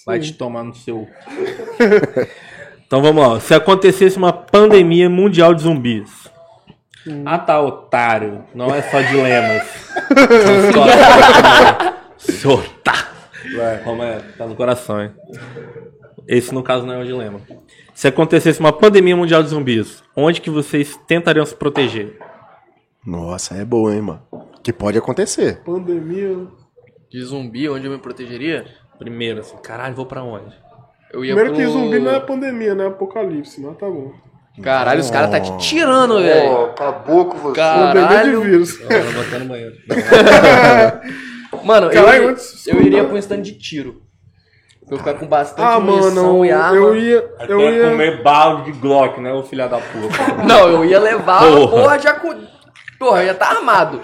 Vai 0.07 0.21
te 0.21 0.33
tomar 0.35 0.63
no 0.63 0.75
seu. 0.75 1.09
Então 2.87 3.03
vamos 3.03 3.23
lá. 3.23 3.39
Se 3.39 3.53
acontecesse 3.53 4.17
uma 4.17 4.33
pandemia 4.33 5.11
mundial 5.11 5.53
de 5.53 5.61
zumbis. 5.61 6.27
Hum. 7.07 7.23
Ah 7.27 7.37
tá, 7.37 7.61
otário. 7.61 8.45
Não 8.55 8.75
é 8.75 8.81
só 8.81 9.03
dilemas. 9.03 9.63
Seu 12.17 12.65
tá. 12.83 13.09
Romero, 13.85 14.23
tá 14.39 14.47
no 14.47 14.55
coração, 14.55 15.03
hein? 15.03 15.11
Esse, 16.27 16.55
no 16.55 16.63
caso, 16.63 16.87
não 16.87 16.95
é 16.95 16.99
um 16.99 17.05
dilema. 17.05 17.43
Se 17.99 18.07
acontecesse 18.07 18.61
uma 18.61 18.73
pandemia 18.73 19.17
mundial 19.17 19.43
de 19.43 19.49
zumbis, 19.49 20.05
onde 20.15 20.41
que 20.41 20.49
vocês 20.49 20.97
tentariam 21.09 21.45
se 21.45 21.53
proteger? 21.53 22.17
Nossa, 23.05 23.57
é 23.57 23.65
boa, 23.65 23.93
hein, 23.93 24.03
mano? 24.03 24.23
Que 24.63 24.73
pode 24.73 24.97
acontecer. 24.97 25.65
Pandemia. 25.65 26.47
De 27.11 27.21
zumbi, 27.25 27.69
onde 27.69 27.89
eu 27.89 27.91
me 27.91 27.99
protegeria? 27.99 28.67
Primeiro, 29.01 29.41
assim, 29.41 29.57
caralho, 29.57 29.97
vou 29.97 30.07
pra 30.07 30.23
onde? 30.23 30.55
Eu 31.13 31.25
ia 31.25 31.35
Primeiro 31.35 31.57
pro... 31.57 31.61
que 31.61 31.73
zumbi 31.73 31.99
não 31.99 32.13
é 32.13 32.21
pandemia, 32.21 32.73
né? 32.73 32.87
Apocalipse, 32.87 33.61
mas 33.61 33.77
tá 33.77 33.91
bom. 33.91 34.13
Caralho, 34.63 35.01
os 35.01 35.11
caras 35.11 35.33
tá 35.33 35.41
te 35.41 35.59
tirando, 35.59 36.21
velho. 36.21 36.67
acabou 36.67 37.25
com 37.25 37.39
você. 37.39 37.61
Pandemia 37.61 37.93
de 37.95 38.15
Caralho. 38.15 38.41
vírus. 38.43 38.81
Eu 38.81 39.03
vou 39.03 39.25
botar 39.25 39.39
no 39.41 39.47
banheiro. 39.47 39.75
Mano, 41.67 41.89
eu, 41.89 42.05
Caralho, 42.05 42.29
antes- 42.29 42.65
eu 42.69 42.81
iria 42.81 43.03
pra 43.05 43.15
um 43.15 43.19
stand 43.19 43.43
de 43.43 43.59
tiro. 43.59 44.07
Pra 44.89 44.95
eu 44.95 44.99
ficar 44.99 45.15
com 45.15 45.27
bastante 45.27 45.67
Ah, 45.67 45.79
munição 45.79 46.25
mano, 46.39 46.45
e 46.47 46.51
arma. 46.51 46.77
eu 46.77 46.97
ia. 46.97 47.25
Eu 47.49 47.61
ia. 47.61 47.91
comer 47.91 48.23
balde 48.23 48.73
de 48.73 48.79
Glock, 48.79 49.21
né, 49.21 49.33
ô 49.33 49.43
filha 49.43 49.69
da 49.69 49.79
puta? 49.79 50.17
Não, 50.47 50.69
eu 50.69 50.85
ia 50.85 50.99
levar 50.99 51.41
Porra. 51.41 51.65
a 51.65 51.69
porra 51.69 51.99
já 51.99 52.13
com. 52.15 52.35
Porra, 52.99 53.25
já 53.27 53.35
tá 53.35 53.49
armado. 53.51 54.01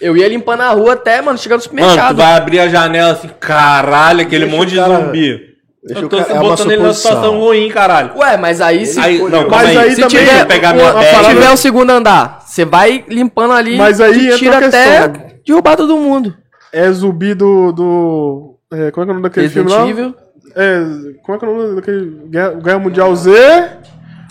Eu 0.00 0.16
ia 0.16 0.28
limpando 0.28 0.60
a 0.62 0.70
rua 0.70 0.94
até, 0.94 1.20
mano, 1.20 1.36
chegar 1.36 1.56
no 1.56 1.60
Mano, 1.62 1.68
tu 1.68 1.70
supermercado. 1.78 2.16
vai 2.16 2.34
abrir 2.34 2.58
a 2.60 2.68
janela 2.68 3.12
assim, 3.12 3.28
caralho, 3.38 4.22
aquele 4.22 4.44
Deixa 4.46 4.56
monte 4.56 4.70
de 4.70 4.76
cara- 4.76 4.94
zumbi. 4.94 5.40
deixa 5.84 6.02
Eu 6.04 6.08
tô 6.08 6.16
cara- 6.18 6.32
é 6.34 6.38
botando 6.38 6.70
ele 6.70 6.82
numa 6.82 6.94
suposição. 6.94 7.22
situação 7.22 7.40
ruim, 7.40 7.68
caralho. 7.68 8.12
Ué, 8.16 8.36
mas 8.38 8.60
aí 8.62 8.86
se, 8.86 8.98
Aí, 8.98 9.18
não, 9.18 9.48
Mas 9.50 9.68
aí. 9.68 9.76
aí 9.78 9.90
Se 9.94 10.00
também- 10.00 10.24
tiver 10.24 10.46
pegar 10.46 10.72
minha 10.72 10.92
se 11.02 11.24
tiver 11.28 11.50
o 11.50 11.56
segundo 11.56 11.90
andar, 11.90 12.40
você 12.46 12.64
vai 12.64 13.04
limpando 13.08 13.52
ali 13.52 13.76
Mas 13.76 14.00
aí 14.00 14.30
e 14.30 14.38
tira 14.38 14.66
até 14.66 15.08
derrubar 15.44 15.76
todo 15.76 15.96
mundo. 15.98 16.34
É 16.72 16.90
zumbi 16.92 17.34
do. 17.34 17.72
do 17.72 18.56
é, 18.72 18.90
como 18.90 18.90
é 18.90 18.90
que 18.90 18.98
é 18.98 19.02
o 19.02 19.06
nome 19.06 19.22
daquele 19.22 19.46
Resident 19.46 19.68
filme 19.68 19.82
lá? 19.82 19.88
Evil. 19.88 20.14
É, 20.56 20.80
como 21.22 21.36
é 21.36 21.38
que 21.38 21.44
é 21.44 21.48
o 21.48 21.56
nome 21.56 21.74
daquele. 21.76 22.28
Guerra, 22.28 22.50
Guerra 22.54 22.78
Mundial 22.78 23.14
Z? 23.16 23.30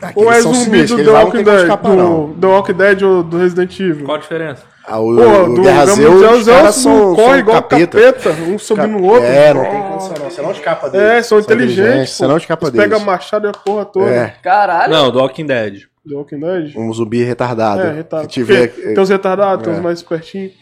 Aqueles 0.01 0.27
ou 0.27 0.31
é 0.31 0.41
zumbi 0.41 0.83
do 0.85 0.95
The 1.03 1.09
Walking 1.09 1.43
Dead? 1.43 1.61
escapar. 1.61 1.95
Do 1.95 2.35
The 2.39 2.47
Walking 2.47 2.73
Dead 2.73 3.01
ou 3.03 3.23
do 3.23 3.37
Resident 3.37 3.79
Evil? 3.79 4.05
Qual 4.05 4.15
a 4.17 4.19
diferença? 4.19 4.63
Ah, 4.87 4.99
o, 4.99 5.09
o 5.09 5.55
do 5.55 5.61
Guerra 5.61 5.85
Mundial 5.95 6.33
os 6.33 6.45
Z 6.45 6.51
caras 6.51 6.77
um 6.77 6.81
são, 6.81 7.15
corre 7.15 7.27
são 7.27 7.39
igual 7.39 7.61
capeta. 7.61 8.01
capeta, 8.01 8.29
um 8.43 8.57
sobe 8.57 8.87
no 8.87 9.03
outro. 9.03 9.25
É, 9.25 9.53
não 9.53 9.63
tem 9.63 9.81
condição 9.83 10.13
não. 10.19 10.29
Você 10.31 10.41
não 10.41 10.51
escapa 10.51 10.89
deles. 10.89 11.07
É, 11.07 11.21
são 11.21 11.39
inteligentes. 11.39 12.11
Você 12.11 12.27
não 12.27 12.37
escapa 12.37 12.67
Eles 12.67 12.73
deles. 12.73 12.89
Pega 12.89 13.05
machado 13.05 13.45
e 13.45 13.49
a 13.49 13.51
porra 13.51 13.85
toda. 13.85 14.09
É, 14.09 14.33
Caralho. 14.41 14.91
Não, 14.91 15.11
do 15.11 15.19
Walking 15.19 15.45
Dead. 15.45 15.81
The 16.07 16.15
Walking 16.15 16.39
Dead? 16.39 16.75
um 16.77 16.91
zumbi 16.93 17.21
retardado. 17.23 17.81
É, 17.81 17.93
retardado. 17.93 18.31
Tiver... 18.31 18.67
Tem 18.69 18.97
uns 18.99 19.09
retardados, 19.09 19.63
tem 19.63 19.73
uns 19.73 19.79
É. 19.79 19.81
mais 19.81 19.99
espertinhos. 19.99 20.53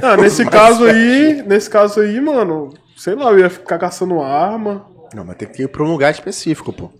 Ah, 0.00 0.16
nesse 0.16 0.46
caso 0.48 0.84
aí, 0.84 1.42
nesse 1.44 1.68
caso 1.68 2.00
aí, 2.00 2.20
mano, 2.20 2.72
sei 3.02 3.14
lá, 3.14 3.30
eu 3.30 3.38
ia 3.38 3.50
ficar 3.50 3.78
caçando 3.78 4.20
arma. 4.20 4.84
Não, 5.14 5.24
mas 5.24 5.36
tem 5.36 5.48
que 5.48 5.62
ir 5.64 5.68
pra 5.68 5.82
um 5.82 5.90
lugar 5.90 6.10
específico, 6.10 6.72
pô. 6.72 6.90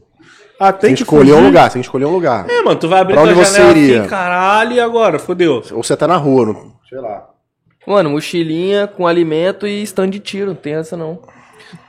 Ah, 0.58 0.72
Tem 0.72 0.88
tem 0.88 0.94
que 0.96 1.02
escolher 1.02 1.32
um 1.32 1.36
fugir. 1.36 1.46
lugar, 1.46 1.70
tem 1.70 1.80
que 1.80 1.86
escolher 1.86 2.04
um 2.04 2.10
lugar. 2.12 2.46
É, 2.50 2.60
mano, 2.62 2.78
tu 2.78 2.86
vai 2.88 3.00
abrir 3.00 3.14
Pra 3.14 3.22
tua 3.22 3.32
onde 3.32 3.40
você 3.46 3.56
janela 3.62 3.78
iria? 3.78 4.00
assim, 4.00 4.08
caralho, 4.10 4.72
e 4.74 4.80
agora? 4.80 5.18
Fodeu. 5.18 5.62
Ou 5.72 5.82
você 5.82 5.96
tá 5.96 6.06
na 6.06 6.16
rua, 6.16 6.46
no... 6.46 6.72
sei 6.88 6.98
lá. 6.98 7.28
Mano, 7.86 8.10
mochilinha 8.10 8.86
com 8.86 9.06
alimento 9.06 9.66
e 9.66 9.82
stand 9.82 10.10
de 10.10 10.18
tiro, 10.20 10.48
não 10.48 10.54
tem 10.54 10.74
essa 10.74 10.96
não. 10.98 11.18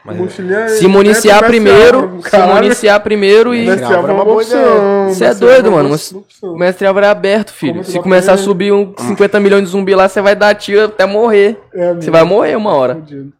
Mochilinha 0.05 0.69
Se 0.69 0.85
e- 0.85 0.87
municiar 0.87 1.41
Mestre 1.41 1.47
primeiro, 1.49 2.21
se 2.23 2.37
municiar 2.37 2.99
primeiro 3.01 3.53
e. 3.53 3.65
Mestre 3.65 3.93
é 3.93 3.97
uma 3.97 4.23
boa. 4.23 4.43
Você 4.43 4.55
é 4.55 5.27
Mestre 5.27 5.35
doido, 5.45 5.71
mano. 5.71 5.89
Mas. 5.89 6.13
O 6.41 6.55
mestre 6.55 6.87
Álvaro 6.87 7.05
é 7.05 7.09
aberto, 7.09 7.51
filho. 7.51 7.73
Como 7.73 7.83
Se 7.85 7.99
começar 7.99 8.33
a 8.33 8.37
subir 8.37 8.71
um 8.71 8.93
50 8.97 9.39
milhões 9.39 9.63
de 9.63 9.69
zumbi 9.69 9.93
lá, 9.95 10.07
você 10.07 10.21
vai 10.21 10.35
dar 10.35 10.53
tiro 10.55 10.85
até 10.85 11.05
morrer. 11.05 11.59
É. 11.73 11.93
Você 11.95 12.09
vai 12.11 12.23
morrer 12.23 12.55
uma 12.55 12.73
hora. 12.73 12.95
Fudido. 12.95 13.33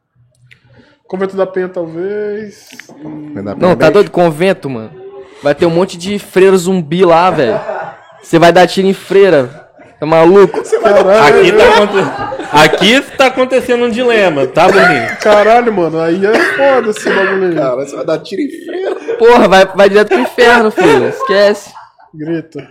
Convento 1.12 1.36
da 1.36 1.46
Penha, 1.46 1.68
talvez. 1.68 2.70
Não, 3.58 3.76
tá 3.76 3.90
doido? 3.90 4.10
Convento, 4.10 4.70
mano. 4.70 4.92
Vai 5.44 5.54
ter 5.54 5.66
um 5.66 5.70
monte 5.70 5.98
de 5.98 6.18
freira 6.18 6.56
zumbi 6.56 7.04
lá, 7.04 7.30
velho. 7.30 7.60
Você 8.24 8.40
vai 8.40 8.54
dar 8.54 8.66
tiro 8.66 8.88
em 8.88 8.94
freira. 8.94 9.68
Tá 10.00 10.06
maluco? 10.06 10.60
Aqui 10.62 11.52
tá, 11.52 11.68
aconte... 11.68 11.98
Aqui 12.54 13.02
tá 13.18 13.26
acontecendo 13.26 13.84
um 13.84 13.90
dilema, 13.90 14.48
tá, 14.48 14.70
Bruninho? 14.70 15.18
Caralho, 15.22 15.74
mano, 15.74 16.00
aí 16.00 16.26
é 16.26 16.34
foda 16.34 16.92
esse 16.92 17.10
bagulho 17.10 17.50
aí. 17.50 17.56
Cara, 17.56 17.76
você 17.76 17.96
vai 17.98 18.06
dar 18.06 18.20
tiro 18.20 18.42
em 18.44 18.66
freira. 18.66 18.96
Porra, 19.20 19.48
vai, 19.50 19.66
vai 19.66 19.90
direto 19.90 20.08
pro 20.08 20.20
inferno, 20.20 20.72
filho. 20.72 21.10
Esquece. 21.10 21.74
Grita. 22.14 22.66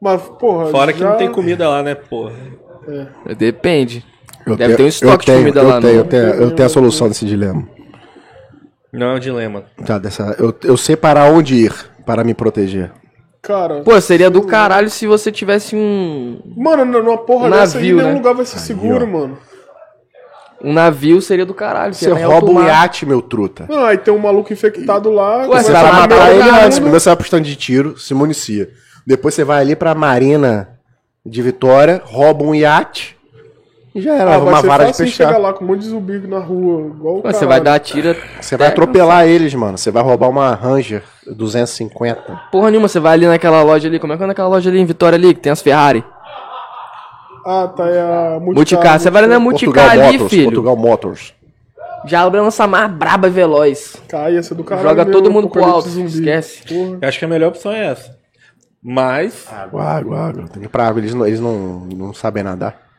Mas, 0.00 0.22
porra. 0.22 0.70
Fora 0.70 0.90
que 0.90 1.00
já- 1.00 1.10
não 1.10 1.18
tem 1.18 1.30
comida 1.30 1.68
lá, 1.68 1.82
né, 1.82 1.94
porra? 1.94 2.32
Depende. 3.36 4.02
Eu 4.52 4.56
Deve 4.56 4.68
tenho- 4.68 4.76
ter 4.78 4.82
um 4.84 4.88
estoque 4.88 5.12
eu 5.12 5.18
de 5.18 5.26
tenho, 5.26 5.38
comida 5.38 5.60
eu 5.60 5.68
lá, 5.68 5.80
tenho, 5.80 5.92
não. 5.94 6.00
eu 6.00 6.04
tenho, 6.06 6.24
eu 6.24 6.50
tenho 6.52 6.66
a 6.66 6.70
solução 6.70 7.08
desse 7.08 7.24
dilema. 7.26 7.66
Não 8.92 9.06
é 9.08 9.14
um 9.14 9.18
dilema. 9.18 9.64
Tá, 9.86 9.98
dessa, 9.98 10.34
eu, 10.38 10.54
eu 10.64 10.76
sei 10.76 10.96
para 10.96 11.24
onde 11.26 11.54
ir 11.54 11.72
para 12.04 12.24
me 12.24 12.34
proteger. 12.34 12.90
Cara. 13.42 13.80
Pô, 13.82 13.98
seria 14.00 14.28
do 14.28 14.42
caralho 14.42 14.90
se 14.90 15.06
você 15.06 15.30
tivesse 15.32 15.74
um. 15.74 16.40
Mano, 16.56 16.84
numa 16.84 17.16
porra 17.18 17.46
Um 17.46 17.50
dessa 17.50 17.78
aí, 17.78 17.84
navio, 17.84 17.96
nenhum 17.96 18.08
né? 18.10 18.14
lugar 18.14 18.34
vai 18.34 18.44
ser 18.44 18.58
seguro, 18.58 19.06
mano. 19.06 19.38
Um 20.62 20.74
navio 20.74 21.22
seria 21.22 21.46
do 21.46 21.54
caralho. 21.54 21.94
Você 21.94 22.10
em 22.10 22.12
rouba 22.12 22.34
alto 22.34 22.50
um 22.50 22.54
mar. 22.54 22.66
iate, 22.66 23.06
meu 23.06 23.22
truta. 23.22 23.64
Não, 23.66 23.82
aí 23.84 23.96
tem 23.96 24.12
um 24.12 24.18
maluco 24.18 24.52
infectado 24.52 25.10
lá. 25.10 25.46
Ué, 25.48 25.62
Você 25.62 25.72
vai 25.72 25.90
matar 25.92 26.32
ele 26.34 26.42
mundo. 26.42 26.54
antes. 26.64 26.78
Primeiro 26.78 27.00
você 27.00 27.08
vai 27.08 27.16
pro 27.16 27.24
stand 27.24 27.42
de 27.42 27.56
tiro, 27.56 27.96
se 27.98 28.12
municia. 28.12 28.68
Depois 29.06 29.34
você 29.34 29.42
vai 29.42 29.60
ali 29.62 29.74
pra 29.74 29.94
marina 29.94 30.78
de 31.24 31.40
Vitória, 31.40 32.02
rouba 32.04 32.44
um 32.44 32.54
iate 32.54 33.16
e 33.94 34.00
já 34.00 34.14
era. 34.14 34.34
Ah, 34.34 34.38
vai 34.38 34.52
uma 34.52 34.60
ser 34.60 34.66
vara 34.66 34.84
de 34.84 34.96
pescar. 34.96 35.28
chegar 35.28 35.38
lá 35.38 35.52
com 35.52 35.64
um 35.64 35.68
monte 35.68 35.80
de 35.80 35.88
zumbi 35.88 36.18
na 36.26 36.38
rua, 36.38 36.86
igual 36.86 37.22
Você 37.22 37.44
vai 37.44 37.60
dar 37.60 37.78
tiro. 37.80 38.14
Você 38.40 38.56
vai 38.56 38.68
atropelar 38.68 39.26
eles, 39.26 39.52
mano. 39.54 39.76
Você 39.76 39.90
vai 39.90 40.02
roubar 40.02 40.28
uma 40.28 40.54
Ranger 40.54 41.02
250. 41.26 42.40
Porra 42.52 42.70
nenhuma, 42.70 42.88
você 42.88 43.00
vai 43.00 43.14
ali 43.14 43.26
naquela 43.26 43.62
loja 43.62 43.88
ali. 43.88 43.98
Como 43.98 44.12
é 44.12 44.16
que 44.16 44.22
é 44.22 44.26
naquela 44.26 44.48
loja 44.48 44.70
ali 44.70 44.78
em 44.78 44.84
Vitória 44.84 45.16
ali, 45.16 45.34
que 45.34 45.40
tem 45.40 45.50
as 45.50 45.60
Ferrari? 45.60 46.04
Ah, 47.44 47.68
tá 47.68 47.84
aí 47.84 47.98
a 47.98 48.38
Multicar. 48.40 48.54
Multicar. 48.54 49.00
Você 49.00 49.10
vai 49.10 49.22
ali 49.22 49.32
na 49.32 49.40
Multicar 49.40 49.84
Portugal 49.86 50.08
ali, 50.08 50.12
Motors, 50.12 50.30
filho. 50.30 50.44
Portugal 50.44 50.76
Motors. 50.76 51.34
Já 52.06 52.22
abre 52.22 52.40
lança 52.40 52.66
mais 52.66 52.90
braba 52.90 53.28
e 53.28 53.30
veloz. 53.30 53.96
Cara, 54.08 54.30
ia 54.30 54.42
ser 54.42 54.54
do 54.54 54.64
caralho. 54.64 54.88
Joga 54.88 55.06
todo 55.06 55.30
mundo 55.30 55.48
pro 55.48 55.64
alto, 55.64 55.88
esquece. 55.88 56.62
Porra. 56.66 56.98
Eu 57.02 57.08
acho 57.08 57.18
que 57.18 57.24
a 57.24 57.28
melhor 57.28 57.48
opção 57.48 57.72
é 57.72 57.86
essa. 57.86 58.16
Mas. 58.82 59.46
Água, 59.52 59.84
água, 59.84 60.18
água. 60.18 60.48
Tem 60.48 60.60
que 60.60 60.66
ir 60.66 60.68
pra 60.68 60.86
água. 60.86 61.00
Eles 61.00 61.12
não, 61.12 61.26
eles 61.26 61.40
não, 61.40 61.80
não 61.94 62.14
sabem 62.14 62.42
nadar. 62.42 62.89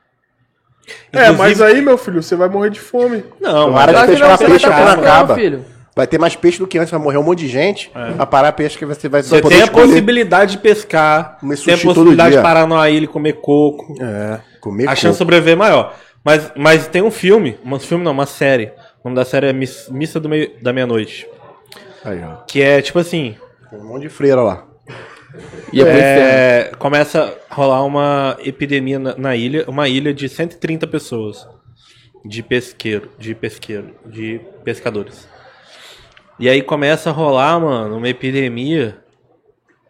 É, 1.13 1.29
Inclusive- 1.29 1.37
mas 1.37 1.61
aí, 1.61 1.81
meu 1.81 1.97
filho, 1.97 2.21
você 2.21 2.35
vai 2.35 2.49
morrer 2.49 2.69
de 2.69 2.79
fome. 2.79 3.23
Não, 3.39 3.71
Para 3.73 3.91
de 3.93 3.99
que 4.01 4.07
pescar 4.07 4.29
não, 4.29 4.37
você 4.37 4.43
vai 4.43 4.51
peixe 4.51 4.65
quando 4.65 4.77
pescando, 4.85 5.01
acaba. 5.07 5.35
filho. 5.35 5.65
Vai 5.95 6.07
ter 6.07 6.17
mais 6.17 6.35
peixe 6.35 6.57
do 6.57 6.65
que 6.67 6.77
antes, 6.77 6.89
vai 6.89 6.99
morrer 6.99 7.17
um 7.17 7.23
monte 7.23 7.39
de 7.39 7.47
gente. 7.49 7.91
Vai 8.15 8.25
parar 8.25 8.51
peixe 8.53 8.77
que 8.77 8.85
você 8.85 9.09
vai 9.09 9.21
Você 9.21 9.41
poder 9.41 9.55
tem 9.55 9.61
a 9.61 9.65
escolher. 9.65 9.87
possibilidade 9.87 10.53
de 10.53 10.57
pescar, 10.59 11.37
Comer 11.39 11.57
tem 11.57 11.73
a 11.73 11.77
possibilidade 11.77 12.35
de 12.37 12.41
parar 12.41 12.65
numa 12.65 12.89
ilha 12.89 13.03
e 13.03 13.07
comer 13.07 13.33
coco. 13.33 13.95
É, 14.01 14.39
comer 14.61 14.85
A 14.85 14.95
chance 14.95 15.01
de 15.01 15.07
coco. 15.07 15.17
sobreviver 15.17 15.53
é 15.53 15.57
maior. 15.57 15.93
Mas, 16.23 16.51
mas 16.55 16.87
tem 16.87 17.01
um 17.01 17.11
filme, 17.11 17.57
um 17.65 17.77
filme 17.79 18.03
não, 18.05 18.11
uma 18.11 18.25
série. 18.25 18.71
O 19.03 19.09
nome 19.09 19.15
da 19.15 19.25
série 19.25 19.47
é 19.47 19.53
Miss- 19.53 19.89
Missa 19.89 20.19
do 20.19 20.29
Meio- 20.29 20.51
da 20.61 20.71
Meia-Noite. 20.71 21.27
Aí, 22.05 22.21
ó. 22.23 22.43
Que 22.47 22.61
é 22.61 22.81
tipo 22.81 22.97
assim: 22.99 23.35
Tem 23.69 23.79
um 23.79 23.85
monte 23.85 24.03
de 24.03 24.09
freira 24.09 24.41
lá. 24.41 24.63
Ia 25.73 25.85
pro 25.85 25.93
inferno. 25.93 26.21
é, 26.23 26.71
começa 26.77 27.37
a 27.49 27.53
rolar 27.55 27.83
uma 27.83 28.37
epidemia 28.43 28.99
na, 28.99 29.15
na 29.15 29.35
ilha, 29.35 29.65
uma 29.67 29.87
ilha 29.87 30.13
de 30.13 30.27
130 30.27 30.85
pessoas 30.87 31.47
de 32.25 32.43
pesqueiro, 32.43 33.09
de 33.17 33.33
pesqueiro, 33.33 33.95
de 34.05 34.39
pescadores. 34.63 35.27
E 36.39 36.49
aí 36.49 36.61
começa 36.61 37.09
a 37.09 37.13
rolar, 37.13 37.59
mano, 37.59 37.97
uma 37.97 38.09
epidemia. 38.09 38.97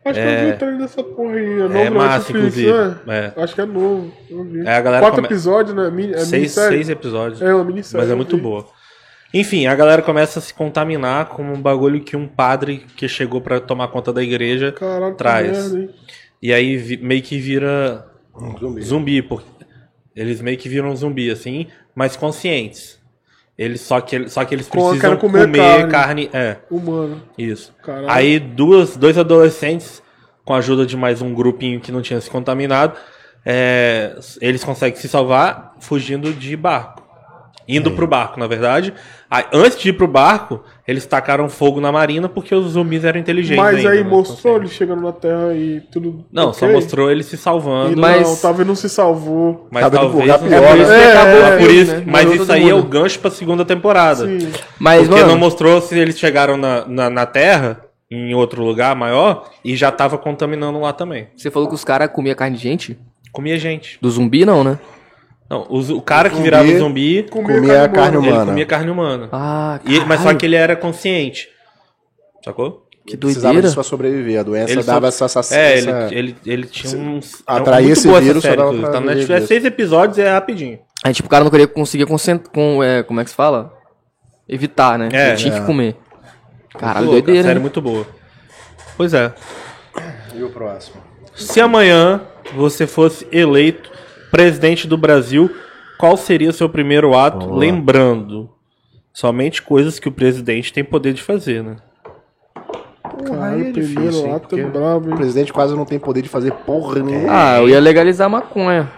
Acho 0.04 0.20
que 0.20 0.26
eu 0.28 0.46
vi 0.46 0.52
o 0.52 0.58
trailer 0.58 0.80
dessa 0.80 1.04
porra 1.04 1.34
aí. 1.36 1.46
É 1.46 1.58
novo 1.64 1.78
É 1.78 1.90
massa, 1.90 2.32
inclusive. 2.32 2.72
né? 3.06 3.34
É. 3.38 3.42
Acho 3.44 3.54
que 3.56 3.62
é 3.62 3.66
novo. 3.66 4.12
Eu 4.30 4.44
vi. 4.44 4.60
É, 4.68 4.76
a 4.76 4.82
galera 4.82 5.02
Quatro 5.04 5.16
come- 5.18 5.28
episódios, 5.28 5.76
né? 5.76 5.84
É 5.86 6.18
seis, 6.20 6.32
minissérie. 6.32 6.78
seis 6.78 6.90
episódios. 6.90 7.42
É 7.42 7.54
uma 7.54 7.64
minissérie. 7.64 8.04
Mas 8.06 8.12
é 8.12 8.16
muito 8.16 8.36
vi. 8.36 8.42
boa. 8.42 8.66
Enfim, 9.34 9.66
a 9.66 9.76
galera 9.76 10.02
começa 10.02 10.40
a 10.40 10.42
se 10.42 10.54
contaminar 10.54 11.28
com 11.28 11.42
um 11.44 11.62
bagulho 11.62 12.02
que 12.02 12.18
um 12.18 12.28
padre 12.28 12.86
que 12.98 13.08
chegou 13.08 13.40
pra 13.40 13.60
tomar 13.62 13.88
conta 13.88 14.12
da 14.12 14.22
igreja 14.22 14.72
que 14.74 14.84
traz. 15.18 15.52
merda, 15.72 15.80
hein? 15.80 15.90
E 16.42 16.52
aí 16.54 16.76
vi- 16.76 16.98
meio 16.98 17.22
que 17.22 17.40
vira 17.40 18.06
zumbi. 18.60 18.82
zumbi, 18.82 19.22
porque 19.22 19.46
eles 20.16 20.42
meio 20.42 20.58
que 20.58 20.68
viram 20.68 20.94
zumbi 20.96 21.30
assim, 21.32 21.68
mas 21.96 22.16
conscientes. 22.16 23.00
Eles 23.58 23.82
só 23.82 24.02
que 24.02 24.28
só 24.28 24.44
que 24.44 24.56
eles 24.56 24.68
precisam 24.68 25.16
comer 25.18 25.42
comer, 25.46 25.58
carne. 25.60 25.92
carne. 25.92 26.30
é, 26.34 26.58
Humano. 26.70 27.22
isso. 27.38 27.74
Caralho. 27.84 28.10
Aí 28.10 28.40
duas, 28.40 28.98
dois 28.98 29.18
adolescentes 29.18 30.02
com 30.44 30.54
a 30.54 30.58
ajuda 30.58 30.86
de 30.86 30.98
mais 30.98 31.22
um 31.22 31.34
grupinho 31.34 31.80
que 31.80 31.92
não 31.92 32.02
tinha 32.02 32.20
se 32.20 32.30
contaminado, 32.30 32.98
é, 33.46 34.18
eles 34.42 34.64
conseguem 34.64 35.00
se 35.00 35.08
salvar 35.08 35.76
fugindo 35.80 36.34
de 36.34 36.56
barco. 36.58 37.01
Indo 37.78 37.92
pro 37.92 38.06
barco, 38.08 38.40
na 38.40 38.48
verdade. 38.48 38.94
Aí, 39.30 39.46
antes 39.54 39.80
de 39.80 39.90
ir 39.90 39.94
pro 39.94 40.08
barco, 40.08 40.62
eles 40.88 41.06
tacaram 41.06 41.48
fogo 41.48 41.80
na 41.80 41.92
marina 41.92 42.28
porque 42.28 42.54
os 42.54 42.72
zumbis 42.72 43.06
eram 43.06 43.20
inteligentes. 43.20 43.64
Mas 43.64 43.78
ainda, 43.78 43.90
aí 43.92 44.04
né? 44.04 44.10
mostrou 44.10 44.36
Conscientes. 44.56 44.62
ele 44.72 44.78
chegando 44.78 45.02
na 45.02 45.12
Terra 45.14 45.54
e 45.54 45.82
tudo. 45.92 46.26
Não, 46.32 46.52
só 46.52 46.66
ok? 46.66 46.76
mostrou 46.76 47.10
ele 47.10 47.24
se 47.24 47.38
salvando. 47.38 47.94
E 47.94 47.96
Mas- 47.96 48.28
Não, 48.28 48.36
talvez 48.36 48.68
não 48.68 48.76
se 48.76 48.90
salvou. 48.90 49.68
Mas 49.72 49.88
pro 49.88 49.98
talvez. 49.98 50.24
pior, 50.26 50.40
por 50.40 50.48
isso 50.48 50.90
né? 50.90 51.04
É, 51.04 51.12
acabou 51.14 51.40
é, 51.40 51.52
Por 51.58 51.68
filme, 51.68 51.82
isso, 51.82 51.96
né? 51.96 52.04
mas 52.06 52.32
isso 52.34 52.52
aí 52.52 52.70
é 52.70 52.76
o 52.76 52.84
gancho 52.84 53.20
pra 53.20 53.32
segunda 53.32 53.64
temporada. 53.64 54.26
Sim. 54.28 54.52
Mas, 54.78 55.08
Porque 55.08 55.22
mano, 55.22 55.34
não 55.34 55.40
mostrou 55.40 55.80
se 55.82 55.98
eles 55.98 56.20
chegaram 56.20 56.58
na, 56.58 56.86
na, 56.86 57.10
na 57.10 57.26
Terra, 57.26 57.86
em 58.10 58.34
outro 58.34 58.62
lugar 58.64 58.94
maior, 58.96 59.50
e 59.64 59.76
já 59.78 59.90
tava 59.92 60.18
contaminando 60.18 60.78
lá 60.82 60.92
também. 60.92 61.28
você 61.38 61.50
falou 61.50 61.70
que 61.70 61.76
os 61.76 61.86
caras 61.86 62.10
comiam 62.12 62.36
carne 62.36 62.58
de 62.58 62.64
gente? 62.64 63.00
Comia 63.32 63.58
gente. 63.58 63.98
Do 64.02 64.10
zumbi, 64.12 64.44
não, 64.44 64.62
né? 64.62 64.78
Não, 65.52 65.68
os- 65.70 65.90
o 65.90 66.00
cara 66.02 66.30
que 66.30 66.36
Zumbi. 66.36 66.46
virava 66.46 66.78
zumbi, 66.80 67.24
Comia, 67.30 67.56
Comia 67.60 67.90
carne 67.90 68.18
ele 68.18 68.28
humana. 68.30 68.46
comia 68.46 68.66
carne 68.66 68.90
humana. 68.90 69.30
Ah, 69.34 69.80
E- 69.86 70.00
mas 70.06 70.22
só 70.22 70.34
que 70.34 70.46
ele 70.46 70.56
era 70.56 70.78
consciente. 70.78 71.50
Sacou? 72.46 72.88
Que 73.06 73.14
Ele 73.14 73.18
precisava 73.18 73.48
doideira. 73.56 73.62
disso 73.68 73.76
pra 73.76 73.84
sobreviver. 73.84 74.40
A 74.40 74.44
doença 74.44 74.72
Ele 74.72 74.84
dava 74.84 75.12
só- 75.12 75.26
essa... 75.26 75.42
É, 75.56 75.78
ele, 75.78 75.92
ele, 76.12 76.36
ele 76.46 76.68
tinha 76.68 76.96
uns. 76.98 77.44
atrair 77.46 77.80
é 77.80 77.88
muito 77.88 77.98
esse 77.98 78.08
boa 78.08 78.18
essa 78.20 78.26
vírus, 78.28 78.42
só 78.44 78.48
série, 78.48 78.58
dava 78.58 78.70
inclusive. 78.70 78.92
pra 78.92 79.02
Tá 79.02 79.14
Netflix, 79.16 79.48
seis 79.48 79.66
episódios, 79.66 80.18
é 80.20 80.32
rapidinho. 80.32 80.80
Aí, 81.04 81.14
tipo, 81.14 81.28
o 81.28 81.30
cara 81.30 81.44
não 81.44 81.52
queria, 81.52 81.68
conseguia 81.68 82.06
concentrar, 82.08 82.50
com, 82.54 82.82
é, 82.84 83.04
como 83.04 83.20
é 83.20 83.24
que 83.26 83.30
se 83.32 83.36
fala? 83.36 83.74
Evitar, 84.48 84.98
né? 85.00 85.10
É. 85.12 85.28
Ele 85.30 85.36
tinha 85.38 85.60
que 85.60 85.66
comer. 85.66 85.96
Caralho, 86.78 87.00
Muito 87.08 87.12
louca, 87.12 87.26
doideira, 87.26 87.48
série 87.50 87.60
muito 87.60 87.82
boa. 87.82 88.08
Pois 88.96 89.14
é. 89.14 89.34
E 90.36 90.44
o 90.44 90.50
próximo? 90.50 91.02
Se 91.36 91.60
amanhã 91.60 92.22
você 92.56 92.86
fosse 92.88 93.28
eleito 93.32 93.92
presidente 94.32 94.88
do 94.88 94.98
Brasil, 94.98 95.50
qual 95.98 96.16
seria 96.18 96.50
o 96.50 96.54
seu 96.54 96.70
primeiro 96.70 97.14
ato? 97.18 97.54
Lembrando, 97.54 98.50
somente 99.14 99.62
coisas 99.62 100.00
que 100.00 100.08
o 100.08 100.12
presidente 100.12 100.72
tem 100.74 100.84
poder 100.84 101.14
de 101.14 101.22
fazer, 101.22 101.64
né? 101.64 101.76
Caralho, 103.26 103.66
é 103.66 103.70
o 103.70 103.74
difícil, 103.74 103.94
primeiro 103.96 104.18
hein, 104.28 104.34
ato 104.36 104.58
é 104.58 104.64
brabo, 104.64 105.08
O 105.08 105.12
hein? 105.12 105.16
presidente 105.18 105.52
quase 105.54 105.76
não 105.76 105.86
tem 105.86 106.00
poder 106.00 106.22
de 106.22 106.30
fazer 106.30 106.52
porra 106.66 107.00
nenhuma. 107.04 107.28
Ah, 107.30 107.58
eu 107.60 107.70
ia 107.70 107.80
legalizar 107.80 108.26
a 108.28 108.30
maconha. 108.30 108.90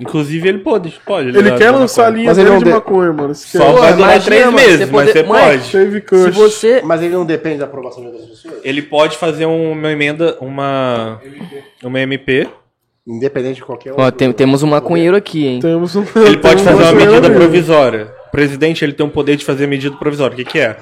Inclusive 0.00 0.48
ele 0.48 0.58
pode, 0.58 0.98
pode. 1.04 1.28
Ele 1.28 1.52
quer 1.52 1.70
lançar 1.70 2.06
a 2.06 2.10
linha 2.10 2.26
Mas 2.28 2.38
ele 2.38 2.46
dele 2.48 2.54
não 2.54 2.58
de 2.60 2.64
de- 2.64 2.74
maconha, 2.74 3.12
mano. 3.12 3.34
Só 3.34 3.72
Pô, 3.72 3.78
vai 3.80 3.92
durar 3.94 4.20
três 4.22 4.44
mano, 4.46 4.56
meses, 4.56 4.78
você 4.78 4.86
mas 4.86 4.90
poder- 4.90 5.12
você 5.12 5.22
Moleque, 5.22 6.06
pode. 6.10 6.22
Se 6.24 6.30
você... 6.30 6.82
Mas 6.82 7.02
ele 7.02 7.14
não 7.14 7.26
depende 7.26 7.58
da 7.58 7.66
aprovação 7.66 8.02
de 8.02 8.08
outras 8.08 8.26
pessoas? 8.30 8.54
Ele 8.64 8.82
pode 8.82 9.16
fazer 9.18 9.44
uma 9.46 9.92
emenda, 9.92 10.36
uma, 10.40 11.20
uma 11.84 12.00
MP. 12.00 12.48
Independente 13.06 13.56
de 13.56 13.62
qualquer 13.64 13.92
Ó, 13.96 14.10
tem- 14.10 14.32
temos 14.32 14.62
um 14.62 14.68
maconheiro 14.68 15.16
aqui, 15.16 15.46
hein? 15.46 15.60
Temos 15.60 15.96
um... 15.96 16.04
Ele 16.16 16.38
pode 16.38 16.62
temos 16.62 16.80
fazer 16.80 16.82
uma 16.84 16.92
medida 16.92 17.30
provisória. 17.30 18.14
O 18.28 18.30
presidente 18.30 18.84
ele 18.84 18.92
tem 18.92 19.04
o 19.04 19.10
poder 19.10 19.36
de 19.36 19.44
fazer 19.44 19.66
medida 19.66 19.96
provisória. 19.96 20.34
O 20.34 20.36
que, 20.36 20.44
que 20.44 20.58
é? 20.60 20.76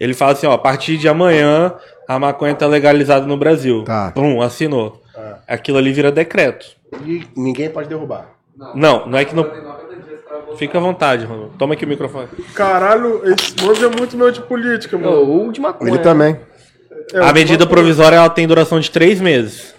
Ele 0.00 0.14
fala 0.14 0.32
assim, 0.32 0.46
ó, 0.46 0.52
a 0.52 0.58
partir 0.58 0.96
de 0.96 1.08
amanhã 1.08 1.74
a 2.08 2.18
maconha 2.18 2.54
tá 2.54 2.66
legalizada 2.66 3.26
no 3.26 3.36
Brasil. 3.36 3.84
Tá. 3.84 4.12
Pum, 4.14 4.40
assinou. 4.40 5.02
Aquilo 5.46 5.76
ali 5.78 5.92
vira 5.92 6.10
decreto. 6.10 6.66
E 7.04 7.22
ninguém 7.36 7.68
pode 7.68 7.88
derrubar. 7.88 8.30
Não, 8.74 9.06
não 9.06 9.18
é 9.18 9.24
que 9.24 9.34
não. 9.34 9.46
Fica 10.56 10.78
à 10.78 10.80
vontade, 10.80 11.26
mano. 11.26 11.52
Toma 11.58 11.74
aqui 11.74 11.84
o 11.84 11.88
microfone. 11.88 12.28
Caralho, 12.54 13.20
esse 13.24 13.54
mano 13.62 13.84
é 13.84 13.96
muito 13.96 14.16
meu 14.16 14.30
de 14.30 14.40
política, 14.40 14.96
mano. 14.96 15.16
Ou 15.18 15.52
de 15.52 15.60
maconha. 15.60 15.90
Ele 15.90 15.98
também. 15.98 16.36
É, 17.12 17.20
A 17.20 17.32
medida 17.32 17.66
provisória 17.66 18.16
ela 18.16 18.30
tem 18.30 18.46
duração 18.46 18.80
de 18.80 18.90
três 18.90 19.20
meses. 19.20 19.74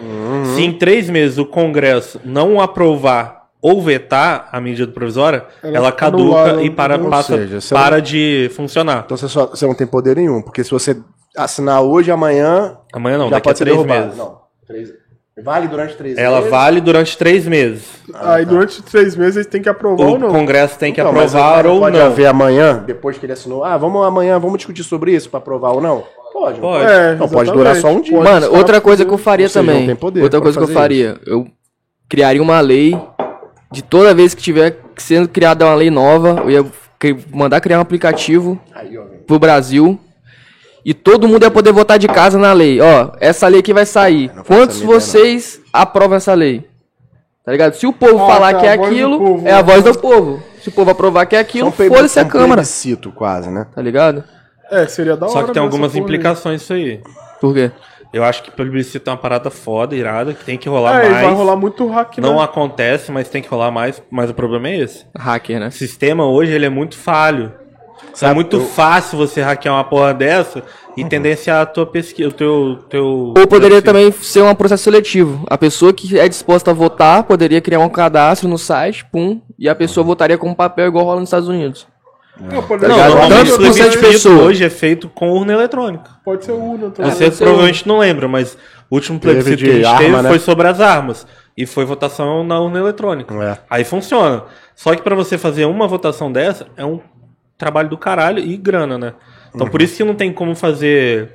Uhum. 0.00 0.44
Se 0.54 0.62
em 0.62 0.72
três 0.72 1.08
meses 1.10 1.38
o 1.38 1.46
Congresso 1.46 2.20
não 2.24 2.60
aprovar 2.60 3.46
ou 3.62 3.82
vetar 3.82 4.48
a 4.52 4.60
medida 4.60 4.92
provisória, 4.92 5.44
Ela 5.62 5.76
ela, 5.76 5.92
caduca 5.92 6.62
e 6.62 6.70
para, 6.70 6.98
passa, 6.98 7.36
seja, 7.36 7.74
para 7.74 8.00
de 8.00 8.50
funcionar. 8.54 9.02
Então 9.04 9.16
você, 9.16 9.28
só, 9.28 9.46
você 9.46 9.66
não 9.66 9.74
tem 9.74 9.86
poder 9.86 10.16
nenhum. 10.16 10.40
Porque 10.42 10.62
se 10.62 10.70
você 10.70 10.96
assinar 11.36 11.82
hoje, 11.82 12.10
amanhã. 12.10 12.76
Amanhã 12.92 13.18
não, 13.18 13.24
já 13.28 13.36
daqui 13.36 13.48
a 13.48 13.50
pode 13.50 13.58
ser 13.58 13.64
três 13.64 13.76
derrubado. 13.76 14.04
meses. 14.06 14.18
Não, 14.18 14.38
três. 14.66 14.92
Vale 15.44 15.68
durante 15.68 15.94
três 15.96 16.16
Ela 16.16 16.36
meses. 16.36 16.50
vale 16.50 16.80
durante 16.80 17.18
três 17.18 17.46
meses. 17.46 17.84
Aí 18.14 18.46
durante 18.46 18.82
três 18.82 19.14
meses 19.14 19.36
eles 19.36 19.46
têm 19.46 19.60
que 19.60 19.68
aprovar 19.68 20.02
O 20.06 20.10
ou 20.12 20.18
não. 20.18 20.30
Congresso 20.30 20.78
tem 20.78 20.94
que 20.94 21.00
Então, 21.00 21.12
mas 21.12 21.34
aprovar 21.34 21.66
ou 21.66 21.80
pode 21.80 21.98
não. 21.98 22.06
haver 22.06 22.24
amanhã, 22.26 22.82
depois 22.86 23.18
que 23.18 23.26
ele 23.26 23.34
assinou. 23.34 23.62
Ah, 23.62 23.76
vamos 23.76 24.02
amanhã, 24.06 24.38
vamos 24.38 24.56
discutir 24.56 24.82
sobre 24.82 25.12
isso 25.12 25.28
pra 25.28 25.36
aprovar 25.38 25.72
ou 25.72 25.80
não? 25.82 26.04
Pode. 26.38 26.60
Pode. 26.60 26.84
É, 26.84 27.14
Não, 27.14 27.28
pode 27.28 27.50
durar 27.50 27.74
só 27.76 27.88
um 27.88 28.00
dia. 28.02 28.20
Mano, 28.20 28.54
outra 28.54 28.78
coisa 28.78 29.04
que 29.06 29.10
eu 29.12 29.16
faria 29.16 29.48
seja, 29.48 29.60
também. 29.60 29.96
outra 30.22 30.40
coisa 30.40 30.58
que 30.58 30.64
eu 30.64 30.68
faria. 30.68 31.18
Eu 31.26 31.46
criaria 32.08 32.42
uma 32.42 32.60
lei 32.60 32.94
de 33.72 33.82
toda 33.82 34.14
vez 34.14 34.34
que 34.34 34.42
tiver 34.42 34.78
sendo 34.98 35.28
criada 35.28 35.64
uma 35.64 35.74
lei 35.74 35.90
nova, 35.90 36.42
eu 36.44 36.50
ia 36.50 36.66
mandar 37.32 37.60
criar 37.60 37.78
um 37.78 37.82
aplicativo 37.82 38.60
Aí, 38.74 38.96
ó, 38.98 39.02
pro 39.26 39.38
Brasil 39.38 39.98
e 40.84 40.92
todo 40.94 41.26
mundo 41.26 41.42
ia 41.42 41.50
poder 41.50 41.72
votar 41.72 41.98
de 41.98 42.06
casa 42.06 42.38
na 42.38 42.52
lei. 42.52 42.80
Ó, 42.82 43.12
essa 43.18 43.48
lei 43.48 43.60
aqui 43.60 43.72
vai 43.72 43.86
sair. 43.86 44.30
Quantos 44.46 44.80
vocês 44.80 45.58
aprovam 45.72 46.16
essa 46.18 46.34
lei? 46.34 46.64
Tá 47.44 47.52
ligado? 47.52 47.74
Se 47.74 47.86
o 47.86 47.92
povo 47.92 48.24
Ah, 48.24 48.26
falar 48.26 48.52
tá, 48.54 48.60
que 48.60 48.66
é 48.66 48.72
aquilo, 48.72 49.18
povo, 49.18 49.48
é 49.48 49.52
a 49.52 49.62
voz 49.62 49.82
do 49.82 49.98
povo. 49.98 50.42
Se 50.60 50.68
o 50.68 50.72
povo 50.72 50.90
aprovar 50.90 51.26
que 51.26 51.34
é 51.36 51.38
aquilo, 51.38 51.70
foda-se 51.72 52.18
a 52.20 52.24
Câmara. 52.24 52.54
plebiscito 52.62 53.10
quase, 53.12 53.48
né? 53.50 53.66
Tá 53.74 53.80
ligado? 53.80 54.22
É, 54.70 54.86
seria 54.86 55.16
da 55.16 55.26
hora. 55.26 55.32
Só 55.32 55.42
que 55.44 55.52
tem 55.52 55.62
algumas 55.62 55.94
aí. 55.94 56.00
implicações 56.00 56.62
isso 56.62 56.72
aí. 56.72 57.00
Por 57.40 57.54
quê? 57.54 57.70
Eu 58.12 58.24
acho 58.24 58.42
que 58.42 58.50
plebiscito 58.50 59.10
é 59.10 59.12
uma 59.12 59.18
parada 59.18 59.50
foda, 59.50 59.94
irada, 59.94 60.32
que 60.32 60.44
tem 60.44 60.56
que 60.56 60.68
rolar 60.68 61.04
É, 61.04 61.10
mais. 61.10 61.24
vai 61.26 61.34
rolar 61.34 61.56
muito 61.56 61.86
hack, 61.88 62.18
Não 62.18 62.36
né? 62.36 62.42
acontece, 62.44 63.12
mas 63.12 63.28
tem 63.28 63.42
que 63.42 63.48
rolar 63.48 63.70
mais. 63.70 64.02
Mas 64.10 64.30
o 64.30 64.34
problema 64.34 64.68
é 64.68 64.78
esse. 64.78 65.04
Hacker, 65.16 65.60
né? 65.60 65.68
O 65.68 65.72
sistema 65.72 66.24
hoje 66.26 66.52
ele 66.52 66.64
é 66.64 66.70
muito 66.70 66.96
falho. 66.96 67.52
é 68.22 68.32
muito 68.32 68.60
fácil 68.60 69.18
você 69.18 69.42
hackear 69.42 69.74
uma 69.74 69.84
porra 69.84 70.14
dessa 70.14 70.62
e 70.96 71.04
tendenciar 71.04 71.60
a 71.62 71.66
tua 71.66 71.84
pesquisa, 71.84 72.28
o 72.28 72.32
teu, 72.32 72.78
teu. 72.88 73.04
Ou 73.36 73.46
poderia 73.46 73.82
teu- 73.82 73.92
também 73.92 74.10
ser 74.12 74.42
um 74.42 74.54
processo 74.54 74.84
seletivo. 74.84 75.44
A 75.50 75.58
pessoa 75.58 75.92
que 75.92 76.18
é 76.18 76.26
disposta 76.28 76.70
a 76.70 76.74
votar 76.74 77.24
poderia 77.24 77.60
criar 77.60 77.80
um 77.80 77.88
cadastro 77.88 78.48
no 78.48 78.56
site, 78.56 79.04
pum, 79.04 79.40
e 79.58 79.68
a 79.68 79.74
pessoa 79.74 80.04
votaria 80.04 80.38
com 80.38 80.54
papel 80.54 80.86
igual 80.86 81.04
rola 81.04 81.20
nos 81.20 81.28
Estados 81.28 81.48
Unidos. 81.48 81.86
Não, 82.38 82.62
pode, 82.62 82.82
Não, 82.86 82.96
ligado? 82.96 83.10
normalmente 83.10 83.52
o 83.52 83.56
plebiscito 83.56 83.98
pessoa. 83.98 84.42
hoje 84.42 84.64
é 84.64 84.70
feito 84.70 85.08
com 85.08 85.30
urna 85.30 85.52
eletrônica. 85.54 86.10
pode 86.24 86.44
ser 86.44 86.52
urna 86.52 86.90
também. 86.90 87.10
Você 87.10 87.30
provavelmente 87.30 87.88
não 87.88 87.98
lembra, 87.98 88.28
mas 88.28 88.58
o 88.90 88.94
último 88.94 89.18
plebiscito 89.18 89.56
de 89.56 89.64
que 89.64 89.70
a 89.70 89.74
gente 89.74 89.86
arma, 89.86 89.98
teve 90.00 90.22
né? 90.22 90.28
foi 90.28 90.38
sobre 90.38 90.68
as 90.68 90.80
armas. 90.80 91.26
E 91.56 91.64
foi 91.64 91.86
votação 91.86 92.44
na 92.44 92.60
urna 92.60 92.78
eletrônica. 92.78 93.34
É. 93.42 93.56
Aí 93.70 93.82
funciona. 93.84 94.44
Só 94.74 94.94
que 94.94 95.00
pra 95.00 95.14
você 95.14 95.38
fazer 95.38 95.64
uma 95.64 95.88
votação 95.88 96.30
dessa, 96.30 96.66
é 96.76 96.84
um 96.84 97.00
trabalho 97.56 97.88
do 97.88 97.96
caralho 97.96 98.38
e 98.40 98.54
grana, 98.58 98.98
né? 98.98 99.14
Então 99.54 99.64
Uhum. 99.66 99.70
por 99.72 99.80
isso 99.80 99.96
que 99.96 100.04
não 100.04 100.14
tem 100.14 100.30
como 100.30 100.54
fazer. 100.54 101.34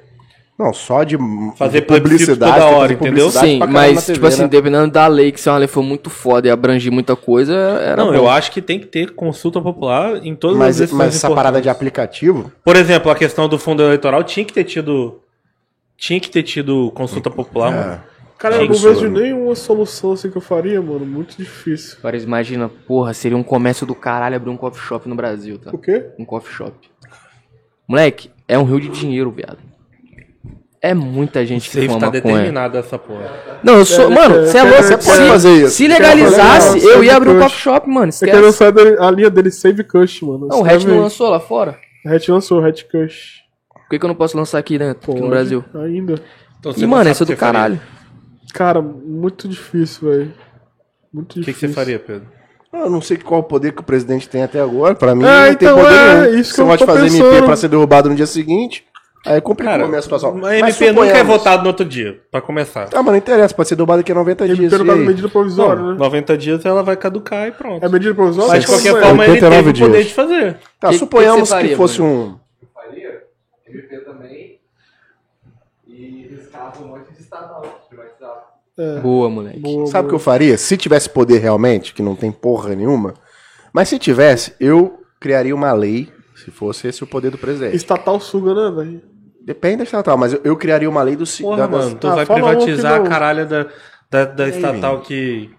Não, 0.61 0.71
só 0.73 1.03
de 1.03 1.17
Fazer 1.55 1.81
de 1.81 1.87
plebiscito 1.87 2.33
toda 2.37 2.47
hora, 2.65 2.81
fazer 2.81 2.93
entendeu? 2.93 3.25
publicidade 3.25 3.47
Sim, 3.47 3.59
mas, 3.59 3.95
na 3.95 4.01
TV, 4.01 4.13
tipo 4.13 4.27
assim, 4.27 4.41
né? 4.43 4.47
dependendo 4.47 4.91
da 4.91 5.07
lei, 5.07 5.31
que 5.31 5.41
se 5.41 5.49
uma 5.49 5.57
lei 5.57 5.67
for 5.67 5.81
muito 5.81 6.09
foda 6.09 6.47
e 6.47 6.51
abranger 6.51 6.91
muita 6.91 7.15
coisa, 7.15 7.53
era 7.55 7.95
Não, 7.95 8.09
bom. 8.09 8.13
eu 8.13 8.29
acho 8.29 8.51
que 8.51 8.61
tem 8.61 8.79
que 8.79 8.85
ter 8.85 9.11
consulta 9.15 9.59
popular 9.59 10.23
em 10.23 10.35
todas 10.35 10.55
as 10.57 10.59
Mas, 10.59 10.77
decisões 10.77 10.97
mas 10.97 11.15
essa 11.15 11.31
parada 11.33 11.59
de 11.59 11.67
aplicativo, 11.69 12.51
Por 12.63 12.75
exemplo, 12.75 13.11
a 13.11 13.15
questão 13.15 13.49
do 13.49 13.57
fundo 13.57 13.81
eleitoral 13.81 14.23
tinha 14.23 14.45
que 14.45 14.53
ter 14.53 14.63
tido. 14.63 15.19
Tinha 15.97 16.19
que 16.19 16.29
ter 16.29 16.43
tido 16.43 16.91
consulta 16.95 17.29
popular, 17.29 17.71
mano. 17.71 18.01
Cara, 18.37 18.55
eu 18.55 18.67
não 18.67 18.75
vejo 18.75 19.07
nenhuma 19.07 19.53
solução 19.53 20.13
assim 20.13 20.31
que 20.31 20.35
eu 20.37 20.41
faria, 20.41 20.81
mano. 20.81 21.05
Muito 21.05 21.37
difícil. 21.37 21.97
Agora 21.99 22.17
imagina, 22.17 22.69
porra, 22.87 23.13
seria 23.13 23.37
um 23.37 23.43
comércio 23.43 23.85
do 23.85 23.93
caralho 23.93 24.35
abrir 24.35 24.49
um 24.49 24.57
coffee 24.57 24.81
shop 24.81 25.07
no 25.07 25.13
Brasil, 25.15 25.59
tá? 25.59 25.69
O 25.71 25.77
quê? 25.77 26.07
Um 26.17 26.25
coffee 26.25 26.51
shop. 26.51 26.73
Moleque, 27.87 28.31
é 28.47 28.57
um 28.57 28.63
rio 28.63 28.79
de 28.79 28.89
dinheiro, 28.89 29.29
viado. 29.31 29.59
É 30.83 30.95
muita 30.95 31.45
gente 31.45 31.69
que 31.69 31.75
Safe 31.75 31.87
fuma 31.87 31.99
tá 31.99 32.05
maconha. 32.07 32.21
determinado 32.23 32.75
essa 32.77 32.97
porra. 32.97 33.29
Não, 33.63 33.75
eu 33.77 33.85
sou. 33.85 34.05
É, 34.05 34.15
mano, 34.15 34.35
é, 34.39 34.45
você 34.47 34.57
é 34.57 34.61
é, 34.61 34.63
louco. 34.63 34.83
você 34.83 34.97
pode 34.97 35.21
se, 35.23 35.27
fazer 35.29 35.51
isso. 35.53 35.69
Se 35.75 35.87
legalizasse, 35.87 36.77
isso? 36.79 36.89
eu 36.89 37.03
ia 37.03 37.15
abrir 37.15 37.29
um 37.29 37.39
coffee 37.39 37.59
shop, 37.59 37.87
mano. 37.87 38.11
Você 38.11 38.25
quer 38.25 38.31
Esquece. 38.31 38.45
lançar 38.47 38.71
dele- 38.71 38.97
a 38.99 39.11
linha 39.11 39.29
dele 39.29 39.51
Save 39.51 39.83
Cush, 39.83 40.21
mano. 40.23 40.47
Não, 40.47 40.61
o 40.61 40.65
Hatch 40.65 40.83
não 40.85 40.99
lançou 40.99 41.29
lá 41.29 41.39
fora. 41.39 41.77
Hatch 42.05 42.27
lançou, 42.29 42.65
Hatch 42.65 42.83
Cush. 42.91 43.41
Por 43.71 43.89
que, 43.89 43.99
que 43.99 44.05
eu 44.05 44.07
não 44.07 44.15
posso 44.15 44.35
lançar 44.35 44.57
aqui 44.57 44.77
dentro, 44.79 45.11
aqui 45.11 45.21
no 45.21 45.29
Brasil? 45.29 45.63
Ainda. 45.75 46.15
Então, 46.59 46.73
E, 46.75 46.85
mano, 46.87 47.09
isso 47.11 47.21
é 47.21 47.25
o 47.25 47.27
que 47.27 47.33
do 47.33 47.37
você 47.37 47.39
faria. 47.39 47.53
caralho. 47.59 47.81
Cara, 48.53 48.81
muito 48.81 49.47
difícil, 49.47 50.09
velho. 50.09 50.33
Muito 51.13 51.31
O 51.33 51.35
que, 51.35 51.39
que 51.41 51.45
difícil. 51.51 51.69
você 51.69 51.75
faria, 51.75 51.99
Pedro? 51.99 52.27
eu 52.73 52.89
não 52.89 53.01
sei 53.01 53.17
qual 53.17 53.41
o 53.41 53.43
poder 53.43 53.73
que 53.73 53.81
o 53.81 53.83
presidente 53.83 54.27
tem 54.29 54.43
até 54.43 54.59
agora. 54.61 54.95
Pra 54.95 55.13
mim, 55.13 55.25
É, 55.25 55.27
não 55.27 55.47
então, 55.51 55.75
tem 55.75 55.83
poder 55.83 55.95
é, 55.95 56.21
nenhum. 56.21 56.39
isso 56.39 56.49
que 56.51 56.55
Você 56.55 56.61
eu 56.61 56.67
pode 56.67 56.85
fazer 56.85 57.05
MP 57.07 57.17
pensando. 57.21 57.45
pra 57.45 57.55
ser 57.57 57.67
derrubado 57.67 58.09
no 58.09 58.15
dia 58.15 58.25
seguinte. 58.25 58.85
Aí 59.25 59.39
complicou 59.39 59.73
a 59.75 59.87
minha 59.87 60.01
situação. 60.01 60.31
a 60.31 60.33
Mas 60.33 60.79
MP 60.79 60.91
nunca 60.91 61.05
é 61.05 61.07
suponhamos- 61.09 61.37
votado 61.37 61.61
no 61.61 61.67
outro 61.69 61.85
dia, 61.85 62.19
pra 62.31 62.41
começar. 62.41 62.85
Ah, 62.91 63.03
mas 63.03 63.05
não 63.05 63.15
interessa, 63.17 63.53
pode 63.53 63.69
ser 63.69 63.75
derrubado 63.75 63.99
daqui 64.01 64.11
a 64.11 64.15
90 64.15 64.43
Ele 64.45 64.55
dias. 64.55 64.71
pelo 64.71 64.95
medida 64.97 65.29
provisória, 65.29 65.83
né? 65.83 65.93
90 65.93 66.37
dias 66.37 66.65
ela 66.65 66.81
vai 66.81 66.97
caducar 66.97 67.47
e 67.47 67.51
pronto. 67.51 67.85
É 67.85 67.89
medida 67.89 68.15
provisória? 68.15 68.49
Mas 68.53 68.61
de 68.61 68.67
qualquer 68.67 68.95
é? 68.97 69.01
forma 69.01 69.23
ele 69.23 69.33
89 69.33 69.63
teve 69.73 69.83
o 69.83 69.87
poder 69.87 69.97
dias. 69.97 70.07
de 70.07 70.13
fazer. 70.13 70.53
Tá, 70.79 70.87
Que- 70.87 70.93
que 70.93 70.99
suponhamos 70.99 71.49
que, 71.49 71.55
faria, 71.55 71.77
fosse 71.77 71.97
Bruno? 71.97 72.39
um. 72.63 72.69
faria 72.73 73.23
MP 73.67 73.97
também 73.99 74.59
e 75.87 76.27
riscava 76.29 76.83
um 76.83 76.87
monte 76.87 77.11
de 77.13 77.21
estatal, 77.21 77.85
privatizava. 77.89 78.41
Boa, 79.03 79.29
moleque. 79.29 79.59
Boa, 79.59 79.85
Sabe 79.87 80.07
o 80.07 80.09
que 80.09 80.15
eu 80.15 80.19
faria? 80.19 80.57
Se 80.57 80.75
tivesse 80.75 81.07
poder 81.09 81.37
realmente, 81.39 81.93
que 81.93 82.01
não 82.01 82.15
tem 82.15 82.31
porra 82.31 82.73
nenhuma. 82.73 83.13
Mas 83.71 83.89
se 83.89 83.99
tivesse, 83.99 84.53
eu 84.59 84.99
criaria 85.19 85.53
uma 85.53 85.71
lei, 85.73 86.09
se 86.45 86.51
fosse 86.51 86.87
esse 86.87 87.03
o 87.03 87.07
poder 87.07 87.29
do 87.31 87.37
presidente. 87.37 87.75
Estatal 87.75 88.19
suga, 88.19 88.53
né, 88.53 88.75
velho? 88.75 89.01
Depende 89.43 89.77
da 89.77 89.83
estatal, 89.83 90.17
mas 90.17 90.33
eu, 90.33 90.41
eu 90.43 90.55
criaria 90.55 90.89
uma 90.89 91.01
lei 91.01 91.15
do 91.15 91.25
Porra, 91.41 91.57
da- 91.57 91.67
mano, 91.67 91.95
tu 91.95 92.07
Ah, 92.07 92.15
vai 92.15 92.25
privatizar 92.25 92.93
a 93.01 93.03
caralha 93.03 93.45
da, 93.45 93.65
da, 94.09 94.25
da 94.25 94.47
estatal 94.49 94.99
que, 95.01 95.49
que 95.49 95.55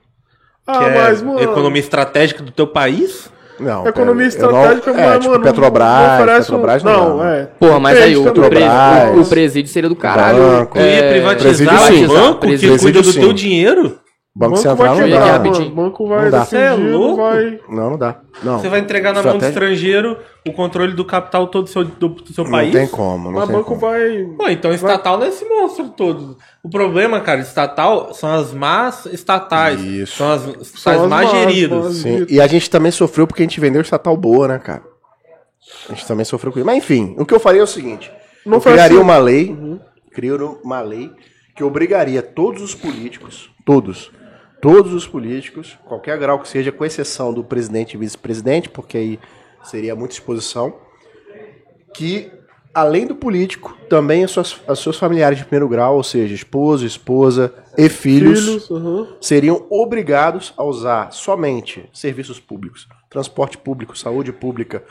Ah, 0.66 0.84
é 0.84 0.94
mas, 1.02 1.20
mano. 1.22 1.40
economia 1.40 1.80
estratégica 1.80 2.42
do 2.42 2.52
teu 2.52 2.66
país? 2.66 3.30
Não, 3.60 3.86
Economia 3.86 4.28
pera, 4.30 4.42
eu 4.44 4.50
não- 4.52 4.59
estratégica, 4.62 4.90
é, 4.90 5.06
mas, 5.06 5.18
tipo 5.18 5.30
mano. 5.32 5.44
Petrobras, 5.44 5.88
não 5.88 6.14
oferece 6.14 6.40
um- 6.40 6.44
Petrobras 6.54 6.82
não, 6.82 7.16
não. 7.18 7.24
é. 7.24 7.44
Porra, 7.59 7.80
mas 7.80 8.00
aí 8.00 8.16
o, 8.16 8.20
o. 8.20 8.24
Petrobras. 8.24 9.28
presídio 9.28 9.70
seria 9.72 9.88
do 9.88 9.96
caralho. 9.96 10.38
Banco. 10.38 10.78
Tu 10.78 10.80
ia 10.80 10.84
É, 10.84 11.12
privatizar 11.12 11.92
o 11.92 12.09
banco 12.09 12.40
que 12.46 12.78
cuida 12.78 13.02
do 13.02 13.12
sim. 13.12 13.20
teu 13.20 13.32
dinheiro? 13.32 13.98
Banco, 14.34 14.56
Central 14.56 14.94
vai 14.96 15.10
não 15.10 15.18
dá. 15.20 15.38
mano. 15.38 15.70
Banco 15.70 16.06
vai 16.09 16.24
Não 16.24 16.30
dá. 16.30 16.44
Cê 16.46 16.56
é 16.56 16.72
louco? 16.72 17.16
vai... 17.22 17.60
Não, 17.68 17.90
não 17.90 17.98
dá. 17.98 18.20
Não. 18.42 18.59
Você 18.59 18.68
vai 18.70 18.80
entregar 18.80 19.12
na 19.12 19.22
mão 19.22 19.36
do 19.36 19.44
estrangeiro 19.44 20.16
o 20.48 20.52
controle 20.54 20.94
do 20.94 21.04
capital 21.04 21.46
todo 21.48 21.64
do 21.64 21.68
seu, 21.70 21.84
do, 21.84 22.09
do 22.09 22.32
seu 22.32 22.44
Não 22.44 22.50
país? 22.50 22.72
tem 22.72 22.88
como, 22.88 23.24
não 23.30 23.32
Mas 23.40 23.46
tem 23.48 23.56
banco 23.56 23.68
como. 23.68 23.80
vai... 23.82 24.24
Pô, 24.38 24.48
então 24.48 24.72
estatal 24.72 25.18
não 25.18 25.26
é 25.26 25.28
esse 25.28 25.44
monstro 25.44 25.90
todo. 25.90 26.38
O 26.62 26.70
problema, 26.70 27.20
cara, 27.20 27.40
estatal 27.42 28.14
são 28.14 28.32
as 28.32 28.54
más 28.54 29.04
estatais. 29.04 29.78
Isso. 29.82 30.16
São 30.16 30.32
as 30.32 30.42
estatais 30.46 30.78
São 30.80 31.02
as 31.04 31.10
mais 31.10 31.30
más, 31.30 31.38
geridas. 31.38 31.84
más. 31.84 31.94
Sim, 31.96 32.26
e 32.30 32.40
a 32.40 32.46
gente 32.46 32.70
também 32.70 32.90
sofreu 32.90 33.26
porque 33.26 33.42
a 33.42 33.44
gente 33.44 33.60
vendeu 33.60 33.82
estatal 33.82 34.16
boa, 34.16 34.48
né, 34.48 34.59
cara? 34.59 34.82
A 35.90 35.92
gente 35.92 36.06
também 36.06 36.24
sofreu 36.24 36.50
com 36.50 36.59
isso. 36.59 36.66
Mas 36.66 36.78
enfim, 36.78 37.14
o 37.18 37.26
que 37.26 37.34
eu 37.34 37.40
faria 37.40 37.60
é 37.60 37.64
o 37.64 37.66
seguinte: 37.66 38.10
Não 38.46 38.54
eu 38.54 38.60
criaria 38.62 38.96
assim. 38.96 39.04
uma 39.04 39.18
lei, 39.18 39.54
criaria 40.10 40.46
uma 40.64 40.80
lei 40.80 41.10
que 41.54 41.62
obrigaria 41.62 42.22
todos 42.22 42.62
os 42.62 42.74
políticos, 42.74 43.50
todos, 43.66 44.10
todos 44.62 44.94
os 44.94 45.06
políticos, 45.09 45.76
qualquer 45.84 46.16
grau 46.16 46.39
que 46.39 46.48
seja, 46.48 46.70
com 46.70 46.84
exceção 46.84 47.34
do 47.34 47.43
presidente 47.43 47.94
e 47.94 47.97
vice-presidente, 47.98 48.68
porque 48.68 48.97
aí 48.97 49.20
seria 49.64 49.97
muita 49.97 50.14
exposição, 50.14 50.72
que 51.94 52.30
além 52.72 53.05
do 53.05 53.16
político, 53.16 53.76
também 53.89 54.22
as 54.24 54.30
suas, 54.30 54.56
os 54.66 54.78
seus 54.78 54.97
familiares 54.97 55.36
de 55.39 55.44
primeiro 55.44 55.68
grau, 55.68 55.97
ou 55.97 56.02
seja, 56.05 56.32
esposo, 56.32 56.86
esposa 56.86 57.52
e 57.76 57.89
filhos 57.89 58.39
Filhos, 58.40 58.70
aham. 58.70 59.09
seriam 59.20 59.66
obrigados 59.68 60.55
a 60.56 60.62
usar 60.62 61.12
somente 61.12 61.84
serviços 61.93 62.39
públicos, 62.39 62.89
transporte 63.10 63.59
público, 63.59 63.98
saúde 63.98 64.32
pública, 64.32 64.84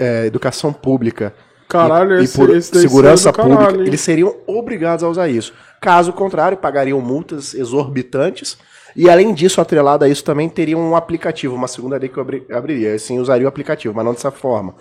eh, 0.00 0.26
educação 0.26 0.72
pública 0.72 1.32
Caralho, 1.68 2.18
e, 2.20 2.24
esse- 2.24 2.34
e 2.34 2.46
por 2.46 2.54
esse 2.54 2.76
segurança 2.80 3.32
caralho, 3.32 3.56
pública, 3.56 3.82
eles 3.88 4.00
seriam 4.00 4.36
obrigados 4.46 5.02
a 5.04 5.08
usar 5.08 5.28
isso. 5.28 5.54
Caso 5.80 6.12
contrário, 6.12 6.58
pagariam 6.58 7.00
multas 7.00 7.54
exorbitantes 7.54 8.58
e 8.96 9.08
além 9.10 9.34
disso, 9.34 9.60
atrelado 9.60 10.04
a 10.04 10.08
isso 10.08 10.24
também 10.24 10.48
teriam 10.48 10.80
um 10.80 10.96
aplicativo, 10.96 11.54
uma 11.54 11.68
segunda 11.68 11.96
lei 11.98 12.08
que 12.08 12.16
eu 12.16 12.22
abri- 12.22 12.46
abriria, 12.50 12.94
assim 12.94 13.18
usaria 13.18 13.44
o 13.46 13.48
aplicativo, 13.48 13.94
mas 13.94 14.04
não 14.04 14.12
dessa 14.14 14.30
forma. 14.30 14.74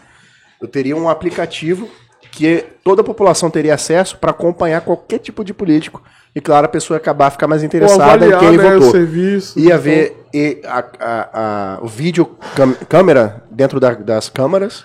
Eu 0.62 0.68
teria 0.68 0.96
um 0.96 1.10
aplicativo 1.10 1.88
que 2.32 2.66
toda 2.84 3.02
a 3.02 3.04
população 3.06 3.50
teria 3.50 3.74
acesso 3.76 4.18
para 4.18 4.32
acompanhar 4.32 4.82
qualquer 4.82 5.20
tipo 5.20 5.44
de 5.44 5.54
político. 5.54 6.02
E 6.36 6.42
claro, 6.42 6.66
a 6.66 6.70
pessoa 6.70 6.96
ia 6.96 7.00
acabar 7.02 7.30
ficar 7.30 7.48
mais 7.48 7.64
interessada 7.64 8.26
em 8.26 8.40
quem 8.40 8.58
né, 8.58 8.72
votou. 8.74 8.88
o 8.90 8.92
serviço. 8.92 9.58
Ia 9.60 9.78
ver 9.78 10.26
e 10.34 10.62
a, 10.66 10.80
a- 11.00 11.30
a- 11.34 11.80
o 11.82 11.88
vídeo 11.88 12.26
câmera 12.90 13.44
dentro 13.50 13.80
da- 13.80 13.94
das 13.94 14.28
câmaras, 14.28 14.84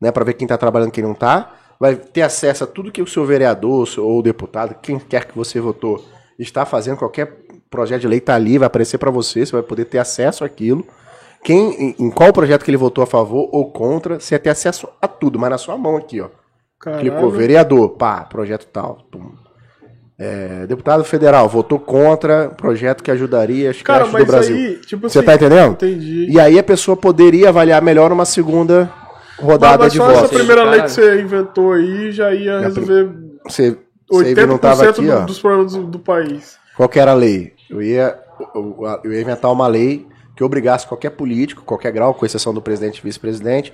né, 0.00 0.10
para 0.10 0.24
ver 0.24 0.32
quem 0.34 0.46
tá 0.46 0.58
trabalhando 0.58 0.88
e 0.88 0.92
quem 0.92 1.04
não 1.04 1.14
tá. 1.14 1.52
Vai 1.78 1.94
ter 1.96 2.22
acesso 2.22 2.64
a 2.64 2.66
tudo 2.66 2.90
que 2.92 3.02
o 3.02 3.06
seu 3.06 3.24
vereador 3.24 3.88
ou 3.98 4.18
o 4.18 4.22
deputado, 4.22 4.74
quem 4.82 4.98
quer 4.98 5.24
que 5.26 5.36
você 5.36 5.60
votou, 5.60 6.04
está 6.38 6.64
fazendo. 6.64 6.96
Qualquer 6.96 7.41
projeto 7.72 8.02
de 8.02 8.06
lei 8.08 8.20
tá 8.20 8.34
ali, 8.36 8.58
vai 8.58 8.66
aparecer 8.68 8.98
para 8.98 9.10
você, 9.10 9.44
você 9.44 9.50
vai 9.52 9.62
poder 9.62 9.86
ter 9.86 9.98
acesso 9.98 10.44
àquilo. 10.44 10.86
Quem, 11.42 11.72
em, 11.88 11.94
em 11.98 12.10
qual 12.10 12.32
projeto 12.32 12.62
que 12.64 12.70
ele 12.70 12.76
votou 12.76 13.02
a 13.02 13.06
favor 13.06 13.48
ou 13.50 13.72
contra, 13.72 14.20
você 14.20 14.36
ia 14.36 14.38
ter 14.38 14.50
acesso 14.50 14.86
a 15.00 15.08
tudo, 15.08 15.38
mas 15.40 15.50
na 15.50 15.58
sua 15.58 15.76
mão 15.76 15.96
aqui, 15.96 16.20
ó. 16.20 16.28
Caralho. 16.78 17.00
Clicou 17.10 17.30
vereador, 17.30 17.88
pá, 17.90 18.24
projeto 18.24 18.66
tal. 18.72 18.98
É, 20.18 20.66
deputado 20.66 21.02
federal, 21.02 21.48
votou 21.48 21.80
contra 21.80 22.50
projeto 22.50 23.02
que 23.02 23.10
ajudaria 23.10 23.70
as 23.70 23.82
Cara, 23.82 24.00
creches 24.04 24.12
mas 24.12 24.24
do 24.24 24.30
Brasil. 24.30 24.56
aí, 24.56 24.76
tipo 24.86 25.08
Você 25.08 25.18
assim, 25.18 25.26
tá 25.26 25.34
entendendo? 25.34 25.72
Entendi. 25.72 26.26
E 26.30 26.38
aí 26.38 26.58
a 26.58 26.62
pessoa 26.62 26.96
poderia 26.96 27.48
avaliar 27.48 27.82
melhor 27.82 28.12
uma 28.12 28.24
segunda 28.24 28.92
rodada 29.40 29.84
mas 29.84 29.92
de 29.92 29.98
só 29.98 30.10
essa 30.10 30.20
votos. 30.22 30.36
primeira 30.36 30.62
lei 30.64 30.82
que 30.82 30.90
você 30.90 31.20
inventou 31.20 31.72
aí 31.72 32.12
já 32.12 32.32
ia 32.32 32.60
resolver 32.60 33.10
Você, 33.48 33.76
você 34.08 34.46
não 34.46 34.58
80% 34.58 34.60
tava 34.60 34.88
aqui, 34.90 35.02
do- 35.06 35.12
ó. 35.12 35.20
dos 35.24 35.40
problemas 35.40 35.72
do, 35.72 35.82
do 35.84 35.98
país. 35.98 36.56
Qual 36.76 36.88
que 36.88 37.00
era 37.00 37.10
a 37.10 37.14
lei? 37.14 37.52
Eu 37.72 37.82
ia, 37.82 38.18
eu, 38.54 39.12
ia 39.12 39.20
inventar 39.20 39.50
uma 39.50 39.66
lei 39.66 40.06
que 40.36 40.44
obrigasse 40.44 40.86
qualquer 40.86 41.10
político, 41.10 41.62
qualquer 41.62 41.90
grau, 41.90 42.12
com 42.12 42.26
exceção 42.26 42.52
do 42.52 42.60
presidente 42.60 42.98
e 42.98 43.02
vice-presidente, 43.02 43.72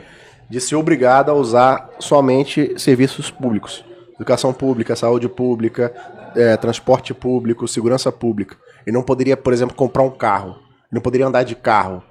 de 0.49 0.61
ser 0.61 0.77
obrigado 0.77 1.31
a 1.31 1.35
usar 1.35 1.91
somente 1.99 2.75
serviços 2.79 3.31
públicos. 3.31 3.85
Educação 4.15 4.53
pública, 4.53 4.97
saúde 4.97 5.29
pública, 5.29 5.93
eh, 6.37 6.57
transporte 6.57 7.13
público, 7.13 7.67
segurança 7.69 8.11
pública. 8.11 8.57
E 8.87 8.93
não 8.93 9.03
poderia, 9.03 9.37
por 9.37 9.53
exemplo, 9.53 9.75
comprar 9.77 10.03
um 10.03 10.11
carro. 10.11 10.57
Não 10.91 11.01
poderia 11.01 11.27
andar 11.27 11.43
de 11.43 11.55
carro 11.55 12.03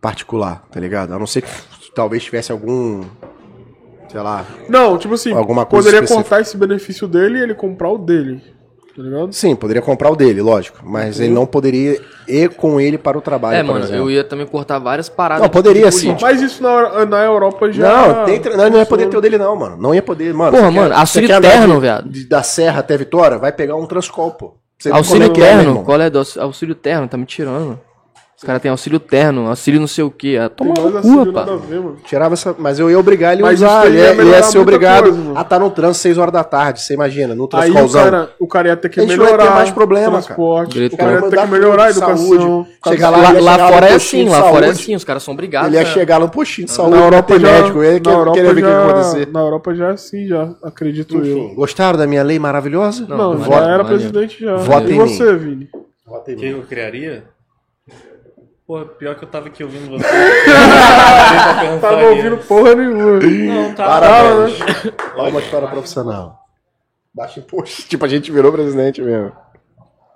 particular, 0.00 0.64
tá 0.70 0.78
ligado? 0.80 1.12
A 1.14 1.18
não 1.18 1.26
ser 1.26 1.42
que 1.42 1.50
talvez 1.94 2.22
tivesse 2.22 2.52
algum, 2.52 3.02
sei 4.08 4.20
lá, 4.20 4.44
Não, 4.68 4.96
tipo 4.98 5.14
assim, 5.14 5.32
Alguma 5.32 5.66
coisa 5.66 5.88
poderia 5.88 6.04
específica. 6.04 6.28
cortar 6.28 6.40
esse 6.40 6.56
benefício 6.56 7.08
dele 7.08 7.38
e 7.38 7.42
ele 7.42 7.54
comprar 7.54 7.90
o 7.90 7.98
dele. 7.98 8.55
Tá 8.96 9.02
ligado? 9.02 9.32
Sim, 9.32 9.54
poderia 9.54 9.82
comprar 9.82 10.10
o 10.10 10.16
dele, 10.16 10.40
lógico. 10.40 10.78
Mas 10.82 11.20
ele 11.20 11.32
não 11.34 11.44
poderia 11.44 12.00
ir 12.26 12.48
com 12.50 12.80
ele 12.80 12.96
para 12.96 13.18
o 13.18 13.20
trabalho, 13.20 13.56
É, 13.58 13.62
por 13.62 13.72
mano, 13.72 13.84
exemplo. 13.84 14.04
eu 14.04 14.10
ia 14.10 14.24
também 14.24 14.46
cortar 14.46 14.78
várias 14.78 15.08
paradas. 15.08 15.42
Não, 15.42 15.50
poderia 15.50 15.90
de 15.90 15.94
sim. 15.94 16.06
político. 16.14 16.22
Mas 16.22 16.40
isso 16.40 16.62
na, 16.62 17.04
na 17.04 17.22
Europa 17.22 17.70
já. 17.70 17.86
Não, 18.16 18.24
tem 18.24 18.40
não, 18.56 18.70
não 18.70 18.78
ia 18.78 18.86
poder 18.86 19.08
ter 19.08 19.16
o 19.18 19.20
dele 19.20 19.36
não, 19.36 19.54
mano. 19.54 19.76
Não 19.76 19.94
ia 19.94 20.02
poder, 20.02 20.32
mano. 20.32 20.56
Porra, 20.56 20.70
mano, 20.70 20.90
quer- 20.94 20.98
auxílio 21.00 21.28
você 21.28 21.32
quer 21.34 21.38
andar 21.38 21.50
terno, 21.58 21.74
de- 21.74 21.80
viado. 21.80 22.28
da 22.28 22.42
Serra 22.42 22.80
até 22.80 22.96
Vitória, 22.96 23.36
vai 23.36 23.52
pegar 23.52 23.76
um 23.76 23.84
Transcol, 23.86 24.30
pô. 24.30 24.54
Você 24.78 24.90
vê 24.90 24.96
Auxílio 24.96 25.26
é 25.26 25.28
que 25.30 25.40
é, 25.42 25.44
terno, 25.48 25.62
irmão. 25.70 25.84
qual 25.84 26.00
é 26.00 26.08
do 26.10 26.18
aux- 26.18 26.36
auxílio 26.38 26.74
terno? 26.74 27.06
Tá 27.06 27.16
me 27.18 27.26
tirando, 27.26 27.60
mano. 27.66 27.80
Os 28.36 28.44
caras 28.44 28.60
têm 28.60 28.70
auxílio 28.70 29.00
terno, 29.00 29.46
auxílio 29.48 29.80
não 29.80 29.86
sei 29.86 30.04
o 30.04 30.10
que. 30.10 30.36
Ah, 30.36 30.50
toma 30.50 30.74
no 30.74 31.00
cu, 31.00 31.32
pá. 31.32 31.46
Tirava 32.04 32.34
essa, 32.34 32.54
mas 32.58 32.78
eu 32.78 32.90
ia 32.90 32.98
obrigar 32.98 33.32
ele 33.32 33.40
a 33.42 33.46
Mas 33.46 33.60
usar, 33.62 33.86
ele 33.86 33.96
aí 33.96 34.02
ia 34.02 34.04
ia, 34.04 34.10
ele 34.10 34.18
ia 34.18 34.24
melhorar 34.24 34.42
ser 34.42 34.58
obrigado 34.58 35.02
coisa, 35.04 35.38
a 35.38 35.40
estar 35.40 35.58
no 35.58 35.70
trânsito 35.70 36.02
6 36.02 36.18
horas 36.18 36.32
da 36.34 36.44
tarde, 36.44 36.82
você 36.82 36.92
imagina, 36.92 37.34
no 37.34 37.44
Aí 37.54 37.70
o 37.70 37.72
Transcolzão. 37.72 38.04
cara, 38.04 38.30
o 38.38 38.46
cara 38.46 38.68
ia 38.68 38.76
ter 38.76 38.90
que 38.90 39.00
A 39.00 39.02
gente 39.04 39.12
ia 39.12 39.16
ter 39.16 39.24
melhorar. 39.24 39.54
mais 39.54 39.70
problema, 39.70 40.10
cara. 40.10 40.22
transporte, 40.22 40.72
Direito 40.74 40.92
O 40.92 40.96
cara 40.98 41.12
ia 41.12 41.22
ter 41.22 41.40
que 41.40 41.46
melhorar 41.46 41.84
a 41.84 41.90
educação. 41.90 42.66
Cara, 42.82 42.94
Chegar 42.96 43.08
Lá, 43.10 43.16
lá, 43.16 43.32
ia 43.32 43.40
lá 43.40 43.68
fora 43.70 43.86
é 43.86 43.94
assim, 43.94 44.28
lá 44.28 44.42
fora 44.42 44.66
é 44.66 44.70
assim, 44.70 44.94
os 44.94 45.04
caras 45.04 45.22
são 45.22 45.32
obrigados. 45.32 45.68
Ele 45.68 45.78
ia 45.78 45.86
chegar 45.86 46.20
no 46.20 46.28
postinho 46.28 46.66
de 46.66 46.72
saúde, 46.72 46.94
na 46.94 47.04
Europa 47.04 47.40
já, 47.40 47.52
médico, 47.52 47.82
ele 47.82 48.02
Europa 48.06 48.32
querer 48.32 48.46
ver 48.46 48.50
o 48.52 48.54
que 48.54 48.60
já, 48.60 48.68
ia 48.68 48.84
acontecer. 48.90 49.28
na 49.32 49.40
Europa 49.40 49.74
já 49.74 49.86
é 49.88 49.92
assim, 49.92 50.26
já, 50.28 50.50
acredito 50.62 51.16
eu. 51.24 51.54
Gostaram 51.54 51.98
da 51.98 52.06
minha 52.06 52.22
lei 52.22 52.38
maravilhosa? 52.38 53.06
Não, 53.08 53.42
já 53.42 53.62
era 53.66 53.82
presidente 53.82 54.44
já. 54.44 54.56
Vota 54.56 54.90
e 54.90 54.94
em 54.94 54.98
você, 54.98 55.34
Vini? 55.36 55.70
Vota 56.06 56.30
em 56.32 56.34
O 56.34 56.38
mim. 56.38 56.42
que 56.44 56.50
eu 56.50 56.62
criaria? 56.62 57.24
Pô, 58.66 58.80
pior 58.80 59.14
que 59.14 59.22
eu 59.22 59.28
tava 59.28 59.46
aqui 59.46 59.62
ouvindo 59.62 59.90
você. 59.90 60.04
Tava 61.78 61.78
Tava 61.80 62.02
ouvindo 62.08 62.36
porra 62.38 62.74
nenhuma. 62.74 63.20
Não, 63.20 63.74
tá. 63.74 63.84
Parabéns. 63.86 64.58
Olha 65.14 65.30
uma 65.30 65.40
história 65.40 65.68
profissional. 65.68 66.40
Baixa 67.14 67.38
imposto. 67.38 67.82
Tipo, 67.88 68.04
a 68.04 68.08
gente 68.08 68.32
virou 68.32 68.50
presidente 68.50 69.00
mesmo. 69.00 69.32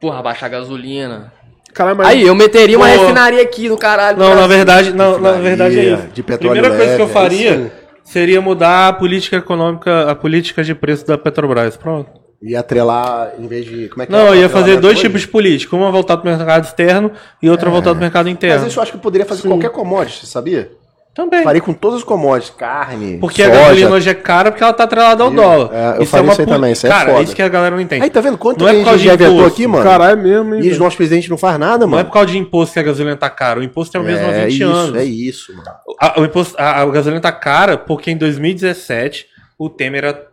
Porra, 0.00 0.20
baixar 0.20 0.46
a 0.46 0.48
gasolina. 0.48 1.32
Caralho, 1.72 1.96
mas 1.98 2.08
Aí, 2.08 2.26
eu 2.26 2.34
meteria 2.34 2.76
uma 2.76 2.88
Pô. 2.88 3.00
refinaria 3.00 3.40
aqui 3.42 3.68
no 3.68 3.78
caralho. 3.78 4.18
Não, 4.18 4.34
na 4.34 4.48
verdade, 4.48 4.92
não, 4.92 5.20
na 5.20 5.32
verdade 5.32 5.78
é 5.78 5.84
isso. 5.94 6.06
de 6.08 6.22
petróleo 6.22 6.60
Primeira 6.60 6.76
coisa 6.76 6.96
que 6.96 7.02
eu 7.02 7.06
leve, 7.06 7.12
faria 7.12 7.56
sim. 7.56 7.70
seria 8.02 8.40
mudar 8.40 8.88
a 8.88 8.92
política 8.92 9.36
econômica, 9.36 10.10
a 10.10 10.14
política 10.16 10.64
de 10.64 10.74
preço 10.74 11.06
da 11.06 11.16
Petrobras. 11.16 11.76
Pronto. 11.76 12.19
E 12.42 12.56
atrelar, 12.56 13.32
em 13.38 13.46
vez 13.46 13.66
de. 13.66 13.88
Como 13.90 14.02
é 14.02 14.06
que 14.06 14.12
Não, 14.12 14.28
é? 14.28 14.30
eu 14.30 14.34
ia 14.36 14.48
fazer 14.48 14.78
dois 14.78 14.94
hoje? 14.94 15.02
tipos 15.02 15.20
de 15.20 15.28
política. 15.28 15.76
Uma 15.76 15.90
voltada 15.90 16.22
para 16.22 16.32
o 16.32 16.36
mercado 16.36 16.64
externo 16.64 17.10
e 17.42 17.50
outra 17.50 17.68
voltada 17.68 17.90
para 17.94 17.98
o 17.98 18.02
mercado 18.02 18.28
interno. 18.30 18.60
Mas 18.62 18.70
isso 18.70 18.78
eu 18.78 18.82
acho 18.82 18.92
que 18.92 18.96
eu 18.96 19.02
poderia 19.02 19.26
fazer 19.26 19.42
com 19.42 19.48
qualquer 19.50 19.70
commodity, 19.70 20.26
sabia? 20.26 20.70
Também. 21.14 21.42
Faria 21.42 21.60
com 21.60 21.72
todas 21.74 21.98
as 21.98 22.04
commodities, 22.04 22.54
carne, 22.56 23.18
Porque 23.18 23.42
a 23.42 23.46
soja. 23.50 23.60
gasolina 23.60 23.90
hoje 23.90 24.08
é 24.08 24.14
cara 24.14 24.50
porque 24.52 24.62
ela 24.62 24.72
tá 24.72 24.84
atrelada 24.84 25.22
ao 25.24 25.30
dólar. 25.30 25.68
É, 25.74 26.00
eu 26.00 26.06
faria 26.06 26.30
isso 26.30 26.40
aí 26.40 26.46
pu- 26.46 26.52
também, 26.54 26.72
isso 26.72 26.86
é 26.86 26.88
Cara, 26.88 27.10
foda. 27.10 27.22
isso 27.24 27.34
que 27.36 27.42
a 27.42 27.48
galera 27.48 27.74
não 27.74 27.82
entende. 27.82 28.04
Aí, 28.04 28.10
tá 28.10 28.20
vendo 28.20 28.38
quanto 28.38 28.60
Não 28.60 28.68
é 28.68 28.72
por 28.74 28.80
a 28.80 28.84
causa 28.84 28.98
gente 28.98 29.02
de 29.02 29.08
já 29.08 29.14
inventou 29.14 29.34
imposto. 29.40 29.52
aqui, 29.52 29.66
mano? 29.66 29.84
Caralho, 29.84 30.12
é 30.12 30.22
mesmo, 30.22 30.54
hein? 30.54 30.60
E 30.64 30.70
os 30.70 30.78
nossos 30.78 30.94
presidentes 30.96 31.28
não 31.28 31.36
faz 31.36 31.58
nada, 31.58 31.78
Não 31.84 31.92
é 31.92 31.96
mano. 31.96 32.04
por 32.06 32.12
causa 32.12 32.28
de 32.28 32.38
imposto 32.38 32.72
que 32.74 32.78
a 32.78 32.82
gasolina 32.84 33.16
tá 33.16 33.28
cara. 33.28 33.58
O 33.58 33.62
imposto 33.62 33.96
é 33.96 34.00
o 34.00 34.04
mesmo 34.04 34.24
há 34.24 34.30
É 34.30 34.46
20 34.46 34.54
isso, 34.54 34.72
anos. 34.72 34.96
é 34.96 35.04
isso, 35.04 35.52
mano. 35.56 35.68
A, 36.00 36.20
o 36.20 36.24
imposto, 36.24 36.54
a, 36.56 36.80
a 36.80 36.86
gasolina 36.86 37.20
tá 37.20 37.32
cara 37.32 37.76
porque 37.76 38.10
em 38.12 38.16
2017 38.16 39.26
o 39.58 39.68
Temer 39.68 40.29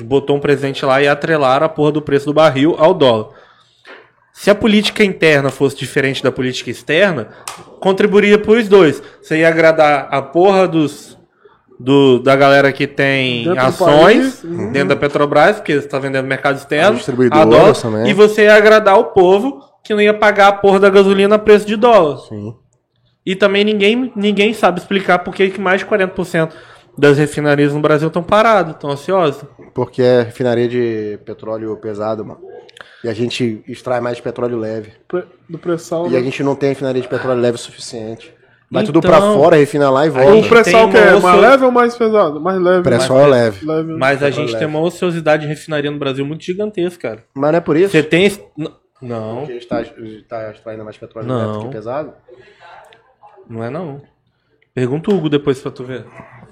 botou 0.00 0.36
um 0.36 0.40
presidente 0.40 0.84
lá 0.84 1.02
e 1.02 1.08
atrelaram 1.08 1.66
a 1.66 1.68
porra 1.68 1.92
do 1.92 2.02
preço 2.02 2.26
do 2.26 2.32
barril 2.32 2.74
ao 2.78 2.94
dólar. 2.94 3.28
Se 4.32 4.50
a 4.50 4.54
política 4.54 5.04
interna 5.04 5.48
fosse 5.48 5.76
diferente 5.76 6.22
da 6.22 6.32
política 6.32 6.68
externa, 6.68 7.28
contribuiria 7.80 8.36
pros 8.36 8.68
dois. 8.68 9.00
Você 9.22 9.38
ia 9.38 9.48
agradar 9.48 10.08
a 10.10 10.20
porra 10.20 10.66
dos. 10.66 11.14
Do, 11.78 12.20
da 12.20 12.36
galera 12.36 12.72
que 12.72 12.86
tem 12.86 13.44
Dentro 13.44 13.60
ações 13.60 14.44
uhum. 14.44 14.70
dentro 14.70 14.90
da 14.90 14.96
Petrobras, 14.96 15.56
porque 15.56 15.72
você 15.72 15.84
está 15.84 15.98
vendendo 15.98 16.22
no 16.22 16.28
mercado 16.28 16.56
externo, 16.56 17.00
a 17.32 17.44
dólar, 17.44 17.74
também. 17.74 18.08
e 18.08 18.14
você 18.14 18.44
ia 18.44 18.54
agradar 18.54 18.96
o 18.96 19.06
povo 19.06 19.60
que 19.82 19.92
não 19.92 20.00
ia 20.00 20.14
pagar 20.14 20.48
a 20.48 20.52
porra 20.52 20.78
da 20.78 20.88
gasolina 20.88 21.34
a 21.34 21.38
preço 21.38 21.66
de 21.66 21.74
dólar. 21.74 22.18
Sim. 22.28 22.54
E 23.26 23.34
também 23.34 23.64
ninguém, 23.64 24.12
ninguém 24.14 24.54
sabe 24.54 24.78
explicar 24.78 25.18
por 25.18 25.34
que 25.34 25.50
que 25.50 25.60
mais 25.60 25.80
de 25.80 25.86
40% 25.86 26.52
das 26.98 27.18
refinarias 27.18 27.72
no 27.72 27.80
Brasil 27.80 28.08
estão 28.08 28.22
paradas, 28.22 28.74
estão 28.74 28.90
ansiosas. 28.90 29.44
Porque 29.74 30.02
é 30.02 30.22
refinaria 30.22 30.68
de 30.68 31.18
petróleo 31.24 31.76
pesado, 31.76 32.24
mano. 32.24 32.40
E 33.02 33.08
a 33.08 33.12
gente 33.14 33.62
extrai 33.68 34.00
mais 34.00 34.16
de 34.16 34.22
petróleo 34.22 34.56
leve. 34.58 34.92
Pre- 35.06 35.24
Do 35.48 35.58
pré-sal, 35.58 36.06
E 36.06 36.10
né? 36.10 36.18
a 36.18 36.22
gente 36.22 36.42
não 36.42 36.54
tem 36.54 36.70
refinaria 36.70 37.02
de 37.02 37.08
petróleo 37.08 37.40
leve 37.40 37.56
o 37.56 37.58
suficiente. 37.58 38.32
Vai 38.70 38.82
Então, 38.82 38.94
tudo 38.94 39.06
pra 39.06 39.20
fora, 39.20 39.56
refina 39.56 39.90
lá 39.90 40.06
e 40.06 40.10
volta. 40.10 40.34
O 40.34 40.48
pré-sal 40.48 40.88
que 40.90 40.96
é 40.96 41.18
mais 41.20 41.40
leve 41.40 41.64
ou 41.64 41.70
mais 41.70 41.96
pesado? 41.96 42.40
Mais 42.40 42.60
leve. 42.60 42.82
Pré-sal 42.82 43.18
é 43.20 43.26
leve. 43.26 43.66
leve. 43.66 43.92
Mas 43.96 44.22
a 44.22 44.30
gente 44.30 44.46
leve. 44.52 44.58
tem 44.58 44.66
uma 44.66 44.80
ociosidade 44.80 45.42
de 45.42 45.48
refinaria 45.48 45.90
no 45.90 45.98
Brasil 45.98 46.24
muito 46.24 46.42
gigantesca, 46.44 47.10
cara. 47.10 47.24
Mas 47.34 47.50
não 47.52 47.58
é 47.58 47.60
por 47.60 47.76
isso. 47.76 47.90
Você 47.90 48.02
tem. 48.02 48.32
Não, 49.02 49.38
Porque 49.40 49.52
a 49.52 49.54
gente 49.56 49.66
tá, 49.68 49.76
a 49.78 49.82
gente 49.84 50.22
tá 50.22 50.50
extraindo 50.50 50.82
mais 50.84 50.96
petróleo 50.96 51.28
Não. 51.28 51.52
neto 51.52 51.66
que 51.66 51.74
pesado? 51.74 52.14
não 53.48 53.62
é 53.62 53.68
não. 53.68 54.00
Pergunta 54.74 55.10
o 55.12 55.16
Hugo 55.16 55.28
depois 55.28 55.60
pra 55.60 55.70
tu 55.70 55.84
ver. 55.84 56.04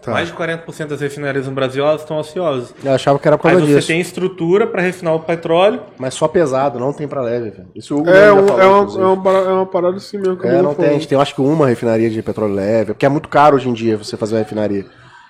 Tá. 0.03 0.11
Mais 0.11 0.29
de 0.29 0.35
40% 0.35 0.87
das 0.89 1.01
refinarias 1.01 1.47
no 1.47 1.53
Brasil 1.53 1.85
elas 1.87 2.01
estão 2.01 2.19
ociosas. 2.19 2.75
Eu 2.83 2.93
achava 2.93 3.19
que 3.21 3.29
era 3.29 3.39
por 3.39 3.47
Aí 3.49 3.55
causa 3.55 3.67
você 3.71 3.77
disso. 3.77 3.87
tem 3.89 4.01
estrutura 4.01 4.67
pra 4.67 4.83
refinar 4.83 5.15
o 5.15 5.21
petróleo. 5.21 5.81
Mas 5.97 6.15
só 6.15 6.27
pesado, 6.27 6.79
não 6.81 6.93
tem 6.93 7.07
pra 7.07 7.23
leve, 7.23 7.51
velho. 7.51 7.69
Isso 7.75 7.95
o 7.95 8.01
Hugo 8.01 8.11
É, 8.11 8.33
um- 8.33 8.49
falou, 8.49 8.61
é, 8.61 8.67
uma, 8.67 9.01
é, 9.01 9.07
uma, 9.07 9.23
parada- 9.23 9.47
é 9.49 9.53
uma 9.53 9.67
parada 9.67 9.97
assim 9.99 10.19
mesmo 10.19 10.37
que 10.37 10.47
É, 10.47 10.59
eu 10.59 10.63
não 10.65 10.75
tem. 10.75 10.89
A 10.89 10.93
gente 10.95 11.07
tem, 11.07 11.17
acho 11.17 11.35
que 11.35 11.41
uma 11.41 11.69
refinaria 11.69 12.11
de 12.11 12.21
petróleo 12.21 12.53
leve, 12.55 12.95
porque 12.95 13.07
é 13.07 13.09
muito 13.09 13.29
caro 13.29 13.55
hoje 13.57 13.69
em 13.69 13.73
dia 13.73 13.97
você 13.97 14.17
fazer 14.17 14.35
uma 14.35 14.41
refinaria. 14.41 14.85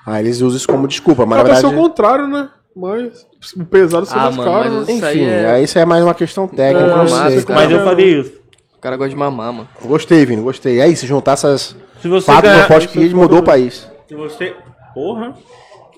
Aí 0.06 0.24
eles 0.24 0.40
usam 0.40 0.56
isso 0.56 0.66
como 0.66 0.88
desculpa, 0.88 1.26
mas 1.26 1.38
na 1.38 1.44
Pode 1.44 1.56
ser 1.56 1.62
verdade... 1.66 1.80
o 1.80 1.88
contrário, 1.88 2.26
né? 2.26 2.48
Mas 2.74 3.26
o 3.54 3.64
pesado 3.66 4.06
ser 4.06 4.14
Ah, 4.14 4.22
mais 4.22 4.36
mano, 4.36 4.50
caro, 4.50 4.64
mas 4.72 4.88
né? 4.88 4.94
Isso 4.94 5.04
aí 5.04 5.18
Enfim, 5.20 5.30
é- 5.30 5.50
aí 5.50 5.64
isso 5.64 5.78
é 5.78 5.84
mais 5.84 6.02
uma 6.02 6.14
questão 6.14 6.48
técnica, 6.48 6.80
É, 6.86 6.90
eu 6.90 6.96
não 6.96 7.04
massa, 7.04 7.30
sei, 7.30 7.42
cara. 7.42 7.60
Mas 7.60 7.70
eu 7.70 7.84
faria 7.84 8.20
isso. 8.20 8.32
O 8.74 8.80
cara 8.80 8.96
gosta 8.96 9.10
de 9.10 9.16
mamar, 9.16 9.52
mano. 9.52 9.68
Gostei, 9.84 10.24
Vini, 10.24 10.40
gostei. 10.40 10.80
É 10.80 10.88
isso, 10.88 11.02
se 11.02 11.06
juntar 11.06 11.32
essas 11.32 11.76
Se 12.00 12.08
você 12.08 12.24
quatro 12.24 12.50
ganhar- 12.50 12.66
propostas 12.66 12.90
que 12.92 13.14
mudou 13.14 13.40
o 13.40 13.42
país. 13.42 13.86
Se 14.12 14.16
você. 14.16 14.54
Porra. 14.92 15.32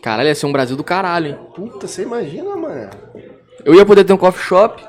Caralho, 0.00 0.28
ia 0.28 0.34
ser 0.36 0.46
um 0.46 0.52
Brasil 0.52 0.76
do 0.76 0.84
caralho, 0.84 1.26
hein? 1.30 1.38
Puta, 1.52 1.88
você 1.88 2.02
imagina, 2.02 2.54
mano. 2.54 2.90
Eu 3.64 3.74
ia 3.74 3.84
poder 3.84 4.04
ter 4.04 4.12
um 4.12 4.16
coffee 4.16 4.40
shop, 4.44 4.80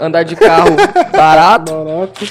andar 0.00 0.24
de 0.24 0.34
carro 0.34 0.70
barato. 1.16 1.72
Barato. 1.72 2.24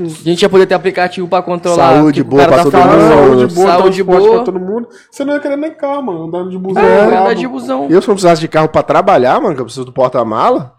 A 0.00 0.04
gente 0.24 0.40
ia 0.40 0.48
poder 0.48 0.64
ter 0.64 0.72
aplicativo 0.74 1.28
pra 1.28 1.42
controlar. 1.42 1.96
Saúde 1.96 2.22
o 2.22 2.24
que 2.24 2.28
o 2.28 2.30
boa 2.30 2.46
pra 2.46 2.56
tá 2.56 2.62
todo 2.62 2.72
falando. 2.72 2.98
mundo. 2.98 3.10
Saúde 3.10 3.54
boa, 3.54 3.66
Saúde 3.68 3.96
transporte 4.04 4.04
boa. 4.04 4.36
pra 4.36 4.44
todo 4.44 4.58
mundo. 4.60 4.88
Você 5.10 5.22
não 5.22 5.34
ia 5.34 5.40
querer 5.40 5.56
nem 5.56 5.74
carro, 5.74 6.02
mano. 6.02 6.24
Andando 6.28 6.48
de 6.50 6.56
busão. 6.56 6.82
É, 6.82 7.04
andar 7.18 7.34
de 7.34 7.46
busão. 7.46 7.86
Eu, 7.90 8.00
se 8.00 8.08
não 8.08 8.14
precisasse 8.14 8.40
de 8.40 8.48
carro 8.48 8.68
pra 8.68 8.82
trabalhar, 8.82 9.38
mano, 9.38 9.54
que 9.54 9.60
eu 9.60 9.66
preciso 9.66 9.84
do 9.84 9.92
porta-mala, 9.92 10.72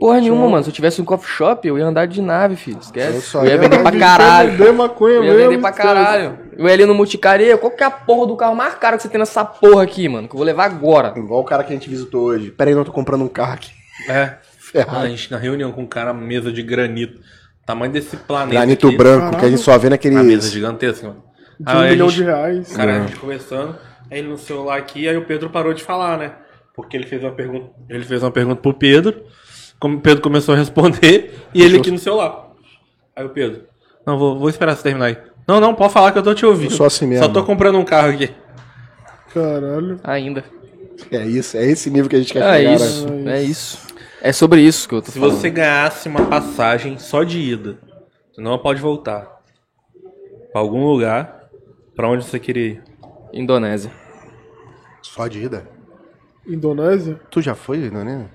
Porra 0.00 0.20
nenhuma, 0.20 0.46
mano. 0.48 0.62
Se 0.64 0.68
eu 0.68 0.74
tivesse 0.74 1.00
um 1.00 1.04
coffee 1.06 1.28
shop, 1.30 1.66
eu 1.68 1.78
ia 1.78 1.86
andar 1.86 2.06
de 2.06 2.20
nave, 2.20 2.56
filho. 2.56 2.78
Esquece. 2.80 3.14
Eu 3.14 3.20
só 3.22 3.38
Eu 3.40 3.44
ia 3.46 3.50
ia 3.52 3.58
vender 3.58 3.78
pra 3.80 3.90
Vender 3.90 4.04
caralho. 4.04 4.74
maconha 4.74 5.14
Eu 5.14 5.22
ia 5.24 5.30
mesmo. 5.32 5.48
vender 5.50 5.60
pra 5.60 5.70
esquece. 5.70 5.88
caralho. 5.88 6.38
Eu 6.56 6.66
ia 6.66 6.72
ali 6.72 6.86
no 6.86 6.94
multicaria. 6.94 7.56
Qual 7.58 7.70
que 7.70 7.82
é 7.82 7.86
a 7.86 7.90
porra 7.90 8.26
do 8.28 8.36
carro 8.36 8.54
mais 8.56 8.74
caro 8.74 8.96
que 8.96 9.02
você 9.02 9.08
tem 9.08 9.18
nessa 9.18 9.44
porra 9.44 9.82
aqui, 9.82 10.08
mano? 10.08 10.26
Que 10.28 10.34
eu 10.34 10.38
vou 10.38 10.46
levar 10.46 10.64
agora. 10.64 11.12
igual 11.16 11.40
o 11.40 11.44
cara 11.44 11.62
que 11.62 11.72
a 11.72 11.76
gente 11.76 11.88
visitou 11.90 12.22
hoje. 12.24 12.50
Pera 12.50 12.70
aí, 12.70 12.74
não, 12.74 12.80
eu 12.82 12.86
tô 12.86 12.92
comprando 12.92 13.22
um 13.22 13.28
carro 13.28 13.52
aqui. 13.54 13.70
É. 14.08 14.36
Ferrado. 14.58 15.04
A 15.04 15.08
gente 15.08 15.30
na 15.30 15.36
reunião 15.38 15.70
com 15.72 15.82
um 15.82 15.86
cara, 15.86 16.12
mesa 16.14 16.50
de 16.52 16.62
granito. 16.62 17.20
Tamanho 17.64 17.92
desse 17.92 18.16
planeta. 18.16 18.52
Granito 18.54 18.88
aqui. 18.88 18.96
branco, 18.96 19.38
que 19.38 19.44
a 19.44 19.48
gente 19.48 19.60
só 19.60 19.76
vê 19.76 19.88
Uma 19.88 20.22
mesa 20.22 20.48
gigantesca, 20.48 21.08
mano. 21.08 21.24
De 21.58 21.72
um 21.72 21.78
Aí 21.78 21.88
a 21.88 21.90
milhão 21.90 22.08
gente- 22.08 22.18
de 22.18 22.24
reais. 22.24 22.76
Cara, 22.76 22.92
É. 22.92 22.96
a 22.96 23.00
gente 23.06 23.16
conversando, 23.16 23.76
aí 24.10 24.18
ele 24.18 24.28
no 24.28 24.38
celular 24.38 24.76
aqui, 24.78 25.08
aí 25.08 25.16
o 25.16 25.24
Pedro 25.24 25.50
parou 25.50 25.72
de 25.74 25.82
falar, 25.82 26.16
né? 26.18 26.32
Porque 26.74 26.96
ele 26.96 27.06
fez 27.06 27.22
uma 27.24 27.32
pergunta, 27.32 27.70
ele 27.88 28.04
fez 28.04 28.22
uma 28.22 28.30
pergunta 28.30 28.60
pro 28.60 28.74
Pedro, 28.74 29.24
como 29.80 29.96
o 29.96 30.00
Pedro 30.00 30.22
começou 30.22 30.54
a 30.54 30.58
responder, 30.58 31.34
e 31.54 31.62
ele 31.62 31.78
aqui 31.78 31.90
no 31.90 31.98
celular. 31.98 32.50
Aí 33.16 33.24
o 33.24 33.30
Pedro, 33.30 33.62
não, 34.06 34.18
vou, 34.18 34.38
vou 34.38 34.48
esperar 34.48 34.76
você 34.76 34.82
terminar 34.82 35.06
aí. 35.06 35.18
Não, 35.46 35.60
não, 35.60 35.74
pode 35.74 35.92
falar 35.92 36.12
que 36.12 36.18
eu 36.18 36.22
tô 36.22 36.34
te 36.34 36.44
ouvindo. 36.44 36.70
Eu 36.72 36.76
sou 36.76 36.86
assim 36.86 37.06
mesmo. 37.06 37.24
Só 37.24 37.32
tô 37.32 37.44
comprando 37.44 37.78
um 37.78 37.84
carro 37.84 38.08
aqui. 38.10 38.30
Caralho. 39.32 40.00
Ainda. 40.02 40.44
É 41.10 41.24
isso, 41.26 41.56
é 41.56 41.64
esse 41.66 41.90
nível 41.90 42.08
que 42.08 42.16
a 42.16 42.18
gente 42.18 42.32
quer 42.32 42.42
É 42.42 42.56
chegar, 42.58 42.74
isso. 42.74 43.12
né? 43.12 43.38
É 43.38 43.42
isso. 43.42 43.86
É 44.22 44.32
sobre 44.32 44.60
isso 44.62 44.88
que 44.88 44.94
eu 44.94 45.02
tô 45.02 45.12
Se 45.12 45.18
falando. 45.20 45.36
você 45.36 45.50
ganhasse 45.50 46.08
uma 46.08 46.24
passagem 46.26 46.98
só 46.98 47.22
de 47.22 47.38
ida, 47.38 47.78
você 48.32 48.40
não 48.40 48.58
pode 48.58 48.80
voltar. 48.80 49.26
Pra 50.52 50.60
algum 50.60 50.84
lugar, 50.86 51.48
pra 51.94 52.08
onde 52.08 52.24
você 52.24 52.38
queria 52.38 52.66
ir. 52.66 52.82
Indonésia. 53.32 53.90
Só 55.02 55.28
de 55.28 55.42
ida. 55.44 55.68
Indonésia? 56.48 57.20
Tu 57.30 57.42
já 57.42 57.54
foi, 57.54 57.78
Indonésia? 57.78 58.30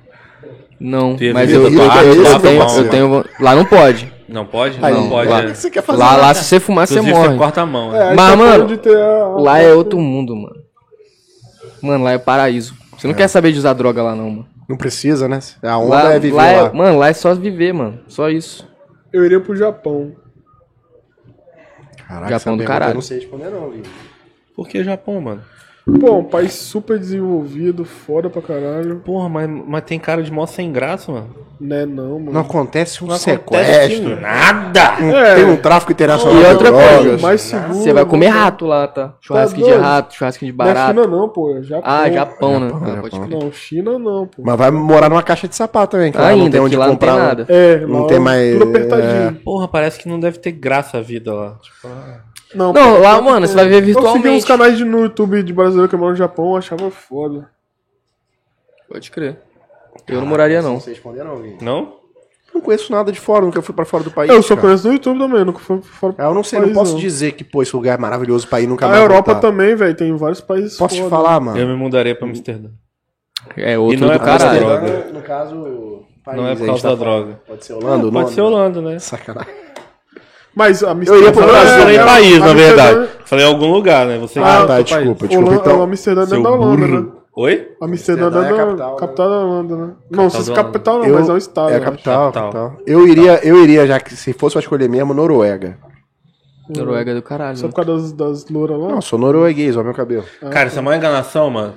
Não, 0.79 1.15
Teve 1.15 1.33
mas 1.33 1.51
eu, 1.51 1.63
eu, 1.63 1.71
eu, 1.73 2.23
esse, 2.23 2.39
tenho, 2.39 2.61
eu 2.63 2.89
tenho. 2.89 3.25
Lá 3.39 3.55
não 3.55 3.65
pode. 3.65 4.11
Não 4.31 4.45
pode? 4.45 4.79
Aí, 4.81 4.93
não 4.93 5.09
pode. 5.09 5.29
lá- 5.29 5.41
é. 5.41 5.45
O 5.47 5.51
que 5.51 5.57
você 5.57 5.69
quer 5.69 5.83
fazer? 5.83 5.99
Lá, 5.99 6.15
lá, 6.15 6.33
se 6.33 6.45
você 6.45 6.59
fumar, 6.59 6.87
você 6.87 6.95
Inclusive, 6.95 7.15
você 7.17 7.27
morre. 7.27 7.37
corta 7.37 7.61
a 7.61 7.65
mão. 7.65 7.93
É, 7.95 7.99
né? 7.99 8.09
aí 8.11 8.15
Mas, 8.15 8.29
tá 8.31 8.35
mano, 8.37 8.67
a- 9.37 9.41
Lá 9.41 9.59
é 9.59 9.73
outro 9.73 9.99
mundo, 9.99 10.35
mano. 10.35 10.55
Mano, 11.81 12.03
lá 12.03 12.11
é 12.13 12.17
paraíso. 12.17 12.73
Você 12.97 13.07
não 13.07 13.13
quer 13.13 13.27
saber 13.27 13.51
de 13.51 13.57
usar 13.59 13.73
droga 13.73 14.01
lá, 14.01 14.15
não, 14.15 14.29
mano. 14.29 14.47
Não 14.69 14.77
precisa, 14.77 15.27
né? 15.27 15.39
A 15.63 15.77
onda 15.77 15.95
Lá, 15.95 16.13
é 16.13 16.19
viver 16.19 16.35
lá 16.37 16.43
lá. 16.43 16.51
é, 16.51 16.71
mano, 16.71 16.97
lá 16.99 17.09
é 17.09 17.13
só 17.13 17.33
viver, 17.35 17.73
mano. 17.73 17.99
Só 18.07 18.29
isso. 18.29 18.65
Eu 19.11 19.25
iria 19.25 19.39
pro 19.41 19.55
Japão. 19.55 20.13
Caraca, 22.07 22.29
Japão 22.29 22.55
do 22.57 22.63
caralho. 22.63 22.91
Eu 22.91 22.95
não 22.95 23.01
sei 23.01 23.19
responder 23.19 23.49
não, 23.49 23.69
Vini. 23.71 23.83
Por 24.55 24.67
que 24.67 24.83
Japão, 24.83 25.19
mano? 25.19 25.41
Pô, 25.99 26.17
um 26.17 26.23
país 26.23 26.53
super 26.53 26.99
desenvolvido, 26.99 27.83
foda 27.83 28.29
pra 28.29 28.41
caralho. 28.41 28.97
Porra, 29.03 29.27
mas, 29.27 29.49
mas 29.49 29.83
tem 29.83 29.97
cara 29.99 30.21
de 30.21 30.31
mó 30.31 30.45
sem 30.45 30.71
graça, 30.71 31.11
mano. 31.11 31.29
Né, 31.59 31.85
não, 31.85 32.17
mano. 32.19 32.31
Não 32.33 32.41
acontece 32.41 33.03
um 33.03 33.07
Não 33.07 33.17
sequestro. 33.17 33.55
acontece 33.57 34.01
nada! 34.21 34.95
um- 35.01 35.11
É. 35.15 35.35
Tem 35.35 35.45
um 35.45 35.57
tráfico 35.57 35.91
internacional 35.91 36.35
E 36.37 36.43
de 36.43 36.51
outra 36.51 36.71
coisa, 36.71 37.17
mais 37.19 37.41
seguro. 37.41 37.73
Você 37.75 37.93
vai 37.93 38.05
comer 38.05 38.27
rato 38.27 38.65
lá, 38.65 38.87
tá? 38.87 39.13
Churrasquinho 39.21 39.65
de 39.65 39.71
doido? 39.73 39.83
rato, 39.83 40.15
churrasquinho 40.15 40.51
de 40.51 40.57
Não 40.57 40.65
é 40.65 40.73
barato. 40.73 40.91
China 41.01 41.07
não, 41.07 41.29
pô. 41.29 41.57
É 41.57 41.61
Japão. 41.63 41.91
Ah, 41.91 42.09
Japão, 42.11 42.59
né? 42.59 42.67
Japão, 42.69 42.81
Ah, 42.87 42.95
Japão. 43.09 43.27
Não, 43.39 43.51
China 43.51 43.99
não, 43.99 44.27
pô. 44.27 44.41
Mas 44.43 44.57
vai 44.57 44.71
morar 44.71 45.09
numa 45.09 45.23
caixa 45.23 45.47
de 45.47 45.55
sapato 45.55 45.91
também, 45.97 46.11
que 46.11 46.17
lá 46.17 46.25
não 46.25 46.29
Ainda, 46.31 46.51
tem 46.51 46.61
onde 46.61 46.75
lá 46.77 46.87
não 46.87 46.95
tem 46.95 47.09
comprar. 47.09 47.25
nada. 47.27 47.45
É, 47.49 47.77
Não 47.85 48.01
lá 48.01 48.07
tem 48.07 48.17
é 48.17 48.19
mais- 48.19 48.53
Tudo 48.57 48.69
apertadinho. 48.69 49.35
Porra, 49.43 49.67
parece 49.67 49.99
que 49.99 50.09
não 50.09 50.19
deve 50.19 50.37
ter 50.39 50.51
graça 50.51 50.97
a 50.97 51.01
vida 51.01 51.31
lá. 51.33 51.57
Tipo, 51.61 51.89
Não, 52.53 52.73
Não, 52.73 52.99
lá, 52.99 53.21
mano, 53.21 53.47
você 53.47 53.55
vai 53.55 53.67
ver 53.67 53.75
Eu 53.75 53.79
segui 53.85 53.91
uns 53.91 54.03
virtualmente. 54.03 54.45
canais 54.45 54.77
de, 54.77 54.83
no 54.85 55.01
YouTube 55.03 55.41
de 55.43 55.53
brasileiro 55.53 55.89
que 55.89 55.95
moram 55.95 56.11
no 56.11 56.17
Japão, 56.17 56.51
eu 56.51 56.57
achava 56.57 56.89
foda. 56.91 57.49
Pode 58.89 59.09
crer. 59.11 59.37
Eu 60.07 60.19
não 60.19 60.27
moraria, 60.27 60.61
não. 60.61 60.73
Não 60.73 60.79
sei 60.79 60.93
responder 60.93 61.23
não, 61.23 61.37
Vini. 61.37 61.57
não? 61.61 61.99
Não 62.53 62.59
conheço 62.59 62.91
nada 62.91 63.09
de 63.13 63.19
fora, 63.19 63.45
nunca 63.45 63.61
fui 63.61 63.73
pra 63.73 63.85
fora 63.85 64.03
do 64.03 64.11
país. 64.11 64.29
Eu 64.29 64.41
só 64.43 64.55
cara. 64.55 64.67
conheço 64.67 64.85
no 64.87 64.93
YouTube 64.93 65.17
também, 65.19 65.45
nunca 65.45 65.59
fui 65.59 65.81
fora 65.81 66.13
Ah, 66.17 66.23
Eu 66.25 66.33
não 66.33 66.43
sei, 66.43 66.59
país, 66.59 66.73
não 66.73 66.77
posso 66.83 66.97
dizer 66.97 67.31
que, 67.31 67.45
pô, 67.45 67.61
esse 67.63 67.73
lugar 67.73 67.97
é 67.97 68.01
maravilhoso 68.01 68.45
pra 68.47 68.59
ir 68.59 68.67
nunca 68.67 68.85
A 68.85 68.89
mais 68.89 69.01
Europa 69.01 69.33
voltar. 69.33 69.47
também, 69.47 69.73
velho, 69.73 69.95
tem 69.95 70.13
vários 70.17 70.41
países 70.41 70.75
Posso 70.77 70.95
te 70.95 71.01
foda. 71.01 71.09
falar, 71.15 71.39
mano? 71.39 71.57
Eu 71.57 71.65
me 71.65 71.75
mudaria 71.77 72.13
pra 72.13 72.27
Amsterdã. 72.27 72.69
É 73.55 73.77
outro 73.79 73.97
E 73.97 74.01
não 74.01 74.09
é 74.11 74.13
do 74.15 74.19
por 74.19 74.25
causa 74.25 74.45
da 74.47 74.53
droga. 74.53 75.11
No 75.13 75.21
caso, 75.21 76.03
país, 76.25 76.37
Não 76.37 76.47
é 76.47 76.51
a 76.51 76.55
por 76.57 76.65
causa 76.65 76.81
tá 76.83 76.89
da 76.89 76.97
falando. 76.97 77.23
droga. 77.25 77.41
Pode 77.47 77.65
ser 77.65 77.73
Holanda, 77.73 77.95
o 78.07 78.11
Pode 78.11 78.23
nome? 78.23 78.35
ser 78.35 78.41
Holanda, 78.41 78.81
né? 78.81 78.99
Sacanagem. 78.99 79.53
Mas 80.55 80.83
a 80.83 80.87
Eu 80.87 80.91
Amsterdã... 80.91 81.25
ia 81.25 81.31
pro 81.31 81.41
Eu 81.43 81.47
Brasil, 81.47 81.79
falei 81.79 81.97
é, 81.97 82.05
país, 82.05 82.39
na 82.39 82.45
Amsterdã- 82.47 82.53
verdade. 82.93 83.09
Falei 83.25 83.45
algum 83.45 83.71
lugar, 83.71 84.05
né? 84.05 84.17
Você 84.19 84.39
Ah, 84.39 84.61
que 84.61 84.67
tá, 84.67 84.79
é 84.79 84.83
desculpa, 84.83 85.19
país. 85.19 85.29
desculpa. 85.29 85.53
Então, 85.55 85.81
Amsterdã 85.83 86.23
é 86.23 86.25
da 86.41 86.49
Holanda, 86.51 86.87
né? 86.87 87.05
Oi? 87.33 87.67
Amsterdã 87.81 88.23
é 88.23 88.27
Amsterdã 88.27 88.27
é 88.27 88.31
da 88.31 88.39
a 88.41 88.65
capital, 88.65 88.95
capital, 88.97 89.29
né? 89.29 89.35
da 89.35 89.41
Holanda, 89.45 89.75
né? 89.77 89.93
Não, 90.11 90.29
sei 90.29 90.41
se 90.41 90.49
da 90.49 90.55
capital 90.57 90.99
não, 90.99 91.05
Eu- 91.05 91.15
mas 91.15 91.29
é 91.29 91.33
um 91.33 91.37
estado. 91.37 91.69
É 91.69 91.75
a 91.75 91.77
eu 91.77 91.81
acho. 91.83 91.91
capital, 91.91 92.31
Capital. 92.33 92.51
capital. 92.51 92.77
Eu 92.85 93.07
iria, 93.07 93.39
eu 93.47 93.63
iria, 93.63 93.87
já 93.87 93.99
que 94.01 94.13
se 94.15 94.33
fosse 94.33 94.53
pra 94.55 94.59
escolher 94.61 94.89
mesmo, 94.89 95.13
Noruega. 95.13 95.77
Noruega 96.69 97.11
é 97.11 97.15
do 97.15 97.21
caralho. 97.21 97.55
Só 97.57 97.67
né? 97.67 97.71
por 97.73 97.85
causa 97.85 98.01
das, 98.01 98.11
das 98.13 98.49
louras 98.49 98.77
lá? 98.77 98.89
Não, 98.89 99.01
sou 99.01 99.17
norueguês, 99.19 99.75
olha 99.77 99.85
meu 99.85 99.93
cabelo. 99.93 100.23
Cara, 100.51 100.67
isso 100.67 100.77
é 100.77 100.81
uma 100.81 100.95
enganação, 100.95 101.49
mano. 101.49 101.73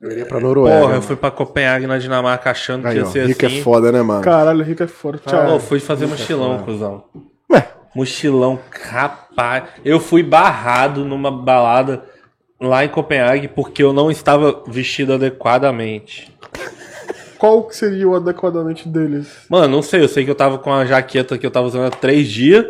Eu 0.00 0.10
iria 0.10 0.26
pra 0.26 0.40
Noruega. 0.40 0.76
Porra, 0.76 0.86
eu 0.86 0.88
mano. 0.90 1.02
fui 1.02 1.16
pra 1.16 1.30
Copenhague, 1.30 1.86
na 1.86 1.98
Dinamarca, 1.98 2.50
achando 2.50 2.82
que 2.82 2.88
Aí, 2.88 2.96
ia 2.96 3.02
ó, 3.02 3.06
ser 3.06 3.26
rico 3.26 3.44
assim. 3.46 3.58
é 3.58 3.62
foda, 3.62 3.92
né, 3.92 4.02
mano? 4.02 4.22
Caralho, 4.22 4.62
rico 4.64 4.82
é 4.82 4.86
foda. 4.88 5.18
Tchau. 5.24 5.46
Pô, 5.46 5.60
fui 5.60 5.78
fazer 5.80 6.06
mochilão, 6.06 6.58
cuzão. 6.64 7.04
Mochilão, 7.94 8.58
rapaz. 8.90 9.64
Eu 9.84 10.00
fui 10.00 10.22
barrado 10.22 11.04
numa 11.04 11.30
balada 11.30 12.04
lá 12.60 12.84
em 12.84 12.88
Copenhague 12.88 13.48
porque 13.48 13.82
eu 13.82 13.92
não 13.92 14.10
estava 14.10 14.62
vestido 14.66 15.12
adequadamente. 15.14 16.32
Qual 17.38 17.64
que 17.64 17.76
seria 17.76 18.08
o 18.08 18.14
adequadamente 18.14 18.88
deles? 18.88 19.46
Mano, 19.50 19.68
não 19.68 19.82
sei, 19.82 20.00
eu 20.02 20.08
sei 20.08 20.24
que 20.24 20.30
eu 20.30 20.34
tava 20.34 20.58
com 20.58 20.72
a 20.72 20.84
jaqueta 20.84 21.36
que 21.36 21.44
eu 21.44 21.50
tava 21.50 21.66
usando 21.66 21.86
há 21.86 21.90
três 21.90 22.28
dias, 22.30 22.64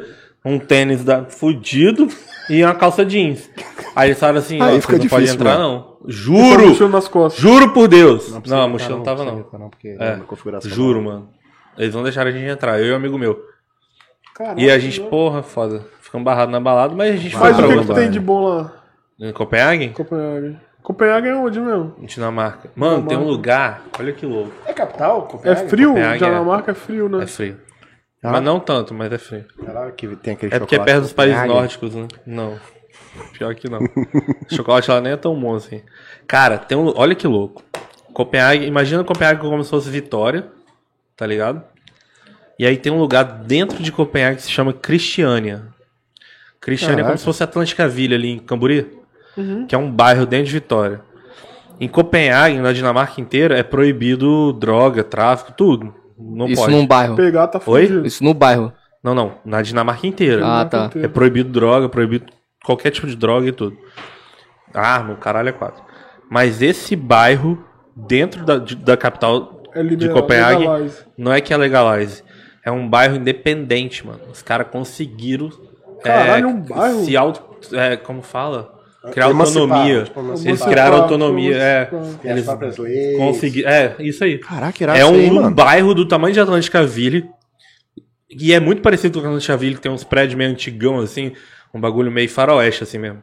um 0.44 0.58
tênis 0.58 1.04
da, 1.04 1.24
fudido 1.26 2.08
e 2.48 2.64
uma 2.64 2.74
calça 2.74 3.04
jeans. 3.04 3.50
Aí 3.94 4.08
eles 4.08 4.18
falaram 4.18 4.38
assim, 4.38 4.60
Aí 4.62 4.78
ó, 4.78 4.80
fica 4.80 4.96
não 4.96 5.06
pode 5.08 5.26
difícil, 5.26 5.34
entrar 5.34 5.58
mano. 5.58 5.72
não. 5.74 5.82
Com 5.82 6.08
a 6.08 6.10
Juro! 6.10 6.68
mochila 6.70 6.88
nas 6.88 7.06
costas. 7.06 7.40
Juro 7.40 7.70
por 7.74 7.86
Deus! 7.86 8.32
Não, 8.32 8.40
precisa 8.40 8.62
a 8.62 8.66
mochila 8.68 8.96
não 8.96 9.02
tava 9.04 9.24
não. 9.24 9.38
entrar, 9.40 9.58
Não, 9.58 9.68
porque 9.68 9.88
É, 10.00 10.16
configuração 10.26 10.70
Juro, 10.70 11.02
não. 11.02 11.04
mano. 11.04 11.28
Eles 11.76 11.94
não 11.94 12.02
deixaram 12.02 12.30
a 12.30 12.32
gente 12.32 12.50
entrar, 12.50 12.80
eu 12.80 12.86
e 12.86 12.92
um 12.92 12.96
amigo 12.96 13.18
meu. 13.18 13.38
E 14.56 14.70
a 14.70 14.78
gente, 14.78 15.00
né? 15.00 15.08
porra, 15.08 15.42
foda. 15.42 15.84
Ficamos 16.00 16.24
barrados 16.24 16.52
na 16.52 16.60
balada, 16.60 16.94
mas 16.94 17.14
a 17.14 17.16
gente 17.16 17.36
Mas 17.36 17.40
foi 17.40 17.52
o 17.52 17.56
pra 17.56 17.66
que, 17.66 17.78
outra. 17.78 17.94
que 17.94 18.00
tem 18.00 18.10
de 18.10 18.20
bom 18.20 18.48
lá? 18.48 18.72
Em 19.20 19.32
Copenhague? 19.32 19.88
Copenhague. 19.90 20.58
Copenhague 20.82 21.28
é 21.28 21.34
onde 21.34 21.60
mesmo? 21.60 21.94
Em 21.98 22.06
Dinamarca. 22.06 22.70
Mano, 22.74 23.06
tem 23.06 23.16
um 23.16 23.26
lugar, 23.26 23.82
olha 23.98 24.12
que 24.12 24.26
louco. 24.26 24.52
É 24.66 24.72
capital? 24.72 25.26
É 25.28 25.30
Copenhague? 25.30 25.68
frio? 25.70 25.88
Copenhague 25.90 26.24
Dinamarca 26.24 26.70
é 26.72 26.74
frio, 26.74 27.08
né? 27.08 27.22
É 27.22 27.26
frio. 27.26 27.56
Ah. 28.22 28.32
Mas 28.32 28.42
não 28.42 28.58
tanto, 28.58 28.92
mas 28.94 29.12
é 29.12 29.18
frio. 29.18 29.44
Caralho, 29.64 29.92
que 29.92 30.16
tem 30.16 30.34
aquele 30.34 30.54
É 30.54 30.58
porque 30.58 30.74
é 30.74 30.78
chocolate 30.78 30.92
perto 30.92 31.02
dos 31.02 31.12
países 31.12 31.46
nórdicos, 31.46 31.94
né? 31.94 32.08
Não. 32.26 32.58
Pior 33.32 33.54
que 33.54 33.68
não. 33.68 33.80
chocolate 34.50 34.90
lá 34.90 35.00
nem 35.00 35.12
é 35.12 35.16
tão 35.16 35.38
bom 35.38 35.54
assim. 35.54 35.82
Cara, 36.26 36.58
tem 36.58 36.76
um. 36.76 36.92
Olha 36.96 37.14
que 37.14 37.26
louco. 37.26 37.62
Copenhague, 38.12 38.66
imagina 38.66 39.04
Copenhague 39.04 39.40
como 39.40 39.62
se 39.62 39.70
fosse 39.70 39.88
Vitória, 39.88 40.48
tá 41.16 41.26
ligado? 41.26 41.62
E 42.58 42.66
aí 42.66 42.76
tem 42.76 42.92
um 42.92 42.98
lugar 42.98 43.24
dentro 43.24 43.82
de 43.82 43.90
Copenhague 43.90 44.36
que 44.36 44.42
se 44.42 44.50
chama 44.50 44.72
Cristiânia. 44.72 45.62
Cristiânia 46.60 47.02
é 47.02 47.04
como 47.04 47.18
se 47.18 47.24
fosse 47.24 47.42
Atlântica 47.42 47.88
Villa 47.88 48.14
ali 48.14 48.30
em 48.30 48.38
Camburi, 48.38 48.88
que 49.68 49.74
é 49.74 49.78
um 49.78 49.90
bairro 49.90 50.24
dentro 50.26 50.46
de 50.46 50.52
Vitória. 50.52 51.00
Em 51.80 51.88
Copenhague, 51.88 52.58
na 52.58 52.72
Dinamarca 52.72 53.20
inteira, 53.20 53.58
é 53.58 53.62
proibido 53.64 54.52
droga, 54.52 55.02
tráfico, 55.02 55.52
tudo. 55.56 55.92
Não 56.16 56.46
Isso 56.46 56.62
pode. 56.62 56.72
num 56.72 56.86
bairro. 56.86 57.16
Pegar 57.16 57.48
tá 57.48 57.60
Oi? 57.66 58.02
Isso 58.04 58.22
no 58.22 58.32
bairro. 58.32 58.72
Não, 59.02 59.14
não. 59.14 59.34
Na 59.44 59.60
Dinamarca 59.62 60.06
inteira. 60.06 60.42
Ah, 60.46 60.64
tá. 60.64 60.90
É 60.94 61.08
proibido 61.08 61.50
droga, 61.50 61.88
proibido 61.88 62.26
qualquer 62.64 62.92
tipo 62.92 63.08
de 63.08 63.16
droga 63.16 63.48
e 63.48 63.52
tudo. 63.52 63.76
Arma, 64.72 65.14
o 65.14 65.16
caralho 65.16 65.48
é 65.48 65.52
quatro. 65.52 65.82
Mas 66.30 66.62
esse 66.62 66.94
bairro, 66.94 67.62
dentro 67.96 68.44
da, 68.44 68.58
de- 68.58 68.76
da 68.76 68.96
capital 68.96 69.62
É 69.74 69.82
de 69.82 69.88
liberal, 69.88 70.14
Copenhague, 70.14 70.60
legalize. 70.60 70.98
não 71.18 71.32
é 71.32 71.40
que 71.40 71.52
é 71.52 71.56
legalize. 71.56 72.22
É 72.64 72.70
um 72.70 72.88
bairro 72.88 73.16
independente, 73.16 74.06
mano. 74.06 74.20
Os 74.30 74.42
caras 74.42 74.68
conseguiram. 74.70 75.50
Caralho, 76.02 76.44
é, 76.44 76.48
um 76.48 76.60
bairro? 76.60 77.04
Se 77.04 77.16
auto. 77.16 77.42
É, 77.76 77.96
como 77.96 78.22
fala? 78.22 78.80
Criar 79.10 79.30
Emancipar, 79.30 79.62
autonomia. 79.62 80.04
tipo, 80.04 80.20
Eles 80.48 80.62
criaram 80.64 81.02
autonomia. 81.02 81.56
É, 81.56 81.90
as 81.92 82.24
eles 82.24 82.46
conseguiram. 83.18 83.68
É, 83.68 83.96
isso 83.98 84.22
aí. 84.22 84.38
Caraca, 84.38 84.82
irado 84.82 84.98
É 84.98 85.04
um 85.04 85.14
aí, 85.14 85.30
mano. 85.30 85.50
bairro 85.50 85.92
do 85.92 86.06
tamanho 86.06 86.32
de 86.32 86.38
Atlântica 86.40 86.84
Ville. 86.84 87.28
E 88.30 88.52
é 88.52 88.60
muito 88.60 88.80
parecido 88.80 89.20
com 89.20 89.26
Atlântica 89.26 89.56
Ville, 89.56 89.74
que 89.74 89.80
tem 89.80 89.90
uns 89.90 90.04
prédios 90.04 90.36
meio 90.36 90.50
antigão, 90.50 91.00
assim. 91.00 91.32
Um 91.74 91.80
bagulho 91.80 92.12
meio 92.12 92.28
faroeste, 92.28 92.84
assim 92.84 92.98
mesmo. 92.98 93.20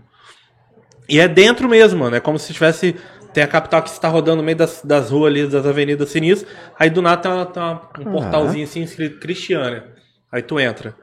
E 1.07 1.19
é 1.19 1.27
dentro 1.27 1.67
mesmo, 1.69 1.99
mano. 1.99 2.15
É 2.15 2.19
como 2.19 2.37
se 2.37 2.53
tivesse. 2.53 2.95
Tem 3.33 3.43
a 3.43 3.47
capital 3.47 3.81
que 3.83 3.89
está 3.89 4.07
rodando 4.07 4.37
no 4.37 4.43
meio 4.43 4.57
das, 4.57 4.81
das 4.83 5.11
ruas 5.11 5.27
ali, 5.31 5.45
das 5.47 5.65
avenidas 5.65 6.09
sinistras. 6.09 6.51
Aí 6.77 6.89
do 6.89 7.01
nada 7.01 7.21
tem, 7.21 7.31
uma- 7.31 7.45
tem 7.45 7.61
uma- 7.63 7.89
um 7.99 8.11
portalzinho 8.11 8.63
assim 8.63 8.81
escrito 8.81 9.19
Cristiana. 9.19 9.85
Aí 10.31 10.41
tu 10.41 10.59
entra. 10.59 10.95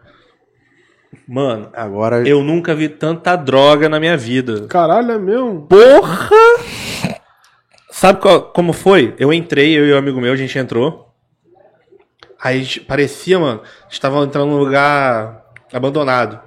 Mano, 1.26 1.70
Agora, 1.72 2.26
eu 2.28 2.42
nunca 2.42 2.74
vi 2.74 2.88
tanta 2.88 3.34
droga 3.36 3.88
na 3.88 3.98
minha 3.98 4.16
vida. 4.16 4.66
Caralho, 4.68 5.12
é 5.12 5.18
mesmo? 5.18 5.66
Porra! 5.66 6.28
Sabe 7.90 8.20
qual- 8.20 8.42
como 8.52 8.72
foi? 8.72 9.14
Eu 9.18 9.32
entrei, 9.32 9.76
eu 9.78 9.86
e 9.86 9.92
o 9.92 9.96
amigo 9.98 10.20
meu, 10.20 10.32
a 10.32 10.36
gente 10.36 10.58
entrou. 10.58 11.06
Aí 12.42 12.56
a 12.60 12.62
gente- 12.62 12.80
parecia, 12.80 13.38
mano, 13.38 13.62
a 13.62 13.88
gente 13.88 14.00
tava 14.00 14.18
entrando 14.22 14.50
num 14.50 14.58
lugar 14.58 15.42
abandonado. 15.72 16.40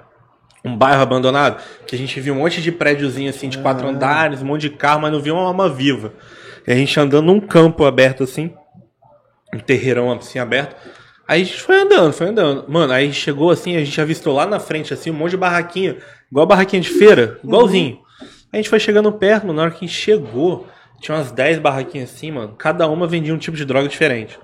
Um 0.64 0.76
bairro 0.76 1.02
abandonado. 1.02 1.62
Que 1.86 1.94
a 1.94 1.98
gente 1.98 2.20
viu 2.20 2.34
um 2.34 2.38
monte 2.38 2.60
de 2.60 2.70
prédiozinho 2.70 3.30
assim, 3.30 3.48
de 3.48 3.58
quatro 3.58 3.88
andares, 3.88 4.42
um 4.42 4.46
monte 4.46 4.62
de 4.62 4.70
carro, 4.70 5.00
mas 5.02 5.12
não 5.12 5.20
viu 5.20 5.34
uma 5.34 5.44
alma 5.44 5.68
viva. 5.68 6.12
E 6.66 6.72
a 6.72 6.74
gente 6.74 6.98
andando 6.98 7.26
num 7.26 7.40
campo 7.40 7.84
aberto 7.84 8.22
assim. 8.22 8.52
Um 9.54 9.58
terreirão 9.58 10.12
assim 10.12 10.38
aberto. 10.38 10.76
Aí 11.26 11.42
a 11.42 11.44
gente 11.44 11.62
foi 11.62 11.76
andando, 11.76 12.12
foi 12.12 12.28
andando. 12.28 12.64
Mano, 12.68 12.92
aí 12.92 13.12
chegou 13.12 13.50
assim, 13.50 13.76
a 13.76 13.84
gente 13.84 14.00
avistou 14.00 14.34
lá 14.34 14.46
na 14.46 14.58
frente, 14.58 14.92
assim, 14.92 15.10
um 15.10 15.14
monte 15.14 15.30
de 15.30 15.36
barraquinha. 15.36 15.96
Igual 16.30 16.46
barraquinha 16.46 16.82
de 16.82 16.88
feira, 16.88 17.38
igualzinho. 17.42 18.00
A 18.52 18.56
gente 18.56 18.68
foi 18.68 18.80
chegando 18.80 19.10
perto, 19.12 19.46
mano. 19.46 19.56
Na 19.56 19.62
hora 19.62 19.70
que 19.70 19.84
a 19.84 19.86
gente 19.86 19.96
chegou, 19.96 20.66
tinha 21.00 21.16
umas 21.16 21.30
10 21.30 21.60
barraquinhas 21.60 22.10
assim, 22.10 22.32
mano. 22.32 22.54
Cada 22.58 22.88
uma 22.88 23.06
vendia 23.06 23.32
um 23.32 23.38
tipo 23.38 23.56
de 23.56 23.64
droga 23.64 23.88
diferente. 23.88 24.38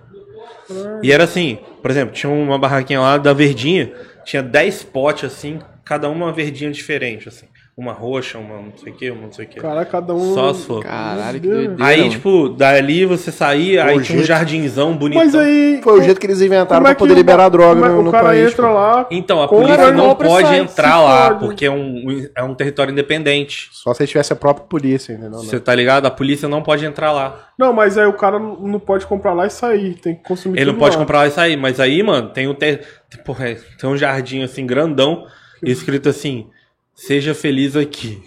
E 1.02 1.12
era 1.12 1.24
assim, 1.24 1.59
por 1.82 1.90
exemplo, 1.90 2.14
tinha 2.14 2.30
uma 2.30 2.59
barraquinha 2.59 3.01
lá 3.01 3.18
da 3.18 3.32
verdinha, 3.32 3.93
tinha 4.24 4.43
10 4.43 4.84
potes 4.84 5.24
assim, 5.24 5.60
cada 5.86 6.10
uma 6.10 6.32
verdinha 6.32 6.70
diferente, 6.70 7.28
assim. 7.28 7.46
Uma 7.78 7.92
roxa, 7.92 8.38
uma 8.38 8.56
não 8.56 8.72
sei 8.74 8.90
o 8.90 8.96
que, 8.96 9.10
uma 9.10 9.22
não 9.22 9.32
sei 9.32 9.44
o 9.44 9.48
que. 9.48 9.60
Caralho, 9.60 9.86
cada 9.86 10.14
um. 10.14 10.32
Só 10.34 10.54
se 10.54 10.64
for. 10.66 10.82
Caralho, 10.82 11.38
que 11.38 11.46
doideira. 11.46 11.76
Aí, 11.84 12.08
tipo, 12.08 12.48
dali 12.48 13.04
você 13.04 13.30
saía, 13.30 13.84
aí 13.84 13.98
o 13.98 14.02
tinha 14.02 14.16
um 14.16 14.22
jeito- 14.22 14.26
jardinzão 14.26 14.96
bonitão. 14.96 15.22
Mas 15.22 15.34
aí. 15.34 15.80
foi 15.84 16.00
o 16.00 16.02
jeito 16.02 16.18
que 16.18 16.26
eles 16.26 16.40
inventaram 16.40 16.80
é 16.80 16.84
pra 16.86 16.94
poder 16.94 17.12
liberar 17.12 17.50
droga 17.50 17.74
como 17.82 17.84
é- 17.84 17.88
no, 17.94 18.02
no 18.02 18.08
O 18.08 18.12
cara 18.12 18.28
país. 18.28 18.50
entra 18.50 18.66
pô. 18.66 18.72
lá. 18.72 19.06
Então, 19.10 19.42
a 19.42 19.46
polícia 19.48 19.92
não 19.92 20.14
pode 20.14 20.48
sai, 20.48 20.58
entrar 20.60 21.02
lá, 21.02 21.26
fode. 21.28 21.40
porque 21.40 21.66
é 21.66 21.70
um, 21.70 22.26
é 22.34 22.42
um 22.42 22.54
território 22.54 22.92
independente. 22.92 23.68
Só 23.72 23.92
se 23.92 24.06
tivesse 24.06 24.32
a 24.32 24.36
própria 24.36 24.66
polícia, 24.66 25.12
entendeu? 25.12 25.38
Você 25.40 25.60
tá 25.60 25.74
ligado? 25.74 26.06
A 26.06 26.10
polícia 26.10 26.48
não 26.48 26.62
pode 26.62 26.86
entrar 26.86 27.12
lá. 27.12 27.50
Não, 27.58 27.74
mas 27.74 27.98
aí 27.98 28.06
o 28.06 28.14
cara 28.14 28.38
não 28.38 28.80
pode 28.80 29.04
comprar 29.04 29.34
lá 29.34 29.46
e 29.46 29.50
sair. 29.50 29.94
Tem 30.00 30.14
que 30.14 30.22
consumir 30.22 30.58
Ele 30.58 30.72
não 30.72 30.78
pode 30.78 30.96
lá. 30.96 31.02
comprar 31.02 31.18
lá 31.18 31.26
e 31.26 31.30
sair. 31.30 31.58
Mas 31.58 31.78
aí, 31.78 32.02
mano, 32.02 32.30
tem 32.30 32.48
um, 32.48 32.54
ter... 32.54 32.80
Porra, 33.22 33.54
tem 33.78 33.88
um 33.90 33.96
jardim 33.98 34.42
assim, 34.42 34.66
grandão, 34.66 35.26
escrito 35.62 36.09
assim: 36.09 36.47
Seja 36.95 37.35
feliz 37.35 37.77
aqui. 37.77 38.23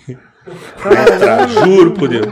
Juro 1.65 1.91
por 1.91 2.07
Deus. 2.09 2.27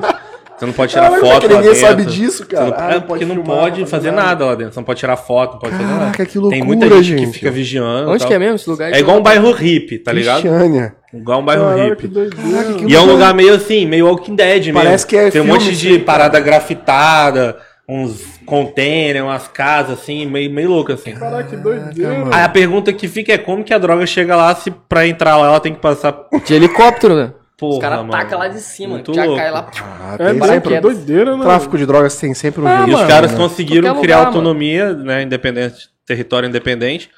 Você 0.57 0.65
não 0.65 0.73
pode 0.73 0.91
tirar 0.91 1.11
foto 1.11 1.21
porque 1.41 1.47
lá 1.53 1.61
ninguém 1.61 1.73
dentro. 1.75 1.87
sabe 1.87 2.05
disso, 2.05 2.43
cara. 2.47 2.65
não- 2.65 2.73
Ah, 2.75 2.89
é 2.89 2.93
não 2.95 3.01
porque 3.01 3.07
pode 3.07 3.25
não 3.25 3.35
filmar, 3.35 3.45
pode 3.57 3.69
não 3.69 3.77
pode 3.85 3.91
fazer 3.91 4.09
nada. 4.11 4.27
nada 4.27 4.45
lá 4.45 4.55
dentro. 4.55 4.73
Você 4.73 4.79
não 4.79 4.85
pode 4.85 4.99
tirar 4.99 5.15
foto, 5.17 5.51
não 5.53 5.59
pode 5.59 5.73
fazer 5.73 5.83
nada. 5.85 5.99
Caraca, 5.99 6.25
que 6.25 6.31
Tem 6.33 6.41
loucura, 6.41 6.65
muita 6.65 6.87
gente, 7.03 7.15
que 7.19 7.25
gente. 7.25 7.33
fica 7.35 7.51
vigiando. 7.51 8.09
Onde 8.09 8.19
tal. 8.19 8.27
que 8.27 8.33
é 8.33 8.39
mesmo 8.39 8.55
esse 8.55 8.67
lugar? 8.67 8.91
É 8.91 8.99
igual 8.99 9.17
um 9.17 9.21
bairro 9.21 9.51
hippie, 9.51 9.99
tá 9.99 10.11
ligado? 10.11 10.41
Cristiânia. 10.41 10.95
Igual 11.13 11.41
um 11.41 11.45
bairro 11.45 11.63
Caralho, 11.63 11.89
hippie. 11.91 12.07
que 12.07 12.85
que 12.87 12.91
E 12.91 12.95
é 12.95 12.99
um 12.99 13.05
lugar 13.05 13.35
meio 13.35 13.53
assim, 13.53 13.85
meio 13.85 14.07
Walking 14.07 14.35
Dead 14.35 14.65
mesmo. 14.65 14.73
Parece 14.73 15.05
que 15.05 15.15
é 15.15 15.29
Tem 15.29 15.41
um 15.41 15.45
filme 15.45 15.59
monte 15.59 15.75
de 15.77 15.99
parada 15.99 16.39
grafitada, 16.39 17.57
uns 17.89 18.37
containers, 18.45 19.23
umas 19.23 19.47
casas 19.47 19.99
assim, 19.99 20.25
meio, 20.25 20.51
meio 20.51 20.69
louco 20.69 20.91
assim. 20.91 21.13
Caralho, 21.13 21.47
que 21.47 21.55
doideira. 21.55 22.23
Aí 22.35 22.43
a 22.43 22.49
pergunta 22.49 22.91
que 22.91 23.07
fica 23.07 23.31
é 23.33 23.37
como 23.37 23.63
que 23.63 23.73
a 23.73 23.77
droga 23.77 24.05
chega 24.05 24.35
lá 24.35 24.53
se 24.55 24.69
pra 24.71 25.07
entrar 25.07 25.37
lá 25.37 25.47
ela 25.47 25.59
tem 25.59 25.73
que 25.73 25.79
passar 25.79 26.13
De 26.45 26.53
helicóptero, 26.53 27.15
né? 27.15 27.33
porra, 27.57 27.73
Os 27.75 27.79
caras 27.79 27.97
mano. 27.99 28.11
tacam 28.11 28.37
lá 28.39 28.47
de 28.49 28.59
cima, 28.59 28.95
Muito 28.95 29.13
já 29.13 29.23
louco. 29.23 29.39
cai 29.39 29.49
lá. 29.51 29.71
Ah, 29.81 30.15
É 30.19 30.31
tem 30.33 30.41
sempre... 30.43 30.73
é 30.75 30.81
doideira, 30.81 31.35
né? 31.37 31.43
Tráfico 31.43 31.77
de 31.77 31.85
drogas 31.85 32.15
tem 32.17 32.33
sempre 32.33 32.61
um 32.61 32.67
Ah, 32.67 32.75
jeito. 32.77 32.89
E 32.89 32.93
os 32.93 32.97
mano, 32.99 33.09
caras 33.09 33.31
né? 33.31 33.37
conseguiram 33.37 33.87
qualquer 33.87 34.01
criar 34.01 34.17
lugar, 34.17 34.27
autonomia, 34.27 34.93
né, 34.93 35.23
independente, 35.23 35.89
território 36.05 36.47
independente. 36.49 37.09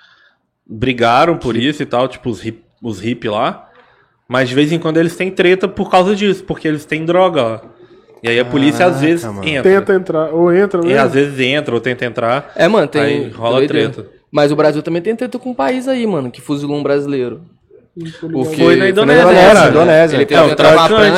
Brigaram 0.66 1.36
por 1.36 1.58
isso 1.58 1.82
e 1.82 1.86
tal, 1.86 2.08
tipo 2.08 2.30
os 2.30 2.46
hip, 2.46 2.64
os 2.82 3.04
hip 3.04 3.28
lá. 3.28 3.68
Mas 4.28 4.48
de 4.48 4.54
vez 4.56 4.72
em 4.72 4.78
quando 4.78 4.98
eles 4.98 5.16
têm 5.16 5.32
treta 5.32 5.68
por 5.68 5.90
causa 5.90 6.16
disso, 6.16 6.44
porque 6.44 6.68
eles 6.68 6.86
têm 6.86 7.04
droga 7.06 7.42
lá. 7.42 7.62
E 8.22 8.28
aí 8.30 8.40
a 8.40 8.46
polícia 8.46 8.86
às 8.86 8.94
Caraca, 8.94 9.08
vezes 9.08 9.26
mano. 9.26 9.48
entra. 9.48 9.64
Tenta 9.64 9.94
entrar, 9.94 10.30
ou 10.34 10.54
entra 10.54 10.82
E 10.82 10.86
mesmo. 10.88 11.02
às 11.06 11.12
vezes 11.14 11.40
entra 11.40 11.74
ou 11.76 11.82
tenta 11.82 12.06
entrar. 12.06 12.52
É, 12.56 12.68
mano, 12.68 12.88
tem. 12.88 13.02
Aí 13.02 13.30
rola 13.30 13.58
doideira. 13.60 13.90
treta. 13.92 14.10
Mas 14.32 14.52
o 14.52 14.56
Brasil 14.56 14.82
também 14.84 15.02
tem 15.02 15.16
treta 15.16 15.40
com 15.40 15.50
um 15.52 15.54
país 15.56 15.88
aí, 15.88 16.06
mano, 16.06 16.30
que 16.30 16.42
fuzilou 16.42 16.78
um 16.78 16.84
brasileiro. 16.84 17.42
Porque 18.32 18.64
Foi 18.64 18.76
na 18.78 18.88
Indonésia, 18.90 19.24
Indonésia, 19.24 19.54
cara. 19.56 19.70
Indonésia. 19.70 20.16
Ele 20.16 20.24
É, 20.24 20.26
tentou 20.26 20.46
o 20.48 20.52
entrar 20.52 20.72
numa 20.72 20.88
traficante, 20.88 21.12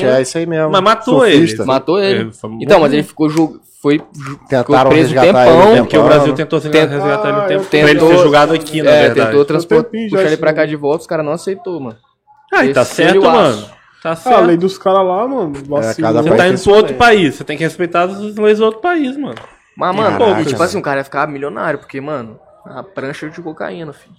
prancha 0.00 0.18
é 0.18 0.22
isso 0.22 0.38
aí 0.38 0.46
mesmo. 0.46 0.70
Mas 0.70 0.80
matou 0.80 1.20
Surfista. 1.20 1.62
ele. 1.62 1.66
Matou 1.66 2.02
ele. 2.02 2.28
É, 2.28 2.32
foi- 2.32 2.50
então, 2.60 2.80
mas 2.80 2.92
ele 2.92 3.02
ficou 3.02 3.28
julgado. 3.28 3.60
Foi. 3.82 3.98
Ficou 4.00 4.48
Tentaram 4.48 4.90
preso 4.90 5.14
um 5.14 5.18
ele, 5.22 5.26
tempão. 5.26 5.72
né? 5.74 5.80
Porque 5.82 5.98
o 5.98 6.02
Brasil 6.02 6.32
tentou 6.34 6.60
se 6.60 6.68
Tenta- 6.70 6.92
resgatar 6.94 7.28
ele 7.28 7.38
um 7.38 7.42
tempo 7.46 7.52
eu 7.62 7.68
pra 7.68 7.78
ele 7.78 7.88
tentou- 8.00 8.08
ser 8.08 8.18
julgado 8.22 8.54
aqui, 8.54 8.82
na 8.82 8.90
é, 8.90 9.02
verdade. 9.02 9.26
tentou 9.30 9.44
transportar, 9.44 9.90
puxar 10.10 10.22
ele 10.24 10.36
pra 10.38 10.52
cá 10.52 10.66
de 10.66 10.74
volta, 10.74 11.02
os 11.02 11.06
caras 11.06 11.24
não 11.24 11.32
aceitou, 11.32 11.78
mano. 11.78 11.96
Ah, 12.52 12.64
e 12.64 12.72
tá 12.72 12.84
certo, 12.84 13.20
mano. 13.22 13.64
Tá 14.02 14.10
Ah, 14.10 14.12
a 14.12 14.16
certo. 14.16 14.44
lei 14.44 14.56
dos 14.56 14.78
caras 14.78 15.04
lá, 15.06 15.26
mano. 15.26 15.52
É, 15.56 15.94
cada 15.94 16.22
Você 16.22 16.28
país 16.28 16.28
tá 16.28 16.36
tem 16.36 16.48
indo 16.50 16.58
sua 16.58 16.72
pro 16.72 16.76
outro 16.76 16.90
lei. 16.92 16.98
país, 16.98 17.34
você 17.34 17.44
tem 17.44 17.56
que 17.56 17.64
respeitar 17.64 18.02
as 18.04 18.18
leis 18.36 18.58
do 18.58 18.64
outro 18.64 18.80
país, 18.80 19.16
mano. 19.16 19.36
Mas, 19.76 19.94
mano, 19.96 20.18
Caraca, 20.18 20.44
tipo 20.44 20.62
assim, 20.62 20.78
o 20.78 20.82
cara 20.82 21.00
ia 21.00 21.04
ficar 21.04 21.26
milionário, 21.28 21.78
porque, 21.78 22.00
mano, 22.00 22.38
a 22.64 22.82
prancha 22.82 23.28
de 23.28 23.40
cocaína, 23.42 23.92
filho. 23.92 24.14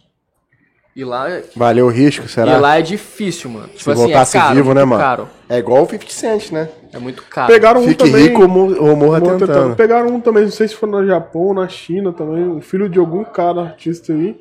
E 0.96 1.04
lá, 1.06 1.30
e 1.30 1.44
Valeu 1.56 1.86
o 1.86 1.90
risco, 1.90 2.28
será? 2.28 2.58
lá 2.58 2.80
é 2.80 2.82
difícil, 2.82 3.52
mano. 3.52 3.68
Tipo 3.68 3.84
Se 3.84 3.92
assim, 3.92 4.02
voltasse 4.02 4.36
é 4.38 4.40
caro, 4.42 4.56
vivo, 4.56 4.74
né, 4.74 4.84
mano? 4.84 5.02
caro. 5.02 5.30
É 5.48 5.58
igual 5.60 5.84
o 5.84 5.86
50 5.88 6.12
Cent, 6.12 6.52
né? 6.52 6.70
É 6.92 6.98
muito 6.98 7.22
caro. 7.24 7.54
Pegaram 7.54 7.82
um 7.82 7.88
Fique 7.88 8.04
também. 8.04 8.28
rico 8.30 8.42
ou 8.42 8.48
mo- 8.48 8.76
ou 8.80 8.96
morra 8.96 9.20
Morra 9.20 9.34
tentando. 9.34 9.40
tentando. 9.48 9.76
Pegaram 9.76 10.08
um 10.10 10.20
também, 10.20 10.44
não 10.46 10.52
sei 10.52 10.68
se 10.68 10.76
foi 10.76 10.90
no 10.90 11.06
Japão 11.06 11.42
ou 11.44 11.54
na 11.54 11.68
China 11.68 12.12
também, 12.12 12.44
um 12.48 12.62
filho 12.62 12.90
de 12.90 12.98
algum 12.98 13.24
cara, 13.24 13.62
artista 13.62 14.12
aí, 14.12 14.36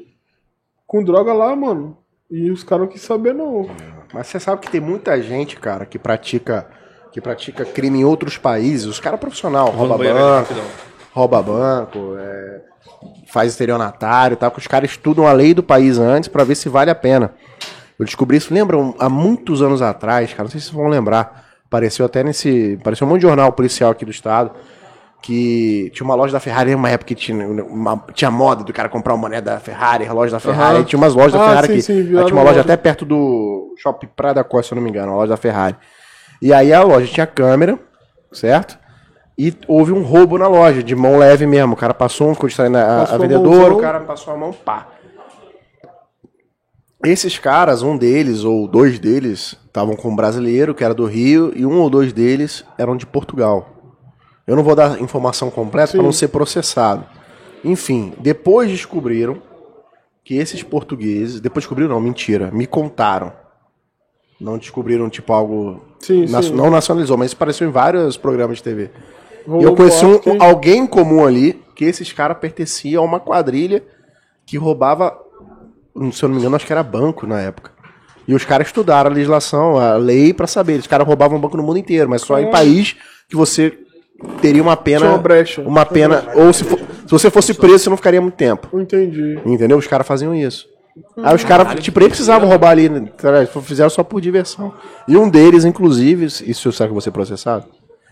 com 0.86 1.04
droga 1.04 1.32
lá, 1.34 1.54
mano. 1.54 1.98
E 2.30 2.50
os 2.50 2.64
caras 2.64 2.86
não 2.86 2.92
quis 2.92 3.02
saber, 3.02 3.34
não. 3.34 3.68
Mas 4.12 4.26
você 4.26 4.40
sabe 4.40 4.62
que 4.62 4.70
tem 4.70 4.80
muita 4.80 5.20
gente, 5.20 5.56
cara, 5.56 5.84
que 5.84 5.98
pratica 5.98 6.66
que 7.16 7.20
pratica 7.20 7.64
crime 7.64 8.00
em 8.00 8.04
outros 8.04 8.36
países. 8.36 8.84
Os 8.84 9.00
caras 9.00 9.18
profissional, 9.18 9.70
rouba 9.70 9.96
banco, 9.96 10.54
rouba 11.14 11.42
banco, 11.42 12.14
é, 12.18 12.60
faz 13.32 13.52
estelionatário 13.52 14.34
e 14.34 14.36
tal, 14.36 14.50
que 14.50 14.58
os 14.58 14.66
caras 14.66 14.90
estudam 14.90 15.26
a 15.26 15.32
lei 15.32 15.54
do 15.54 15.62
país 15.62 15.98
antes 15.98 16.28
pra 16.28 16.44
ver 16.44 16.54
se 16.54 16.68
vale 16.68 16.90
a 16.90 16.94
pena. 16.94 17.32
Eu 17.98 18.04
descobri 18.04 18.36
isso, 18.36 18.52
lembram, 18.52 18.94
há 18.98 19.08
muitos 19.08 19.62
anos 19.62 19.80
atrás, 19.80 20.30
cara, 20.32 20.42
não 20.42 20.50
sei 20.50 20.60
se 20.60 20.66
vocês 20.66 20.76
vão 20.76 20.88
lembrar, 20.88 21.46
apareceu 21.64 22.04
até 22.04 22.22
nesse, 22.22 22.76
apareceu 22.78 23.06
um 23.06 23.10
monte 23.10 23.20
de 23.20 23.26
jornal 23.26 23.50
policial 23.52 23.92
aqui 23.92 24.04
do 24.04 24.10
estado, 24.10 24.50
que 25.26 25.90
tinha 25.92 26.04
uma 26.04 26.14
loja 26.14 26.32
da 26.32 26.38
Ferrari, 26.38 26.72
uma 26.72 26.88
época 26.88 27.08
que 27.08 27.14
tinha, 27.16 27.46
uma- 27.48 28.04
tinha 28.14 28.30
moda 28.30 28.62
do 28.62 28.72
cara 28.72 28.88
comprar 28.88 29.12
uma 29.14 29.22
moneda 29.22 29.54
da 29.54 29.58
Ferrari, 29.60 30.06
a 30.06 30.12
loja 30.12 30.30
da 30.30 30.38
Ferrari, 30.40 30.78
aí 30.78 30.84
tinha 30.84 30.96
umas 30.98 31.14
lojas 31.14 31.32
da 31.32 31.40
Ah, 31.44 31.48
Ferrari 31.48 31.66
sim, 31.66 31.72
aqui. 31.72 31.82
sim, 31.82 32.04
tinha 32.06 32.26
uma 32.32 32.42
loja 32.44 32.60
até 32.60 32.76
perto 32.76 33.04
do 33.04 33.74
Shopping 33.76 34.08
Praia 34.14 34.34
da 34.34 34.44
Costa, 34.44 34.68
se 34.68 34.74
eu 34.74 34.76
não 34.76 34.82
me 34.84 34.88
engano, 34.90 35.12
a 35.12 35.16
loja 35.16 35.30
da 35.30 35.36
Ferrari. 35.36 35.74
E 36.40 36.52
aí 36.52 36.72
a 36.72 36.82
loja 36.82 37.06
tinha 37.12 37.26
câmera, 37.26 37.76
certo? 38.32 38.78
E 39.36 39.52
houve 39.66 39.92
um 39.92 40.02
roubo 40.02 40.38
na 40.38 40.46
loja, 40.46 40.82
de 40.82 40.94
mão 40.94 41.18
leve 41.18 41.44
mesmo. 41.46 41.74
O 41.74 41.76
cara 41.76 41.92
passou, 41.92 42.32
ficou 42.32 42.48
distraindo 42.48 42.78
a, 42.78 43.02
a 43.02 43.18
vendedora, 43.18 43.74
o 43.74 43.78
cara 43.80 44.00
passou 44.00 44.32
a 44.32 44.36
mão, 44.36 44.52
pá. 44.52 44.86
Esses 47.04 47.38
caras, 47.38 47.82
um 47.82 47.96
deles 47.96 48.44
ou 48.44 48.66
dois 48.66 48.98
deles, 48.98 49.56
estavam 49.66 49.94
com 49.94 50.08
um 50.08 50.16
brasileiro 50.16 50.74
que 50.74 50.82
era 50.82 50.94
do 50.94 51.04
Rio 51.04 51.52
e 51.54 51.66
um 51.66 51.78
ou 51.80 51.90
dois 51.90 52.12
deles 52.12 52.64
eram 52.78 52.96
de 52.96 53.06
Portugal. 53.06 53.75
Eu 54.46 54.54
não 54.56 54.62
vou 54.62 54.74
dar 54.76 55.00
informação 55.00 55.50
completa 55.50 55.92
para 55.92 56.02
não 56.02 56.12
ser 56.12 56.28
processado. 56.28 57.04
Enfim, 57.64 58.12
depois 58.18 58.70
descobriram 58.70 59.42
que 60.24 60.34
esses 60.36 60.62
portugueses, 60.62 61.40
depois 61.40 61.64
descobriram 61.64 61.90
não, 61.90 62.00
mentira, 62.00 62.50
me 62.52 62.66
contaram. 62.66 63.32
Não 64.40 64.58
descobriram 64.58 65.08
tipo 65.08 65.32
algo 65.32 65.80
Sim, 66.00 66.26
nacio- 66.26 66.50
sim. 66.50 66.56
não 66.56 66.70
nacionalizou, 66.70 67.16
mas 67.16 67.26
isso 67.28 67.36
apareceu 67.36 67.66
em 67.68 67.70
vários 67.72 68.16
programas 68.16 68.58
de 68.58 68.62
TV. 68.62 68.90
E 69.58 69.62
eu 69.62 69.74
conheci 69.74 70.04
um, 70.04 70.18
que- 70.18 70.36
alguém 70.38 70.86
comum 70.86 71.24
ali, 71.24 71.54
porque 71.54 71.84
esses 71.84 72.12
caras 72.12 72.36
pertenciam 72.38 73.02
a 73.02 73.06
uma 73.06 73.18
quadrilha 73.20 73.82
que 74.44 74.56
roubava, 74.56 75.16
se 76.12 76.22
eu 76.22 76.28
não 76.28 76.34
me 76.36 76.40
engano, 76.40 76.56
acho 76.56 76.66
que 76.66 76.72
era 76.72 76.82
banco 76.82 77.26
na 77.26 77.40
época. 77.40 77.72
E 78.28 78.34
os 78.34 78.44
caras 78.44 78.66
estudaram 78.66 79.08
a 79.10 79.14
legislação, 79.14 79.78
a 79.78 79.94
lei 79.96 80.34
pra 80.34 80.46
saber. 80.48 80.80
Os 80.80 80.86
caras 80.86 81.06
roubavam 81.06 81.40
banco 81.40 81.56
no 81.56 81.62
mundo 81.62 81.78
inteiro, 81.78 82.10
mas 82.10 82.22
só 82.22 82.38
em 82.40 82.50
país 82.50 82.96
que 83.28 83.36
você 83.36 83.78
teria 84.40 84.62
uma 84.62 84.76
pena. 84.76 85.06
Uma 85.06 85.18
brecha. 85.18 85.62
Uma 85.62 85.84
pena. 85.86 86.24
Ou 86.34 86.52
se, 86.52 86.64
for- 86.64 86.78
se 86.78 87.10
você 87.10 87.30
fosse 87.30 87.54
preso, 87.54 87.78
você 87.80 87.90
não 87.90 87.96
ficaria 87.96 88.20
muito 88.20 88.34
tempo. 88.34 88.68
Entendi. 88.78 89.38
Entendeu? 89.44 89.76
Os 89.78 89.86
caras 89.86 90.06
faziam 90.06 90.34
isso. 90.34 90.66
Aí 91.22 91.34
os 91.34 91.44
caras, 91.44 91.78
tipo, 91.82 92.00
nem 92.00 92.08
precisavam 92.08 92.48
roubar 92.48 92.70
ali, 92.70 92.88
né? 92.88 93.08
fizeram 93.62 93.90
só 93.90 94.02
por 94.02 94.20
diversão. 94.20 94.72
E 95.06 95.16
um 95.16 95.28
deles, 95.28 95.64
inclusive, 95.64 96.24
isso 96.24 96.72
será 96.72 96.88
que 96.90 97.00
ser 97.02 97.10
processado? 97.10 97.66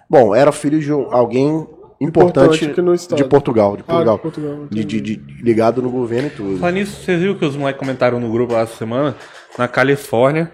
Bom, 0.09 0.35
era 0.35 0.53
filho 0.53 0.79
de 0.79 0.93
um- 0.93 1.09
alguém 1.11 1.67
importante, 1.99 2.67
Importante 2.67 3.15
de 3.15 3.25
Portugal, 3.25 3.77
de 3.77 3.83
Ah, 3.83 3.83
de 3.83 3.85
Portugal. 3.87 4.19
Portugal, 4.19 4.59
de, 4.71 4.85
de- 4.85 5.01
de- 5.01 5.43
ligado 5.43 5.81
no 5.81 5.89
governo 5.89 6.29
e 6.29 6.31
tudo. 6.31 6.59
Falar 6.59 6.73
nisso, 6.73 7.03
vocês 7.03 7.19
viram 7.21 7.35
que 7.37 7.45
os 7.47 7.57
moleques 7.57 7.79
comentaram 7.81 8.21
no 8.21 8.31
grupo 8.31 8.53
lá 8.53 8.61
essa 8.61 8.77
semana? 8.77 9.17
Na 9.57 9.67
Califórnia, 9.67 10.53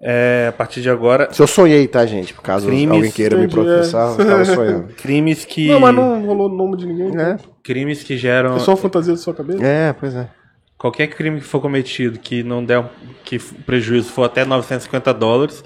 é, 0.00 0.46
a 0.48 0.52
partir 0.52 0.82
de 0.82 0.90
agora, 0.90 1.28
Se 1.32 1.40
eu 1.40 1.46
sonhei, 1.46 1.88
tá, 1.88 2.04
gente? 2.04 2.34
Por 2.34 2.42
caso 2.42 2.66
Crimes. 2.66 2.94
alguém 2.94 3.10
queira 3.10 3.36
me 3.36 3.44
Entendi, 3.46 3.54
processar, 3.62 4.14
eu 4.18 4.26
tava 4.26 4.44
sonhando. 4.46 4.88
crimes 4.94 5.44
que. 5.44 5.68
Não, 5.68 5.80
mas 5.80 5.94
não 5.94 6.24
rolou 6.26 6.48
nome 6.48 6.76
de 6.76 6.86
ninguém. 6.86 7.18
É, 7.20 7.36
Crimes 7.62 8.02
que 8.02 8.16
geram. 8.16 8.56
É 8.56 8.58
só 8.58 8.72
uma 8.72 8.76
fantasia 8.76 9.14
da 9.14 9.18
sua 9.18 9.34
cabeça? 9.34 9.64
é, 9.64 9.92
pois 9.92 10.14
é. 10.14 10.28
Qualquer 10.78 11.06
crime 11.06 11.40
que 11.40 11.46
for 11.46 11.60
cometido 11.60 12.18
que 12.18 12.42
não 12.42 12.62
der 12.62 12.84
que 13.24 13.36
o 13.36 13.40
prejuízo 13.64 14.10
for 14.12 14.24
até 14.24 14.44
950 14.44 15.14
dólares, 15.14 15.64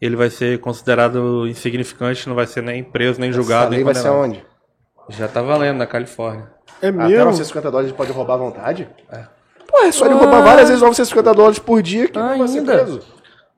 ele 0.00 0.16
vai 0.16 0.30
ser 0.30 0.58
considerado 0.58 1.46
insignificante, 1.46 2.28
não 2.28 2.34
vai 2.34 2.46
ser 2.46 2.60
nem 2.62 2.82
preso, 2.82 3.20
nem 3.20 3.32
julgado, 3.32 3.66
Essa 3.66 3.70
nem 3.70 3.84
lei 3.84 3.84
vai 3.84 3.94
ser 3.94 4.08
onde? 4.10 4.44
Já 5.10 5.28
tá 5.28 5.40
valendo 5.40 5.76
na 5.78 5.86
Califórnia. 5.86 6.50
É 6.82 6.88
Até 6.88 6.92
mesmo? 6.92 7.24
950 7.26 7.70
dólares 7.70 7.92
pode 7.92 8.10
roubar 8.10 8.34
à 8.34 8.36
vontade? 8.38 8.88
É. 9.12 9.22
Pô, 9.66 9.78
é 9.84 9.92
só 9.92 10.06
ele 10.06 10.14
roubar 10.14 10.42
várias 10.42 10.68
vezes 10.68 10.82
950 10.82 11.32
dólares 11.34 11.58
por 11.60 11.80
dia 11.80 12.08
que 12.08 12.18
não 12.18 12.38
vai 12.38 12.48
ser 12.48 12.58
Ainda? 12.58 12.74
preso. 12.84 13.00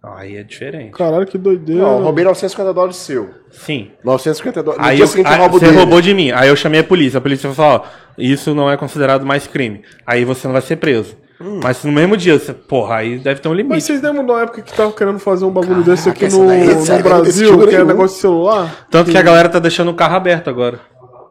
Aí 0.02 0.36
é 0.36 0.42
diferente. 0.42 0.92
Caralho, 0.92 1.26
que 1.26 1.36
doideira. 1.36 1.82
Não, 1.82 1.98
eu 1.98 2.04
roubei 2.04 2.24
950 2.24 2.72
dólares 2.72 2.96
seu. 2.96 3.30
Sim. 3.50 3.90
950 4.02 4.62
dólares. 4.62 4.86
Aí 4.86 4.98
eu, 4.98 5.06
você 5.06 5.22
dele. 5.22 5.76
roubou 5.76 6.00
de 6.00 6.14
mim. 6.14 6.30
Aí 6.30 6.48
eu 6.48 6.56
chamei 6.56 6.80
a 6.80 6.84
polícia. 6.84 7.18
A 7.18 7.20
polícia 7.20 7.52
falou, 7.52 7.84
ó, 7.84 8.12
isso 8.16 8.54
não 8.54 8.70
é 8.70 8.78
considerado 8.78 9.26
mais 9.26 9.46
crime. 9.46 9.82
Aí 10.06 10.24
você 10.24 10.46
não 10.46 10.52
vai 10.52 10.62
ser 10.62 10.76
preso. 10.76 11.16
Hum. 11.38 11.60
Mas 11.62 11.84
no 11.84 11.92
mesmo 11.92 12.16
dia, 12.16 12.38
você, 12.38 12.52
porra, 12.52 12.96
aí 12.96 13.18
deve 13.18 13.40
ter 13.40 13.48
um 13.48 13.52
Mas 13.52 13.58
limite. 13.58 13.82
vocês 13.82 14.02
lembram 14.02 14.26
da 14.26 14.40
época 14.42 14.62
que 14.62 14.72
tava 14.72 14.92
querendo 14.92 15.18
fazer 15.18 15.44
um 15.44 15.50
bagulho 15.50 15.82
desse 15.82 16.08
aqui 16.08 16.28
no, 16.28 16.44
no 16.44 16.46
não 16.46 17.02
Brasil, 17.02 17.66
que 17.66 17.76
é 17.76 17.84
negócio 17.84 18.16
de 18.16 18.20
celular? 18.22 18.86
Tanto 18.90 19.10
que 19.10 19.16
a 19.16 19.22
galera 19.22 19.48
tá 19.48 19.58
deixando 19.58 19.90
o 19.90 19.94
carro 19.94 20.16
aberto 20.16 20.48
agora. 20.48 20.80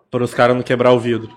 Para 0.10 0.24
os 0.24 0.34
caras 0.34 0.56
não 0.56 0.64
quebrar 0.64 0.92
o 0.92 1.00
vidro. 1.00 1.30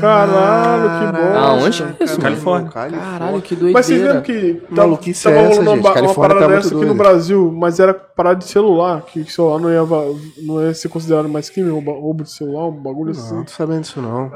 Caralho, 0.00 0.88
que 1.12 1.20
bom. 1.20 1.36
Aonde 1.38 1.82
é 2.00 2.04
isso? 2.04 2.20
Califórnia. 2.20 2.70
Caralho, 2.70 3.42
que 3.42 3.54
doideira. 3.56 3.72
Mas 3.72 3.86
vocês 3.86 4.00
lembram 4.02 4.22
que 4.22 4.54
tá- 4.54 4.66
Maluquice 4.70 5.24
tava 5.24 5.36
é 5.36 5.38
essa, 5.40 5.48
rolando 5.48 5.70
uma, 5.70 5.74
gente? 5.76 5.84
uma 5.86 5.94
Califórnia 5.94 6.34
parada 6.36 6.46
tá 6.48 6.56
dessa 6.56 6.68
aqui 6.68 6.74
no 6.76 6.80
doida. 6.80 6.94
Brasil, 6.94 7.52
mas 7.56 7.80
era 7.80 7.94
parada 7.94 8.36
de 8.36 8.44
celular, 8.44 9.02
que 9.02 9.24
celular 9.30 9.58
não 9.58 9.70
ia, 9.70 9.82
não 10.42 10.62
ia 10.62 10.74
ser 10.74 10.88
considerado 10.88 11.28
mais 11.28 11.50
crime, 11.50 11.70
roubo, 11.70 11.90
roubo 11.92 12.22
de 12.22 12.30
celular, 12.30 12.68
um 12.68 12.72
bagulho 12.72 13.10
assim. 13.10 13.34
Não 13.34 13.44
tô 13.44 13.50
sabendo 13.50 13.80
disso, 13.80 14.00
não. 14.00 14.30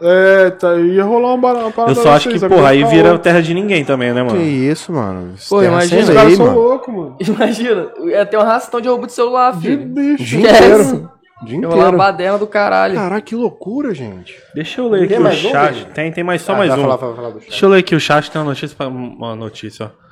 É, 0.00 0.50
tá, 0.50 0.74
ia 0.76 1.04
rolar 1.04 1.34
uma, 1.34 1.52
uma 1.52 1.70
parada 1.70 1.92
Eu 1.98 2.02
só 2.02 2.10
acho 2.10 2.28
que, 2.28 2.38
porra, 2.48 2.68
aí 2.70 2.82
tá 2.82 2.88
vira 2.88 3.18
terra 3.18 3.40
de 3.40 3.54
ninguém 3.54 3.84
também, 3.84 4.12
né, 4.12 4.24
Que 4.24 4.32
mano? 4.32 4.42
isso, 4.42 4.92
mano? 4.92 5.34
Isso 5.36 5.48
Pô, 5.48 5.62
imagina, 5.62 6.02
Os 6.02 6.10
caras 6.10 6.34
são 6.34 6.46
mano. 6.46 6.58
loucos, 6.58 6.94
mano. 6.94 7.16
Imagina, 7.20 7.86
ia 8.06 8.26
ter 8.26 8.36
um 8.36 8.40
arrastão 8.40 8.80
de 8.80 8.88
roubo 8.88 9.06
de 9.06 9.12
celular, 9.12 9.52
Que 9.54 9.60
filho. 9.60 9.86
bicho. 9.86 10.24
Dia 10.24 10.50
Esquece. 10.50 10.82
inteiro. 10.90 11.10
Dia 11.42 11.56
É 11.56 11.66
uma 11.66 11.76
inteiro. 11.76 11.96
baderna 11.98 12.38
do 12.38 12.46
caralho. 12.46 12.94
Caralho, 12.94 13.22
que 13.22 13.34
loucura, 13.34 13.92
gente. 13.94 14.40
Deixa 14.54 14.80
eu 14.80 14.88
ler 14.88 15.00
Tem 15.08 15.16
aqui 15.16 15.20
o 15.20 15.22
mais 15.24 15.44
um, 15.44 15.50
chat. 15.50 15.84
Tem, 15.86 16.12
tem 16.12 16.24
mais 16.24 16.42
só 16.42 16.52
Ah, 16.54 16.56
mais 16.58 16.70
vai 16.70 16.78
um. 16.78 16.82
falar, 16.82 16.96
vai 16.96 17.14
falar 17.16 17.30
do 17.30 17.40
chat. 17.40 17.48
Deixa 17.50 17.66
eu 17.66 17.70
ler 17.70 17.78
aqui 17.78 17.94
o 17.94 18.00
chat, 18.00 18.30
tem 18.30 18.40
uma 18.40 18.48
notícia, 18.48 18.76
pra, 18.76 18.88
uma 18.88 19.34
notícia, 19.36 19.86
ó. 19.86 20.04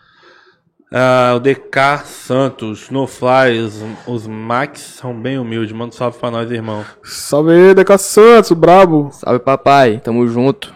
Ah, 0.94 1.32
o 1.36 1.40
DK 1.40 2.04
Santos, 2.04 2.90
no 2.90 3.06
Fly, 3.06 3.60
os, 3.60 3.82
os 4.06 4.26
Max 4.26 4.80
são 4.80 5.14
bem 5.18 5.38
humildes. 5.38 5.72
Manda 5.72 5.88
um 5.94 5.96
salve 5.96 6.18
pra 6.18 6.30
nós, 6.30 6.50
irmão. 6.50 6.84
Salve 7.02 7.52
aí, 7.52 7.74
Deca 7.74 7.96
Santos, 7.96 8.52
brabo. 8.52 9.08
Salve, 9.10 9.38
papai. 9.40 10.00
Tamo 10.04 10.26
junto. 10.28 10.74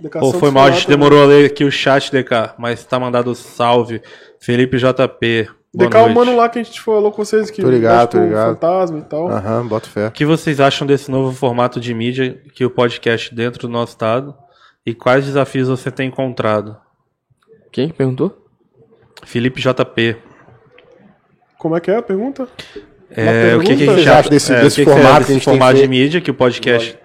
Deca 0.00 0.18
Pô, 0.18 0.26
Santos 0.26 0.40
foi 0.40 0.50
mal, 0.50 0.64
a 0.64 0.70
gente 0.72 0.86
também. 0.86 0.98
demorou 0.98 1.22
a 1.22 1.26
ler 1.26 1.46
aqui 1.46 1.62
o 1.62 1.70
chat, 1.70 2.10
DK, 2.10 2.54
mas 2.58 2.84
tá 2.84 2.98
mandado 2.98 3.32
salve. 3.36 4.02
Felipe 4.40 4.78
JP. 4.78 5.48
Deca 5.74 5.98
é 5.98 6.02
o 6.02 6.14
mano 6.14 6.36
lá 6.36 6.48
que 6.48 6.58
a 6.58 6.62
gente 6.62 6.80
falou 6.80 7.10
com 7.10 7.24
vocês 7.24 7.50
que 7.50 7.60
Tô 7.62 7.68
ligado, 7.70 8.10
tô 8.10 8.18
com 8.18 8.24
ligado. 8.24 8.54
fantasma 8.54 8.98
e 8.98 9.02
tal. 9.02 9.28
Aham, 9.30 9.66
bota 9.66 9.88
fé. 9.88 10.06
O 10.08 10.12
que 10.12 10.24
vocês 10.24 10.60
acham 10.60 10.86
desse 10.86 11.10
novo 11.10 11.34
formato 11.36 11.80
de 11.80 11.92
mídia 11.92 12.40
que 12.54 12.64
o 12.64 12.70
podcast 12.70 13.34
dentro 13.34 13.66
do 13.66 13.72
nosso 13.72 13.92
estado? 13.92 14.34
E 14.86 14.94
quais 14.94 15.24
desafios 15.24 15.68
você 15.68 15.90
tem 15.90 16.08
encontrado? 16.08 16.76
Quem 17.72 17.88
que 17.88 17.94
perguntou? 17.94 18.36
Felipe 19.24 19.60
JP. 19.60 20.16
Como 21.58 21.76
é 21.76 21.80
que 21.80 21.90
é 21.90 21.96
a 21.96 22.02
pergunta? 22.02 22.46
É, 23.10 23.54
o 23.56 23.60
que, 23.60 23.66
que 23.68 23.72
a 23.72 23.76
pergunta? 23.78 23.96
gente 23.98 24.08
acham 24.10 24.30
desse- 24.30 24.52
é, 24.54 24.60
desse 24.62 24.82
o 24.82 24.84
que 24.84 24.90
que 24.90 24.96
formato 24.96 25.18
desse 25.20 25.26
que 25.26 25.32
a 25.32 25.34
gente 25.34 25.44
tem 25.44 25.52
formato 25.54 25.72
de 25.74 25.78
feito? 25.80 25.90
mídia 25.90 26.20
que 26.20 26.30
o 26.30 26.34
podcast 26.34 26.98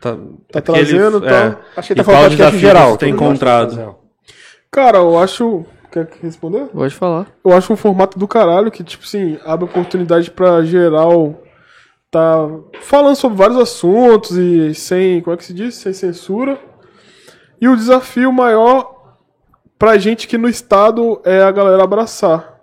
tá, 0.00 0.16
Tá 0.50 0.58
é 0.58 0.62
trazendo 0.62 1.18
e 1.18 1.28
tal. 1.28 1.60
Acho 1.76 1.86
que 1.88 1.92
e 1.92 1.94
ele 1.94 1.94
tá 1.96 2.04
falando 2.04 2.04
qual 2.04 2.22
podcast 2.22 2.36
desafio 2.36 2.56
em 2.58 2.60
geral. 2.60 2.90
você 2.92 2.98
tem 2.98 3.10
encontrado? 3.12 3.96
Cara, 4.70 4.98
eu 4.98 5.18
acho. 5.18 5.64
Quer 5.90 6.08
responder? 6.22 6.66
Pode 6.66 6.94
falar. 6.94 7.26
Eu 7.44 7.52
acho 7.52 7.72
um 7.72 7.76
formato 7.76 8.18
do 8.18 8.28
caralho 8.28 8.70
que, 8.70 8.84
tipo 8.84 9.04
assim, 9.04 9.38
abre 9.44 9.64
oportunidade 9.64 10.30
pra 10.30 10.62
geral 10.62 11.42
tá 12.10 12.48
falando 12.80 13.14
sobre 13.14 13.38
vários 13.38 13.58
assuntos 13.58 14.36
e 14.36 14.74
sem. 14.74 15.20
Como 15.20 15.34
é 15.34 15.36
que 15.36 15.44
se 15.44 15.54
diz? 15.54 15.74
Sem 15.76 15.92
censura. 15.92 16.58
E 17.60 17.68
o 17.68 17.76
desafio 17.76 18.32
maior 18.32 19.16
pra 19.78 19.96
gente 19.98 20.26
aqui 20.26 20.36
no 20.36 20.48
estado 20.48 21.20
é 21.24 21.42
a 21.42 21.50
galera 21.50 21.84
abraçar. 21.84 22.58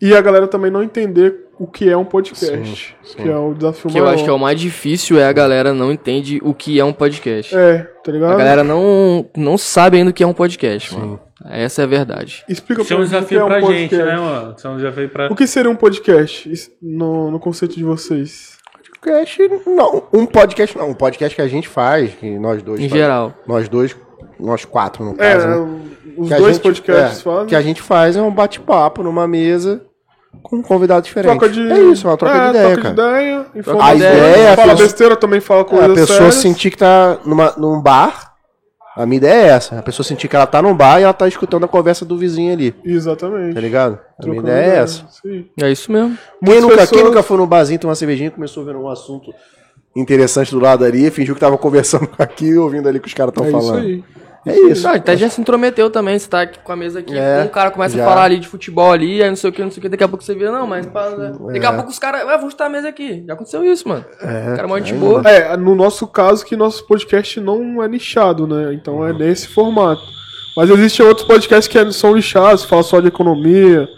E 0.00 0.14
a 0.14 0.20
galera 0.20 0.46
também 0.46 0.70
não 0.70 0.82
entender 0.82 1.46
o 1.58 1.66
que 1.66 1.88
é 1.88 1.96
um 1.96 2.04
podcast. 2.04 2.96
Que 3.16 3.28
é 3.28 3.36
o 3.36 3.54
desafio 3.54 3.88
O 3.88 3.92
que 3.92 3.98
eu 3.98 4.04
maior. 4.04 4.14
acho 4.14 4.24
que 4.24 4.30
é 4.30 4.32
o 4.32 4.38
mais 4.38 4.60
difícil 4.60 5.18
é 5.18 5.26
a 5.26 5.32
galera 5.32 5.72
não 5.72 5.90
entende 5.90 6.38
o 6.44 6.52
que 6.52 6.78
é 6.78 6.84
um 6.84 6.92
podcast. 6.92 7.56
É, 7.56 7.78
tá 8.04 8.12
ligado? 8.12 8.34
A 8.34 8.36
galera 8.36 8.62
não, 8.62 9.28
não 9.36 9.56
sabe 9.56 9.96
ainda 9.96 10.10
o 10.10 10.14
que 10.14 10.22
é 10.22 10.26
um 10.26 10.34
podcast, 10.34 10.94
mano. 10.94 11.18
Essa 11.44 11.82
é 11.82 11.84
a 11.84 11.88
verdade. 11.88 12.44
Explica 12.48 12.82
Isso 12.82 12.92
é 12.92 12.96
um 12.96 13.00
mim 13.00 13.04
o 13.04 13.08
que 13.08 13.14
desafio 13.14 13.40
é 13.40 13.44
um 13.44 13.46
pra 13.48 13.60
gente, 13.60 13.90
podcast. 13.90 14.04
né, 14.04 14.16
mano? 14.16 14.54
Isso 14.56 14.66
é 14.66 14.70
um 14.70 14.76
desafio 14.76 15.08
pra... 15.10 15.26
O 15.32 15.36
que 15.36 15.46
seria 15.46 15.70
um 15.70 15.76
podcast 15.76 16.72
no, 16.80 17.30
no 17.30 17.38
conceito 17.38 17.76
de 17.76 17.84
vocês? 17.84 18.56
Podcast, 18.82 19.42
não. 19.66 20.02
Um 20.12 20.24
podcast 20.26 20.76
não. 20.78 20.90
Um 20.90 20.94
podcast 20.94 21.36
que 21.36 21.42
a 21.42 21.46
gente 21.48 21.68
faz, 21.68 22.14
que 22.14 22.38
nós 22.38 22.62
dois. 22.62 22.80
Em 22.80 22.88
faz- 22.88 23.00
geral. 23.00 23.34
Nós 23.46 23.68
dois, 23.68 23.94
nós 24.40 24.64
quatro, 24.64 25.04
no 25.04 25.12
É, 25.22 25.34
caso. 25.34 25.46
né? 25.46 25.80
os 26.16 26.28
Que 26.28 26.34
dois 26.36 26.54
gente- 26.56 26.62
podcasts 26.62 27.20
é, 27.20 27.22
fazem. 27.22 27.46
que 27.46 27.54
a 27.54 27.60
gente 27.60 27.82
faz 27.82 28.16
é 28.16 28.22
um 28.22 28.30
bate-papo 28.32 29.02
numa 29.02 29.28
mesa 29.28 29.82
com 30.42 30.56
um 30.56 30.62
convidado 30.62 31.02
diferente. 31.04 31.38
Troca 31.38 31.48
de. 31.52 31.70
É 31.70 31.78
isso, 31.80 32.08
uma 32.08 32.16
troca 32.16 32.34
é, 32.36 32.44
de 32.44 32.48
ideia, 32.50 32.64
troca 32.74 32.94
cara. 32.94 32.94
de 32.94 33.00
ideia, 33.00 33.46
A 33.82 33.94
ideia, 33.94 34.08
é 34.48 34.56
fala 34.56 34.72
a 34.72 34.74
pessoa, 34.74 34.88
besteira, 34.88 35.16
também 35.16 35.40
fala 35.40 35.60
é, 35.60 35.64
coisa 35.64 35.84
a 35.84 35.94
pessoa 35.94 36.16
séria. 36.18 36.32
sentir 36.32 36.70
que 36.70 36.78
tá 36.78 37.18
numa, 37.26 37.52
num 37.58 37.80
bar. 37.80 38.34
A 38.96 39.04
minha 39.04 39.18
ideia 39.18 39.42
é 39.44 39.48
essa. 39.48 39.78
A 39.78 39.82
pessoa 39.82 40.04
sentir 40.04 40.26
que 40.26 40.34
ela 40.34 40.46
tá 40.46 40.62
num 40.62 40.74
bar 40.74 40.98
e 40.98 41.02
ela 41.02 41.12
tá 41.12 41.28
escutando 41.28 41.64
a 41.64 41.68
conversa 41.68 42.04
do 42.04 42.16
vizinho 42.16 42.52
ali. 42.52 42.74
Exatamente. 42.84 43.54
Tá 43.54 43.60
ligado? 43.60 43.98
A 44.18 44.24
minha 44.26 44.40
Trocando 44.40 44.48
ideia 44.48 44.72
é 44.72 44.76
essa. 44.78 45.04
Sim. 45.22 45.44
É 45.62 45.70
isso 45.70 45.92
mesmo. 45.92 46.16
Quem 46.44 46.60
nunca, 46.60 46.76
quem 46.76 46.86
pessoas- 46.86 47.02
nunca 47.04 47.22
foi 47.22 47.36
num 47.36 47.46
barzinho, 47.46 47.78
tomar 47.78 47.90
uma 47.90 47.96
cervejinha, 47.96 48.30
começou 48.30 48.62
a 48.62 48.66
ver 48.66 48.76
um 48.76 48.88
assunto 48.88 49.32
interessante 49.94 50.50
do 50.50 50.58
lado 50.60 50.84
ali, 50.84 51.10
fingiu 51.10 51.34
que 51.34 51.40
tava 51.40 51.56
conversando 51.58 52.08
aqui 52.18 52.46
e 52.46 52.58
ouvindo 52.58 52.88
ali 52.88 52.98
o 52.98 53.00
que 53.00 53.08
os 53.08 53.14
caras 53.14 53.32
estão 53.32 53.44
É 53.44 53.48
isso 53.48 53.58
falando. 53.60 53.78
aí. 53.86 54.04
É 54.46 54.56
isso. 54.70 54.86
Não, 54.86 54.94
até 54.94 55.16
já 55.16 55.28
se 55.28 55.40
intrometeu 55.40 55.90
também. 55.90 56.16
Você 56.18 56.28
tá 56.28 56.42
aqui 56.42 56.58
com 56.60 56.72
a 56.72 56.76
mesa 56.76 57.00
aqui, 57.00 57.16
É, 57.18 57.42
um 57.44 57.48
cara 57.48 57.70
começa 57.70 57.96
já. 57.96 58.04
a 58.04 58.08
falar 58.08 58.22
ali 58.24 58.38
de 58.38 58.46
futebol 58.46 58.92
ali, 58.92 59.22
aí 59.22 59.28
não 59.28 59.34
sei 59.36 59.50
o 59.50 59.52
que, 59.52 59.60
não 59.62 59.70
sei 59.72 59.78
o 59.78 59.82
que, 59.82 59.88
daqui 59.88 60.04
a 60.04 60.08
pouco 60.08 60.22
você 60.24 60.34
vira, 60.34 60.52
não, 60.52 60.66
mas 60.66 60.86
né? 60.86 60.92
daqui 61.52 61.66
a 61.66 61.70
É. 61.70 61.72
pouco 61.74 61.90
os 61.90 61.98
caras, 61.98 62.24
ué, 62.24 62.38
vou 62.38 62.48
chutar 62.50 62.66
a 62.66 62.68
mesa 62.68 62.88
aqui. 62.88 63.24
Já 63.26 63.34
aconteceu 63.34 63.64
isso, 63.64 63.88
mano. 63.88 64.04
o 64.22 64.56
cara 64.56 64.68
morre 64.68 64.82
de 64.82 64.94
boa. 64.94 65.20
É, 65.28 65.56
no 65.56 65.74
nosso 65.74 66.06
caso, 66.06 66.44
que 66.44 66.54
nosso 66.56 66.86
podcast 66.86 67.40
não 67.40 67.82
é 67.82 67.88
nichado, 67.88 68.46
né? 68.46 68.72
Então 68.72 69.04
é 69.06 69.12
nesse 69.12 69.48
formato. 69.48 70.02
Mas 70.56 70.70
existem 70.70 71.04
outros 71.04 71.26
podcasts 71.26 71.66
que 71.68 71.92
são 71.92 72.14
nichados, 72.14 72.64
falam 72.64 72.82
só 72.84 73.00
de 73.00 73.08
economia, 73.08 73.88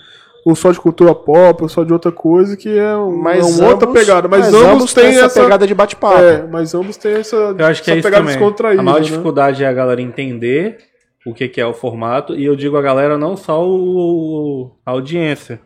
ou 0.48 0.56
só 0.56 0.72
de 0.72 0.80
cultura 0.80 1.14
pop, 1.14 1.62
ou 1.62 1.68
só 1.68 1.84
de 1.84 1.92
outra 1.92 2.10
coisa, 2.10 2.56
que 2.56 2.70
é, 2.70 2.96
um, 2.96 3.28
é 3.28 3.42
uma 3.42 3.68
outra 3.68 3.86
pegada. 3.86 4.26
Mas, 4.28 4.50
ambos 4.54 4.94
têm 4.94 5.18
essa, 5.18 5.42
pegada 5.42 5.66
de 5.66 5.74
bate-papo. 5.74 6.22
É, 6.22 6.46
mas 6.46 6.74
ambos 6.74 6.96
têm 6.96 7.16
essa, 7.16 7.36
Eu 7.36 7.66
acho 7.66 7.82
que 7.82 7.90
essa 7.90 7.98
é 7.98 8.02
pegada 8.02 8.22
também. 8.22 8.34
descontraída. 8.34 8.80
A 8.80 8.82
maior 8.82 9.00
né? 9.00 9.04
dificuldade 9.04 9.62
é 9.62 9.66
a 9.66 9.72
galera 9.74 10.00
entender 10.00 10.78
o 11.26 11.34
que, 11.34 11.46
que 11.48 11.60
é 11.60 11.66
o 11.66 11.74
formato. 11.74 12.34
E 12.34 12.46
eu 12.46 12.56
digo 12.56 12.78
a 12.78 12.80
galera 12.80 13.18
não 13.18 13.36
só 13.36 13.62
o, 13.62 14.70
a 14.86 14.92
audiência, 14.92 15.60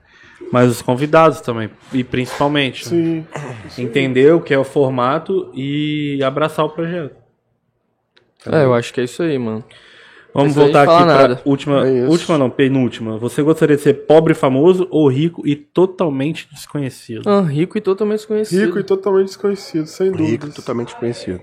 mas 0.50 0.68
os 0.68 0.82
convidados 0.82 1.40
também. 1.40 1.70
E 1.92 2.02
principalmente. 2.02 2.92
né? 2.92 3.24
Sim. 3.68 3.84
Entender 3.84 4.34
o 4.34 4.40
que 4.40 4.52
é 4.52 4.58
o 4.58 4.64
formato 4.64 5.52
e 5.54 6.20
abraçar 6.24 6.64
o 6.64 6.70
projeto. 6.70 7.14
É, 8.50 8.64
eu 8.64 8.74
acho 8.74 8.92
que 8.92 9.00
é 9.00 9.04
isso 9.04 9.22
aí, 9.22 9.38
mano. 9.38 9.62
Vamos 10.34 10.54
voltar 10.54 10.82
aqui 10.88 11.04
nada. 11.04 11.40
última, 11.44 11.86
É 11.86 12.06
última 12.08 12.38
não, 12.38 12.48
penúltima. 12.48 13.18
Você 13.18 13.42
gostaria 13.42 13.76
de 13.76 13.82
ser 13.82 13.94
pobre, 14.06 14.32
famoso 14.34 14.86
ou 14.90 15.08
rico 15.08 15.46
e 15.46 15.54
totalmente 15.54 16.48
desconhecido? 16.50 17.28
Ah, 17.28 17.40
rico 17.42 17.76
e 17.76 17.80
totalmente 17.80 18.18
desconhecido. 18.20 18.64
Rico 18.66 18.78
e 18.78 18.82
totalmente 18.82 19.26
desconhecido, 19.26 19.86
sem 19.86 20.06
Rico, 20.06 20.18
dúvida. 20.18 20.48
totalmente 20.50 20.88
desconhecido. 20.88 21.40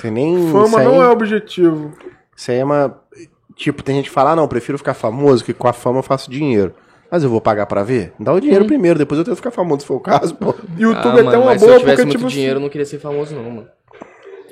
Tem 0.00 0.10
nem. 0.10 0.50
Fama 0.50 0.82
não 0.82 1.02
é 1.02 1.08
objetivo. 1.08 1.92
Isso 2.36 2.50
aí 2.50 2.58
é 2.58 2.64
uma. 2.64 2.98
Tipo, 3.56 3.82
tem 3.82 3.96
gente 3.96 4.06
que 4.08 4.14
fala, 4.14 4.32
ah, 4.32 4.36
não, 4.36 4.48
prefiro 4.48 4.78
ficar 4.78 4.94
famoso, 4.94 5.44
que 5.44 5.52
com 5.52 5.68
a 5.68 5.72
fama 5.72 5.98
eu 5.98 6.02
faço 6.02 6.30
dinheiro. 6.30 6.74
Mas 7.10 7.22
eu 7.22 7.30
vou 7.30 7.40
pagar 7.40 7.66
pra 7.66 7.84
ver? 7.84 8.12
Dá 8.18 8.32
o 8.32 8.40
dinheiro 8.40 8.64
primeiro, 8.64 8.98
depois 8.98 9.18
eu 9.18 9.24
tento 9.24 9.36
ficar 9.36 9.52
famoso, 9.52 9.82
se 9.82 9.86
for 9.86 9.94
o 9.94 10.00
caso, 10.00 10.34
pô. 10.34 10.52
YouTube 10.76 11.20
Ah, 11.20 11.22
é 11.22 11.28
até 11.28 11.36
uma 11.38 11.46
mas 11.46 11.60
se 11.60 11.66
boa, 11.66 11.76
eu 11.76 11.80
tivesse 11.80 11.96
porque, 12.02 12.06
muito 12.06 12.18
tipo 12.18 12.28
dinheiro, 12.30 12.54
eu 12.54 12.56
assim... 12.56 12.62
não 12.64 12.70
queria 12.70 12.84
ser 12.86 12.98
famoso, 12.98 13.34
não, 13.36 13.44
mano. 13.48 13.68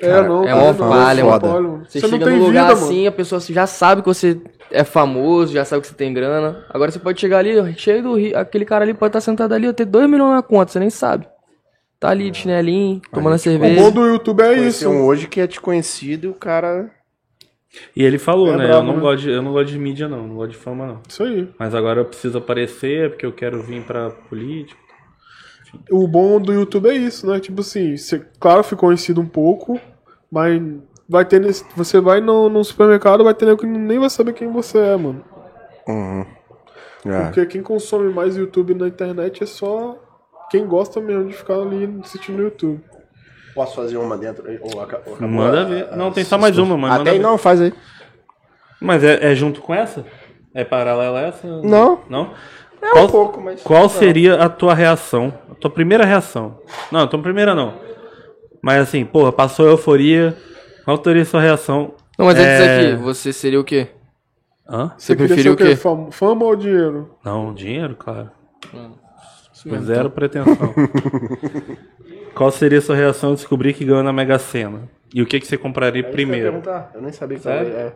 É, 0.05 0.21
não, 0.27 0.43
é 0.43 0.47
cara, 0.47 0.57
uma 0.57 0.65
não, 0.73 0.73
falha, 0.89 1.25
mano. 1.25 1.47
mano. 1.47 1.85
Você, 1.87 1.99
Você 1.99 2.07
não 2.07 2.13
chega 2.19 2.25
tem 2.25 2.37
num 2.39 2.45
lugar 2.47 2.63
vida, 2.69 2.73
assim, 2.73 2.95
mano. 2.97 3.07
a 3.09 3.11
pessoa 3.11 3.41
já 3.41 3.67
sabe 3.67 4.01
que 4.01 4.07
você 4.07 4.41
é 4.71 4.83
famoso, 4.83 5.53
já 5.53 5.63
sabe 5.65 5.81
que 5.81 5.87
você 5.87 5.93
tem 5.95 6.13
grana. 6.13 6.65
Agora 6.69 6.91
você 6.91 6.99
pode 6.99 7.19
chegar 7.19 7.39
ali, 7.39 7.73
cheio 7.77 8.03
do 8.03 8.15
rio. 8.15 8.37
Aquele 8.37 8.65
cara 8.65 8.83
ali 8.83 8.93
pode 8.93 9.09
estar 9.09 9.21
sentado 9.21 9.53
ali, 9.53 9.71
ter 9.73 9.85
2 9.85 10.09
milhões 10.09 10.31
na 10.35 10.41
conta, 10.41 10.71
você 10.71 10.79
nem 10.79 10.89
sabe. 10.89 11.27
Tá 11.99 12.09
ali 12.09 12.29
de 12.29 12.39
chinelinho, 12.39 13.01
tomando 13.13 13.33
a 13.33 13.35
O 13.37 13.39
cerveja. 13.39 13.81
bom 13.81 13.91
do 13.91 14.05
YouTube 14.05 14.41
é 14.41 14.47
Conheci 14.55 14.67
isso. 14.83 14.89
um 14.89 15.05
hoje 15.05 15.27
que 15.27 15.39
é 15.39 15.47
desconhecido 15.47 16.25
e 16.25 16.27
o 16.27 16.33
cara. 16.33 16.89
E 17.95 18.03
ele 18.03 18.19
falou, 18.19 18.53
É 18.53 18.57
né? 18.57 18.67
brabo, 18.67 18.81
eu, 18.81 18.87
não 18.87 18.95
né? 18.95 19.01
gosto 19.01 19.21
de, 19.23 19.29
eu 19.31 19.41
não 19.41 19.51
gosto 19.53 19.71
de 19.71 19.79
mídia, 19.79 20.07
não. 20.07 20.27
Não 20.27 20.35
gosto 20.35 20.51
de 20.51 20.57
fama, 20.57 20.85
não. 20.85 21.01
Isso 21.07 21.23
aí. 21.23 21.49
Mas 21.57 21.73
agora 21.73 22.01
eu 22.01 22.05
preciso 22.05 22.37
aparecer 22.37 23.09
porque 23.11 23.25
eu 23.25 23.31
quero 23.31 23.63
vir 23.63 23.83
pra 23.83 24.09
política. 24.11 24.79
O 25.89 26.07
bom 26.07 26.39
do 26.39 26.53
YouTube 26.53 26.87
é 26.89 26.93
isso, 26.93 27.25
né? 27.25 27.39
Tipo 27.39 27.61
assim, 27.61 27.97
você, 27.97 28.23
claro, 28.39 28.63
ficou 28.63 28.89
conhecido 28.89 29.19
um 29.21 29.25
pouco, 29.25 29.79
mas 30.33 30.61
vai 31.07 31.23
ter 31.23 31.39
nesse, 31.39 31.63
você 31.75 31.99
vai 32.01 32.19
no, 32.19 32.49
no 32.49 32.63
supermercado, 32.63 33.23
vai 33.23 33.33
ter 33.35 33.45
nego 33.45 33.59
que 33.59 33.67
nem 33.67 33.99
vai 33.99 34.09
saber 34.09 34.33
quem 34.33 34.51
você 34.51 34.79
é, 34.79 34.97
mano. 34.97 35.23
Uhum. 35.87 36.25
É. 37.05 37.21
Porque 37.25 37.45
quem 37.45 37.61
consome 37.61 38.11
mais 38.11 38.35
YouTube 38.35 38.73
na 38.73 38.87
internet 38.87 39.43
é 39.43 39.45
só 39.45 39.97
quem 40.49 40.65
gosta 40.65 40.99
mesmo 40.99 41.25
de 41.27 41.33
ficar 41.33 41.55
ali 41.55 41.99
assistindo 42.03 42.37
no 42.37 42.43
YouTube. 42.43 42.81
Posso 43.53 43.75
fazer 43.75 43.97
uma 43.97 44.17
dentro? 44.17 44.43
Ou, 44.61 44.75
ou 44.75 44.81
acabou 44.81 45.15
Manda 45.21 45.61
a- 45.61 45.65
ver. 45.65 45.87
a- 45.91 45.95
Não, 45.95 46.11
tem 46.11 46.23
só 46.23 46.37
mais 46.37 46.57
uma, 46.57 46.75
manda 46.75 47.01
Até 47.01 47.19
não, 47.19 47.37
faz 47.37 47.61
aí. 47.61 47.73
Mas 48.81 49.03
é, 49.03 49.31
é 49.31 49.35
junto 49.35 49.61
com 49.61 49.73
essa? 49.75 50.05
É 50.55 50.63
paralela 50.63 51.19
a 51.19 51.21
essa? 51.23 51.47
Não. 51.61 51.99
Não? 52.09 52.31
É 52.81 52.89
Qual, 52.91 53.05
um 53.05 53.09
pouco, 53.09 53.41
mas. 53.41 53.61
qual 53.63 53.87
seria 53.89 54.35
a 54.43 54.49
tua 54.49 54.73
reação? 54.73 55.33
A 55.51 55.55
tua 55.55 55.69
primeira 55.69 56.03
reação? 56.05 56.59
Não, 56.91 57.01
a 57.01 57.07
tua 57.07 57.21
primeira 57.21 57.53
não. 57.55 57.75
Mas 58.63 58.81
assim, 58.81 59.03
porra, 59.03 59.29
passou 59.33 59.67
a 59.67 59.71
euforia. 59.71 60.35
Qual 60.85 60.97
teria 60.97 61.23
a 61.23 61.25
sua 61.25 61.41
reação? 61.41 61.93
Não, 62.17 62.25
mas 62.27 62.37
antes 62.37 62.47
É. 62.47 62.77
aqui, 62.91 62.95
você 62.95 63.33
seria 63.33 63.59
o 63.59 63.63
quê? 63.63 63.89
Hã? 64.67 64.93
Você 64.97 65.13
queria 65.15 65.27
preferia 65.27 65.51
o 65.51 65.57
quê? 65.57 65.75
Fama, 65.75 66.11
fama 66.11 66.45
ou 66.45 66.55
dinheiro? 66.55 67.13
Não, 67.25 67.53
dinheiro, 67.53 67.93
claro. 67.97 68.31
mesmo, 69.65 69.83
Zero 69.85 70.09
pretensão. 70.09 70.73
Qual 72.33 72.49
seria 72.51 72.79
a 72.79 72.81
sua 72.81 72.95
reação 72.95 73.29
ao 73.31 73.35
descobrir 73.35 73.73
que 73.73 73.83
ganhou 73.83 74.01
na 74.01 74.13
Mega 74.13 74.39
Sena? 74.39 74.89
E 75.13 75.21
o 75.21 75.25
que, 75.25 75.39
que 75.41 75.45
você 75.45 75.57
compraria 75.57 76.03
primeiro? 76.03 76.61
Eu 76.93 77.01
nem 77.01 77.11
sabia 77.11 77.37
que 77.37 77.43
Sério? 77.43 77.67
era. 77.69 77.79
É. 77.79 77.93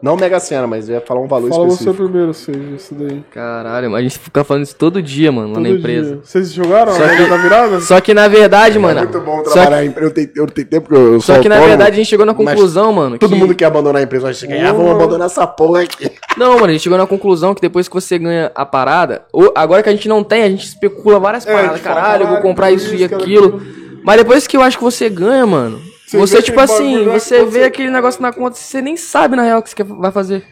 Não 0.00 0.16
Mega 0.16 0.38
Sena, 0.38 0.66
mas 0.66 0.88
eu 0.88 0.94
ia 0.94 1.00
falar 1.00 1.20
um 1.20 1.26
valor 1.26 1.48
Fala 1.48 1.64
você 1.64 1.72
específico. 1.82 2.04
primeiro, 2.04 2.32
seja 2.32 2.58
isso 2.76 2.94
daí. 2.94 3.24
Caralho, 3.32 3.90
mas 3.90 4.00
a 4.00 4.02
gente 4.02 4.18
fica 4.18 4.44
falando 4.44 4.62
isso 4.62 4.76
todo 4.76 5.02
dia, 5.02 5.32
mano, 5.32 5.48
lá 5.48 5.54
Todo 5.54 5.62
na 5.64 5.70
empresa. 5.70 6.10
dia. 6.12 6.20
Vocês 6.22 6.52
jogaram 6.52 6.92
Só 6.92 7.04
a 7.04 7.08
que- 7.08 7.26
da 7.26 7.36
virada? 7.36 7.80
Só 7.80 8.00
que 8.00 8.14
na 8.14 8.28
verdade, 8.28 8.78
mano. 8.78 9.00
É 9.00 9.02
muito 9.02 9.20
bom 9.20 9.44
só 9.44 9.50
trabalhar 9.52 9.78
que, 9.80 9.84
em 9.86 9.88
empresa. 9.88 10.08
Eu 10.10 10.14
tenho, 10.14 10.30
eu 10.36 10.46
tenho 10.46 10.66
tempo 10.68 10.88
que 10.88 10.94
eu 10.94 11.14
eu 11.14 11.20
sou 11.20 11.34
só 11.34 11.42
que 11.42 11.48
na 11.48 11.56
autônomo, 11.56 11.76
verdade 11.76 11.94
a 11.94 11.96
gente 11.96 12.08
chegou 12.08 12.24
na 12.24 12.34
conclusão, 12.34 12.92
mano. 12.92 13.18
Todo 13.18 13.30
que- 13.32 13.36
mundo 13.38 13.54
quer 13.54 13.64
abandonar 13.64 14.00
a 14.00 14.04
empresa, 14.04 14.26
nós 14.28 14.36
chega, 14.36 14.68
ah, 14.68 14.72
vamos 14.72 14.92
abandonar 14.92 15.26
essa 15.26 15.46
porra 15.46 15.82
aqui. 15.82 16.10
Não, 16.36 16.54
mano, 16.54 16.66
a 16.66 16.72
gente 16.72 16.82
chegou 16.82 16.96
na 16.98 17.06
conclusão 17.06 17.54
que 17.54 17.60
depois 17.60 17.88
que 17.88 17.94
você 17.94 18.18
ganha 18.18 18.52
a 18.54 18.64
parada, 18.64 19.22
ou- 19.32 19.52
agora 19.54 19.82
que 19.82 19.88
a 19.88 19.92
gente 19.92 20.08
não 20.08 20.22
tem, 20.22 20.42
a 20.44 20.48
gente 20.48 20.64
especula 20.64 21.18
várias 21.18 21.44
É, 21.46 21.52
paradas. 21.52 21.72
tipo, 21.78 21.88
fala, 21.88 22.00
Caralho, 22.00 22.22
eu 22.24 22.28
vou 22.28 22.36
comprar 22.40 22.70
isso 22.70 22.94
e 22.94 23.02
isso, 23.02 23.14
aquilo. 23.14 23.60
Mas 24.04 24.16
depois 24.16 24.46
que 24.46 24.56
eu 24.56 24.62
acho 24.62 24.78
que 24.78 24.84
você 24.84 25.08
ganha, 25.10 25.44
mano, 25.44 25.80
Você 26.08 26.16
você, 26.16 26.42
tipo 26.42 26.58
assim, 26.58 27.04
você 27.04 27.44
vê 27.44 27.64
aquele 27.64 27.90
negócio 27.90 28.22
na 28.22 28.32
conta, 28.32 28.56
você 28.56 28.80
nem 28.80 28.96
sabe 28.96 29.36
na 29.36 29.42
real 29.42 29.58
o 29.58 29.62
que 29.62 29.68
você 29.68 29.82
vai 29.84 30.10
fazer. 30.10 30.42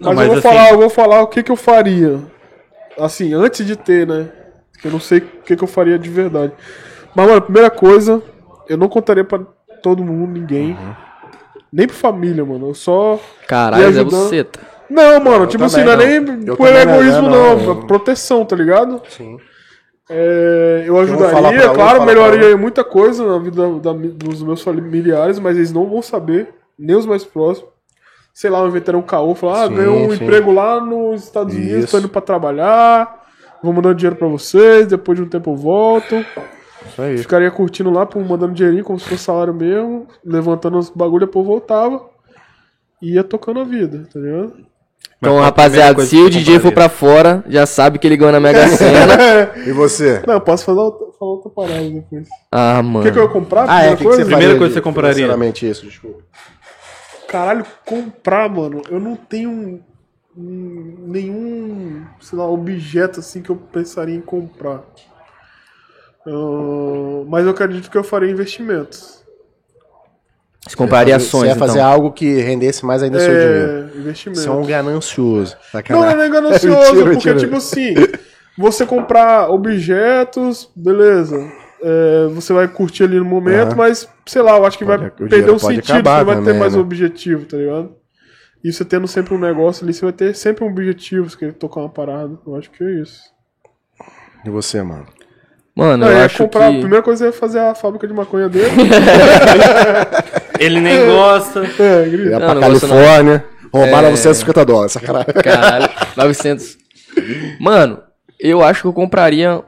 Mas, 0.00 0.16
Não, 0.16 0.22
eu, 0.22 0.28
vou 0.28 0.38
assim, 0.38 0.48
falar, 0.48 0.70
eu 0.70 0.78
vou 0.78 0.90
falar 0.90 1.20
o 1.20 1.26
que, 1.26 1.42
que 1.42 1.52
eu 1.52 1.56
faria. 1.56 2.18
Assim, 2.98 3.34
antes 3.34 3.66
de 3.66 3.76
ter, 3.76 4.06
né? 4.06 4.30
Que 4.80 4.88
eu 4.88 4.90
não 4.90 4.98
sei 4.98 5.18
o 5.18 5.22
que, 5.44 5.54
que 5.54 5.62
eu 5.62 5.68
faria 5.68 5.98
de 5.98 6.08
verdade. 6.08 6.52
Mas, 7.14 7.28
mano, 7.28 7.42
primeira 7.42 7.68
coisa, 7.68 8.22
eu 8.68 8.78
não 8.78 8.88
contaria 8.88 9.22
pra 9.22 9.40
todo 9.82 10.02
mundo, 10.02 10.32
ninguém. 10.32 10.78
Nem 11.70 11.86
pra 11.86 11.94
família, 11.94 12.42
mano. 12.42 12.70
Eu 12.70 12.74
só. 12.74 13.20
Caralho, 13.46 13.86
ajudando. 13.86 14.24
Buceta. 14.24 14.60
Não, 14.88 15.20
mano, 15.20 15.46
tipo 15.46 15.62
assim, 15.64 15.84
não 15.84 15.92
é 15.92 15.96
não. 15.96 16.06
nem 16.06 16.46
Eu 16.46 16.56
por 16.56 16.70
não, 16.70 16.78
egoísmo, 16.78 17.28
não, 17.28 17.56
não. 17.58 17.74
não. 17.74 17.86
Proteção, 17.86 18.46
tá 18.46 18.56
ligado? 18.56 19.02
Sim. 19.10 19.38
É, 20.10 20.84
eu 20.86 20.98
ajudaria, 20.98 21.70
um, 21.70 21.74
claro, 21.74 22.04
melhoraria 22.04 22.56
muita 22.56 22.82
coisa 22.84 23.24
na 23.26 23.38
vida 23.38 23.78
da- 23.78 23.92
dos 23.92 24.42
meus 24.42 24.60
familiares, 24.60 25.38
mas 25.38 25.56
eles 25.56 25.72
não 25.72 25.88
vão 25.88 26.02
saber, 26.02 26.48
nem 26.78 26.96
os 26.96 27.06
mais 27.06 27.24
próximos. 27.24 27.70
Sei 28.34 28.50
lá, 28.50 28.66
inventaram 28.66 28.98
um 28.98 29.02
caô, 29.02 29.34
falar, 29.34 29.64
ah, 29.64 29.68
ganhou 29.68 29.96
um 29.96 30.10
sim. 30.10 30.22
emprego 30.24 30.52
lá 30.52 30.80
nos 30.80 31.22
Estados 31.24 31.54
Unidos, 31.54 31.84
Isso. 31.84 31.92
tô 31.92 31.98
indo 31.98 32.08
pra 32.08 32.20
trabalhar, 32.20 33.22
vou 33.62 33.72
mandando 33.72 33.94
dinheiro 33.94 34.16
pra 34.16 34.26
vocês, 34.26 34.86
depois 34.86 35.18
de 35.18 35.24
um 35.24 35.28
tempo 35.28 35.50
eu 35.50 35.56
volto. 35.56 36.16
Isso 36.86 37.00
aí. 37.00 37.18
Ficaria 37.18 37.50
curtindo 37.50 37.90
lá, 37.90 38.08
mandando 38.28 38.54
dinheirinho 38.54 38.84
como 38.84 38.98
se 38.98 39.08
fosse 39.08 39.22
salário 39.22 39.54
mesmo, 39.54 40.08
levantando 40.24 40.78
os 40.78 40.90
bagulho, 40.90 41.26
depois 41.26 41.46
voltava. 41.46 42.10
E 43.00 43.14
ia 43.14 43.22
tocando 43.24 43.60
a 43.60 43.64
vida, 43.64 44.08
tá 44.12 44.18
ligado? 44.18 44.54
Então, 45.18 45.38
rapaziada, 45.38 46.04
se 46.04 46.16
o 46.16 46.28
DJ 46.28 46.58
for 46.58 46.72
pra 46.72 46.88
fora, 46.88 47.44
já 47.48 47.64
sabe 47.64 47.98
que 48.00 48.06
ele 48.08 48.16
ganhou 48.16 48.32
na 48.32 48.40
Mega 48.40 48.66
Sena. 48.76 49.52
E 49.64 49.70
você? 49.72 50.20
Não, 50.26 50.34
eu 50.34 50.40
posso 50.40 50.64
falar 50.64 50.82
outra, 50.82 51.06
falar 51.16 51.30
outra 51.30 51.50
parada 51.50 51.88
depois. 51.90 52.26
ah, 52.50 52.80
O 52.80 52.84
mano. 52.84 53.04
que, 53.06 53.12
que 53.12 53.18
eu 53.20 53.22
ia 53.22 53.28
comprar? 53.28 53.66
Ah, 53.68 53.84
é, 53.84 53.92
o 53.92 53.96
que, 53.96 54.02
que 54.04 54.10
você? 54.10 54.24
Primeira 54.24 54.58
coisa 54.58 54.68
que 54.70 54.74
você 54.74 54.80
compraria? 54.80 55.14
Sinceramente, 55.14 55.68
isso, 55.68 55.86
desculpa. 55.86 56.22
Caralho, 57.28 57.64
comprar, 57.86 58.48
mano, 58.48 58.82
eu 58.90 58.98
não 58.98 59.14
tenho 59.14 59.48
um- 59.48 59.80
um- 60.36 60.96
nenhum, 61.06 62.04
sei 62.20 62.36
lá, 62.36 62.46
objeto 62.50 63.20
assim 63.20 63.40
que 63.42 63.50
eu 63.50 63.56
pensaria 63.56 64.16
em 64.16 64.20
comprar. 64.20 64.82
Ah, 66.26 67.24
mas 67.28 67.44
eu 67.44 67.50
acredito 67.52 67.90
que 67.90 67.96
eu 67.96 68.04
faria 68.04 68.30
investimentos. 68.30 69.21
Você 70.66 70.76
compraria 70.76 71.18
Você 71.18 71.26
ações, 71.26 71.48
ia 71.48 71.56
fazer 71.56 71.78
então. 71.78 71.90
algo 71.90 72.12
que 72.12 72.40
rendesse 72.40 72.84
mais 72.86 73.02
ainda 73.02 73.18
seu 73.18 73.28
dinheiro. 73.28 73.90
É, 73.94 73.98
investimentos. 73.98 74.42
Você 74.44 74.48
é 74.48 74.52
um 74.52 74.64
ganancioso. 74.64 75.56
Não, 75.56 75.70
Sacanagem. 75.72 76.16
não 76.16 76.22
é 76.24 76.28
ganancioso, 76.30 76.76
Mentira, 76.78 76.94
porque, 77.12 77.28
mentira. 77.32 77.36
tipo 77.36 77.56
assim, 77.56 77.94
você 78.56 78.86
comprar 78.86 79.50
objetos, 79.50 80.70
beleza. 80.76 81.36
é, 81.82 82.28
você 82.32 82.52
vai 82.52 82.68
curtir 82.68 83.02
ali 83.02 83.18
no 83.18 83.24
momento, 83.24 83.76
mas, 83.76 84.08
sei 84.24 84.40
lá, 84.40 84.56
eu 84.56 84.64
acho 84.64 84.78
que 84.78 84.84
vai 84.84 84.98
Pode- 84.98 85.24
o 85.24 85.28
perder 85.28 85.50
o 85.50 85.58
sentido, 85.58 85.90
acabar 85.92 86.24
você 86.24 86.34
vai 86.36 86.44
ter 86.44 86.58
mais 86.60 86.74
né? 86.74 86.80
objetivo, 86.80 87.44
tá 87.44 87.56
ligado? 87.56 87.96
E 88.64 88.72
você 88.72 88.84
tendo 88.84 89.08
sempre 89.08 89.34
um 89.34 89.38
negócio 89.40 89.82
ali, 89.84 89.92
você 89.92 90.04
vai 90.04 90.12
ter 90.12 90.32
sempre 90.36 90.62
um 90.64 90.68
objetivo, 90.68 91.28
você 91.28 91.36
quer 91.36 91.52
tocar 91.54 91.80
uma 91.80 91.88
parada. 91.88 92.38
Eu 92.46 92.54
acho 92.54 92.70
que 92.70 92.84
é 92.84 93.00
isso. 93.02 93.20
E 94.44 94.48
você, 94.50 94.80
mano? 94.80 95.06
Mano, 95.74 95.96
Não, 95.98 96.06
eu 96.08 96.12
eu 96.12 96.18
ia 96.18 96.24
acho 96.26 96.38
comprar, 96.38 96.70
que... 96.70 96.76
a 96.76 96.80
primeira 96.80 97.02
coisa 97.02 97.28
é 97.28 97.32
fazer 97.32 97.58
a 97.58 97.74
fábrica 97.74 98.06
de 98.06 98.12
maconha 98.12 98.48
dele. 98.48 98.70
Ele 100.60 100.80
nem 100.80 101.06
gosta. 101.06 101.60
é, 101.78 102.04
grita. 102.08 102.30
Ia 102.30 102.38
Não, 102.38 102.46
pra 102.46 102.54
não. 102.54 102.60
Califórnia, 102.60 103.44
roubaram 103.72 104.08
É. 104.08 104.10
950 104.10 104.64
dólares, 104.64 104.92
sacanagem. 104.92 105.32
Caralho, 105.42 105.88
900. 106.16 106.76
Mano, 107.58 107.98
eu 108.38 108.62
acho 108.62 108.82
que 108.82 108.86
eu 108.88 108.92
compraria 108.92 109.62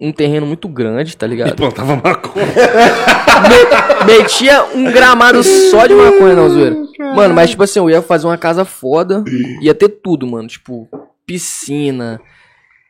um 0.00 0.12
terreno 0.12 0.46
muito 0.46 0.68
grande, 0.68 1.16
tá 1.16 1.26
ligado? 1.26 1.56
Plantava 1.56 1.96
maconha. 1.96 2.46
Metia 4.06 4.64
um 4.74 4.90
gramado 4.92 5.42
só 5.42 5.86
de 5.86 5.94
maconha, 5.94 6.34
não, 6.34 6.48
zoeira. 6.48 6.76
Mano, 7.16 7.34
mas 7.34 7.50
tipo 7.50 7.62
assim, 7.64 7.80
eu 7.80 7.90
ia 7.90 8.00
fazer 8.00 8.26
uma 8.26 8.38
casa 8.38 8.64
foda, 8.64 9.24
ia 9.60 9.74
ter 9.74 9.88
tudo, 9.88 10.26
mano. 10.26 10.46
Tipo, 10.48 10.88
piscina, 11.26 12.20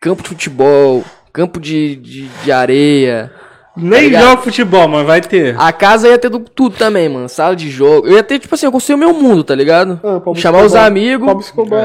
campo 0.00 0.22
de 0.22 0.28
futebol, 0.28 1.02
campo 1.38 1.60
de, 1.60 1.96
de, 1.96 2.28
de 2.28 2.52
areia. 2.52 3.32
Nem 3.76 4.02
ligado? 4.04 4.22
joga 4.30 4.42
futebol, 4.42 4.88
mas 4.88 5.06
vai 5.06 5.20
ter. 5.20 5.54
A 5.58 5.72
casa 5.72 6.08
ia 6.08 6.18
ter 6.18 6.28
do- 6.28 6.40
tudo 6.40 6.76
também, 6.76 7.08
mano. 7.08 7.28
Sala 7.28 7.54
de 7.54 7.70
jogo. 7.70 8.08
Eu 8.08 8.14
ia 8.14 8.22
ter, 8.24 8.40
tipo 8.40 8.52
assim, 8.52 8.66
eu 8.66 8.72
construir 8.72 8.96
o 8.96 8.98
meu 8.98 9.14
mundo, 9.14 9.44
tá 9.44 9.54
ligado? 9.54 10.00
Ah, 10.02 10.34
Chamar 10.34 10.64
os 10.64 10.74
amigos 10.74 11.24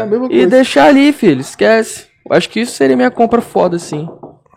mesma 0.08 0.28
e 0.32 0.46
deixar 0.48 0.86
ali, 0.88 1.14
filho. 1.14 1.40
Esquece. 1.42 2.08
Eu 2.28 2.36
acho 2.36 2.50
que 2.50 2.62
isso 2.62 2.72
seria 2.72 2.96
minha 2.96 3.12
compra 3.12 3.42
foda, 3.42 3.76
assim. 3.76 4.10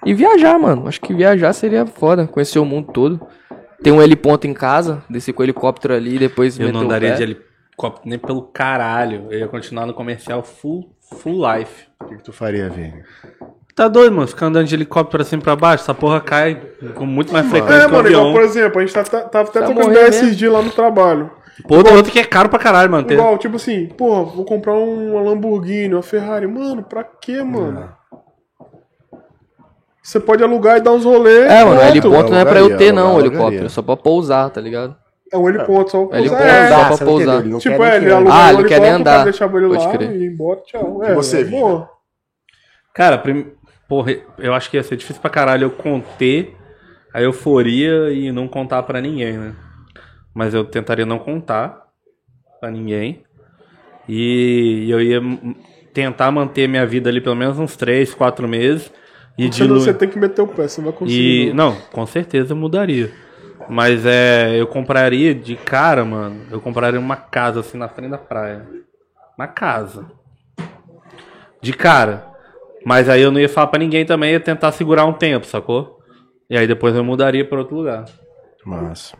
E 0.04 0.14
viajar, 0.14 0.58
mano. 0.58 0.88
Acho 0.88 0.98
que 1.00 1.12
viajar 1.12 1.52
seria 1.52 1.84
foda. 1.84 2.26
Conhecer 2.26 2.58
o 2.58 2.64
mundo 2.64 2.90
todo. 2.90 3.20
Ter 3.82 3.90
um 3.92 4.00
heliponto 4.00 4.46
em 4.46 4.54
casa, 4.54 5.02
descer 5.10 5.34
com 5.34 5.42
o 5.42 5.44
helicóptero 5.44 5.92
ali 5.92 6.16
e 6.16 6.18
depois 6.18 6.58
Eu 6.58 6.66
meter 6.68 6.72
não 6.78 6.84
andaria 6.86 7.14
de 7.16 7.22
helicóptero 7.22 8.08
nem 8.08 8.18
pelo 8.18 8.40
caralho. 8.42 9.26
Eu 9.30 9.40
ia 9.40 9.48
continuar 9.48 9.84
no 9.84 9.92
comercial 9.92 10.42
full, 10.42 10.88
full 11.18 11.42
life. 11.46 11.84
O 12.00 12.06
que, 12.06 12.16
que 12.16 12.22
tu 12.24 12.32
faria, 12.32 12.70
Vini? 12.70 13.02
Tá 13.76 13.88
doido, 13.88 14.14
mano? 14.14 14.26
Ficar 14.26 14.46
andando 14.46 14.66
de 14.66 14.74
helicóptero 14.74 15.22
assim 15.22 15.38
pra 15.38 15.54
baixo, 15.54 15.82
essa 15.84 15.92
porra 15.92 16.18
cai 16.18 16.54
com 16.94 17.04
muito 17.04 17.30
mais 17.30 17.46
frequência 17.46 17.82
É, 17.82 17.84
que 17.84 17.86
o 17.88 17.92
mano, 17.92 18.08
igual, 18.08 18.32
por 18.32 18.40
exemplo, 18.40 18.78
a 18.78 18.80
gente 18.86 18.94
tá, 18.94 19.04
tá, 19.04 19.20
tava 19.20 19.50
até 19.50 19.60
Tá 19.60 19.66
trocando 19.66 19.90
ideia 19.90 20.08
esses 20.08 20.34
dias 20.34 20.50
lá 20.50 20.62
no 20.62 20.70
trabalho. 20.70 21.30
Pô, 21.68 21.84
tem 21.84 21.94
outro 21.94 22.10
que 22.10 22.18
é 22.18 22.24
caro 22.24 22.48
pra 22.48 22.58
caralho, 22.58 22.90
mano. 22.90 23.10
Igual, 23.12 23.36
tipo 23.36 23.56
assim, 23.56 23.86
pô, 23.86 24.24
vou 24.24 24.46
comprar 24.46 24.72
uma 24.72 25.20
Lamborghini, 25.20 25.92
uma 25.94 26.02
Ferrari. 26.02 26.46
Mano, 26.46 26.82
pra 26.84 27.04
quê, 27.04 27.42
mano? 27.42 27.90
Você 30.02 30.20
pode 30.20 30.42
alugar 30.42 30.78
e 30.78 30.80
dar 30.80 30.92
uns 30.92 31.04
rolês. 31.04 31.50
É, 31.50 31.62
mano, 31.62 31.78
o 31.78 31.84
heliponto 31.84 32.30
não 32.30 32.38
é 32.38 32.44
pra 32.46 32.60
eu 32.60 32.78
ter, 32.78 32.92
não, 32.92 33.16
o 33.16 33.20
helicóptero. 33.20 33.66
É 33.66 33.68
só 33.68 33.82
pra 33.82 33.96
pousar, 33.96 34.48
tá 34.48 34.60
ligado? 34.60 34.96
É 35.30 35.36
um 35.36 35.48
heliponto, 35.50 35.90
só 35.90 36.06
pra 36.06 36.18
Heliponto, 36.18 36.40
pousar. 36.40 36.70
dá 36.70 36.76
É, 36.76 36.84
pra 36.86 36.88
você 36.96 37.04
não 37.04 37.10
pousar. 37.12 37.42
Tipo, 37.58 37.84
é, 37.84 37.96
ele 37.96 38.12
alugou 38.12 38.32
Ah, 38.32 38.46
um 38.46 38.58
ele 38.60 38.64
quer 38.68 38.80
nem 38.80 38.92
o 38.92 38.94
andar. 38.94 39.26
ele 39.26 39.36
Pode 39.36 39.86
lá 39.86 39.90
crer. 39.92 40.12
e 40.12 40.18
ia 40.22 40.26
embora, 40.30 40.60
tchau. 40.64 41.00
É, 41.02 41.14
você, 41.14 41.40
é. 41.42 41.96
Cara, 42.94 43.18
prim... 43.18 43.52
porra, 43.88 44.12
eu 44.38 44.52
acho 44.54 44.70
que 44.70 44.76
ia 44.76 44.82
ser 44.82 44.96
difícil 44.96 45.20
pra 45.20 45.30
caralho 45.30 45.64
eu 45.64 45.70
conter 45.70 46.54
a 47.12 47.20
euforia 47.22 48.10
e 48.12 48.30
não 48.32 48.46
contar 48.48 48.82
pra 48.82 49.00
ninguém, 49.00 49.32
né? 49.38 49.54
Mas 50.34 50.52
eu 50.54 50.64
tentaria 50.64 51.06
não 51.06 51.18
contar 51.18 51.82
pra 52.60 52.70
ninguém. 52.70 53.22
E 54.08 54.86
eu 54.90 55.00
ia 55.00 55.20
tentar 55.92 56.30
manter 56.30 56.68
minha 56.68 56.86
vida 56.86 57.08
ali 57.08 57.20
pelo 57.20 57.34
menos 57.36 57.58
uns 57.58 57.76
3, 57.76 58.14
4 58.14 58.46
meses. 58.46 58.92
E 59.38 59.46
Você, 59.46 59.62
dilu- 59.62 59.80
você 59.80 59.92
tem 59.94 60.08
que 60.08 60.18
meter 60.18 60.42
o 60.42 60.46
pé, 60.46 60.68
você 60.68 60.80
não 60.80 60.90
vai 60.90 60.98
conseguir. 60.98 61.48
E 61.48 61.52
não, 61.52 61.74
com 61.92 62.06
certeza 62.06 62.54
mudaria. 62.54 63.10
Mas 63.68 64.04
é, 64.06 64.60
eu 64.60 64.66
compraria 64.66 65.34
de 65.34 65.56
cara, 65.56 66.04
mano. 66.04 66.42
Eu 66.50 66.60
compraria 66.60 67.00
uma 67.00 67.16
casa 67.16 67.60
assim 67.60 67.76
na 67.76 67.88
frente 67.88 68.10
da 68.10 68.18
praia. 68.18 68.64
Uma 69.36 69.48
casa. 69.48 70.06
De 71.60 71.72
cara. 71.72 72.26
Mas 72.86 73.08
aí 73.08 73.20
eu 73.20 73.32
não 73.32 73.40
ia 73.40 73.48
falar 73.48 73.66
pra 73.66 73.80
ninguém 73.80 74.06
também, 74.06 74.30
ia 74.30 74.38
tentar 74.38 74.70
segurar 74.70 75.04
um 75.06 75.12
tempo, 75.12 75.44
sacou? 75.44 75.98
E 76.48 76.56
aí 76.56 76.68
depois 76.68 76.94
eu 76.94 77.02
mudaria 77.02 77.44
pra 77.44 77.58
outro 77.58 77.74
lugar. 77.76 78.04
Massa. 78.64 79.16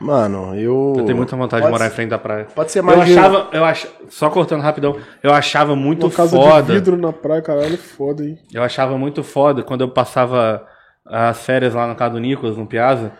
Mano, 0.00 0.54
eu. 0.58 0.94
Eu 0.96 1.04
tenho 1.04 1.16
muita 1.16 1.36
vontade 1.36 1.60
Pode 1.62 1.66
de 1.66 1.72
morar 1.72 1.86
em 1.86 1.88
ser- 1.90 1.94
frente 1.94 2.08
da 2.10 2.18
praia. 2.18 2.46
Pode 2.54 2.70
ser 2.72 2.80
mais 2.80 2.98
Eu 2.98 3.04
de- 3.04 3.18
achava, 3.18 3.48
eu 3.52 3.64
ach... 3.66 3.86
só 4.08 4.30
cortando 4.30 4.62
rapidão, 4.62 4.96
eu 5.22 5.32
achava 5.32 5.76
muito 5.76 6.06
Uma 6.06 6.12
casa 6.12 6.36
foda. 6.36 6.62
de 6.62 6.72
vidro 6.72 6.96
na 6.96 7.12
praia, 7.12 7.42
caralho, 7.42 7.76
foda, 7.76 8.24
hein? 8.24 8.38
Eu 8.52 8.62
achava 8.62 8.96
muito 8.96 9.22
foda 9.22 9.62
quando 9.62 9.82
eu 9.82 9.88
passava 9.90 10.66
as 11.04 11.44
férias 11.44 11.74
lá 11.74 11.86
na 11.86 11.94
casa 11.94 12.14
do 12.14 12.20
Nicolas, 12.20 12.56
no 12.56 12.66
Piazza. 12.66 13.12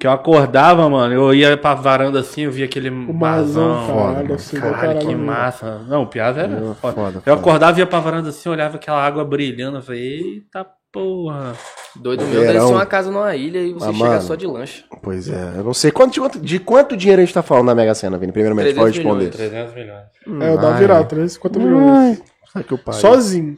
Que 0.00 0.06
eu 0.06 0.10
acordava, 0.12 0.88
mano, 0.88 1.12
eu 1.12 1.34
ia 1.34 1.56
pra 1.58 1.74
varanda 1.74 2.20
assim, 2.20 2.42
eu 2.42 2.50
via 2.50 2.64
aquele 2.64 2.88
O 2.88 3.12
marzão, 3.12 3.86
caralho, 3.86 4.22
foda, 4.22 4.34
assim, 4.34 4.56
caralho, 4.56 4.76
caralho, 4.80 4.98
Que 5.00 5.14
mano. 5.14 5.24
massa. 5.26 5.78
Não, 5.86 6.02
o 6.04 6.06
Piazza 6.06 6.40
era 6.40 6.56
Foda, 6.56 6.74
foda. 6.74 6.94
foda, 6.94 7.16
Eu 7.18 7.20
foda. 7.22 7.32
acordava, 7.34 7.78
ia 7.78 7.86
pra 7.86 8.00
varanda 8.00 8.30
assim, 8.30 8.48
olhava 8.48 8.76
aquela 8.76 9.04
água 9.04 9.22
brilhando, 9.26 9.76
eu 9.76 9.82
falei, 9.82 10.00
eita 10.20 10.66
porra. 10.90 11.52
Doido 11.94 12.24
meu 12.24 12.40
deve 12.40 12.58
ser 12.60 12.64
uma 12.72 12.86
casa 12.86 13.10
numa 13.10 13.36
ilha 13.36 13.58
e 13.58 13.72
você 13.74 13.90
Ah, 13.90 13.92
chega 13.92 14.04
mano. 14.08 14.22
só 14.22 14.34
de 14.34 14.46
lanche. 14.46 14.84
Pois 15.02 15.28
é, 15.28 15.52
eu 15.58 15.64
não 15.64 15.74
sei. 15.74 15.90
Quanto, 15.90 16.12
de, 16.14 16.20
quanto, 16.20 16.40
de 16.40 16.58
quanto 16.58 16.96
dinheiro 16.96 17.20
a 17.20 17.24
gente 17.24 17.34
tá 17.34 17.42
falando 17.42 17.66
na 17.66 17.74
Mega 17.74 17.94
Sena, 17.94 18.16
Vini? 18.16 18.32
Primeiramente, 18.32 18.72
300 18.74 18.82
pode 18.82 18.98
responder. 19.02 19.28
300 19.30 19.74
milhões. 19.74 20.02
É, 20.42 20.52
eu 20.52 20.56
dava 20.58 20.78
virar, 20.78 21.04
350 21.04 21.58
milhões. 21.58 22.22
Ai, 22.54 22.64
que 22.64 22.72
eu 22.72 22.78
pariu. 22.78 23.00
Sozinho. 23.00 23.56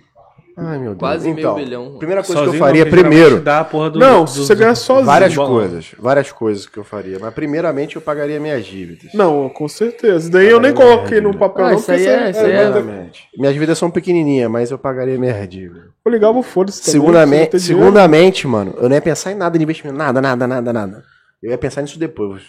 Ai, 0.57 0.79
meu 0.79 0.91
Deus. 0.91 0.99
Quase 0.99 1.25
meio 1.29 1.39
então, 1.39 1.55
bilhão. 1.55 1.97
Primeira 1.99 2.23
coisa 2.23 2.35
Sozinho 2.41 2.51
que 2.53 2.57
eu 2.57 2.61
faria, 2.67 2.85
não, 2.85 2.91
primeiro, 2.91 3.41
Dá 3.41 3.61
a 3.61 3.65
porra 3.65 3.91
do, 3.91 3.99
Não, 3.99 4.25
do- 4.25 4.31
se 4.31 4.39
você 4.41 4.55
ganhar 4.55 4.75
sozinho. 4.75 5.07
várias 5.07 5.35
Bom. 5.35 5.47
coisas. 5.47 5.95
Várias 5.99 6.31
coisas 6.31 6.67
que 6.67 6.79
eu 6.79 6.85
faria. 6.85 7.19
Mas 7.19 7.33
primeiramente 7.33 7.97
eu 7.97 8.03
pagaria 8.03 8.39
minhas 8.39 8.65
dívidas. 8.67 9.13
Não, 9.15 9.49
com 9.49 9.67
certeza. 9.67 10.31
Daí 10.31 10.49
eu 10.49 10.61
nem 10.61 10.75
coloquei 10.75 11.21
no 11.21 11.37
papel, 11.37 11.65
Ah, 11.65 11.71
não, 11.71 11.79
isso 11.79 11.91
aí 11.91 12.07
é- 12.07 12.31
isso 12.31 12.41
aí 12.41 12.53
é- 12.53 12.71
Primeiramente. 12.71 13.29
Minhas 13.37 13.55
dívidas 13.55 13.79
são 13.79 13.91
pequenininhas, 13.91 14.51
mas 14.51 14.71
eu 14.71 14.79
pagaria 14.79 15.19
minhas 15.19 15.49
dívidas. 15.49 15.85
Eu 16.05 16.13
ligava 16.13 16.39
o 16.39 16.43
foda-se 16.43 16.81
também. 16.83 16.93
Segundamente, 17.01 17.61
segundamente, 17.61 18.47
mano, 18.47 18.75
eu 18.79 18.89
não 18.89 18.95
ia 18.97 19.03
pensar 19.03 19.33
em 19.33 19.37
nada 19.37 19.57
de 19.57 19.65
investimento. 19.65 19.97
Nada, 19.97 20.21
nada, 20.21 20.47
nada, 20.47 20.73
nada. 20.73 21.03
Eu 21.43 21.51
ia 21.51 21.59
pensar 21.59 21.81
nisso 21.83 21.99
depois. 21.99 22.43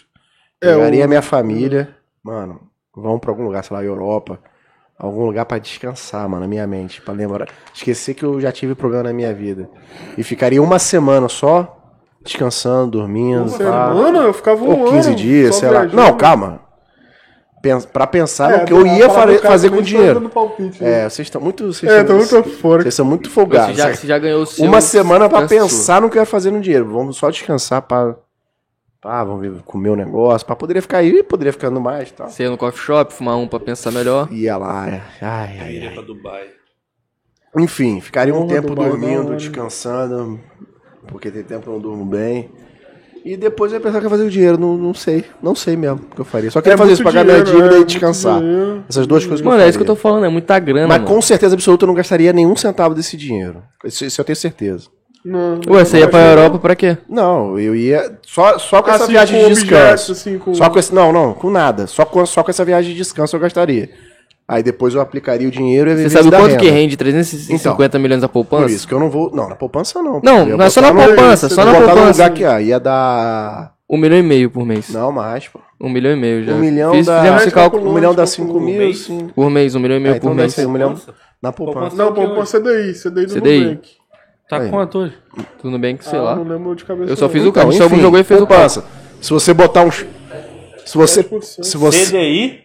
É, 0.61 0.73
Pegaria 0.73 1.05
o- 1.05 1.07
minha 1.09 1.21
família, 1.21 1.89
mano, 2.23 2.59
vamos 2.95 3.19
pra 3.21 3.31
algum 3.31 3.43
lugar, 3.43 3.63
sei 3.63 3.75
lá, 3.77 3.83
Europa. 3.83 4.39
Algum 4.97 5.25
lugar 5.25 5.45
pra 5.45 5.57
descansar, 5.57 6.27
mano, 6.29 6.41
na 6.43 6.47
minha 6.47 6.65
mente. 6.67 7.01
Pra 7.01 7.13
lembrar. 7.13 7.47
Esquecer 7.73 8.13
que 8.13 8.23
eu 8.23 8.39
já 8.39 8.51
tive 8.51 8.75
problema 8.75 9.03
na 9.05 9.13
minha 9.13 9.33
vida. 9.33 9.69
E 10.17 10.23
ficaria 10.23 10.61
uma 10.61 10.79
semana 10.79 11.27
só 11.27 11.77
descansando, 12.23 12.91
dormindo. 12.91 13.41
Uma 13.49 13.57
semana, 13.57 14.19
eu 14.19 14.33
ficava 14.33 14.63
um 14.63 14.83
Ou 14.83 14.91
15 14.91 15.07
ano 15.09 15.15
dias, 15.17 15.55
sei 15.55 15.69
lá. 15.69 15.85
Não, 15.85 16.15
calma. 16.15 16.61
Pra 17.93 18.05
pensar 18.05 18.51
É, 18.51 18.57
no 18.59 18.65
que 18.65 18.73
eu 18.73 18.81
a 18.83 18.87
ia 18.87 19.09
fazer 19.09 19.39
também 19.39 19.69
com 19.69 19.75
o 19.75 19.77
tá 19.79 19.81
dinheiro. 19.83 20.29
palpite, 20.29 20.83
né? 20.83 21.05
É, 21.05 21.09
vocês 21.09 21.27
estão 21.27 21.39
muito. 21.41 21.65
Vocês 21.73 21.89
É, 21.91 22.01
estão- 22.01 22.17
muito 22.17 22.43
fora. 22.59 22.81
Vocês 22.83 22.93
são 22.93 23.05
muito 23.05 23.29
Você 23.29 23.33
folgados. 23.35 23.77
já, 23.77 23.83
sabe? 23.85 23.97
você 23.97 24.07
já 24.07 24.19
ganhou 24.19 24.41
o 24.43 24.45
seu. 24.45 24.65
Uma 24.65 24.81
semana 24.81 25.29
pra 25.29 25.45
descanso. 25.45 25.73
pensar 25.75 26.01
no 26.01 26.09
que 26.09 26.17
eu 26.17 26.21
ia 26.21 26.25
fazer 26.25 26.51
no 26.51 26.59
dinheiro. 26.59 26.91
Vamos 26.91 27.15
só 27.15 27.29
descansar 27.29 27.81
pra. 27.83 28.15
Pá, 29.03 29.21
vamos 29.23 29.41
ver, 29.41 29.61
comer 29.63 29.89
um 29.89 29.95
negócio. 29.97 30.47
Pra 30.47 30.55
poderia 30.55 30.81
ficar 30.81 30.99
aí, 30.99 31.21
poderia 31.23 31.51
ficando 31.51 31.79
mais 31.81 32.09
e 32.09 32.13
tal. 32.13 32.29
Você 32.29 32.43
ia 32.43 32.49
no 32.49 32.57
coffee 32.57 32.79
shop, 32.81 33.13
fumar 33.13 33.37
um 33.37 33.47
pra 33.47 33.59
pensar 33.59 33.91
melhor. 33.91 34.31
Ia 34.31 34.55
lá, 34.57 34.87
é. 34.89 35.01
ai, 35.21 35.59
ai, 35.59 35.75
Iria 35.75 35.89
ai. 35.89 35.93
pra 35.93 36.03
Dubai. 36.03 36.45
Enfim, 37.57 37.99
ficaria 38.01 38.33
um 38.33 38.47
Porra, 38.47 38.55
tempo 38.55 38.69
Dubai, 38.69 38.89
dormindo, 38.89 39.27
hora. 39.27 39.35
descansando, 39.35 40.39
porque 41.07 41.29
tem 41.29 41.43
tempo 41.43 41.63
que 41.63 41.67
eu 41.67 41.73
não 41.73 41.81
durmo 41.81 42.05
bem. 42.05 42.49
E 43.25 43.37
depois 43.37 43.71
eu 43.71 43.77
ia 43.77 43.81
pensar 43.83 43.99
que 43.99 44.05
ia 44.05 44.09
fazer 44.09 44.23
o 44.25 44.29
dinheiro, 44.29 44.57
não, 44.57 44.75
não 44.77 44.93
sei, 44.93 45.23
não 45.41 45.55
sei 45.55 45.77
mesmo 45.77 45.97
o 46.11 46.15
que 46.15 46.19
eu 46.21 46.25
faria. 46.25 46.51
Só 46.51 46.61
queria 46.61 46.73
É 46.73 46.77
fazer 46.77 46.93
isso, 46.93 47.03
pagar 47.03 47.23
minha 47.23 47.41
dinheiro, 47.41 47.61
dívida 47.61 47.77
é, 47.77 47.81
e 47.81 47.85
descansar. 47.85 48.39
dinheiro. 48.39 48.83
Essas 48.89 49.07
duas 49.07 49.23
coisas 49.23 49.39
que 49.41 49.47
Mano, 49.47 49.61
eu 49.61 49.65
é 49.65 49.69
isso 49.69 49.77
que 49.77 49.81
eu 49.83 49.87
tô 49.87 49.95
falando, 49.95 50.25
é 50.25 50.29
muita 50.29 50.57
grana, 50.59 50.87
Mas 50.87 50.97
mano. 51.01 51.13
com 51.15 51.21
certeza 51.21 51.55
absoluta 51.55 51.83
eu 51.85 51.87
não 51.87 51.93
gastaria 51.93 52.33
nenhum 52.33 52.55
centavo 52.55 52.93
desse 52.95 53.15
dinheiro. 53.15 53.63
Isso, 53.85 54.03
isso 54.03 54.19
eu 54.19 54.25
tenho 54.25 54.35
certeza. 54.35 54.89
Não, 55.25 55.59
Ué, 55.69 55.85
você 55.85 55.99
ia 55.99 56.07
pra 56.07 56.19
Europa 56.31 56.59
pra 56.59 56.75
quê? 56.75 56.97
Não, 57.07 57.57
eu 57.57 57.73
ia 57.75 58.17
só, 58.23 58.57
só 58.59 58.81
com 58.81 58.91
essa 58.91 59.03
Assim, 59.05 59.13
viagem 59.13 59.41
com 59.41 59.47
de 59.47 59.53
descanso. 59.53 60.11
assim, 60.11 60.37
com- 60.37 60.53
Só 60.53 60.69
com 60.69 60.77
esse, 60.79 60.93
não, 60.93 61.13
não, 61.13 61.33
com 61.33 61.49
nada. 61.49 61.87
Só 61.87 62.03
com, 62.03 62.25
só 62.25 62.43
com 62.43 62.49
essa 62.51 62.65
viagem 62.65 62.91
de 62.91 62.97
descanso 62.97 63.35
eu 63.35 63.39
gastaria. 63.39 63.89
Aí 64.45 64.61
depois 64.61 64.93
eu 64.93 64.99
aplicaria 64.99 65.47
o 65.47 65.51
dinheiro 65.51 65.89
e 65.91 65.95
Você 66.03 66.09
sabe 66.09 66.29
da 66.29 66.37
quanto 66.37 66.49
renda. 66.51 66.59
que 66.61 66.69
rende 66.69 66.97
350 66.97 67.97
milhões 67.97 68.19
da 68.21 68.27
poupança? 68.27 68.63
Por 68.63 68.71
isso 68.71 68.85
que 68.85 68.93
eu 68.93 68.99
não 68.99 69.09
vou. 69.09 69.31
Não, 69.33 69.47
na 69.47 69.55
poupança 69.55 70.03
não. 70.03 70.19
Não, 70.21 70.45
não 70.45 70.65
é 70.65 70.69
só 70.69 70.81
na 70.81 70.91
no- 70.91 71.01
poupança, 71.01 71.45
eu 71.45 71.49
só 71.51 71.63
na 71.63 71.71
botar 71.71 71.79
no 71.85 71.87
poupança. 71.93 72.23
lugar 72.23 72.33
que 72.35 72.43
ah, 72.43 72.61
ia 72.61 72.77
dar. 72.79 73.73
Um 73.89 73.97
milhão 73.97 74.17
e 74.17 74.23
meio 74.23 74.49
por 74.51 74.65
mês. 74.65 74.89
Não, 74.89 75.11
mais, 75.11 75.47
pô. 75.47 75.59
Um 75.79 75.89
milhão 75.89 76.11
e 76.11 76.15
meio 76.17 76.43
já. 76.43 76.53
Um 76.53 76.59
milhão 76.59 76.91
Fiz, 76.93 77.05
dá. 77.05 77.19
Fizemos 77.21 77.41
esse 77.43 77.51
cálculo 77.51 77.89
Um 77.89 77.93
milhão 77.93 78.13
dá 78.13 78.25
calculou. 78.25 78.53
5 78.57 78.59
mil, 78.59 78.77
mês? 78.77 79.09
por 79.35 79.49
mês, 79.49 79.75
um 79.75 79.79
milhão 79.79 79.97
e 79.97 79.99
meio 80.01 80.13
É, 80.13 80.17
então 80.17 80.29
por 80.31 80.35
dá 80.35 80.41
mês. 80.43 80.59
aí, 80.59 80.65
um 80.65 80.71
milhão 80.71 80.95
na 81.41 81.51
poupança. 81.53 81.79
Poupança. 81.79 81.95
Não, 81.95 82.05
Qual 82.07 82.13
que 82.13 82.21
é 82.21 82.25
poupança 82.25 82.59
CDI, 82.59 82.93
CDI 82.93 83.25
do 83.27 83.33
CDI. 83.33 83.59
Nubank. 83.65 83.89
Tá 84.57 84.63
Aí. 84.63 84.69
quanto 84.69 84.97
hoje? 84.99 85.13
Tudo 85.61 85.77
bem 85.79 85.97
que, 85.97 86.05
sei 86.05 86.19
Ah, 86.19 86.21
lá. 86.23 86.35
Não 86.35 86.43
lembro 86.43 86.75
de 86.75 86.85
cabeça. 86.85 87.11
Eu 87.11 87.15
só 87.15 87.25
não. 87.25 87.31
fiz 87.31 87.41
o 87.43 87.47
Então, 87.47 87.53
cálculo. 87.63 87.77
Só 87.77 87.85
enfim, 87.85 88.01
jogou 88.01 88.19
e 88.19 88.23
fez 88.23 88.41
o 88.41 88.47
poupança. 88.47 88.83
Se 89.21 89.29
você 89.31 89.53
botar 89.53 89.81
uns. 89.83 90.05
Se 90.85 90.97
você. 90.97 91.23
10%. 91.23 91.63
Se 91.63 91.77
você. 91.77 92.05
CDI? 92.05 92.63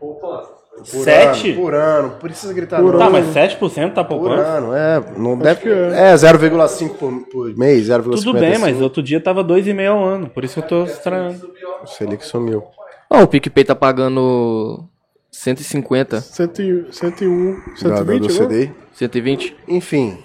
Poupança. 0.00 0.56
Por 0.76 0.84
7? 1.04 1.50
ano, 1.52 1.60
por 1.62 1.74
ano. 1.74 2.08
Não 2.08 2.18
precisa 2.18 2.52
gritar, 2.52 2.80
Por 2.80 2.92
não. 2.92 2.98
Tá, 2.98 3.08
mas 3.10 3.26
7% 3.34 3.94
tá 3.94 4.04
Por 4.04 4.18
poupando? 4.18 4.40
ano, 4.42 4.74
é. 4.74 5.02
Não 5.16 5.36
deve. 5.38 5.62
que 5.62 5.68
é. 5.68 6.12
É, 6.12 6.14
0,5 6.14 6.90
por, 6.96 7.12
por 7.32 7.56
mês, 7.56 7.88
0,55. 7.88 8.24
Tudo 8.24 8.34
bem, 8.38 8.58
mas 8.58 8.80
outro 8.80 9.02
dia 9.02 9.18
tava 9.20 9.42
2,5 9.42 9.88
ao 9.88 10.04
ano, 10.04 10.28
por 10.28 10.44
isso 10.44 10.54
que 10.54 10.60
eu 10.60 10.68
tô 10.68 10.84
estranhando. 10.84 11.50
O 11.82 11.86
Selic 11.86 12.24
sumiu. 12.24 12.62
Ó, 13.10 13.22
o 13.22 13.26
PicPay 13.26 13.64
tá 13.64 13.74
pagando 13.74 14.84
150, 15.30 16.20
101, 16.20 16.92
101, 16.92 17.52
Da- 17.82 17.88
da- 17.90 17.96
120, 17.96 18.20
do 18.20 18.26
né? 18.28 18.34
CDI. 18.48 18.72
120. 18.92 19.56
Enfim, 19.68 20.18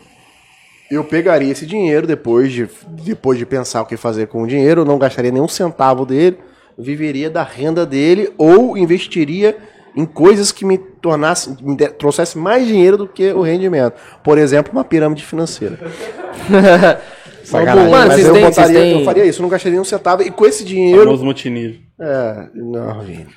eu 0.91 1.03
pegaria 1.03 1.51
esse 1.51 1.65
dinheiro 1.65 2.05
depois 2.05 2.51
de, 2.51 2.69
depois 2.89 3.37
de 3.39 3.45
pensar 3.45 3.81
o 3.81 3.85
que 3.85 3.95
fazer 3.97 4.27
com 4.27 4.43
o 4.43 4.47
dinheiro, 4.47 4.81
eu 4.81 4.85
não 4.85 4.97
gastaria 4.99 5.31
nenhum 5.31 5.47
centavo 5.47 6.05
dele, 6.05 6.37
viveria 6.77 7.29
da 7.29 7.43
renda 7.43 7.85
dele 7.85 8.33
ou 8.37 8.77
investiria 8.77 9.57
em 9.95 10.05
coisas 10.05 10.51
que 10.51 10.63
me 10.65 10.77
tornassem, 10.77 11.57
me 11.61 11.75
de- 11.75 11.89
trouxesse 11.89 12.37
mais 12.37 12.65
dinheiro 12.67 12.97
do 12.97 13.07
que 13.07 13.31
o 13.33 13.41
rendimento. 13.41 13.93
Por 14.23 14.37
exemplo, 14.37 14.71
uma 14.71 14.83
pirâmide 14.85 15.25
financeira. 15.25 15.77
Sacanagem. 17.43 17.91
Mano, 17.91 18.07
mas 18.07 18.13
vocês 18.13 18.27
eu, 18.27 18.33
têm- 18.33 18.43
botaria, 18.45 18.79
têm- 18.79 18.99
eu 18.99 19.05
faria 19.05 19.25
isso, 19.25 19.39
eu 19.39 19.43
não 19.43 19.49
gastaria 19.49 19.71
nenhum 19.73 19.83
centavo. 19.83 20.21
E 20.21 20.31
com 20.31 20.45
esse 20.45 20.63
dinheiro. 20.63 21.03
Famoso 21.03 21.25
multinível. 21.25 21.79
É, 21.99 22.47
não, 22.53 23.01
Vini. 23.01 23.27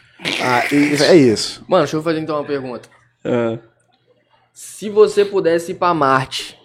Ah, 0.42 0.62
é 0.70 1.16
isso. 1.16 1.64
Mano, 1.68 1.82
deixa 1.84 1.96
eu 1.96 2.02
fazer 2.02 2.20
então 2.20 2.36
uma 2.36 2.44
pergunta. 2.44 2.88
É. 3.24 3.58
Se 4.52 4.88
você 4.88 5.24
pudesse 5.24 5.72
ir 5.72 5.74
pra 5.74 5.92
Marte, 5.92 6.56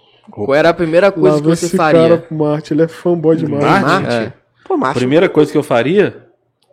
qual 0.45 0.55
era 0.55 0.69
a 0.69 0.73
primeira 0.73 1.07
Lá 1.07 1.11
coisa 1.11 1.37
que 1.41 1.47
você 1.47 1.65
esse 1.67 1.77
faria? 1.77 2.01
cara 2.01 2.17
pro 2.17 2.35
Marte, 2.37 2.73
ele 2.73 2.81
é 2.83 2.87
fanboy 2.87 3.35
demais. 3.35 3.63
Marte? 3.63 3.85
Marte? 3.85 4.15
É. 4.15 4.33
Pô, 4.65 4.77
Marte. 4.77 4.99
Primeira 4.99 5.27
coisa 5.29 5.51
que 5.51 5.57
eu 5.57 5.63
faria, 5.63 6.25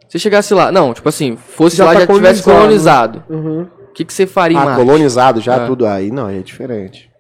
Se 0.09 0.19
chegasse 0.21 0.55
lá, 0.55 0.71
não, 0.71 0.95
tipo 0.95 1.09
assim, 1.09 1.37
fosse 1.37 1.77
Já 1.77 1.85
lá 1.85 1.91
e 1.91 1.95
tá 1.95 2.01
já 2.01 2.07
tivesse 2.15 2.43
colonizado. 2.45 3.23
colonizado, 3.23 3.25
Uhum. 3.29 3.63
o 3.91 3.93
que, 3.93 4.05
que 4.05 4.13
você 4.13 4.25
faria 4.27 4.57
em 4.57 4.61
Ah, 4.61 4.65
Marte? 4.67 4.81
colonizado 4.85 5.41
já, 5.41 5.55
É. 5.57 5.67
tudo 5.67 5.85
aí. 5.87 6.11
Não, 6.13 6.27
aí 6.27 6.39
é 6.39 6.43
diferente. 6.43 7.11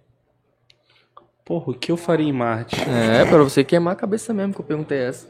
porra, 1.45 1.71
o 1.71 1.75
que 1.75 1.91
eu 1.93 1.97
faria 1.97 2.29
em 2.29 2.33
Marte? 2.33 2.77
É, 2.89 3.25
pra 3.25 3.39
você 3.39 3.63
queimar 3.65 3.93
a 3.93 3.97
cabeça 3.97 4.33
mesmo 4.35 4.53
que 4.55 4.61
eu 4.61 4.65
perguntei 4.65 4.99
essa. 4.99 5.27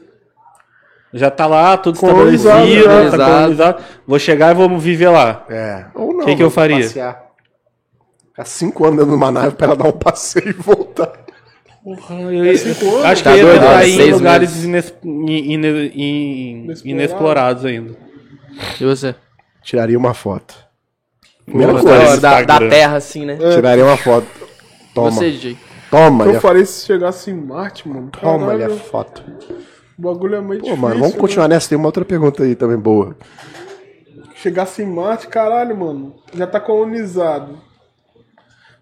Já 1.13 1.29
tá 1.31 1.45
lá, 1.47 1.77
tudo 1.77 1.97
Colonizado, 1.99 2.65
estabelecido, 2.67 2.83
já. 2.83 2.89
tá 2.89 2.95
Colonizado. 2.97 3.31
colonizado. 3.41 3.83
Vou 4.05 4.19
chegar 4.19 4.51
e 4.51 4.55
vou 4.55 4.77
viver 4.79 5.09
lá. 5.09 5.45
É. 5.49 5.85
Ou 5.95 6.13
não. 6.13 6.25
Que 6.25 6.35
que 6.35 6.43
eu 6.43 6.49
faria? 6.51 6.77
Passear. 6.83 7.26
Ficar 8.37 8.45
cinco 8.45 8.85
anos 8.85 8.97
dentro 8.97 9.11
de 9.11 9.17
uma 9.17 9.31
nave 9.31 9.55
pra 9.55 9.65
ela 9.67 9.75
dar 9.75 9.87
um 9.87 9.91
passeio 9.91 10.49
e 10.49 10.53
voltar. 10.53 11.11
Eu- 11.83 12.57
cinco 12.57 12.85
anos? 12.85 13.05
acho 13.05 13.23
que 13.23 13.29
Tá 13.29 13.31
eu 13.31 13.37
ia 13.37 13.43
doido, 13.43 13.59
tentar 13.61 13.75
olha, 13.77 13.85
ir 13.87 13.93
em 13.93 13.97
seis 13.97 14.13
lugares 14.13 14.63
ines- 14.63 14.93
in- 15.03 15.53
in- 15.53 15.53
in- 15.55 16.63
Inexplorado. 16.65 16.89
inexplorados 16.89 17.65
ainda. 17.65 17.95
E 18.79 18.83
você? 18.85 19.15
Tiraria 19.63 19.97
uma 19.97 20.13
foto. 20.13 20.53
Primeira 21.45 21.73
Pô, 21.73 21.79
coisa. 21.79 22.19
da, 22.21 22.41
da. 22.43 22.59
Terra, 22.69 22.97
assim, 22.97 23.25
né? 23.25 23.37
Tiraria 23.37 23.83
uma 23.85 23.97
foto. 23.97 24.27
Toma. 24.93 25.11
Você, 25.11 25.31
DJ. 25.31 25.57
Toma, 25.89 26.25
Eu 26.25 26.39
faria 26.41 26.65
se 26.65 26.85
chegasse 26.85 27.31
em 27.31 27.33
Marte, 27.33 27.87
mano. 27.87 28.11
toma 28.21 28.51
ali 28.51 28.63
a 28.63 28.69
foto. 28.69 29.23
o 29.97 30.01
bagulho 30.01 30.35
é 30.35 30.41
meio 30.41 30.59
Pô, 30.59 30.65
difícil. 30.65 30.77
mano, 30.77 30.99
vamos 30.99 31.13
né? 31.15 31.19
continuar 31.19 31.47
nessa. 31.47 31.69
Tem 31.69 31.77
uma 31.77 31.87
outra 31.87 32.03
pergunta 32.05 32.43
aí 32.43 32.53
também 32.55 32.77
boa. 32.77 33.15
Chegasse 34.35 34.83
em 34.83 34.85
Marte, 34.85 35.27
caralho, 35.27 35.75
mano. 35.75 36.15
Já 36.35 36.45
tá 36.45 36.59
colonizado. 36.59 37.65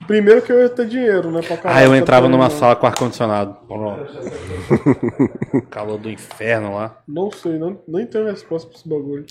Primeiro 0.08 0.42
que 0.42 0.52
eu 0.52 0.60
ia 0.62 0.70
ter 0.70 0.86
dinheiro, 0.88 1.32
né? 1.32 1.42
Pra 1.42 1.58
caralho, 1.58 1.80
Ah, 1.80 1.84
eu 1.90 1.96
entrava 1.96 2.30
numa 2.30 2.50
sala 2.50 2.76
com 2.76 2.86
ar-condicionado. 2.86 3.56
Pronto. 3.68 4.06
Calor 5.72 5.98
do 5.98 6.10
inferno 6.10 6.76
lá. 6.76 6.98
Não 7.08 7.32
sei, 7.32 7.58
não, 7.58 7.80
nem 7.88 8.06
tenho 8.06 8.26
resposta 8.26 8.68
pra 8.70 8.78
esse 8.78 8.88
bagulho. 8.88 9.26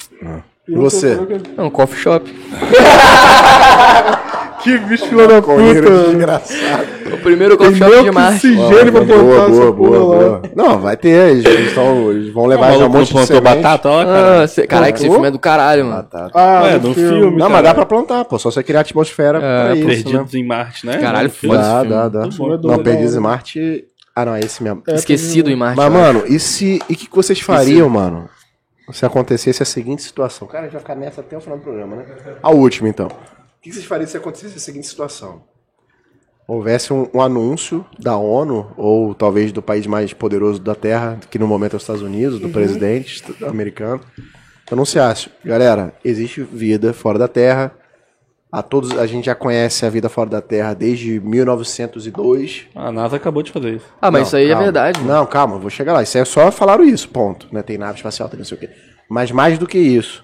E 0.66 0.72
não 0.72 0.82
tô 0.84 0.90
você? 0.90 1.14
falando 1.14 1.42
que- 1.42 1.50
Não, 1.52 1.70
coffee 1.70 1.98
shop. 1.98 2.30
Que 4.64 4.78
bicho 4.78 5.06
filho 5.06 5.28
da 5.28 5.42
puta, 5.42 5.62
desgraçado. 6.06 6.86
O 7.12 7.18
primeiro 7.18 7.56
coffee 7.56 7.74
de 7.74 8.10
Marte. 8.10 8.46
oxigênio 8.48 8.92
pra 8.92 9.04
boa, 9.04 9.04
plantar 9.04 9.22
boa, 9.22 9.36
essa 9.36 9.72
boa, 9.72 9.74
porra 9.74 9.98
lá. 9.98 10.04
boa. 10.38 10.42
Não, 10.56 10.78
vai 10.80 10.96
ter. 10.96 11.30
Eles, 11.30 11.44
eles 11.44 11.74
tão- 11.74 12.10
eles 12.10 12.32
vão 12.32 12.44
O 12.44 12.46
levar 12.46 12.72
já 12.72 12.86
um 12.86 12.88
monte 12.88 13.12
de 13.14 13.26
semente. 13.26 13.42
batata, 13.44 13.88
ó, 13.90 14.04
cara. 14.04 14.42
Ah, 14.42 14.48
cê, 14.48 14.66
caralho, 14.66 14.92
que 14.92 14.98
esse 14.98 15.04
Plantou? 15.06 15.14
filme 15.16 15.28
é 15.28 15.30
do 15.30 15.38
caralho, 15.38 15.84
mano. 15.84 15.96
Batata. 15.96 16.30
Ah, 16.34 16.62
Ué, 16.64 16.78
no 16.78 16.88
no 16.88 16.94
filme. 16.94 17.08
filme. 17.20 17.36
Não, 17.36 17.50
mas 17.50 17.62
dá 17.62 17.74
pra 17.74 17.84
plantar, 17.86 18.24
pô. 18.24 18.38
Só 18.38 18.50
você 18.50 18.62
criar 18.62 18.80
atmosfera 18.80 19.38
pra 19.38 19.74
isso, 19.76 19.86
Perdidos 19.86 20.32
né? 20.32 20.40
em 20.40 20.46
Marte, 20.46 20.86
né? 20.86 20.98
Caralho, 20.98 21.30
foda 21.30 21.58
Dá, 21.58 21.82
dá, 21.84 22.08
dá. 22.08 22.20
é 22.24 22.28
Não, 22.66 22.78
Perdidos 22.78 23.12
hora. 23.12 23.20
em 23.20 23.22
Marte... 23.22 23.84
Ah, 24.16 24.24
não, 24.24 24.34
é 24.34 24.40
esse 24.40 24.62
mesmo. 24.62 24.82
É, 24.88 24.94
Esquecido 24.94 25.50
em 25.50 25.56
Marte. 25.56 25.76
Mas, 25.76 25.92
mano, 25.92 26.22
e 26.26 26.38
se. 26.38 26.80
E 26.88 26.92
o 26.94 26.96
que, 26.96 27.06
que 27.08 27.14
vocês 27.16 27.40
fariam, 27.40 27.88
mano? 27.88 28.28
Se 28.92 29.04
acontecesse 29.04 29.62
a 29.62 29.66
seguinte 29.66 30.02
situação? 30.02 30.46
Cara, 30.46 30.60
a 30.60 30.64
gente 30.64 30.72
vai 30.74 30.80
ficar 30.82 30.94
nessa 30.94 31.20
até 31.20 31.36
o 31.36 31.40
final 31.40 31.58
do 31.58 31.64
programa, 31.64 31.96
né? 31.96 32.04
A 32.42 32.50
última, 32.50 32.88
então. 32.88 33.08
O 33.64 33.68
que 33.68 33.72
vocês 33.72 33.84
fariam 33.86 34.06
se 34.06 34.16
acontecesse 34.16 34.56
a 34.56 34.60
seguinte 34.60 34.86
situação? 34.86 35.42
Houvesse 36.46 36.92
um, 36.92 37.08
um 37.14 37.22
anúncio 37.22 37.86
da 37.98 38.18
ONU, 38.18 38.70
ou 38.76 39.14
talvez 39.14 39.50
do 39.52 39.62
país 39.62 39.86
mais 39.86 40.12
poderoso 40.12 40.60
da 40.60 40.74
Terra, 40.74 41.18
que 41.30 41.38
no 41.38 41.46
momento 41.46 41.72
é 41.72 41.76
os 41.76 41.82
Estados 41.82 42.02
Unidos, 42.02 42.38
do 42.38 42.50
presidente 42.50 43.14
est- 43.22 43.42
americano, 43.44 44.02
anunciasse: 44.70 45.30
galera, 45.42 45.94
existe 46.04 46.42
vida 46.42 46.92
fora 46.92 47.18
da 47.18 47.26
Terra. 47.28 47.72
A 48.52 48.62
todos 48.62 48.96
a 48.96 49.04
gente 49.06 49.24
já 49.24 49.34
conhece 49.34 49.84
a 49.84 49.90
vida 49.90 50.08
fora 50.08 50.30
da 50.30 50.40
Terra 50.42 50.74
desde 50.74 51.18
1902. 51.18 52.66
A 52.74 52.92
NASA 52.92 53.16
acabou 53.16 53.42
de 53.42 53.50
fazer 53.50 53.76
isso. 53.76 53.86
Ah, 54.00 54.10
mas 54.12 54.20
Não, 54.20 54.26
isso 54.28 54.36
aí 54.36 54.46
calma. 54.48 54.60
é 54.60 54.64
verdade, 54.64 55.00
mano. 55.00 55.12
Não, 55.12 55.26
calma, 55.26 55.58
vou 55.58 55.70
chegar 55.70 55.92
lá. 55.92 56.02
Isso 56.04 56.16
é 56.18 56.24
só 56.24 56.52
falaram 56.52 56.84
isso, 56.84 57.08
ponto. 57.08 57.48
Né? 57.50 57.62
Tem 57.62 57.76
nave 57.78 57.96
espacial, 57.96 58.28
tem 58.28 58.38
não 58.38 58.44
sei 58.44 58.56
o 58.56 58.60
quê. 58.60 58.70
Mas 59.10 59.32
mais 59.32 59.58
do 59.58 59.66
que 59.66 59.76
isso, 59.78 60.23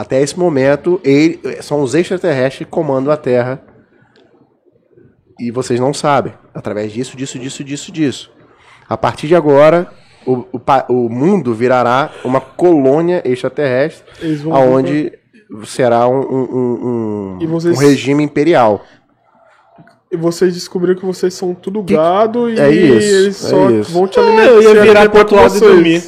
até 0.00 0.20
esse 0.20 0.38
momento, 0.38 1.00
ele, 1.04 1.40
são 1.62 1.80
os 1.82 1.94
extraterrestres 1.94 2.66
que 2.66 2.70
comandam 2.70 3.12
a 3.12 3.16
Terra. 3.16 3.62
E 5.38 5.50
vocês 5.50 5.78
não 5.78 5.92
sabem. 5.92 6.32
Através 6.54 6.92
disso, 6.92 7.16
disso, 7.16 7.38
disso, 7.38 7.62
disso, 7.62 7.92
disso. 7.92 8.30
A 8.88 8.96
partir 8.96 9.26
de 9.26 9.34
agora, 9.34 9.88
o, 10.26 10.44
o, 10.52 10.60
o 10.88 11.08
mundo 11.10 11.54
virará 11.54 12.10
uma 12.24 12.40
colônia 12.40 13.22
extraterrestre, 13.24 14.04
Eles 14.20 14.40
vão- 14.42 14.52
onde 14.72 15.12
será 15.64 16.08
um, 16.08 16.20
um, 16.20 17.38
um, 17.42 17.46
vocês- 17.48 17.76
um 17.76 17.80
regime 17.80 18.22
imperial. 18.22 18.82
E 20.10 20.16
vocês 20.16 20.54
descobriram 20.54 20.98
que 20.98 21.04
vocês 21.04 21.34
são 21.34 21.52
tudo 21.54 21.82
gado 21.82 22.48
e 22.48 22.58
É 22.58 22.70
isso, 22.70 23.14
eles 23.14 23.44
é 23.44 23.48
só 23.48 23.70
isso. 23.70 23.92
vão 23.92 24.06
te 24.08 24.18
É, 24.18 24.22
alimentar. 24.22 24.50
eu 24.50 24.62
ia 24.62 24.82
virar 24.82 25.08
pro 25.10 25.18
outro 25.18 25.36
lado 25.36 25.56
e 25.56 25.60
dormir. 25.60 26.02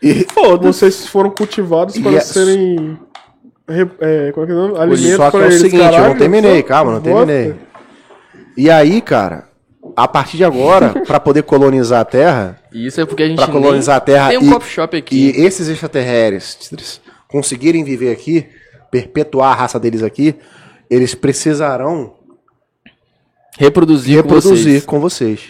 E 0.00 0.26
Vocês 0.62 1.06
foram 1.08 1.30
cultivados 1.30 1.98
para 1.98 2.12
E 2.12 2.16
é- 2.16 2.20
serem. 2.20 2.98
É, 3.68 4.32
como 4.32 4.44
é 4.44 4.46
que 4.46 4.52
é 4.52 4.54
o 4.54 4.58
nome? 4.68 4.78
Alimentos 4.78 5.16
Só 5.16 5.26
que 5.26 5.30
para 5.32 5.40
é 5.40 5.42
o 5.42 5.50
eles, 5.50 5.60
seguinte, 5.60 5.82
eu 5.84 5.90
caralho, 5.90 6.08
não 6.08 6.16
terminei, 6.18 6.62
calma, 6.62 6.92
não 6.92 7.00
bosta. 7.00 7.26
terminei. 7.26 7.54
E 8.56 8.70
aí, 8.70 9.00
cara, 9.02 9.44
a 9.94 10.08
partir 10.08 10.36
de 10.38 10.44
agora, 10.44 10.94
pra 11.06 11.20
poder 11.20 11.42
colonizar 11.42 12.00
a 12.00 12.04
Terra, 12.04 12.58
E 12.72 12.86
isso 12.86 13.00
é 13.00 13.04
porque 13.06 13.22
a 13.22 13.28
gente 13.28 13.36
Pra 13.36 13.48
colonizar 13.48 13.96
a 13.96 14.00
Terra 14.00 14.28
tem 14.30 14.38
um 14.38 14.56
e- 14.56 14.60
shop 14.62 14.96
aqui. 14.96 15.32
e 15.36 15.44
esses 15.44 15.68
extraterrestres 15.68 17.00
conseguirem 17.28 17.84
viver 17.84 18.10
aqui, 18.10 18.46
perpetuar 18.90 19.52
a 19.52 19.54
raça 19.54 19.78
deles 19.78 20.02
aqui, 20.02 20.34
eles 20.90 21.14
precisarão 21.14 22.14
reproduzir, 23.58 24.16
com 24.16 24.22
reproduzir 24.34 24.64
vocês. 24.72 24.86
com 24.86 25.00
vocês. 25.00 25.40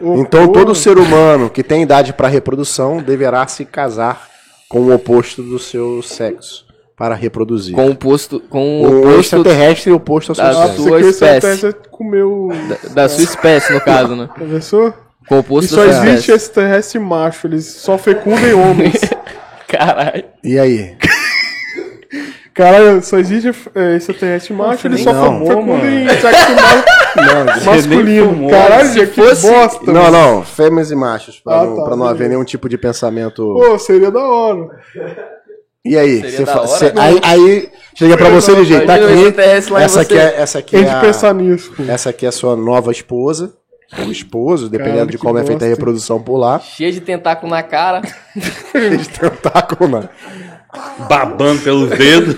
Então 0.00 0.48
todo 0.52 0.74
ser 0.74 0.96
humano 0.98 1.50
que 1.50 1.62
tem 1.62 1.82
idade 1.82 2.12
para 2.12 2.28
reprodução 2.28 2.98
deverá 3.02 3.46
se 3.46 3.64
casar 3.64 4.28
com 4.68 4.80
o 4.80 4.94
oposto 4.94 5.42
do 5.42 5.58
seu 5.58 6.02
sexo 6.02 6.66
para 6.98 7.14
reproduzir. 7.14 7.74
Com 7.74 7.90
o 7.90 7.94
posto, 7.94 8.40
com 8.40 8.82
o 8.82 9.06
o 9.06 9.20
extraterrestre 9.20 9.92
oposto 9.92 10.32
ao 10.32 10.34
seu 10.34 10.44
da 10.44 10.52
sexo. 10.54 10.82
você 10.82 10.88
sua 10.88 11.00
espécie. 11.00 11.26
extraterrestre 11.26 11.90
comeu. 11.90 12.48
da 12.92 13.08
sua 13.08 13.24
espécie, 13.24 13.72
no 13.72 13.80
caso, 13.80 14.16
né? 14.16 14.28
Já 14.38 14.44
pensou? 14.46 14.94
Com 15.28 15.34
o 15.36 15.38
E 15.38 15.40
oposto 15.40 15.74
só 15.74 15.86
da 15.86 15.92
sua 15.92 16.02
existe 16.08 16.18
espécie. 16.30 16.32
extraterrestre 16.32 16.98
macho, 16.98 17.46
eles 17.46 17.66
só 17.66 17.96
fecundem 17.96 18.52
homens. 18.54 19.00
Caralho. 19.68 20.24
E 20.42 20.58
aí? 20.58 20.96
Caralho, 22.54 23.00
só 23.04 23.18
existe 23.18 23.52
é, 23.74 23.94
extraterrestre 23.94 24.52
macho, 24.52 24.88
eles 24.88 25.00
só 25.02 25.12
Não. 25.30 25.46
fecundem 25.46 26.08
sexo 26.08 26.46
ma- 26.54 27.22
Não, 27.22 27.64
masculino. 27.72 28.50
Caralho, 28.50 28.88
Se 28.88 29.06
que 29.06 29.22
fosse- 29.22 29.48
bosta. 29.48 29.92
Não, 29.92 30.10
não, 30.10 30.42
fêmeas 30.44 30.90
e 30.90 30.96
machos, 30.96 31.38
pra, 31.38 31.60
Ah, 31.60 31.64
não, 31.64 31.76
tá, 31.76 31.84
pra 31.84 31.96
não 31.96 32.06
haver 32.06 32.28
nenhum 32.28 32.42
tipo 32.42 32.68
de 32.68 32.76
pensamento. 32.76 33.42
Pô, 33.54 33.78
seria 33.78 34.10
da 34.10 34.20
hora. 34.20 34.66
E 35.88 35.96
aí? 35.98 36.16
Seria 36.20 36.30
Cê 36.36 36.44
da 36.44 36.52
fa- 36.52 36.58
hora, 36.60 36.68
cê- 36.68 36.92
não. 36.92 37.02
aí, 37.02 37.20
aí 37.22 37.68
chega 37.94 38.16
pra 38.16 38.28
você 38.30 38.54
de 38.56 38.64
jeito, 38.64 38.86
tá 38.86 38.92
o 38.94 39.04
aqui. 39.04 39.40
Essa 39.40 39.88
você. 39.88 40.00
aqui 40.00 40.18
é, 40.18 40.40
essa 40.40 40.58
aqui 40.58 40.76
é 40.76 40.90
a, 40.90 41.00
pensar 41.00 41.34
nisso, 41.34 41.72
pô. 41.76 41.82
essa 41.88 42.10
aqui 42.10 42.26
é 42.26 42.28
a 42.28 42.32
sua 42.32 42.54
nova 42.56 42.92
esposa, 42.92 43.54
ou 43.98 44.10
esposo, 44.12 44.68
dependendo 44.68 44.96
Caralho, 44.96 45.10
de 45.12 45.18
como 45.18 45.38
é 45.38 45.44
feita 45.44 45.64
a 45.64 45.68
reprodução 45.68 46.20
por 46.22 46.36
lá. 46.36 46.58
Cheio 46.60 46.92
de 46.92 47.00
tentáculo 47.00 47.50
na 47.50 47.62
cara. 47.62 48.02
Eles 48.74 49.08
tentáculo, 49.08 49.90
mano. 49.90 50.08
Babando 51.08 51.60
pelos 51.62 51.88
dedos. 51.90 52.36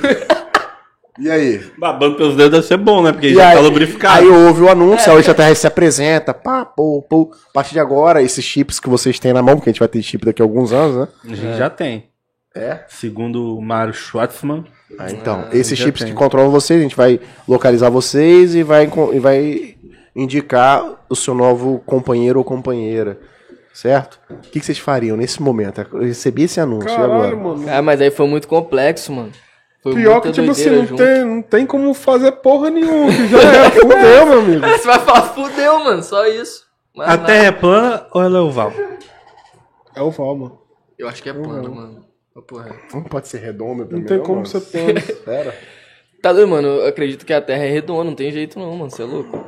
E 1.19 1.31
aí? 1.31 1.61
Babando 1.77 2.17
pelos 2.17 2.37
dedos 2.37 2.53
deve 2.53 2.67
ser 2.67 2.77
bom, 2.79 3.03
né? 3.03 3.13
Porque 3.13 3.27
E 3.29 3.35
já 3.35 3.49
aí, 3.49 3.57
tá 3.57 3.61
lubrificado. 3.61 4.19
aí 4.21 4.27
houve 4.29 4.63
o 4.63 4.71
anúncio, 4.71 5.13
a 5.13 5.19
extraterrestre 5.19 5.61
se 5.63 5.67
apresenta, 5.67 6.33
pá, 6.33 6.65
pô, 6.65 7.03
pô. 7.03 7.31
A 7.51 7.53
partir 7.53 7.73
de 7.75 7.81
agora, 7.81 8.23
esses 8.23 8.45
chips 8.45 8.81
que 8.81 8.89
vocês 8.89 9.19
têm 9.19 9.33
na 9.33 9.43
mão, 9.43 9.57
porque 9.57 9.69
a 9.69 9.73
gente 9.73 9.81
vai 9.81 9.89
ter 9.89 10.01
chip 10.03 10.25
daqui 10.25 10.41
a 10.41 10.45
alguns 10.45 10.73
anos, 10.73 10.97
né? 10.97 11.09
A 11.25 11.35
gente 11.35 11.59
já 11.59 11.69
tem. 11.69 12.10
É? 12.55 12.81
Segundo 12.89 13.57
o 13.57 13.63
Mário 13.63 13.95
Schwartzman. 13.95 14.65
Ah, 14.99 15.11
então, 15.11 15.47
esses 15.53 15.79
já 15.79 15.85
chips 15.85 16.03
tem. 16.03 16.11
que 16.11 16.19
controlam 16.19 16.51
vocês, 16.51 16.81
a 16.81 16.83
gente 16.83 16.97
vai 16.97 17.21
localizar 17.47 17.89
vocês 17.91 18.55
e 18.57 18.63
vai, 18.63 18.91
e 19.13 19.19
vai 19.21 19.77
indicar 20.17 20.85
o 21.09 21.15
seu 21.15 21.35
novo 21.35 21.81
companheiro 21.87 22.39
ou 22.41 22.45
companheira. 22.45 23.19
Certo? 23.73 24.19
O 24.29 24.37
que, 24.39 24.59
que 24.59 24.67
vocês 24.67 24.79
fariam 24.79 25.17
nesse 25.17 25.41
momento? 25.41 25.81
Eu 25.93 26.01
recebi 26.01 26.43
esse 26.43 26.61
anúncio 26.61 26.91
e 26.91 26.93
agora? 26.93 27.09
Caralho, 27.09 27.39
mano. 27.41 27.65
Ah, 27.69 27.81
mas 27.81 28.01
aí 28.01 28.11
foi 28.11 28.27
muito 28.27 28.49
complexo, 28.49 29.13
mano. 29.13 29.31
Foi 29.81 29.95
Pior 29.95 30.21
que, 30.21 30.33
tipo 30.33 30.51
assim, 30.51 30.71
não 30.71 30.87
junto. 30.87 30.97
tem, 30.97 31.25
não 31.25 31.41
tem 31.41 31.65
como 31.65 31.95
fazer 31.95 32.33
porra 32.33 32.69
nenhuma. 32.69 33.11
Que 33.11 33.29
já 33.29 33.41
era, 33.41 33.71
fudeu, 33.73 34.27
meu 34.27 34.39
amigo. 34.41 34.67
Você 34.67 34.87
vai 34.87 34.99
falar, 34.99 35.23
fudeu, 35.23 35.79
mano, 35.85 36.03
só 36.03 36.27
isso. 36.27 36.67
Mas 36.95 37.07
A 37.09 37.11
nada. 37.17 37.27
Terra 37.27 37.45
é 37.45 37.53
plana 37.53 38.07
ou 38.13 38.23
ela 38.23 38.39
é 38.39 38.41
oval? 38.41 38.73
É 39.95 40.03
o 40.03 40.11
Val, 40.11 40.37
mano. 40.37 40.59
Eu 40.99 41.09
acho 41.09 41.23
que 41.23 41.31
é 41.31 41.33
plano, 41.33 41.75
mano. 41.75 42.05
Não 42.95 43.03
pode 43.03 43.29
ser 43.29 43.39
redondo 43.39 43.87
Não 43.91 44.05
tem 44.05 44.19
como 44.21 44.47
ser 44.47 44.61
plano. 44.61 45.01
Sério? 45.25 45.53
Tá 46.23 46.33
doido, 46.33 46.49
mano? 46.49 46.69
Eu 46.69 46.87
acredito 46.89 47.25
que 47.27 47.33
a 47.33 47.41
Terra 47.41 47.65
é 47.65 47.71
redonda, 47.71 48.05
não 48.05 48.15
tem 48.15 48.31
jeito 48.31 48.59
não, 48.59 48.77
mano. 48.77 48.91
Você 48.91 49.03
é 49.03 49.07
louco? 49.07 49.45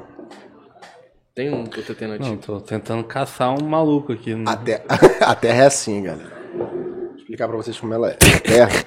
Tem 1.35 1.51
um 1.53 1.65
puta 1.65 1.81
Não, 1.81 1.89
alternativa. 1.91 2.37
tô 2.37 2.61
tentando 2.61 3.05
caçar 3.05 3.51
um 3.59 3.65
maluco 3.67 4.13
aqui. 4.13 4.35
A, 4.47 4.57
te- 4.57 4.83
a 5.21 5.35
Terra 5.35 5.63
é 5.65 5.67
assim, 5.67 6.03
galera. 6.03 6.33
Vou 6.55 7.15
explicar 7.17 7.49
pra 7.49 7.57
vocês 7.57 7.79
como 7.79 7.95
ela 7.95 8.11
é. 8.11 8.15
A 8.15 8.41
Terra, 8.41 8.85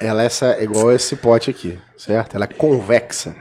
ela 0.00 0.22
é 0.22 0.26
essa, 0.26 0.62
igual 0.62 0.92
esse 0.92 1.16
pote 1.16 1.48
aqui, 1.50 1.78
certo? 1.96 2.34
Ela 2.34 2.44
é 2.44 2.48
convexa. 2.48 3.34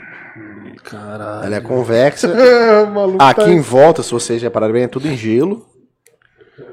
Caralho. 0.84 1.46
Ela 1.46 1.56
é 1.56 1.62
convexa. 1.62 2.28
É, 2.36 2.84
Aqui 3.20 3.42
tá... 3.42 3.50
em 3.50 3.60
volta, 3.60 4.02
se 4.04 4.12
vocês 4.12 4.42
repararem 4.42 4.74
bem, 4.74 4.84
é 4.84 4.88
tudo 4.88 5.08
em 5.08 5.18
gelo. 5.18 5.66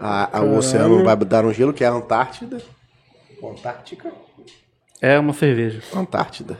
A- 0.00 0.38
a- 0.38 0.42
o 0.42 0.56
oceano 0.56 1.02
vai 1.02 1.16
dar 1.16 1.44
um 1.44 1.52
gelo, 1.52 1.72
que 1.72 1.82
é 1.82 1.88
a 1.88 1.92
Antártida. 1.92 2.58
Antártica? 3.50 4.12
É 5.00 5.18
uma 5.18 5.32
cerveja. 5.32 5.80
Antártida. 5.94 6.56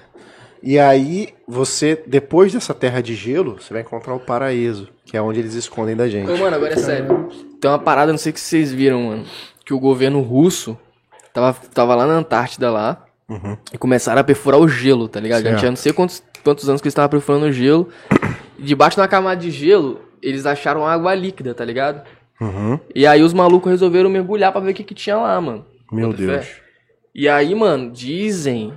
E 0.63 0.79
aí, 0.79 1.29
você, 1.47 2.01
depois 2.07 2.53
dessa 2.53 2.73
terra 2.73 3.01
de 3.01 3.15
gelo, 3.15 3.61
você 3.61 3.73
vai 3.73 3.83
encontrar 3.83 4.15
o 4.15 4.21
paraíso, 4.21 4.89
que 5.05 5.17
é 5.17 5.23
onde 5.23 5.41
eles 5.41 5.55
escondem 5.55 5.97
da 5.97 6.09
gente. 6.09 6.31
Ô, 6.31 6.37
mano, 6.37 6.55
agora 6.55 6.75
é 6.75 6.77
sério. 6.77 7.29
Tem 7.61 7.71
uma 7.71 7.79
parada, 7.79 8.13
não 8.13 8.19
sei 8.19 8.33
se 8.33 8.41
vocês 8.41 8.73
viram, 8.73 9.03
mano. 9.03 9.25
Que 9.65 9.75
o 9.75 9.81
governo 9.81 10.21
russo 10.21 10.79
tava, 11.33 11.59
tava 11.75 11.95
lá 11.95 12.07
na 12.07 12.15
Antártida 12.15 12.71
lá. 12.71 13.05
E 13.73 13.79
começaram 13.79 14.21
a 14.21 14.25
perfurar 14.25 14.61
o 14.61 14.69
gelo, 14.69 15.09
tá 15.09 15.19
ligado? 15.19 15.43
Já 15.43 15.51
Certo. 15.51 15.59
tinha 15.61 15.71
não 15.71 15.77
sei 15.77 15.93
quantos, 15.93 16.23
quantos 16.45 16.69
anos 16.69 16.81
que 16.83 16.87
eles 16.87 16.93
estavam 16.93 17.09
perfurando 17.09 17.47
o 17.47 17.53
gelo. 17.53 17.89
E 18.59 18.63
debaixo 18.63 18.97
da 18.99 19.09
camada 19.09 19.41
de 19.41 19.51
gelo, 19.51 20.01
eles 20.21 20.45
acharam 20.45 20.87
água 20.87 21.15
líquida, 21.15 21.55
tá 21.55 21.65
ligado? 21.65 22.07
Uhum. 22.41 22.79
E 22.95 23.07
aí 23.07 23.23
os 23.23 23.33
malucos 23.33 23.71
resolveram 23.71 24.11
mergulhar 24.11 24.53
pra 24.53 24.61
ver 24.61 24.73
o 24.73 24.75
que, 24.75 24.85
que 24.85 24.95
tinha 24.95 25.17
lá, 25.17 25.41
mano. 25.41 25.65
Meu 25.91 26.11
Bota 26.11 26.23
fé. 26.23 26.62
E 27.15 27.29
aí, 27.29 27.55
mano, 27.55 27.91
dizem 27.91 28.73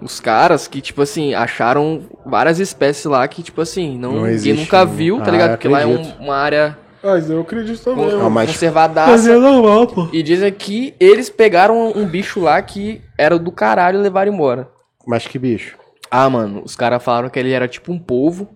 os 0.00 0.20
caras 0.20 0.68
que, 0.68 0.80
tipo 0.80 1.02
assim, 1.02 1.34
acharam 1.34 2.02
várias 2.24 2.58
espécies 2.60 3.04
lá 3.04 3.26
que, 3.26 3.42
tipo 3.42 3.60
assim, 3.60 3.98
não, 3.98 4.12
Não 4.12 4.26
existe, 4.26 4.60
nunca 4.60 4.84
né? 4.84 4.92
viu, 4.92 5.18
tá 5.18 5.24
Ah, 5.26 5.30
ligado? 5.30 5.50
Porque 5.52 5.68
lá 5.68 5.80
é 5.82 5.86
um- 5.86 6.02
uma 6.20 6.36
área 6.36 6.78
Ah, 7.02 7.18
isso 7.18 7.32
eu 7.32 7.40
acredito 7.40 7.82
também. 7.82 8.04
con- 8.04 8.10
É 8.10 8.16
mano. 8.16 8.30
mais- 8.30 8.50
conservadaça. 8.50 9.38
normal, 9.38 9.86
pô. 9.88 10.08
E 10.12 10.22
dizem 10.22 10.52
que 10.52 10.94
eles 11.00 11.28
pegaram 11.28 11.92
um 11.94 12.06
bicho 12.06 12.40
lá 12.40 12.60
que 12.62 13.02
era 13.18 13.38
do 13.38 13.50
caralho 13.52 13.98
e 13.98 14.02
levaram 14.02 14.32
embora. 14.32 14.68
Mas 15.06 15.26
que 15.26 15.38
bicho. 15.38 15.76
Ah, 16.10 16.30
mano, 16.30 16.62
os 16.64 16.76
caras 16.76 17.02
falaram 17.02 17.28
que 17.28 17.38
ele 17.38 17.50
era 17.52 17.66
tipo 17.68 17.92
um 17.92 17.98
polvo, 17.98 18.48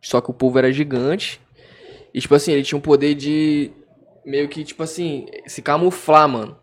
só 0.00 0.20
que 0.20 0.30
o 0.30 0.34
polvo 0.34 0.58
era 0.58 0.72
gigante. 0.72 1.40
E, 2.12 2.20
tipo 2.20 2.34
assim, 2.34 2.52
ele 2.52 2.62
tinha 2.62 2.78
um 2.78 2.80
poder 2.80 3.14
de 3.14 3.70
meio 4.24 4.48
que, 4.48 4.62
tipo 4.64 4.82
assim, 4.82 5.26
se 5.46 5.60
camuflar, 5.60 6.28
mano. 6.28 6.56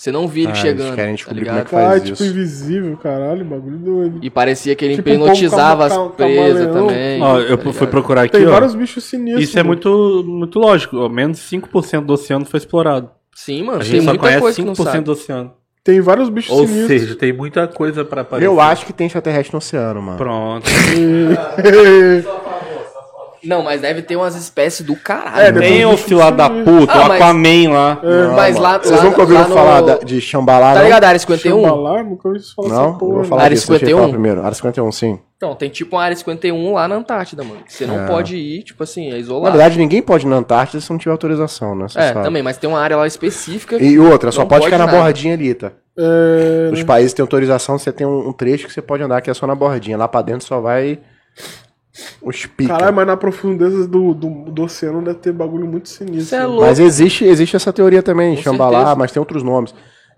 Você 0.00 0.10
não 0.10 0.26
via 0.26 0.44
ele 0.44 0.46
Ah, 0.46 0.50
eles 0.52 0.60
chegando, 0.62 0.94
querem 0.94 1.10
tá 1.12 1.16
descobrir 1.16 1.40
ligado? 1.40 1.68
como 1.68 1.82
é 1.82 1.84
que 1.84 1.90
faz 1.90 2.02
tipo 2.04 2.14
isso. 2.14 2.24
invisível, 2.24 2.96
caralho, 2.96 3.44
bagulho 3.44 3.76
doido. 3.76 4.18
E 4.22 4.30
parecia 4.30 4.74
que 4.74 4.82
ele 4.82 4.94
Tipo 4.96 5.10
um 5.10 5.12
hipnotizava 5.12 5.84
as 5.84 5.98
presas 6.16 6.72
também. 6.72 7.20
Ó, 7.20 7.38
eu 7.38 7.58
tá 7.58 7.70
fui 7.74 7.86
procurar 7.86 8.22
aqui, 8.22 8.32
Tem 8.38 8.46
ó. 8.46 8.50
vários 8.50 8.74
bichos 8.74 9.04
sinistros. 9.04 9.44
Isso 9.44 9.58
é 9.58 9.62
muito, 9.62 10.24
muito 10.26 10.58
lógico. 10.58 11.06
Menos 11.10 11.38
5% 11.40 12.06
do 12.06 12.14
oceano 12.14 12.46
foi 12.46 12.56
explorado. 12.56 13.10
Sim, 13.34 13.64
mano, 13.64 13.76
A 13.76 13.80
tem 13.82 13.90
gente 13.90 14.04
só 14.04 14.10
muita 14.12 14.22
conhece 14.22 14.40
coisa 14.40 14.56
que 14.56 14.64
não 14.64 14.72
5% 14.72 14.84
sabe. 14.84 15.00
do 15.04 15.12
oceano. 15.12 15.52
Tem 15.84 16.00
vários 16.00 16.28
bichos 16.30 16.50
Ou 16.50 16.66
sinistros. 16.66 16.86
seja, 17.00 17.14
tem 17.16 17.32
muita 17.34 17.66
coisa 17.68 18.02
pra 18.02 18.22
aparecer. 18.22 18.46
Eu 18.46 18.58
acho 18.58 18.86
que 18.86 18.94
tem 18.94 19.06
extraterrestre 19.06 19.52
no 19.52 19.58
oceano, 19.58 20.00
mano. 20.00 20.16
Pronto. 20.16 20.64
Não, 23.44 23.62
mas 23.62 23.80
deve 23.80 24.02
ter 24.02 24.16
umas 24.16 24.34
espécies 24.36 24.84
do 24.84 24.94
caralho. 24.96 25.40
É, 25.46 25.52
né? 25.52 25.60
Tem 25.60 25.84
o 25.86 25.96
filho 25.96 26.18
da 26.30 26.48
puta, 26.50 26.92
Ah, 26.92 27.04
o 27.04 27.08
mas- 27.08 27.20
Aquaman 27.22 27.70
lá. 27.72 27.98
Não, 28.02 28.34
mas 28.34 28.56
lá- 28.56 28.78
Vocês 28.78 28.98
lá- 28.98 29.04
nunca 29.04 29.20
ouviram 29.22 29.40
lá 29.42 29.48
no- 29.48 29.54
falar 29.54 29.80
da- 29.80 29.98
de 29.98 30.20
Xambalá, 30.20 30.72
Tá 30.72 30.78
não? 30.78 30.84
ligado 30.84 31.04
a 31.04 31.08
área 31.08 31.18
51? 31.18 31.62
Xambalá, 31.62 32.02
nunca 32.02 32.28
ouvi 32.28 32.40
falar 32.54 32.68
Não? 32.68 32.74
essa 32.76 32.88
Eu 32.88 32.92
porra. 32.98 33.14
vou 33.14 33.24
falar 33.24 33.42
Área 33.44 33.54
disso, 33.56 33.68
deixa 33.68 33.84
eu 33.84 33.88
51? 33.88 33.98
falar 34.00 34.10
primeiro. 34.12 34.40
Área 34.42 34.54
51, 34.54 34.92
sim. 34.92 35.18
Então, 35.36 35.54
tem 35.54 35.70
tipo 35.70 35.96
uma 35.96 36.02
área 36.02 36.14
51 36.14 36.74
lá 36.74 36.86
na 36.86 36.96
Antártida, 36.96 37.42
mano. 37.42 37.60
Você 37.66 37.86
não 37.86 38.00
É. 38.02 38.06
pode 38.06 38.36
ir, 38.36 38.62
tipo 38.62 38.82
assim, 38.82 39.08
é 39.08 39.12
Na 39.12 39.18
isolado. 39.18 39.56
verdade, 39.56 39.78
ninguém 39.78 40.02
pode 40.02 40.26
ir 40.26 40.28
na 40.28 40.36
Antártida 40.36 40.80
se 40.82 40.90
não 40.90 40.98
tiver 40.98 41.12
autorização, 41.12 41.74
né? 41.74 41.88
Você 41.88 41.98
é, 41.98 42.08
sabe. 42.12 42.22
também, 42.22 42.42
mas 42.42 42.58
tem 42.58 42.68
uma 42.68 42.78
área 42.78 42.96
lá 42.98 43.06
específica. 43.06 43.82
E 43.82 43.98
outra, 43.98 44.30
só 44.30 44.42
Não 44.42 44.48
pode 44.48 44.60
pode 44.62 44.72
ficar 44.74 44.78
na 44.78 44.86
nada. 44.86 45.02
bordinha 45.02 45.32
ali, 45.32 45.54
tá? 45.54 45.72
É, 45.98 46.70
Os 46.72 46.82
países 46.82 47.14
têm 47.14 47.22
autorização, 47.22 47.78
você 47.78 47.90
tem 47.90 48.06
um, 48.06 48.28
um 48.28 48.32
trecho 48.34 48.66
que 48.66 48.72
você 48.72 48.82
pode 48.82 49.02
andar 49.02 49.20
que 49.22 49.30
é 49.30 49.34
só 49.34 49.46
na 49.46 49.54
bordinha. 49.54 49.96
Lá 49.96 50.06
pra 50.06 50.20
dentro 50.22 50.46
só 50.46 50.60
vai 50.60 50.98
os 52.22 52.46
pica. 52.46 52.74
Caralho, 52.74 52.94
mas 52.96 53.06
na 53.06 53.16
profundeza 53.16 53.86
do, 53.86 54.14
do, 54.14 54.28
do 54.50 54.62
oceano 54.62 55.02
deve 55.02 55.18
ter 55.18 55.32
bagulho 55.32 55.66
muito 55.66 55.88
sinistro. 55.88 56.18
Isso 56.20 56.34
é 56.34 56.46
louco. 56.46 56.62
Mas 56.62 56.78
existe, 56.78 57.24
existe 57.24 57.56
essa 57.56 57.72
teoria 57.72 58.02
também, 58.02 58.36
Com 58.36 58.42
Xambalá, 58.42 58.78
certeza. 58.78 58.96
mas 58.96 59.12
tem 59.12 59.20
outros 59.20 59.42
nomes. 59.42 59.74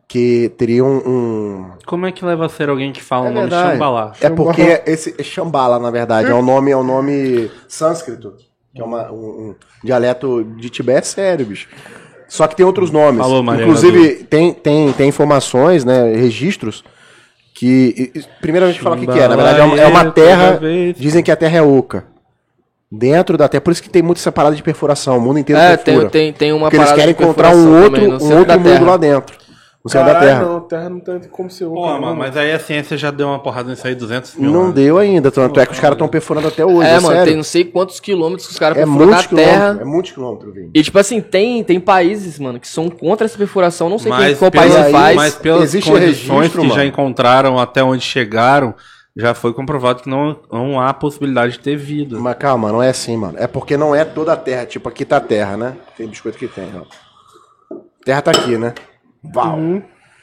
Que 0.08 0.50
teriam 0.58 0.88
um. 1.06 1.70
Como 1.86 2.04
é 2.04 2.12
que 2.12 2.22
leva 2.24 2.44
a 2.44 2.48
ser 2.48 2.68
alguém 2.68 2.92
que 2.92 3.02
fala 3.02 3.28
É 3.28 3.30
o 3.30 3.34
nome 3.34 3.48
verdade. 3.48 3.72
Xambalá? 3.72 4.12
É 4.20 4.28
porque 4.28 4.82
esse 4.84 5.14
é 5.16 5.22
Shambhala, 5.22 5.78
na 5.78 5.90
verdade, 5.90 6.30
é 6.30 6.34
um 6.34 6.42
nome, 6.42 6.70
é 6.70 6.76
um 6.76 6.84
nome 6.84 7.50
sânscrito, 7.66 8.34
que 8.74 8.82
é 8.82 8.84
uma- 8.84 9.10
um, 9.10 9.16
um 9.50 9.54
dialeto 9.82 10.44
de 10.44 10.68
Tibete 10.68 11.06
sério, 11.06 11.46
bicho. 11.46 11.68
Só 12.28 12.46
que 12.46 12.54
tem 12.56 12.64
outros 12.66 12.90
nomes. 12.90 13.20
Falou, 13.22 13.42
Maria 13.42 13.64
Inclusive, 13.64 14.24
tem, 14.24 14.52
tem, 14.52 14.92
tem 14.92 15.08
informações, 15.08 15.82
né, 15.84 16.12
registros, 16.14 16.84
que... 17.62 18.12
e- 18.16 18.18
e- 18.18 18.24
Primeiro 18.40 18.66
a 18.66 18.70
gente 18.72 18.80
fala 18.82 18.96
o 18.96 18.98
que, 18.98 19.06
que 19.06 19.18
é. 19.18 19.28
Na 19.28 19.36
verdade, 19.36 19.60
é 19.60 19.62
uma, 19.62 19.80
é 19.80 19.86
uma 19.86 20.10
terra... 20.10 20.58
Dizem 20.96 21.22
que 21.22 21.30
a 21.30 21.36
terra 21.36 21.58
é 21.58 21.62
oca. 21.62 22.04
Dentro 22.90 23.38
da 23.38 23.48
terra. 23.48 23.60
Por 23.60 23.70
isso 23.70 23.82
que 23.82 23.88
tem 23.88 24.02
muito 24.02 24.18
essa 24.18 24.32
parada 24.32 24.56
de 24.56 24.62
perfuração. 24.64 25.16
O 25.16 25.20
mundo 25.20 25.38
inteiro 25.38 25.60
É, 25.60 25.76
perfura. 25.76 26.10
tem, 26.10 26.24
tem, 26.24 26.32
tem 26.32 26.52
uma 26.52 26.62
porque 26.66 26.76
eles 26.76 26.88
parada 26.90 27.00
querem 27.00 27.14
de 27.14 27.22
encontrar 27.22 27.54
um 27.54 27.82
outro, 27.84 28.00
também 28.00 28.08
um 28.08 28.38
outro 28.38 28.58
mundo 28.60 28.64
Terra. 28.64 28.84
lá 28.84 28.96
dentro. 28.96 29.36
No 29.84 29.90
céu 29.90 30.04
da 30.04 30.14
terra. 30.20 30.44
não, 30.44 30.60
terra 30.60 30.88
não 30.88 31.00
tem 31.00 31.18
como 31.28 31.50
ser 31.50 31.64
oca. 31.64 31.74
Pô, 31.74 31.86
não, 31.88 32.00
mano, 32.00 32.16
mas 32.16 32.36
aí 32.36 32.52
a 32.52 32.58
ciência 32.60 32.96
já 32.96 33.10
deu 33.10 33.26
uma 33.26 33.40
porrada 33.40 33.68
nisso 33.68 33.84
aí 33.84 33.96
200 33.96 34.36
mil 34.36 34.48
Não 34.52 34.60
anos. 34.62 34.74
deu 34.74 34.96
ainda. 34.96 35.28
Tanto 35.32 35.58
é 35.58 35.66
que 35.66 35.72
os 35.72 35.80
caras 35.80 35.96
estão 35.96 36.06
perfurando 36.06 36.46
até 36.46 36.64
hoje. 36.64 36.86
É, 36.88 36.92
É, 36.92 36.94
mano, 37.00 37.08
sério. 37.08 37.24
tem 37.24 37.36
não 37.36 37.42
sei 37.42 37.64
quantos 37.64 37.98
quilômetros 37.98 38.46
que 38.46 38.52
os 38.52 38.58
caras 38.60 38.78
É 38.78 38.82
perfuram 38.84 39.06
quilômetros. 39.06 39.40
terra. 39.40 39.78
É 39.80 39.84
muitos 39.84 40.12
quilômetros, 40.12 40.54
Vini. 40.54 40.70
E 40.72 40.82
tipo 40.84 40.96
assim, 41.00 41.20
tem, 41.20 41.64
tem 41.64 41.80
países, 41.80 42.38
mano, 42.38 42.60
que 42.60 42.68
são 42.68 42.88
contra 42.88 43.24
essa 43.24 43.36
perfuração. 43.36 43.88
Não 43.88 43.98
sei 43.98 44.12
quem, 44.12 44.20
Mas, 44.20 44.38
qual 44.38 44.50
pela- 44.52 44.62
país 44.64 44.76
aí- 44.76 44.92
faz. 44.92 45.16
mas 45.16 45.34
pelas 45.34 45.62
Existe 45.64 45.90
condições 45.90 46.16
registro, 46.28 46.62
que 46.62 46.68
já 46.68 46.74
mano. 46.76 46.84
encontraram 46.88 47.58
até 47.58 47.82
onde 47.82 48.04
chegaram, 48.04 48.74
já 49.16 49.34
foi 49.34 49.52
comprovado 49.52 50.00
que 50.04 50.08
não, 50.08 50.36
não 50.52 50.80
há 50.80 50.94
possibilidade 50.94 51.54
de 51.54 51.58
ter 51.58 51.74
vida. 51.76 52.20
Mas 52.20 52.36
calma, 52.36 52.70
não 52.70 52.80
é 52.80 52.90
assim, 52.90 53.16
mano. 53.16 53.34
É 53.36 53.48
porque 53.48 53.76
não 53.76 53.96
é 53.96 54.04
toda 54.04 54.32
a 54.32 54.36
terra. 54.36 54.64
Tipo, 54.64 54.88
aqui 54.88 55.04
tá 55.04 55.16
a 55.16 55.20
terra, 55.20 55.56
né? 55.56 55.72
Tem 55.98 56.06
biscoito 56.06 56.38
que 56.38 56.46
tem, 56.46 56.68
ó. 56.76 56.82
Terra 58.04 58.22
tá 58.22 58.30
aqui, 58.30 58.56
né? 58.56 58.72
Val. 59.22 59.58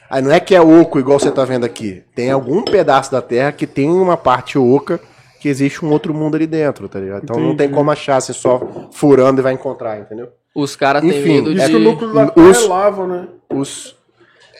Aí 0.08 0.20
não 0.22 0.32
é 0.32 0.40
que 0.40 0.54
é 0.54 0.60
oco 0.60 0.98
igual 0.98 1.18
você 1.20 1.30
tá 1.30 1.44
vendo 1.44 1.64
aqui. 1.64 2.02
Tem 2.14 2.30
algum 2.30 2.62
pedaço 2.64 3.12
da 3.12 3.22
terra 3.22 3.52
que 3.52 3.66
tem 3.66 3.88
uma 3.90 4.16
parte 4.16 4.58
oca 4.58 5.00
que 5.40 5.48
existe 5.48 5.84
um 5.84 5.90
outro 5.90 6.12
mundo 6.12 6.34
ali 6.34 6.46
dentro, 6.46 6.88
tá 6.88 6.98
ligado? 6.98 7.22
Então 7.24 7.36
não 7.38 7.56
tem 7.56 7.66
Entendi. 7.66 7.74
como 7.74 7.90
achar 7.90 8.16
assim 8.16 8.32
só 8.32 8.88
furando 8.92 9.40
e 9.40 9.42
vai 9.42 9.52
encontrar, 9.54 9.98
entendeu? 10.00 10.28
Os 10.54 10.74
caras 10.74 11.00
têm 11.02 11.10
Enfim, 11.10 11.34
medo 11.34 11.54
Diz 11.54 11.64
de. 11.64 11.70
que 11.70 11.76
o 11.76 11.78
núcleo 11.78 12.12
da 12.12 12.26
terra 12.26 12.46
os- 12.48 12.64
é 12.64 12.68
lava, 12.68 13.06
né? 13.06 13.28
Os. 13.48 13.96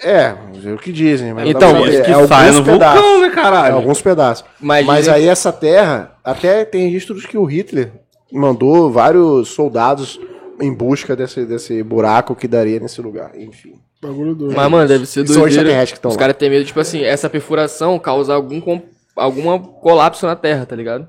É, 0.03 0.35
é 0.65 0.73
o 0.73 0.79
que 0.79 0.93
dizem. 0.93 1.35
Mas 1.35 1.49
Então, 1.51 1.73
saber. 1.73 2.05
que 2.05 2.11
é 2.11 2.27
sai 2.27 2.51
no 2.53 2.65
pedaços. 2.65 3.01
vulcão, 3.03 3.21
né, 3.21 3.27
É, 3.27 3.31
caralho? 3.31 3.75
alguns 3.75 4.01
pedaços. 4.01 4.45
Mas 4.61 4.87
Mas, 4.87 5.09
aí 5.09 5.27
essa 5.29 5.53
terra, 5.53 6.13
até 6.25 6.65
tem 6.65 6.85
registros 6.85 7.27
que 7.27 7.37
o 7.37 7.45
Hitler 7.45 7.91
mandou 8.33 8.91
vários 8.91 9.49
soldados 9.49 10.19
em 10.61 10.73
busca 10.73 11.15
desse, 11.17 11.45
desse 11.45 11.83
buraco 11.83 12.35
que 12.37 12.47
daria 12.49 12.79
nesse 12.81 13.03
lugar. 13.03 13.33
Enfim. 13.37 13.75
Bagulho 14.03 14.35
doido. 14.35 14.55
Mas, 14.57 14.71
mano, 14.71 14.89
deve 14.89 15.05
ser 15.07 15.23
doideira. 15.25 15.49
extraterrestres 15.49 15.93
que 15.99 16.01
tão 16.01 16.11
Os 16.11 16.17
caras 16.17 16.37
têm 16.37 16.49
medo, 16.51 16.65
tipo 16.65 16.81
assim, 16.81 17.03
essa 17.03 17.29
perfuração 17.29 17.99
causa 17.99 18.35
algum 18.35 18.61
com... 18.61 18.81
alguma 19.15 19.59
colapso 19.59 20.27
na 20.27 20.35
Terra, 20.35 20.65
tá 20.65 20.75
ligado? 20.75 21.07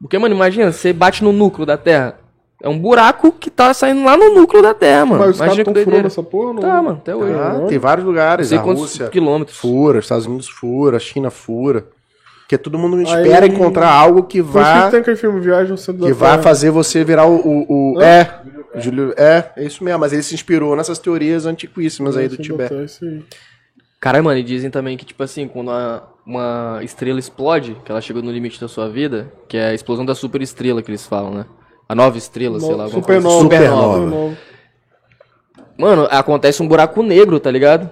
Porque, 0.00 0.18
mano, 0.18 0.34
imagina, 0.34 0.70
você 0.70 0.92
bate 0.92 1.24
no 1.24 1.32
núcleo 1.32 1.64
da 1.64 1.76
Terra. 1.78 2.18
É 2.62 2.68
um 2.68 2.78
buraco 2.78 3.32
que 3.32 3.50
tá 3.50 3.72
saindo 3.74 4.04
lá 4.04 4.16
no 4.16 4.34
núcleo 4.34 4.62
da 4.62 4.74
Terra, 4.74 5.04
mano. 5.06 5.20
Mas 5.20 5.30
os 5.30 5.38
caras 5.38 5.54
que 5.54 5.60
estão 5.62 5.74
furando 5.84 6.06
essa 6.06 6.22
porra? 6.22 6.52
Não? 6.54 6.60
Tá, 6.62 6.82
mano, 6.82 6.98
até 7.00 7.14
hoje. 7.14 7.34
Ah, 7.34 7.64
tem 7.68 7.78
vários 7.78 8.06
lugares. 8.06 8.46
Não 8.46 8.48
sei 8.50 8.58
A 8.58 8.62
quantos 8.62 8.82
Rússia 8.82 9.08
quilômetros. 9.08 9.56
fura, 9.58 9.98
os 9.98 10.04
Estados 10.04 10.26
Unidos 10.26 10.48
fura, 10.48 10.96
a 10.96 11.00
China 11.00 11.30
fura. 11.30 11.86
Porque 12.40 12.58
todo 12.58 12.78
mundo 12.78 13.00
espera 13.00 13.46
Aí- 13.46 13.50
encontrar 13.50 13.88
algo 13.90 14.22
que 14.24 14.42
Por 14.42 14.48
isso 14.48 14.70
vá, 14.70 14.84
que 14.84 14.90
tem 14.92 15.00
aquele 15.00 15.16
filme 15.16 15.40
Viagem 15.40 15.72
ao 15.72 15.76
Centro 15.78 16.04
que 16.06 16.12
da 16.12 16.18
Terra. 16.30 16.42
fazer 16.42 16.70
você 16.70 17.02
virar 17.02 17.26
o. 17.26 17.36
o, 17.36 17.94
o- 17.96 18.02
é, 18.02 18.30
Júlio, 18.76 19.14
é, 19.16 19.52
é 19.56 19.64
isso 19.64 19.82
mesmo. 19.82 20.00
Mas 20.00 20.12
ele 20.12 20.22
se 20.22 20.34
inspirou 20.34 20.74
nessas 20.76 20.98
teorias 20.98 21.46
antiquíssimas 21.46 22.16
aí 22.16 22.28
do 22.28 22.36
Tibete. 22.36 22.68
Terra, 22.68 22.82
é 22.82 22.84
isso 22.84 23.04
aí. 23.04 23.24
Caralho, 24.00 24.24
mano, 24.24 24.38
e 24.38 24.42
dizem 24.42 24.70
também 24.70 24.96
que, 24.96 25.04
tipo 25.04 25.22
assim, 25.22 25.48
quando 25.48 25.68
uma, 25.68 26.02
uma 26.26 26.80
estrela 26.82 27.18
explode, 27.18 27.76
que 27.84 27.90
ela 27.90 28.00
chegou 28.00 28.22
no 28.22 28.30
limite 28.30 28.60
da 28.60 28.68
sua 28.68 28.88
vida, 28.88 29.32
que 29.48 29.56
é 29.56 29.68
a 29.68 29.74
explosão 29.74 30.04
da 30.04 30.14
superestrela 30.14 30.82
que 30.82 30.90
eles 30.90 31.06
falam, 31.06 31.32
né? 31.32 31.46
A 31.88 31.94
nova 31.94 32.18
estrela, 32.18 32.60
sei 32.60 32.74
lá. 32.74 32.88
Supernova. 32.88 33.42
Supernova. 33.42 33.94
Supernova. 34.04 34.36
Mano, 35.78 36.06
acontece 36.10 36.62
um 36.62 36.68
buraco 36.68 37.02
negro, 37.02 37.40
tá 37.40 37.50
ligado? 37.50 37.90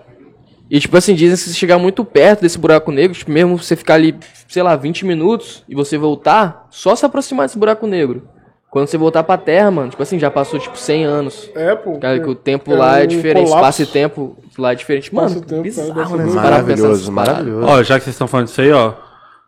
E, 0.71 0.81
tipo 0.81 0.97
assim, 0.97 1.15
dizem 1.15 1.33
que 1.33 1.37
se 1.43 1.51
você 1.51 1.59
chegar 1.59 1.79
muito 1.79 2.05
perto 2.05 2.41
desse 2.41 2.59
buraco 2.59 2.91
negro, 2.91 3.17
tipo, 3.17 3.31
mesmo 3.31 3.59
você 3.59 3.77
ficar 3.77 3.95
ali, 3.95 4.15
sei 4.49 4.63
lá, 4.63 4.75
20 4.77 5.05
minutos 5.05 5.65
e 5.69 5.75
você 5.75 5.99
voltar, 5.99 6.67
só 6.71 6.97
se 6.97 7.05
aproximar 7.05 7.47
desse 7.47 7.59
buraco 7.59 7.87
negro. 7.87 8.29
Quando 8.73 8.87
você 8.87 8.97
voltar 8.97 9.23
pra 9.23 9.37
Terra, 9.37 9.71
mano, 9.71 9.91
tipo 9.91 10.03
assim, 10.03 10.19
já 10.19 10.31
passou, 10.31 10.59
tipo, 10.59 10.79
100 10.79 11.05
anos. 11.05 11.51
É, 11.55 11.75
pô. 11.77 11.99
Cara, 11.99 12.19
que 12.19 12.27
o 12.31 12.35
tempo 12.35 12.73
É 12.73 12.77
lá 12.77 13.01
é 13.01 13.05
um 13.05 13.07
diferente, 13.07 13.45
colapso. 13.51 13.83
espaço 13.83 13.83
e 13.83 13.87
tempo 13.87 14.39
lá 14.59 14.73
é 14.73 14.75
diferente. 14.75 15.15
Mano, 15.15 15.29
Espaço-tempo, 15.29 15.63
bizarro, 15.63 16.17
né? 16.17 16.25
Maravilhoso, 16.25 17.13
maravilhoso. 17.13 17.67
Ó, 17.69 17.83
já 17.83 17.99
que 17.99 18.05
vocês 18.05 18.15
estão 18.15 18.27
falando 18.27 18.47
disso 18.47 18.63
aí, 18.63 18.73
ó. 18.73 18.95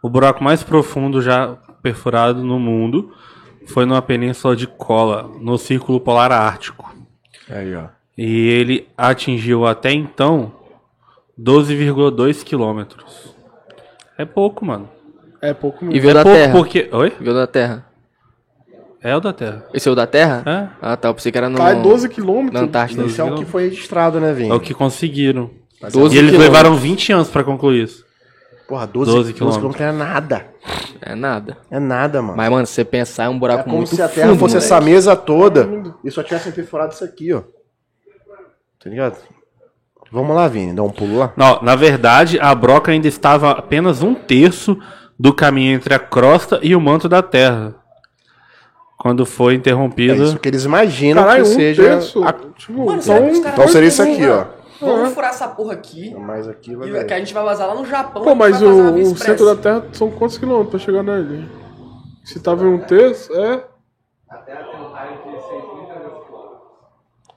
O 0.02 0.10
buraco 0.10 0.44
mais 0.44 0.62
profundo 0.62 1.22
já 1.22 1.56
perfurado 1.82 2.42
no 2.44 2.58
mundo 2.60 3.12
foi 3.66 3.86
numa 3.86 4.02
península 4.02 4.54
de 4.54 4.66
Kola, 4.66 5.30
no 5.40 5.56
Círculo 5.56 5.98
Polar 5.98 6.30
Ártico. 6.30 6.94
Aí, 7.48 7.74
ó. 7.74 7.84
E 8.18 8.48
ele 8.50 8.86
atingiu 8.94 9.64
até 9.64 9.90
então 9.90 10.52
12,2 11.40 12.42
quilômetros. 12.44 13.34
É 14.18 14.24
pouco, 14.26 14.64
mano. 14.66 14.88
É 15.40 15.52
pouco 15.54 15.84
E 15.84 15.88
mesmo. 15.88 16.02
veio 16.02 16.14
da 16.14 16.22
pouco 16.22 16.36
Terra. 16.38 16.52
porque. 16.52 16.88
Oi? 16.92 17.12
Veio 17.18 17.34
da 17.34 17.46
Terra. 17.46 17.86
É 19.04 19.14
o 19.14 19.20
da 19.20 19.34
Terra. 19.34 19.62
Esse 19.74 19.86
é 19.86 19.92
o 19.92 19.94
da 19.94 20.06
Terra? 20.06 20.42
É. 20.46 20.68
Ah, 20.80 20.96
tá. 20.96 21.08
Eu 21.08 21.14
pensei 21.14 21.30
que 21.30 21.36
era 21.36 21.50
no... 21.50 21.58
Cai 21.58 21.80
12 21.80 22.08
na 22.08 22.14
quilômetros. 22.14 22.62
Antártida. 22.62 23.04
Esse 23.04 23.20
é 23.20 23.24
o 23.24 23.36
que 23.36 23.44
foi 23.44 23.64
registrado, 23.64 24.18
né, 24.18 24.32
Vini? 24.32 24.48
É 24.48 24.54
o 24.54 24.58
que 24.58 24.72
conseguiram. 24.72 25.50
12 25.80 25.96
E 26.14 26.18
eles 26.18 26.30
quilômetros. 26.30 26.40
levaram 26.40 26.76
20 26.76 27.12
anos 27.12 27.28
pra 27.28 27.44
concluir 27.44 27.84
isso. 27.84 28.02
Porra, 28.66 28.86
12, 28.86 29.10
12 29.10 29.18
12 29.18 29.32
quilômetros. 29.34 29.76
quilômetros 29.76 29.86
é 29.86 29.92
nada. 29.92 30.46
É 31.02 31.14
nada. 31.14 31.58
É 31.70 31.78
nada, 31.78 32.22
mano. 32.22 32.34
Mas, 32.34 32.50
mano, 32.50 32.66
se 32.66 32.72
você 32.72 32.84
pensar, 32.84 33.24
é 33.24 33.28
um 33.28 33.36
é 33.36 33.38
buraco 33.38 33.64
como 33.64 33.76
muito 33.76 33.94
se 33.94 34.00
a 34.00 34.08
Terra 34.08 34.28
fundo, 34.28 34.38
fosse 34.38 34.54
moleque. 34.54 34.72
essa 34.72 34.80
mesa 34.80 35.14
toda 35.14 35.68
e 36.02 36.10
só 36.10 36.22
tivessem 36.22 36.50
perfurado 36.50 36.94
isso 36.94 37.04
aqui, 37.04 37.30
ó. 37.34 37.42
Tá 38.82 38.88
ligado? 38.88 39.18
Vamos 40.10 40.34
lá, 40.34 40.48
Vini, 40.48 40.72
dá 40.72 40.82
um 40.82 40.90
pulo 40.90 41.18
lá. 41.18 41.32
Não, 41.36 41.60
na 41.60 41.76
verdade, 41.76 42.38
a 42.40 42.54
broca 42.54 42.90
ainda 42.90 43.06
estava 43.08 43.50
apenas 43.50 44.02
um 44.02 44.14
terço 44.14 44.78
do 45.20 45.34
caminho 45.34 45.74
entre 45.74 45.92
a 45.92 45.98
crosta 45.98 46.58
e 46.62 46.74
o 46.74 46.80
manto 46.80 47.06
da 47.06 47.22
Terra. 47.22 47.74
Quando 49.04 49.26
foi 49.26 49.52
É 49.52 49.56
interrompida. 49.58 50.14
isso 50.14 50.38
que 50.38 50.48
eles 50.48 50.64
imaginam 50.64 51.22
Caralho, 51.22 51.44
que 51.44 51.50
um 51.50 51.54
seja. 51.54 51.82
terço. 51.82 52.24
a- 52.24 52.32
Tipo, 52.56 52.86
Mano, 52.86 53.02
caras 53.04 53.36
Então 53.38 53.68
seria 53.68 53.88
isso 53.88 54.02
aqui, 54.02 54.26
ó. 54.26 54.46
Vamos 54.80 55.12
furar 55.12 55.28
essa 55.28 55.46
porra 55.46 55.74
aqui. 55.74 56.14
Mas 56.18 56.48
aqui 56.48 56.74
vai. 56.74 56.88
E 56.88 57.04
que 57.04 57.12
a 57.12 57.18
gente 57.18 57.34
vai 57.34 57.44
vazar 57.44 57.68
lá 57.68 57.74
no 57.74 57.84
Japão. 57.84 58.22
Pô, 58.24 58.34
mas 58.34 58.62
o, 58.62 58.66
o 58.94 59.14
centro 59.14 59.44
da 59.44 59.56
Terra 59.56 59.84
são 59.92 60.10
quantos 60.10 60.38
quilômetros 60.38 60.70
pra 60.70 60.78
chegar 60.78 61.02
nele? 61.02 61.46
Se 62.24 62.40
tava 62.40 62.64
em 62.64 62.68
um 62.68 62.78
terço, 62.78 63.30
é. 63.34 63.62
A 64.30 64.36
Terra 64.36 64.64
tem 64.72 64.80
um 64.80 64.88
raio 64.90 65.18
de 65.18 65.36
6.300 65.36 66.24
quilômetros. 66.24 66.60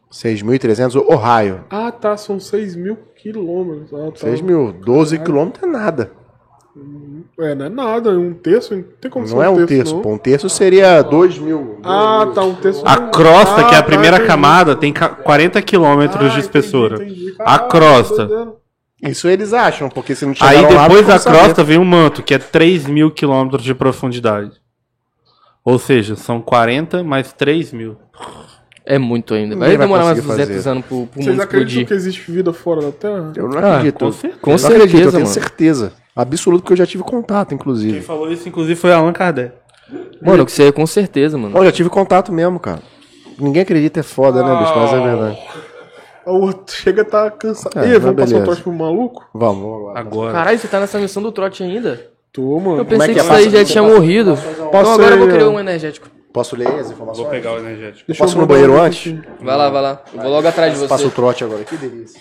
6.300, 0.10 0.96
o 0.96 1.16
raio. 1.18 1.66
Ah, 1.70 1.92
tá, 1.92 2.16
são 2.16 2.40
6 2.40 2.78
mil 2.78 2.98
quilômetros. 3.22 3.94
Ah, 3.94 4.10
tá. 4.12 4.20
6 4.20 4.40
mil, 4.40 4.72
12 4.72 5.20
quilômetros 5.20 5.64
é 5.64 5.68
nada. 5.68 6.12
É, 7.40 7.54
não 7.54 7.66
é 7.66 7.70
nada, 7.70 8.10
um 8.18 8.34
terço, 8.34 8.76
não 8.76 8.84
tem 9.00 9.12
como 9.12 9.28
ser 9.28 9.36
Não 9.36 9.44
é 9.44 9.50
um 9.50 9.64
terço, 9.68 9.96
não. 9.96 10.02
pô. 10.02 10.12
Um 10.14 10.18
terço 10.18 10.50
seria 10.50 11.04
2 11.04 11.38
mil. 11.38 11.80
Ah, 11.84 12.28
tá, 12.34 12.42
um 12.44 12.56
terço. 12.56 12.82
A 12.84 12.98
crosta, 12.98 13.64
que 13.66 13.76
é 13.76 13.78
Ah, 13.78 13.82
a 13.82 13.84
primeira 13.84 14.18
tá, 14.18 14.24
entendi. 14.24 14.28
camada, 14.42 14.76
tem 14.76 14.92
ca- 14.92 15.10
40 15.10 15.62
quilômetros 15.62 16.16
Ah, 16.16 16.20
de 16.20 16.26
entendi, 16.30 16.40
espessura. 16.42 16.96
entendi. 16.96 17.36
A 17.40 17.60
Caralho, 17.60 17.70
crosta. 17.70 18.54
Isso 19.04 19.28
eles 19.28 19.54
acham, 19.54 19.88
porque 19.88 20.16
se 20.16 20.26
não 20.26 20.34
Aí 20.42 20.56
chegaram 20.58 20.76
lá, 20.76 20.84
depois 20.88 21.02
não 21.04 21.14
da 21.14 21.20
saber. 21.20 21.38
crosta 21.38 21.64
vem 21.64 21.78
o 21.78 21.86
manto, 21.86 22.24
que 22.24 22.34
é 22.34 22.40
3 22.40 22.88
mil 22.88 23.12
quilômetros 23.12 23.64
de 23.64 23.76
profundidade. 23.76 24.54
Ou 25.64 25.78
seja, 25.78 26.16
são 26.16 26.42
40 26.42 27.04
mais 27.04 27.32
3 27.34 27.72
mil. 27.72 27.98
É 28.84 28.98
muito 28.98 29.36
ainda. 29.36 29.56
Vai 29.56 29.70
vai 29.70 29.78
demorar 29.78 30.06
mais 30.06 30.18
conseguir 30.22 30.32
200 30.38 30.56
fazer. 30.56 30.70
anos 30.70 30.86
pro, 30.86 31.06
pro 31.06 31.22
Vocês 31.22 31.28
mundo 31.36 31.42
acreditam 31.44 31.68
explodir. 31.84 31.88
que 31.88 31.94
existe 31.94 32.32
vida 32.32 32.52
fora 32.54 32.82
da 32.82 32.92
Terra? 32.92 33.34
Eu 33.36 33.48
não 33.50 33.60
Ah, 33.60 33.76
acredito. 33.76 34.00
com 34.00 34.12
certeza. 34.12 34.42
Com 34.42 34.50
não 34.50 34.56
acredito, 34.58 34.80
eu 34.82 34.88
certeza, 34.88 35.12
tenho 35.12 35.22
mano. 35.24 35.34
certeza. 35.34 35.94
Absoluto, 36.22 36.62
porque 36.64 36.74
eu 36.74 36.78
já 36.78 36.86
tive 36.86 37.04
contato, 37.04 37.50
Quem 37.50 37.56
inclusive. 37.56 38.02
falou 38.02 38.32
isso, 38.32 38.48
inclusive, 38.50 38.76
foi 38.80 38.92
Allan 38.92 39.14
Kardec. 39.14 39.54
Mano, 40.22 40.46
que 40.46 40.52
você 40.52 40.64
é 40.64 40.72
com 40.72 40.86
certeza, 40.86 41.38
mano. 41.38 41.56
Pô, 41.56 41.64
já 41.64 41.72
tive 41.72 41.90
contato 41.90 42.32
mesmo, 42.32 42.60
cara. 42.60 42.82
Ninguém 43.40 43.62
acredita, 43.62 44.00
é 44.00 44.04
foda, 44.04 44.44
né, 44.44 44.60
bicho? 44.60 44.74
Mas 44.76 44.94
é 44.94 45.00
verdade. 45.00 45.40
O 46.26 46.42
outro 46.42 46.76
chega 46.76 47.04
a 47.04 47.06
tá 47.06 47.32
cansado. 47.32 47.80
É, 47.80 47.88
Ih, 47.88 48.00
vamos 48.00 48.16
passar 48.18 48.26
o 48.26 48.28
beleza. 48.40 48.44
trote 48.44 48.62
pro 48.64 48.74
maluco? 48.74 49.26
Vamos. 49.34 49.96
Agora. 49.96 50.34
Caralho, 50.34 50.60
você 50.60 50.68
tá 50.68 50.80
nessa 50.80 51.00
missão 51.00 51.24
do 51.24 51.32
trote 51.32 51.64
ainda? 51.64 52.10
Tô, 52.34 52.60
mano. 52.60 52.80
Eu 52.80 52.86
pensei 52.86 53.06
é 53.06 53.08
que 53.08 53.14
que 53.14 53.20
é? 53.20 53.24
isso 53.24 53.32
aí 53.32 53.50
já 53.50 53.64
tinha 53.64 53.82
passa- 53.82 53.96
morrido. 53.96 54.32
Então 54.68 54.94
agora 54.94 55.16
eu 55.16 55.20
vou 55.20 55.28
querer 55.30 55.46
um 55.46 55.60
energético. 55.60 56.10
Posso 56.34 56.56
ler 56.58 56.68
as 56.68 56.92
informações? 56.92 57.18
Vou 57.24 57.28
pegar 57.32 57.54
o 57.54 57.60
energético. 57.60 58.04
Deixa 58.08 58.22
Posso 58.24 58.36
eu 58.36 58.40
ir 58.40 58.42
no 58.42 58.48
banheiro 58.48 58.80
antes? 58.80 59.16
Vai 59.42 59.56
lá, 59.58 59.70
vai 59.70 59.82
lá. 59.82 60.02
Eu 60.14 60.22
vou 60.22 60.32
logo 60.32 60.48
atrás 60.48 60.74
de 60.74 60.80
você. 60.80 60.88
Passa 60.90 61.08
o 61.08 61.12
trote 61.12 61.44
agora. 61.46 61.64
Que 61.64 61.78
delícia. 61.78 62.20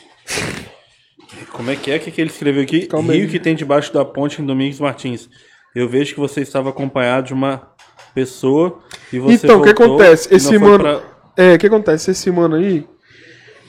Como 1.53 1.71
é 1.71 1.77
que 1.77 1.91
é? 1.91 1.97
O 1.97 2.01
que, 2.01 2.11
que 2.11 2.21
ele 2.21 2.31
escreveu 2.31 2.63
aqui? 2.63 2.87
Calma 2.87 3.13
Rio 3.13 3.25
aí. 3.25 3.29
que 3.31 3.39
tem 3.39 3.55
debaixo 3.55 3.93
da 3.93 4.05
ponte 4.05 4.41
em 4.41 4.47
Domingos 4.47 4.81
Martins. 4.81 5.29
Eu 5.75 5.89
vejo 5.89 6.15
que 6.15 6.21
você 6.21 6.41
estava 6.41 6.71
acompanhado 6.71 7.27
de 7.29 7.35
uma 7.35 7.69
pessoa 8.15 8.81
e 9.13 9.19
você 9.19 9.47
Então, 9.47 9.61
o 9.61 9.63
que 9.63 9.69
acontece? 9.71 10.35
Esse 10.35 10.59
mano. 10.59 10.79
pra- 10.79 11.03
É, 11.37 11.55
o 11.55 11.59
que 11.59 11.67
acontece? 11.67 12.11
Esse 12.11 12.31
mano 12.31 12.57
aí, 12.57 12.87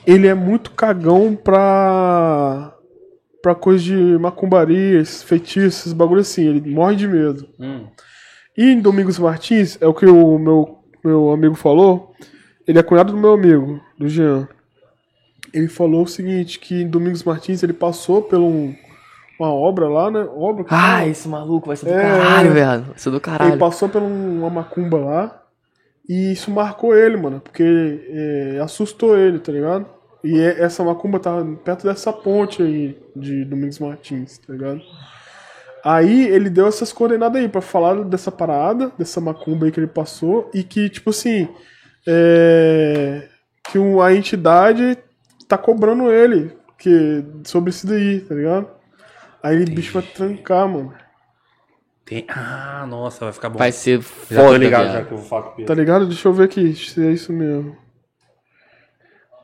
ele 0.05 0.27
é 0.27 0.33
muito 0.33 0.71
cagão 0.71 1.35
pra. 1.35 2.73
pra 3.41 3.53
coisa 3.55 3.83
de 3.83 3.93
macumbarias, 4.17 5.21
feitiços, 5.23 5.91
bagulho 5.93 6.21
assim. 6.21 6.47
Ele 6.47 6.69
morre 6.69 6.95
de 6.95 7.07
medo. 7.07 7.47
Hum. 7.59 7.87
E 8.57 8.71
em 8.71 8.79
Domingos 8.79 9.19
Martins, 9.19 9.77
é 9.81 9.85
o 9.87 9.93
que 9.93 10.05
o 10.05 10.39
meu, 10.39 10.79
meu 11.03 11.31
amigo 11.31 11.55
falou. 11.55 12.13
Ele 12.67 12.79
é 12.79 12.83
cunhado 12.83 13.11
do 13.13 13.19
meu 13.19 13.33
amigo, 13.33 13.79
do 13.99 14.07
Jean. 14.09 14.47
Ele 15.53 15.67
falou 15.67 16.03
o 16.03 16.07
seguinte, 16.07 16.59
que 16.59 16.83
Domingos 16.83 17.23
Martins 17.23 17.63
ele 17.63 17.73
passou 17.73 18.21
por 18.21 18.39
um, 18.39 18.75
uma 19.39 19.51
obra 19.53 19.87
lá, 19.87 20.09
né? 20.11 20.27
Obra 20.35 20.63
que 20.63 20.69
Ah, 20.73 21.07
esse 21.07 21.27
maluco 21.27 21.67
vai 21.67 21.75
ser 21.77 21.85
do 21.85 21.93
É. 21.93 22.01
caralho, 22.01 22.53
velho. 22.53 22.81
Vai 22.83 22.97
ser 22.97 23.09
do 23.09 23.15
Ele 23.15 23.21
caralho. 23.21 23.57
passou 23.57 23.87
por 23.89 24.01
um- 24.01 24.39
uma 24.39 24.49
macumba 24.49 24.97
lá 24.97 25.43
e 26.09 26.31
isso 26.31 26.51
marcou 26.51 26.95
ele, 26.95 27.17
mano, 27.17 27.39
porque 27.39 27.63
é, 28.09 28.59
assustou 28.61 29.17
ele, 29.17 29.39
tá 29.39 29.51
ligado? 29.51 29.85
E 30.23 30.39
é- 30.39 30.61
essa 30.61 30.83
macumba 30.83 31.19
tava 31.19 31.45
perto 31.63 31.85
dessa 31.87 32.11
ponte 32.11 32.61
aí 32.63 32.97
de 33.15 33.45
Domingos 33.45 33.79
Martins, 33.79 34.37
tá 34.39 34.51
ligado? 34.53 34.81
Aí 35.85 36.27
ele 36.27 36.49
deu 36.49 36.67
essas 36.67 36.91
coordenadas 36.91 37.39
aí 37.41 37.47
pra 37.47 37.61
falar 37.61 38.03
dessa 38.03 38.31
parada, 38.31 38.91
dessa 38.97 39.21
macumba 39.21 39.65
aí 39.65 39.71
que 39.71 39.79
ele 39.79 39.87
passou 39.87 40.49
e 40.53 40.63
que, 40.63 40.89
tipo 40.89 41.11
assim, 41.11 41.47
é, 42.05 43.27
que 43.71 43.77
a 44.01 44.13
entidade 44.13 44.97
tá 45.47 45.57
cobrando 45.57 46.11
ele 46.11 46.55
que, 46.77 47.23
sobre 47.43 47.69
isso 47.69 47.87
daí, 47.87 48.21
tá 48.21 48.35
ligado? 48.35 48.69
Aí 49.41 49.61
o 49.61 49.65
bicho 49.65 49.93
vai 49.93 50.01
trancar, 50.03 50.67
mano. 50.67 50.93
Tem- 52.05 52.25
Ah, 52.29 52.85
nossa, 52.87 53.25
vai 53.25 53.33
ficar 53.33 53.49
bom. 53.49 53.57
Vai 53.59 53.71
ser 53.71 53.99
já 54.01 54.41
tô 54.41 54.47
foda, 54.47 54.57
ligado 54.57 54.91
já 54.93 55.03
que 55.03 55.11
eu 55.11 55.17
vou 55.17 55.25
falar 55.27 55.41
com 55.43 55.49
o 55.49 55.55
Pedro. 55.55 55.65
Tá 55.67 55.73
ligado? 55.73 56.05
Deixa 56.07 56.27
eu 56.27 56.33
ver 56.33 56.45
aqui 56.45 56.73
se 56.73 57.05
é 57.05 57.11
isso 57.11 57.33
mesmo. 57.33 57.77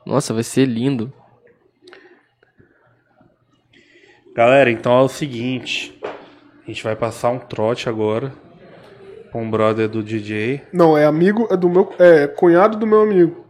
Nossa, 0.06 0.32
vai 0.34 0.42
ser 0.42 0.66
lindo. 0.66 1.12
Galera, 4.34 4.70
então 4.70 4.98
é 4.98 5.02
o 5.02 5.08
seguinte. 5.08 5.98
A 6.04 6.66
gente 6.66 6.82
vai 6.82 6.96
passar 6.96 7.30
um 7.30 7.38
trote 7.38 7.88
agora 7.88 8.32
com 9.30 9.42
um 9.42 9.50
brother 9.50 9.88
do 9.88 10.02
DJ. 10.02 10.62
Não, 10.72 10.96
é 10.96 11.04
amigo, 11.04 11.46
é 11.50 11.56
do 11.56 11.68
meu. 11.68 11.92
É 11.98 12.26
cunhado 12.26 12.76
do 12.78 12.86
meu 12.86 13.02
amigo. 13.02 13.43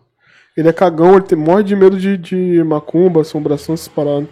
Ele 0.57 0.69
é 0.69 0.73
cagão, 0.73 1.17
ele 1.17 1.25
tem, 1.25 1.37
morre 1.39 1.65
de 1.65 1.75
medo 1.75 1.99
de, 1.99 2.17
de 2.17 2.63
macumba, 2.65 3.21
assombração, 3.23 3.75
essas 3.75 3.89
paradas. 3.89 4.29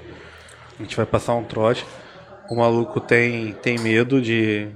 A 0.78 0.82
gente 0.82 0.96
vai 0.96 1.06
passar 1.06 1.34
um 1.34 1.44
trote. 1.44 1.84
O 2.50 2.56
maluco 2.56 3.00
tem, 3.00 3.52
tem 3.54 3.78
medo 3.78 4.20
de. 4.20 4.68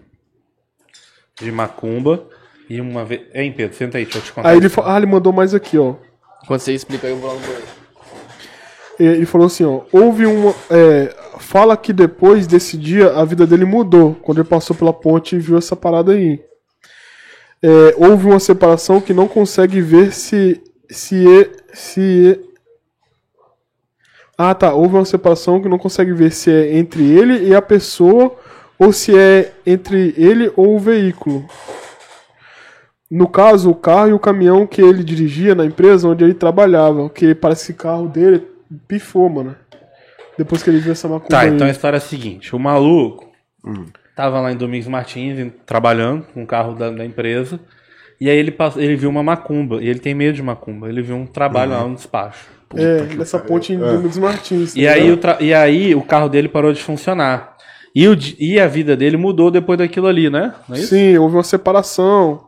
de 1.41 1.53
macumba. 1.53 2.27
E 2.69 2.81
uma 2.81 3.05
vez. 3.05 3.23
Hein, 3.33 3.53
Pedro, 3.57 3.77
senta 3.77 3.99
aí, 3.99 4.05
deixa 4.05 4.19
eu 4.19 4.23
te 4.23 4.33
contar. 4.33 4.49
Aí 4.49 4.57
ele, 4.57 4.67
isso. 4.67 4.75
fa- 4.75 4.93
ah, 4.93 4.97
ele 4.97 5.07
mandou 5.07 5.33
mais 5.33 5.55
aqui, 5.55 5.79
ó. 5.79 5.95
Quando 6.47 6.61
você 6.61 6.73
explica 6.73 7.07
aí, 7.07 7.13
eu 7.13 7.19
vou 7.19 7.29
lá 7.29 7.35
no 7.35 7.41
banheiro. 7.41 7.63
Ele 8.99 9.27
falou 9.27 9.47
assim, 9.47 9.65
ó. 9.65 9.83
Houve 9.93 10.27
uma. 10.27 10.55
é, 10.71 11.15
fala 11.39 11.77
que 11.77 11.93
depois 11.93 12.47
desse 12.47 12.77
dia 12.77 13.13
a 13.13 13.25
vida 13.25 13.47
dele 13.47 13.65
mudou. 13.65 14.15
Quando 14.23 14.39
ele 14.41 14.49
passou 14.49 14.75
pela 14.75 14.93
ponte 14.93 15.37
e 15.37 15.39
viu 15.39 15.59
essa 15.59 15.77
parada 15.77 16.13
aí. 16.13 16.41
É, 17.63 17.95
houve 17.97 18.27
uma 18.27 18.41
separação 18.41 19.01
que 19.01 19.13
não 19.15 19.29
consegue 19.29 19.81
ver 19.81 20.13
se. 20.13 20.61
Se. 20.91 21.51
se 21.73 22.41
ah, 24.39 24.55
tá. 24.55 24.73
Houve 24.75 24.97
uma 24.97 25.05
separação 25.05 25.61
que 25.63 25.69
não 25.69 25.79
consegue 25.79 26.13
ver 26.13 26.31
se 26.31 26.51
é 26.51 26.77
entre 26.77 27.03
ele 27.11 27.49
e 27.49 27.55
a 27.55 27.63
pessoa 27.63 28.37
ou 28.79 28.93
se 28.93 29.19
é 29.19 29.53
entre 29.65 30.15
ele 30.17 30.53
ou 30.57 30.77
o 30.77 30.79
veículo. 30.79 31.49
No 33.11 33.29
caso, 33.29 33.71
o 33.71 33.75
carro 33.75 34.09
e 34.11 34.13
o 34.13 34.19
caminhão 34.19 34.67
que 34.67 34.83
ele 34.83 35.03
dirigia 35.05 35.55
na 35.55 35.65
empresa 35.65 36.09
onde 36.09 36.25
ele 36.25 36.35
trabalhava, 36.35 37.09
que 37.09 37.35
parece 37.35 37.73
que 37.73 37.81
o 37.81 37.83
carro 37.83 38.09
dele 38.09 38.45
pifou, 38.89 39.29
mano. 39.29 39.57
Depois 40.37 40.63
que 40.63 40.69
ele 40.69 40.81
viu 40.81 40.93
essa 40.93 41.09
macumba 41.09 41.29
Tá, 41.31 41.41
aí. 41.41 41.51
então 41.51 41.67
a 41.67 41.71
história 41.71 41.97
é 41.97 41.99
a 41.99 42.01
seguinte: 42.01 42.55
o 42.55 42.59
maluco 42.59 43.33
tava 44.15 44.41
lá 44.41 44.53
em 44.53 44.57
Domingos 44.57 44.89
Martins 44.89 45.53
trabalhando 45.65 46.25
com 46.35 46.43
o 46.43 46.47
carro 46.47 46.75
da, 46.75 46.91
da 46.91 47.05
empresa. 47.07 47.59
E 48.21 48.31
aí 48.31 48.37
ele, 48.37 48.51
pass- 48.51 48.77
ele 48.77 48.97
viu 48.97 49.11
uma 49.11 49.23
macumba. 49.23 49.83
E 49.83 49.89
ele 49.89 49.99
tem 49.99 50.15
medo 50.15 50.35
de 50.35 50.43
macumba. 50.43 50.89
Ele 50.89 51.03
viu 51.03 51.17
um 51.17 51.27
trabalho 51.27 51.73
lá, 51.73 51.85
um 51.85 51.95
despacho. 51.95 52.47
É, 52.75 53.03
nessa 53.15 53.39
ponte 53.39 53.73
em 53.73 53.79
Domingos 53.79 54.19
Martins. 54.19 54.75
tá 54.75 54.81
E 54.81 54.89
aí, 54.89 55.13
o 55.13 55.19
e 55.41 55.55
aí 55.55 55.95
o 55.95 56.03
carro 56.03 56.29
dele 56.29 56.49
parou 56.49 56.73
de 56.73 56.83
funcionar. 56.83 57.55
E, 57.95 58.07
o, 58.09 58.17
e 58.39 58.59
a 58.61 58.67
vida 58.67 58.97
dele 58.97 59.17
mudou 59.17 59.51
depois 59.51 59.79
daquilo 59.79 60.07
ali, 60.07 60.29
né? 60.29 60.53
Não 60.69 60.77
é 60.77 60.81
isso? 60.81 60.89
Sim, 60.89 61.17
houve 61.17 61.37
uma 61.37 61.43
separação. 61.45 62.45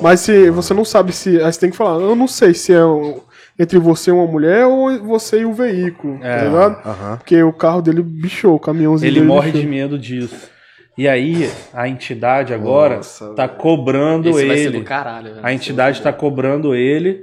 Mas 0.00 0.20
se 0.20 0.50
você 0.50 0.72
não 0.72 0.84
sabe 0.84 1.12
se. 1.12 1.40
Aí 1.42 1.52
você 1.52 1.60
tem 1.60 1.70
que 1.70 1.76
falar, 1.76 2.00
eu 2.00 2.14
não 2.14 2.28
sei 2.28 2.54
se 2.54 2.72
é 2.72 2.84
um- 2.84 3.20
entre 3.58 3.78
você 3.78 4.10
e 4.10 4.12
uma 4.12 4.26
mulher 4.26 4.64
ou 4.66 4.98
você 5.02 5.40
e 5.40 5.44
o 5.44 5.52
veículo, 5.52 6.18
É, 6.22 6.36
tá 6.38 6.44
ligado? 6.44 6.86
aham. 6.86 7.16
Porque 7.16 7.42
o 7.42 7.52
carro 7.52 7.82
dele 7.82 8.02
bichou, 8.02 8.54
o 8.54 8.60
caminhãozinho 8.60 9.08
Ele 9.08 9.16
dele 9.20 9.26
morre 9.26 9.50
bichou. 9.50 9.60
de 9.62 9.66
medo 9.66 9.98
disso. 9.98 10.48
E 10.96 11.06
aí, 11.06 11.50
a 11.74 11.88
entidade 11.88 12.54
agora 12.54 13.00
tá 13.34 13.46
cobrando 13.46 14.30
Esse 14.30 14.46
vai 14.46 14.56
ser 14.56 14.62
ele. 14.64 14.78
do 14.78 14.84
caralho, 14.84 15.34
velho. 15.34 15.46
A 15.46 15.52
entidade 15.52 16.00
tá 16.00 16.12
cobrando 16.12 16.74
ele. 16.74 17.22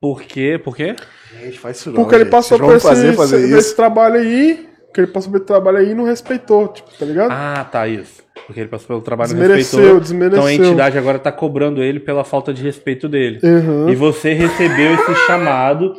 Por 0.00 0.22
quê? 0.22 0.60
Por 0.62 0.76
quê? 0.76 0.94
Gente, 1.40 1.58
faz 1.58 1.78
isso 1.78 1.90
não, 1.90 1.96
Porque 1.96 2.14
ele 2.14 2.24
gente. 2.24 2.30
passou 2.30 2.58
por 2.58 2.76
esse, 2.76 2.86
fazer, 2.86 3.12
fazer 3.14 3.38
esse, 3.44 3.54
esse 3.54 3.76
trabalho 3.76 4.14
aí, 4.14 4.68
que 4.94 5.00
ele 5.00 5.08
passou 5.08 5.34
esse 5.34 5.44
trabalho 5.44 5.78
aí 5.78 5.90
e 5.90 5.94
não 5.94 6.04
respeitou, 6.04 6.68
tipo, 6.68 6.88
tá 6.96 7.04
ligado? 7.04 7.32
Ah, 7.32 7.66
tá, 7.70 7.88
isso. 7.88 8.22
Porque 8.46 8.60
ele 8.60 8.68
passou 8.68 8.86
pelo 8.86 9.00
trabalho 9.00 9.32
e 9.32 9.34
não 9.34 9.54
respeitou. 9.56 10.00
desmereceu. 10.00 10.38
Então 10.38 10.46
a 10.46 10.54
entidade 10.54 10.96
agora 10.96 11.18
tá 11.18 11.32
cobrando 11.32 11.82
ele 11.82 11.98
pela 11.98 12.22
falta 12.22 12.54
de 12.54 12.62
respeito 12.62 13.08
dele. 13.08 13.40
Uhum. 13.42 13.88
E 13.90 13.96
você 13.96 14.32
recebeu 14.32 14.94
esse 14.94 15.14
chamado. 15.26 15.94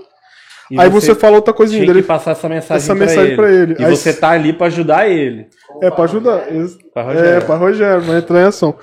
E 0.72 0.80
Aí 0.80 0.90
você 0.90 1.16
fala 1.16 1.36
outra 1.38 1.54
coisinha 1.54 1.86
dele. 1.86 2.02
que 2.02 2.08
passar 2.08 2.32
essa 2.32 2.48
mensagem, 2.48 2.78
essa 2.78 2.96
pra, 2.96 3.06
mensagem 3.06 3.26
ele. 3.28 3.36
pra 3.36 3.52
ele. 3.52 3.76
E 3.80 3.84
Aí 3.86 3.96
você 3.96 4.14
tá 4.14 4.30
ali 4.30 4.54
pra 4.54 4.68
ajudar 4.68 5.10
ele. 5.10 5.48
É, 5.82 5.90
pra 5.90 6.04
ajudar. 6.04 6.52
Isso. 6.54 6.78
Pra 6.94 7.04
Rogério. 7.04 7.30
É, 7.30 7.42
pra 7.42 7.56
Rogério, 7.56 8.02
vai 8.04 8.18
entrar 8.20 8.42
em 8.42 8.46
ação. 8.46 8.76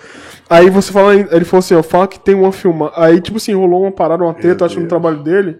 Aí 0.50 0.68
você 0.70 0.92
fala, 0.92 1.14
ele 1.14 1.44
falou 1.44 1.58
assim, 1.60 1.74
ó, 1.74 1.82
fala 1.82 2.06
que 2.08 2.18
tem 2.18 2.34
uma 2.34 2.52
filma. 2.52 2.92
Aí, 2.96 3.20
tipo 3.20 3.36
assim, 3.36 3.52
rolou 3.54 3.82
uma 3.82 3.92
parada, 3.92 4.24
uma 4.24 4.34
treta, 4.34 4.62
eu 4.64 4.66
acho, 4.66 4.80
no 4.80 4.88
trabalho 4.88 5.22
dele. 5.22 5.58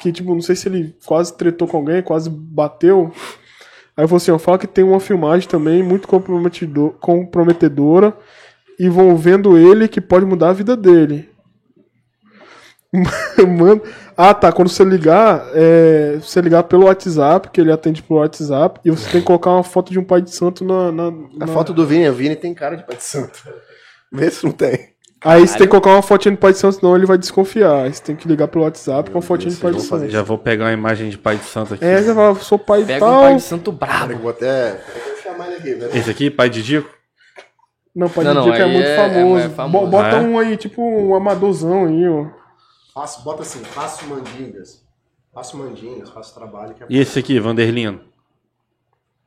Que, 0.00 0.12
tipo, 0.12 0.34
não 0.34 0.40
sei 0.42 0.54
se 0.56 0.68
ele 0.68 0.94
quase 1.06 1.36
tretou 1.36 1.66
com 1.66 1.78
alguém, 1.78 2.02
quase 2.02 2.28
bateu. 2.30 3.10
Aí 3.96 4.02
ele 4.02 4.08
falou 4.08 4.16
assim, 4.18 4.30
ó, 4.30 4.38
fala 4.38 4.58
que 4.58 4.66
tem 4.66 4.84
uma 4.84 5.00
filmagem 5.00 5.48
também 5.48 5.82
muito 5.82 6.06
comprometido- 6.06 6.94
comprometedora, 7.00 8.14
envolvendo 8.78 9.56
ele 9.56 9.88
que 9.88 10.00
pode 10.00 10.24
mudar 10.26 10.50
a 10.50 10.52
vida 10.52 10.76
dele. 10.76 11.28
Mano, 13.58 13.82
Ah, 14.20 14.34
tá. 14.34 14.50
Quando 14.50 14.68
você 14.68 14.84
ligar, 14.84 15.46
é, 15.54 16.18
você 16.20 16.40
ligar 16.40 16.64
pelo 16.64 16.86
WhatsApp, 16.86 17.50
que 17.52 17.60
ele 17.60 17.70
atende 17.70 18.02
pelo 18.02 18.18
WhatsApp, 18.18 18.80
e 18.84 18.90
você 18.90 19.08
tem 19.08 19.20
que 19.20 19.26
colocar 19.28 19.50
uma 19.52 19.62
foto 19.62 19.92
de 19.92 19.98
um 20.00 20.02
pai 20.04 20.20
de 20.20 20.32
santo 20.34 20.64
na. 20.64 20.90
na- 20.90 21.06
A 21.40 21.46
na- 21.46 21.46
foto 21.46 21.72
do 21.72 21.86
Vini, 21.86 22.08
o 22.08 22.12
Vini 22.12 22.34
tem 22.34 22.52
cara 22.52 22.76
de 22.76 22.84
pai 22.84 22.96
de 22.96 23.04
santo. 23.04 23.40
Vê 24.12 24.28
se 24.28 24.44
não 24.44 24.50
tem. 24.50 24.96
Aí 25.24 25.46
você 25.46 25.56
tem 25.58 25.66
que 25.66 25.70
colocar 25.70 25.90
uma 25.90 26.02
fotinha 26.02 26.32
de 26.32 26.38
pai 26.40 26.52
de 26.52 26.58
santo, 26.58 26.76
senão 26.80 26.96
ele 26.96 27.06
vai 27.06 27.16
desconfiar. 27.18 27.84
Aí 27.84 27.92
você 27.94 28.02
tem 28.02 28.16
que 28.16 28.26
ligar 28.26 28.48
pelo 28.48 28.64
WhatsApp 28.64 29.08
com 29.10 29.18
a 29.18 29.22
fotinha 29.22 29.50
de 29.52 29.56
pai 29.60 29.72
de 29.72 29.80
santo. 29.82 30.08
Já 30.08 30.22
vou 30.22 30.38
pegar 30.38 30.64
uma 30.66 30.72
imagem 30.72 31.10
de 31.10 31.18
pai 31.18 31.36
de 31.36 31.44
santo 31.44 31.74
aqui. 31.74 31.84
É, 31.84 32.00
você 32.02 32.14
fala, 32.14 32.34
sou 32.36 32.58
pai 32.58 32.82
e 32.82 32.84
Pega 32.86 33.04
um 33.04 33.08
tal. 33.10 33.22
pai 33.22 33.34
de 33.36 33.42
santo 33.42 33.70
brabo. 33.72 34.12
eu 34.12 34.18
vou 34.18 34.30
até. 34.30 34.80
Vou 35.06 35.16
chamar 35.22 35.46
ele 35.48 35.56
aqui, 35.56 35.74
né? 35.74 35.88
Esse 35.94 36.10
aqui, 36.10 36.30
pai 36.30 36.48
de 36.50 36.62
Dico? 36.62 36.88
Não, 37.94 38.08
pai 38.08 38.24
Não, 38.24 38.30
de 38.32 38.38
não, 38.38 38.52
que 38.52 38.60
é 38.60 38.64
aí 38.64 38.72
muito 38.72 38.86
é- 38.88 38.96
famoso. 38.96 39.40
é- 39.40 39.44
é 39.44 39.48
famoso. 39.48 39.84
Bo- 39.86 39.90
Bota 39.90 40.16
Ah, 40.18 40.22
é? 40.22 40.24
um 40.24 40.38
aí, 40.38 40.56
tipo 40.56 40.80
um 40.82 41.14
amadorzão 41.16 41.86
aí, 41.86 42.08
ó. 42.08 42.26
Faço, 42.98 43.22
bota 43.22 43.42
assim, 43.42 43.62
faço 43.62 44.04
mandingas. 44.08 44.84
Faço 45.32 45.56
mandingas, 45.56 46.10
faço 46.10 46.34
trabalho. 46.34 46.74
Que 46.74 46.82
é... 46.82 46.86
E 46.90 46.98
esse 46.98 47.16
aqui, 47.16 47.38
Vanderlino? 47.38 48.00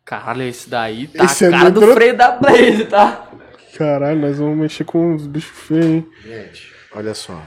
Caralho, 0.04 0.42
esse 0.44 0.70
daí 0.70 1.08
tá 1.08 1.24
Esse 1.24 1.46
é 1.46 1.48
a 1.48 1.52
cara 1.52 1.72
do 1.72 1.80
muito- 1.80 1.94
freio 1.94 2.18
da 2.18 2.32
Blaze, 2.32 2.84
tá? 2.84 3.30
Caralho, 3.78 4.20
nós 4.20 4.38
vamos 4.40 4.58
mexer 4.58 4.84
com 4.84 5.14
uns 5.14 5.26
bichos 5.26 5.58
feios, 5.58 5.86
hein? 5.86 6.08
Gente, 6.22 6.74
olha 6.94 7.14
só. 7.14 7.42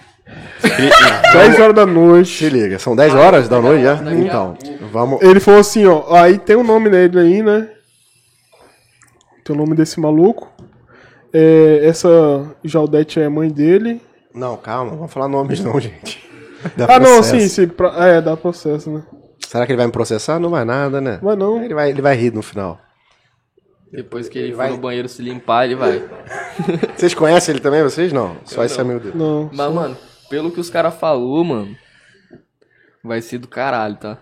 10 1.35 1.61
horas 1.61 1.75
da 1.75 1.85
noite. 1.85 2.39
Se 2.39 2.49
liga, 2.49 2.79
são 2.79 2.97
10 2.97 3.15
horas 3.15 3.47
da 3.47 3.61
noite 3.61 3.83
já? 3.83 3.97
Então, 4.15 4.57
vamos. 4.91 5.21
Ele 5.21 5.41
falou 5.41 5.61
assim, 5.61 5.85
ó, 5.85 6.11
aí 6.17 6.39
tem 6.39 6.57
o 6.57 6.65
nome 6.65 6.89
dele 6.89 7.19
aí, 7.19 7.43
né? 7.43 7.69
Tem 9.45 9.55
o 9.55 9.59
nome 9.59 9.75
desse 9.77 10.01
maluco. 10.01 10.51
É, 11.35 11.81
essa 11.85 12.09
Jaldete 12.65 13.21
é 13.21 13.29
mãe 13.29 13.51
dele. 13.51 14.01
Não, 14.35 14.57
calma, 14.57 14.91
não 14.91 14.99
vamos 14.99 15.13
falar 15.13 15.29
nomes 15.29 15.61
não, 15.61 15.79
gente. 15.81 16.23
Dá 16.77 16.87
Ah, 16.97 16.99
não, 17.01 17.23
sim, 17.23 17.47
sim. 17.49 17.71
é, 17.99 18.21
dá 18.21 18.37
processo, 18.37 18.91
né? 18.91 19.03
Será 19.47 19.65
que 19.67 19.73
ele 19.73 19.77
vai 19.77 19.87
me 19.87 19.93
processar? 19.93 20.39
Não 20.41 20.51
vai 20.51 20.65
nada, 20.65 21.01
né? 21.01 21.19
Vai 21.23 21.37
não. 21.37 21.63
Ele 21.63 21.75
vai, 21.75 21.91
ele 21.91 22.03
vai 22.03 22.17
rir 22.17 22.33
no 22.33 22.43
final. 22.43 22.81
Depois 23.93 24.29
que 24.29 24.37
ele 24.39 24.53
Vai. 24.55 24.71
no 24.71 24.79
banheiro 24.79 25.09
se 25.09 25.23
limpar, 25.23 25.67
ele 25.67 25.77
vai. 25.77 26.03
Vocês 26.97 27.15
conhecem 27.15 27.53
ele 27.53 27.61
também, 27.63 27.81
vocês? 27.85 28.13
Não. 28.13 28.37
Só 28.45 28.65
esse 28.65 28.81
amigo 28.81 28.99
dele. 28.99 29.17
Não. 29.17 29.49
Mas, 29.53 29.73
mano, 29.73 29.97
pelo 30.29 30.51
que 30.51 30.59
os 30.59 30.69
caras 30.69 30.95
falou, 30.97 31.45
mano, 31.45 31.77
vai 33.05 33.23
ser 33.23 33.39
do 33.39 33.47
caralho, 33.47 33.95
tá? 33.97 34.19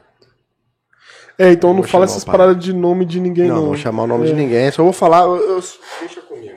É, 1.39 1.50
então 1.52 1.70
não 1.70 1.81
Vou 1.81 1.89
fala 1.91 2.05
essas 2.05 2.23
paradas 2.23 2.62
de 2.62 2.74
nome 2.74 3.07
de 3.07 3.18
ninguém, 3.18 3.49
Não, 3.49 3.55
não. 3.55 3.60
não 3.62 3.68
vou 3.68 3.76
chamar 3.78 4.02
o 4.02 4.07
nome 4.07 4.24
É. 4.26 4.26
de 4.28 4.34
ninguém, 4.34 4.70
só 4.70 4.82
vou 4.82 4.92
falar. 4.92 5.23
Eu, 5.23 5.36
eu- 5.36 5.62
deixa 6.00 6.20
comigo. 6.20 6.55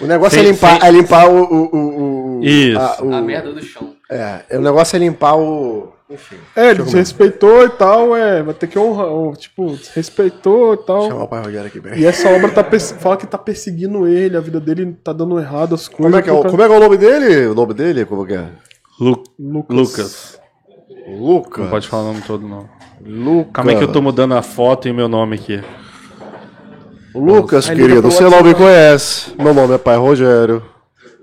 O 0.00 0.06
negócio 0.06 0.38
Sem- 0.38 0.48
é 0.48 0.50
limpar, 0.52 0.80
sem- 0.80 0.88
é 0.88 0.90
limpar 0.90 1.28
o. 1.28 1.42
o, 1.42 1.76
o, 1.76 2.38
o 2.40 2.44
Isso. 2.44 2.78
a- 2.78 2.96
o- 3.02 3.14
A 3.14 3.20
merda 3.22 3.52
do 3.52 3.62
chão. 3.62 3.94
É, 4.10 4.44
o 4.56 4.60
negócio 4.60 4.96
é 4.96 4.98
limpar 4.98 5.36
o. 5.36 5.92
Enfim. 6.10 6.36
É, 6.54 6.70
ele 6.70 6.82
desrespeitou 6.82 7.64
e 7.64 7.70
tal, 7.70 8.14
é, 8.14 8.42
vai 8.42 8.52
ter 8.52 8.66
que 8.66 8.78
honrar, 8.78 9.06
ó, 9.06 9.32
tipo, 9.34 9.74
desrespeitou 9.76 10.74
e 10.74 10.76
tal. 10.78 11.08
Chamar 11.08 11.24
o 11.24 11.28
pai 11.28 11.42
Rogério 11.42 11.66
aqui, 11.68 11.80
bem. 11.80 11.98
E 11.98 12.04
essa 12.04 12.28
obra 12.28 12.50
tá 12.50 12.62
fala 12.98 13.16
que 13.16 13.26
tá 13.26 13.38
perseguindo 13.38 14.06
ele, 14.06 14.36
a 14.36 14.40
vida 14.40 14.60
dele 14.60 14.94
tá 15.02 15.10
dando 15.12 15.38
errado 15.40 15.74
as 15.74 15.88
coisas. 15.88 15.96
Como 16.12 16.16
é, 16.16 16.22
que 16.22 16.28
é, 16.28 16.32
o, 16.32 16.36
causa- 16.42 16.50
como 16.50 16.62
é 16.62 16.66
que 16.68 16.74
é 16.74 16.76
o 16.76 16.80
nome 16.80 16.96
dele? 16.98 17.46
O 17.46 17.54
nome 17.54 17.72
dele? 17.72 18.04
Como 18.04 18.26
que 18.26 18.34
é? 18.34 18.44
Lu- 19.00 19.22
Lucas. 19.38 19.76
Lucas. 19.76 20.40
Lucas. 21.08 21.64
Não 21.64 21.70
pode 21.70 21.88
falar 21.88 22.02
o 22.02 22.06
nome 22.08 22.20
todo, 22.26 22.46
não. 22.46 22.68
Lucas. 23.04 23.52
Calma 23.54 23.70
aí 23.70 23.78
que 23.78 23.84
eu 23.84 23.90
tô 23.92 24.02
mudando 24.02 24.34
a 24.34 24.42
foto 24.42 24.88
e 24.88 24.90
o 24.90 24.94
meu 24.94 25.08
nome 25.08 25.36
aqui. 25.36 25.62
Lucas, 27.14 27.68
Aí 27.68 27.76
querido, 27.76 28.02
você 28.02 28.22
não 28.22 28.30
me 28.30 28.36
WhatsApp. 28.36 28.54
conhece. 28.62 29.32
Meu 29.38 29.52
nome 29.54 29.74
é 29.74 29.78
pai 29.78 29.96
Rogério. 29.96 30.62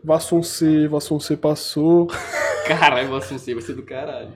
Vassuncê, 0.04 0.88
Vassuncê 0.88 1.36
passou. 1.36 2.08
Caralho, 2.68 3.10
sei, 3.40 3.54
vai 3.56 3.64
ser 3.64 3.74
do 3.74 3.82
caralho. 3.82 4.30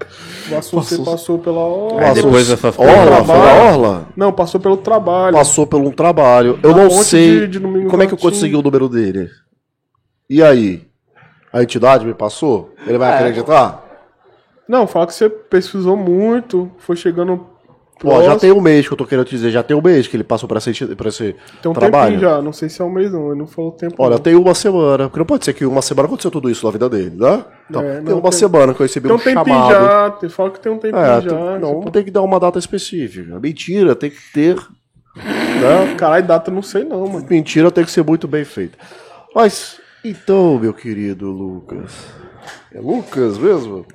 Vassuncê 0.50 0.98
Vassun- 0.98 1.06
passou 1.12 1.40
pela 1.40 1.60
Aí 1.64 1.72
orla. 1.72 2.14
depois 2.16 2.48
dessas 2.48 2.78
Orla, 2.80 3.24
foi 3.24 3.38
na 3.38 3.54
Orla? 3.70 4.08
Não, 4.18 4.32
passou 4.34 4.60
pelo 4.60 4.78
trabalho. 4.78 5.36
Passou 5.38 5.68
por 5.68 5.80
um 5.80 5.92
trabalho. 5.92 6.60
Eu 6.64 6.72
Na 6.72 6.78
não 6.84 6.90
ponte 6.90 7.04
sei 7.06 7.42
de- 7.48 7.60
de 7.60 7.60
como 7.88 8.02
é 8.02 8.08
que 8.08 8.14
eu 8.14 8.18
consegui 8.18 8.56
o 8.56 8.62
número 8.64 8.90
dele. 8.90 9.30
E 10.30 10.42
aí? 10.42 10.88
A 11.52 11.62
entidade 11.62 12.04
me 12.06 12.16
passou? 12.16 12.74
Ele 12.88 12.98
vai 12.98 13.12
É. 13.12 13.16
acreditar? 13.18 13.84
Não, 14.68 14.88
fala 14.88 15.06
que 15.06 15.14
você 15.14 15.30
pesquisou 15.30 15.96
muito, 15.96 16.72
foi 16.80 16.96
chegando. 16.96 17.46
Ó, 18.06 18.22
já 18.24 18.36
tem 18.38 18.52
um 18.52 18.60
mês 18.60 18.86
que 18.88 18.94
eu 18.94 18.98
tô 18.98 19.06
querendo 19.06 19.26
te 19.26 19.32
dizer, 19.32 19.50
já 19.52 19.64
tem 19.64 19.76
um 19.78 19.82
mês 19.82 20.08
que 20.08 20.16
ele 20.18 20.24
passou 20.26 20.48
pra 20.50 20.58
esse, 20.58 20.86
pra 20.96 21.08
esse 21.10 21.36
Tem 21.62 21.72
um 21.72 21.74
trabalho. 21.74 22.12
tempinho 22.14 22.30
já, 22.30 22.42
não 22.42 22.52
sei 22.52 22.68
se 22.68 22.82
é 22.82 22.86
um 22.86 22.90
mês 22.90 23.12
não, 23.12 23.30
ele 23.30 23.40
não 23.40 23.48
falou 23.48 23.72
tempo. 23.72 23.96
Olha, 23.98 24.16
não. 24.16 24.20
tem 24.20 24.36
uma 24.36 24.54
semana, 24.54 25.06
porque 25.06 25.20
não 25.20 25.26
pode 25.26 25.46
ser 25.46 25.54
que 25.54 25.66
uma 25.66 25.82
semana 25.82 26.08
aconteceu 26.08 26.30
tudo 26.32 26.50
isso 26.50 26.66
na 26.66 26.72
vida 26.72 26.90
dele, 26.90 27.16
né? 27.16 27.46
Então, 27.70 27.82
É, 27.82 27.94
tem 27.96 28.04
não, 28.04 28.14
uma 28.20 28.30
tem- 28.30 28.40
semana 28.40 28.74
que 28.74 28.82
eu 28.82 28.86
recebi 28.86 29.08
Tem 29.08 29.16
um 29.16 29.20
um 29.20 29.24
tempinho 29.24 29.56
chamado. 29.56 29.72
já, 29.74 30.12
tem, 30.12 30.30
fala 30.30 30.52
que 30.52 30.60
tem 30.60 30.72
um 30.72 30.78
tempinho 30.78 31.02
É, 31.02 31.22
já. 31.22 31.30
tem- 31.30 31.60
não, 31.60 31.80
tipo, 31.80 31.92
tem 31.92 32.04
que 32.04 32.12
dar 32.12 32.22
uma 32.24 32.40
data 32.40 32.60
específica. 32.60 33.40
Mentira, 33.40 33.96
tem 33.96 34.10
que 34.10 34.18
ter. 34.34 34.56
Né? 35.16 35.96
Caralho, 35.98 36.26
data 36.26 36.52
não 36.52 36.62
sei 36.62 36.84
não, 36.84 37.08
mano. 37.08 37.26
Mentira 37.30 37.72
tem 37.72 37.86
que 37.86 37.92
ser 37.92 38.04
muito 38.04 38.28
bem 38.28 38.44
feita. 38.44 38.78
Mas, 39.34 39.78
então, 40.04 40.58
meu 40.60 40.74
querido 40.74 41.30
Lucas. 41.30 41.92
É 42.74 42.80
Lucas 42.82 43.38
mesmo? 43.38 43.86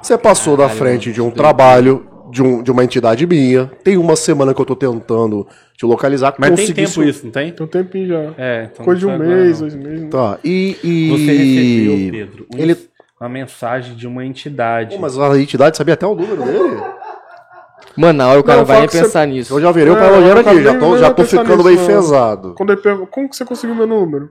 Você 0.00 0.16
passou 0.16 0.56
na 0.56 0.68
frente 0.68 1.12
de 1.12 1.20
um 1.20 1.30
trabalho 1.30 2.06
de, 2.30 2.42
um, 2.42 2.62
de 2.62 2.70
uma 2.70 2.84
entidade 2.84 3.26
minha. 3.26 3.66
Tem 3.82 3.96
uma 3.96 4.16
semana 4.16 4.54
que 4.54 4.60
eu 4.60 4.64
tô 4.66 4.76
tentando 4.76 5.46
te 5.76 5.84
localizar. 5.84 6.34
Mas 6.38 6.54
tem 6.54 6.72
tempo 6.72 6.88
su- 6.88 7.02
isso, 7.02 7.24
não 7.24 7.32
tem? 7.32 7.52
Tem 7.52 7.64
um 7.66 7.68
tempinho 7.68 8.08
já. 8.08 8.34
É, 8.38 8.68
então 8.72 8.84
Coisa 8.84 9.00
de 9.00 9.06
um 9.06 9.18
mês, 9.18 9.60
não. 9.60 9.68
dois 9.68 9.74
meses. 9.74 10.08
Tá, 10.10 10.38
e. 10.44 10.76
e... 10.84 11.08
Você 11.10 11.32
recebeu, 11.32 12.12
Pedro, 12.12 12.46
um- 12.54 12.58
Ele... 12.58 12.76
uma 13.20 13.28
mensagem 13.28 13.94
de 13.94 14.06
uma 14.06 14.24
entidade. 14.24 14.94
Pô, 14.96 15.00
mas 15.02 15.18
a 15.18 15.38
entidade 15.38 15.76
sabia 15.76 15.94
até 15.94 16.06
o 16.06 16.14
número 16.14 16.42
dele? 16.42 16.80
Mano, 17.96 18.18
na 18.18 18.28
hora 18.28 18.40
o 18.40 18.44
cara 18.44 18.58
Não, 18.60 18.64
vai 18.66 18.86
que 18.86 18.92
você- 18.92 19.02
pensar 19.02 19.26
nisso. 19.26 19.52
Eu 19.54 19.60
já 19.60 19.72
virei 19.72 19.92
o 19.92 19.96
É, 19.96 20.32
aqui, 20.40 20.62
já 20.62 20.78
tô, 20.78 20.96
já 20.96 21.08
tô 21.10 21.22
pensar 21.22 21.42
ficando 21.42 21.64
nisso, 21.64 21.64
bem 21.64 21.76
fezado. 21.86 22.54
Quando 22.54 22.72
ele 22.72 22.80
pergunta, 22.80 23.08
como 23.10 23.28
que 23.28 23.36
você 23.36 23.44
conseguiu 23.44 23.74
meu 23.74 23.86
número? 23.86 24.30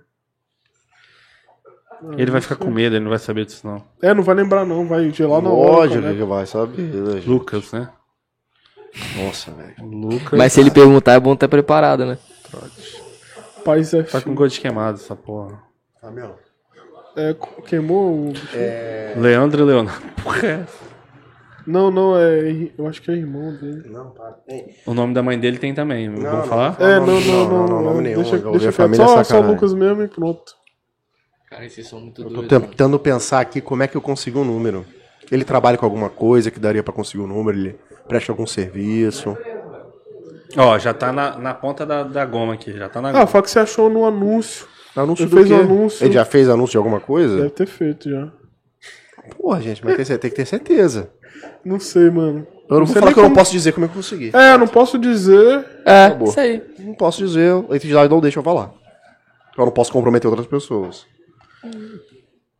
Ele 2.17 2.31
vai 2.31 2.41
ficar 2.41 2.55
com 2.55 2.69
medo, 2.69 2.95
ele 2.95 3.03
não 3.03 3.09
vai 3.09 3.19
saber 3.19 3.45
disso, 3.45 3.67
não. 3.67 3.83
É, 4.01 4.13
não 4.13 4.23
vai 4.23 4.35
lembrar 4.35 4.65
não, 4.65 4.87
vai 4.87 5.09
gelar 5.11 5.41
na 5.41 5.49
hora. 5.49 5.71
Lógico 5.71 6.01
né? 6.01 6.13
que 6.15 6.23
vai 6.23 6.45
saber. 6.45 6.81
né, 6.81 7.13
gente? 7.13 7.29
Lucas, 7.29 7.71
né? 7.71 7.89
Nossa, 9.17 9.51
velho. 9.51 9.75
Lucas. 9.85 10.37
Mas 10.37 10.53
se 10.53 10.59
ele 10.59 10.71
perguntar, 10.71 11.13
é 11.13 11.19
bom 11.19 11.33
estar 11.33 11.47
preparado, 11.47 12.05
né? 12.05 12.17
Paz 13.63 13.93
é, 13.93 14.03
Tá 14.03 14.21
com 14.21 14.33
gosto 14.33 14.55
de 14.55 14.61
queimado 14.61 14.97
essa 14.97 15.15
porra. 15.15 15.61
Tá, 16.01 16.09
meu? 16.09 16.35
é 17.15 17.35
queimou 17.65 18.29
o... 18.29 18.33
Leandro 19.17 19.63
e 19.63 19.65
Leonardo. 19.65 20.01
Porra, 20.23 20.47
é 20.47 20.51
essa? 20.61 20.89
Não, 21.67 21.91
não, 21.91 22.17
é... 22.17 22.71
Eu 22.77 22.87
acho 22.87 23.01
que 23.01 23.11
é 23.11 23.15
irmão 23.15 23.53
dele. 23.55 23.83
Não, 23.89 24.09
para. 24.11 24.39
O 24.87 24.93
nome 24.93 25.13
da 25.13 25.21
mãe 25.21 25.37
dele 25.37 25.59
tem 25.59 25.73
também. 25.73 26.07
Não, 26.07 26.21
Vamos 26.21 26.39
não. 26.39 26.43
falar? 26.45 26.77
É, 26.79 26.99
não, 26.99 27.05
não, 27.05 27.19
não, 27.19 27.21
não, 27.21 27.47
não. 27.49 27.67
não, 27.67 27.83
nome 27.83 27.99
é, 27.99 28.01
nenhum, 28.03 28.21
Deixa, 28.21 28.37
envolver 28.37 28.57
deixa 28.57 28.69
a 28.69 28.71
quieto. 28.71 28.75
família 28.75 29.03
é 29.03 29.07
Só, 29.07 29.13
só 29.13 29.21
o 29.21 29.25
sacanagem. 29.25 29.53
Lucas 29.55 29.73
mesmo 29.73 30.03
e 30.03 30.07
pronto. 30.07 30.58
Cara, 31.49 31.65
esses 31.65 31.87
são 31.87 31.99
muito 31.99 32.21
Eu 32.21 32.27
tô 32.27 32.33
doidos. 32.35 32.51
mano. 32.51 32.67
tentando 32.67 32.99
pensar 32.99 33.39
aqui 33.39 33.59
como 33.61 33.81
é 33.83 33.87
que 33.87 33.97
eu 33.97 34.01
consigo 34.01 34.39
um 34.39 34.45
número. 34.45 34.85
Ele 35.31 35.43
trabalha 35.43 35.77
com 35.77 35.85
alguma 35.85 36.09
coisa 36.09 36.49
que 36.51 36.59
daria 36.59 36.83
pra 36.83 36.93
conseguir 36.93 37.23
um 37.23 37.27
número, 37.27 37.57
ele 37.57 37.79
presta 38.07 38.31
algum 38.31 38.45
serviço. 38.45 39.37
Ó, 40.57 40.77
já 40.79 40.93
tá 40.93 41.11
na, 41.11 41.37
na 41.37 41.53
ponta 41.53 41.85
da, 41.85 42.03
da 42.03 42.25
goma 42.25 42.53
aqui. 42.53 42.73
Já 42.73 42.89
tá 42.89 43.01
na 43.01 43.09
Ah, 43.09 43.13
goma. 43.13 43.27
fala 43.27 43.43
que 43.43 43.51
você 43.51 43.59
achou 43.59 43.89
no 43.89 44.05
anúncio. 44.05 44.67
Anúncio 44.95 45.23
Ele 45.23 45.29
do 45.29 45.37
fez 45.37 45.47
quê? 45.47 45.53
anúncio. 45.53 46.05
Ele 46.05 46.13
já 46.13 46.25
fez 46.25 46.49
anúncio 46.49 46.71
de 46.71 46.77
alguma 46.77 46.99
coisa? 46.99 47.37
Deve 47.37 47.49
ter 47.51 47.67
feito 47.67 48.09
já. 48.09 48.31
Porra, 49.37 49.61
gente, 49.61 49.83
mas 49.85 49.95
tem, 49.95 50.03
que 50.05 50.11
ter- 50.11 50.17
tem 50.17 50.29
que 50.31 50.35
ter 50.35 50.45
certeza. 50.45 51.11
Não 51.63 51.79
sei, 51.79 52.09
mano. 52.09 52.47
Eu 52.67 52.79
não 52.79 52.85
vou 52.85 52.87
sei 52.87 52.95
falar 52.95 53.05
nem 53.05 53.13
que 53.13 53.19
eu 53.19 53.23
não 53.23 53.29
como- 53.29 53.35
posso 53.35 53.51
dizer 53.51 53.71
como 53.73 53.85
eu 53.85 53.89
consegui. 53.89 54.31
É, 54.33 54.53
eu 54.53 54.57
não 54.57 54.67
posso 54.67 54.97
dizer. 54.97 55.65
É, 55.85 56.05
Acabou. 56.05 56.29
isso 56.29 56.39
aí. 56.39 56.63
Não 56.79 56.93
posso 56.95 57.19
dizer, 57.25 57.53
a 57.69 57.75
entidade 57.75 58.09
não 58.09 58.19
deixa 58.19 58.39
eu 58.39 58.43
falar. 58.43 58.71
Eu 59.57 59.65
não 59.65 59.71
posso 59.71 59.91
comprometer 59.91 60.27
outras 60.29 60.47
pessoas. 60.47 61.05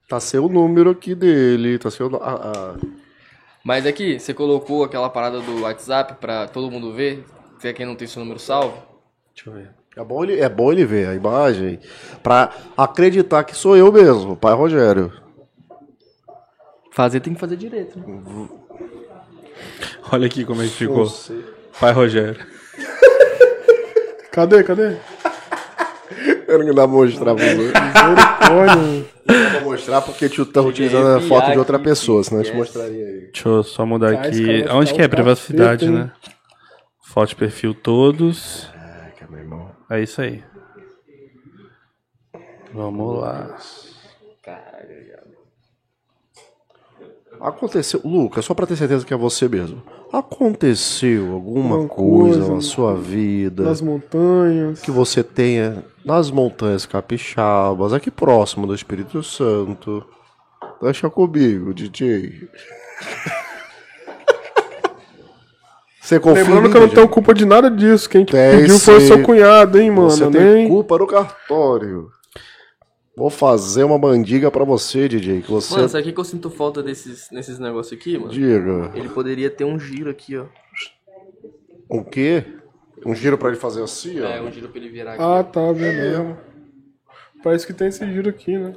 Tá 0.08 0.20
seu 0.20 0.50
número 0.50 0.90
aqui 0.90 1.14
dele, 1.16 1.78
tá 1.78 1.92
seu. 1.92 2.08
a- 2.18 2.34
a- 2.34 2.76
Mas 3.64 3.86
aqui, 3.86 4.20
você 4.20 4.34
colocou 4.34 4.84
aquela 4.84 5.10
parada 5.10 5.40
do 5.40 5.62
WhatsApp 5.62 6.16
pra 6.20 6.48
todo 6.48 6.72
mundo 6.72 6.94
ver? 6.94 7.26
Se 7.60 7.68
é 7.68 7.74
quem 7.74 7.86
não 7.86 7.96
tem 7.96 8.08
seu 8.08 8.22
número 8.22 8.40
salvo? 8.40 8.78
Deixa 9.36 9.50
eu 9.50 9.54
ver. 9.54 9.70
É 9.98 10.04
bom, 10.04 10.24
ele, 10.24 10.40
é 10.40 10.48
bom 10.48 10.72
ele 10.72 10.86
ver 10.86 11.08
a 11.10 11.14
imagem 11.16 11.80
pra 12.24 12.54
acreditar 12.78 13.44
que 13.44 13.56
sou 13.56 13.76
eu 13.76 13.92
mesmo, 13.92 14.36
pai 14.36 14.54
Rogério. 14.54 15.12
Fazer 16.92 17.20
tem 17.20 17.34
que 17.34 17.40
fazer 17.40 17.56
direito, 17.58 18.00
né? 18.00 18.06
Olha 20.12 20.26
aqui 20.28 20.46
como 20.46 20.62
é 20.62 20.66
que 20.66 20.72
ficou. 20.72 21.06
Pai 21.80 21.92
Rogério. 21.92 22.40
Cadê, 24.32 24.64
cadê? 24.64 24.98
Eu 26.48 26.60
não 26.60 26.74
dá 26.74 26.88
pra 26.88 26.88
mostrar 26.88 27.36
pra 27.36 27.46
você. 27.46 27.56
Misericórdia. 27.56 29.06
Não 29.26 29.44
dá 29.44 29.50
pra 29.52 29.62
mostrar 29.62 30.02
porque 30.02 30.30
tu 30.30 30.46
tá 30.46 30.62
utilizando 30.62 31.08
a 31.18 31.22
foto 31.22 31.52
de 31.52 31.60
outra 31.60 31.78
aqui, 31.78 31.86
pessoa, 31.86 32.24
senão 32.24 32.42
eu 32.42 32.46
te 32.46 32.50
yes. 32.50 32.58
mostraria 32.58 33.06
aí. 33.06 33.30
Deixa 33.32 33.50
eu 33.50 33.64
só 33.64 33.86
mudar 33.86 34.14
esse 34.14 34.44
aqui. 34.44 34.66
Onde 34.72 34.88
ficar 34.88 34.96
que 34.96 35.02
é? 35.02 35.08
Privacidade, 35.08 35.90
né? 35.90 36.12
Foto 37.04 37.30
de 37.30 37.36
perfil 37.36 37.74
todos. 37.74 38.68
Caraca, 38.74 39.28
meu 39.30 39.40
irmão. 39.40 39.72
É 39.90 40.02
isso 40.02 40.22
aí. 40.22 40.44
Vamos 42.74 43.20
lá. 43.20 43.56
Aconteceu. 47.40 48.02
Lucas, 48.04 48.44
só 48.44 48.54
pra 48.54 48.68
ter 48.68 48.76
certeza 48.76 49.06
que 49.06 49.14
é 49.14 49.18
você 49.18 49.48
mesmo. 49.48 49.82
Aconteceu 50.12 51.32
alguma 51.32 51.78
Uma 51.78 51.88
coisa, 51.88 52.40
coisa 52.40 52.54
na 52.56 52.62
sua 52.62 52.96
vida 52.96 53.64
nas 53.64 53.80
montanhas. 53.80 54.82
que 54.82 54.92
você 54.92 55.24
tenha 55.24 55.84
nas 56.04 56.32
montanhas 56.32 56.86
capixabas, 56.86 57.94
aqui 57.94 58.10
próximo 58.10 58.66
do 58.66 58.76
Espírito 58.76 59.24
Santo? 59.24 60.06
Deixa 60.82 61.10
comigo, 61.10 61.74
DJ. 61.74 62.48
Você 66.02 66.20
confia 66.20 66.42
em 66.42 66.46
Lembrando 66.48 66.72
que 66.72 66.78
eu 66.78 66.82
não 66.82 66.90
tenho 66.90 67.10
culpa 67.10 67.34
de 67.34 67.46
nada 67.46 67.70
disso. 67.70 68.10
Quem 68.10 68.26
Tem 68.26 68.62
pediu 68.62 68.80
foi 68.80 68.98
o 68.98 69.02
seu 69.02 69.22
cunhado, 69.22 69.80
hein, 69.80 69.92
mano. 69.92 70.10
Você 70.10 70.30
tem 70.32 70.42
Nem... 70.42 70.68
culpa 70.68 70.98
no 70.98 71.06
cartório. 71.06 72.10
Vou 73.16 73.30
fazer 73.30 73.84
uma 73.84 73.98
mandiga 73.98 74.50
pra 74.50 74.64
você, 74.64 75.08
DJ, 75.10 75.42
que 75.42 75.52
você 75.52 75.74
Mano, 75.74 75.90
sabe 75.90 76.02
o 76.02 76.06
que, 76.06 76.14
que 76.14 76.20
eu 76.20 76.24
sinto 76.24 76.50
falta 76.50 76.82
desses, 76.82 77.30
nesses 77.32 77.60
negócios 77.60 78.00
aqui, 78.00 78.18
mano? 78.18 78.32
diga. 78.32 78.92
Ele 78.96 79.10
poderia 79.10 79.50
ter 79.50 79.66
um 79.66 79.78
giro 79.78 80.10
aqui, 80.10 80.38
ó. 80.38 80.46
O 81.90 82.04
quê? 82.04 82.46
Um 83.06 83.16
giro 83.16 83.38
pra 83.38 83.50
ele 83.50 83.58
fazer 83.58 83.82
assim, 83.84 84.20
ó. 84.22 84.26
É, 84.26 84.42
um 84.42 84.52
giro 84.52 84.70
pra 84.70 84.80
ele 84.80 84.90
virar 84.90 85.14
aqui. 85.14 85.24
Ah, 85.24 85.44
tá, 85.44 85.72
beleza. 85.74 86.38
Parece 87.44 87.66
que 87.66 87.74
tem 87.74 87.88
esse 87.88 88.06
giro 88.12 88.30
aqui, 88.30 88.58
né? 88.58 88.74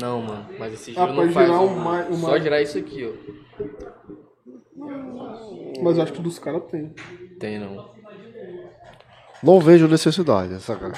Não, 0.00 0.22
mano, 0.22 0.46
mas 0.58 0.72
esse 0.74 0.92
Ah, 0.96 1.02
giro 1.04 1.14
pode 1.14 1.26
não 1.26 1.32
faz. 1.32 1.46
girar 1.48 1.62
um 1.62 1.76
mais- 1.78 2.08
um 2.10 2.14
Só 2.20 2.28
mais. 2.28 2.42
girar 2.42 2.62
isso 2.62 2.78
aqui, 2.78 3.04
ó. 3.12 3.38
Mas 5.82 5.96
eu 5.96 6.02
acho 6.02 6.12
que 6.12 6.20
dos 6.22 6.38
caras 6.38 6.62
tem. 6.70 6.94
Tem 7.40 7.58
não. 7.58 7.90
Não 9.42 9.60
vejo 9.60 9.86
necessidade, 9.86 10.54
essa 10.54 10.74
cara. 10.76 10.94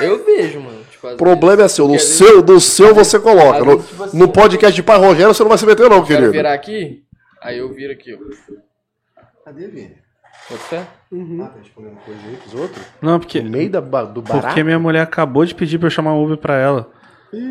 Eu 0.00 0.24
vejo, 0.24 0.60
mano. 0.60 0.82
Tipo, 0.90 1.08
O 1.08 1.16
problema 1.16 1.62
é 1.64 1.68
seu. 1.68 1.88
No 1.88 1.98
seu, 1.98 2.42
no 2.42 2.60
seu 2.60 2.94
você 2.94 3.18
coloca. 3.18 3.58
No, 3.60 3.76
vezes, 3.76 3.88
tipo 3.90 4.02
assim, 4.04 4.18
no 4.18 4.28
podcast 4.32 4.74
de 4.74 4.82
Pai 4.82 4.98
Rogério 4.98 5.34
você 5.34 5.42
não 5.42 5.48
vai 5.48 5.58
se 5.58 5.66
meter, 5.66 5.88
não, 5.88 5.96
eu 5.98 6.02
quero 6.04 6.06
querido. 6.18 6.32
virar 6.32 6.52
aqui, 6.52 7.04
aí 7.40 7.58
eu 7.58 7.72
viro 7.72 7.92
aqui, 7.92 8.14
ó. 8.14 8.18
Cadê, 9.44 9.66
Vini? 9.68 9.96
Pode 10.48 10.62
ser? 10.62 10.78
Ah, 10.80 11.46
tá 11.46 11.58
respondendo 11.58 11.96
coisa 12.04 12.20
aí 12.26 12.36
pros 12.36 12.54
outros? 12.54 12.84
Não, 13.00 13.18
porque, 13.20 13.40
No 13.40 13.50
meio 13.50 13.70
da, 13.70 13.80
do 13.80 14.22
barato? 14.22 14.46
porque 14.46 14.62
minha 14.64 14.78
mulher 14.78 15.02
acabou 15.02 15.44
de 15.44 15.54
pedir 15.54 15.78
pra 15.78 15.86
eu 15.86 15.90
chamar 15.90 16.12
um 16.14 16.24
Uber 16.24 16.36
pra 16.36 16.56
ela. 16.56 16.90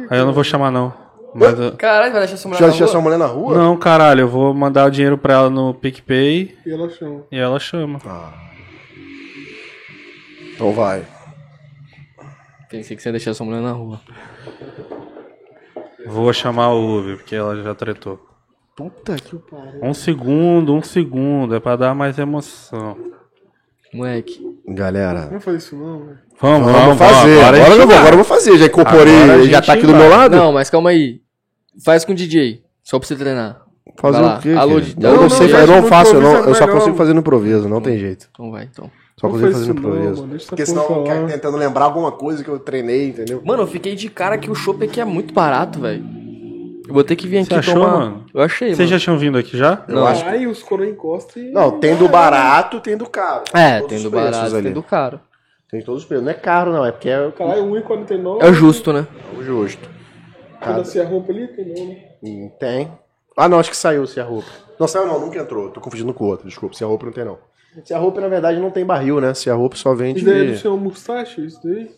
Aí 0.10 0.18
eu 0.20 0.26
não 0.26 0.34
vou 0.34 0.44
chamar, 0.44 0.70
não. 0.72 0.94
Mas 1.34 1.58
eu- 1.60 1.72
Caralho, 1.78 2.12
vai 2.12 2.22
deixar 2.22 2.38
sua 2.38 2.50
mulher 2.50 2.60
Já 2.60 2.66
na 2.66 2.72
deixou 2.72 2.88
rua? 2.88 2.92
sua 2.92 3.02
mulher 3.02 3.18
na 3.20 3.26
rua? 3.28 3.58
Não, 3.58 3.78
caralho, 3.78 4.22
eu 4.22 4.28
vou 4.28 4.54
mandar 4.54 4.86
o 4.88 4.92
dinheiro 4.92 5.18
pra 5.18 5.36
ela 5.36 5.50
no 5.50 5.74
PicPay 5.74 6.58
E 6.66 6.72
ela 6.72 6.90
chama. 6.90 7.24
e 7.32 7.38
ela 7.38 7.60
chama. 7.60 8.00
Então 10.54 10.74
vai. 10.74 11.06
Pensei 12.70 12.96
que 12.98 13.02
você 13.04 13.10
ia 13.10 13.14
deixar 13.14 13.34
sua 13.34 13.46
mulher 13.46 13.62
na 13.62 13.72
rua. 13.72 14.02
Vou 16.08 16.32
chamar 16.34 16.70
o 16.74 17.00
Uber, 17.00 17.18
porque 17.18 17.36
ela 17.36 17.62
já 17.64 17.74
tretou. 17.76 18.20
Puta 18.80 19.16
que 19.18 19.36
pariu. 19.38 19.82
Um 19.84 19.94
segundo, 19.94 20.74
um 20.74 20.82
segundo, 20.82 21.54
é 21.54 21.60
pra 21.60 21.76
dar 21.76 21.94
mais 21.94 22.18
emoção. 22.18 22.96
Moleque. 23.94 24.40
Galera. 24.68 25.30
Não 25.30 25.40
faz 25.42 25.64
isso 25.64 25.76
não, 25.76 26.00
velho. 26.06 26.20
Vamos, 26.40 26.72
Vamos, 26.72 26.98
fazer. 26.98 27.40
Agora, 27.42 27.58
Agora, 27.58 27.74
eu 27.82 27.88
vou, 27.88 27.96
agora 27.98 28.14
eu 28.14 28.18
vou 28.18 28.24
fazer. 28.24 28.58
Já 28.58 28.68
incorporei, 28.68 29.50
já 29.50 29.62
tá 29.62 29.74
aqui 29.74 29.86
do 29.86 29.92
vai. 29.92 30.02
meu 30.02 30.10
lado. 30.10 30.36
Não, 30.38 30.54
mas 30.54 30.70
calma 30.70 30.92
aí. 30.92 31.20
Faz 31.84 32.06
com 32.06 32.14
o 32.14 32.16
DJ. 32.16 32.64
Só 32.82 32.98
pra 32.98 33.06
você 33.08 33.16
treinar. 33.18 33.62
Fazer 33.98 34.22
o 34.24 34.40
quê? 34.40 34.50
Alô, 34.58 34.80
eu 34.80 34.86
Não, 34.98 35.14
não, 35.16 35.22
não, 35.24 35.30
sei, 35.30 35.54
eu 35.54 35.68
não 35.68 35.84
faço, 35.84 36.16
eu, 36.16 36.22
não, 36.22 36.46
eu 36.46 36.56
só 36.56 36.66
consigo 36.68 36.96
fazer 36.96 37.14
no 37.14 37.20
improviso, 37.20 37.68
não 37.68 37.82
tem 37.82 37.98
jeito. 37.98 38.30
Então 38.32 38.50
vai, 38.50 38.64
então. 38.72 38.90
Só 39.20 39.28
Não 39.28 39.34
consigo 39.34 39.52
faz 39.52 39.66
fazer 39.66 39.74
no 39.74 39.80
improviso. 39.80 40.22
mano. 40.22 40.40
Porque 40.48 40.66
senão 40.66 40.84
eu 40.84 41.04
quero 41.04 41.28
tentando 41.28 41.58
lembrar 41.58 41.86
alguma 41.86 42.12
coisa 42.14 42.42
que 42.42 42.50
eu 42.50 42.60
treinei, 42.60 43.10
entendeu? 43.10 43.42
Mano, 43.44 43.64
eu 43.64 43.68
fiquei 43.68 43.96
de 43.96 44.08
cara 44.10 44.38
que 44.38 44.50
o 44.50 44.56
chopp 44.56 44.86
aqui 44.86 45.02
é 45.02 45.06
muito 45.06 45.34
barato, 45.34 45.82
velho. 45.82 46.06
Eu 46.90 46.94
vou 46.94 47.04
ter 47.04 47.16
que 47.16 47.28
vir 47.28 47.46
Você 47.46 47.54
aqui 47.54 47.60
achou, 47.60 47.76
tomar. 47.76 47.98
mano? 47.98 48.26
Eu 48.34 48.42
achei, 48.42 48.74
Vocês 48.76 48.90
já 48.90 49.00
tinham 49.00 49.18
vindo 49.18 49.38
aqui 49.38 49.56
já? 49.56 49.84
Eu 49.88 50.06
acho 50.06 50.24
que... 50.24 50.30
Aí 50.30 50.48
os 50.48 50.62
coroa 50.64 50.88
encosta 50.90 51.40
e. 51.40 51.52
Não, 51.52 51.80
tem 51.80 51.96
do 51.96 52.10
barato, 52.10 52.80
tem 52.82 52.98
do 52.98 53.08
caro. 53.08 53.44
É, 53.54 53.76
Todos 53.76 53.88
tem 53.90 53.98
os 53.98 54.04
do 54.04 54.12
preços 54.12 54.32
barato, 54.32 54.56
ali. 54.56 54.64
tem 54.64 54.74
do 54.74 54.84
caro. 54.84 55.20
Tem 55.70 55.82
todos 55.84 56.02
os 56.02 56.08
preços. 56.08 56.26
Não 56.26 56.32
é 56.32 56.36
caro, 56.36 56.72
não, 56.74 56.84
é 56.86 56.92
porque 56.92 57.10
é 57.10 57.32
Caralho, 57.32 57.64
1,49. 57.64 58.42
É 58.42 58.50
o 58.50 58.54
justo, 58.54 58.92
né? 58.92 59.08
o 59.38 59.44
justo. 59.44 59.88
Quando 60.62 60.82
assim 60.82 61.00
a 61.00 61.06
roupa 61.08 61.32
ali, 61.32 61.48
tem 61.48 61.66
não, 61.66 61.86
né? 61.88 61.98
Hum, 62.22 62.52
Tem. 62.60 62.92
Ah, 63.38 63.48
não, 63.48 63.60
acho 63.60 63.70
que 63.70 63.78
saiu 63.78 64.02
o 64.02 64.08
Cia 64.08 64.24
Roupa. 64.24 64.50
Não, 64.78 64.86
saiu 64.88 65.06
não, 65.08 65.18
nunca 65.22 65.40
entrou. 65.40 65.70
Tô 65.70 65.80
confundindo 65.80 66.14
com 66.14 66.26
o 66.26 66.28
outro, 66.28 66.46
desculpa. 66.48 66.76
Cia 66.76 66.86
Roupa 66.86 67.06
não 67.06 67.14
tem, 67.14 67.24
não. 67.24 67.38
Cia 67.86 67.98
Roupa, 67.98 68.20
na 68.20 68.28
verdade, 68.28 68.60
não 68.60 68.70
tem 68.72 68.84
barril, 68.86 69.22
né? 69.22 69.34
Cia 69.34 69.54
Roupa 69.54 69.78
só 69.78 69.94
vende... 69.94 70.20
Isso 70.20 70.28
daí 70.28 70.50
é 70.50 70.52
do 70.52 70.58
seu 70.58 70.76
mustache, 70.76 71.46
isso 71.46 71.62
daí. 71.64 71.90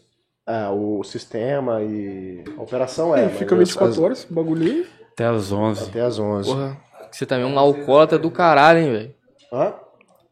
É, 0.48 0.68
o 0.70 1.03
sistema 1.03 1.82
e 1.84 2.44
a 2.58 2.61
operação 2.61 3.16
é. 3.16 3.22
Ih, 3.22 3.30
mas 3.30 3.38
fica 3.38 3.56
as- 3.56 3.60
24 3.60 4.03
horas 4.03 4.20
esse 4.20 4.34
bagulho 4.34 4.64
aí. 4.66 4.88
Até 5.14 5.26
às 5.26 5.52
11. 5.52 5.84
Até 5.90 6.02
as 6.02 6.18
11. 6.20 6.50
Porra, 6.50 6.78
você 7.11 7.26
também 7.26 7.45
é 7.45 7.48
um 7.48 7.60
alcoólatra 7.60 8.18
do 8.18 8.32
caralho, 8.32 8.80
hein, 8.80 8.92
velho. 8.92 9.16
Hã? 9.53 9.74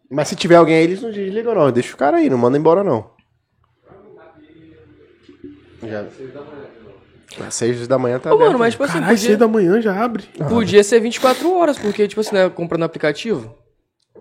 Mas 0.10 0.28
se 0.28 0.36
tiver 0.36 0.56
alguém 0.56 0.76
aí, 0.76 0.84
eles 0.84 1.02
não 1.02 1.12
desligam, 1.12 1.54
não. 1.54 1.72
Deixa 1.72 1.94
o 1.94 1.98
cara 1.98 2.18
aí, 2.18 2.30
não 2.30 2.38
manda 2.38 2.58
embora, 2.58 2.84
não. 2.84 3.12
Já. 5.84 6.06
Às 7.48 7.54
6 7.54 7.88
da 7.88 7.98
manhã 8.00 8.20
tá 8.20 8.34
Ô, 8.34 8.40
mano, 8.40 8.58
mas 8.58 8.74
tipo 8.74 8.84
assim, 8.84 8.94
Caralho, 8.94 9.18
6 9.18 9.22
podia, 9.32 9.38
da 9.38 9.48
manhã 9.48 9.80
já 9.82 10.04
abre. 10.04 10.24
podia 10.50 10.84
ser 10.84 11.00
24 11.00 11.54
horas, 11.56 11.78
porque, 11.78 12.08
tipo 12.08 12.20
assim, 12.20 12.34
né, 12.36 12.50
comprando 12.50 12.84
aplicativo. 12.84 13.56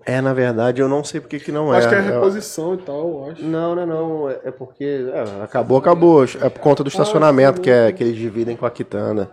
É, 0.06 0.20
na 0.20 0.32
verdade, 0.32 0.80
eu 0.80 0.88
não 0.88 1.02
sei 1.04 1.20
porque 1.20 1.38
que 1.38 1.52
não 1.52 1.72
é. 1.74 1.78
Acho 1.78 1.88
que 1.88 1.94
é 1.94 1.98
É- 1.98 2.00
reposição 2.00 2.74
e 2.74 2.78
tal, 2.78 3.08
eu 3.08 3.30
acho. 3.30 3.44
Não, 3.44 3.74
não, 3.74 3.86
não. 3.86 4.30
É 4.30 4.40
é 4.44 4.50
porque. 4.50 4.84
é, 5.12 5.42
acabou, 5.42 5.78
acabou. 5.78 6.24
É 6.24 6.48
por 6.48 6.60
conta 6.60 6.82
do 6.82 6.88
estacionamento 6.88 7.60
que, 7.60 7.70
é, 7.70 7.92
que 7.92 8.02
eles 8.02 8.16
dividem 8.16 8.56
com 8.56 8.64
a 8.66 8.70
quitanda. 8.70 9.30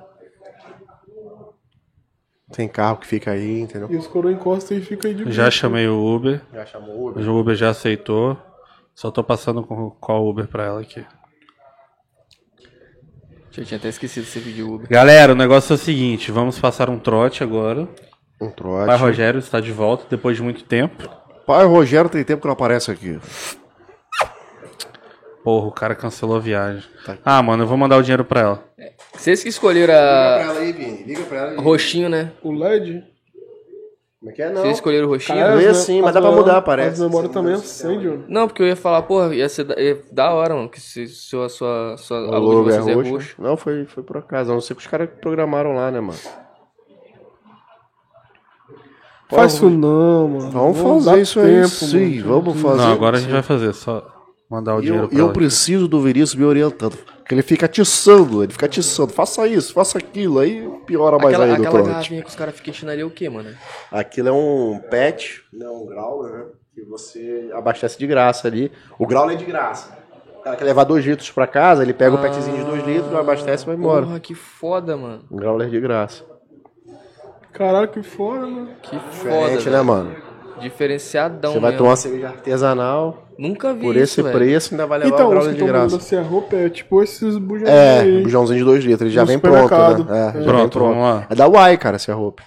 Tem 2.52 2.68
carro 2.68 2.98
que 2.98 3.08
fica 3.08 3.32
aí, 3.32 3.62
entendeu? 3.62 3.90
E 3.92 3.98
os 3.98 4.08
coroa 4.08 4.32
encosta 4.32 4.74
e 4.76 4.82
fica 4.82 5.08
aí 5.08 5.14
de 5.14 5.32
Já 5.32 5.50
chamei 5.50 5.88
o 5.88 6.16
Uber, 6.16 6.42
Já 6.54 6.66
chamou 6.66 6.96
o 6.96 7.10
Uber? 7.10 7.30
o 7.30 7.40
Uber 7.40 7.56
já 7.56 7.70
aceitou. 7.70 8.38
Só 8.94 9.12
tô 9.12 9.24
passando 9.24 9.64
com 9.64 9.90
qual 9.90 10.26
Uber 10.26 10.48
pra 10.48 10.64
ela 10.64 10.82
aqui. 10.82 11.04
Eu 13.58 13.64
tinha 13.64 13.78
até 13.78 13.88
esquecido 13.88 14.26
você 14.26 14.40
pediu 14.40 14.74
Uber. 14.74 14.88
Galera, 14.90 15.32
o 15.32 15.36
negócio 15.36 15.74
é 15.74 15.76
o 15.76 15.80
seguinte, 15.80 16.30
vamos 16.32 16.60
passar 16.60 16.90
um 16.90 17.00
trote 17.00 17.42
agora. 17.42 17.88
Um 18.46 18.52
trote. 18.52 18.86
Pai 18.88 18.98
Rogério 18.98 19.40
está 19.40 19.60
de 19.60 19.72
volta 19.72 20.06
depois 20.10 20.36
de 20.38 20.44
muito 20.44 20.64
tempo. 20.64 21.08
Pai 21.46 21.66
Rogério 21.66 22.10
tem 22.10 22.24
tempo 22.24 22.42
que 22.42 22.48
não 22.48 22.54
aparece 22.54 22.90
aqui. 22.92 23.20
Porra, 25.44 25.68
o 25.68 25.72
cara 25.72 25.94
cancelou 25.94 26.38
a 26.38 26.40
viagem. 26.40 26.84
Ah, 27.24 27.42
mano, 27.44 27.64
eu 27.64 27.68
vou 27.68 27.78
mandar 27.78 27.98
o 27.98 28.02
dinheiro 28.02 28.26
pra 28.26 28.40
ela. 28.42 28.64
Vocês 29.14 29.44
que 29.44 29.50
escolheram 29.50 29.94
Liga 29.94 30.02
a 30.02 30.38
pra 30.40 30.44
ela 30.52 30.60
aí, 30.60 30.72
Vini. 30.72 31.04
Liga 31.04 31.24
pra 31.26 31.38
ela 31.38 31.52
aí. 31.52 31.58
roxinho, 31.58 32.10
né? 32.10 32.32
O 32.42 32.52
LED. 32.52 33.04
Como 34.20 34.32
é 34.32 34.34
que 34.34 34.42
é, 34.42 34.50
não? 34.50 34.62
Vocês 34.64 34.74
escolheram 34.78 35.06
o 35.08 35.12
roxinho? 35.12 35.38
Cara, 35.38 35.56
Vê 35.56 35.72
sim, 35.76 36.02
mas 36.02 36.16
dá 36.16 36.20
pra 36.20 36.32
mudar, 36.32 36.64
parece. 36.64 36.94
As 36.94 37.00
memórias 37.00 37.32
também 37.32 37.54
acende. 37.54 38.24
Não, 38.28 38.48
porque 38.48 38.64
eu 38.64 38.68
ia 38.68 38.76
falar, 38.76 39.04
porra, 39.04 39.36
ia 39.36 39.48
ser 39.48 39.66
da, 39.66 39.80
ia- 39.80 40.02
da 40.12 40.34
hora, 40.34 40.56
mano, 40.56 40.68
que 40.68 40.82
se, 40.82 41.08
se 41.08 41.36
a 41.38 41.48
sua, 41.48 41.96
sua 41.98 42.28
O 42.32 42.34
a 42.34 42.38
luz 42.40 42.66
de 42.74 42.80
é 42.80 42.82
vocês 42.82 42.98
é 42.98 43.10
roxo. 43.12 43.36
Não, 43.40 43.56
foi, 43.56 43.86
foi 43.86 44.02
por 44.02 44.18
acaso. 44.18 44.50
A 44.50 44.56
não 44.56 44.62
ser 44.62 44.74
que 44.74 44.82
os 44.82 44.88
caras 44.88 45.08
programaram 45.22 45.76
lá, 45.76 45.92
né, 45.92 46.00
mano? 46.00 46.18
Faz 49.30 49.54
isso 49.54 49.70
não, 49.70 50.28
mano. 50.28 50.52
Vamos 50.52 50.78
Vamos 50.78 51.06
fazer 51.06 51.22
isso 51.22 51.40
aí 51.40 51.56
tempo, 51.56 51.68
sim. 51.68 52.20
mano. 52.20 52.42
Vamos 52.44 52.62
fazer. 52.62 52.78
Não, 52.78 52.92
agora 52.94 53.18
a 53.18 53.20
gente 53.20 53.32
vai 53.32 53.42
fazer, 53.42 53.74
só 53.74 54.12
mandar 54.50 54.76
o 54.76 54.82
dinheiro 54.82 55.06
eu, 55.06 55.10
pra 55.10 55.18
eu 55.20 55.34
preciso 55.34 55.88
do 55.88 56.00
Vinícius 56.02 56.36
me 56.36 56.46
orientando. 56.46 56.96
Porque 57.18 57.34
ele 57.34 57.42
fica 57.42 57.66
atiçando, 57.66 58.44
ele 58.44 58.52
fica 58.52 58.68
atiçando. 58.68 59.12
Faça 59.12 59.48
isso, 59.48 59.74
faça 59.74 59.98
aquilo. 59.98 60.38
Aí 60.40 60.70
piora 60.86 61.18
mais 61.18 61.30
Aquela, 61.34 61.46
aí 61.46 61.50
do 61.50 61.56
aquela 61.56 61.72
trote. 61.72 61.90
garrafinha 61.90 62.22
que 62.22 62.30
os 62.30 62.36
caras 62.36 62.54
ficam 62.56 62.72
enchendo 62.72 62.92
ali 62.92 63.02
é 63.02 63.06
o 63.06 63.10
quê, 63.10 63.28
mano? 63.28 63.50
Aquilo 63.92 64.30
é 64.30 64.32
um 64.32 64.80
pet, 64.92 65.42
né, 65.52 65.68
um 65.68 65.88
growler, 65.88 66.32
né? 66.34 66.46
Que 66.76 66.84
você 66.84 67.50
abastece 67.54 67.98
de 67.98 68.06
graça 68.06 68.48
ali. 68.48 68.72
O 69.00 69.08
growler 69.08 69.36
é 69.36 69.40
de 69.40 69.46
graça. 69.46 69.98
O 70.38 70.44
cara 70.44 70.56
quer 70.56 70.66
levar 70.66 70.84
dois 70.84 71.04
litros 71.04 71.32
pra 71.32 71.48
casa, 71.48 71.82
ele 71.82 71.94
pega 71.94 72.14
o 72.14 72.22
petzinho 72.22 72.58
de 72.58 72.64
dois 72.64 72.86
litros, 72.86 73.16
abastece 73.16 73.64
e 73.64 73.66
vai 73.66 73.76
embora. 73.76 74.06
Porra, 74.06 74.20
que 74.20 74.36
foda, 74.36 74.96
mano. 74.96 75.24
Um 75.32 75.38
growler 75.38 75.68
de 75.68 75.80
graça. 75.80 76.24
Caralho, 77.56 77.88
que 77.88 78.04
foda, 78.04 78.46
mano. 78.46 78.68
Que 78.84 79.00
foda, 79.00 79.10
Diferente, 79.12 79.66
né, 79.66 79.72
velho. 79.72 79.86
mano? 79.86 80.16
Diferenciadão 80.62 81.54
Você 81.54 81.60
vai 81.60 81.72
mesmo. 81.72 81.78
tomar 81.80 81.90
uma 81.92 81.96
cerveja 81.98 82.28
artesanal, 82.30 83.24
Nunca 83.38 83.74
vi 83.74 83.82
por 83.82 83.96
isso, 83.96 84.04
esse 84.04 84.22
velho. 84.22 84.38
preço 84.38 84.74
ainda 84.74 84.88
vai 84.88 85.00
levar 85.00 85.14
Então, 85.14 85.26
os 85.28 85.32
growler 85.34 85.50
que 85.52 85.56
de 85.58 85.64
estão 85.64 85.68
graça. 85.68 85.84
mandando 85.84 86.04
assim 86.04 86.16
a 86.16 86.22
roupa 86.22 86.56
é 86.56 86.70
tipo 86.70 87.04
esses 87.04 87.38
bujões 87.38 87.70
É, 87.70 88.00
aí. 88.02 88.24
bujãozinho 88.24 88.60
de 88.60 88.64
dois 88.66 88.84
litros, 88.84 89.02
ele 89.02 89.10
já 89.12 89.22
No 89.22 89.28
vem 89.28 89.40
pronto, 89.40 89.64
supermercado. 89.64 90.06
né? 90.06 90.18
É, 90.20 90.26
já 90.26 90.32
vem 90.32 90.44
Pronto, 90.48 90.80
vamos 90.80 90.98
lá. 91.04 91.28
É 91.30 91.36
da 91.36 91.48
Uai, 91.50 91.78
cara, 91.78 91.96
essa 91.98 92.14
roupa. 92.14 92.44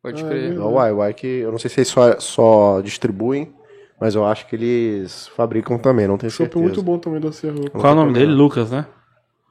Pode 0.00 0.22
Ah, 0.22 0.28
crer. 0.28 0.52
É 0.52 0.54
da 0.54 0.64
Uai, 0.66 0.92
Uai 0.92 1.14
que 1.14 1.26
eu 1.26 1.50
não 1.50 1.58
sei 1.58 1.68
se 1.70 1.80
eles 1.80 1.88
só, 1.88 2.18
só 2.20 2.80
distribuem, 2.80 3.52
mas 4.00 4.14
eu 4.14 4.24
acho 4.24 4.46
que 4.46 4.54
eles 4.54 5.26
fabricam 5.28 5.78
também, 5.78 6.06
não 6.06 6.16
tenho 6.18 6.30
Chopp 6.30 6.44
certeza. 6.52 6.62
muito 6.64 6.82
bom 6.82 6.98
também 6.98 7.20
da 7.20 7.32
Serra 7.32 7.54
Roupa. 7.54 7.78
Qual 7.80 7.86
é 7.86 7.92
o 7.92 7.96
nome 7.96 8.12
dele? 8.12 8.32
Lucas, 8.32 8.70
né? 8.70 8.86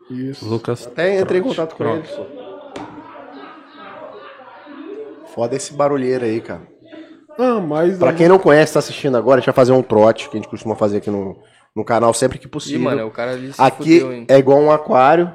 Isso. 0.09 0.45
Lucas. 0.47 0.87
Até 0.87 1.19
entrei 1.19 1.39
em 1.41 1.43
contato 1.43 1.71
com 1.75 1.83
Pronto. 1.83 1.97
eles. 2.09 2.40
Foda 5.33 5.55
esse 5.55 5.73
barulheiro 5.73 6.25
aí, 6.25 6.41
cara. 6.41 6.61
Ah, 7.37 7.59
mas. 7.59 7.97
Pra 7.97 8.13
quem 8.13 8.27
não 8.27 8.37
conhece, 8.37 8.73
tá 8.73 8.79
assistindo 8.79 9.15
agora, 9.17 9.37
a 9.37 9.39
gente 9.39 9.45
vai 9.47 9.55
fazer 9.55 9.71
um 9.71 9.81
trote 9.81 10.29
que 10.29 10.37
a 10.37 10.39
gente 10.39 10.49
costuma 10.49 10.75
fazer 10.75 10.97
aqui 10.97 11.09
no, 11.09 11.37
no 11.75 11.83
canal 11.85 12.13
sempre 12.13 12.37
que 12.37 12.45
Ih, 12.45 12.49
possível. 12.49 12.81
mano, 12.81 13.07
o 13.07 13.11
cara 13.11 13.31
ali 13.31 13.53
se 13.53 13.61
aqui 13.61 13.99
fudeu, 13.99 14.13
hein? 14.13 14.25
é 14.27 14.37
igual 14.37 14.59
um 14.59 14.71
aquário. 14.71 15.31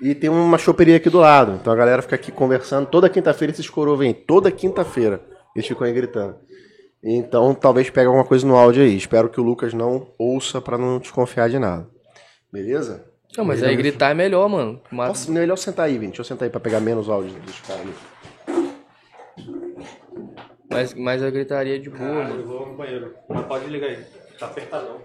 E 0.00 0.14
tem 0.14 0.28
uma 0.28 0.58
choperia 0.58 0.96
aqui 0.96 1.08
do 1.08 1.18
lado. 1.18 1.52
Então 1.60 1.72
a 1.72 1.76
galera 1.76 2.02
fica 2.02 2.14
aqui 2.14 2.30
conversando. 2.30 2.86
Toda 2.86 3.08
quinta-feira 3.08 3.52
esses 3.52 3.70
coroas 3.70 3.98
vêm. 3.98 4.12
Toda 4.12 4.50
quinta-feira. 4.50 5.22
Eles 5.56 5.66
ficam 5.66 5.86
aí 5.86 5.94
gritando. 5.94 6.36
Então 7.02 7.54
talvez 7.54 7.88
pegue 7.88 8.06
alguma 8.06 8.24
coisa 8.24 8.46
no 8.46 8.54
áudio 8.54 8.82
aí. 8.82 8.94
Espero 8.96 9.30
que 9.30 9.40
o 9.40 9.44
Lucas 9.44 9.72
não 9.72 10.08
ouça 10.18 10.60
pra 10.60 10.76
não 10.76 10.98
desconfiar 10.98 11.48
de 11.48 11.58
nada. 11.58 11.88
Beleza? 12.52 13.06
Não, 13.36 13.44
mas 13.44 13.62
aí 13.62 13.74
gritar 13.74 14.10
é 14.10 14.14
melhor, 14.14 14.48
mano. 14.48 14.80
Mas- 14.90 15.08
Nossa, 15.08 15.32
melhor 15.32 15.56
sentar 15.56 15.86
aí, 15.86 15.94
Vini. 15.94 16.08
Deixa 16.08 16.20
eu 16.20 16.24
sentar 16.24 16.44
aí 16.46 16.50
pra 16.50 16.60
pegar 16.60 16.80
menos 16.80 17.08
áudio 17.08 17.32
dos 17.40 17.60
caras 17.60 17.82
ali. 17.82 17.94
Mas, 20.74 20.94
mas 20.94 21.22
eu 21.22 21.30
gritaria 21.30 21.78
de 21.78 21.88
boa, 21.88 22.02
mano. 22.24 22.40
Eu 22.40 22.46
vou 22.46 22.66
no 22.66 22.76
banheiro. 22.76 23.14
Mas 23.28 23.46
pode 23.46 23.66
ligar 23.66 23.88
aí. 23.90 24.04
Tá 24.38 24.46
apertadão. 24.46 25.00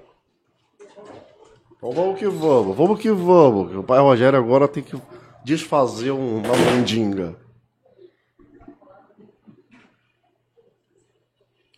Então 1.78 1.92
vamos 1.92 2.20
que 2.20 2.28
vamos, 2.28 2.76
vamos 2.76 3.00
que 3.00 3.10
vamos. 3.12 3.74
O 3.76 3.84
pai 3.84 4.00
Rogério 4.00 4.38
agora 4.38 4.68
tem 4.68 4.84
que 4.84 5.00
desfazer 5.46 6.12
um- 6.12 6.38
uma 6.40 6.56
mandinga. 6.58 7.36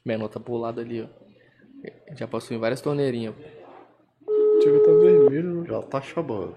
Menor 0.03 0.29
tá 0.29 0.39
pro 0.39 0.57
lado 0.57 0.81
ali, 0.81 1.01
ó. 1.03 1.07
Já 2.15 2.27
passou 2.27 2.55
em 2.55 2.59
várias 2.59 2.81
torneirinhas. 2.81 3.35
Chega 4.63 4.79
tá 4.83 4.91
vermelho, 4.91 5.61
né? 5.61 5.67
Já 5.67 5.81
tá 5.83 6.01
chamando. 6.01 6.55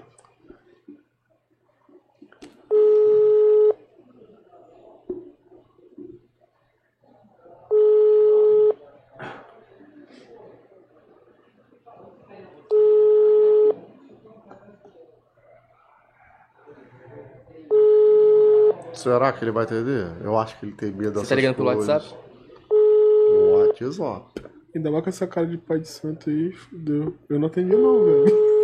Será 18.95 19.33
que 19.33 19.45
ele 19.45 19.51
vai 19.51 19.65
atender? 19.65 20.07
Eu 20.23 20.39
acho 20.39 20.59
que 20.59 20.67
ele 20.67 20.73
tem 20.75 20.91
medo 20.91 21.13
dessas 21.13 21.29
Você 21.29 21.35
tá 21.35 21.41
ligando 21.41 21.57
pelo 21.57 21.73
coisas. 21.75 21.89
WhatsApp? 21.89 22.25
No 22.71 23.59
WhatsApp. 23.59 24.55
Ainda 24.75 24.91
mais 24.91 25.05
com 25.05 25.11
essa 25.11 25.27
cara 25.27 25.47
de 25.47 25.59
pai 25.59 25.79
de 25.79 25.89
santo 25.89 26.31
aí, 26.31 26.53
fudeu. 26.53 27.15
Eu 27.29 27.39
não 27.39 27.47
atendi 27.49 27.77
não, 27.77 28.05
velho. 28.05 28.55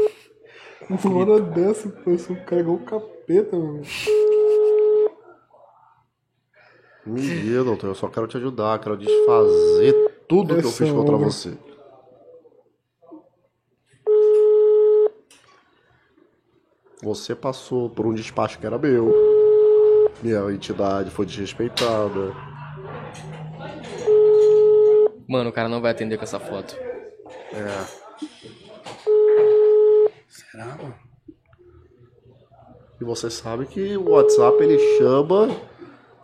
Uma 1.05 1.19
hora 1.19 1.41
dessa, 1.41 1.89
pô, 1.89 2.11
eu 2.11 2.19
sou 2.19 2.35
um 2.35 2.45
cara 2.45 2.63
igual 2.63 2.77
o 2.77 2.85
capeta, 2.85 3.57
mano. 3.57 3.83
Me 7.07 7.21
guia, 7.21 7.63
doutor. 7.63 7.89
Eu 7.89 7.95
só 7.95 8.09
quero 8.09 8.27
te 8.27 8.37
ajudar. 8.37 8.79
Quero 8.81 8.97
desfazer 8.97 9.95
tudo 10.29 10.49
que 10.57 10.65
eu 10.65 10.69
Essa 10.69 10.85
fiz 10.85 10.93
contra 10.93 11.15
hora. 11.17 11.25
você. 11.25 11.57
Você 17.03 17.35
passou 17.35 17.89
por 17.89 18.07
um 18.07 18.13
despacho 18.15 18.59
que 18.59 18.67
era 18.67 18.79
meu. 18.79 19.40
Minha 20.23 20.51
entidade 20.53 21.11
foi 21.11 21.25
desrespeitada. 21.27 22.33
Mano, 25.29 25.51
o 25.51 25.53
cara 25.53 25.69
não 25.69 25.81
vai 25.81 25.93
atender 25.93 26.17
com 26.19 26.25
essa 26.25 26.41
foto. 26.41 26.77
Será, 30.29 30.67
mano? 30.67 30.95
E 33.01 33.05
você 33.05 33.31
sabe 33.31 33.65
que 33.67 33.97
o 33.97 34.11
WhatsApp 34.11 34.63
ele 34.63 34.79
chama 34.99 35.49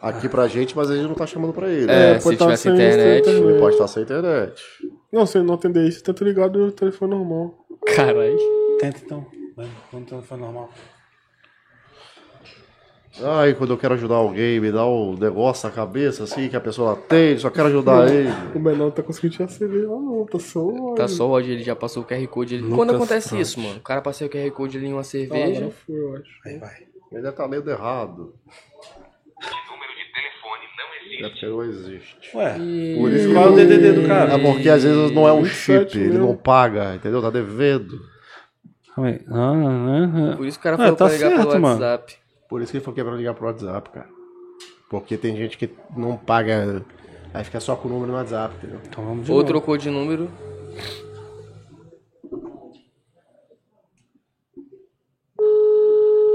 aqui 0.03 0.29
pra 0.29 0.47
gente, 0.47 0.77
mas 0.77 0.91
a 0.91 0.95
gente 0.97 1.07
não 1.09 1.15
tá 1.15 1.27
chamando 1.27 1.53
pra 1.55 1.69
ele. 1.71 1.91
É, 1.91 2.11
É, 2.13 2.19
se 2.19 2.25
pode 2.25 2.37
tá 2.37 2.45
tivesse 2.45 2.63
sem 2.65 2.75
internet. 2.75 3.21
internet. 3.29 3.45
Ele 3.51 3.59
pode 3.59 3.75
estar 3.77 3.89
sem 3.89 4.03
internet. 4.03 4.63
Não, 5.11 5.25
se 5.25 5.39
ele 5.39 5.47
não 5.47 5.55
atender 5.55 5.89
isso, 5.89 6.03
tenta 6.03 6.23
ligar 6.25 6.51
do 6.51 6.71
telefone 6.71 7.13
normal. 7.13 7.55
Caralho. 7.95 8.37
Tenta 8.79 9.01
então. 9.03 9.27
Vamos 9.57 9.71
no 9.93 10.01
telefone 10.05 10.43
normal. 10.43 10.71
Ai, 13.23 13.55
quando 13.55 13.73
eu 13.73 13.79
quero 13.79 13.95
ajudar 13.95 14.17
alguém, 14.17 14.61
me 14.61 14.71
dá 14.71 14.87
um 14.87 15.17
negócio 15.17 15.67
na 15.69 15.75
cabeça 15.75 16.25
assim 16.25 16.49
que 16.51 16.57
a 16.57 16.61
pessoa 16.61 16.93
atende, 16.93 17.41
só 17.41 17.49
quero 17.51 17.69
ajudar 17.69 18.13
ele. 18.13 18.29
O 18.55 18.59
menor 18.59 18.77
não 18.85 18.91
tá 18.91 19.03
conseguindo 19.03 19.35
te 19.37 19.43
acender 19.43 19.89
lá 19.89 19.97
não, 19.99 20.27
tá 20.27 20.39
só 20.39 20.61
o 20.61 20.95
Tá 20.95 21.09
só 21.09 21.25
áudio, 21.25 21.53
ele 21.53 21.63
já 21.63 21.75
passou 21.75 22.03
o 22.03 22.07
QR 22.07 22.27
Code. 22.29 22.55
Ele... 22.57 22.63
Lucas 22.65 22.77
Quando 22.77 22.95
acontece 22.95 23.41
isso, 23.41 23.59
mano? 23.59 23.79
O 23.79 23.81
cara 23.81 24.03
passou 24.03 24.27
o 24.27 24.31
QR 24.31 24.51
Code 24.51 24.77
ali 24.77 24.87
em 24.89 24.93
uma 24.93 25.01
Ah, 25.01 25.05
cerveja. 25.05 25.61
já 25.65 25.71
foi, 25.71 25.97
eu 25.97 26.15
acho. 26.17 26.25
Aí 26.45 26.59
vai. 26.59 26.75
Ele 27.11 27.23
deve 27.23 27.29
estar 27.29 27.47
lendo 27.47 27.71
errado. 27.71 28.35
É 31.19 31.29
porque 31.31 31.47
não 31.47 31.63
existe. 31.63 32.37
Ué, 32.37 32.59
E... 32.59 32.97
Por 32.99 33.11
isso 33.13 33.33
qual 33.33 33.47
é 33.47 33.51
o 33.51 33.55
DDD 33.55 33.93
do 33.93 34.07
cara? 34.07 34.35
É 34.35 34.39
porque 34.39 34.69
às 34.69 34.83
vezes 34.83 35.11
não 35.13 35.27
é 35.27 35.33
um 35.33 35.43
27 35.43 35.91
chip, 35.93 35.99
ele 35.99 36.09
mesmo. 36.11 36.27
não 36.27 36.37
paga, 36.37 36.95
entendeu? 36.97 37.23
Tá 37.23 37.31
devendo. 37.31 37.99
calma 38.95 39.11
aí. 39.11 39.21
Ah, 39.31 39.53
ah, 39.55 40.33
ah. 40.33 40.37
Por 40.37 40.47
isso 40.47 40.59
que 40.59 40.61
o 40.61 40.65
cara 40.65 40.75
Ah, 40.77 40.79
falou 40.79 40.97
tá 40.97 41.07
pra 41.07 41.15
ligar 41.15 41.31
pelo 41.31 41.43
certo, 41.51 41.63
mano. 41.63 41.81
Por 42.49 42.63
isso 42.63 42.71
que 42.71 42.79
ele 42.79 42.85
falou 42.85 42.95
que 42.95 43.01
é 43.01 43.05
pra 43.05 43.15
ligar 43.15 43.35
pro 43.35 43.47
WhatsApp, 43.47 43.91
cara. 43.91 44.09
Porque 44.89 45.17
tem 45.17 45.37
gente 45.37 45.59
que 45.59 45.69
não 45.97 46.17
paga. 46.17 46.85
Aí 47.35 47.45
fica 47.45 47.59
só 47.61 47.75
com 47.77 47.89
o 47.89 47.91
número 47.91 48.13
no 48.13 48.19
WhatsApp, 48.19 48.55
entendeu? 48.57 48.81
Então 48.87 49.05
vamos 49.05 49.27
de 49.27 49.33
Ou 49.33 49.39
novo. 49.39 49.49
trocou 49.49 49.77
de 49.77 49.91
número. 49.91 50.31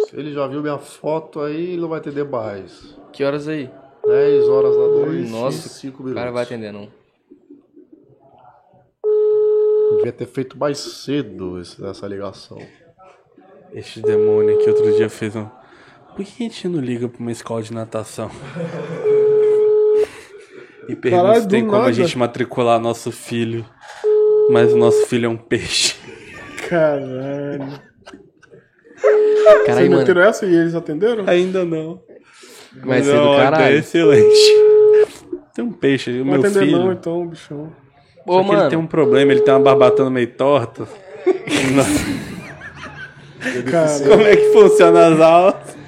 Se 0.10 0.18
ele 0.18 0.34
já 0.34 0.48
viu 0.48 0.62
minha 0.62 0.78
foto 0.78 1.40
aí, 1.42 1.72
ele 1.74 1.82
não 1.82 1.90
vai 1.90 2.00
atender 2.00 2.26
mais. 2.26 2.98
Que 3.14 3.24
horas 3.24 3.48
aí? 3.48 3.70
10 4.06 4.50
horas 4.50 4.76
da 4.76 4.88
noite 4.88 5.30
Nossa, 5.32 5.68
e 5.68 5.70
5 5.70 5.98
o 6.00 6.06
minutos. 6.06 6.20
cara 6.22 6.32
vai 6.32 6.44
atender, 6.44 6.72
não. 6.72 6.90
Devia 9.98 10.12
ter 10.12 10.26
feito 10.26 10.58
mais 10.58 10.80
cedo 10.80 11.60
esse- 11.60 11.84
essa 11.86 12.08
ligação. 12.08 12.58
Este 13.74 14.02
demônio 14.02 14.56
aqui 14.60 14.70
outro 14.70 14.92
dia 14.96 15.10
fez 15.10 15.36
um. 15.36 15.48
Por 16.16 16.26
que 16.26 16.44
a 16.44 16.48
gente 16.48 16.68
não 16.68 16.80
liga 16.80 17.08
pra 17.08 17.20
uma 17.20 17.32
escola 17.32 17.62
de 17.64 17.74
natação? 17.74 18.30
E 20.90 20.96
pergunta 20.96 21.24
Caralho, 21.24 21.42
se 21.44 21.48
tem 21.48 21.64
como 21.64 21.76
a 21.78 21.80
nada. 21.82 21.94
gente 21.94 22.18
matricular 22.18 22.80
nosso 22.80 23.12
filho. 23.12 23.66
Mas 24.50 24.74
o 24.74 24.78
nosso 24.78 25.06
filho 25.06 25.28
é 25.28 25.30
um 25.30 25.38
peixe. 25.38 25.96
Caralho. 26.68 27.80
Caralho, 29.66 29.66
Vocês 29.66 29.90
mano. 29.90 29.98
meteram 30.00 30.22
essa 30.22 30.46
e 30.46 30.54
eles 30.56 30.76
atenderam? 30.76 31.24
Ainda 31.28 31.64
não. 31.64 32.02
Vai 32.84 33.02
ser 33.04 33.12
é 33.12 33.14
do 33.20 33.20
ideia 33.34 33.38
caralho. 33.52 33.78
excelente. 33.78 34.52
Tem 35.54 35.64
um 35.66 35.72
peixe, 35.72 36.12
o 36.12 36.26
Não 36.26 36.32
meu 36.34 36.40
atender 36.42 36.60
filho. 36.60 36.80
não, 36.80 36.92
então, 36.92 37.28
bichão. 37.28 37.72
Ô, 38.26 38.34
Só 38.34 38.44
que 38.44 38.56
ele 38.56 38.70
tem 38.70 38.78
um 38.80 38.88
problema, 38.88 39.32
ele 39.32 39.42
tem 39.42 39.54
uma 39.54 39.60
barbatana 39.60 40.10
meio 40.10 40.28
torta. 40.34 40.88
Como 44.08 44.22
é 44.22 44.36
que 44.36 44.52
funciona 44.54 45.08
as 45.08 45.20
aulas? 45.20 45.81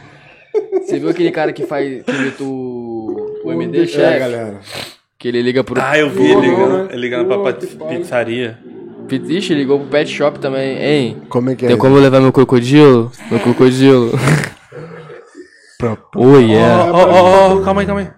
Você 0.82 1.00
viu 1.00 1.10
aquele 1.10 1.32
cara 1.32 1.54
que 1.54 1.66
faz. 1.66 2.04
que 2.04 2.12
imita 2.12 2.44
o. 2.44 3.42
O 3.46 3.52
MD 3.52 3.84
É, 3.84 3.88
Chef? 3.88 4.20
galera. 4.20 4.60
Que 5.18 5.28
ele 5.28 5.42
liga 5.42 5.64
pro. 5.64 5.80
Ah, 5.82 5.98
eu 5.98 6.10
vi 6.10 6.32
ele 6.32 6.42
ligando, 6.42 6.92
ele 6.92 7.02
ligando 7.02 7.28
pra 7.28 7.54
pizzaria. 7.54 8.60
Ixi, 9.10 9.54
ligou 9.54 9.80
pro 9.80 9.90
Pet 9.90 10.10
Shop 10.10 10.40
também. 10.40 10.78
Hein? 10.78 11.22
Como 11.30 11.50
é 11.50 11.56
que 11.56 11.66
é? 11.66 11.68
Tem 11.70 11.78
como 11.78 11.98
levar 11.98 12.20
meu 12.22 12.32
crocodilo? 12.32 13.12
Meu 13.30 13.40
crocodilo. 13.40 14.12
oh, 16.16 16.38
yeah. 16.40 16.92
Ó, 16.92 16.98
ó, 16.98 17.54
ó, 17.60 17.64
calma 17.64 17.82
aí, 17.82 17.88
calma 17.88 18.02
aí. 18.02 18.10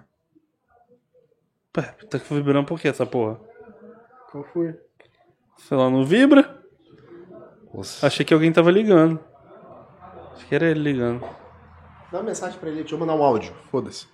Pé, 1.72 1.82
tá 2.08 2.18
vibrando 2.30 2.66
por 2.66 2.80
que 2.80 2.88
essa 2.88 3.04
porra? 3.04 3.38
Qual 4.30 4.44
foi? 4.52 4.74
Sei 5.68 5.76
lá, 5.76 5.90
não 5.90 6.04
vibra? 6.04 6.56
Nossa. 7.74 8.06
Achei 8.06 8.24
que 8.24 8.32
alguém 8.32 8.52
tava 8.52 8.70
ligando. 8.70 9.18
Acho 10.34 10.46
que 10.46 10.54
era 10.54 10.70
ele 10.70 10.80
ligando. 10.80 11.22
Dá 12.12 12.18
uma 12.18 12.24
mensagem 12.24 12.58
pra 12.58 12.68
ele, 12.68 12.78
deixa 12.80 12.94
eu 12.94 12.98
mandar 12.98 13.14
um 13.14 13.22
áudio. 13.22 13.52
Foda-se. 13.70 14.06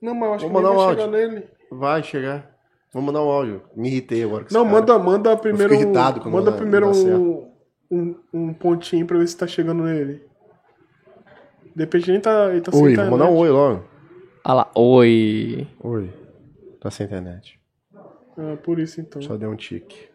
Não, 0.00 0.14
mas 0.14 0.28
eu 0.28 0.34
acho 0.34 0.48
Vou 0.48 0.50
que 0.50 0.54
nem 0.54 0.62
mandar 0.72 0.76
vai 0.84 0.86
um 0.86 0.96
chegar 0.96 1.06
nele. 1.08 1.48
Vai 1.70 2.02
chegar. 2.02 2.56
Vou 2.92 3.02
mandar 3.02 3.22
um 3.22 3.28
áudio. 3.30 3.62
Me 3.74 3.88
irritei 3.88 4.22
agora 4.24 4.42
com 4.42 4.48
esse 4.48 4.54
Não, 4.54 4.64
cara. 4.64 4.76
manda, 4.80 4.98
manda 4.98 5.36
primeiro. 5.36 5.70
fico 5.72 5.82
irritado 5.84 6.20
quando 6.20 6.34
manda 6.34 6.50
não 6.50 6.56
dá- 6.56 6.60
primeiro 6.62 6.86
não 6.86 7.04
dá 7.04 7.18
um, 7.18 7.52
um, 7.90 8.20
um 8.32 8.54
pontinho 8.54 9.06
pra 9.06 9.18
ver 9.18 9.26
se 9.26 9.36
tá 9.36 9.46
chegando 9.46 9.82
nele. 9.84 10.22
De 11.74 11.84
repente 11.84 12.10
ele 12.10 12.20
tá, 12.20 12.50
ele 12.50 12.60
tá 12.60 12.70
sem 12.70 12.80
Oi, 12.82 12.84
vou 12.84 12.92
internet. 12.92 13.10
mandar 13.10 13.30
um 13.30 13.36
oi 13.36 13.48
logo. 13.50 13.84
Ah 14.44 14.54
lá, 14.54 14.70
oi. 14.74 15.66
Oi. 15.82 16.10
Tá 16.80 16.90
sem 16.90 17.06
internet. 17.06 17.58
Ah, 18.36 18.56
por 18.62 18.78
isso 18.78 19.00
então. 19.00 19.22
Só 19.22 19.36
deu 19.36 19.50
um 19.50 19.56
tique. 19.56 20.08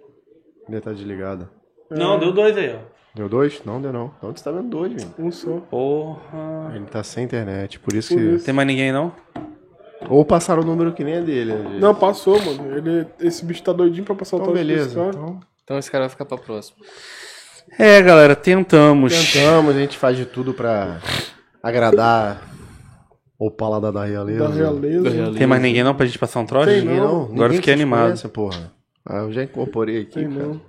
Ele 0.69 0.82
tá 0.82 0.91
desligado. 0.91 1.49
Não, 1.90 2.19
deu 2.19 2.33
dois 2.33 2.56
aí, 2.57 2.75
ó. 2.75 2.80
Deu 3.18 3.28
dois? 3.28 3.62
Não, 3.66 3.82
deu 3.82 3.92
não. 3.92 4.12
Onde 4.22 4.40
você 4.40 4.46
tá 4.46 4.52
vendo 4.52 4.70
dois, 4.70 4.92
gente? 4.92 5.08
Um 5.18 5.32
só. 5.32 5.58
Porra. 5.72 6.72
Ele 6.76 6.86
tá 6.86 7.04
sem 7.04 7.24
internet, 7.26 7.80
por 7.80 7.94
isso 7.94 8.14
Por 8.14 8.18
que. 8.20 8.24
isso. 8.36 8.46
Tem 8.46 8.54
mais 8.54 8.68
ninguém 8.68 8.92
não? 8.92 9.12
Ou 10.10 10.24
passaram 10.24 10.62
o 10.62 10.66
número 10.66 10.94
que 10.94 11.04
nem 11.04 11.16
é 11.16 11.22
dele. 11.22 11.54
né, 11.54 11.80
Não, 11.82 11.96
passou, 11.96 12.40
mano. 12.44 12.78
Ele, 12.78 13.08
esse 13.20 13.44
bicho 13.44 13.64
tá 13.64 13.74
doidinho 13.74 14.06
pra 14.06 14.14
passar 14.16 14.36
o 14.36 14.40
Então, 14.40 14.46
tal 14.48 14.56
beleza. 14.56 14.84
desse 14.84 14.96
cara. 14.96 15.10
Então, 15.10 15.40
Então 15.64 15.78
esse 15.80 15.90
cara 15.92 16.04
vai 16.04 16.10
ficar 16.10 16.26
pra 16.26 16.38
próxima. 16.38 16.78
É, 17.80 18.02
galera, 18.02 18.36
tentamos. 18.36 19.14
tentamos, 19.34 19.76
a 19.76 19.80
gente 19.80 19.98
faz 19.98 20.16
de 20.16 20.26
tudo 20.26 20.54
pra 20.54 21.00
agradar 21.62 22.42
o 23.40 23.50
paladar 23.52 23.92
da 23.92 24.06
realeza. 24.06 24.48
Da 24.48 24.54
realeza. 24.54 25.04
Da 25.04 25.10
realeza. 25.10 25.38
Tem 25.38 25.48
mais 25.48 25.62
ninguém 25.62 25.84
não 25.84 25.96
pra 25.96 26.06
gente 26.06 26.20
passar 26.20 26.40
um 26.40 26.46
trote? 26.46 26.68
Tem 26.68 26.82
Ninguém 26.82 27.00
não. 27.00 27.08
Agora 27.24 27.32
Ninguém 27.32 27.46
eu 27.48 27.54
fiquei 27.56 27.74
animado. 27.74 28.04
conhecem, 28.06 28.30
porra. 28.30 28.72
Ah, 29.06 29.18
eu 29.18 29.32
já 29.32 29.44
incorporei 29.44 30.02
aqui. 30.04 30.14
Tem 30.14 30.30
cara. 30.30 30.46
não. 30.46 30.62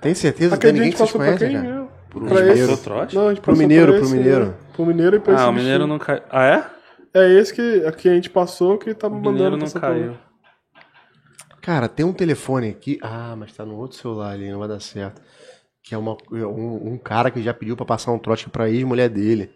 Tem 0.00 0.14
certeza 0.14 0.56
tem 0.56 0.72
ninguém 0.72 0.86
gente 0.90 0.92
que 0.92 0.98
vocês 0.98 1.10
passou 1.12 1.20
pra 1.20 1.36
conhecem, 1.38 1.48
quem 1.48 1.56
cara? 1.56 1.74
mesmo? 1.74 1.88
Pro 2.10 2.20
Pra 2.26 2.40
mineiro. 2.42 2.76
trote? 2.78 3.14
Não, 3.14 3.26
a 3.28 3.34
gente 3.34 3.42
Pro 3.42 3.56
mineiro, 3.56 3.86
pra 3.92 3.96
pro 4.00 4.06
esse, 4.06 4.16
mineiro. 4.16 4.54
Pro 4.74 4.86
mineiro 4.86 5.16
e 5.16 5.20
pra 5.20 5.34
esse 5.34 5.42
Ah, 5.42 5.48
o 5.48 5.52
mineiro 5.52 5.86
não 5.86 5.98
caiu. 5.98 6.22
Ah, 6.30 6.44
é? 6.44 6.64
É 7.14 7.32
esse 7.38 7.52
que, 7.54 7.90
que 7.92 8.08
a 8.08 8.14
gente 8.14 8.30
passou 8.30 8.78
que 8.78 8.94
tá 8.94 9.08
O 9.08 9.10
mandando. 9.10 9.32
mineiro 9.32 9.56
não 9.56 9.68
caiu. 9.68 10.14
Cara, 11.60 11.88
tem 11.88 12.06
um 12.06 12.12
telefone 12.12 12.68
aqui. 12.70 12.98
Ah, 13.02 13.34
mas 13.36 13.52
tá 13.52 13.64
no 13.64 13.76
outro 13.76 13.98
celular 13.98 14.30
ali, 14.32 14.50
não 14.50 14.58
vai 14.58 14.68
dar 14.68 14.80
certo. 14.80 15.20
Que 15.82 15.94
é 15.94 15.98
uma, 15.98 16.16
um, 16.32 16.92
um 16.92 16.98
cara 16.98 17.30
que 17.30 17.42
já 17.42 17.52
pediu 17.52 17.76
pra 17.76 17.84
passar 17.84 18.12
um 18.12 18.18
trote 18.18 18.48
pra 18.48 18.70
ex-mulher 18.70 19.08
dele. 19.08 19.50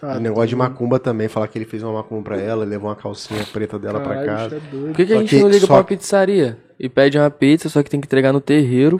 Cara, 0.00 0.18
um 0.18 0.22
negócio 0.22 0.48
de 0.48 0.56
macumba 0.56 0.98
também, 0.98 1.28
falar 1.28 1.46
que 1.48 1.58
ele 1.58 1.66
fez 1.66 1.82
uma 1.82 1.92
macumba 1.92 2.22
pra 2.22 2.40
ela, 2.40 2.64
levou 2.64 2.88
uma 2.88 2.96
calcinha 2.96 3.44
preta 3.52 3.78
dela 3.78 4.00
pra 4.00 4.14
caralho, 4.14 4.26
casa. 4.50 4.60
bicho 4.60 4.76
é. 4.76 4.86
Por 4.88 4.94
que, 4.96 5.06
que 5.06 5.12
a 5.12 5.18
gente 5.18 5.28
que 5.28 5.40
não 5.42 5.48
liga 5.48 5.60
só- 5.60 5.66
pra 5.66 5.76
uma 5.76 5.84
pizzaria 5.84 6.58
e 6.78 6.88
pede 6.88 7.18
uma 7.18 7.30
pizza, 7.30 7.68
só 7.68 7.82
que 7.82 7.90
tem 7.90 8.00
que 8.00 8.06
entregar 8.06 8.32
no 8.32 8.40
terreiro? 8.40 8.98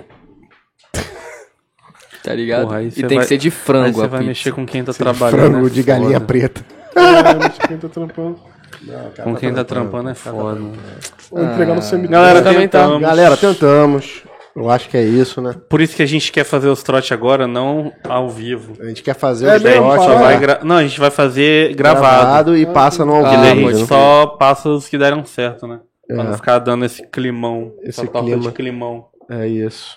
Tá 2.23 2.35
ligado? 2.35 2.63
Porra, 2.67 2.83
e 2.83 2.91
tem 2.91 3.09
vai- 3.09 3.19
que 3.19 3.25
ser 3.25 3.39
de 3.39 3.49
Aí 3.49 3.51
frango 3.51 3.93
você 3.95 4.01
vai 4.09 4.19
pizza. 4.21 4.25
mexer 4.29 4.53
com 4.53 4.67
quem 4.67 4.85
tá 4.85 4.93
trabalhando. 4.93 5.39
Frango 5.53 5.67
é 5.67 5.71
de 5.71 5.83
galinha 5.83 6.13
foda. 6.15 6.27
preta. 6.27 6.65
Caralho, 6.95 7.41
quem 7.69 7.77
tá 7.79 7.89
trampando. 7.89 8.37
Com 9.23 9.35
quem 9.37 9.53
tá 9.55 9.65
trampando 9.65 10.09
é 10.11 10.15
foda. 10.15 10.61
Vou 11.31 11.45
entregar 11.45 11.75
no 11.75 11.83
cemitério. 11.83 12.11
Galera, 12.19 12.43
também 12.43 12.69
tá. 12.69 12.81
tentamos. 12.83 13.01
Galera, 13.03 13.37
tentamos. 13.37 14.23
Eu 14.57 14.69
acho 14.69 14.89
que 14.89 14.97
é 14.97 15.03
isso, 15.05 15.41
né? 15.41 15.55
Por 15.69 15.81
isso 15.81 15.95
que 15.95 16.03
a 16.03 16.07
gente 16.07 16.33
quer 16.33 16.45
fazer 16.45 16.69
os 16.69 16.83
trotes 16.83 17.13
agora, 17.13 17.47
não 17.47 17.93
ao 18.09 18.29
vivo. 18.29 18.73
A 18.81 18.87
gente 18.87 19.03
quer 19.03 19.15
fazer 19.15 19.47
É 19.47 19.57
os 19.57 19.63
mesmo, 19.63 19.85
ó, 19.85 20.17
Vai 20.19 20.39
gra- 20.41 20.61
Não, 20.65 20.77
a 20.77 20.83
gente 20.83 20.99
vai 20.99 21.11
fazer 21.11 21.73
gravado. 21.75 22.01
gravado 22.03 22.57
e 22.57 22.67
passa 22.67 23.05
no 23.05 23.15
ao 23.15 23.25
Ah, 23.25 23.31
vivo. 23.31 23.43
daí 23.43 23.53
a 23.53 23.55
gente 23.55 23.75
crer. 23.75 23.87
só 23.87 24.27
passa 24.27 24.69
os 24.69 24.89
que 24.89 24.99
deram 24.99 25.25
certo, 25.25 25.67
né? 25.69 25.79
Pra 26.09 26.23
É. 26.23 26.25
não 26.25 26.35
ficar 26.35 26.59
dando 26.59 26.85
esse 26.85 27.07
climão. 27.07 27.73
Esse 27.83 28.01
essa 28.01 28.07
torta 28.11 28.27
clima. 28.27 28.43
de 28.43 28.51
climão. 28.53 29.07
É 29.31 29.47
isso. 29.47 29.97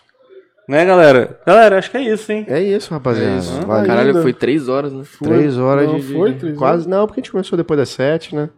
Né, 0.67 0.85
galera? 0.85 1.40
Galera, 1.45 1.77
acho 1.77 1.92
que 1.92 1.98
é 1.98 2.01
isso, 2.01 2.32
hein? 2.32 2.45
É 2.48 2.61
isso, 2.61 2.93
rapaziada. 2.93 3.35
É 3.35 3.38
isso. 3.40 3.61
Valeu. 3.67 3.85
Caralho, 3.88 4.22
foi 4.22 4.33
três 4.33 4.69
horas, 4.69 4.93
né? 4.93 5.03
Três 5.22 5.58
horas 5.58 5.88
Não 5.88 6.00
de. 6.00 6.14
foi 6.14 6.33
três 6.35 6.58
Quase. 6.58 6.88
Não, 6.88 7.06
porque 7.06 7.19
a 7.19 7.24
gente 7.24 7.32
começou 7.32 7.58
depois 7.58 7.77
das 7.77 7.90
sete, 7.90 8.33
né? 8.35 8.50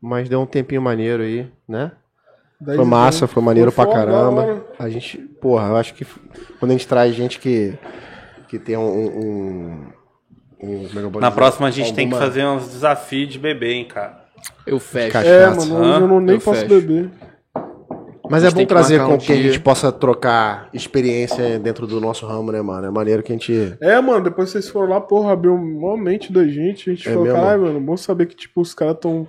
Mas 0.00 0.28
deu 0.28 0.40
um 0.40 0.46
tempinho 0.46 0.80
maneiro 0.80 1.22
aí, 1.22 1.46
né? 1.68 1.90
Dez 2.60 2.76
Foi 2.76 2.84
massa, 2.86 3.26
foi 3.26 3.42
maneiro 3.42 3.70
pra 3.72 3.84
foda, 3.84 3.98
da 3.98 4.06
caramba. 4.06 4.64
A 4.78 4.88
gente, 4.88 5.18
porra, 5.18 5.68
eu 5.68 5.76
acho 5.76 5.94
que 5.94 6.06
quando 6.60 6.70
a 6.70 6.74
gente 6.74 6.86
traz 6.86 7.14
gente 7.14 7.38
que, 7.40 7.74
que 8.48 8.58
tem 8.58 8.76
um. 8.76 8.82
um, 8.82 9.86
um- 10.62 10.86
é 10.96 11.00
Na 11.00 11.08
dizer? 11.28 11.30
próxima 11.32 11.66
a 11.66 11.70
gente 11.70 11.92
tem 11.92 12.08
que 12.08 12.14
Alguma- 12.14 12.18
fazer 12.30 12.46
uns 12.46 12.68
desafios 12.68 13.28
de 13.30 13.38
bebê, 13.38 13.72
hein, 13.72 13.84
cara. 13.84 14.24
Eu 14.66 14.78
fecho. 14.78 15.18
É, 15.18 15.46
mano, 15.48 15.60
hoje 15.80 16.00
eu 16.00 16.08
não, 16.08 16.20
nem 16.20 16.36
Eu 16.36 16.40
posso 16.40 16.60
fecho. 16.60 16.80
beber. 16.80 17.10
Mas 18.30 18.44
é 18.44 18.50
bom 18.50 18.64
trazer 18.66 19.00
com 19.04 19.14
um 19.14 19.18
que 19.18 19.32
a 19.32 19.36
gente 19.36 19.60
possa 19.60 19.90
trocar 19.92 20.68
experiência 20.72 21.58
dentro 21.58 21.86
do 21.86 22.00
nosso 22.00 22.26
ramo, 22.26 22.50
né, 22.52 22.60
mano? 22.62 22.86
É 22.86 22.90
maneiro 22.90 23.22
que 23.22 23.32
a 23.32 23.34
gente. 23.34 23.76
É, 23.80 24.00
mano, 24.00 24.24
depois 24.24 24.50
vocês 24.50 24.68
foram 24.68 24.88
lá, 24.90 25.00
porra, 25.00 25.32
abriu 25.32 25.54
uma 25.54 25.96
mente 25.96 26.32
da 26.32 26.46
gente. 26.46 26.90
A 26.90 26.94
gente 26.94 27.08
É 27.08 27.12
falou, 27.12 27.26
caralho, 27.32 27.62
mano, 27.62 27.80
bom 27.80 27.96
saber 27.96 28.26
que, 28.26 28.34
tipo, 28.36 28.60
os 28.60 28.74
caras 28.74 28.96
tão 29.00 29.26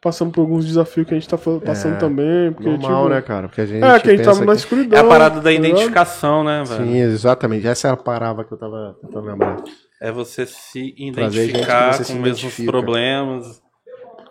passando 0.00 0.30
por 0.30 0.42
alguns 0.42 0.64
desafios 0.64 1.06
que 1.06 1.14
a 1.14 1.18
gente 1.18 1.28
tá 1.28 1.36
fa- 1.36 1.58
passando 1.58 1.98
também. 1.98 2.52
Porque, 2.52 2.68
Normal, 2.68 3.02
tipo, 3.04 3.08
né, 3.14 3.22
cara? 3.22 3.48
Porque 3.48 3.60
a 3.62 3.66
gente. 3.66 3.82
É, 3.82 3.98
que 3.98 4.08
a 4.10 4.16
gente 4.16 4.24
tava 4.24 4.40
na 4.44 4.52
que- 4.52 4.58
escuridão. 4.58 4.98
É 4.98 5.02
a 5.02 5.04
parada 5.04 5.36
da 5.36 5.42
tá 5.42 5.52
identificação, 5.52 6.44
né, 6.44 6.62
velho? 6.64 6.84
Sim, 6.84 6.96
exatamente. 6.98 7.66
Essa 7.66 7.88
é 7.88 7.90
a 7.90 7.96
palavra 7.96 8.44
que 8.44 8.52
eu 8.52 8.58
tava 8.58 8.96
tentando 9.00 9.26
lembrar. 9.26 9.56
É 10.00 10.12
você 10.12 10.44
se 10.46 10.94
identificar 10.98 11.94
você 11.94 12.04
com 12.12 12.18
os 12.18 12.24
mesmos 12.24 12.54
problemas, 12.66 13.62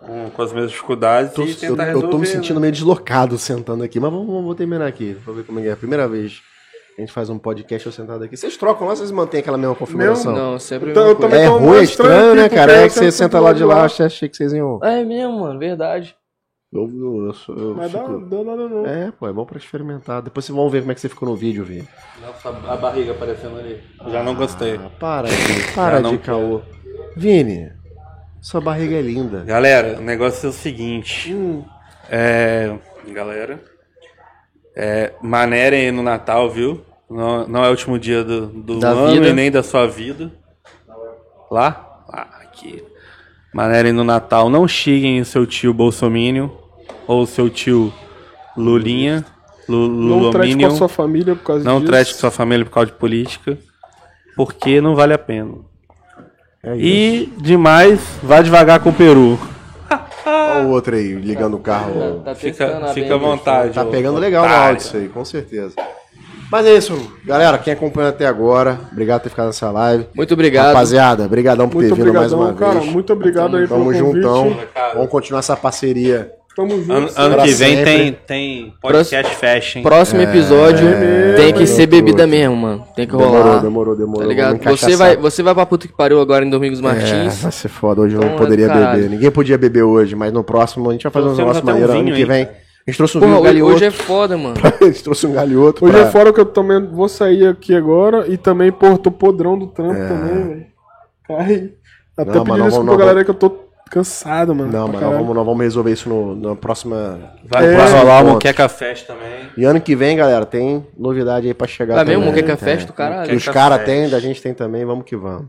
com, 0.06 0.30
com 0.30 0.42
as 0.42 0.52
mesmas 0.52 0.70
dificuldades 0.70 1.32
Tô- 1.32 1.42
e 1.44 1.50
eu, 1.50 1.56
tentar 1.56 1.82
eu 1.84 1.86
resolver. 1.88 2.08
tô 2.08 2.18
me 2.18 2.26
né? 2.26 2.32
sentindo 2.32 2.60
meio 2.60 2.72
deslocado 2.72 3.36
sentando 3.38 3.82
aqui, 3.84 3.98
mas 4.00 4.10
vamos, 4.10 4.26
vamos 4.26 4.54
terminar 4.56 4.86
aqui. 4.86 5.16
Pra 5.24 5.32
ver 5.34 5.44
como 5.44 5.58
é 5.58 5.62
que 5.62 5.68
é. 5.68 5.72
A 5.72 5.76
primeira 5.76 6.06
vez 6.08 6.40
que 6.94 7.02
a 7.02 7.04
gente 7.04 7.12
faz 7.12 7.28
um 7.28 7.38
podcast 7.38 7.84
eu 7.86 7.92
sentado 7.92 8.24
aqui. 8.24 8.36
Vocês 8.36 8.56
trocam 8.56 8.86
lá, 8.86 8.96
vocês 8.96 9.10
mantêm 9.10 9.40
aquela 9.40 9.58
mesma 9.58 9.74
configuração? 9.74 10.32
Não, 10.34 10.58
sempre 10.58 10.88
a 10.88 10.92
Então, 10.92 11.08
eu 11.10 11.28
É 11.34 11.46
ruim, 11.46 11.78
é 11.78 11.82
estranho, 11.82 12.34
né, 12.34 12.48
cara? 12.48 12.72
porque 12.72 12.80
É 12.80 12.84
eu 12.84 12.88
que 12.88 12.92
você 12.94 12.98
sempre 13.00 13.12
senta 13.12 13.40
lá 13.40 13.52
de 13.52 13.64
lá, 13.64 13.80
eu 13.80 14.04
achei 14.06 14.28
que 14.28 14.36
vocês 14.36 14.52
iam. 14.52 14.80
É 14.82 15.04
mesmo, 15.04 15.40
mano, 15.40 15.58
verdade. 15.58 16.16
Eu, 16.72 16.82
eu, 16.90 17.32
eu, 17.48 17.56
eu 17.56 17.74
Mas 17.76 17.92
dá, 17.92 18.00
fico- 18.00 18.18
dá 18.28 18.44
nada 18.44 18.68
não. 18.68 18.84
É, 18.86 19.10
pô, 19.12 19.28
é 19.28 19.32
bom 19.32 19.46
pra 19.46 19.56
experimentar. 19.56 20.20
Depois 20.20 20.44
vocês 20.44 20.54
vão 20.56 20.68
ver 20.68 20.80
como 20.80 20.92
é 20.92 20.94
que 20.94 21.00
você 21.00 21.08
ficou 21.08 21.28
no 21.28 21.36
vídeo, 21.36 21.64
Vi. 21.64 21.86
Nossa, 22.20 22.48
a 22.48 22.76
barriga 22.76 23.12
aparecendo 23.12 23.56
ali. 23.58 23.80
Já 24.10 24.22
não 24.22 24.34
gostei. 24.34 24.74
Ah, 24.74 24.90
para, 24.98 25.28
de, 25.28 25.72
para 25.74 26.00
não 26.00 26.10
de 26.10 26.18
caô. 26.18 26.60
Vini, 27.16 27.70
sua 28.46 28.60
barriga 28.60 28.94
é 28.94 29.02
linda. 29.02 29.42
Galera, 29.44 29.98
o 29.98 30.00
negócio 30.00 30.46
é 30.46 30.50
o 30.50 30.52
seguinte. 30.52 31.34
Hum. 31.34 31.64
É. 32.08 32.76
Galera. 33.08 33.60
É. 34.76 35.12
Manerem 35.20 35.90
no 35.90 36.00
Natal, 36.00 36.48
viu? 36.48 36.80
Não, 37.10 37.48
não 37.48 37.64
é 37.64 37.66
o 37.66 37.70
último 37.70 37.98
dia 37.98 38.22
do, 38.22 38.46
do 38.46 38.78
Da 38.78 38.90
ano 38.90 39.14
vida. 39.14 39.26
e 39.30 39.32
nem 39.32 39.50
da 39.50 39.64
sua 39.64 39.88
vida. 39.88 40.30
Lá? 41.50 42.04
Lá, 42.08 42.22
aqui. 42.40 42.84
Manerem 43.52 43.90
no 43.92 44.04
Natal. 44.04 44.48
Não 44.48 44.68
xinguem 44.68 45.20
o 45.20 45.24
seu 45.24 45.44
tio 45.44 45.74
Bolsominion 45.74 46.48
ou 47.08 47.22
o 47.22 47.26
seu 47.26 47.50
tio 47.50 47.92
Lulinha. 48.56 49.24
Lu, 49.68 49.88
Não 49.88 50.30
trate 50.30 50.56
com 50.56 50.66
a 50.66 50.70
sua 50.70 50.88
família 50.88 51.34
por 51.34 51.42
causa 51.42 51.64
Não 51.64 51.80
disso. 51.80 51.90
trate 51.90 52.12
com 52.12 52.20
sua 52.20 52.30
família 52.30 52.64
por 52.64 52.70
causa 52.70 52.92
de 52.92 52.96
política. 52.96 53.58
Porque 54.36 54.80
não 54.80 54.94
vale 54.94 55.14
a 55.14 55.18
pena. 55.18 55.52
É 56.66 56.76
isso. 56.76 56.84
E 56.84 57.32
demais, 57.38 58.00
vá 58.22 58.42
devagar 58.42 58.80
com 58.80 58.90
o 58.90 58.92
Peru. 58.92 59.38
Olha 60.26 60.66
o 60.66 60.70
outro 60.70 60.96
aí, 60.96 61.12
ligando 61.14 61.54
o 61.54 61.60
carro. 61.60 62.20
Tá 62.24 62.34
Fica, 62.34 62.64
testando 62.66 62.86
a 62.86 62.88
fica 62.88 63.14
à 63.14 63.18
vontade. 63.18 63.72
Tá 63.74 63.84
pegando 63.84 64.18
legal 64.18 64.44
no 64.44 64.50
otário. 64.50 64.68
áudio 64.70 64.84
isso 64.86 64.96
aí, 64.96 65.08
com 65.08 65.24
certeza. 65.24 65.74
Mas 66.50 66.66
é 66.66 66.74
isso, 66.76 67.12
galera. 67.24 67.58
Quem 67.58 67.72
acompanha 67.72 68.08
até 68.10 68.26
agora, 68.26 68.78
obrigado 68.92 69.20
por 69.20 69.24
ter 69.24 69.30
ficado 69.30 69.46
nessa 69.46 69.70
live. 69.70 70.06
Muito 70.14 70.32
obrigado. 70.34 70.66
Rapaziada, 70.68 71.26
brigadão 71.28 71.68
por 71.68 71.82
Muito 71.82 71.94
ter 71.94 72.02
vindo 72.02 72.14
mais 72.14 72.32
obrigadão, 72.32 72.54
uma 72.54 72.68
cara. 72.68 72.80
vez. 72.80 72.92
Muito 72.92 73.12
obrigado 73.12 73.56
aí 73.56 73.66
pelo 73.66 73.80
Tamo 73.80 73.92
convite. 73.92 73.98
juntão. 74.22 74.56
Vamos 74.94 75.10
continuar 75.10 75.40
essa 75.40 75.56
parceria. 75.56 76.32
Tamo 76.56 76.70
junto. 76.80 76.92
Ano, 76.92 77.08
ano 77.14 77.34
Pra 77.34 77.44
que 77.44 77.50
vem 77.52 77.76
sempre. 77.76 77.84
tem, 77.84 78.12
tem 78.26 78.74
podcast 78.80 79.34
fashion. 79.36 79.82
Próximo 79.82 80.22
episódio 80.22 80.86
tem 81.36 81.52
que 81.52 81.64
é, 81.64 81.66
ser 81.66 81.86
bebida 81.86 82.26
mesmo, 82.26 82.56
mano. 82.56 82.84
Tem 82.96 83.06
que 83.06 83.12
Demorou, 83.14 83.42
rolar. 83.42 83.58
demorou, 83.60 83.94
demorou. 83.96 84.22
Tá 84.22 84.26
ligado? 84.26 84.58
Você 84.64 84.96
vai, 84.96 85.16
você 85.18 85.42
vai 85.42 85.54
pra 85.54 85.66
puta 85.66 85.86
que 85.86 85.92
pariu 85.94 86.18
agora 86.18 86.46
em 86.46 86.48
Domingos 86.50 86.78
É, 86.78 86.82
Martins. 86.82 87.42
vai 87.42 87.52
ser 87.52 87.68
foda. 87.68 88.00
Hoje 88.00 88.14
eu 88.14 88.20
não 88.22 88.28
Então, 88.28 88.38
poderia 88.38 88.68
caralho. 88.68 89.02
beber. 89.02 89.10
Ninguém 89.10 89.30
podia 89.30 89.58
beber 89.58 89.82
hoje, 89.82 90.16
mas 90.16 90.32
no 90.32 90.42
próximo 90.42 90.88
a 90.88 90.92
gente 90.92 91.02
vai 91.02 91.12
fazer 91.12 91.26
um 91.28 91.34
Trouxemos 91.34 91.56
negócio 91.56 91.62
um 91.62 91.66
maneiro. 91.72 91.92
vinho 91.92 92.06
ano 92.16 92.26
que 92.26 92.32
aí. 92.32 92.44
vem. 92.44 92.48
A 92.88 92.90
gente 92.90 92.96
trouxe 92.98 93.18
um 93.18 93.20
Porra, 93.20 93.32
hoje, 93.34 93.42
galhoto. 93.44 93.74
hoje 93.74 93.84
é 93.84 93.90
foda, 93.90 94.38
mano. 94.38 94.54
A 94.80 94.84
gente 94.84 95.02
trouxe 95.02 95.26
um 95.26 95.32
galhoto. 95.32 95.84
Hoje 95.84 95.92
pra- 95.92 96.06
é 96.06 96.10
fora 96.10 96.32
que 96.32 96.40
eu 96.40 96.46
também 96.46 96.80
vou 96.86 97.08
sair 97.08 97.48
aqui 97.48 97.74
agora 97.74 98.26
e 98.28 98.36
também, 98.38 98.70
pô, 98.72 98.96
tô 98.96 99.10
podrão 99.10 99.58
do 99.58 99.66
trampo 99.66 99.94
também, 100.08 100.48
velho. 100.48 100.66
Cai. 101.26 101.70
Até 102.16 102.32
Não, 102.32 102.44
pedindo 102.44 102.64
desculpa 102.64 102.86
pra 102.86 102.96
galera 102.96 103.24
que 103.24 103.30
eu 103.30 103.34
tô 103.34 103.50
cansado, 103.90 104.54
mano. 104.54 104.70
Não, 104.72 104.88
mas 104.88 105.00
nós 105.00 105.12
vamos, 105.16 105.34
nós 105.34 105.44
vamos 105.46 105.62
resolver 105.62 105.92
isso 105.92 106.08
no, 106.08 106.34
na 106.36 106.56
próxima. 106.56 107.18
Vai, 107.44 107.66
É. 107.72 107.76
vai 107.76 107.92
rolar 107.92 108.22
um 108.24 108.32
Moqueca 108.32 108.68
Fest 108.68 109.06
também. 109.06 109.46
E 109.56 109.64
ano 109.64 109.80
que 109.80 109.94
vem, 109.96 110.16
galera, 110.16 110.44
tem 110.44 110.86
novidade 110.98 111.46
aí 111.46 111.54
pra 111.54 111.66
chegar. 111.66 111.94
Vai 111.96 112.04
mesmo, 112.04 112.24
também. 112.24 112.34
Moqueca 112.42 112.56
Fest 112.56 112.86
do 112.86 112.92
caralho. 112.92 113.34
Os 113.34 113.44
caras 113.48 113.84
têm, 113.84 114.08
da 114.08 114.18
gente 114.20 114.42
tem 114.42 114.52
também, 114.54 114.84
vamos 114.84 115.04
que 115.04 115.16
vamos. 115.16 115.46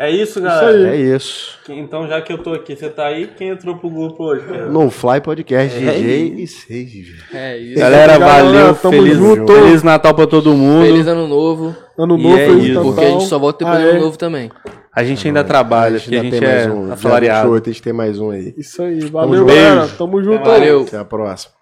É 0.00 0.08
isso, 0.08 0.38
Isso 0.38 0.42
galera. 0.42 0.90
aí. 0.92 1.10
É 1.10 1.16
isso. 1.16 1.58
Então, 1.68 2.06
já 2.06 2.20
que 2.22 2.32
eu 2.32 2.38
tô 2.38 2.52
aqui, 2.54 2.76
você 2.76 2.88
tá 2.88 3.06
aí, 3.06 3.26
quem 3.36 3.48
entrou 3.48 3.76
pro 3.78 3.90
grupo 3.90 4.22
hoje? 4.26 4.44
Pedro? 4.46 4.70
No 4.72 4.90
Fly 4.90 5.20
Podcast, 5.20 5.76
É 5.76 5.80
DJ 5.92 6.34
e 6.38 6.46
Sage. 6.46 7.16
É 7.34 7.58
isso. 7.58 7.80
Galera, 7.80 8.16
valeu. 8.16 8.52
galera. 8.52 8.74
Tamo 8.74 8.94
Feliz, 8.94 9.16
junto. 9.18 9.52
Feliz 9.52 9.82
Natal 9.82 10.14
pra 10.14 10.28
todo 10.28 10.54
mundo. 10.54 10.86
Feliz 10.86 11.04
ano 11.08 11.26
novo. 11.26 11.74
Ano 11.98 12.16
E 12.16 12.22
novo, 12.22 12.36
é 12.38 12.46
feliz 12.46 12.64
isso. 12.66 12.74
Natal. 12.74 12.84
Porque 12.92 13.04
a 13.06 13.10
gente 13.10 13.24
só 13.26 13.38
volta 13.40 13.64
depois 13.64 13.76
Ah, 13.76 13.82
do 13.84 13.88
ano 13.90 13.98
é? 13.98 14.00
novo 14.02 14.16
também. 14.16 14.50
A 14.94 15.04
gente 15.04 15.26
ainda 15.26 15.44
trabalha, 15.44 15.98
a 15.98 16.00
ainda 16.00 16.22
gente 16.22 16.30
tem 16.30 16.38
é 16.38 16.54
mais 16.54 16.66
um. 16.66 16.84
Dia 16.84 16.94
assalariado. 16.94 17.48
28, 17.48 17.68
a 17.68 17.72
gente 17.72 17.82
tem 17.82 17.92
mais 17.92 18.18
um 18.18 18.30
aí. 18.30 18.54
Isso 18.56 18.82
aí. 18.82 19.00
Valeu, 19.00 19.44
galera. 19.44 19.88
Tamo 19.88 20.22
junto. 20.22 20.44
Valeu. 20.44 20.82
Até 20.82 20.98
a 20.98 21.04
próxima. 21.04 21.57